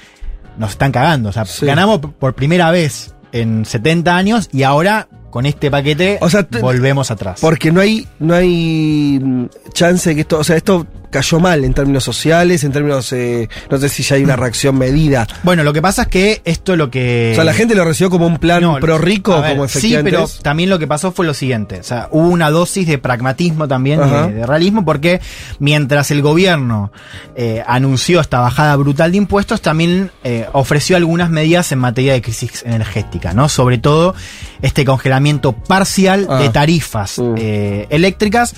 nos 0.59 0.71
están 0.71 0.93
cagando. 0.93 1.31
O 1.31 1.33
sea, 1.33 1.45
ganamos 1.63 1.99
por 2.21 2.35
primera 2.35 2.71
vez 2.71 3.17
en 3.33 3.65
70 3.65 4.17
años 4.17 4.49
y 4.53 4.63
ahora 4.63 5.09
con 5.31 5.45
este 5.45 5.73
paquete 5.73 6.21
volvemos 6.61 7.11
atrás. 7.11 7.41
Porque 7.41 7.73
no 7.73 7.81
hay, 7.81 8.07
no 8.21 8.35
hay 8.35 9.19
mm, 9.21 9.47
chance 9.73 10.11
de 10.11 10.15
que 10.15 10.21
esto, 10.21 10.39
o 10.39 10.45
sea, 10.45 10.57
esto 10.57 10.87
cayó 11.13 11.39
mal 11.39 11.65
en 11.65 11.73
términos 11.75 12.03
sociales, 12.03 12.65
en 12.65 12.73
términos, 12.73 13.13
eh, 13.13 13.49
no 13.71 13.79
sé 13.79 13.89
si 13.89 14.03
ya 14.03 14.17
hay 14.17 14.25
una 14.25 14.35
reacción 14.35 14.77
medida. 14.77 15.29
Bueno, 15.45 15.63
lo 15.63 15.73
que 15.73 15.81
pasa 15.81 16.03
es 16.03 16.09
que 16.09 16.43
esto 16.45 16.75
lo 16.75 16.91
que... 16.91 17.31
O 17.33 17.35
sea, 17.37 17.45
la 17.45 17.55
gente 17.55 17.77
lo 17.77 17.85
recibió 17.85 18.11
como 18.11 18.27
un 18.27 18.39
plan 18.39 18.63
pro 18.81 18.99
rico, 18.99 19.41
ver, 19.41 19.53
como 19.53 19.69
Sí, 19.69 19.79
efectivamente 19.79 20.11
pero 20.11 20.25
es. 20.25 20.39
también 20.41 20.71
lo 20.71 20.81
que 20.81 20.89
pasó 20.89 21.13
fue 21.13 21.25
lo 21.25 21.35
siguiente. 21.35 21.79
O 21.79 21.85
sea, 21.85 22.09
hubo 22.11 22.27
una 22.27 22.51
dosis 22.51 22.89
de 22.89 22.99
pragmatismo 22.99 23.69
también, 23.69 24.01
de, 24.01 24.33
de 24.33 24.47
realismo, 24.47 24.85
porque 24.85 25.21
mientras 25.61 26.11
el 26.11 26.23
gobierno 26.23 26.91
eh, 27.37 27.63
anunció 27.67 28.21
esta 28.21 28.41
bajada 28.41 28.75
brutal 28.77 29.13
de 29.13 29.19
impuestos, 29.19 29.61
también 29.63 30.11
eh, 30.25 30.47
ofreció 30.53 30.97
algunas 30.97 31.31
medidas 31.31 31.71
en 31.71 31.79
materia 31.79 32.15
de 32.15 32.23
crisis 32.23 32.63
energética, 32.67 33.33
¿no? 33.35 33.49
Sobre 33.49 33.79
todo 33.79 34.15
este 34.63 34.85
congelamiento 34.85 35.53
parcial 35.53 36.27
Ah. 36.29 36.39
de 36.39 36.49
tarifas 36.49 37.21
eh, 37.37 37.87
eléctricas 37.91 38.55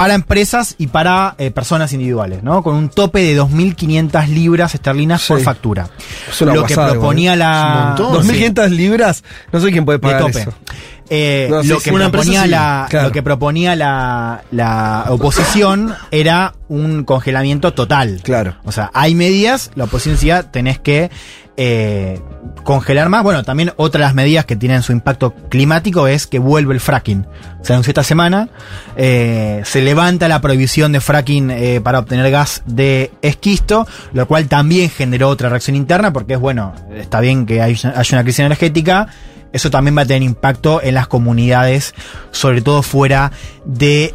para 0.00 0.14
empresas 0.14 0.76
y 0.78 0.86
para 0.86 1.34
eh, 1.36 1.50
personas 1.50 1.92
individuales, 1.92 2.42
¿no? 2.42 2.62
Con 2.62 2.74
un 2.74 2.88
tope 2.88 3.20
de 3.20 3.38
2.500 3.38 4.28
libras 4.28 4.74
esterlinas 4.74 5.26
por 5.26 5.42
factura. 5.42 5.90
Es 6.26 6.40
una 6.40 6.54
lo 6.54 6.64
que 6.64 6.72
guasada, 6.72 6.92
proponía 6.92 7.34
igual, 7.34 7.36
¿eh? 7.36 7.44
la... 7.44 7.94
Es 7.96 8.00
un 8.00 8.06
montón. 8.06 8.34
2.500 8.34 8.68
libras, 8.70 9.24
no 9.52 9.60
sé 9.60 9.70
quién 9.70 9.84
puede 9.84 9.98
de 9.98 10.02
pagar 10.02 10.20
tope. 10.22 10.40
eso. 10.40 10.54
Eh, 11.10 11.48
No, 11.50 11.62
sí, 11.62 11.68
lo, 11.68 11.80
sí, 11.80 11.84
que 11.84 11.92
proponía 11.92 12.44
sí, 12.44 12.48
la, 12.48 12.86
claro. 12.88 13.08
lo 13.08 13.12
que 13.12 13.22
proponía 13.22 13.76
la, 13.76 14.42
la 14.52 15.04
oposición 15.10 15.94
era 16.10 16.54
un 16.68 17.04
congelamiento 17.04 17.74
total. 17.74 18.20
Claro. 18.22 18.56
O 18.64 18.72
sea, 18.72 18.90
hay 18.94 19.14
medidas, 19.14 19.70
la 19.74 19.84
oposición 19.84 20.14
decía, 20.14 20.50
tenés 20.50 20.78
que 20.78 21.10
eh, 21.62 22.18
congelar 22.64 23.10
más. 23.10 23.22
Bueno, 23.22 23.42
también 23.44 23.72
otra 23.76 23.98
de 24.00 24.04
las 24.06 24.14
medidas 24.14 24.46
que 24.46 24.56
tienen 24.56 24.82
su 24.82 24.92
impacto 24.92 25.34
climático 25.50 26.06
es 26.08 26.26
que 26.26 26.38
vuelve 26.38 26.72
el 26.72 26.80
fracking. 26.80 27.26
Se 27.60 27.74
anunció 27.74 27.90
esta 27.90 28.02
semana, 28.02 28.48
eh, 28.96 29.60
se 29.66 29.82
levanta 29.82 30.26
la 30.26 30.40
prohibición 30.40 30.92
de 30.92 31.00
fracking 31.00 31.50
eh, 31.50 31.80
para 31.82 31.98
obtener 31.98 32.30
gas 32.30 32.62
de 32.64 33.10
esquisto, 33.20 33.86
lo 34.14 34.26
cual 34.26 34.48
también 34.48 34.88
generó 34.88 35.28
otra 35.28 35.50
reacción 35.50 35.76
interna, 35.76 36.14
porque 36.14 36.32
es 36.34 36.40
bueno, 36.40 36.74
está 36.96 37.20
bien 37.20 37.44
que 37.44 37.60
hay- 37.60 37.76
una 38.12 38.22
crisis 38.22 38.40
energética, 38.40 39.08
eso 39.52 39.68
también 39.70 39.98
va 39.98 40.02
a 40.02 40.06
tener 40.06 40.22
impacto 40.22 40.80
en 40.82 40.94
las 40.94 41.08
comunidades, 41.08 41.94
sobre 42.30 42.62
todo 42.62 42.82
fuera 42.82 43.32
de 43.66 44.14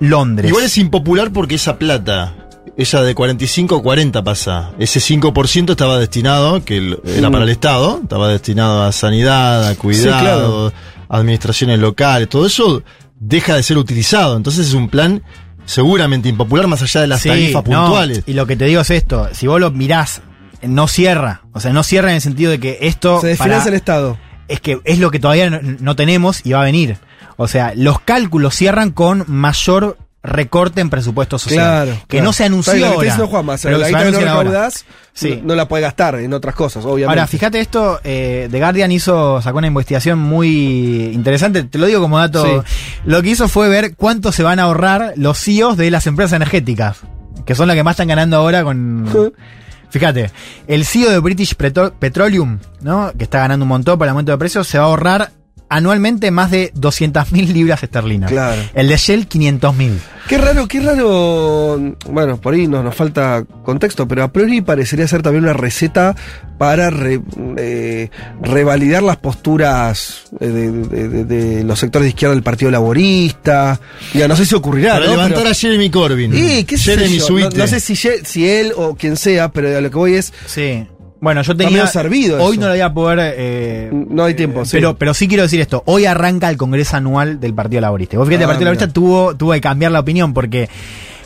Londres. 0.00 0.48
Igual 0.48 0.64
es 0.64 0.78
impopular 0.78 1.30
porque 1.32 1.56
esa 1.56 1.76
plata, 1.78 2.32
esa 2.78 3.02
de 3.02 3.14
45 3.14 3.76
a 3.76 3.82
40 3.82 4.22
pasa. 4.24 4.70
Ese 4.78 5.00
5% 5.00 5.70
estaba 5.72 5.98
destinado, 5.98 6.64
que 6.64 6.96
era 7.04 7.28
Mm. 7.28 7.32
para 7.32 7.44
el 7.44 7.50
Estado, 7.50 7.98
estaba 8.02 8.28
destinado 8.28 8.84
a 8.84 8.92
sanidad, 8.92 9.68
a 9.68 9.74
cuidado, 9.74 10.70
claro. 10.70 10.72
administraciones 11.10 11.78
locales, 11.80 12.28
todo 12.28 12.46
eso 12.46 12.82
deja 13.20 13.54
de 13.56 13.62
ser 13.62 13.76
utilizado. 13.78 14.36
Entonces 14.36 14.68
es 14.68 14.74
un 14.74 14.88
plan 14.88 15.22
seguramente 15.64 16.28
impopular 16.28 16.66
más 16.68 16.80
allá 16.82 17.00
de 17.02 17.08
las 17.08 17.20
Sí, 17.20 17.28
tarifas 17.28 17.64
no, 17.66 17.82
puntuales. 17.82 18.22
y 18.26 18.32
lo 18.32 18.46
que 18.46 18.56
te 18.56 18.64
digo 18.66 18.80
es 18.80 18.90
esto, 18.90 19.28
si 19.32 19.46
vos 19.46 19.60
lo 19.60 19.70
mirás, 19.70 20.22
no 20.62 20.88
cierra. 20.88 21.42
O 21.52 21.60
sea, 21.60 21.72
no 21.72 21.82
cierra 21.82 22.08
en 22.10 22.14
el 22.16 22.20
sentido 22.22 22.50
de 22.50 22.58
que 22.60 22.78
esto... 22.82 23.20
Se 23.20 23.26
desfinancia 23.28 23.68
el 23.68 23.74
Estado. 23.74 24.16
Es 24.48 24.60
que 24.60 24.78
es 24.84 24.98
lo 24.98 25.10
que 25.10 25.18
todavía 25.20 25.50
no, 25.50 25.58
no 25.62 25.94
tenemos 25.96 26.40
y 26.46 26.52
va 26.52 26.60
a 26.62 26.64
venir. 26.64 26.96
O 27.36 27.48
sea, 27.48 27.72
los 27.76 28.00
cálculos 28.00 28.54
cierran 28.54 28.90
con 28.92 29.24
mayor 29.26 29.98
recorte 30.22 30.80
en 30.80 30.90
presupuesto 30.90 31.38
social. 31.38 31.84
Claro. 31.86 32.00
que 32.02 32.06
claro. 32.16 32.24
no 32.24 32.32
se 32.32 32.44
anunció 32.44 32.72
Está 32.72 32.76
bien, 32.76 32.84
lo 32.86 32.90
que 32.90 32.96
ahora. 32.96 33.04
diciendo 33.10 33.26
Juanma, 33.30 33.56
pero 33.62 33.78
la 33.78 33.86
que 33.86 33.92
se 33.92 34.10
no 34.12 34.18
recaudás, 34.20 34.84
Sí. 35.12 35.40
no, 35.44 35.54
la 35.54 35.68
puede 35.68 35.82
gastar 35.82 36.16
en 36.16 36.32
otras 36.32 36.54
cosas, 36.54 36.84
obviamente. 36.84 37.10
Ahora, 37.20 37.26
fíjate 37.26 37.60
esto, 37.60 38.00
eh, 38.04 38.48
The 38.50 38.58
Guardian 38.58 38.92
hizo, 38.92 39.40
sacó 39.42 39.58
una 39.58 39.66
investigación 39.68 40.18
muy 40.18 41.06
interesante, 41.12 41.62
te 41.64 41.78
lo 41.78 41.86
digo 41.86 42.00
como 42.00 42.18
dato. 42.18 42.44
Sí. 42.64 42.72
Lo 43.04 43.22
que 43.22 43.30
hizo 43.30 43.48
fue 43.48 43.68
ver 43.68 43.94
cuánto 43.96 44.32
se 44.32 44.42
van 44.42 44.58
a 44.58 44.64
ahorrar 44.64 45.12
los 45.16 45.38
CEOs 45.38 45.76
de 45.76 45.90
las 45.90 46.06
empresas 46.06 46.34
energéticas, 46.34 46.98
que 47.46 47.54
son 47.54 47.68
las 47.68 47.76
que 47.76 47.82
más 47.84 47.92
están 47.92 48.08
ganando 48.08 48.36
ahora 48.36 48.62
con... 48.64 49.08
Fíjate, 49.90 50.30
el 50.66 50.84
CEO 50.84 51.10
de 51.10 51.18
British 51.18 51.54
Petro- 51.54 51.94
Petroleum, 51.98 52.58
¿no? 52.82 53.10
que 53.16 53.24
está 53.24 53.38
ganando 53.38 53.64
un 53.64 53.70
montón 53.70 53.96
por 53.96 54.06
el 54.06 54.10
aumento 54.10 54.32
de 54.32 54.36
precios, 54.38 54.66
se 54.68 54.78
va 54.78 54.84
a 54.84 54.88
ahorrar 54.88 55.30
anualmente 55.68 56.30
más 56.30 56.50
de 56.50 56.72
200.000 56.74 57.52
libras 57.52 57.82
esterlinas. 57.82 58.30
Claro. 58.30 58.60
El 58.74 58.88
de 58.88 58.96
Shell, 58.96 59.28
500.000. 59.28 59.92
Qué 60.28 60.36
raro, 60.36 60.68
qué 60.68 60.80
raro. 60.80 61.78
Bueno, 62.10 62.38
por 62.38 62.52
ahí 62.54 62.66
nos, 62.68 62.84
nos 62.84 62.94
falta 62.94 63.44
contexto, 63.64 64.06
pero 64.06 64.22
a 64.24 64.28
priori 64.32 64.60
parecería 64.60 65.08
ser 65.08 65.22
también 65.22 65.44
una 65.44 65.54
receta 65.54 66.14
para 66.58 66.90
re- 66.90 67.20
eh, 67.56 68.10
revalidar 68.42 69.02
las 69.02 69.16
posturas 69.16 70.24
eh, 70.40 70.46
de, 70.48 70.70
de- 70.70 71.08
de- 71.08 71.24
de 71.24 71.64
los 71.64 71.78
sectores 71.78 72.04
de 72.04 72.08
izquierda 72.10 72.34
del 72.34 72.42
Partido 72.42 72.70
Laborista. 72.70 73.80
Ya, 74.12 74.28
no 74.28 74.36
sé 74.36 74.44
si 74.44 74.54
ocurrirá. 74.54 74.94
Para 74.94 75.06
¿no? 75.06 75.10
levantar 75.12 75.38
Pero- 75.38 75.50
a 75.50 75.54
Jeremy 75.54 75.90
Corbyn. 75.90 76.32
Sí, 76.34 76.64
qué 76.64 76.76
sé 76.76 76.96
Jeremy 76.96 77.18
yo, 77.18 77.24
Sweet. 77.26 77.52
No, 77.54 77.58
no 77.58 77.66
sé 77.66 77.80
si, 77.80 77.96
si 77.96 78.48
él 78.48 78.72
o 78.76 78.94
quien 78.96 79.16
sea, 79.16 79.48
pero 79.50 79.76
a 79.78 79.80
lo 79.80 79.90
que 79.90 79.96
voy 79.96 80.14
es. 80.14 80.32
Sí. 80.46 80.86
Bueno, 81.20 81.42
yo 81.42 81.56
tenía. 81.56 81.72
medio 81.72 81.86
servido 81.88 82.42
hoy 82.42 82.52
eso. 82.52 82.60
no 82.60 82.66
lo 82.68 82.72
voy 82.74 82.80
a 82.80 82.92
poder. 82.94 83.34
eh, 83.36 83.90
No 83.92 84.24
hay 84.24 84.34
tiempo, 84.34 84.64
sí. 84.64 84.72
Pero, 84.72 84.96
pero 84.96 85.14
sí 85.14 85.26
quiero 85.28 85.42
decir 85.42 85.60
esto. 85.60 85.82
Hoy 85.86 86.06
arranca 86.06 86.48
el 86.48 86.56
Congreso 86.56 86.96
Anual 86.96 87.40
del 87.40 87.54
Partido 87.54 87.80
Laborista. 87.80 88.16
Vos 88.18 88.28
fíjate, 88.28 88.44
Ah, 88.44 88.46
el 88.46 88.50
Partido 88.50 88.70
mira. 88.70 88.80
Laborista 88.80 88.92
tuvo, 88.94 89.34
tuvo 89.36 89.52
que 89.52 89.60
cambiar 89.60 89.90
la 89.92 90.00
opinión 90.00 90.32
porque 90.32 90.68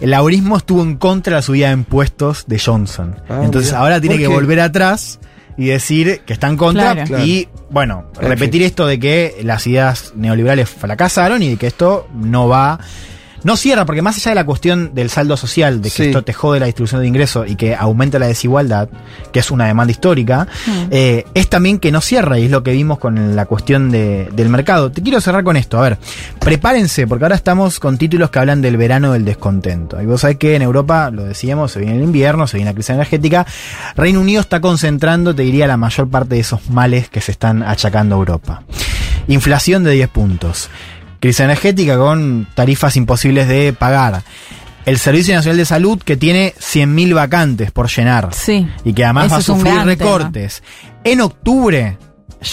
el 0.00 0.10
laborismo 0.10 0.56
estuvo 0.56 0.82
en 0.82 0.96
contra 0.96 1.32
de 1.32 1.36
la 1.38 1.42
subida 1.42 1.66
de 1.68 1.74
impuestos 1.74 2.44
de 2.46 2.58
Johnson. 2.58 3.16
Ah, 3.28 3.42
Entonces 3.44 3.70
mira. 3.72 3.80
ahora 3.80 4.00
tiene 4.00 4.14
¿Por 4.16 4.22
que 4.22 4.28
qué? 4.28 4.34
volver 4.34 4.60
atrás 4.60 5.20
y 5.58 5.66
decir 5.66 6.22
que 6.24 6.32
está 6.32 6.48
en 6.48 6.56
contra. 6.56 7.04
Claro. 7.04 7.24
Y, 7.26 7.48
bueno, 7.70 8.06
En 8.18 8.28
repetir 8.28 8.62
esto 8.62 8.86
de 8.86 8.98
que 8.98 9.36
las 9.44 9.66
ideas 9.66 10.12
neoliberales 10.16 10.70
fracasaron 10.70 11.42
y 11.42 11.50
de 11.50 11.56
que 11.58 11.66
esto 11.66 12.08
no 12.14 12.48
va. 12.48 12.80
No 13.44 13.56
cierra, 13.56 13.84
porque 13.84 14.02
más 14.02 14.16
allá 14.18 14.30
de 14.30 14.34
la 14.36 14.44
cuestión 14.46 14.94
del 14.94 15.10
saldo 15.10 15.36
social, 15.36 15.82
de 15.82 15.90
que 15.90 15.96
Sí. 15.96 16.02
esto 16.04 16.22
te 16.22 16.32
jode 16.32 16.60
la 16.60 16.66
distribución 16.66 17.00
de 17.00 17.08
ingresos 17.08 17.48
y 17.50 17.56
que 17.56 17.74
aumenta 17.74 18.18
la 18.18 18.26
desigualdad, 18.28 18.88
que 19.32 19.40
es 19.40 19.50
una 19.50 19.66
demanda 19.66 19.90
histórica, 19.90 20.46
eh, 20.90 21.24
es 21.34 21.48
también 21.48 21.78
que 21.78 21.90
no 21.90 22.00
cierra, 22.00 22.38
y 22.38 22.44
es 22.44 22.50
lo 22.50 22.62
que 22.62 22.72
vimos 22.72 22.98
con 22.98 23.34
la 23.34 23.46
cuestión 23.46 23.90
de- 23.90 24.28
del 24.32 24.48
mercado. 24.48 24.92
Te 24.92 25.02
quiero 25.02 25.20
cerrar 25.20 25.42
con 25.44 25.56
esto, 25.56 25.78
a 25.78 25.82
ver, 25.82 25.98
prepárense, 26.38 27.06
porque 27.06 27.24
ahora 27.24 27.36
estamos 27.36 27.78
con 27.80 27.98
títulos 27.98 28.30
que 28.30 28.38
hablan 28.38 28.62
del 28.62 28.76
verano 28.76 29.12
del 29.12 29.24
descontento. 29.24 30.00
Y 30.00 30.06
vos 30.06 30.20
sabés 30.20 30.36
que 30.36 30.54
en 30.54 30.62
Europa, 30.62 31.10
lo 31.10 31.24
decíamos, 31.24 31.72
se 31.72 31.80
viene 31.80 31.96
el 31.96 32.02
invierno, 32.04 32.46
se 32.46 32.56
viene 32.58 32.70
la 32.70 32.74
crisis 32.74 32.90
energética, 32.90 33.46
Reino 33.96 34.20
Unido 34.20 34.40
está 34.40 34.60
concentrando, 34.60 35.34
te 35.34 35.42
diría, 35.42 35.66
la 35.66 35.76
mayor 35.76 36.08
parte 36.08 36.36
de 36.36 36.40
esos 36.40 36.70
males 36.70 37.08
que 37.08 37.20
se 37.20 37.32
están 37.32 37.62
achacando 37.62 38.14
a 38.14 38.18
Europa. 38.18 38.62
Inflación 39.28 39.84
de 39.84 39.92
10 39.92 40.08
puntos. 40.08 40.68
Crisis 41.22 41.38
energética 41.40 41.96
con 41.96 42.48
tarifas 42.52 42.96
imposibles 42.96 43.46
de 43.46 43.72
pagar. 43.72 44.24
El 44.86 44.98
Servicio 44.98 45.36
Nacional 45.36 45.56
de 45.56 45.64
Salud 45.64 46.02
que 46.04 46.16
tiene 46.16 46.52
100.000 46.58 47.14
vacantes 47.14 47.70
por 47.70 47.88
llenar. 47.88 48.30
Sí. 48.34 48.68
Y 48.84 48.92
que 48.92 49.04
además 49.04 49.30
va 49.30 49.36
a 49.36 49.40
sufrir 49.42 49.72
recortes. 49.84 50.64
En 51.04 51.20
octubre 51.20 51.96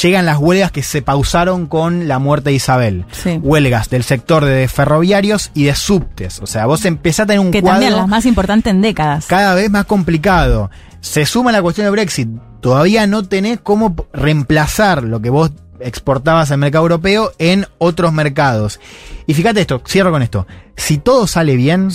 llegan 0.03 0.27
las 0.27 0.37
huelgas 0.37 0.71
que 0.71 0.83
se 0.83 1.01
pausaron 1.01 1.65
con 1.65 2.07
la 2.07 2.19
muerte 2.19 2.51
de 2.51 2.57
Isabel. 2.57 3.05
Sí. 3.11 3.39
Huelgas 3.41 3.89
del 3.89 4.03
sector 4.03 4.45
de 4.45 4.67
ferroviarios 4.67 5.49
y 5.55 5.63
de 5.63 5.73
subtes. 5.73 6.39
O 6.39 6.45
sea, 6.45 6.67
vos 6.67 6.85
empezás 6.85 7.21
a 7.23 7.25
tener 7.25 7.39
un 7.39 7.49
Que 7.49 7.63
cuadro 7.63 7.79
también 7.81 7.97
las 7.97 8.07
más 8.07 8.27
importantes 8.27 8.69
en 8.69 8.81
décadas. 8.83 9.25
cada 9.25 9.55
vez 9.55 9.71
más 9.71 9.85
complicado. 9.85 10.69
Se 11.01 11.25
suma 11.25 11.51
la 11.51 11.63
cuestión 11.63 11.85
de 11.85 11.91
Brexit. 11.91 12.29
Todavía 12.61 13.07
no 13.07 13.23
tenés 13.23 13.59
cómo 13.61 13.95
reemplazar 14.13 15.01
lo 15.01 15.19
que 15.21 15.31
vos 15.31 15.51
exportabas 15.79 16.51
al 16.51 16.57
mercado 16.57 16.85
europeo 16.85 17.31
en 17.37 17.65
otros 17.77 18.13
mercados. 18.13 18.79
Y 19.27 19.33
fíjate 19.33 19.61
esto, 19.61 19.81
cierro 19.87 20.11
con 20.11 20.21
esto. 20.21 20.47
Si 20.75 20.97
todo 20.97 21.27
sale 21.27 21.55
bien, 21.55 21.89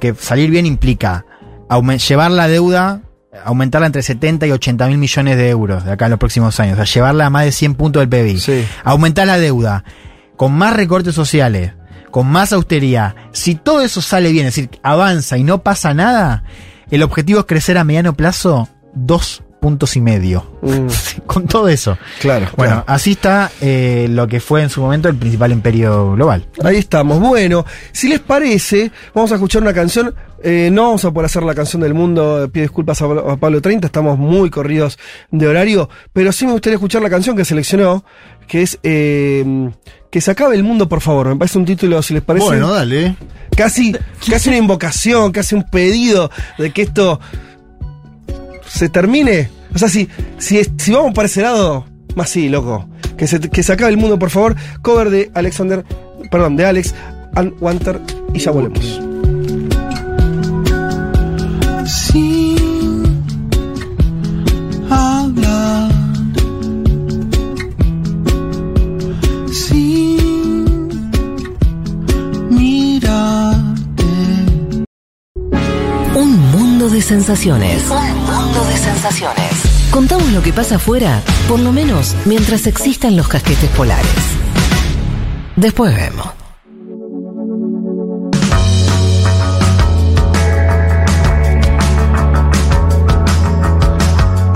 que 0.00 0.14
salir 0.14 0.50
bien 0.50 0.66
implica 0.66 1.24
llevar 2.08 2.30
la 2.30 2.48
deuda, 2.48 3.02
aumentarla 3.44 3.86
entre 3.86 4.02
70 4.02 4.46
y 4.46 4.50
80 4.52 4.88
mil 4.88 4.98
millones 4.98 5.36
de 5.36 5.50
euros 5.50 5.84
de 5.84 5.92
acá 5.92 6.06
en 6.06 6.10
los 6.10 6.18
próximos 6.18 6.58
años, 6.58 6.74
o 6.74 6.76
sea, 6.84 6.92
llevarla 6.92 7.26
a 7.26 7.30
más 7.30 7.44
de 7.44 7.52
100 7.52 7.74
puntos 7.74 8.00
del 8.00 8.08
PBI. 8.08 8.66
Aumentar 8.84 9.26
la 9.26 9.38
deuda 9.38 9.84
con 10.36 10.52
más 10.52 10.74
recortes 10.74 11.14
sociales, 11.14 11.74
con 12.10 12.26
más 12.26 12.52
austeridad. 12.52 13.14
Si 13.32 13.54
todo 13.54 13.82
eso 13.82 14.00
sale 14.02 14.32
bien, 14.32 14.46
es 14.46 14.56
decir, 14.56 14.70
avanza 14.82 15.38
y 15.38 15.44
no 15.44 15.62
pasa 15.62 15.94
nada, 15.94 16.44
el 16.90 17.02
objetivo 17.02 17.40
es 17.40 17.46
crecer 17.46 17.78
a 17.78 17.84
mediano 17.84 18.14
plazo 18.14 18.68
dos 18.94 19.42
puntos 19.60 19.96
y 19.96 20.00
medio. 20.00 20.46
con 21.26 21.46
todo 21.46 21.68
eso. 21.68 21.96
Claro. 22.20 22.46
Bueno, 22.56 22.72
claro. 22.76 22.84
así 22.86 23.12
está 23.12 23.50
eh, 23.60 24.06
lo 24.10 24.26
que 24.26 24.40
fue 24.40 24.62
en 24.62 24.70
su 24.70 24.80
momento 24.80 25.08
el 25.08 25.16
principal 25.16 25.52
imperio 25.52 26.12
global. 26.14 26.46
Ahí 26.64 26.76
estamos. 26.76 27.20
Bueno, 27.20 27.64
si 27.92 28.08
les 28.08 28.20
parece, 28.20 28.90
vamos 29.14 29.30
a 29.32 29.34
escuchar 29.34 29.62
una 29.62 29.72
canción. 29.74 30.14
Eh, 30.42 30.70
no 30.72 30.84
vamos 30.84 31.04
a 31.04 31.10
poder 31.10 31.26
hacer 31.26 31.42
la 31.42 31.54
canción 31.54 31.82
del 31.82 31.92
mundo. 31.94 32.48
Pido 32.50 32.62
disculpas 32.64 33.00
a, 33.02 33.06
Pablo- 33.06 33.30
a 33.30 33.36
Pablo 33.36 33.60
30, 33.60 33.86
estamos 33.86 34.18
muy 34.18 34.48
corridos 34.50 34.98
de 35.30 35.46
horario. 35.46 35.88
Pero 36.12 36.32
sí 36.32 36.46
me 36.46 36.52
gustaría 36.52 36.76
escuchar 36.76 37.02
la 37.02 37.10
canción 37.10 37.36
que 37.36 37.44
seleccionó, 37.44 38.04
que 38.48 38.62
es 38.62 38.78
eh, 38.82 39.70
Que 40.10 40.20
se 40.22 40.30
acabe 40.30 40.56
el 40.56 40.62
mundo, 40.64 40.88
por 40.88 41.00
favor. 41.02 41.28
Me 41.28 41.36
parece 41.36 41.58
un 41.58 41.66
título, 41.66 42.02
si 42.02 42.14
les 42.14 42.22
parece. 42.22 42.46
Bueno, 42.46 42.72
dale. 42.72 43.16
Casi, 43.54 43.94
casi 44.30 44.48
una 44.48 44.58
invocación, 44.58 45.30
casi 45.32 45.54
un 45.54 45.64
pedido 45.64 46.30
de 46.56 46.70
que 46.72 46.82
esto 46.82 47.20
se 48.70 48.88
termine. 48.88 49.50
O 49.74 49.78
sea, 49.78 49.88
si, 49.88 50.08
si, 50.38 50.60
si 50.78 50.92
vamos 50.92 51.12
para 51.14 51.26
ese 51.26 51.42
lado, 51.42 51.86
más 52.14 52.30
sí, 52.30 52.48
loco. 52.48 52.88
Que 53.16 53.26
se, 53.26 53.40
que 53.40 53.62
se 53.62 53.72
acabe 53.72 53.90
el 53.90 53.96
mundo, 53.96 54.18
por 54.18 54.30
favor. 54.30 54.56
Cover 54.82 55.10
de 55.10 55.30
Alexander, 55.34 55.84
perdón, 56.30 56.56
de 56.56 56.64
Alex 56.64 56.94
and 57.34 57.54
Wanter 57.60 58.00
y 58.32 58.38
ya 58.38 58.50
volvemos. 58.50 59.09
Sensaciones. 77.10 77.82
Un 77.90 78.18
mundo 78.18 78.64
de 78.66 78.76
sensaciones. 78.76 79.90
Contamos 79.90 80.30
lo 80.30 80.40
que 80.42 80.52
pasa 80.52 80.76
afuera, 80.76 81.20
por 81.48 81.58
lo 81.58 81.72
menos 81.72 82.14
mientras 82.24 82.68
existan 82.68 83.16
los 83.16 83.26
casquetes 83.26 83.68
polares. 83.70 84.06
Después 85.56 85.92
vemos. 85.92 86.39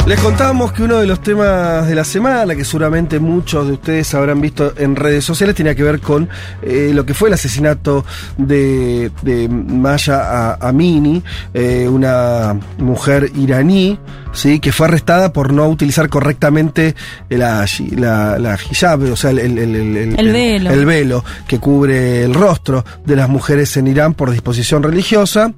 Les 0.06 0.20
contábamos 0.20 0.70
que 0.72 0.82
uno 0.82 0.98
de 0.98 1.06
los 1.06 1.22
temas 1.22 1.89
de 1.89 1.94
la 1.94 2.05
semana, 2.05 2.55
que 2.55 2.62
seguramente 2.66 3.18
muchos 3.18 3.66
de 3.66 3.72
ustedes 3.72 4.14
habrán 4.14 4.39
visto 4.39 4.74
en 4.76 4.97
redes 4.97 5.24
sociales, 5.24 5.56
tenía 5.56 5.74
que 5.74 5.82
ver 5.82 6.01
con 6.01 6.28
eh, 6.60 6.90
lo 6.93 7.06
que 7.06 7.14
fue 7.14 7.28
el 7.28 7.35
asesinato 7.35 8.05
de, 8.36 9.10
de 9.22 9.48
Maya 9.48 10.56
Amini, 10.60 11.22
eh, 11.55 11.89
una 11.90 12.55
mujer 12.76 13.31
iraní, 13.35 13.98
¿sí? 14.35 14.60
que 14.60 14.72
fue 14.72 14.89
arrestada 14.89 15.32
por 15.32 15.55
no 15.55 15.66
utilizar 15.70 16.10
correctamente 16.10 16.94
la, 17.31 17.64
la, 17.97 18.39
la 18.39 18.59
hijab, 18.70 19.10
o 19.10 19.16
sea, 19.16 19.31
el, 19.31 19.39
el- 19.39 19.56
el- 19.59 19.74
el- 19.97 20.20
El 20.20 20.32
velo. 20.32 20.70
el 20.70 20.85
velo 20.85 21.24
que 21.48 21.59
cubre 21.59 22.24
el 22.24 22.35
rostro 22.35 22.85
de 23.06 23.16
las 23.16 23.31
mujeres 23.31 23.74
en 23.78 23.86
Irán 23.86 24.12
por 24.12 24.31
disposición 24.32 24.82
religiosa. 24.82 25.51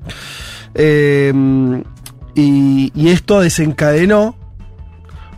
Eh, 0.78 1.32
y, 2.36 2.92
y 2.94 3.08
esto 3.08 3.40
desencadenó 3.40 4.36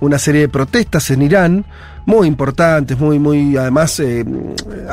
una 0.01 0.19
serie 0.19 0.43
de 0.43 0.49
protestas 0.49 1.11
en 1.11 1.23
Irán 1.23 1.65
muy 2.09 2.26
importantes, 2.26 2.98
muy, 2.98 3.18
muy, 3.18 3.55
además, 3.59 4.01
eh, 4.01 4.24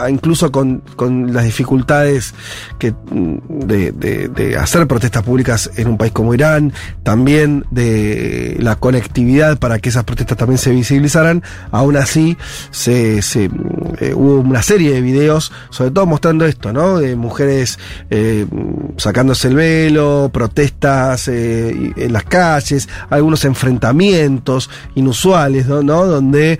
incluso 0.09 0.51
con, 0.51 0.81
con 0.97 1.33
las 1.33 1.45
dificultades 1.45 2.33
que, 2.77 2.91
mm, 2.91 3.37
de, 3.67 3.91
de- 3.93 4.57
hacer 4.57 4.85
protestas 4.85 5.23
públicas 5.23 5.71
en 5.77 5.87
un 5.87 5.97
país 5.97 6.11
como 6.11 6.33
Irán, 6.33 6.73
también 7.03 7.63
de 7.71 8.57
la 8.59 8.75
conectividad 8.75 9.57
para 9.59 9.79
que 9.79 9.87
esas 9.87 10.03
protestas 10.03 10.37
también 10.37 10.57
se 10.57 10.71
visibilizaran, 10.71 11.41
aún 11.71 11.95
así 11.95 12.35
se, 12.71 13.21
se, 13.21 13.47
mm, 13.47 13.53
eh, 14.01 14.13
hubo 14.13 14.39
una 14.41 14.61
serie 14.61 14.91
de 14.91 14.99
videos, 14.99 15.53
sobre 15.69 15.91
todo 15.91 16.05
mostrando 16.05 16.45
esto, 16.45 16.73
¿no? 16.73 16.97
De 16.99 17.15
mujeres 17.15 17.79
eh, 18.09 18.45
sacándose 18.97 19.47
el 19.47 19.55
velo, 19.55 20.29
protestas 20.33 21.29
en 21.29 22.11
las 22.11 22.23
calles, 22.25 22.89
algunos 23.09 23.45
enfrentamientos 23.45 24.69
inusuales, 24.95 25.65
¿no? 25.67 25.81
¿no? 25.81 26.05
Donde 26.05 26.59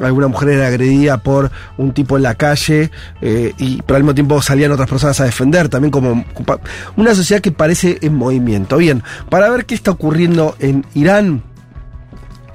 alguna 0.00 0.28
mujer 0.28 0.50
era 0.50 0.66
agredida 0.66 1.18
por 1.18 1.50
un 1.76 1.92
tipo 1.92 2.16
en 2.16 2.22
la 2.22 2.34
calle 2.34 2.90
eh, 3.20 3.52
y 3.58 3.82
pero 3.82 3.96
al 3.96 4.02
mismo 4.02 4.14
tiempo 4.14 4.40
salían 4.42 4.72
otras 4.72 4.88
personas 4.88 5.20
a 5.20 5.24
defender, 5.24 5.68
también 5.68 5.90
como 5.90 6.24
una 6.96 7.14
sociedad 7.14 7.40
que 7.40 7.52
parece 7.52 7.98
en 8.02 8.14
movimiento. 8.14 8.76
Bien, 8.76 9.02
para 9.28 9.48
ver 9.50 9.66
qué 9.66 9.74
está 9.74 9.90
ocurriendo 9.90 10.56
en 10.58 10.84
Irán, 10.94 11.42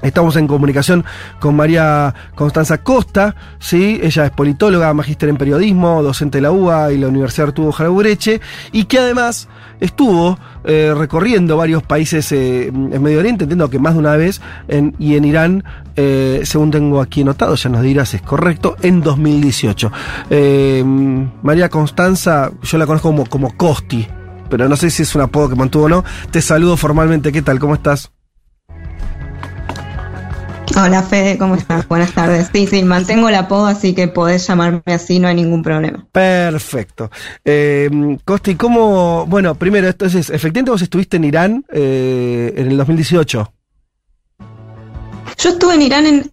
Estamos 0.02 0.36
en 0.36 0.46
comunicación 0.46 1.04
con 1.40 1.56
María 1.56 2.14
Constanza 2.34 2.78
Costa, 2.78 3.34
¿sí? 3.58 3.98
ella 4.02 4.26
es 4.26 4.30
politóloga, 4.30 4.92
magíster 4.94 5.28
en 5.28 5.36
periodismo, 5.36 6.02
docente 6.02 6.38
de 6.38 6.42
la 6.42 6.52
UBA 6.52 6.92
y 6.92 6.98
la 6.98 7.08
Universidad 7.08 7.48
Arturo 7.48 7.72
Jarabureche, 7.72 8.40
y 8.72 8.84
que 8.84 8.98
además 8.98 9.48
estuvo 9.80 10.38
eh, 10.64 10.94
recorriendo 10.96 11.56
varios 11.56 11.82
países 11.82 12.30
eh, 12.32 12.66
en 12.68 13.02
Medio 13.02 13.18
Oriente, 13.20 13.44
entiendo 13.44 13.68
que 13.70 13.78
más 13.78 13.94
de 13.94 14.00
una 14.00 14.16
vez, 14.16 14.40
en- 14.68 14.94
y 14.98 15.16
en 15.16 15.24
Irán, 15.24 15.64
eh, 15.96 16.40
según 16.44 16.70
tengo 16.70 17.00
aquí 17.00 17.22
anotado, 17.22 17.54
ya 17.54 17.70
nos 17.70 17.82
dirás 17.82 18.12
es 18.14 18.22
correcto, 18.22 18.76
en 18.82 19.00
2018. 19.02 19.90
Eh, 20.30 20.82
María 21.42 21.68
Constanza, 21.68 22.50
yo 22.62 22.78
la 22.78 22.86
conozco 22.86 23.08
como, 23.08 23.26
como 23.26 23.56
Costi, 23.56 24.06
pero 24.48 24.68
no 24.68 24.76
sé 24.76 24.90
si 24.90 25.02
es 25.02 25.14
un 25.14 25.22
apodo 25.22 25.48
que 25.48 25.56
mantuvo 25.56 25.84
o 25.84 25.88
no. 25.88 26.04
Te 26.30 26.40
saludo 26.42 26.76
formalmente, 26.76 27.32
¿qué 27.32 27.42
tal? 27.42 27.58
¿Cómo 27.58 27.74
estás? 27.74 28.10
Hola 30.78 31.02
Fede, 31.02 31.38
¿cómo 31.38 31.54
estás? 31.54 31.88
Buenas 31.88 32.12
tardes. 32.12 32.50
Sí, 32.52 32.66
sí, 32.66 32.82
mantengo 32.82 33.30
el 33.30 33.34
apodo, 33.34 33.64
así 33.64 33.94
que 33.94 34.08
podés 34.08 34.46
llamarme 34.46 34.82
así, 34.84 35.18
no 35.18 35.26
hay 35.26 35.34
ningún 35.34 35.62
problema. 35.62 36.06
Perfecto. 36.12 37.10
Eh, 37.42 37.88
Costi, 38.26 38.56
¿cómo...? 38.56 39.24
Bueno, 39.26 39.54
primero, 39.54 39.88
entonces, 39.88 40.28
efectivamente 40.28 40.70
vos 40.70 40.82
estuviste 40.82 41.16
en 41.16 41.24
Irán 41.24 41.64
eh, 41.72 42.52
en 42.56 42.66
el 42.70 42.76
2018. 42.76 43.52
Yo 45.38 45.48
estuve 45.48 45.74
en 45.76 45.82
Irán 45.82 46.04
en, 46.04 46.30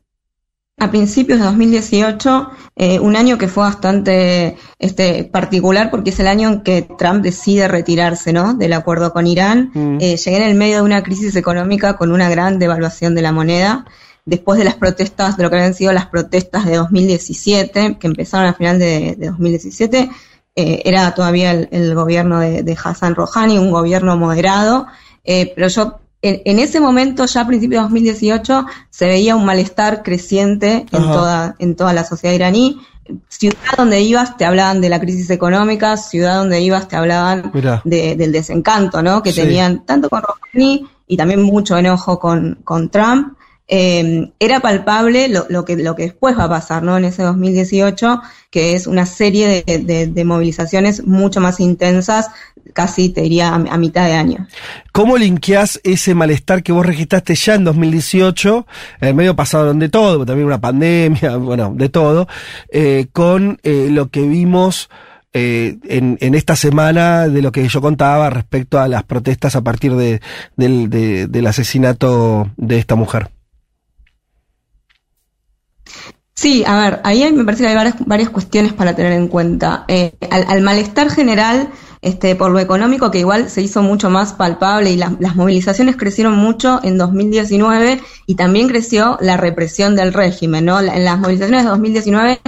a 0.77 0.91
principios 0.91 1.39
de 1.39 1.45
2018, 1.45 2.49
eh, 2.75 2.99
un 2.99 3.15
año 3.15 3.37
que 3.37 3.47
fue 3.47 3.63
bastante 3.63 4.57
este, 4.77 5.23
particular 5.23 5.89
porque 5.89 6.09
es 6.09 6.19
el 6.19 6.27
año 6.27 6.49
en 6.49 6.63
que 6.63 6.85
Trump 6.97 7.23
decide 7.23 7.69
retirarse 7.69 8.33
¿no? 8.33 8.55
del 8.55 8.73
acuerdo 8.73 9.13
con 9.13 9.25
Irán. 9.25 9.71
Eh, 10.01 10.17
llegué 10.17 10.35
en 10.35 10.43
el 10.43 10.55
medio 10.55 10.77
de 10.77 10.81
una 10.81 11.01
crisis 11.01 11.33
económica 11.37 11.95
con 11.95 12.11
una 12.11 12.29
gran 12.29 12.59
devaluación 12.59 13.15
de 13.15 13.21
la 13.21 13.31
moneda. 13.31 13.85
Después 14.25 14.57
de 14.57 14.65
las 14.65 14.75
protestas, 14.75 15.35
de 15.37 15.43
lo 15.43 15.49
que 15.49 15.57
habían 15.57 15.73
sido 15.73 15.91
las 15.91 16.05
protestas 16.07 16.65
de 16.65 16.77
2017, 16.77 17.97
que 17.99 18.07
empezaron 18.07 18.47
a 18.47 18.53
final 18.53 18.79
de, 18.79 19.15
de 19.17 19.27
2017, 19.27 20.09
eh, 20.55 20.81
era 20.85 21.13
todavía 21.13 21.51
el, 21.51 21.67
el 21.71 21.93
gobierno 21.95 22.39
de, 22.39 22.63
de 22.63 22.77
Hassan 22.81 23.15
Rouhani, 23.15 23.57
un 23.57 23.71
gobierno 23.71 24.15
moderado, 24.17 24.87
eh, 25.23 25.51
pero 25.55 25.67
yo 25.67 25.99
en, 26.21 26.41
en 26.45 26.59
ese 26.59 26.79
momento, 26.79 27.25
ya 27.25 27.41
a 27.41 27.47
principios 27.47 27.79
de 27.81 27.83
2018, 27.83 28.65
se 28.89 29.05
veía 29.07 29.35
un 29.35 29.43
malestar 29.45 30.03
creciente 30.03 30.85
en 30.91 31.03
Ajá. 31.03 31.11
toda, 31.13 31.55
en 31.59 31.75
toda 31.75 31.91
la 31.93 32.05
sociedad 32.05 32.33
iraní. 32.33 32.79
Ciudad 33.27 33.57
donde 33.77 33.99
ibas 33.99 34.37
te 34.37 34.45
hablaban 34.45 34.79
de 34.79 34.87
la 34.87 35.01
crisis 35.01 35.29
económica, 35.31 35.97
ciudad 35.97 36.37
donde 36.37 36.61
ibas 36.61 36.87
te 36.87 36.95
hablaban 36.95 37.51
de- 37.83 38.15
del 38.15 38.31
desencanto, 38.31 39.01
¿no? 39.03 39.21
Que 39.21 39.33
Sí. 39.33 39.41
tenían 39.41 39.85
tanto 39.85 40.09
con 40.09 40.21
Rouhani 40.21 40.87
y 41.07 41.17
también 41.17 41.41
mucho 41.41 41.77
enojo 41.77 42.17
con, 42.17 42.59
con 42.63 42.87
Trump. 42.89 43.33
Eh, 43.67 44.31
era 44.39 44.59
palpable 44.59 45.29
lo, 45.29 45.63
que, 45.65 45.77
lo 45.77 45.95
que 45.95 46.03
después 46.03 46.37
va 46.37 46.43
a 46.45 46.49
pasar, 46.49 46.83
¿no? 46.83 46.97
En 46.97 47.05
ese 47.05 47.23
2018, 47.23 48.21
que 48.51 48.75
es 48.75 48.87
una 48.87 49.05
serie 49.05 49.63
de, 49.65 50.05
de- 50.07 50.25
movilizaciones 50.25 51.05
mucho 51.07 51.39
más 51.39 51.59
intensas, 51.61 52.29
casi 52.73 53.09
te 53.09 53.21
diría 53.21 53.49
a, 53.49 53.55
a 53.55 53.77
mitad 53.77 54.05
de 54.05 54.13
año. 54.13 54.47
¿Cómo 54.91 55.17
linkeás 55.17 55.79
ese 55.83 56.13
malestar 56.13 56.61
que 56.61 56.71
vos 56.73 56.85
registraste 56.85 57.35
ya 57.35 57.55
en 57.55 57.63
2018, 57.63 58.67
en 59.01 59.07
el 59.07 59.13
medio 59.15 59.35
pasaron 59.35 59.79
de 59.79 59.89
todo, 59.89 60.25
también 60.25 60.45
una 60.47 60.59
pandemia, 60.61 61.37
bueno, 61.37 61.73
de 61.75 61.89
todo, 61.89 62.27
eh, 62.69 63.07
con 63.13 63.59
eh, 63.63 63.87
lo 63.91 64.09
que 64.09 64.21
vimos 64.23 64.89
eh, 65.33 65.77
en, 65.85 66.17
en 66.21 66.35
esta 66.35 66.55
semana 66.55 67.27
de 67.27 67.41
lo 67.41 67.51
que 67.51 67.67
yo 67.67 67.81
contaba 67.81 68.29
respecto 68.29 68.79
a 68.79 68.87
las 68.87 69.03
protestas 69.03 69.55
a 69.55 69.61
partir 69.61 69.95
de, 69.95 70.21
del, 70.57 70.89
de- 70.89 71.27
del 71.27 71.47
asesinato 71.47 72.51
de 72.57 72.77
esta 72.77 72.95
mujer? 72.95 73.29
Sí, 76.35 76.63
a 76.65 76.79
ver, 76.79 77.01
ahí 77.03 77.31
me 77.31 77.45
parece 77.45 77.63
que 77.63 77.69
hay 77.69 77.93
varias, 78.05 78.29
cuestiones 78.29 78.73
para 78.73 78.95
tener 78.95 79.13
en 79.13 79.27
cuenta. 79.27 79.85
Eh, 79.87 80.13
al, 80.31 80.45
al 80.47 80.61
malestar 80.61 81.11
general, 81.11 81.69
este, 82.01 82.35
por 82.35 82.49
lo 82.51 82.59
económico, 82.59 83.11
que 83.11 83.19
igual 83.19 83.49
se 83.51 83.61
hizo 83.61 83.83
mucho 83.83 84.09
más 84.09 84.33
palpable 84.33 84.91
y 84.91 84.97
las- 84.97 85.35
movilizaciones 85.35 85.95
crecieron 85.95 86.35
mucho 86.35 86.79
en 86.83 86.97
2019 86.97 88.01
y 88.25 88.35
también 88.35 88.67
creció 88.67 89.17
la 89.21 89.37
represión 89.37 89.95
del 89.95 90.11
régimen, 90.11 90.65
¿no? 90.65 90.79
En 90.79 91.05
las 91.05 91.19
movilizaciones 91.19 91.63
de 91.63 91.69
2019 91.69 92.39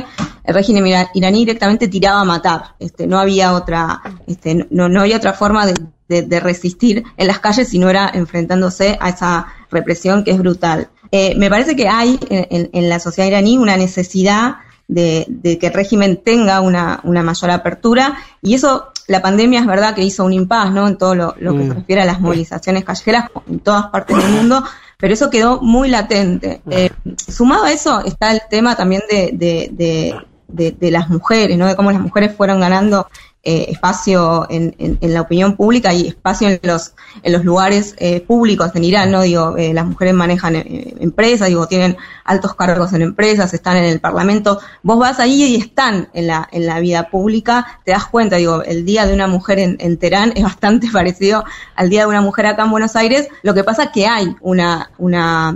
el 0.44 0.53
régimen 0.53 0.86
ira- 0.88 1.10
iraní 1.14 1.40
directamente 1.45 1.88
tiraba 1.88 2.22
a 2.22 2.26
matar. 2.26 2.76
Este, 2.80 3.06
no 3.06 3.20
había 3.20 3.53
otra, 3.53 4.02
este, 4.28 4.68
no, 4.72 4.90
no 4.90 5.02
había 5.02 5.18
otra 5.18 5.34
forma 5.34 5.66
de 6.07 6.40
resistir 6.40 7.03
en 7.18 7.28
las 7.28 7.40
calles 7.40 7.70
si 7.70 7.80
no 7.80 7.90
era 7.90 8.10
enfrentándose 8.14 8.98
a 8.99 9.10
esa 9.10 9.48
represión 9.72 10.24
que 10.24 10.32
es 10.32 10.38
brutal. 10.40 10.90
Eh, 11.17 11.33
me 11.37 11.49
parece 11.49 11.75
que 11.75 11.87
hay 11.87 12.19
en, 12.29 12.47
en- 12.55 12.69
en 12.73 12.89
la 12.89 12.99
sociedad 12.99 13.27
iraní 13.29 13.57
una 13.57 13.77
necesidad 13.77 14.55
de, 14.87 15.25
de 15.29 15.57
que 15.59 15.67
el 15.67 15.73
régimen 15.73 16.17
tenga 16.29 16.59
una, 16.61 16.99
una 17.03 17.23
mayor 17.23 17.49
apertura 17.51 18.17
y 18.41 18.53
eso 18.53 18.87
la 19.07 19.21
pandemia 19.21 19.59
es 19.61 19.65
verdad 19.65 19.95
que 19.95 20.03
hizo 20.03 20.25
un 20.25 20.33
impas 20.33 20.71
¿no? 20.71 20.87
en 20.87 20.97
todo 20.97 21.13
lo, 21.15 21.35
lo 21.39 21.51
que 21.53 21.63
Mm. 21.63 21.67
se 21.69 21.73
refiere 21.75 22.01
a 22.01 22.05
las 22.05 22.19
movilizaciones 22.19 22.83
callejeras 22.83 23.23
en 23.49 23.59
todas 23.59 23.85
partes 23.87 24.17
del 24.17 24.29
mundo, 24.37 24.63
pero 24.97 25.13
eso 25.13 25.29
quedó 25.29 25.61
muy 25.61 25.87
latente. 25.89 26.61
Eh, 26.69 26.89
sumado 27.37 27.63
a 27.65 27.71
eso 27.71 28.01
está 28.03 28.31
el 28.31 28.41
tema 28.49 28.75
también 28.75 29.03
de, 29.09 29.31
de, 29.33 29.69
de, 29.71 30.15
de- 30.47 30.71
de 30.71 30.91
las 30.91 31.09
mujeres, 31.09 31.57
¿no? 31.57 31.65
de 31.67 31.75
cómo 31.75 31.91
las 31.91 32.01
mujeres 32.01 32.35
fueron 32.35 32.59
ganando 32.59 33.07
eh, 33.45 33.67
espacio 33.69 34.47
en, 34.49 34.76
en- 34.80 35.13
la 35.13 35.22
opinión 35.22 35.55
pública 35.55 35.93
y 35.93 36.07
espacio 36.07 36.49
en 36.49 36.59
los, 36.63 36.93
en 37.23 37.31
los 37.31 37.45
lugares 37.45 37.95
eh, 37.99 38.19
públicos 38.22 38.72
en 38.73 38.84
Irán, 38.84 39.11
¿no? 39.11 39.22
Digo, 39.22 39.55
eh, 39.57 39.73
las 39.73 39.85
mujeres 39.85 40.13
manejan 40.15 40.55
eh, 40.55 40.95
empresas, 40.99 41.47
digo, 41.47 41.67
tienen 41.67 41.95
altos 42.26 42.55
cargos 42.55 42.91
en 42.93 43.03
empresas, 43.03 43.53
están 43.53 43.77
en 43.77 43.85
el 43.85 43.99
parlamento. 43.99 44.59
Vos 44.84 44.97
vas 44.99 45.19
ahí 45.19 45.43
y 45.43 45.55
están 45.55 46.09
en 46.13 46.27
la, 46.27 46.49
en 46.51 46.65
la 46.65 46.80
vida 46.80 47.09
pública, 47.09 47.80
te 47.85 47.91
das 47.91 48.05
cuenta, 48.07 48.38
digo, 48.38 48.63
el 48.63 48.84
día 48.84 49.05
de 49.05 49.13
una 49.13 49.27
mujer 49.27 49.59
en, 49.59 49.77
en 49.80 49.97
Teherán 49.97 50.34
es 50.35 50.43
bastante 50.43 50.88
parecido 50.91 51.45
al 51.76 51.89
día 51.89 52.01
de 52.01 52.07
una 52.07 52.22
mujer 52.22 52.47
acá 52.47 52.63
en 52.63 52.72
Buenos 52.72 52.95
Aires. 52.95 53.27
Lo 53.43 53.53
que 53.53 53.63
pasa 53.63 53.91
que 53.91 54.07
hay 54.07 54.35
una, 54.41 54.89
una, 54.97 55.55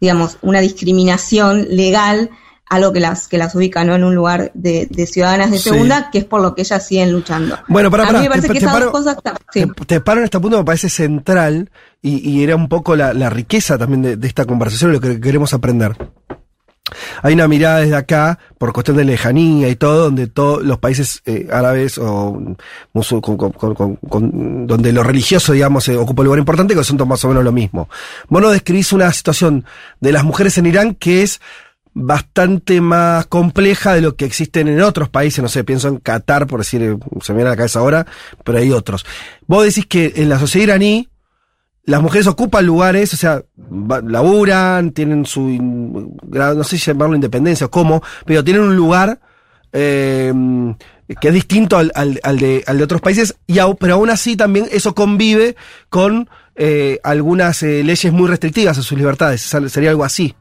digamos, 0.00 0.36
una 0.42 0.60
discriminación 0.60 1.66
legal 1.70 2.30
algo 2.70 2.92
que 2.92 3.00
las 3.00 3.28
que 3.28 3.36
las 3.36 3.54
ubica 3.54 3.84
¿no? 3.84 3.94
en 3.94 4.04
un 4.04 4.14
lugar 4.14 4.50
de, 4.54 4.86
de 4.90 5.06
ciudadanas 5.06 5.50
de 5.50 5.58
Sí. 5.58 5.68
segunda, 5.70 6.08
que 6.10 6.18
es 6.18 6.24
por 6.24 6.40
lo 6.40 6.54
que 6.54 6.62
ellas 6.62 6.86
siguen 6.86 7.12
luchando. 7.12 7.58
Bueno, 7.68 7.90
pará, 7.90 8.04
a 8.04 8.06
pará, 8.06 8.18
mí 8.20 8.24
me 8.24 8.30
parece 8.30 8.46
te- 8.48 8.54
que 8.54 8.60
te 8.60 8.64
esas 8.64 8.74
paro- 8.76 8.86
dos 8.86 8.92
cosas 8.92 9.16
sí. 9.52 9.66
Te, 9.66 9.84
te 9.86 10.00
paro 10.00 10.20
en 10.20 10.24
este 10.24 10.40
punto, 10.40 10.56
me 10.58 10.64
parece 10.64 10.88
central 10.88 11.70
y, 12.00 12.26
y 12.30 12.42
era 12.42 12.56
un 12.56 12.68
poco 12.68 12.96
la, 12.96 13.12
la 13.12 13.28
riqueza 13.28 13.76
también 13.76 14.02
de, 14.02 14.16
de 14.16 14.26
esta 14.26 14.46
conversación, 14.46 14.92
lo 14.92 15.00
que 15.00 15.20
queremos 15.20 15.52
aprender. 15.52 15.96
Hay 17.22 17.34
una 17.34 17.46
mirada 17.46 17.78
desde 17.80 17.94
acá, 17.94 18.38
por 18.58 18.72
cuestión 18.72 18.96
de 18.96 19.04
lejanía 19.04 19.68
y 19.68 19.76
todo, 19.76 20.04
donde 20.04 20.26
todos 20.26 20.62
los 20.64 20.78
países 20.78 21.22
eh, 21.24 21.46
árabes 21.52 21.98
o 21.98 22.36
musul- 22.92 23.20
con- 23.20 23.96
con- 23.98 24.66
donde 24.66 24.92
lo 24.92 25.02
religioso, 25.04 25.52
digamos, 25.52 25.86
eh, 25.88 25.96
ocupa 25.96 26.22
un 26.22 26.26
lugar 26.26 26.38
importante, 26.40 26.74
que 26.74 26.82
son 26.82 26.96
más 27.06 27.24
o 27.24 27.28
menos 27.28 27.44
lo 27.44 27.52
mismo. 27.52 27.88
Vos 28.28 28.42
nos 28.42 28.52
describís 28.52 28.92
una 28.92 29.12
situación 29.12 29.64
de 30.00 30.12
las 30.12 30.24
mujeres 30.24 30.58
en 30.58 30.66
Irán 30.66 30.94
que 30.94 31.22
es 31.22 31.40
bastante 31.92 32.80
más 32.80 33.26
compleja 33.26 33.94
de 33.94 34.00
lo 34.00 34.16
que 34.16 34.24
existen 34.24 34.68
en 34.68 34.80
otros 34.80 35.08
países, 35.08 35.42
no 35.42 35.48
sé, 35.48 35.64
pienso 35.64 35.88
en 35.88 35.98
Qatar, 35.98 36.46
por 36.46 36.60
decir, 36.60 36.96
se 37.20 37.32
me 37.32 37.38
viene 37.38 37.48
a 37.48 37.52
la 37.52 37.56
cabeza 37.56 37.80
ahora, 37.80 38.06
pero 38.44 38.58
hay 38.58 38.70
otros. 38.70 39.04
Vos 39.46 39.64
decís 39.64 39.86
que 39.86 40.12
en 40.16 40.28
la 40.28 40.38
sociedad 40.38 40.68
iraní, 40.68 41.08
las 41.84 42.02
mujeres 42.02 42.26
ocupan 42.26 42.64
lugares, 42.64 43.12
o 43.14 43.16
sea, 43.16 43.42
laburan, 44.06 44.92
tienen 44.92 45.26
su, 45.26 45.40
no 45.40 46.64
sé 46.64 46.78
si 46.78 46.86
llamarlo 46.86 47.16
independencia 47.16 47.66
o 47.66 47.70
cómo, 47.70 48.02
pero 48.24 48.44
tienen 48.44 48.62
un 48.62 48.76
lugar 48.76 49.18
eh, 49.72 50.32
que 51.20 51.28
es 51.28 51.34
distinto 51.34 51.76
al, 51.76 51.88
de, 52.38 52.64
otros 52.82 53.00
países, 53.00 53.36
y 53.46 53.58
pero 53.80 53.94
aún 53.94 54.10
así 54.10 54.36
también 54.36 54.66
eso 54.70 54.94
convive 54.94 55.56
con 55.88 56.28
eh, 56.54 57.00
algunas 57.02 57.62
eh, 57.62 57.82
leyes 57.82 58.12
muy 58.12 58.28
restrictivas 58.28 58.78
a 58.78 58.82
sus 58.82 58.96
libertades, 58.96 59.40
sería 59.40 59.90
algo 59.90 60.04
así. 60.04 60.34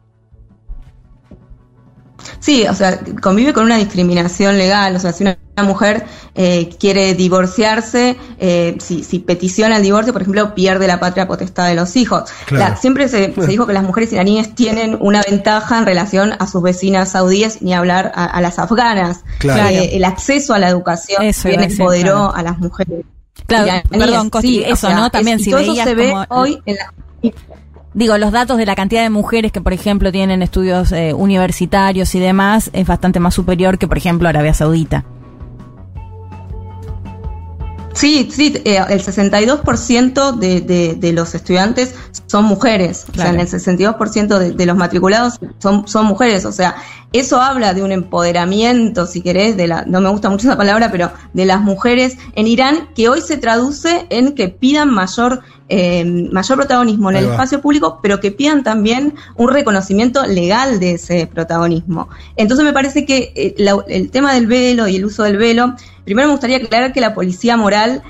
Sí, 2.40 2.66
o 2.68 2.74
sea, 2.74 2.99
convive 3.22 3.53
con 3.53 3.66
una 3.66 3.78
discriminación 3.78 4.57
legal. 4.57 4.95
O 4.95 4.99
sea, 4.99 5.11
si 5.14 5.24
una, 5.24 5.38
mujer 5.64 6.06
eh, 6.36 6.70
quiere 6.80 7.14
divorciarse, 7.16 8.16
eh, 8.40 8.78
si, 8.80 9.03
si 9.03 9.20
peticiona 9.20 9.76
el 9.76 9.84
divorcio, 9.84 10.14
por 10.14 10.22
ejemplo, 10.22 10.56
pierde 10.56 10.88
la 10.88 11.02
patria 11.02 11.28
potestad 11.28 11.68
de 11.68 11.76
los 11.76 11.98
hijos. 11.98 12.30
Claro. 12.45 12.72
La- 12.72 12.78
siempre 12.78 13.10
se, 13.10 13.34
se 13.34 13.48
dijo 13.48 13.68
que 13.68 13.74
las 13.74 13.84
mujeres 13.84 14.14
iraníes 14.14 14.56
tienen 14.56 14.98
una 15.02 15.22
ventaja 15.22 15.78
en 15.78 15.86
relación 15.86 16.34
a 16.40 16.48
sus 16.48 16.61
vecinas 16.64 17.11
saudíes, 17.11 17.61
ni 17.61 17.74
hablar 17.74 18.14
a, 18.16 18.24
a 18.26 18.40
las 18.40 18.57
afganas. 18.57 19.26
Claro. 19.40 19.68
Eh, 19.68 19.98
el 19.98 20.06
acceso 20.06 20.53
a 20.53 20.60
la 20.60 20.70
educación 20.70 21.24
Eso 21.24 21.49
bien 21.49 21.61
empoderó 21.61 22.14
claro. 22.30 22.36
a 22.36 22.44
las 22.44 22.57
mujeres. 22.60 23.03
Claro, 23.45 23.66
iraníes. 23.66 23.84
perdón, 23.90 24.30
Costi, 24.30 24.48
Sí, 24.48 24.64
o 24.64 24.66
eso, 24.74 24.88
sea, 24.88 24.95
¿no? 24.95 25.10
También 25.10 25.36
es- 25.36 25.41
y 25.41 25.45
si 25.45 25.52
todo 25.52 25.60
eso 25.60 25.76
se 25.76 25.94
ve 25.95 26.10
como- 26.11 26.26
hoy 26.30 26.61
en 26.66 26.76
la 26.78 26.94
Digo, 28.00 28.18
los 28.18 28.32
datos 28.32 28.58
de 28.58 28.66
la 28.66 28.78
cantidad 28.78 29.04
de 29.04 29.10
mujeres 29.10 29.52
que, 29.52 29.60
por 29.60 29.74
ejemplo, 29.74 30.10
tienen 30.10 30.42
estudios 30.42 30.94
eh, 30.94 31.14
universitarios 31.14 32.16
y 32.16 32.20
demás 32.22 32.70
es 32.72 32.88
bastante 32.88 33.20
más 33.20 33.34
superior 33.34 33.78
que, 33.78 33.90
por 33.90 33.98
ejemplo, 33.98 34.30
Arabia 34.30 34.54
Saudita. 34.54 35.04
Sí, 37.94 38.30
sí, 38.32 38.54
eh, 38.64 38.80
el 38.88 39.02
62% 39.02 40.32
de, 40.38 40.62
de, 40.62 40.96
de 40.96 41.12
los 41.12 41.36
estudiantes 41.36 41.94
son 42.28 42.46
mujeres. 42.46 43.06
O 43.12 43.16
sea, 43.16 43.32
en 43.32 43.42
el 43.42 43.48
62% 43.48 44.38
de, 44.38 44.54
de 44.54 44.66
los 44.66 44.78
matriculados 44.78 45.38
son, 45.58 45.86
son 45.86 46.06
mujeres. 46.06 46.46
O 46.46 46.54
sea, 46.54 46.78
eso 47.12 47.42
habla 47.42 47.74
de 47.74 47.84
un 47.84 47.92
empoderamiento, 47.92 49.08
si 49.08 49.22
querés, 49.22 49.58
de 49.58 49.68
la, 49.68 49.84
no 49.86 50.00
me 50.00 50.08
gusta 50.08 50.30
mucho 50.30 50.48
esa 50.48 50.56
palabra, 50.56 50.90
pero 50.90 51.12
de 51.34 51.46
las 51.46 51.60
mujeres 51.60 52.18
en 52.36 52.48
Irán, 52.48 52.88
que 52.96 53.10
hoy 53.10 53.20
se 53.20 53.36
traduce 53.36 54.08
en 54.10 54.36
que 54.36 54.48
pidan 54.48 54.90
mayor, 54.90 55.42
eh, 55.70 56.04
mayor 56.32 56.58
protagonismo 56.58 57.10
en 57.12 57.18
el 57.18 57.26
espacio 57.34 57.62
público, 57.62 58.00
pero 58.02 58.20
que 58.20 58.32
pidan 58.32 58.64
también 58.64 59.14
un 59.36 59.50
reconocimiento 59.50 60.26
legal 60.26 60.80
de 60.80 60.94
ese 60.94 61.28
protagonismo. 61.28 62.10
Entonces 62.36 62.66
me 62.66 62.74
parece 62.74 63.06
que 63.06 63.32
eh, 63.36 63.56
la- 63.58 63.84
el 63.88 64.10
tema 64.12 64.34
del 64.34 64.48
velo 64.48 64.88
y 64.88 64.96
el 64.96 65.06
uso 65.06 65.24
del 65.24 65.38
velo, 65.38 65.76
primero 66.06 66.28
me 66.28 66.34
gustaría 66.34 66.58
aclarar 66.58 66.91
que 66.91 67.02
la 67.02 67.14
policía 67.14 67.56
moral 67.56 68.02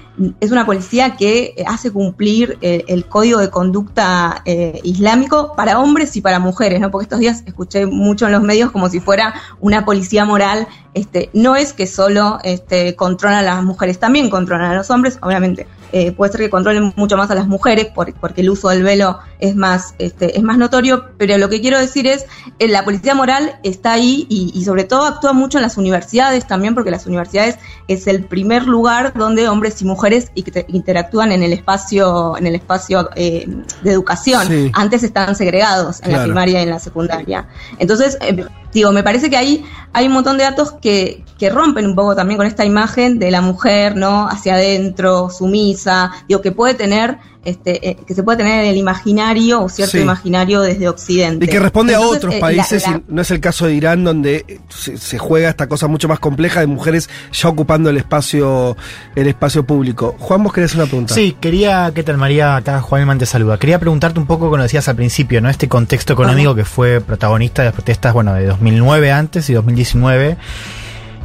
es 0.41 0.51
una 0.51 0.65
policía 0.65 1.15
que 1.17 1.53
eh, 1.57 1.63
hace 1.67 1.91
cumplir 1.91 2.57
el 2.61 3.05
código 3.05 3.39
de 3.39 3.49
conducta 3.49 4.41
eh, 4.45 4.79
islámico 4.83 5.53
para 5.55 5.79
hombres 5.79 6.15
y 6.17 6.21
para 6.21 6.39
mujeres, 6.39 6.79
¿no? 6.81 6.91
Porque 6.91 7.03
estos 7.03 7.19
días 7.19 7.43
escuché 7.45 7.85
mucho 7.85 8.25
en 8.25 8.33
los 8.33 8.41
medios 8.41 8.71
como 8.71 8.89
si 8.89 8.99
fuera 8.99 9.33
una 9.59 9.85
policía 9.85 10.23
moral. 10.25 10.67
Este, 10.93 11.29
no 11.33 11.55
es 11.55 11.71
que 11.73 11.87
solo 11.87 12.39
este, 12.43 12.95
controlan 12.95 13.39
a 13.39 13.41
las 13.55 13.63
mujeres, 13.63 13.99
también 13.99 14.29
controlan 14.29 14.71
a 14.71 14.75
los 14.75 14.89
hombres, 14.89 15.17
obviamente. 15.21 15.67
Eh, 15.91 16.11
puede 16.11 16.31
ser 16.31 16.41
que 16.41 16.49
controlen 16.49 16.93
mucho 16.95 17.17
más 17.17 17.29
a 17.31 17.35
las 17.35 17.47
mujeres 17.47 17.87
por- 17.87 18.13
porque 18.13 18.41
el 18.41 18.49
uso 18.49 18.69
del 18.69 18.83
velo 18.83 19.19
es 19.39 19.55
más, 19.55 19.95
este, 19.99 20.37
es 20.37 20.43
más 20.43 20.57
notorio, 20.57 21.05
pero 21.17 21.37
lo 21.37 21.49
que 21.49 21.61
quiero 21.61 21.79
decir 21.79 22.07
es, 22.07 22.25
eh, 22.59 22.67
la 22.67 22.83
policía 22.83 23.15
moral 23.15 23.59
está 23.63 23.93
ahí 23.93 24.25
y, 24.29 24.51
y 24.53 24.63
sobre 24.65 24.83
todo 24.83 25.05
actúa 25.05 25.33
mucho 25.33 25.57
en 25.57 25.61
las 25.63 25.77
universidades 25.77 26.45
también, 26.47 26.73
porque 26.75 26.91
las 26.91 27.05
universidades 27.05 27.57
es 27.87 28.07
el 28.07 28.25
primer 28.25 28.65
lugar 28.65 29.13
donde 29.15 29.47
hombres 29.47 29.81
y 29.81 29.85
mujeres 29.85 30.31
inter- 30.35 30.65
interactúan 30.67 31.31
en 31.31 31.43
el 31.43 31.53
espacio, 31.53 32.37
en 32.37 32.47
el 32.47 32.55
espacio 32.55 33.09
eh, 33.15 33.47
de 33.83 33.91
educación. 33.91 34.47
Sí. 34.47 34.71
Antes 34.73 35.03
estaban 35.03 35.35
segregados 35.35 36.01
en 36.03 36.11
la 36.11 36.17
primaria 36.25 36.59
y 36.59 36.63
en 36.63 36.69
la 36.69 36.79
secundaria. 36.79 37.47
Entonces, 37.77 38.17
eh, 38.21 38.45
digo, 38.73 38.91
me 38.91 39.03
parece 39.03 39.29
que 39.29 39.37
ahí 39.37 39.65
hay 39.93 40.07
un 40.07 40.13
montón 40.13 40.37
de 40.37 40.43
datos 40.43 40.73
que, 40.81 41.23
que 41.37 41.49
rompen 41.49 41.85
un 41.85 41.95
poco 41.95 42.15
también 42.15 42.37
con 42.37 42.47
esta 42.47 42.65
imagen 42.65 43.19
de 43.19 43.31
la 43.31 43.41
mujer, 43.41 43.95
¿no? 43.95 44.27
Hacia 44.27 44.55
adentro, 44.55 45.29
sumisa, 45.29 46.11
digo, 46.27 46.41
que 46.41 46.51
puede 46.51 46.73
tener, 46.73 47.17
este, 47.45 47.89
eh, 47.89 47.97
que 48.05 48.13
se 48.13 48.21
puede 48.23 48.39
tener 48.39 48.63
en 48.65 48.71
el 48.71 48.77
imaginario 48.77 49.61
o 49.63 49.69
cierto 49.69 49.93
Sí. 49.97 50.03
imaginario 50.03 50.61
desde 50.61 50.89
Occidente. 50.89 51.45
Y 51.45 51.47
que 51.47 51.59
responde 51.59 51.95
a 51.95 52.01
otros 52.01 52.35
eh, 52.35 52.39
países, 52.39 52.83
la- 52.85 52.91
la- 52.93 52.97
y 52.97 53.03
no 53.07 53.21
es 53.21 53.31
el 53.31 53.39
caso 53.39 53.65
de 53.65 53.73
Irán, 53.75 54.03
donde 54.03 54.43
eh, 54.47 54.59
se, 54.69 54.97
se 54.97 55.17
juega 55.17 55.49
esta 55.49 55.67
cosa 55.67 55.87
mucho 55.87 56.07
más 56.07 56.19
compleja 56.19 56.59
de 56.59 56.67
mujeres 56.67 57.09
ya 57.31 57.47
ocupando 57.49 57.89
el 57.89 57.97
espacio, 57.97 58.75
el 59.15 59.27
espacio 59.27 59.65
público. 59.65 60.15
Juan, 60.19 60.43
vos 60.43 60.51
querés 60.53 60.75
una 60.75 60.85
pregunta. 60.85 61.13
Sí, 61.13 61.37
quería, 61.39 61.91
¿qué 61.95 62.03
tal 62.03 62.17
María? 62.17 62.57
Acá 62.57 62.81
Juan 62.81 63.17
te 63.17 63.25
saluda. 63.25 63.57
Quería 63.57 63.79
preguntarte 63.79 64.19
un 64.19 64.25
poco, 64.25 64.49
como 64.49 64.61
decías 64.61 64.87
al 64.89 64.95
principio, 64.97 65.39
¿no? 65.41 65.49
Este 65.49 65.67
contexto 65.69 66.13
económico 66.13 66.53
que 66.55 66.65
fue 66.65 66.99
protagonista 67.01 67.61
de 67.61 67.67
las 67.67 67.73
protestas, 67.75 68.13
bueno, 68.13 68.33
de 68.33 68.45
2009 68.45 69.11
antes 69.11 69.49
y 69.49 69.53
2019. 69.53 70.37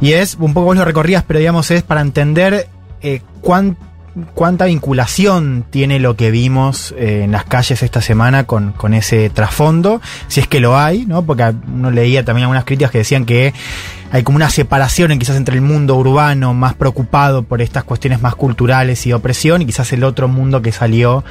Y 0.01 0.13
es, 0.13 0.35
un 0.39 0.53
poco 0.53 0.67
vos 0.67 0.77
lo 0.77 0.85
recorrías, 0.85 1.23
pero 1.27 1.39
digamos, 1.39 1.71
es 1.71 1.83
para 1.83 2.01
entender 2.01 2.67
eh, 3.01 3.21
cuán- 3.41 3.77
cuánta 4.33 4.65
vinculación 4.65 5.65
tiene 5.69 5.99
lo 5.99 6.15
que 6.15 6.31
vimos 6.31 6.93
eh, 6.97 7.21
en 7.23 7.31
las 7.31 7.45
calles 7.45 7.83
esta 7.83 8.01
semana 8.01 8.45
con, 8.45 8.71
con 8.71 8.93
ese 8.93 9.29
trasfondo, 9.29 10.01
si 10.27 10.39
es 10.39 10.47
que 10.47 10.59
lo 10.59 10.77
hay, 10.77 11.05
¿no? 11.05 11.23
Porque 11.25 11.53
uno 11.67 11.91
leía 11.91 12.23
también 12.23 12.43
algunas 12.43 12.65
críticas 12.65 12.91
que 12.91 12.99
decían 12.99 13.25
que 13.25 13.53
hay 14.11 14.23
como 14.23 14.37
una 14.37 14.49
separación 14.49 15.11
en 15.11 15.19
quizás 15.19 15.35
entre 15.35 15.55
el 15.55 15.61
mundo 15.61 15.95
urbano 15.95 16.53
más 16.53 16.73
preocupado 16.75 17.43
por 17.43 17.61
estas 17.61 17.83
cuestiones 17.83 18.21
más 18.21 18.35
culturales 18.35 19.05
y 19.05 19.11
opresión 19.11 19.61
y 19.61 19.65
quizás 19.65 19.91
el 19.91 20.03
otro 20.03 20.27
mundo 20.27 20.61
que 20.61 20.71
salió 20.71 21.25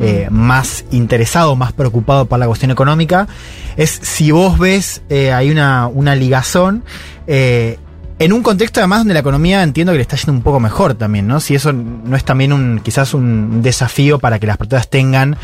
eh, 0.00 0.28
más 0.30 0.86
interesado, 0.90 1.56
más 1.56 1.72
preocupado 1.72 2.24
por 2.24 2.38
la 2.38 2.46
cuestión 2.46 2.70
económica. 2.70 3.28
Es 3.76 3.90
si 3.90 4.30
vos 4.30 4.58
ves, 4.58 5.02
eh, 5.10 5.32
hay 5.32 5.50
una, 5.50 5.88
una 5.88 6.14
ligazón. 6.14 6.84
eh, 7.26 7.78
en 8.20 8.34
un 8.34 8.42
contexto 8.42 8.80
además 8.80 9.00
donde 9.00 9.14
la 9.14 9.20
economía 9.20 9.62
entiendo 9.62 9.92
que 9.92 9.96
le 9.96 10.02
está 10.02 10.14
yendo 10.14 10.32
un 10.32 10.42
poco 10.42 10.60
mejor 10.60 10.92
también, 10.92 11.26
¿no? 11.26 11.40
Si 11.40 11.54
eso 11.54 11.72
no 11.72 12.14
es 12.14 12.22
también 12.22 12.52
un 12.52 12.78
quizás 12.84 13.14
un 13.14 13.62
desafío 13.62 14.18
para 14.18 14.38
que 14.38 14.46
las 14.46 14.58
protestas 14.58 14.90
tengan, 14.90 15.38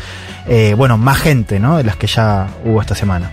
eh, 0.47 0.75
bueno, 0.77 0.95
más 0.95 1.17
gente, 1.17 1.59
¿no? 1.59 1.77
De 1.77 1.83
las 1.83 1.95
que 1.95 2.05
ya 2.05 2.47
hubo 2.63 2.79
esta 2.79 2.93
semana. 2.93 3.31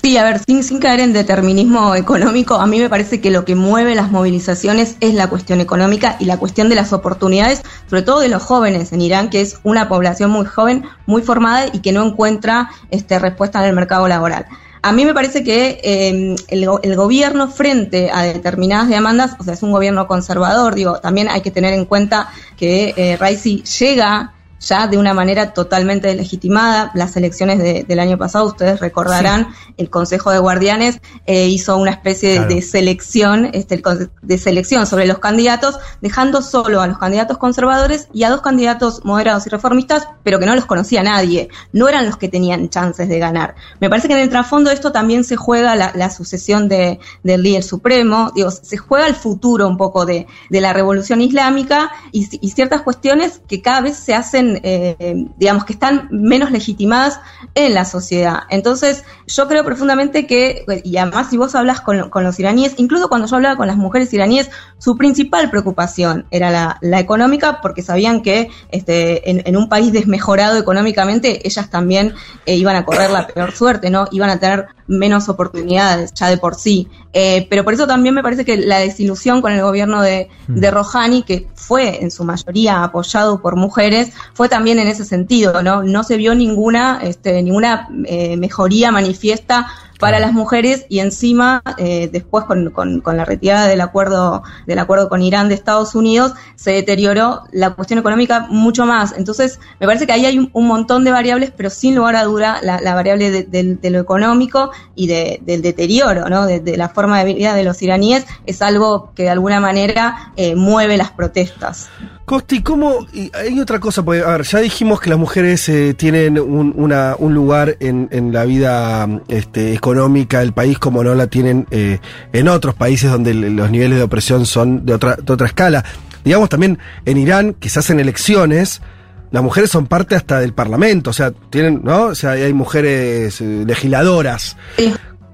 Sí, 0.00 0.16
a 0.18 0.22
ver, 0.22 0.38
sin, 0.38 0.62
sin 0.62 0.78
caer 0.78 1.00
en 1.00 1.12
determinismo 1.12 1.96
económico, 1.96 2.54
a 2.54 2.66
mí 2.68 2.78
me 2.78 2.88
parece 2.88 3.20
que 3.20 3.32
lo 3.32 3.44
que 3.44 3.56
mueve 3.56 3.96
las 3.96 4.12
movilizaciones 4.12 4.94
es 5.00 5.14
la 5.14 5.26
cuestión 5.26 5.60
económica 5.60 6.14
y 6.20 6.26
la 6.26 6.36
cuestión 6.36 6.68
de 6.68 6.76
las 6.76 6.92
oportunidades, 6.92 7.64
sobre 7.90 8.02
todo 8.02 8.20
de 8.20 8.28
los 8.28 8.44
jóvenes 8.44 8.92
en 8.92 9.00
Irán, 9.00 9.30
que 9.30 9.40
es 9.40 9.58
una 9.64 9.88
población 9.88 10.30
muy 10.30 10.46
joven, 10.46 10.84
muy 11.06 11.22
formada 11.22 11.66
y 11.72 11.80
que 11.80 11.90
no 11.90 12.06
encuentra 12.06 12.70
este, 12.92 13.18
respuesta 13.18 13.58
en 13.58 13.70
el 13.70 13.74
mercado 13.74 14.06
laboral. 14.06 14.46
A 14.86 14.92
mí 14.92 15.04
me 15.04 15.14
parece 15.14 15.42
que 15.42 15.80
eh, 15.82 16.36
el, 16.46 16.68
el 16.80 16.94
gobierno 16.94 17.48
frente 17.48 18.08
a 18.12 18.22
determinadas 18.22 18.88
demandas, 18.88 19.34
o 19.36 19.42
sea, 19.42 19.54
es 19.54 19.64
un 19.64 19.72
gobierno 19.72 20.06
conservador, 20.06 20.76
digo, 20.76 21.00
también 21.00 21.28
hay 21.28 21.40
que 21.40 21.50
tener 21.50 21.74
en 21.74 21.86
cuenta 21.86 22.28
que 22.56 22.94
eh, 22.96 23.16
Raisi 23.16 23.64
llega 23.64 24.35
ya 24.68 24.86
de 24.86 24.98
una 24.98 25.14
manera 25.14 25.52
totalmente 25.52 26.14
legitimada. 26.14 26.90
Las 26.94 27.16
elecciones 27.16 27.58
de- 27.58 27.84
del 27.84 27.98
año 27.98 28.18
pasado, 28.18 28.46
ustedes 28.46 28.80
recordarán, 28.80 29.48
el 29.76 29.90
Consejo 29.90 30.30
de 30.30 30.38
Guardianes 30.38 31.00
eh, 31.26 31.46
hizo 31.48 31.76
una 31.76 31.90
especie 31.90 32.30
de- 32.30 32.36
Claro. 32.36 32.54
de 32.54 32.62
selección, 32.62 33.50
este, 33.52 33.82
de 34.22 34.38
selección 34.38 34.86
sobre 34.86 35.06
los 35.06 35.18
candidatos, 35.18 35.78
dejando 36.00 36.42
solo 36.42 36.80
a 36.80 36.86
los 36.86 36.98
candidatos 36.98 37.38
conservadores 37.38 38.08
y 38.12 38.24
a 38.24 38.30
dos 38.30 38.40
candidatos 38.42 39.04
moderados 39.04 39.46
y 39.46 39.50
reformistas, 39.50 40.08
pero 40.22 40.38
que 40.38 40.46
no 40.46 40.54
los 40.54 40.66
conocía 40.66 41.02
nadie. 41.02 41.48
No 41.72 41.88
eran 41.88 42.06
los 42.06 42.16
que 42.16 42.28
tenían 42.28 42.68
chances 42.68 43.08
de 43.08 43.18
ganar. 43.18 43.54
Me 43.80 43.88
parece 43.90 44.08
que 44.08 44.14
en 44.14 44.20
el 44.20 44.28
trasfondo 44.30 44.70
de 44.70 44.74
esto 44.74 44.92
también 44.92 45.24
se 45.24 45.36
juega 45.36 45.76
la, 45.76 45.92
la 45.94 46.10
sucesión 46.10 46.68
de, 46.68 46.98
del 47.22 47.42
líder 47.42 47.62
supremo, 47.62 48.30
digo, 48.34 48.50
se 48.50 48.76
juega 48.76 49.06
el 49.06 49.14
futuro 49.14 49.68
un 49.68 49.76
poco 49.76 50.06
de, 50.06 50.26
de 50.50 50.60
la 50.60 50.72
revolución 50.72 51.20
islámica 51.20 51.90
y, 52.12 52.28
y 52.40 52.50
ciertas 52.50 52.82
cuestiones 52.82 53.40
que 53.48 53.62
cada 53.62 53.80
vez 53.80 53.96
se 53.96 54.14
hacen, 54.14 54.55
eh, 54.62 55.26
digamos, 55.36 55.64
que 55.64 55.72
están 55.72 56.08
menos 56.10 56.50
legitimadas 56.50 57.20
en 57.54 57.74
la 57.74 57.84
sociedad. 57.84 58.40
Entonces, 58.50 59.04
yo 59.26 59.48
creo 59.48 59.64
profundamente 59.64 60.26
que, 60.26 60.64
y 60.84 60.96
además 60.96 61.30
si 61.30 61.36
vos 61.36 61.54
hablas 61.54 61.80
con, 61.80 62.10
con 62.10 62.24
los 62.24 62.38
iraníes, 62.38 62.74
incluso 62.76 63.08
cuando 63.08 63.26
yo 63.26 63.36
hablaba 63.36 63.56
con 63.56 63.66
las 63.66 63.76
mujeres 63.76 64.12
iraníes, 64.12 64.50
su 64.78 64.96
principal 64.96 65.50
preocupación 65.50 66.26
era 66.30 66.78
la, 66.80 67.00
económica, 67.00 67.60
porque 67.60 67.82
sabían 67.82 68.22
que 68.22 68.48
este, 68.70 69.30
en, 69.30 69.42
en 69.44 69.56
un 69.56 69.68
país 69.68 69.92
desmejorado 69.92 70.58
económicamente, 70.58 71.46
ellas 71.46 71.70
también 71.70 72.14
eh, 72.46 72.56
iban 72.56 72.76
a 72.76 72.84
correr 72.84 73.10
la 73.10 73.26
peor 73.26 73.52
suerte, 73.52 73.90
¿no? 73.90 74.06
Iban 74.10 74.30
a 74.30 74.38
tener 74.38 74.66
menos 74.86 75.28
oportunidades 75.28 76.12
ya 76.14 76.28
de 76.28 76.38
por 76.38 76.54
sí. 76.54 76.88
Eh, 77.18 77.46
pero 77.48 77.64
por 77.64 77.72
eso 77.72 77.86
también 77.86 78.14
me 78.14 78.22
parece 78.22 78.44
que 78.44 78.58
la 78.58 78.78
desilusión 78.78 79.40
con 79.40 79.50
el 79.50 79.62
gobierno 79.62 80.02
de, 80.02 80.28
de 80.48 80.70
Rouhani, 80.70 81.22
que 81.22 81.46
fue 81.54 82.02
en 82.02 82.10
su 82.10 82.24
mayoría 82.24 82.84
apoyado 82.84 83.40
por 83.40 83.56
mujeres, 83.56 84.12
fue 84.34 84.50
también 84.50 84.78
en 84.78 84.86
ese 84.86 85.06
sentido, 85.06 85.62
¿no? 85.62 85.82
No 85.82 86.04
se 86.04 86.18
vio 86.18 86.34
ninguna, 86.34 87.00
este, 87.02 87.42
ninguna 87.42 87.88
eh, 88.04 88.36
mejoría 88.36 88.92
manifiesta 88.92 89.66
para 89.98 90.18
las 90.20 90.32
mujeres 90.32 90.86
y 90.88 90.98
encima 91.00 91.62
eh, 91.78 92.08
después 92.12 92.44
con, 92.44 92.70
con- 92.70 93.00
con 93.00 93.16
la 93.16 93.24
retirada 93.24 93.66
del 93.66 93.80
acuerdo 93.80 94.42
del 94.66 94.78
acuerdo 94.78 95.08
con 95.08 95.22
Irán 95.22 95.48
de 95.48 95.54
Estados 95.54 95.94
Unidos 95.94 96.32
se 96.54 96.72
deterioró 96.72 97.42
la 97.52 97.70
cuestión 97.74 97.98
económica 97.98 98.46
mucho 98.50 98.84
más. 98.86 99.14
Entonces 99.16 99.58
me 99.80 99.86
parece 99.86 100.06
que 100.06 100.12
ahí 100.12 100.26
hay 100.26 100.38
un, 100.38 100.50
un 100.52 100.66
montón 100.66 101.04
de 101.04 101.10
variables 101.12 101.52
pero 101.56 101.70
sin 101.70 101.94
lugar 101.94 102.16
a 102.16 102.24
duda 102.24 102.58
la, 102.62 102.80
la 102.80 102.94
variable 102.94 103.30
de, 103.30 103.42
de- 103.44 103.76
de 103.76 103.90
lo 103.90 103.98
económico 104.00 104.70
y 104.94 105.06
de- 105.06 105.40
del 105.44 105.62
deterioro 105.62 106.28
¿no? 106.28 106.46
de, 106.46 106.60
de 106.60 106.76
la 106.76 106.88
forma 106.88 107.22
de 107.22 107.32
vida 107.34 107.54
de 107.54 107.64
los 107.64 107.80
iraníes 107.82 108.26
es 108.46 108.62
algo 108.62 109.12
que 109.14 109.24
de 109.24 109.30
alguna 109.30 109.60
manera 109.60 110.32
eh, 110.36 110.54
mueve 110.54 110.96
las 110.96 111.10
protestas 111.12 111.88
Costi, 112.26 112.60
¿cómo? 112.60 113.06
y 113.12 113.30
hay 113.36 113.60
otra 113.60 113.78
cosa, 113.78 114.04
porque, 114.04 114.20
a 114.22 114.30
ver, 114.30 114.42
ya 114.42 114.58
dijimos 114.58 115.00
que 115.00 115.08
las 115.10 115.18
mujeres 115.18 115.68
eh, 115.68 115.94
tienen 115.94 116.40
un, 116.40 116.72
una- 116.76 117.14
un 117.18 117.32
lugar 117.34 117.76
en, 117.78 118.08
en 118.10 118.32
la 118.32 118.44
vida 118.44 119.08
este, 119.28 119.72
económica 119.74 120.40
del 120.40 120.52
país 120.52 120.76
como 120.80 121.04
no 121.04 121.14
la 121.14 121.28
tienen 121.28 121.68
eh, 121.70 122.00
en 122.32 122.48
otros 122.48 122.74
países 122.74 123.10
donde 123.12 123.32
los 123.32 123.70
niveles 123.70 123.98
de 123.98 124.02
opresión 124.04 124.44
son 124.44 124.84
de 124.84 124.94
otra, 124.94 125.14
de 125.22 125.32
otra 125.32 125.46
escala. 125.46 125.84
Digamos 126.24 126.48
también 126.48 126.80
en 127.04 127.16
Irán, 127.16 127.54
que 127.54 127.68
se 127.68 127.78
hacen 127.78 128.00
elecciones, 128.00 128.82
las 129.30 129.42
mujeres 129.44 129.70
son 129.70 129.86
parte 129.86 130.16
hasta 130.16 130.40
del 130.40 130.52
parlamento, 130.52 131.10
o 131.10 131.12
sea, 131.12 131.30
tienen, 131.30 131.82
¿no? 131.84 132.06
O 132.06 132.14
sea, 132.16 132.32
hay 132.32 132.52
mujeres 132.52 133.40
eh, 133.40 133.62
legisladoras. 133.64 134.56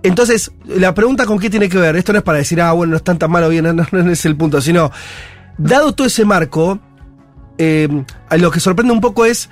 Entonces, 0.02 0.50
la 0.66 0.92
pregunta 0.94 1.24
con 1.24 1.38
qué 1.38 1.48
tiene 1.48 1.70
que 1.70 1.78
ver, 1.78 1.96
esto 1.96 2.12
no 2.12 2.18
es 2.18 2.24
para 2.24 2.36
decir, 2.38 2.60
ah, 2.60 2.72
bueno, 2.72 2.90
no 2.90 2.96
están 2.98 3.18
tan 3.18 3.30
mal 3.30 3.44
o 3.44 3.48
bien, 3.48 3.64
no, 3.64 3.72
no, 3.72 3.86
no 3.90 4.10
es 4.12 4.26
el 4.26 4.36
punto, 4.36 4.60
sino, 4.60 4.90
dado 5.58 5.92
todo 5.92 6.06
ese 6.06 6.24
marco, 6.24 6.78
eh, 7.58 7.88
lo 8.38 8.50
que 8.50 8.60
sorprende 8.60 8.92
un 8.92 9.00
poco 9.00 9.24
es 9.24 9.48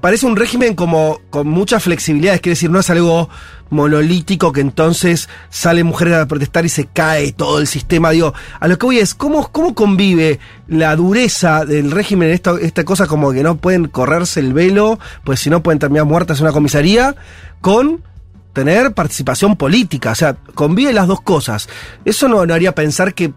parece 0.00 0.26
un 0.26 0.36
régimen 0.36 0.74
como 0.74 1.20
con 1.30 1.48
muchas 1.48 1.84
flexibilidades, 1.84 2.40
quiere 2.40 2.54
decir, 2.54 2.70
no 2.70 2.80
es 2.80 2.90
algo 2.90 3.28
monolítico 3.70 4.52
que 4.52 4.60
entonces 4.60 5.28
salen 5.48 5.86
mujeres 5.86 6.14
a 6.14 6.26
protestar 6.26 6.64
y 6.64 6.68
se 6.68 6.86
cae 6.86 7.32
todo 7.32 7.58
el 7.58 7.66
sistema. 7.66 8.10
Digo, 8.10 8.34
a 8.58 8.68
lo 8.68 8.78
que 8.78 8.86
voy 8.86 8.98
es, 8.98 9.14
¿cómo, 9.14 9.50
cómo 9.52 9.74
convive 9.74 10.38
la 10.68 10.94
dureza 10.96 11.64
del 11.64 11.90
régimen 11.90 12.28
en 12.28 12.34
esta, 12.34 12.54
esta 12.60 12.84
cosa 12.84 13.06
como 13.06 13.32
que 13.32 13.42
no 13.42 13.56
pueden 13.56 13.86
correrse 13.86 14.40
el 14.40 14.52
velo, 14.52 14.98
pues 15.24 15.40
si 15.40 15.50
no 15.50 15.62
pueden 15.62 15.78
terminar 15.78 16.04
muertas 16.04 16.38
en 16.38 16.44
una 16.46 16.52
comisaría, 16.52 17.14
con 17.60 18.02
tener 18.52 18.92
participación 18.92 19.56
política? 19.56 20.12
O 20.12 20.16
sea, 20.16 20.36
convive 20.54 20.92
las 20.92 21.06
dos 21.06 21.20
cosas. 21.20 21.68
Eso 22.04 22.28
no, 22.28 22.44
no 22.44 22.54
haría 22.54 22.74
pensar 22.74 23.14
que 23.14 23.32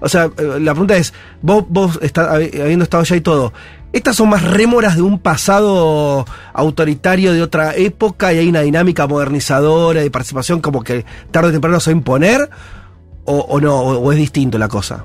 o 0.00 0.08
sea, 0.08 0.24
eh, 0.36 0.58
la 0.60 0.72
pregunta 0.72 0.96
es, 0.96 1.12
vos, 1.42 1.64
vos 1.68 1.98
está- 2.02 2.32
habi- 2.34 2.60
habiendo 2.60 2.84
estado 2.84 3.02
allá 3.02 3.16
y 3.16 3.20
todo, 3.20 3.52
¿estas 3.92 4.16
son 4.16 4.28
más 4.28 4.42
rémoras 4.42 4.96
de 4.96 5.02
un 5.02 5.18
pasado 5.18 6.24
autoritario 6.52 7.32
de 7.32 7.42
otra 7.42 7.74
época 7.76 8.32
y 8.32 8.38
hay 8.38 8.48
una 8.48 8.60
dinámica 8.60 9.06
modernizadora 9.06 10.00
de 10.00 10.10
participación 10.10 10.60
como 10.60 10.82
que 10.82 11.04
tarde 11.30 11.48
o 11.48 11.52
temprano 11.52 11.80
se 11.80 11.90
va 11.90 11.94
a 11.94 11.98
imponer? 11.98 12.50
¿O, 13.24 13.36
o 13.40 13.60
no? 13.60 13.74
O, 13.80 13.98
o 13.98 14.12
es 14.12 14.18
distinto 14.18 14.56
la 14.58 14.68
cosa? 14.68 15.04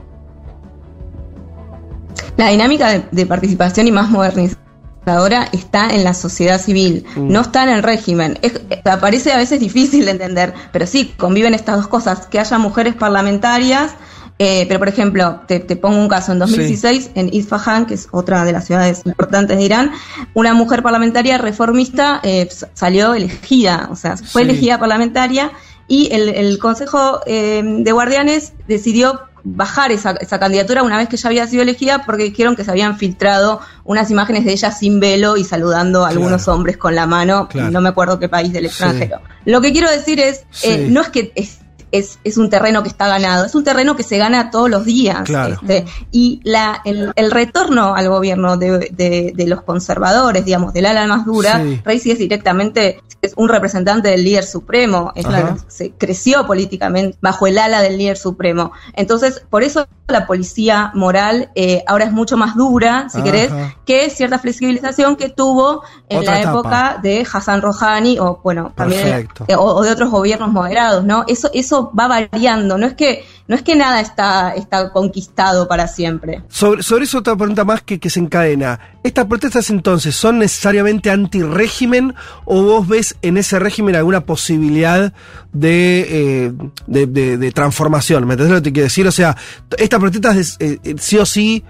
La 2.37 2.49
dinámica 2.49 2.89
de, 2.89 3.03
de 3.11 3.25
participación 3.25 3.87
y 3.87 3.91
más 3.91 4.09
modernizadora 4.09 5.47
está 5.51 5.89
en 5.89 6.03
la 6.03 6.13
sociedad 6.13 6.59
civil, 6.59 7.05
Mm. 7.15 7.31
no 7.31 7.41
está 7.41 7.63
en 7.63 7.69
el 7.69 7.83
régimen. 7.83 8.39
Es- 8.41 8.61
eh, 8.69 8.81
parece 8.99 9.31
a 9.33 9.37
veces 9.37 9.59
difícil 9.59 10.05
de 10.05 10.11
entender, 10.11 10.53
pero 10.71 10.87
sí, 10.87 11.13
conviven 11.17 11.53
estas 11.53 11.75
dos 11.77 11.87
cosas, 11.87 12.27
que 12.27 12.39
haya 12.39 12.57
mujeres 12.57 12.95
parlamentarias, 12.95 13.95
eh, 14.39 14.65
pero 14.67 14.79
por 14.79 14.89
ejemplo, 14.89 15.41
te, 15.47 15.59
te 15.59 15.75
pongo 15.75 15.97
un 15.99 16.07
caso, 16.09 16.31
en 16.31 16.39
2016 16.39 17.11
en 17.15 17.33
Isfahan, 17.33 17.85
que 17.85 17.93
es 17.93 18.07
otra 18.11 18.43
de 18.45 18.51
las 18.51 18.65
ciudades 18.65 19.01
importantes 19.05 19.57
de 19.57 19.63
Irán, 19.63 19.91
una 20.33 20.53
mujer 20.53 20.81
parlamentaria 20.83 21.37
reformista 21.37 22.19
eh, 22.23 22.49
salió 22.73 23.13
elegida, 23.13 23.87
o 23.91 23.95
sea, 23.95 24.17
fue 24.17 24.43
Sí. 24.43 24.49
elegida 24.49 24.79
parlamentaria 24.79 25.51
y 25.87 26.11
el, 26.13 26.29
el 26.29 26.57
Consejo 26.59 27.21
eh, 27.25 27.61
de 27.63 27.91
Guardianes 27.91 28.53
decidió 28.67 29.21
bajar 29.45 29.91
esa, 29.91 30.11
esa 30.21 30.39
candidatura 30.39 30.83
una 30.83 30.97
vez 30.97 31.09
que 31.09 31.17
ya 31.17 31.27
había 31.27 31.45
sido 31.47 31.63
elegida 31.63 32.03
porque 32.05 32.23
dijeron 32.23 32.55
que 32.55 32.63
se 32.63 32.71
habían 32.71 32.97
filtrado 32.97 33.59
unas 33.83 34.09
imágenes 34.09 34.45
de 34.45 34.53
ella 34.53 34.71
sin 34.71 35.01
velo 35.01 35.35
y 35.35 35.43
saludando 35.43 36.05
a 36.05 36.09
algunos 36.09 36.47
hombres 36.47 36.77
con 36.77 36.95
la 36.95 37.05
mano, 37.07 37.49
Claro. 37.49 37.69
no 37.69 37.81
me 37.81 37.89
acuerdo 37.89 38.19
qué 38.19 38.29
país 38.29 38.53
del 38.53 38.63
Sí. 38.63 38.67
extranjero. 38.67 39.19
Lo 39.43 39.59
que 39.59 39.73
quiero 39.73 39.91
decir 39.91 40.21
es, 40.21 40.45
eh, 40.63 40.85
Sí. 40.85 40.87
no 40.89 41.01
es 41.01 41.09
que 41.09 41.33
es, 41.35 41.57
es, 41.93 42.19
es 42.25 42.37
un 42.37 42.49
terreno 42.49 42.83
que 42.83 42.89
está 42.89 43.07
ganado, 43.07 43.45
es 43.45 43.55
un 43.55 43.63
terreno 43.63 43.95
que 43.95 44.03
se 44.03 44.17
gana 44.17 44.51
todos 44.51 44.69
los 44.69 44.83
días. 44.83 45.21
Claro. 45.23 45.53
este, 45.61 45.85
y 46.11 46.41
la, 46.43 46.81
el, 46.83 47.13
el 47.15 47.31
retorno 47.31 47.95
al 47.95 48.09
gobierno 48.09 48.57
de, 48.57 48.89
de- 48.91 49.31
de 49.33 49.47
los 49.47 49.61
conservadores, 49.61 50.43
digamos, 50.43 50.73
del 50.73 50.85
ala 50.87 51.07
más 51.07 51.25
dura, 51.25 51.61
Sí. 51.63 51.81
Reisi 51.85 52.11
es 52.11 52.17
directamente 52.19 53.01
es 53.21 53.31
un 53.37 53.47
representante 53.47 54.09
del 54.09 54.23
líder 54.25 54.43
supremo, 54.43 55.13
es 55.15 55.25
se 55.69 55.91
creció 55.91 56.45
políticamente 56.45 57.17
bajo 57.21 57.47
el 57.47 57.57
ala 57.57 57.81
del 57.81 57.97
líder 57.97 58.17
supremo. 58.17 58.73
Entonces, 58.93 59.45
por 59.49 59.63
eso 59.63 59.87
la 60.09 60.27
policía 60.27 60.91
moral 60.93 61.49
eh, 61.55 61.83
ahora 61.87 62.03
es 62.03 62.11
mucho 62.11 62.35
más 62.35 62.55
dura, 62.57 63.07
si 63.09 63.19
Ajá. 63.19 63.23
querés, 63.23 63.51
que 63.85 64.09
cierta 64.09 64.39
flexibilización 64.39 65.15
que 65.15 65.29
tuvo 65.29 65.83
en 66.09 66.19
Otra 66.19 66.33
la 66.33 66.39
etapa. 66.41 66.51
época 66.59 66.99
de 67.01 67.25
Hassan 67.31 67.61
Rouhani 67.61 68.19
o 68.19 68.41
bueno, 68.43 68.73
también 68.75 69.29
eh, 69.47 69.55
o, 69.55 69.61
o 69.63 69.83
de 69.83 69.91
otros 69.91 70.09
gobiernos 70.11 70.51
moderados, 70.51 71.05
¿no? 71.05 71.23
Eso 71.27 71.49
eso 71.53 71.82
va 71.91 72.07
variando, 72.07 72.77
no 72.77 72.85
es 72.85 72.93
que 72.93 73.23
no 73.47 73.55
es 73.55 73.61
que 73.61 73.75
nada 73.75 73.99
está 74.01 74.53
está 74.55 74.91
conquistado 74.91 75.67
para 75.67 75.87
siempre. 75.87 76.43
Sobre, 76.47 76.81
sobre 76.83 77.03
eso 77.05 77.17
otra 77.19 77.35
pregunta 77.35 77.63
más 77.65 77.81
que, 77.81 77.99
que 77.99 78.09
se 78.09 78.19
encadena. 78.19 78.79
¿Estas 79.03 79.25
protestas 79.25 79.69
entonces 79.69 80.15
son 80.15 80.39
necesariamente 80.39 81.11
anti-régimen 81.11 82.15
o 82.45 82.63
vos 82.63 82.87
ves 82.87 83.15
en 83.21 83.37
ese 83.37 83.59
régimen 83.59 83.95
alguna 83.95 84.21
posibilidad 84.21 85.13
de, 85.51 86.07
eh, 86.47 86.53
de, 86.87 87.05
de- 87.07 87.37
de 87.37 87.51
transformación? 87.51 88.25
¿Me 88.25 88.33
entendés 88.35 88.51
lo 88.53 88.61
que 88.61 88.69
te 88.69 88.73
quiero 88.73 88.85
decir? 88.85 89.07
O 89.07 89.11
sea, 89.11 89.35
estas 89.77 89.99
protestas 89.99 90.57
eh, 90.59 90.79
eh, 90.83 90.95
sí 90.99 91.17
o 91.17 91.25
sí 91.25 91.63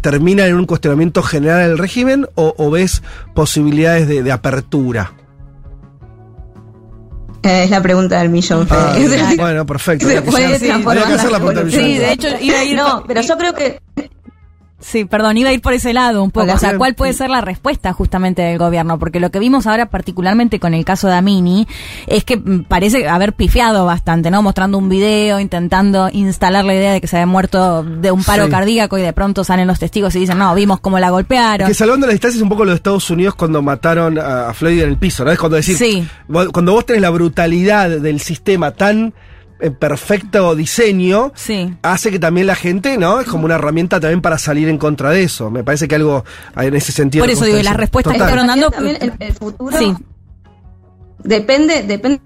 terminan 0.00 0.48
en 0.48 0.56
un 0.56 0.66
cuestionamiento 0.66 1.22
general 1.22 1.68
del 1.68 1.78
régimen 1.78 2.26
o, 2.34 2.70
ves 2.70 3.02
posibilidades 3.34 4.06
de, 4.08 4.22
de 4.22 4.32
apertura? 4.32 5.12
Eh, 7.42 7.64
es 7.64 7.70
la 7.70 7.80
pregunta 7.82 8.18
del 8.18 8.28
millón. 8.30 8.66
Ah, 8.70 8.92
Fede. 8.94 9.36
bueno, 9.38 9.64
perfecto. 9.66 10.08
Se 10.08 10.22
puede 10.22 10.46
hacer- 10.46 10.58
transformar 10.68 10.96
había 10.98 11.06
que 11.08 11.14
hacer 11.14 11.30
la 11.30 11.38
la 11.38 11.44
pregunta 11.44 11.60
del 11.62 11.72
Sí, 11.72 11.98
de 11.98 12.12
hecho, 12.12 12.28
iba 12.40 12.58
a 12.58 12.64
ir. 12.64 12.76
No, 12.76 13.04
pero 13.06 13.20
yo 13.20 13.36
creo 13.38 13.54
que 13.54 13.80
Sí, 14.78 15.06
perdón, 15.06 15.38
iba 15.38 15.48
a 15.48 15.52
ir 15.54 15.62
por 15.62 15.72
ese 15.72 15.94
lado 15.94 16.22
un 16.22 16.30
poco. 16.30 16.44
Hola. 16.44 16.54
o 16.54 16.58
sea, 16.58 16.76
¿cuál 16.76 16.94
puede 16.94 17.14
ser 17.14 17.30
la 17.30 17.40
respuesta 17.40 17.94
justamente 17.94 18.42
del 18.42 18.58
gobierno? 18.58 18.98
Porque 18.98 19.20
lo 19.20 19.30
que 19.30 19.38
vimos 19.38 19.66
ahora, 19.66 19.86
particularmente 19.86 20.60
con 20.60 20.74
el 20.74 20.84
caso 20.84 21.08
de 21.08 21.14
Amini, 21.14 21.66
es 22.06 22.24
que 22.24 22.36
mm, 22.36 22.64
parece 22.64 23.08
haber 23.08 23.32
pifiado 23.32 23.86
bastante, 23.86 24.30
¿no? 24.30 24.42
Mostrando 24.42 24.76
un 24.76 24.90
video, 24.90 25.40
intentando 25.40 26.10
instalar 26.12 26.66
la 26.66 26.74
idea 26.74 26.92
de 26.92 27.00
que 27.00 27.06
se 27.06 27.16
había 27.16 27.26
muerto 27.26 27.82
de 27.84 28.10
un 28.10 28.22
paro 28.22 28.44
Sí. 28.44 28.50
cardíaco 28.50 28.98
y 28.98 29.02
de 29.02 29.14
pronto 29.14 29.44
salen 29.44 29.66
los 29.66 29.78
testigos 29.78 30.14
y 30.14 30.20
dicen, 30.20 30.36
no, 30.36 30.54
vimos 30.54 30.78
cómo 30.80 30.98
la 30.98 31.08
golpearon. 31.08 31.66
Que 31.66 31.74
salvando 31.74 32.06
la 32.06 32.12
distancia 32.12 32.36
es 32.36 32.42
un 32.42 32.50
poco 32.50 32.66
lo 32.66 32.72
de 32.72 32.76
Estados 32.76 33.08
Unidos 33.08 33.34
cuando 33.34 33.62
mataron 33.62 34.18
a, 34.18 34.52
Floyd 34.52 34.82
en 34.82 34.90
el 34.90 34.98
piso, 34.98 35.24
¿no? 35.24 35.32
Es 35.32 35.38
cuando 35.38 35.56
decir, 35.56 35.76
Sí. 35.78 36.06
cuando 36.52 36.72
vos 36.72 36.84
tenés 36.84 37.00
la 37.00 37.10
brutalidad 37.10 37.88
del 37.88 38.20
sistema 38.20 38.72
tan 38.72 39.14
en 39.58 39.74
perfecto 39.74 40.54
diseño, 40.54 41.32
hace 41.82 42.10
que 42.10 42.18
también 42.18 42.46
la 42.46 42.54
gente, 42.54 42.98
¿no? 42.98 43.20
Es 43.20 43.26
como 43.26 43.44
una 43.44 43.54
herramienta 43.54 43.98
también 44.00 44.20
para 44.20 44.38
salir 44.38 44.68
en 44.68 44.78
contra 44.78 45.10
de 45.10 45.22
eso. 45.22 45.50
Me 45.50 45.64
parece 45.64 45.88
que 45.88 45.94
algo 45.94 46.24
en 46.56 46.74
ese 46.74 46.92
sentido. 46.92 47.24
Por 47.24 47.30
eso 47.32 47.44
digo, 47.44 47.62
las 47.62 47.76
respuestas 47.76 48.18
dando. 48.18 48.70
también 48.70 48.98
el, 49.00 49.12
el 49.18 49.32
futuro 49.32 49.76
Sí. 49.76 49.94
depende, 51.22 51.82
depende 51.82 52.20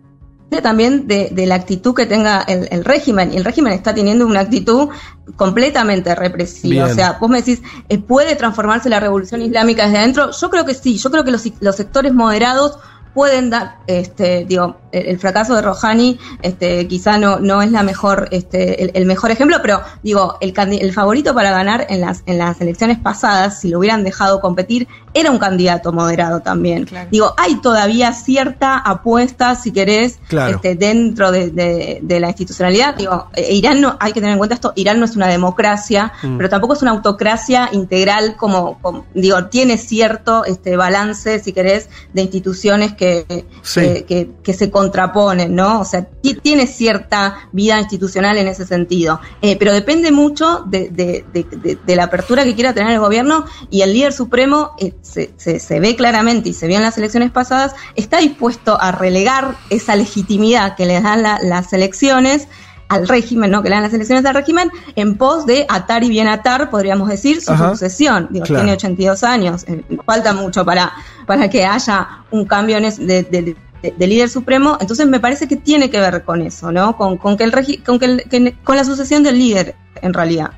también 0.63 1.07
de, 1.07 1.29
de 1.31 1.47
la 1.47 1.55
actitud 1.55 1.95
que 1.95 2.07
tenga 2.07 2.41
el, 2.43 2.67
el 2.73 2.85
régimen. 2.85 3.33
Y 3.33 3.37
el 3.37 3.45
régimen 3.45 3.73
está 3.73 3.95
teniendo 3.95 4.27
una 4.27 4.41
actitud 4.41 4.89
completamente 5.37 6.13
represiva. 6.17 6.87
Bien. 6.87 6.93
O 6.93 6.95
sea, 6.95 7.19
vos 7.21 7.31
me 7.31 7.39
decís, 7.43 7.63
eh, 7.89 7.99
¿puede 7.99 8.35
transformarse 8.35 8.89
la 8.89 8.99
revolución 8.99 9.43
islámica 9.43 9.85
desde 9.85 9.99
adentro? 9.99 10.31
Yo 10.33 10.51
creo 10.51 10.65
que 10.67 10.75
sí. 10.75 10.99
Yo 10.99 11.11
creo 11.13 11.23
que 11.23 11.31
los, 11.31 11.45
los 11.61 11.77
sectores 11.77 12.13
moderados 12.13 12.79
pueden 13.15 13.51
dar, 13.51 13.77
este, 13.87 14.45
digo, 14.45 14.77
el, 14.93 15.07
el 15.07 15.19
fracaso 15.19 15.55
de 15.55 15.63
Rouhani, 15.63 16.19
este, 16.43 16.87
quizá 16.89 17.19
no, 17.19 17.39
no 17.41 17.63
es 17.63 17.71
la 17.71 17.83
mejor, 17.83 18.29
este, 18.31 18.83
el, 18.85 18.91
el 18.95 19.07
mejor 19.07 19.31
ejemplo, 19.31 19.59
pero 19.63 19.81
digo, 20.03 20.37
el, 20.41 20.53
el 20.57 20.93
favorito 20.93 21.35
para 21.35 21.51
ganar 21.51 21.87
en 21.91 22.01
las, 22.01 22.23
en 22.27 22.39
las 22.39 22.61
elecciones 22.61 22.99
pasadas, 22.99 23.61
si 23.61 23.69
lo 23.69 23.79
hubieran 23.79 24.05
dejado 24.05 24.41
competir, 24.41 24.87
era 25.13 25.31
un 25.33 25.39
candidato 25.39 25.93
moderado 25.93 26.41
también. 26.41 26.89
Digo, 27.11 27.35
hay 27.37 27.57
todavía 27.61 28.13
cierta 28.13 28.79
apuesta, 28.79 29.55
si 29.57 29.73
querés, 29.73 30.19
Claro. 30.29 30.57
este, 30.57 30.77
dentro 30.77 31.33
de, 31.33 31.51
de- 31.51 31.99
de 32.03 32.21
la 32.21 32.29
institucionalidad. 32.29 32.95
Digo, 32.95 33.27
eh, 33.35 33.53
Irán 33.55 33.81
no, 33.81 33.97
hay 33.99 34.13
que 34.13 34.21
tener 34.21 34.33
en 34.35 34.39
cuenta 34.39 34.55
esto, 34.55 34.73
Irán 34.77 34.99
no 35.01 35.05
es 35.05 35.17
una 35.17 35.27
democracia, 35.27 36.13
Mm. 36.23 36.37
pero 36.37 36.49
tampoco 36.49 36.75
es 36.75 36.83
una 36.83 36.93
autocracia 36.93 37.69
integral 37.73 38.37
como, 38.37 38.79
como- 38.81 39.05
digo, 39.15 39.47
tiene 39.47 39.79
cierto 39.79 40.45
este 40.45 40.77
balance, 40.77 41.41
si 41.41 41.53
querés, 41.53 41.89
de 42.13 42.23
instituciones 42.23 42.93
que, 43.01 43.47
Sí. 43.63 43.81
que, 43.81 44.05
que- 44.05 44.31
que 44.43 44.53
se 44.53 44.71
contraponen, 44.71 45.55
¿no? 45.55 45.81
O 45.81 45.85
sea, 45.87 46.05
ti- 46.05 46.35
tiene 46.35 46.67
cierta 46.67 47.49
vida 47.51 47.79
institucional 47.81 48.37
en 48.37 48.47
ese 48.47 48.67
sentido. 48.67 49.21
Eh, 49.41 49.57
pero 49.57 49.73
depende 49.73 50.13
mucho 50.13 50.65
de, 50.67 50.91
de- 50.91 51.25
de- 51.33 51.45
de- 51.51 51.79
de 51.83 51.97
la 51.97 52.05
apertura 52.05 52.45
que 52.45 52.55
quiera 52.55 52.75
tener 52.75 52.93
el 52.93 53.01
gobierno 53.01 53.47
y 53.71 53.81
el 53.81 53.95
líder 53.95 54.13
supremo 54.13 54.73
eh, 54.79 54.93
se, 55.01 55.31
se- 55.39 55.61
se 55.61 55.81
ve 55.81 55.97
claramente 55.97 56.51
y 56.51 56.53
se 56.53 56.67
vio 56.67 56.77
en 56.77 56.83
las 56.83 56.99
elecciones 56.99 57.31
pasadas, 57.31 57.75
está 57.97 58.19
dispuesto 58.19 58.79
a 58.79 58.93
relegar 58.93 59.57
esa 59.71 59.97
legitimidad 59.97 60.77
que 60.77 60.85
le 60.85 61.01
dan 61.01 61.23
la- 61.23 61.39
las 61.43 61.73
elecciones 61.73 62.49
al 62.91 63.09
régimen, 63.09 63.51
¿no? 63.51 63.63
Que 63.63 63.71
le 63.71 63.77
dan 63.77 63.85
las 63.85 63.95
elecciones 63.95 64.25
al 64.27 64.35
régimen 64.35 64.71
en 64.97 65.17
pos 65.17 65.47
de 65.47 65.65
atar 65.69 66.05
y 66.05 66.09
bien 66.11 66.29
atar, 66.29 66.69
podríamos 66.71 67.09
decir, 67.09 67.41
su 67.41 67.53
Ajá. 67.53 67.71
sucesión. 67.71 68.29
Digo, 68.31 68.45
Claro. 68.45 68.63
tiene 68.63 68.73
82 68.77 69.25
años, 69.25 69.65
eh, 69.67 69.83
falta 70.05 70.33
mucho 70.35 70.65
para, 70.65 70.93
para 71.27 71.49
que 71.49 71.65
haya 71.65 72.07
un 72.31 72.45
cambio 72.45 72.77
en 72.77 72.85
es- 72.85 72.99
de, 72.99 73.23
de- 73.23 73.57
de- 73.83 73.95
de 73.97 74.07
líder 74.07 74.29
supremo, 74.29 74.77
entonces 74.81 75.07
me 75.07 75.21
parece 75.21 75.49
que 75.49 75.57
tiene 75.57 75.89
que 75.89 75.99
ver 76.01 76.23
con 76.25 76.43
eso, 76.43 76.71
¿no? 76.71 76.97
Con, 76.97 77.17
con 77.17 77.37
que 77.39 77.45
el 77.45 77.53
regi- 77.53 77.83
con 77.83 77.99
que, 77.99 78.05
el- 78.05 78.25
que- 78.29 78.55
con 78.63 78.77
la 78.77 78.85
sucesión 78.85 79.23
del 79.23 79.39
líder, 79.39 79.75
en 80.03 80.13
realidad. 80.13 80.51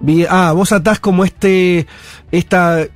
Bien, 0.00 0.28
ah, 0.30 0.52
vos 0.52 0.72
atás 0.72 0.98
como 0.98 1.24
este, 1.24 1.86
esta 2.32 2.86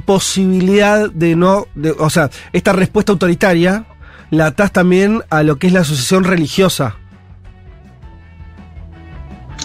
imposibilidad 0.00 1.10
de 1.10 1.36
no, 1.36 1.66
o 1.98 2.10
sea, 2.10 2.30
esta 2.52 2.72
respuesta 2.72 3.12
autoritaria, 3.12 3.84
la 4.30 4.46
atás 4.46 4.72
también 4.72 5.22
a 5.30 5.42
lo 5.42 5.56
que 5.58 5.66
es 5.68 5.72
la 5.72 5.80
asociación 5.80 6.24
religiosa. 6.24 6.96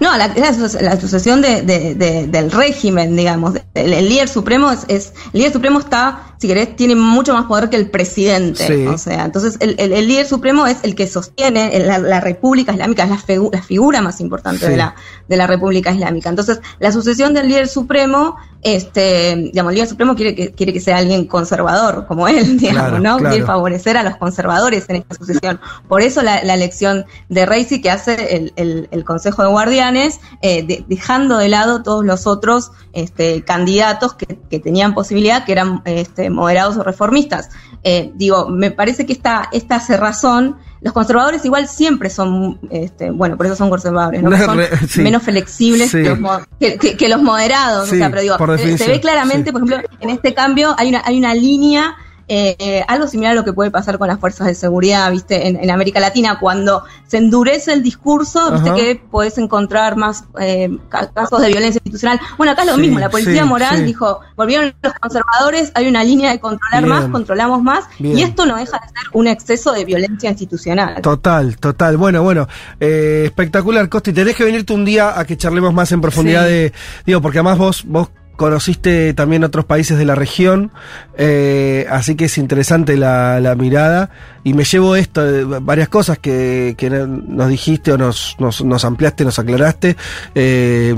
No, 0.00 0.16
la, 0.16 0.28
la, 0.28 1.00
sucesión 1.00 1.40
de, 1.40 1.62
de- 1.62 1.94
de- 1.94 2.26
del 2.26 2.50
régimen, 2.50 3.16
digamos. 3.16 3.54
El, 3.74 3.92
el 3.92 4.08
líder 4.08 4.28
supremo 4.28 4.70
es, 4.70 4.80
es- 4.88 5.12
el 5.32 5.38
líder 5.40 5.52
supremo 5.52 5.78
está, 5.78 6.34
si 6.38 6.48
querés, 6.48 6.74
tiene 6.76 6.94
mucho 6.96 7.32
más 7.32 7.44
poder 7.46 7.70
que 7.70 7.76
el 7.76 7.88
presidente. 7.90 8.66
Sí. 8.66 8.86
O 8.86 8.98
sea, 8.98 9.24
entonces 9.24 9.56
el, 9.60 9.76
el- 9.78 9.92
el 9.92 10.08
líder 10.08 10.26
supremo 10.26 10.66
es 10.66 10.78
el 10.82 10.94
que 10.94 11.06
sostiene 11.06 11.78
la, 11.80 11.98
la 11.98 12.20
República 12.20 12.72
Islámica, 12.72 13.04
es 13.04 13.10
la, 13.10 13.16
figu- 13.18 13.50
la 13.52 13.62
figura 13.62 14.02
más 14.02 14.20
importante 14.20 14.66
Sí. 14.66 14.72
de 14.72 14.76
la 14.76 14.94
de 15.28 15.36
la 15.38 15.46
República 15.46 15.90
Islámica. 15.90 16.28
Entonces, 16.28 16.60
la 16.80 16.92
sucesión 16.92 17.32
del 17.32 17.48
líder 17.48 17.66
supremo, 17.66 18.36
este, 18.62 19.34
digamos, 19.36 19.70
el 19.70 19.76
líder 19.76 19.88
supremo 19.88 20.14
quiere 20.16 20.34
que 20.34 20.52
quiere 20.52 20.72
que 20.72 20.80
sea 20.80 20.98
alguien 20.98 21.26
conservador 21.26 22.06
como 22.06 22.28
él, 22.28 22.58
digamos, 22.58 22.82
Claro, 22.82 22.98
¿no? 22.98 23.16
claro. 23.18 23.30
Quiere 23.30 23.46
favorecer 23.46 23.96
a 23.96 24.02
los 24.02 24.16
conservadores 24.16 24.84
en 24.88 24.96
esta 24.96 25.14
sucesión. 25.14 25.60
Por 25.88 26.02
eso 26.02 26.20
la, 26.20 26.38
elección 26.54 27.06
de 27.28 27.46
Reisi 27.46 27.80
que 27.80 27.90
hace 27.90 28.36
el, 28.36 28.52
el- 28.56 29.04
Consejo 29.04 29.42
de 29.42 29.48
Guardianes, 29.84 30.20
eh, 30.40 30.62
de- 30.66 30.84
dejando 30.88 31.36
de 31.38 31.48
lado 31.48 31.82
todos 31.82 32.04
los 32.04 32.26
otros 32.26 32.70
este, 32.92 33.42
candidatos 33.44 34.14
que, 34.14 34.38
que 34.50 34.58
tenían 34.60 34.94
posibilidad, 34.94 35.44
que 35.44 35.52
eran 35.52 35.82
este, 35.84 36.30
moderados 36.30 36.76
o 36.76 36.82
reformistas. 36.82 37.50
Eh, 37.82 38.12
digo, 38.14 38.48
me 38.48 38.70
parece 38.70 39.04
que 39.04 39.12
esta, 39.12 39.48
esta 39.52 39.78
cerrazón, 39.80 40.56
los 40.80 40.92
conservadores 40.94 41.44
igual 41.44 41.68
siempre 41.68 42.08
son, 42.08 42.58
este, 42.70 43.10
bueno, 43.10 43.36
por 43.36 43.44
eso 43.46 43.56
son 43.56 43.68
conservadores, 43.68 44.22
¿no? 44.22 44.30
Son 44.44 44.58
sí. 44.88 45.02
menos 45.02 45.22
flexibles 45.22 45.90
Sí. 45.90 46.02
que, 46.02 46.16
los, 46.16 46.78
que- 46.78 46.96
que- 46.96 47.08
los 47.08 47.22
moderados. 47.22 47.88
Sí, 47.90 47.96
o 47.96 47.98
sea, 47.98 48.08
pero 48.10 48.22
digo, 48.22 48.36
por 48.38 48.58
se- 48.58 48.88
ve 48.88 49.00
claramente, 49.00 49.52
por 49.52 49.62
ejemplo, 49.64 49.88
en 50.00 50.10
este 50.10 50.32
cambio 50.32 50.74
hay 50.78 50.88
una, 50.88 51.02
hay 51.04 51.18
una 51.18 51.34
línea 51.34 51.94
eh, 52.28 52.56
eh, 52.58 52.84
algo 52.88 53.06
similar 53.06 53.32
a 53.32 53.34
lo 53.34 53.44
que 53.44 53.52
puede 53.52 53.70
pasar 53.70 53.98
con 53.98 54.08
las 54.08 54.18
fuerzas 54.18 54.46
de 54.46 54.54
seguridad, 54.54 55.10
viste, 55.10 55.46
en, 55.48 55.56
en 55.56 55.70
América 55.70 56.00
Latina, 56.00 56.38
cuando 56.40 56.84
se 57.06 57.18
endurece 57.18 57.72
el 57.72 57.82
discurso, 57.82 58.50
viste 58.52 58.70
Ajá. 58.70 58.76
que 58.78 59.02
podés 59.10 59.36
encontrar 59.38 59.96
más 59.96 60.24
eh, 60.40 60.70
ca- 60.88 61.10
casos 61.12 61.40
de 61.40 61.48
violencia 61.48 61.78
institucional. 61.84 62.18
Bueno, 62.38 62.52
acá 62.52 62.62
es 62.62 62.68
lo 62.68 62.74
Sí, 62.76 62.80
mismo, 62.80 62.98
la 62.98 63.10
policía 63.10 63.42
sí, 63.42 63.48
moral 63.48 63.76
sí. 63.78 63.82
dijo, 63.84 64.20
volvieron 64.36 64.74
los 64.82 64.92
conservadores, 64.94 65.70
hay 65.74 65.86
una 65.86 66.02
línea 66.02 66.30
de 66.32 66.40
controlar 66.40 66.82
Bien. 66.84 66.94
más, 66.96 67.10
controlamos 67.10 67.62
más, 67.62 67.84
Bien. 67.98 68.18
y 68.18 68.22
esto 68.22 68.46
no 68.46 68.56
deja 68.56 68.78
de 68.78 68.88
ser 68.88 69.08
un 69.12 69.26
exceso 69.26 69.72
de 69.72 69.84
violencia 69.84 70.30
institucional. 70.30 71.00
Total, 71.02 71.56
total. 71.58 71.96
Bueno, 71.96 72.22
bueno, 72.22 72.48
eh, 72.80 73.22
espectacular, 73.26 73.88
Costi. 73.88 74.12
Tenés 74.12 74.34
que 74.36 74.44
venirte 74.44 74.72
un 74.72 74.84
día 74.84 75.18
a 75.18 75.24
que 75.24 75.36
charlemos 75.36 75.72
más 75.74 75.92
en 75.92 76.00
profundidad 76.00 76.44
de. 76.44 76.72
Digo, 77.06 77.20
porque 77.20 77.38
además 77.38 77.58
vos, 77.58 77.84
vos 77.86 78.08
conociste 78.36 79.14
también 79.14 79.44
otros 79.44 79.64
países 79.64 79.98
de 79.98 80.04
la 80.04 80.14
región, 80.14 80.70
eh, 81.16 81.86
así 81.90 82.14
que 82.14 82.26
es 82.26 82.38
interesante 82.38 82.96
la, 82.96 83.40
la 83.40 83.54
mirada. 83.54 84.10
Y 84.44 84.52
me 84.54 84.64
llevo 84.64 84.94
esto, 84.94 85.24
de 85.24 85.44
varias 85.44 85.88
cosas 85.88 86.18
que, 86.18 86.74
que 86.76 86.90
nos 86.90 87.48
dijiste 87.48 87.92
o 87.92 87.98
nos, 87.98 88.36
nos, 88.38 88.62
nos 88.62 88.84
ampliaste, 88.84 89.24
nos 89.24 89.38
aclaraste. 89.38 89.96
Eh, 90.34 90.94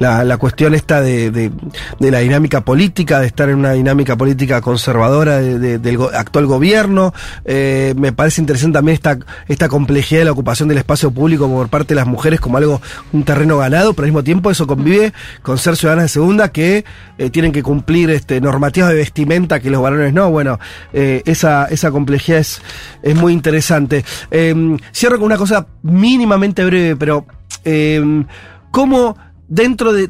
la, 0.00 0.24
la 0.24 0.36
cuestión 0.36 0.74
esta 0.74 1.00
de, 1.00 1.30
de, 1.30 1.52
de 2.00 2.10
la 2.10 2.18
dinámica 2.18 2.62
política, 2.62 3.20
de 3.20 3.28
estar 3.28 3.48
en 3.50 3.56
una 3.58 3.72
dinámica 3.72 4.16
política 4.16 4.60
conservadora 4.60 5.38
de- 5.38 5.58
de- 5.60 5.78
del 5.78 5.98
actual 6.12 6.46
gobierno. 6.46 7.14
Eh, 7.44 7.94
me 7.96 8.12
parece 8.12 8.40
interesante 8.40 8.74
también 8.78 8.94
esta, 8.94 9.16
esta 9.46 9.68
complejidad 9.68 10.22
de 10.22 10.24
la 10.26 10.32
ocupación 10.32 10.68
del 10.68 10.78
espacio 10.78 11.10
público 11.12 11.48
por 11.48 11.68
parte 11.68 11.94
de 11.94 12.00
las 12.00 12.06
mujeres 12.06 12.40
como 12.40 12.58
algo, 12.58 12.82
un 13.12 13.22
terreno 13.22 13.58
ganado, 13.58 13.92
pero 13.94 14.06
al 14.06 14.10
mismo 14.10 14.24
tiempo 14.24 14.50
eso 14.50 14.66
convive 14.66 15.12
con 15.42 15.56
ser 15.58 15.76
ciudadanas 15.76 16.06
de 16.06 16.08
segunda 16.08 16.50
que 16.50 16.84
eh, 17.16 17.30
tienen 17.30 17.52
que 17.52 17.62
cumplir 17.62 18.10
este, 18.10 18.40
normativas 18.40 18.88
de 18.90 18.96
vestimenta 18.96 19.60
que 19.60 19.70
los 19.70 19.80
varones 19.82 20.12
no. 20.12 20.30
Bueno, 20.30 20.58
eh, 20.92 21.22
esa, 21.26 21.66
esa 21.66 21.92
complejidad 21.92 22.40
es, 22.40 22.60
es 23.02 23.14
muy 23.16 23.32
interesante. 23.32 24.04
Eh, 24.30 24.76
cierro 24.92 25.16
con 25.18 25.26
una 25.26 25.36
cosa 25.36 25.66
mínimamente 25.82 26.64
breve, 26.64 26.96
pero 26.96 27.26
eh, 27.64 28.24
¿cómo 28.70 29.16
dentro 29.48 29.92
de, 29.92 30.08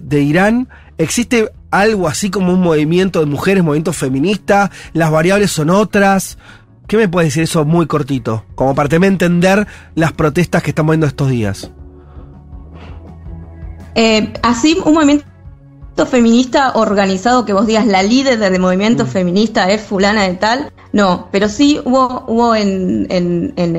de- 0.00 0.20
Irán 0.22 0.68
existe 0.98 1.50
algo 1.70 2.08
así 2.08 2.30
como 2.30 2.52
un 2.52 2.60
movimiento 2.60 3.20
de 3.20 3.26
mujeres, 3.26 3.62
movimiento 3.64 3.92
feminista? 3.92 4.70
¿Las 4.92 5.10
variables 5.10 5.50
son 5.50 5.70
otras? 5.70 6.38
¿Qué 6.86 6.96
me 6.96 7.08
puede 7.08 7.26
decir 7.26 7.42
eso 7.42 7.64
muy 7.64 7.86
cortito? 7.86 8.44
Como 8.54 8.74
para 8.74 8.88
también 8.88 9.14
entender 9.14 9.66
las 9.94 10.12
protestas 10.12 10.62
que 10.62 10.70
estamos 10.70 10.92
viendo 10.92 11.06
estos 11.06 11.28
días. 11.30 11.70
Eh, 13.94 14.32
así, 14.42 14.76
un 14.84 14.94
movimiento 14.94 15.24
feminista 16.04 16.72
organizado 16.74 17.46
que 17.46 17.54
vos 17.54 17.66
digas 17.66 17.86
la 17.86 18.02
líder 18.02 18.38
del 18.38 18.58
movimiento 18.60 19.06
feminista 19.06 19.70
es 19.70 19.80
fulana 19.80 20.24
de 20.24 20.34
tal, 20.34 20.72
no, 20.92 21.28
pero 21.30 21.48
sí 21.48 21.80
hubo, 21.84 22.24
hubo 22.26 22.54
en, 22.54 23.06
en, 23.10 23.52
en- 23.56 23.76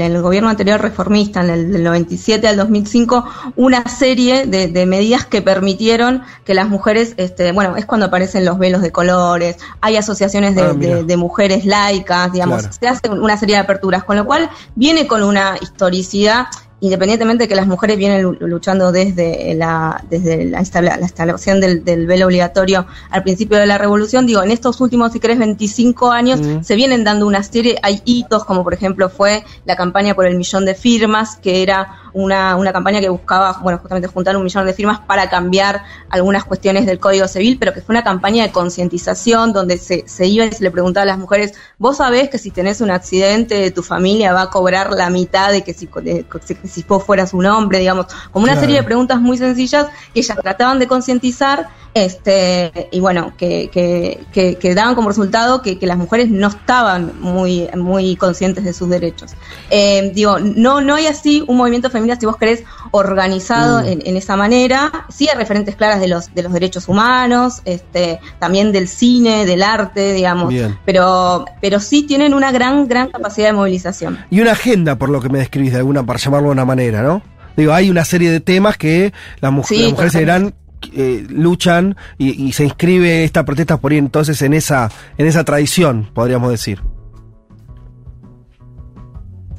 el 0.00 0.22
gobierno 0.22 0.48
anterior 0.48 0.80
reformista, 0.80 1.40
en 1.42 1.50
el 1.50 1.72
del 1.72 1.84
97 1.84 2.46
al 2.48 2.56
2005, 2.56 3.24
una 3.56 3.84
serie 3.88 4.46
de, 4.46 4.68
de 4.68 4.86
medidas 4.86 5.26
que 5.26 5.42
permitieron 5.42 6.22
que 6.44 6.54
las 6.54 6.68
mujeres, 6.68 7.14
este, 7.18 7.52
bueno, 7.52 7.76
es 7.76 7.84
cuando 7.86 8.06
aparecen 8.06 8.44
los 8.44 8.58
velos 8.58 8.80
de 8.82 8.92
colores, 8.92 9.56
hay 9.80 9.96
asociaciones 9.96 10.54
de, 10.54 10.62
Ah, 10.62 10.72
mira. 10.74 10.96
de- 10.96 11.04
de 11.04 11.16
mujeres 11.16 11.64
laicas, 11.66 12.32
digamos, 12.32 12.62
Claro. 12.62 12.74
se 12.80 12.88
hace 12.88 13.10
una 13.10 13.36
serie 13.36 13.56
de 13.56 13.62
aperturas, 13.62 14.04
con 14.04 14.16
lo 14.16 14.24
cual 14.24 14.48
viene 14.76 15.06
con 15.06 15.22
una 15.22 15.56
historicidad 15.60 16.46
independientemente 16.80 17.44
de 17.44 17.48
que 17.48 17.54
las 17.54 17.66
mujeres 17.66 17.96
vienen 17.98 18.22
lu- 18.22 18.36
luchando 18.40 18.90
desde 18.92 19.54
la 19.54 20.02
desde 20.08 20.44
la, 20.46 20.60
instalación 20.60 21.60
del, 21.60 21.84
del 21.84 22.06
velo 22.06 22.26
obligatorio 22.26 22.86
al 23.10 23.22
principio 23.22 23.58
de 23.58 23.66
la 23.66 23.78
revolución, 23.78 24.26
digo, 24.26 24.42
en 24.42 24.50
estos 24.50 24.80
últimos, 24.80 25.12
si 25.12 25.20
querés, 25.20 25.38
25 25.38 26.10
años, 26.10 26.40
Mm. 26.40 26.62
se 26.62 26.74
vienen 26.76 27.04
dando 27.04 27.26
una 27.26 27.42
serie, 27.42 27.76
hay 27.82 28.00
hitos, 28.04 28.44
como 28.44 28.64
por 28.64 28.72
ejemplo 28.74 29.10
fue 29.10 29.44
la 29.64 29.76
campaña 29.76 30.14
por 30.14 30.26
el 30.26 30.36
millón 30.36 30.64
de 30.64 30.74
firmas, 30.74 31.36
que 31.36 31.62
era 31.62 31.96
una, 32.12 32.56
una 32.56 32.72
campaña 32.72 33.00
que 33.00 33.08
buscaba, 33.08 33.58
bueno, 33.62 33.78
justamente 33.78 34.08
juntar 34.08 34.36
un 34.36 34.44
millón 34.44 34.66
de 34.66 34.72
firmas 34.72 35.00
para 35.00 35.28
cambiar 35.30 35.82
algunas 36.08 36.44
cuestiones 36.44 36.86
del 36.86 36.98
Código 36.98 37.28
Civil, 37.28 37.56
pero 37.58 37.72
que 37.72 37.80
fue 37.80 37.94
una 37.94 38.04
campaña 38.04 38.44
de 38.44 38.52
concientización 38.52 39.52
donde 39.52 39.78
se, 39.78 40.04
se 40.06 40.26
iba 40.26 40.44
y 40.44 40.52
se 40.52 40.62
le 40.64 40.70
preguntaba 40.70 41.02
a 41.02 41.06
las 41.06 41.18
mujeres, 41.18 41.54
vos 41.78 41.98
sabés 41.98 42.28
que 42.30 42.38
si 42.38 42.50
tenés 42.50 42.80
un 42.80 42.90
accidente, 42.90 43.70
tu 43.70 43.82
familia 43.82 44.32
va 44.32 44.42
a 44.42 44.50
cobrar 44.50 44.90
la 44.92 45.10
mitad 45.10 45.52
de 45.52 45.62
que 45.62 45.74
si, 45.74 45.88
de- 46.02 46.24
que 46.46 46.68
si 46.68 46.82
vos 46.88 47.04
fueras 47.04 47.32
un 47.34 47.46
hombre, 47.46 47.78
digamos, 47.78 48.06
como 48.30 48.44
una 48.44 48.52
Claro. 48.54 48.60
serie 48.66 48.76
de 48.76 48.82
preguntas 48.84 49.20
muy 49.20 49.38
sencillas 49.38 49.86
que 50.12 50.20
ellas 50.20 50.36
trataban 50.42 50.78
de 50.78 50.86
concientizar, 50.86 51.68
este, 51.92 52.88
y 52.92 53.00
bueno, 53.00 53.32
que, 53.36 53.68
que, 53.70 54.24
que, 54.32 54.56
que 54.56 54.74
daban 54.74 54.94
como 54.94 55.08
resultado 55.08 55.60
que, 55.62 55.78
que 55.78 55.86
las 55.86 55.96
mujeres 55.98 56.30
no 56.30 56.48
estaban 56.48 57.12
muy, 57.20 57.68
muy 57.76 58.16
conscientes 58.16 58.64
de 58.64 58.72
sus 58.72 58.88
derechos. 58.88 59.32
Eh, 59.70 60.10
digo, 60.14 60.38
no, 60.38 60.80
no 60.80 60.94
hay 60.94 61.06
así 61.06 61.44
un 61.46 61.56
movimiento 61.56 61.90
feminista, 61.90 61.99
si 62.18 62.26
vos 62.26 62.36
querés, 62.36 62.64
organizado 62.92 63.82
Mm. 63.82 63.86
en, 63.86 64.02
en 64.06 64.16
esa 64.16 64.36
manera. 64.36 65.06
Sí 65.08 65.28
hay 65.28 65.36
referentes 65.36 65.76
claras 65.76 66.00
de 66.00 66.08
los, 66.08 66.34
de 66.34 66.42
los 66.42 66.52
derechos 66.52 66.88
humanos, 66.88 67.62
este, 67.64 68.20
también 68.38 68.72
del 68.72 68.88
cine, 68.88 69.44
del 69.46 69.62
arte, 69.62 70.12
digamos. 70.12 70.48
Bien. 70.48 70.78
Pero, 70.84 71.44
pero 71.60 71.80
sí 71.80 72.02
tienen 72.04 72.34
una 72.34 72.52
gran, 72.52 72.86
gran 72.88 73.08
capacidad 73.10 73.48
de 73.48 73.52
movilización. 73.54 74.18
Y 74.30 74.40
una 74.40 74.52
agenda, 74.52 74.96
por 74.96 75.08
lo 75.10 75.20
que 75.20 75.28
me 75.28 75.38
describís 75.38 75.72
de 75.72 75.78
alguna, 75.78 76.04
para 76.04 76.18
llamarlo 76.18 76.48
de 76.48 76.52
una 76.52 76.64
manera, 76.64 77.02
¿no? 77.02 77.22
Digo, 77.56 77.72
hay 77.72 77.90
una 77.90 78.04
serie 78.04 78.30
de 78.30 78.40
temas 78.40 78.76
que 78.76 79.12
las, 79.40 79.52
mu- 79.52 79.64
Sí, 79.64 79.82
las 79.82 79.90
mujeres. 79.92 80.14
Irán 80.14 80.54
eh, 80.94 81.26
luchan 81.28 81.96
y, 82.16 82.30
y 82.46 82.52
se 82.52 82.64
inscribe 82.64 83.24
esta 83.24 83.44
protesta 83.44 83.76
por 83.76 83.92
ahí 83.92 83.98
entonces 83.98 84.40
en 84.42 84.54
esa, 84.54 84.90
en 85.18 85.26
esa 85.26 85.44
tradición, 85.44 86.08
podríamos 86.14 86.50
decir. 86.50 86.80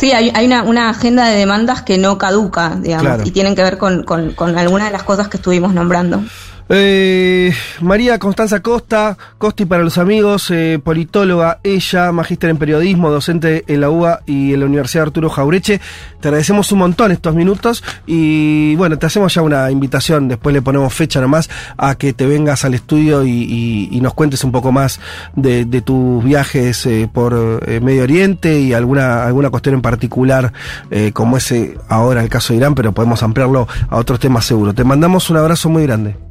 Sí, 0.02 0.12
hay, 0.14 0.32
hay 0.34 0.48
una, 0.48 0.64
una 0.64 0.90
agenda 0.90 1.28
de 1.28 1.36
demandas 1.38 1.84
que 1.84 2.00
no 2.00 2.18
caduca, 2.18 2.76
digamos, 2.82 3.06
Claro. 3.06 3.24
y 3.24 3.30
tienen 3.30 3.54
que 3.56 3.62
ver 3.62 3.78
con, 3.78 4.02
con, 4.02 4.32
con 4.32 4.58
algunas 4.58 4.88
de 4.88 4.92
las 4.94 5.04
cosas 5.04 5.28
que 5.28 5.38
estuvimos 5.38 5.76
nombrando. 5.76 6.24
Eh, 6.74 7.54
María 7.82 8.18
Constanza 8.18 8.62
Costa, 8.62 9.18
Costi 9.38 9.66
para 9.66 9.84
los 9.84 9.98
amigos, 9.98 10.50
eh, 10.52 10.80
politóloga, 10.82 11.60
ella, 11.64 12.14
magíster 12.14 12.50
en 12.50 12.58
periodismo, 12.58 13.12
docente 13.12 13.66
en 13.68 13.82
la 13.82 13.90
UBA 13.90 14.22
y 14.26 14.54
en 14.54 14.62
la 14.62 14.68
Universidad 14.68 15.08
Arturo 15.08 15.30
Jaureche. 15.30 15.82
Te 16.22 16.30
agradecemos 16.30 16.72
un 16.72 16.80
montón 16.80 17.12
estos 17.12 17.36
minutos 17.36 17.84
y 18.08 18.74
bueno, 18.78 18.98
te 18.98 19.06
hacemos 19.06 19.34
ya 19.34 19.42
una 19.42 19.70
invitación, 19.70 20.30
después 20.30 20.54
le 20.54 20.62
ponemos 20.62 20.94
fecha 20.94 21.20
nomás 21.20 21.50
a 21.76 21.96
que 21.96 22.14
te 22.14 22.26
vengas 22.26 22.64
al 22.64 22.74
estudio 22.74 23.26
y, 23.26 24.00
nos 24.02 24.14
cuentes 24.14 24.44
un 24.44 24.54
poco 24.54 24.72
más 24.72 25.00
de, 25.36 25.66
tus 25.82 26.24
viajes 26.24 26.86
eh, 26.86 27.10
por 27.12 27.34
Medio 27.82 28.04
Oriente 28.04 28.60
y 28.62 28.74
alguna, 28.74 29.26
alguna 29.26 29.50
cuestión 29.50 29.76
en 29.76 29.82
particular, 29.82 30.54
como 31.14 31.38
ese 31.38 31.78
ahora 31.90 32.24
el 32.24 32.30
caso 32.30 32.54
de 32.54 32.58
Irán, 32.58 32.76
pero 32.76 32.94
podemos 32.94 33.22
ampliarlo 33.24 33.68
a 33.90 33.98
otros 33.98 34.20
temas 34.20 34.46
seguro. 34.46 34.74
Te 34.74 34.86
mandamos 34.86 35.30
un 35.30 35.38
abrazo 35.38 35.70
muy 35.70 35.84
grande. 35.84 36.31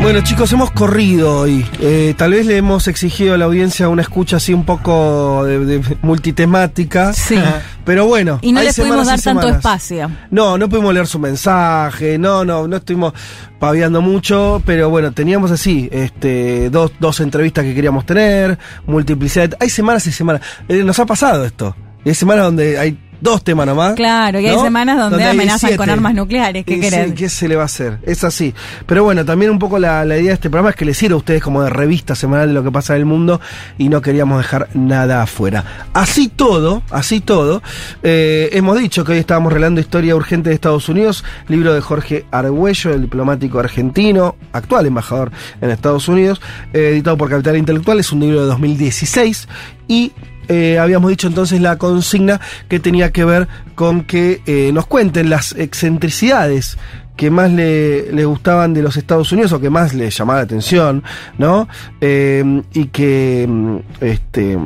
Bueno 0.00 0.22
chicos, 0.22 0.50
hemos 0.52 0.70
corrido 0.70 1.40
hoy. 1.40 1.64
Eh, 1.78 2.14
tal 2.16 2.30
vez 2.32 2.46
le 2.46 2.56
hemos 2.56 2.88
exigido 2.88 3.34
a 3.34 3.36
la 3.38 3.44
audiencia 3.44 3.88
una 3.90 4.00
escucha 4.00 4.38
así 4.38 4.54
un 4.54 4.64
poco 4.64 5.44
de, 5.44 5.58
de 5.64 5.96
multitemática. 6.00 7.12
Sí. 7.12 7.38
Pero 7.84 8.06
bueno. 8.06 8.38
Y 8.40 8.50
no 8.52 8.62
le 8.62 8.72
pudimos 8.72 9.06
dar 9.06 9.20
tanto 9.20 9.48
espacio. 9.48 10.10
No, 10.30 10.56
no 10.56 10.70
pudimos 10.70 10.94
leer 10.94 11.06
su 11.06 11.18
mensaje, 11.18 12.18
no, 12.18 12.46
no, 12.46 12.66
no 12.66 12.76
estuvimos 12.76 13.12
paviando 13.58 14.00
mucho, 14.00 14.62
pero 14.64 14.88
bueno, 14.88 15.12
teníamos 15.12 15.50
así, 15.50 15.88
este, 15.92 16.70
dos, 16.70 16.92
dos 16.98 17.20
entrevistas 17.20 17.62
que 17.64 17.74
queríamos 17.74 18.06
tener, 18.06 18.58
multiplicidad. 18.86 19.50
Hay 19.60 19.68
semanas 19.68 20.06
y 20.06 20.12
semanas. 20.12 20.40
Eh, 20.68 20.82
nos 20.82 20.98
ha 20.98 21.04
pasado 21.04 21.44
esto. 21.44 21.76
Y 22.04 22.08
hay 22.08 22.14
semanas 22.14 22.46
donde 22.46 22.78
hay 22.78 22.98
dos 23.20 23.44
temas 23.44 23.66
nomás. 23.66 23.94
Claro, 23.94 24.40
y 24.40 24.46
hay 24.46 24.58
semanas 24.58 24.98
donde, 24.98 25.24
amenazan 25.24 25.76
con 25.76 25.90
armas 25.90 26.14
nucleares. 26.14 26.64
¿Qué 26.64 26.74
Y 26.74 26.80
querés? 26.80 27.08
sí, 27.08 27.14
¿Qué 27.14 27.28
se 27.28 27.48
le 27.48 27.56
va 27.56 27.62
a 27.62 27.66
hacer? 27.66 27.98
Es 28.02 28.24
así. 28.24 28.54
Pero 28.86 29.04
bueno, 29.04 29.24
también 29.24 29.50
un 29.50 29.58
poco 29.58 29.78
la, 29.78 30.04
la 30.04 30.16
idea 30.16 30.28
de 30.28 30.34
este 30.34 30.50
programa 30.50 30.70
es 30.70 30.76
que 30.76 30.84
les 30.84 30.96
sirva 30.96 31.14
a 31.14 31.18
ustedes 31.18 31.42
como 31.42 31.62
de 31.62 31.70
revista 31.70 32.14
semanal 32.14 32.48
de 32.48 32.54
lo 32.54 32.62
que 32.62 32.70
pasa 32.70 32.94
en 32.94 33.00
el 33.00 33.06
mundo 33.06 33.40
y 33.78 33.88
no 33.88 34.00
queríamos 34.00 34.38
dejar 34.38 34.68
nada 34.74 35.22
afuera. 35.22 35.64
Así 35.92 36.28
todo, 36.28 36.82
así 36.90 37.20
todo, 37.20 37.62
eh, 38.02 38.50
hemos 38.52 38.78
dicho 38.78 39.04
que 39.04 39.12
hoy 39.12 39.18
estábamos 39.18 39.52
relando 39.52 39.80
Historia 39.80 40.16
Urgente 40.16 40.50
de 40.50 40.54
Estados 40.54 40.88
Unidos, 40.88 41.24
libro 41.48 41.74
de 41.74 41.80
Jorge 41.80 42.26
Argüello, 42.30 42.92
el 42.92 43.02
diplomático 43.02 43.58
argentino, 43.58 44.36
actual 44.52 44.86
embajador 44.86 45.30
en 45.60 45.70
Estados 45.70 46.08
Unidos, 46.08 46.40
eh, 46.72 46.90
editado 46.92 47.16
por 47.16 47.28
Capital 47.30 47.56
Intelectual, 47.56 48.00
es 48.00 48.12
un 48.12 48.20
libro 48.20 48.40
de 48.40 48.46
2016 48.46 49.48
y 49.88 50.12
eh, 50.50 50.78
habíamos 50.78 51.08
dicho 51.10 51.26
entonces 51.28 51.60
la 51.62 51.78
consigna 51.78 52.40
que 52.68 52.78
tenía 52.80 53.10
que 53.12 53.24
ver 53.24 53.48
con 53.74 54.02
que 54.04 54.42
eh, 54.46 54.70
nos 54.74 54.84
cuenten 54.86 55.30
las 55.30 55.52
excentricidades 55.52 56.76
que 57.16 57.30
más 57.30 57.50
le, 57.52 58.24
gustaban 58.26 58.74
de 58.74 58.82
los 58.82 58.96
Estados 58.96 59.30
Unidos 59.32 59.52
o 59.52 59.60
que 59.60 59.70
más 59.70 59.94
le 59.94 60.10
llamaba 60.10 60.40
la 60.40 60.44
atención, 60.44 61.02
¿no? 61.38 61.68
Eh, 62.00 62.62
y 62.72 62.86
que, 62.86 63.46
mm, 63.48 63.76
este, 64.00 64.58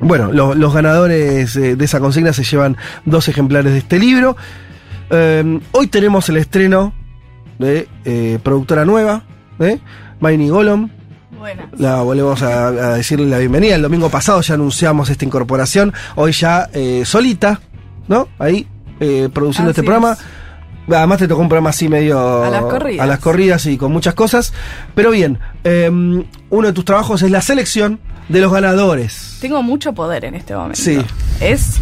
bueno, 0.00 0.32
lo- 0.32 0.54
los 0.54 0.72
ganadores 0.72 1.54
de 1.54 1.84
esa 1.84 2.00
consigna 2.00 2.32
se 2.32 2.44
llevan 2.44 2.76
dos 3.04 3.28
ejemplares 3.28 3.72
de 3.72 3.78
este 3.78 3.98
libro. 3.98 4.36
Hoy 5.72 5.86
tenemos 5.88 6.28
el 6.28 6.36
estreno 6.36 6.94
de 7.58 7.88
productora 8.42 8.84
nueva, 8.84 9.24
¿eh? 9.58 9.78
Maini 10.20 10.48
Golom, 10.50 10.88
la 11.76 12.02
volvemos 12.02 12.42
a, 12.42 12.68
a 12.68 12.94
decirle 12.94 13.26
la 13.26 13.38
bienvenida. 13.38 13.74
El 13.76 13.82
domingo 13.82 14.08
pasado 14.10 14.40
ya 14.40 14.54
anunciamos 14.54 15.10
esta 15.10 15.24
incorporación. 15.24 15.92
Hoy 16.16 16.32
ya 16.32 16.68
eh, 16.72 17.02
solita, 17.04 17.60
¿no? 18.08 18.28
Ahí, 18.38 18.66
eh, 19.00 19.28
produciendo 19.32 19.70
Así 19.70 19.80
este 19.80 19.82
programa. 19.86 20.16
Además 20.88 21.18
te 21.18 21.28
tocó 21.28 21.40
un 21.42 21.48
programa 21.48 21.70
así 21.70 21.88
medio... 21.88 22.42
A 22.42 22.50
las 22.50 22.62
corridas. 22.64 23.04
a 23.04 23.06
las 23.06 23.18
corridas 23.20 23.66
y 23.66 23.76
con 23.76 23.92
muchas 23.92 24.14
cosas. 24.14 24.52
Pero 24.94 25.10
bien, 25.12 25.38
eh, 25.62 25.88
uno 25.88 26.66
de 26.66 26.72
tus 26.72 26.84
trabajos 26.84 27.22
es 27.22 27.30
la 27.30 27.40
selección 27.40 28.00
de 28.28 28.40
los 28.40 28.52
ganadores. 28.52 29.38
Tengo 29.40 29.62
mucho 29.62 29.92
poder 29.92 30.24
en 30.24 30.34
este 30.34 30.54
momento. 30.54 30.80
Sí. 30.80 31.00
Es 31.40 31.80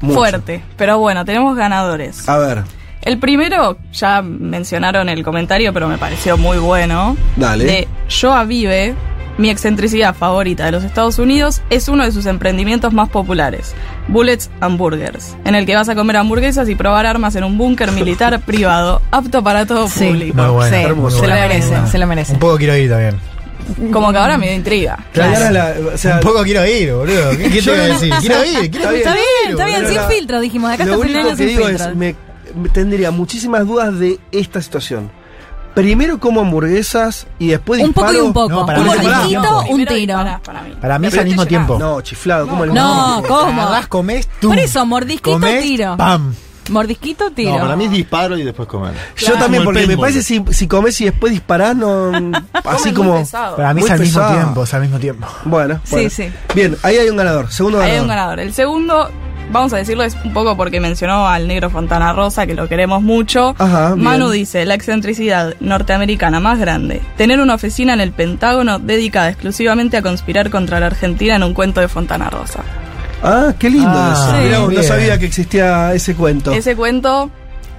Mucho. 0.00 0.18
fuerte, 0.18 0.64
pero 0.76 0.98
bueno, 0.98 1.24
tenemos 1.24 1.56
ganadores. 1.56 2.28
A 2.28 2.38
ver, 2.38 2.64
El 3.02 3.18
primero, 3.18 3.78
ya 3.92 4.22
mencionaron 4.22 5.08
el 5.08 5.22
comentario, 5.22 5.72
pero 5.72 5.88
me 5.88 5.98
pareció 5.98 6.36
muy 6.36 6.58
bueno. 6.58 7.16
Dale. 7.36 7.64
De 7.64 7.88
Joa 8.20 8.44
Vive, 8.44 8.94
mi 9.38 9.50
excentricidad 9.50 10.14
favorita 10.14 10.64
de 10.66 10.72
los 10.72 10.84
Estados 10.84 11.18
Unidos, 11.18 11.62
es 11.70 11.88
uno 11.88 12.04
de 12.04 12.12
sus 12.12 12.26
emprendimientos 12.26 12.92
más 12.92 13.08
populares, 13.08 13.74
Bullets 14.08 14.50
Hamburgers, 14.60 15.36
en 15.44 15.54
el 15.54 15.64
que 15.64 15.74
vas 15.76 15.88
a 15.88 15.94
comer 15.94 16.16
hamburguesas 16.16 16.68
y 16.68 16.74
probar 16.74 17.06
armas 17.06 17.36
en 17.36 17.44
un 17.44 17.56
búnker 17.56 17.92
militar 17.92 18.40
privado, 18.46 19.00
apto 19.12 19.42
para 19.44 19.64
todo 19.64 19.88
Sí. 19.88 20.06
público. 20.06 20.36
Muy 20.42 20.50
bueno, 20.50 20.76
Sí, 20.76 20.82
se 20.82 20.92
bueno. 20.92 21.26
lo 21.26 21.34
merece, 21.48 21.74
se 21.90 21.98
lo 21.98 22.06
merece. 22.06 22.32
Un 22.32 22.38
poco 22.40 22.56
quiero 22.58 22.76
ir 22.76 22.90
también. 22.90 23.14
Como 23.92 24.10
que 24.12 24.18
ahora 24.18 24.38
me 24.38 24.46
dio 24.46 24.54
intriga. 24.56 24.98
Claro, 25.12 25.36
ahora 25.36 25.50
la- 25.52 25.74
o 25.94 25.96
sea- 25.98 26.14
un 26.16 26.20
poco 26.20 26.42
quiero 26.42 26.66
ir, 26.66 26.92
boludo. 26.92 27.30
¿Qué, 27.32 27.50
qué 27.50 27.62
te 27.62 27.70
voy 27.70 27.80
a 27.80 27.84
decir? 27.84 28.12
Quiero 28.20 28.44
ir, 28.44 28.70
quiero 28.70 28.92
ir. 28.92 28.98
Está 28.98 29.12
bien, 29.14 29.50
está 29.50 29.64
bien, 29.66 29.86
sin 29.88 30.00
filtro, 30.16 30.40
dijimos. 30.40 30.70
Acá 30.72 30.84
lo 30.86 30.94
está 30.94 31.04
único 31.06 31.28
que 31.30 31.36
sin 31.36 31.46
digo 31.48 31.66
filtro. 31.66 31.84
es, 31.90 31.96
me, 31.96 32.06
me 32.06 32.14
tendría 32.72 33.10
muchísimas 33.10 33.66
dudas 33.66 33.98
de 33.98 34.18
esta 34.32 34.60
situación. 34.62 35.10
Primero 35.74 36.18
como 36.18 36.40
hamburguesas 36.40 37.26
y 37.38 37.48
después 37.48 37.80
Un 37.82 37.92
poco 37.92 38.12
y 38.12 38.16
un 38.16 38.32
poco. 38.32 38.48
No, 38.48 38.66
para 38.66 38.80
un 38.80 38.86
mí 38.86 38.90
es 38.92 38.98
al 38.98 39.04
mismo 39.04 39.14
mordisquito, 39.20 39.40
tiempo. 39.40 39.74
un 39.74 39.86
tiro. 39.86 40.16
Para 40.80 40.98
mí 40.98 41.06
es 41.06 41.18
al 41.18 41.24
mismo 41.26 41.46
tiempo. 41.46 41.78
No, 41.78 42.00
chiflado, 42.00 42.48
¿cómo 42.48 42.64
el 42.64 42.74
No, 42.74 43.22
¿cómo? 43.28 43.62
Agarrás, 43.62 43.86
comés, 43.86 44.28
tú. 44.40 44.48
Por 44.48 44.58
eso, 44.58 44.84
mordisquito, 44.86 45.30
Comés, 45.32 45.62
tiro. 45.62 45.96
pam. 45.96 46.34
Mordisquito, 46.70 47.30
tiro. 47.30 47.52
No, 47.52 47.58
para 47.60 47.76
mí 47.76 47.84
es 47.86 47.90
disparo 47.90 48.36
y 48.38 48.42
después 48.42 48.68
comer. 48.68 48.94
Yo 49.16 49.34
también, 49.34 49.64
porque 49.64 49.86
me 49.86 49.96
parece 49.96 50.22
si, 50.22 50.42
si 50.50 50.66
comes 50.68 51.00
y 51.00 51.06
después 51.06 51.32
disparás, 51.32 51.76
no. 51.76 52.12
así 52.64 52.92
como. 52.92 53.24
Para 53.56 53.74
mí 53.74 53.82
es 53.82 53.90
al 53.90 54.00
mismo 54.00 54.26
tiempo, 54.28 54.62
es 54.64 54.74
al 54.74 54.82
mismo 54.82 54.98
tiempo. 54.98 55.26
Bueno, 55.44 55.80
Sí, 55.84 55.90
bueno. 55.94 56.10
sí. 56.10 56.30
Bien, 56.54 56.76
ahí 56.82 56.96
hay 56.96 57.08
un 57.08 57.16
ganador. 57.16 57.50
Segundo 57.50 57.78
Ahí 57.80 57.88
ganador. 57.88 57.96
hay 57.98 58.02
un 58.02 58.08
ganador. 58.08 58.40
El 58.40 58.52
segundo, 58.54 59.10
vamos 59.52 59.72
a 59.72 59.76
decirlo, 59.76 60.04
es 60.04 60.16
un 60.24 60.32
poco 60.32 60.56
porque 60.56 60.80
mencionó 60.80 61.26
al 61.28 61.48
negro 61.48 61.70
Fontana 61.70 62.12
Rosa, 62.12 62.46
que 62.46 62.54
lo 62.54 62.68
queremos 62.68 63.02
mucho. 63.02 63.54
Ajá, 63.58 63.94
bien. 63.94 64.04
Manu 64.04 64.30
dice, 64.30 64.64
la 64.64 64.74
excentricidad 64.74 65.54
norteamericana 65.60 66.40
más 66.40 66.58
grande, 66.58 67.00
tener 67.16 67.40
una 67.40 67.54
oficina 67.54 67.94
en 67.94 68.00
el 68.00 68.12
Pentágono 68.12 68.78
dedicada 68.78 69.28
exclusivamente 69.30 69.96
a 69.96 70.02
conspirar 70.02 70.50
contra 70.50 70.80
la 70.80 70.86
Argentina 70.86 71.36
en 71.36 71.42
un 71.42 71.54
cuento 71.54 71.80
de 71.80 71.88
Fontana 71.88 72.28
Rosa. 72.30 72.62
Ah, 73.22 73.52
qué 73.58 73.70
lindo 73.70 73.88
Ah, 73.92 74.12
eso. 74.14 74.36
sí. 74.38 74.44
Mirá 74.44 74.58
vos, 74.60 74.72
no 74.72 74.82
sabía 74.82 75.18
que 75.18 75.26
existía 75.26 75.94
ese 75.94 76.14
cuento. 76.14 76.52
Ese 76.52 76.76
cuento 76.76 77.30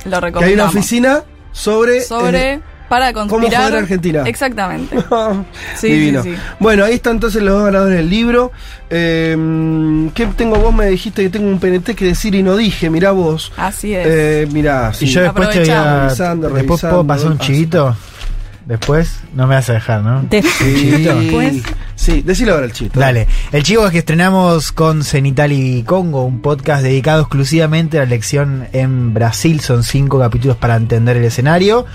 lo 0.06 0.22
que 0.22 0.46
hay 0.46 0.54
una 0.54 0.66
oficina 0.66 1.24
sobre. 1.52 2.02
Sobre, 2.02 2.54
eh, 2.54 2.60
para 2.90 3.14
cómo 3.14 3.28
conspirar. 3.30 3.62
joder 3.64 3.76
a 3.76 3.80
Argentina. 3.80 4.24
Exactamente. 4.26 4.98
Sí, 5.76 5.88
Divino. 5.88 6.24
sí, 6.24 6.34
sí. 6.36 6.42
Bueno, 6.60 6.84
ahí 6.84 6.96
están 6.96 7.14
entonces 7.16 7.42
los 7.42 7.54
dos 7.54 7.66
ganadores 7.66 7.98
del 7.98 8.10
libro. 8.10 8.52
Eh, 8.90 10.10
¿Qué 10.14 10.26
tengo? 10.36 10.58
Vos 10.58 10.74
me 10.74 10.88
dijiste 10.88 11.22
que 11.24 11.30
tengo 11.30 11.48
un 11.48 11.60
PNT 11.60 11.96
que 11.96 12.06
decir 12.06 12.34
y 12.36 12.44
no 12.44 12.58
dije. 12.58 12.90
Mirá 12.90 13.12
vos. 13.12 13.52
Así 13.58 13.94
es. 13.94 14.08
Eh, 14.10 14.48
mirá. 14.52 14.92
sí. 14.94 15.06
Y 15.06 15.08
yo 15.10 15.22
después 15.22 15.50
te 15.52 15.60
voy 15.62 15.70
a. 15.70 16.02
Revisando, 16.06 16.50
después 16.50 16.82
puedo 16.82 17.06
pasar 17.06 17.28
un 17.32 17.38
Ah, 17.40 17.44
chivito. 17.44 17.96
Después 18.66 19.20
no 19.34 19.48
me 19.48 19.56
vas 19.56 19.70
a 19.70 19.74
dejar, 19.74 20.02
¿no? 20.04 20.22
Después. 20.30 21.64
Sí, 22.00 22.22
decilo 22.22 22.54
ahora 22.54 22.66
el 22.66 22.72
chiste. 22.72 23.00
Dale. 23.00 23.28
El 23.52 23.64
chivo 23.64 23.86
es 23.86 23.92
que 23.92 24.00
estrenamos 24.00 24.72
con 24.72 25.04
Cenitali 25.04 25.84
Congo, 25.84 26.24
un 26.24 26.40
podcast 26.42 26.84
dedicado 26.84 27.22
exclusivamente 27.22 27.98
a 27.98 28.02
la 28.02 28.08
elección 28.08 28.68
en 28.72 29.14
Brasil. 29.14 29.60
Son 29.60 29.84
cinco 29.84 30.20
capítulos 30.20 30.58
para 30.58 30.76
entender 30.76 31.18
el 31.18 31.26
escenario. 31.26 31.86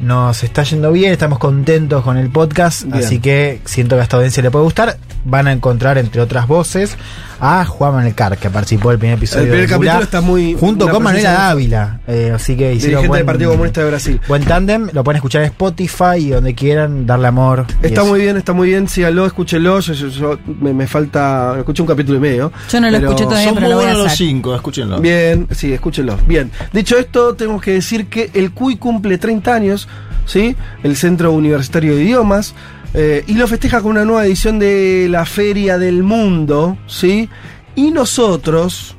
Nos 0.00 0.42
está 0.42 0.64
yendo 0.64 0.90
bien, 0.90 1.12
estamos 1.12 1.38
contentos 1.38 2.02
con 2.02 2.16
el 2.16 2.28
podcast, 2.28 2.82
Bien. 2.84 3.04
así 3.04 3.20
que 3.20 3.60
siento 3.64 3.94
que 3.94 4.00
a 4.00 4.02
esta 4.02 4.16
audiencia 4.16 4.42
le 4.42 4.50
puede 4.50 4.64
gustar. 4.64 4.98
Van 5.24 5.46
a 5.46 5.52
encontrar, 5.52 5.96
entre 5.98 6.20
otras 6.20 6.48
voces, 6.48 6.96
a 7.44 7.64
Juan 7.64 7.94
Manuel 7.94 8.14
Car, 8.14 8.38
que 8.38 8.48
participó 8.50 8.90
del 8.90 9.00
primer 9.00 9.18
episodio 9.18 9.42
El 9.46 9.50
primer 9.50 9.68
de 9.68 9.74
capítulo 9.74 10.02
está 10.04 10.20
muy- 10.20 10.54
junto 10.54 10.88
con 10.88 11.02
Manuela 11.02 11.32
Dávila. 11.32 11.98
Eh, 12.06 12.30
así 12.32 12.56
que 12.56 12.72
hicieron 12.74 13.02
Dirigente 13.02 13.08
buen, 13.08 13.18
del 13.18 13.26
Partido 13.26 13.50
Comunista 13.50 13.80
de 13.80 13.86
Brasil. 13.88 14.20
buen 14.28 14.44
tándem. 14.44 14.88
Lo 14.92 15.02
pueden 15.02 15.16
escuchar 15.16 15.42
en 15.42 15.48
Spotify 15.48 16.18
y 16.18 16.28
donde 16.30 16.54
quieran, 16.54 17.04
darle 17.04 17.26
amor. 17.26 17.66
Está 17.82 18.04
muy 18.04 18.20
bien, 18.20 18.36
está 18.36 18.52
muy 18.52 18.68
bien. 18.68 18.86
Síganlo, 18.86 19.26
escúchenlo. 19.26 19.80
Yo, 19.80 19.92
yo- 19.92 20.08
yo- 20.08 20.38
me, 20.60 20.72
me 20.72 20.86
falta. 20.86 21.56
Escuché 21.58 21.82
un 21.82 21.88
capítulo 21.88 22.18
y 22.18 22.20
medio. 22.20 22.52
Yo 22.70 22.80
no 22.80 22.88
lo 22.90 22.96
escuché 22.96 23.24
todavía, 23.24 23.44
Son 23.46 23.54
pero 23.56 23.66
muy 23.66 23.70
lo 23.70 23.76
voy 23.76 23.84
a 23.86 23.88
buenos 23.88 24.04
los 24.04 24.16
cinco, 24.16 24.54
escúchenlo. 24.54 25.00
Bien, 25.00 25.48
sí, 25.50 25.72
escúchenlo. 25.72 26.16
Bien. 26.28 26.48
Dicho 26.72 26.96
esto, 26.96 27.34
tenemos 27.34 27.60
que 27.60 27.72
decir 27.72 28.06
que 28.06 28.30
el 28.34 28.52
CUI 28.52 28.76
cumple 28.76 29.18
30 29.18 29.52
años, 29.52 29.88
¿sí? 30.26 30.54
El 30.84 30.94
Centro 30.94 31.32
Universitario 31.32 31.96
de 31.96 32.04
Idiomas. 32.04 32.54
Eh, 32.94 33.24
y 33.26 33.34
lo 33.34 33.46
festeja 33.46 33.80
con 33.80 33.92
una 33.92 34.04
nueva 34.04 34.26
edición 34.26 34.58
de 34.58 35.06
la 35.10 35.24
Feria 35.24 35.78
del 35.78 36.02
Mundo, 36.02 36.76
¿sí? 36.86 37.28
Y 37.74 37.90
nosotros 37.90 38.96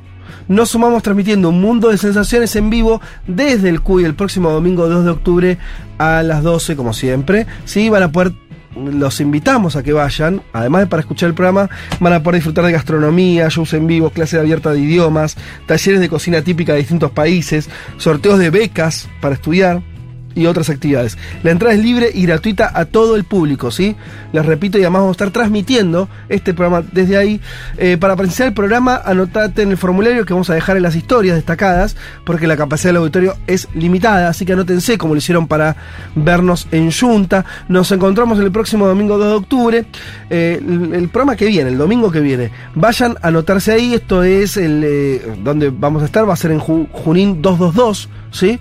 nos 0.48 0.70
sumamos 0.70 1.02
transmitiendo 1.02 1.48
un 1.48 1.60
mundo 1.60 1.88
de 1.88 1.98
sensaciones 1.98 2.54
en 2.56 2.70
vivo 2.70 3.00
desde 3.26 3.68
el 3.68 3.80
CUI 3.80 4.04
el 4.04 4.14
próximo 4.14 4.50
domingo 4.50 4.88
2 4.88 5.04
de 5.04 5.10
octubre 5.10 5.58
a 5.98 6.22
las 6.22 6.42
12, 6.42 6.76
como 6.76 6.92
siempre. 6.92 7.46
¿sí? 7.64 7.88
Van 7.88 8.02
a 8.02 8.12
poder 8.12 8.32
los 8.76 9.20
invitamos 9.20 9.76
a 9.76 9.84
que 9.84 9.92
vayan, 9.92 10.42
además 10.52 10.82
de 10.82 10.86
para 10.88 11.00
escuchar 11.00 11.28
el 11.28 11.34
programa, 11.34 11.70
van 12.00 12.12
a 12.12 12.22
poder 12.24 12.36
disfrutar 12.36 12.64
de 12.64 12.72
gastronomía, 12.72 13.48
shows 13.48 13.72
en 13.74 13.86
vivo, 13.86 14.10
clases 14.10 14.40
abiertas 14.40 14.74
de 14.74 14.80
idiomas, 14.80 15.36
talleres 15.66 16.00
de 16.00 16.08
cocina 16.08 16.42
típica 16.42 16.72
de 16.72 16.80
distintos 16.80 17.12
países, 17.12 17.68
sorteos 17.98 18.38
de 18.38 18.50
becas 18.50 19.08
para 19.20 19.36
estudiar 19.36 19.80
y 20.34 20.46
otras 20.46 20.70
actividades. 20.70 21.16
La 21.42 21.50
entrada 21.50 21.74
es 21.74 21.80
libre 21.82 22.10
y 22.12 22.26
gratuita 22.26 22.70
a 22.74 22.84
todo 22.86 23.16
el 23.16 23.24
público, 23.24 23.70
¿sí? 23.70 23.96
Les 24.32 24.44
repito, 24.44 24.78
y 24.78 24.82
además 24.82 25.00
vamos 25.02 25.14
a 25.14 25.16
estar 25.24 25.30
transmitiendo 25.30 26.08
este 26.28 26.54
programa 26.54 26.84
desde 26.92 27.16
ahí. 27.16 27.40
Eh, 27.78 27.96
para 27.98 28.16
presenciar 28.16 28.48
el 28.48 28.54
programa, 28.54 29.00
anotate 29.04 29.62
en 29.62 29.70
el 29.70 29.76
formulario 29.76 30.24
que 30.24 30.32
vamos 30.32 30.50
a 30.50 30.54
dejar 30.54 30.76
en 30.76 30.82
las 30.82 30.96
historias 30.96 31.36
destacadas, 31.36 31.96
porque 32.24 32.46
la 32.46 32.56
capacidad 32.56 32.90
del 32.90 32.98
auditorio 32.98 33.36
es 33.46 33.68
limitada, 33.74 34.28
así 34.28 34.44
que 34.44 34.52
anótense 34.54 34.98
como 34.98 35.14
lo 35.14 35.18
hicieron 35.18 35.46
para 35.46 35.76
vernos 36.14 36.66
en 36.72 36.90
Junta. 36.90 37.44
Nos 37.68 37.90
encontramos 37.92 38.38
el 38.38 38.50
próximo 38.50 38.86
domingo 38.86 39.18
2 39.18 39.26
de 39.28 39.34
octubre. 39.34 39.84
Eh, 40.30 40.60
el, 40.92 41.08
programa 41.08 41.36
que 41.36 41.46
viene, 41.46 41.70
el 41.70 41.78
domingo 41.78 42.10
que 42.10 42.20
viene. 42.20 42.50
Vayan 42.74 43.16
a 43.22 43.28
anotarse 43.28 43.72
ahí, 43.72 43.94
esto 43.94 44.22
es 44.22 44.56
el 44.56 44.82
eh, 44.84 45.22
donde 45.42 45.70
vamos 45.70 46.02
a 46.02 46.06
estar, 46.06 46.28
va 46.28 46.32
a 46.32 46.36
ser 46.36 46.50
en 46.50 46.60
Ju- 46.60 46.88
Junín 46.90 47.40
222, 47.42 48.08
¿sí? 48.32 48.58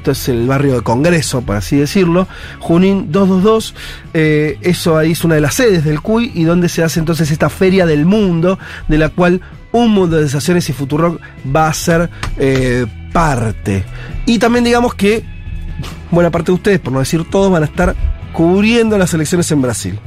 Esto 0.00 0.12
es 0.12 0.28
el 0.30 0.46
barrio 0.46 0.76
de 0.76 0.80
Congreso, 0.80 1.42
por 1.42 1.56
así 1.56 1.76
decirlo. 1.76 2.26
Junín 2.58 3.12
222, 3.12 3.74
eh, 4.14 4.58
eso 4.62 4.96
ahí 4.96 5.12
es 5.12 5.22
una 5.24 5.34
de 5.34 5.42
las 5.42 5.54
sedes 5.54 5.84
del 5.84 6.00
CUI 6.00 6.32
y 6.34 6.44
donde 6.44 6.70
se 6.70 6.82
hace 6.82 7.00
entonces 7.00 7.30
esta 7.30 7.50
feria 7.50 7.84
del 7.84 8.06
mundo, 8.06 8.58
de 8.88 8.96
la 8.96 9.10
cual 9.10 9.42
un 9.72 9.90
mundo 9.90 10.16
de 10.16 10.22
sensaciones 10.22 10.70
y 10.70 10.72
Futurock 10.72 11.20
va 11.54 11.68
a 11.68 11.74
ser 11.74 12.08
eh, 12.38 12.86
parte. 13.12 13.84
Y 14.24 14.38
también 14.38 14.64
digamos 14.64 14.94
que 14.94 15.22
buena 16.10 16.30
parte 16.30 16.50
de 16.50 16.54
ustedes, 16.54 16.80
por 16.80 16.94
no 16.94 17.00
decir 17.00 17.28
todos, 17.28 17.52
van 17.52 17.64
a 17.64 17.66
estar 17.66 17.94
cubriendo 18.32 18.96
las 18.96 19.12
elecciones 19.12 19.52
en 19.52 19.60
Brasil. 19.60 19.98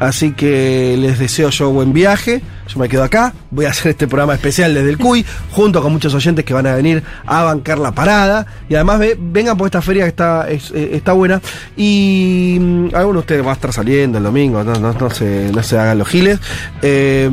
Así 0.00 0.32
que 0.32 0.96
les 0.98 1.18
deseo 1.20 1.50
yo 1.50 1.70
buen 1.70 1.92
viaje. 1.92 2.42
Yo 2.66 2.78
me 2.80 2.88
quedo 2.88 3.04
acá. 3.04 3.32
Voy 3.50 3.66
a 3.66 3.70
hacer 3.70 3.90
este 3.90 4.08
programa 4.08 4.34
especial 4.34 4.74
desde 4.74 4.88
el 4.90 4.98
CUI, 4.98 5.24
junto 5.52 5.82
con 5.82 5.92
muchos 5.92 6.12
oyentes 6.14 6.44
que 6.44 6.52
van 6.54 6.66
a 6.66 6.74
venir 6.74 7.02
a 7.26 7.42
bancar 7.44 7.78
la 7.78 7.92
parada. 7.92 8.46
Y 8.68 8.74
además 8.74 8.98
ve- 8.98 9.16
vengan 9.20 9.56
por 9.56 9.66
esta 9.66 9.82
feria 9.82 10.04
que 10.04 10.08
está, 10.08 10.48
es- 10.50 10.72
eh, 10.74 10.90
está 10.94 11.12
buena. 11.12 11.40
Y 11.76 12.56
mm, 12.60 12.88
alguno 12.94 13.14
de 13.14 13.20
ustedes 13.20 13.46
va 13.46 13.50
a 13.50 13.54
estar 13.54 13.72
saliendo 13.72 14.18
el 14.18 14.24
domingo. 14.24 14.64
No, 14.64 14.74
no, 14.74 14.92
no 14.92 15.10
se, 15.10 15.50
no 15.52 15.62
se 15.62 15.78
hagan 15.78 15.98
los 15.98 16.08
giles. 16.08 16.38
Eh, 16.82 17.28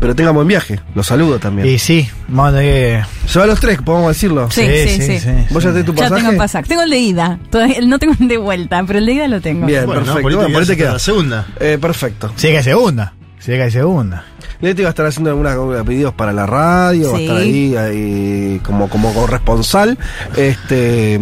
pero 0.00 0.14
tengan 0.16 0.34
buen 0.34 0.48
viaje. 0.48 0.80
Los 0.94 1.06
saludo 1.06 1.38
también. 1.38 1.68
Y 1.68 1.78
sí, 1.78 2.08
vamos 2.28 2.54
a 2.54 2.56
tener 2.56 3.04
Se 3.26 3.38
van 3.38 3.48
los 3.48 3.60
tres, 3.60 3.80
podemos 3.82 4.08
decirlo. 4.08 4.50
Sí, 4.50 4.62
sí, 4.88 5.18
sí. 5.20 5.28
¿Vos 5.50 5.62
ya 5.62 5.70
tenés 5.70 5.84
tu 5.86 5.92
Ya 5.94 6.04
pasaje? 6.04 6.20
tengo 6.20 6.30
el 6.32 6.36
pasaje. 6.38 6.68
Tengo 6.68 6.82
el 6.82 6.90
de 6.90 6.98
ida. 6.98 7.38
Todavía 7.50 7.80
no 7.82 7.98
tengo 7.98 8.14
el 8.18 8.26
de 8.28 8.38
vuelta, 8.38 8.82
pero 8.86 8.98
el 8.98 9.06
de 9.06 9.12
ida 9.12 9.28
lo 9.28 9.40
tengo. 9.40 9.66
Bien, 9.66 9.86
perfecto. 9.86 10.22
Bueno, 10.22 10.48
ponete 10.52 10.76
queda. 10.76 10.98
segunda. 10.98 11.46
Eh, 11.60 11.78
perfecto. 11.80 12.32
Sí 12.36 12.48
que 12.48 12.58
hay 12.58 12.64
segunda. 12.64 13.12
Sí 13.38 13.52
que 13.52 13.62
hay 13.62 13.70
segunda. 13.70 14.24
Leti 14.60 14.82
va 14.82 14.88
a 14.88 14.90
estar 14.90 15.06
haciendo 15.06 15.30
algunos 15.30 15.86
pedidos 15.86 16.12
para 16.12 16.32
la 16.34 16.44
radio, 16.44 17.10
va 17.12 17.14
a 17.14 17.18
Sí. 17.18 17.24
estar 17.24 17.36
ahí, 17.38 17.76
ahí 17.76 18.60
como, 18.62 18.88
como 18.90 19.14
corresponsal. 19.14 19.96
Este 20.36 21.18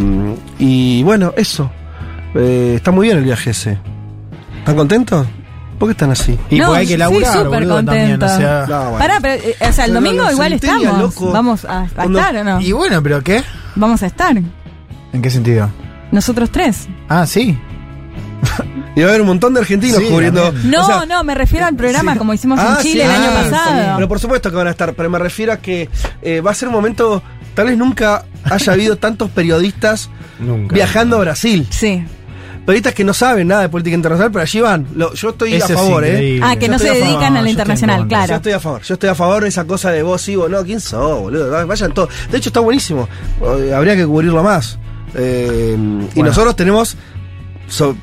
y 0.59 1.03
bueno, 1.05 1.33
eso. 1.37 1.71
Eh, 2.35 2.75
está 2.77 2.91
muy 2.91 3.07
bien 3.07 3.19
el 3.19 3.25
viaje 3.25 3.51
ese. 3.51 3.79
¿Están 4.59 4.77
contentos? 4.77 5.27
¿Por 5.79 5.89
qué 5.89 5.93
están 5.93 6.11
así? 6.11 6.39
Y 6.51 6.61
porque 6.61 6.79
hay 6.81 6.87
que 6.87 6.99
laburar, 6.99 7.33
sí, 7.33 7.39
súper 7.39 7.61
boludo, 7.61 7.75
también, 7.77 8.11
contenta. 8.19 8.35
o 8.35 8.39
sea- 8.39 8.67
No, 8.69 8.83
bueno. 8.91 8.99
Pará, 8.99 9.19
pero, 9.21 9.35
eh, 9.45 9.57
o 9.69 9.73
sea, 9.73 9.85
el 9.85 9.95
domingo 9.95 10.31
igual 10.31 10.53
estamos. 10.53 10.99
loco. 10.99 11.33
Vamos 11.33 11.65
a, 11.65 11.83
a 11.83 11.87
Cuando- 11.89 12.19
estar, 12.19 12.37
¿o 12.37 12.45
no? 12.45 12.61
Y 12.61 12.73
bueno, 12.73 13.03
pero 13.03 13.23
¿qué? 13.23 13.43
Vamos 13.77 14.03
a 14.03 14.07
estar. 14.07 14.37
¿En 14.37 15.23
qué 15.23 15.31
sentido? 15.31 15.71
Nosotros 16.11 16.51
tres. 16.51 16.89
Ah, 17.09 17.27
sí. 17.27 17.57
Y 18.97 19.01
va 19.03 19.07
a 19.07 19.11
haber 19.11 19.21
un 19.21 19.29
montón 19.29 19.55
de 19.55 19.61
argentinos 19.61 19.99
Sí, 19.99 20.07
cubriendo. 20.11 20.53
No, 20.65 20.83
o 20.83 20.87
sea, 20.87 21.07
no, 21.07 21.23
me 21.23 21.33
refiero 21.37 21.67
al 21.67 21.77
programa 21.77 22.17
como 22.17 22.35
hicimos 22.35 22.59
Ah, 22.61 22.75
en 22.79 22.83
Chile 22.83 23.05
sí, 23.05 23.09
el 23.09 23.11
año 23.15 23.31
ah, 23.31 23.43
pasado. 23.49 23.93
Pero 23.95 24.09
por 24.09 24.19
supuesto 24.19 24.51
que 24.51 24.57
van 24.57 24.67
a 24.67 24.71
estar, 24.71 24.93
pero 24.95 25.09
me 25.09 25.21
refiero 25.21 25.53
a 25.53 25.59
que 25.59 25.89
eh, 26.21 26.41
va 26.41 26.51
a 26.51 26.55
ser 26.55 26.67
un 26.67 26.75
momento, 26.75 27.23
tal 27.55 27.67
vez 27.67 27.79
nunca 27.79 28.25
haya 28.43 28.73
habido 28.73 28.97
tantos 28.97 29.31
periodistas 29.31 30.11
Nunca. 30.41 30.75
viajando 30.75 31.17
a 31.17 31.21
Brasil. 31.21 31.69
Sí. 31.71 32.05
Periodistas 32.69 32.93
que 32.93 33.03
no 33.03 33.15
saben 33.15 33.49
nada 33.49 33.63
de 33.63 33.71
política 33.71 33.97
internacional, 33.97 34.31
pero 34.31 34.43
allí 34.43 34.61
van. 34.61 34.87
Lo- 34.95 35.15
yo 35.15 35.31
estoy 35.31 35.55
Eso 35.55 35.65
a 35.65 35.69
es 35.71 35.75
favor, 35.75 36.05
¿eh? 36.05 36.39
Ah, 36.43 36.55
que 36.57 36.67
Yo 36.67 36.73
no 36.73 36.79
se 36.79 36.89
favor. 36.89 37.03
dedican 37.03 37.37
a 37.39 37.41
la 37.41 37.49
internacional, 37.49 38.01
contra. 38.01 38.19
Yo 38.21 38.27
claro. 38.27 38.37
estoy 38.37 38.53
a 38.53 38.61
favor, 38.61 38.83
yo 38.83 38.93
estoy 38.95 39.09
a 39.09 39.15
favor 39.15 39.43
de 39.43 39.49
esa 39.49 39.65
cosa 39.65 39.91
de 39.91 40.03
vos 40.03 40.29
y 40.29 40.37
vos, 40.37 40.51
no, 40.51 40.63
¿quién 40.65 40.79
sos, 40.79 41.19
boludo? 41.19 41.67
Vayan 41.67 41.95
todos. 41.95 42.11
De 42.31 42.37
hecho, 42.37 42.51
está 42.51 42.61
buenísimo. 42.61 43.09
Habría 43.75 43.97
que 43.97 44.05
cubrirlo 44.05 44.43
más. 44.43 44.79
Eh, 45.15 45.79
y 46.15 46.23
nosotros 46.23 46.55
tenemos 46.57 46.95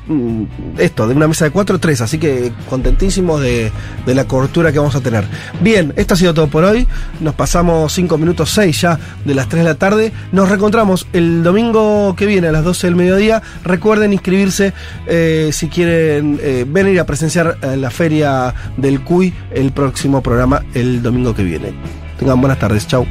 mm, 0.06 0.44
esto, 0.78 1.06
de 1.06 1.14
una 1.14 1.28
mesa 1.28 1.44
de 1.44 1.50
cuatro, 1.50 1.78
tres, 1.78 2.00
así 2.00 2.18
que 2.18 2.52
contentísimos 2.68 3.40
de, 3.40 3.72
de 4.04 4.14
la 4.14 4.24
cobertura 4.24 4.72
que 4.72 4.78
vamos 4.78 4.94
a 4.94 5.00
tener. 5.00 5.24
Bien, 5.60 5.92
esto 5.96 6.14
ha 6.14 6.16
sido 6.16 6.34
todo 6.34 6.48
por 6.48 6.64
hoy. 6.64 6.86
Nos 7.20 7.34
pasamos 7.34 7.92
5 7.92 8.18
minutos 8.18 8.50
6 8.50 8.80
ya 8.80 8.98
de 9.24 9.34
las 9.34 9.48
3 9.48 9.64
de 9.64 9.68
la 9.68 9.74
tarde. 9.76 10.12
Nos 10.32 10.48
reencontramos 10.48 11.06
el 11.12 11.42
domingo 11.42 12.14
que 12.16 12.26
viene 12.26 12.48
a 12.48 12.52
las 12.52 12.64
12 12.64 12.86
del 12.86 12.96
mediodía. 12.96 13.42
Recuerden 13.64 14.12
inscribirse 14.12 14.72
eh, 15.06 15.50
si 15.52 15.68
quieren 15.68 16.38
eh, 16.42 16.64
venir 16.66 17.00
a 17.00 17.06
presenciar 17.06 17.58
eh, 17.62 17.76
la 17.76 17.90
feria 17.90 18.54
del 18.76 19.02
CUI, 19.02 19.32
el 19.52 19.72
próximo 19.72 20.22
programa 20.22 20.64
el 20.74 21.02
domingo 21.02 21.34
que 21.34 21.42
viene. 21.42 21.72
Tengan 22.18 22.40
buenas 22.40 22.58
tardes, 22.58 22.86
chau. 22.86 23.06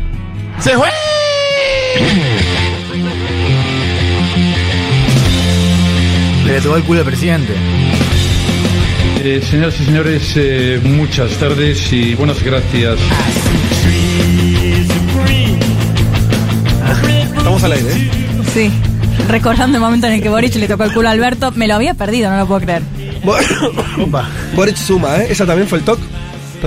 ¡Se 0.60 0.72
fue! 0.72 0.90
Le 6.46 6.62
tocó 6.62 6.78
el 6.78 6.84
culo 6.84 7.00
al 7.00 7.06
presidente. 7.06 7.54
Eh, 9.24 9.42
señoras 9.50 9.80
y 9.80 9.86
señores, 9.86 10.34
eh, 10.36 10.80
muchas 10.84 11.32
tardes 11.38 11.92
y 11.92 12.14
buenas 12.14 12.44
gracias. 12.44 13.00
Estamos 17.36 17.64
al 17.64 17.72
aire, 17.72 17.92
¿eh? 17.92 18.12
Sí. 18.54 18.72
Recordando 19.28 19.78
el 19.78 19.82
momento 19.82 20.06
en 20.08 20.14
el 20.14 20.22
que 20.22 20.30
Boric 20.30 20.56
le 20.56 20.68
tocó 20.68 20.84
el 20.84 20.94
culo 20.94 21.10
a 21.10 21.12
Alberto, 21.12 21.52
me 21.52 21.68
lo 21.68 21.74
había 21.74 21.96
perdido, 21.96 22.30
no 22.30 22.38
lo 22.38 22.46
puedo 22.46 22.62
creer. 22.62 22.84
Boric 24.56 24.76
suma, 24.76 25.18
¿eh? 25.18 25.28
¿Esa 25.30 25.46
también 25.46 25.68
fue 25.68 25.80
el 25.80 25.84
toque? 25.86 26.04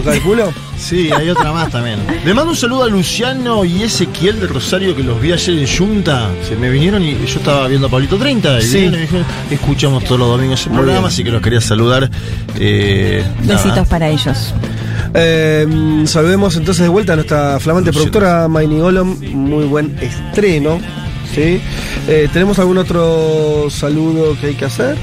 ¿Toca 0.02 0.14
el 0.14 0.22
culo? 0.22 0.52
Sí, 0.78 1.10
hay 1.12 1.28
otra 1.30 1.52
más 1.52 1.70
también. 1.70 1.98
Le 2.24 2.32
mando 2.34 2.50
un 2.50 2.56
saludo 2.56 2.84
a 2.84 2.88
Luciano 2.88 3.64
y 3.64 3.82
Ezequiel 3.82 4.40
de 4.40 4.46
Rosario 4.46 4.94
que 4.94 5.02
los 5.02 5.20
vi 5.20 5.32
ayer 5.32 5.58
en 5.58 5.66
Junta. 5.66 6.28
Se 6.48 6.54
me 6.56 6.70
vinieron 6.70 7.02
y 7.02 7.12
yo 7.26 7.38
estaba 7.38 7.66
viendo 7.68 7.88
a 7.88 7.90
Pablito 7.90 8.16
30 8.16 8.58
y 8.58 8.62
Sí. 8.62 8.68
vinieron 8.74 8.94
y 8.94 8.96
me 8.96 9.02
dijeron, 9.02 9.26
escuchamos 9.50 10.04
todos 10.04 10.18
los 10.20 10.28
domingos 10.28 10.60
ese 10.60 10.68
Muy 10.70 10.76
programa, 10.78 11.00
bien. 11.00 11.12
así 11.12 11.24
que 11.24 11.30
los 11.30 11.42
quería 11.42 11.60
saludar. 11.60 12.08
Eh, 12.56 13.24
nada. 13.42 13.54
Besitos 13.62 13.88
para 13.88 14.08
ellos. 14.08 14.54
Eh, 15.14 15.66
saludemos 16.04 16.56
entonces 16.56 16.82
de 16.82 16.88
vuelta 16.88 17.14
a 17.14 17.16
nuestra 17.16 17.58
flamante 17.60 17.92
productora 17.92 18.46
Maini 18.48 18.78
Golom. 18.78 19.16
Muy 19.32 19.64
buen 19.64 19.96
estreno. 20.00 20.78
¿sí? 21.34 21.60
Eh, 22.08 22.28
¿Tenemos 22.32 22.58
algún 22.58 22.78
otro 22.78 23.66
saludo 23.70 24.36
que 24.40 24.48
hay 24.48 24.54
que 24.54 24.64
hacer? 24.66 24.96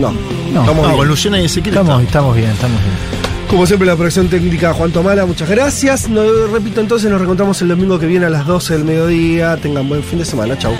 No. 0.00 0.10
No, 0.52 0.60
Estamos 0.60 0.76
No, 0.82 0.82
bien. 0.88 0.96
con 0.96 1.08
Luciana 1.08 1.40
y 1.40 1.44
Ezequiel 1.46 1.74
Estamos, 1.76 2.02
estamos 2.02 2.36
bien, 2.36 2.50
estamos 2.50 2.78
bien. 2.82 3.11
Como 3.52 3.66
siempre, 3.66 3.86
la 3.86 3.96
producción 3.96 4.28
técnica 4.28 4.72
Juan 4.72 4.92
Tomala, 4.92 5.26
muchas 5.26 5.50
gracias. 5.50 6.08
No, 6.08 6.46
repito, 6.46 6.80
entonces 6.80 7.10
nos 7.10 7.20
reencontramos 7.20 7.60
el 7.60 7.68
domingo 7.68 7.98
que 7.98 8.06
viene 8.06 8.24
a 8.24 8.30
las 8.30 8.46
12 8.46 8.72
del 8.72 8.84
mediodía. 8.84 9.58
Tengan 9.58 9.86
buen 9.90 10.02
fin 10.02 10.20
de 10.20 10.24
semana. 10.24 10.56
Chau. 10.56 10.72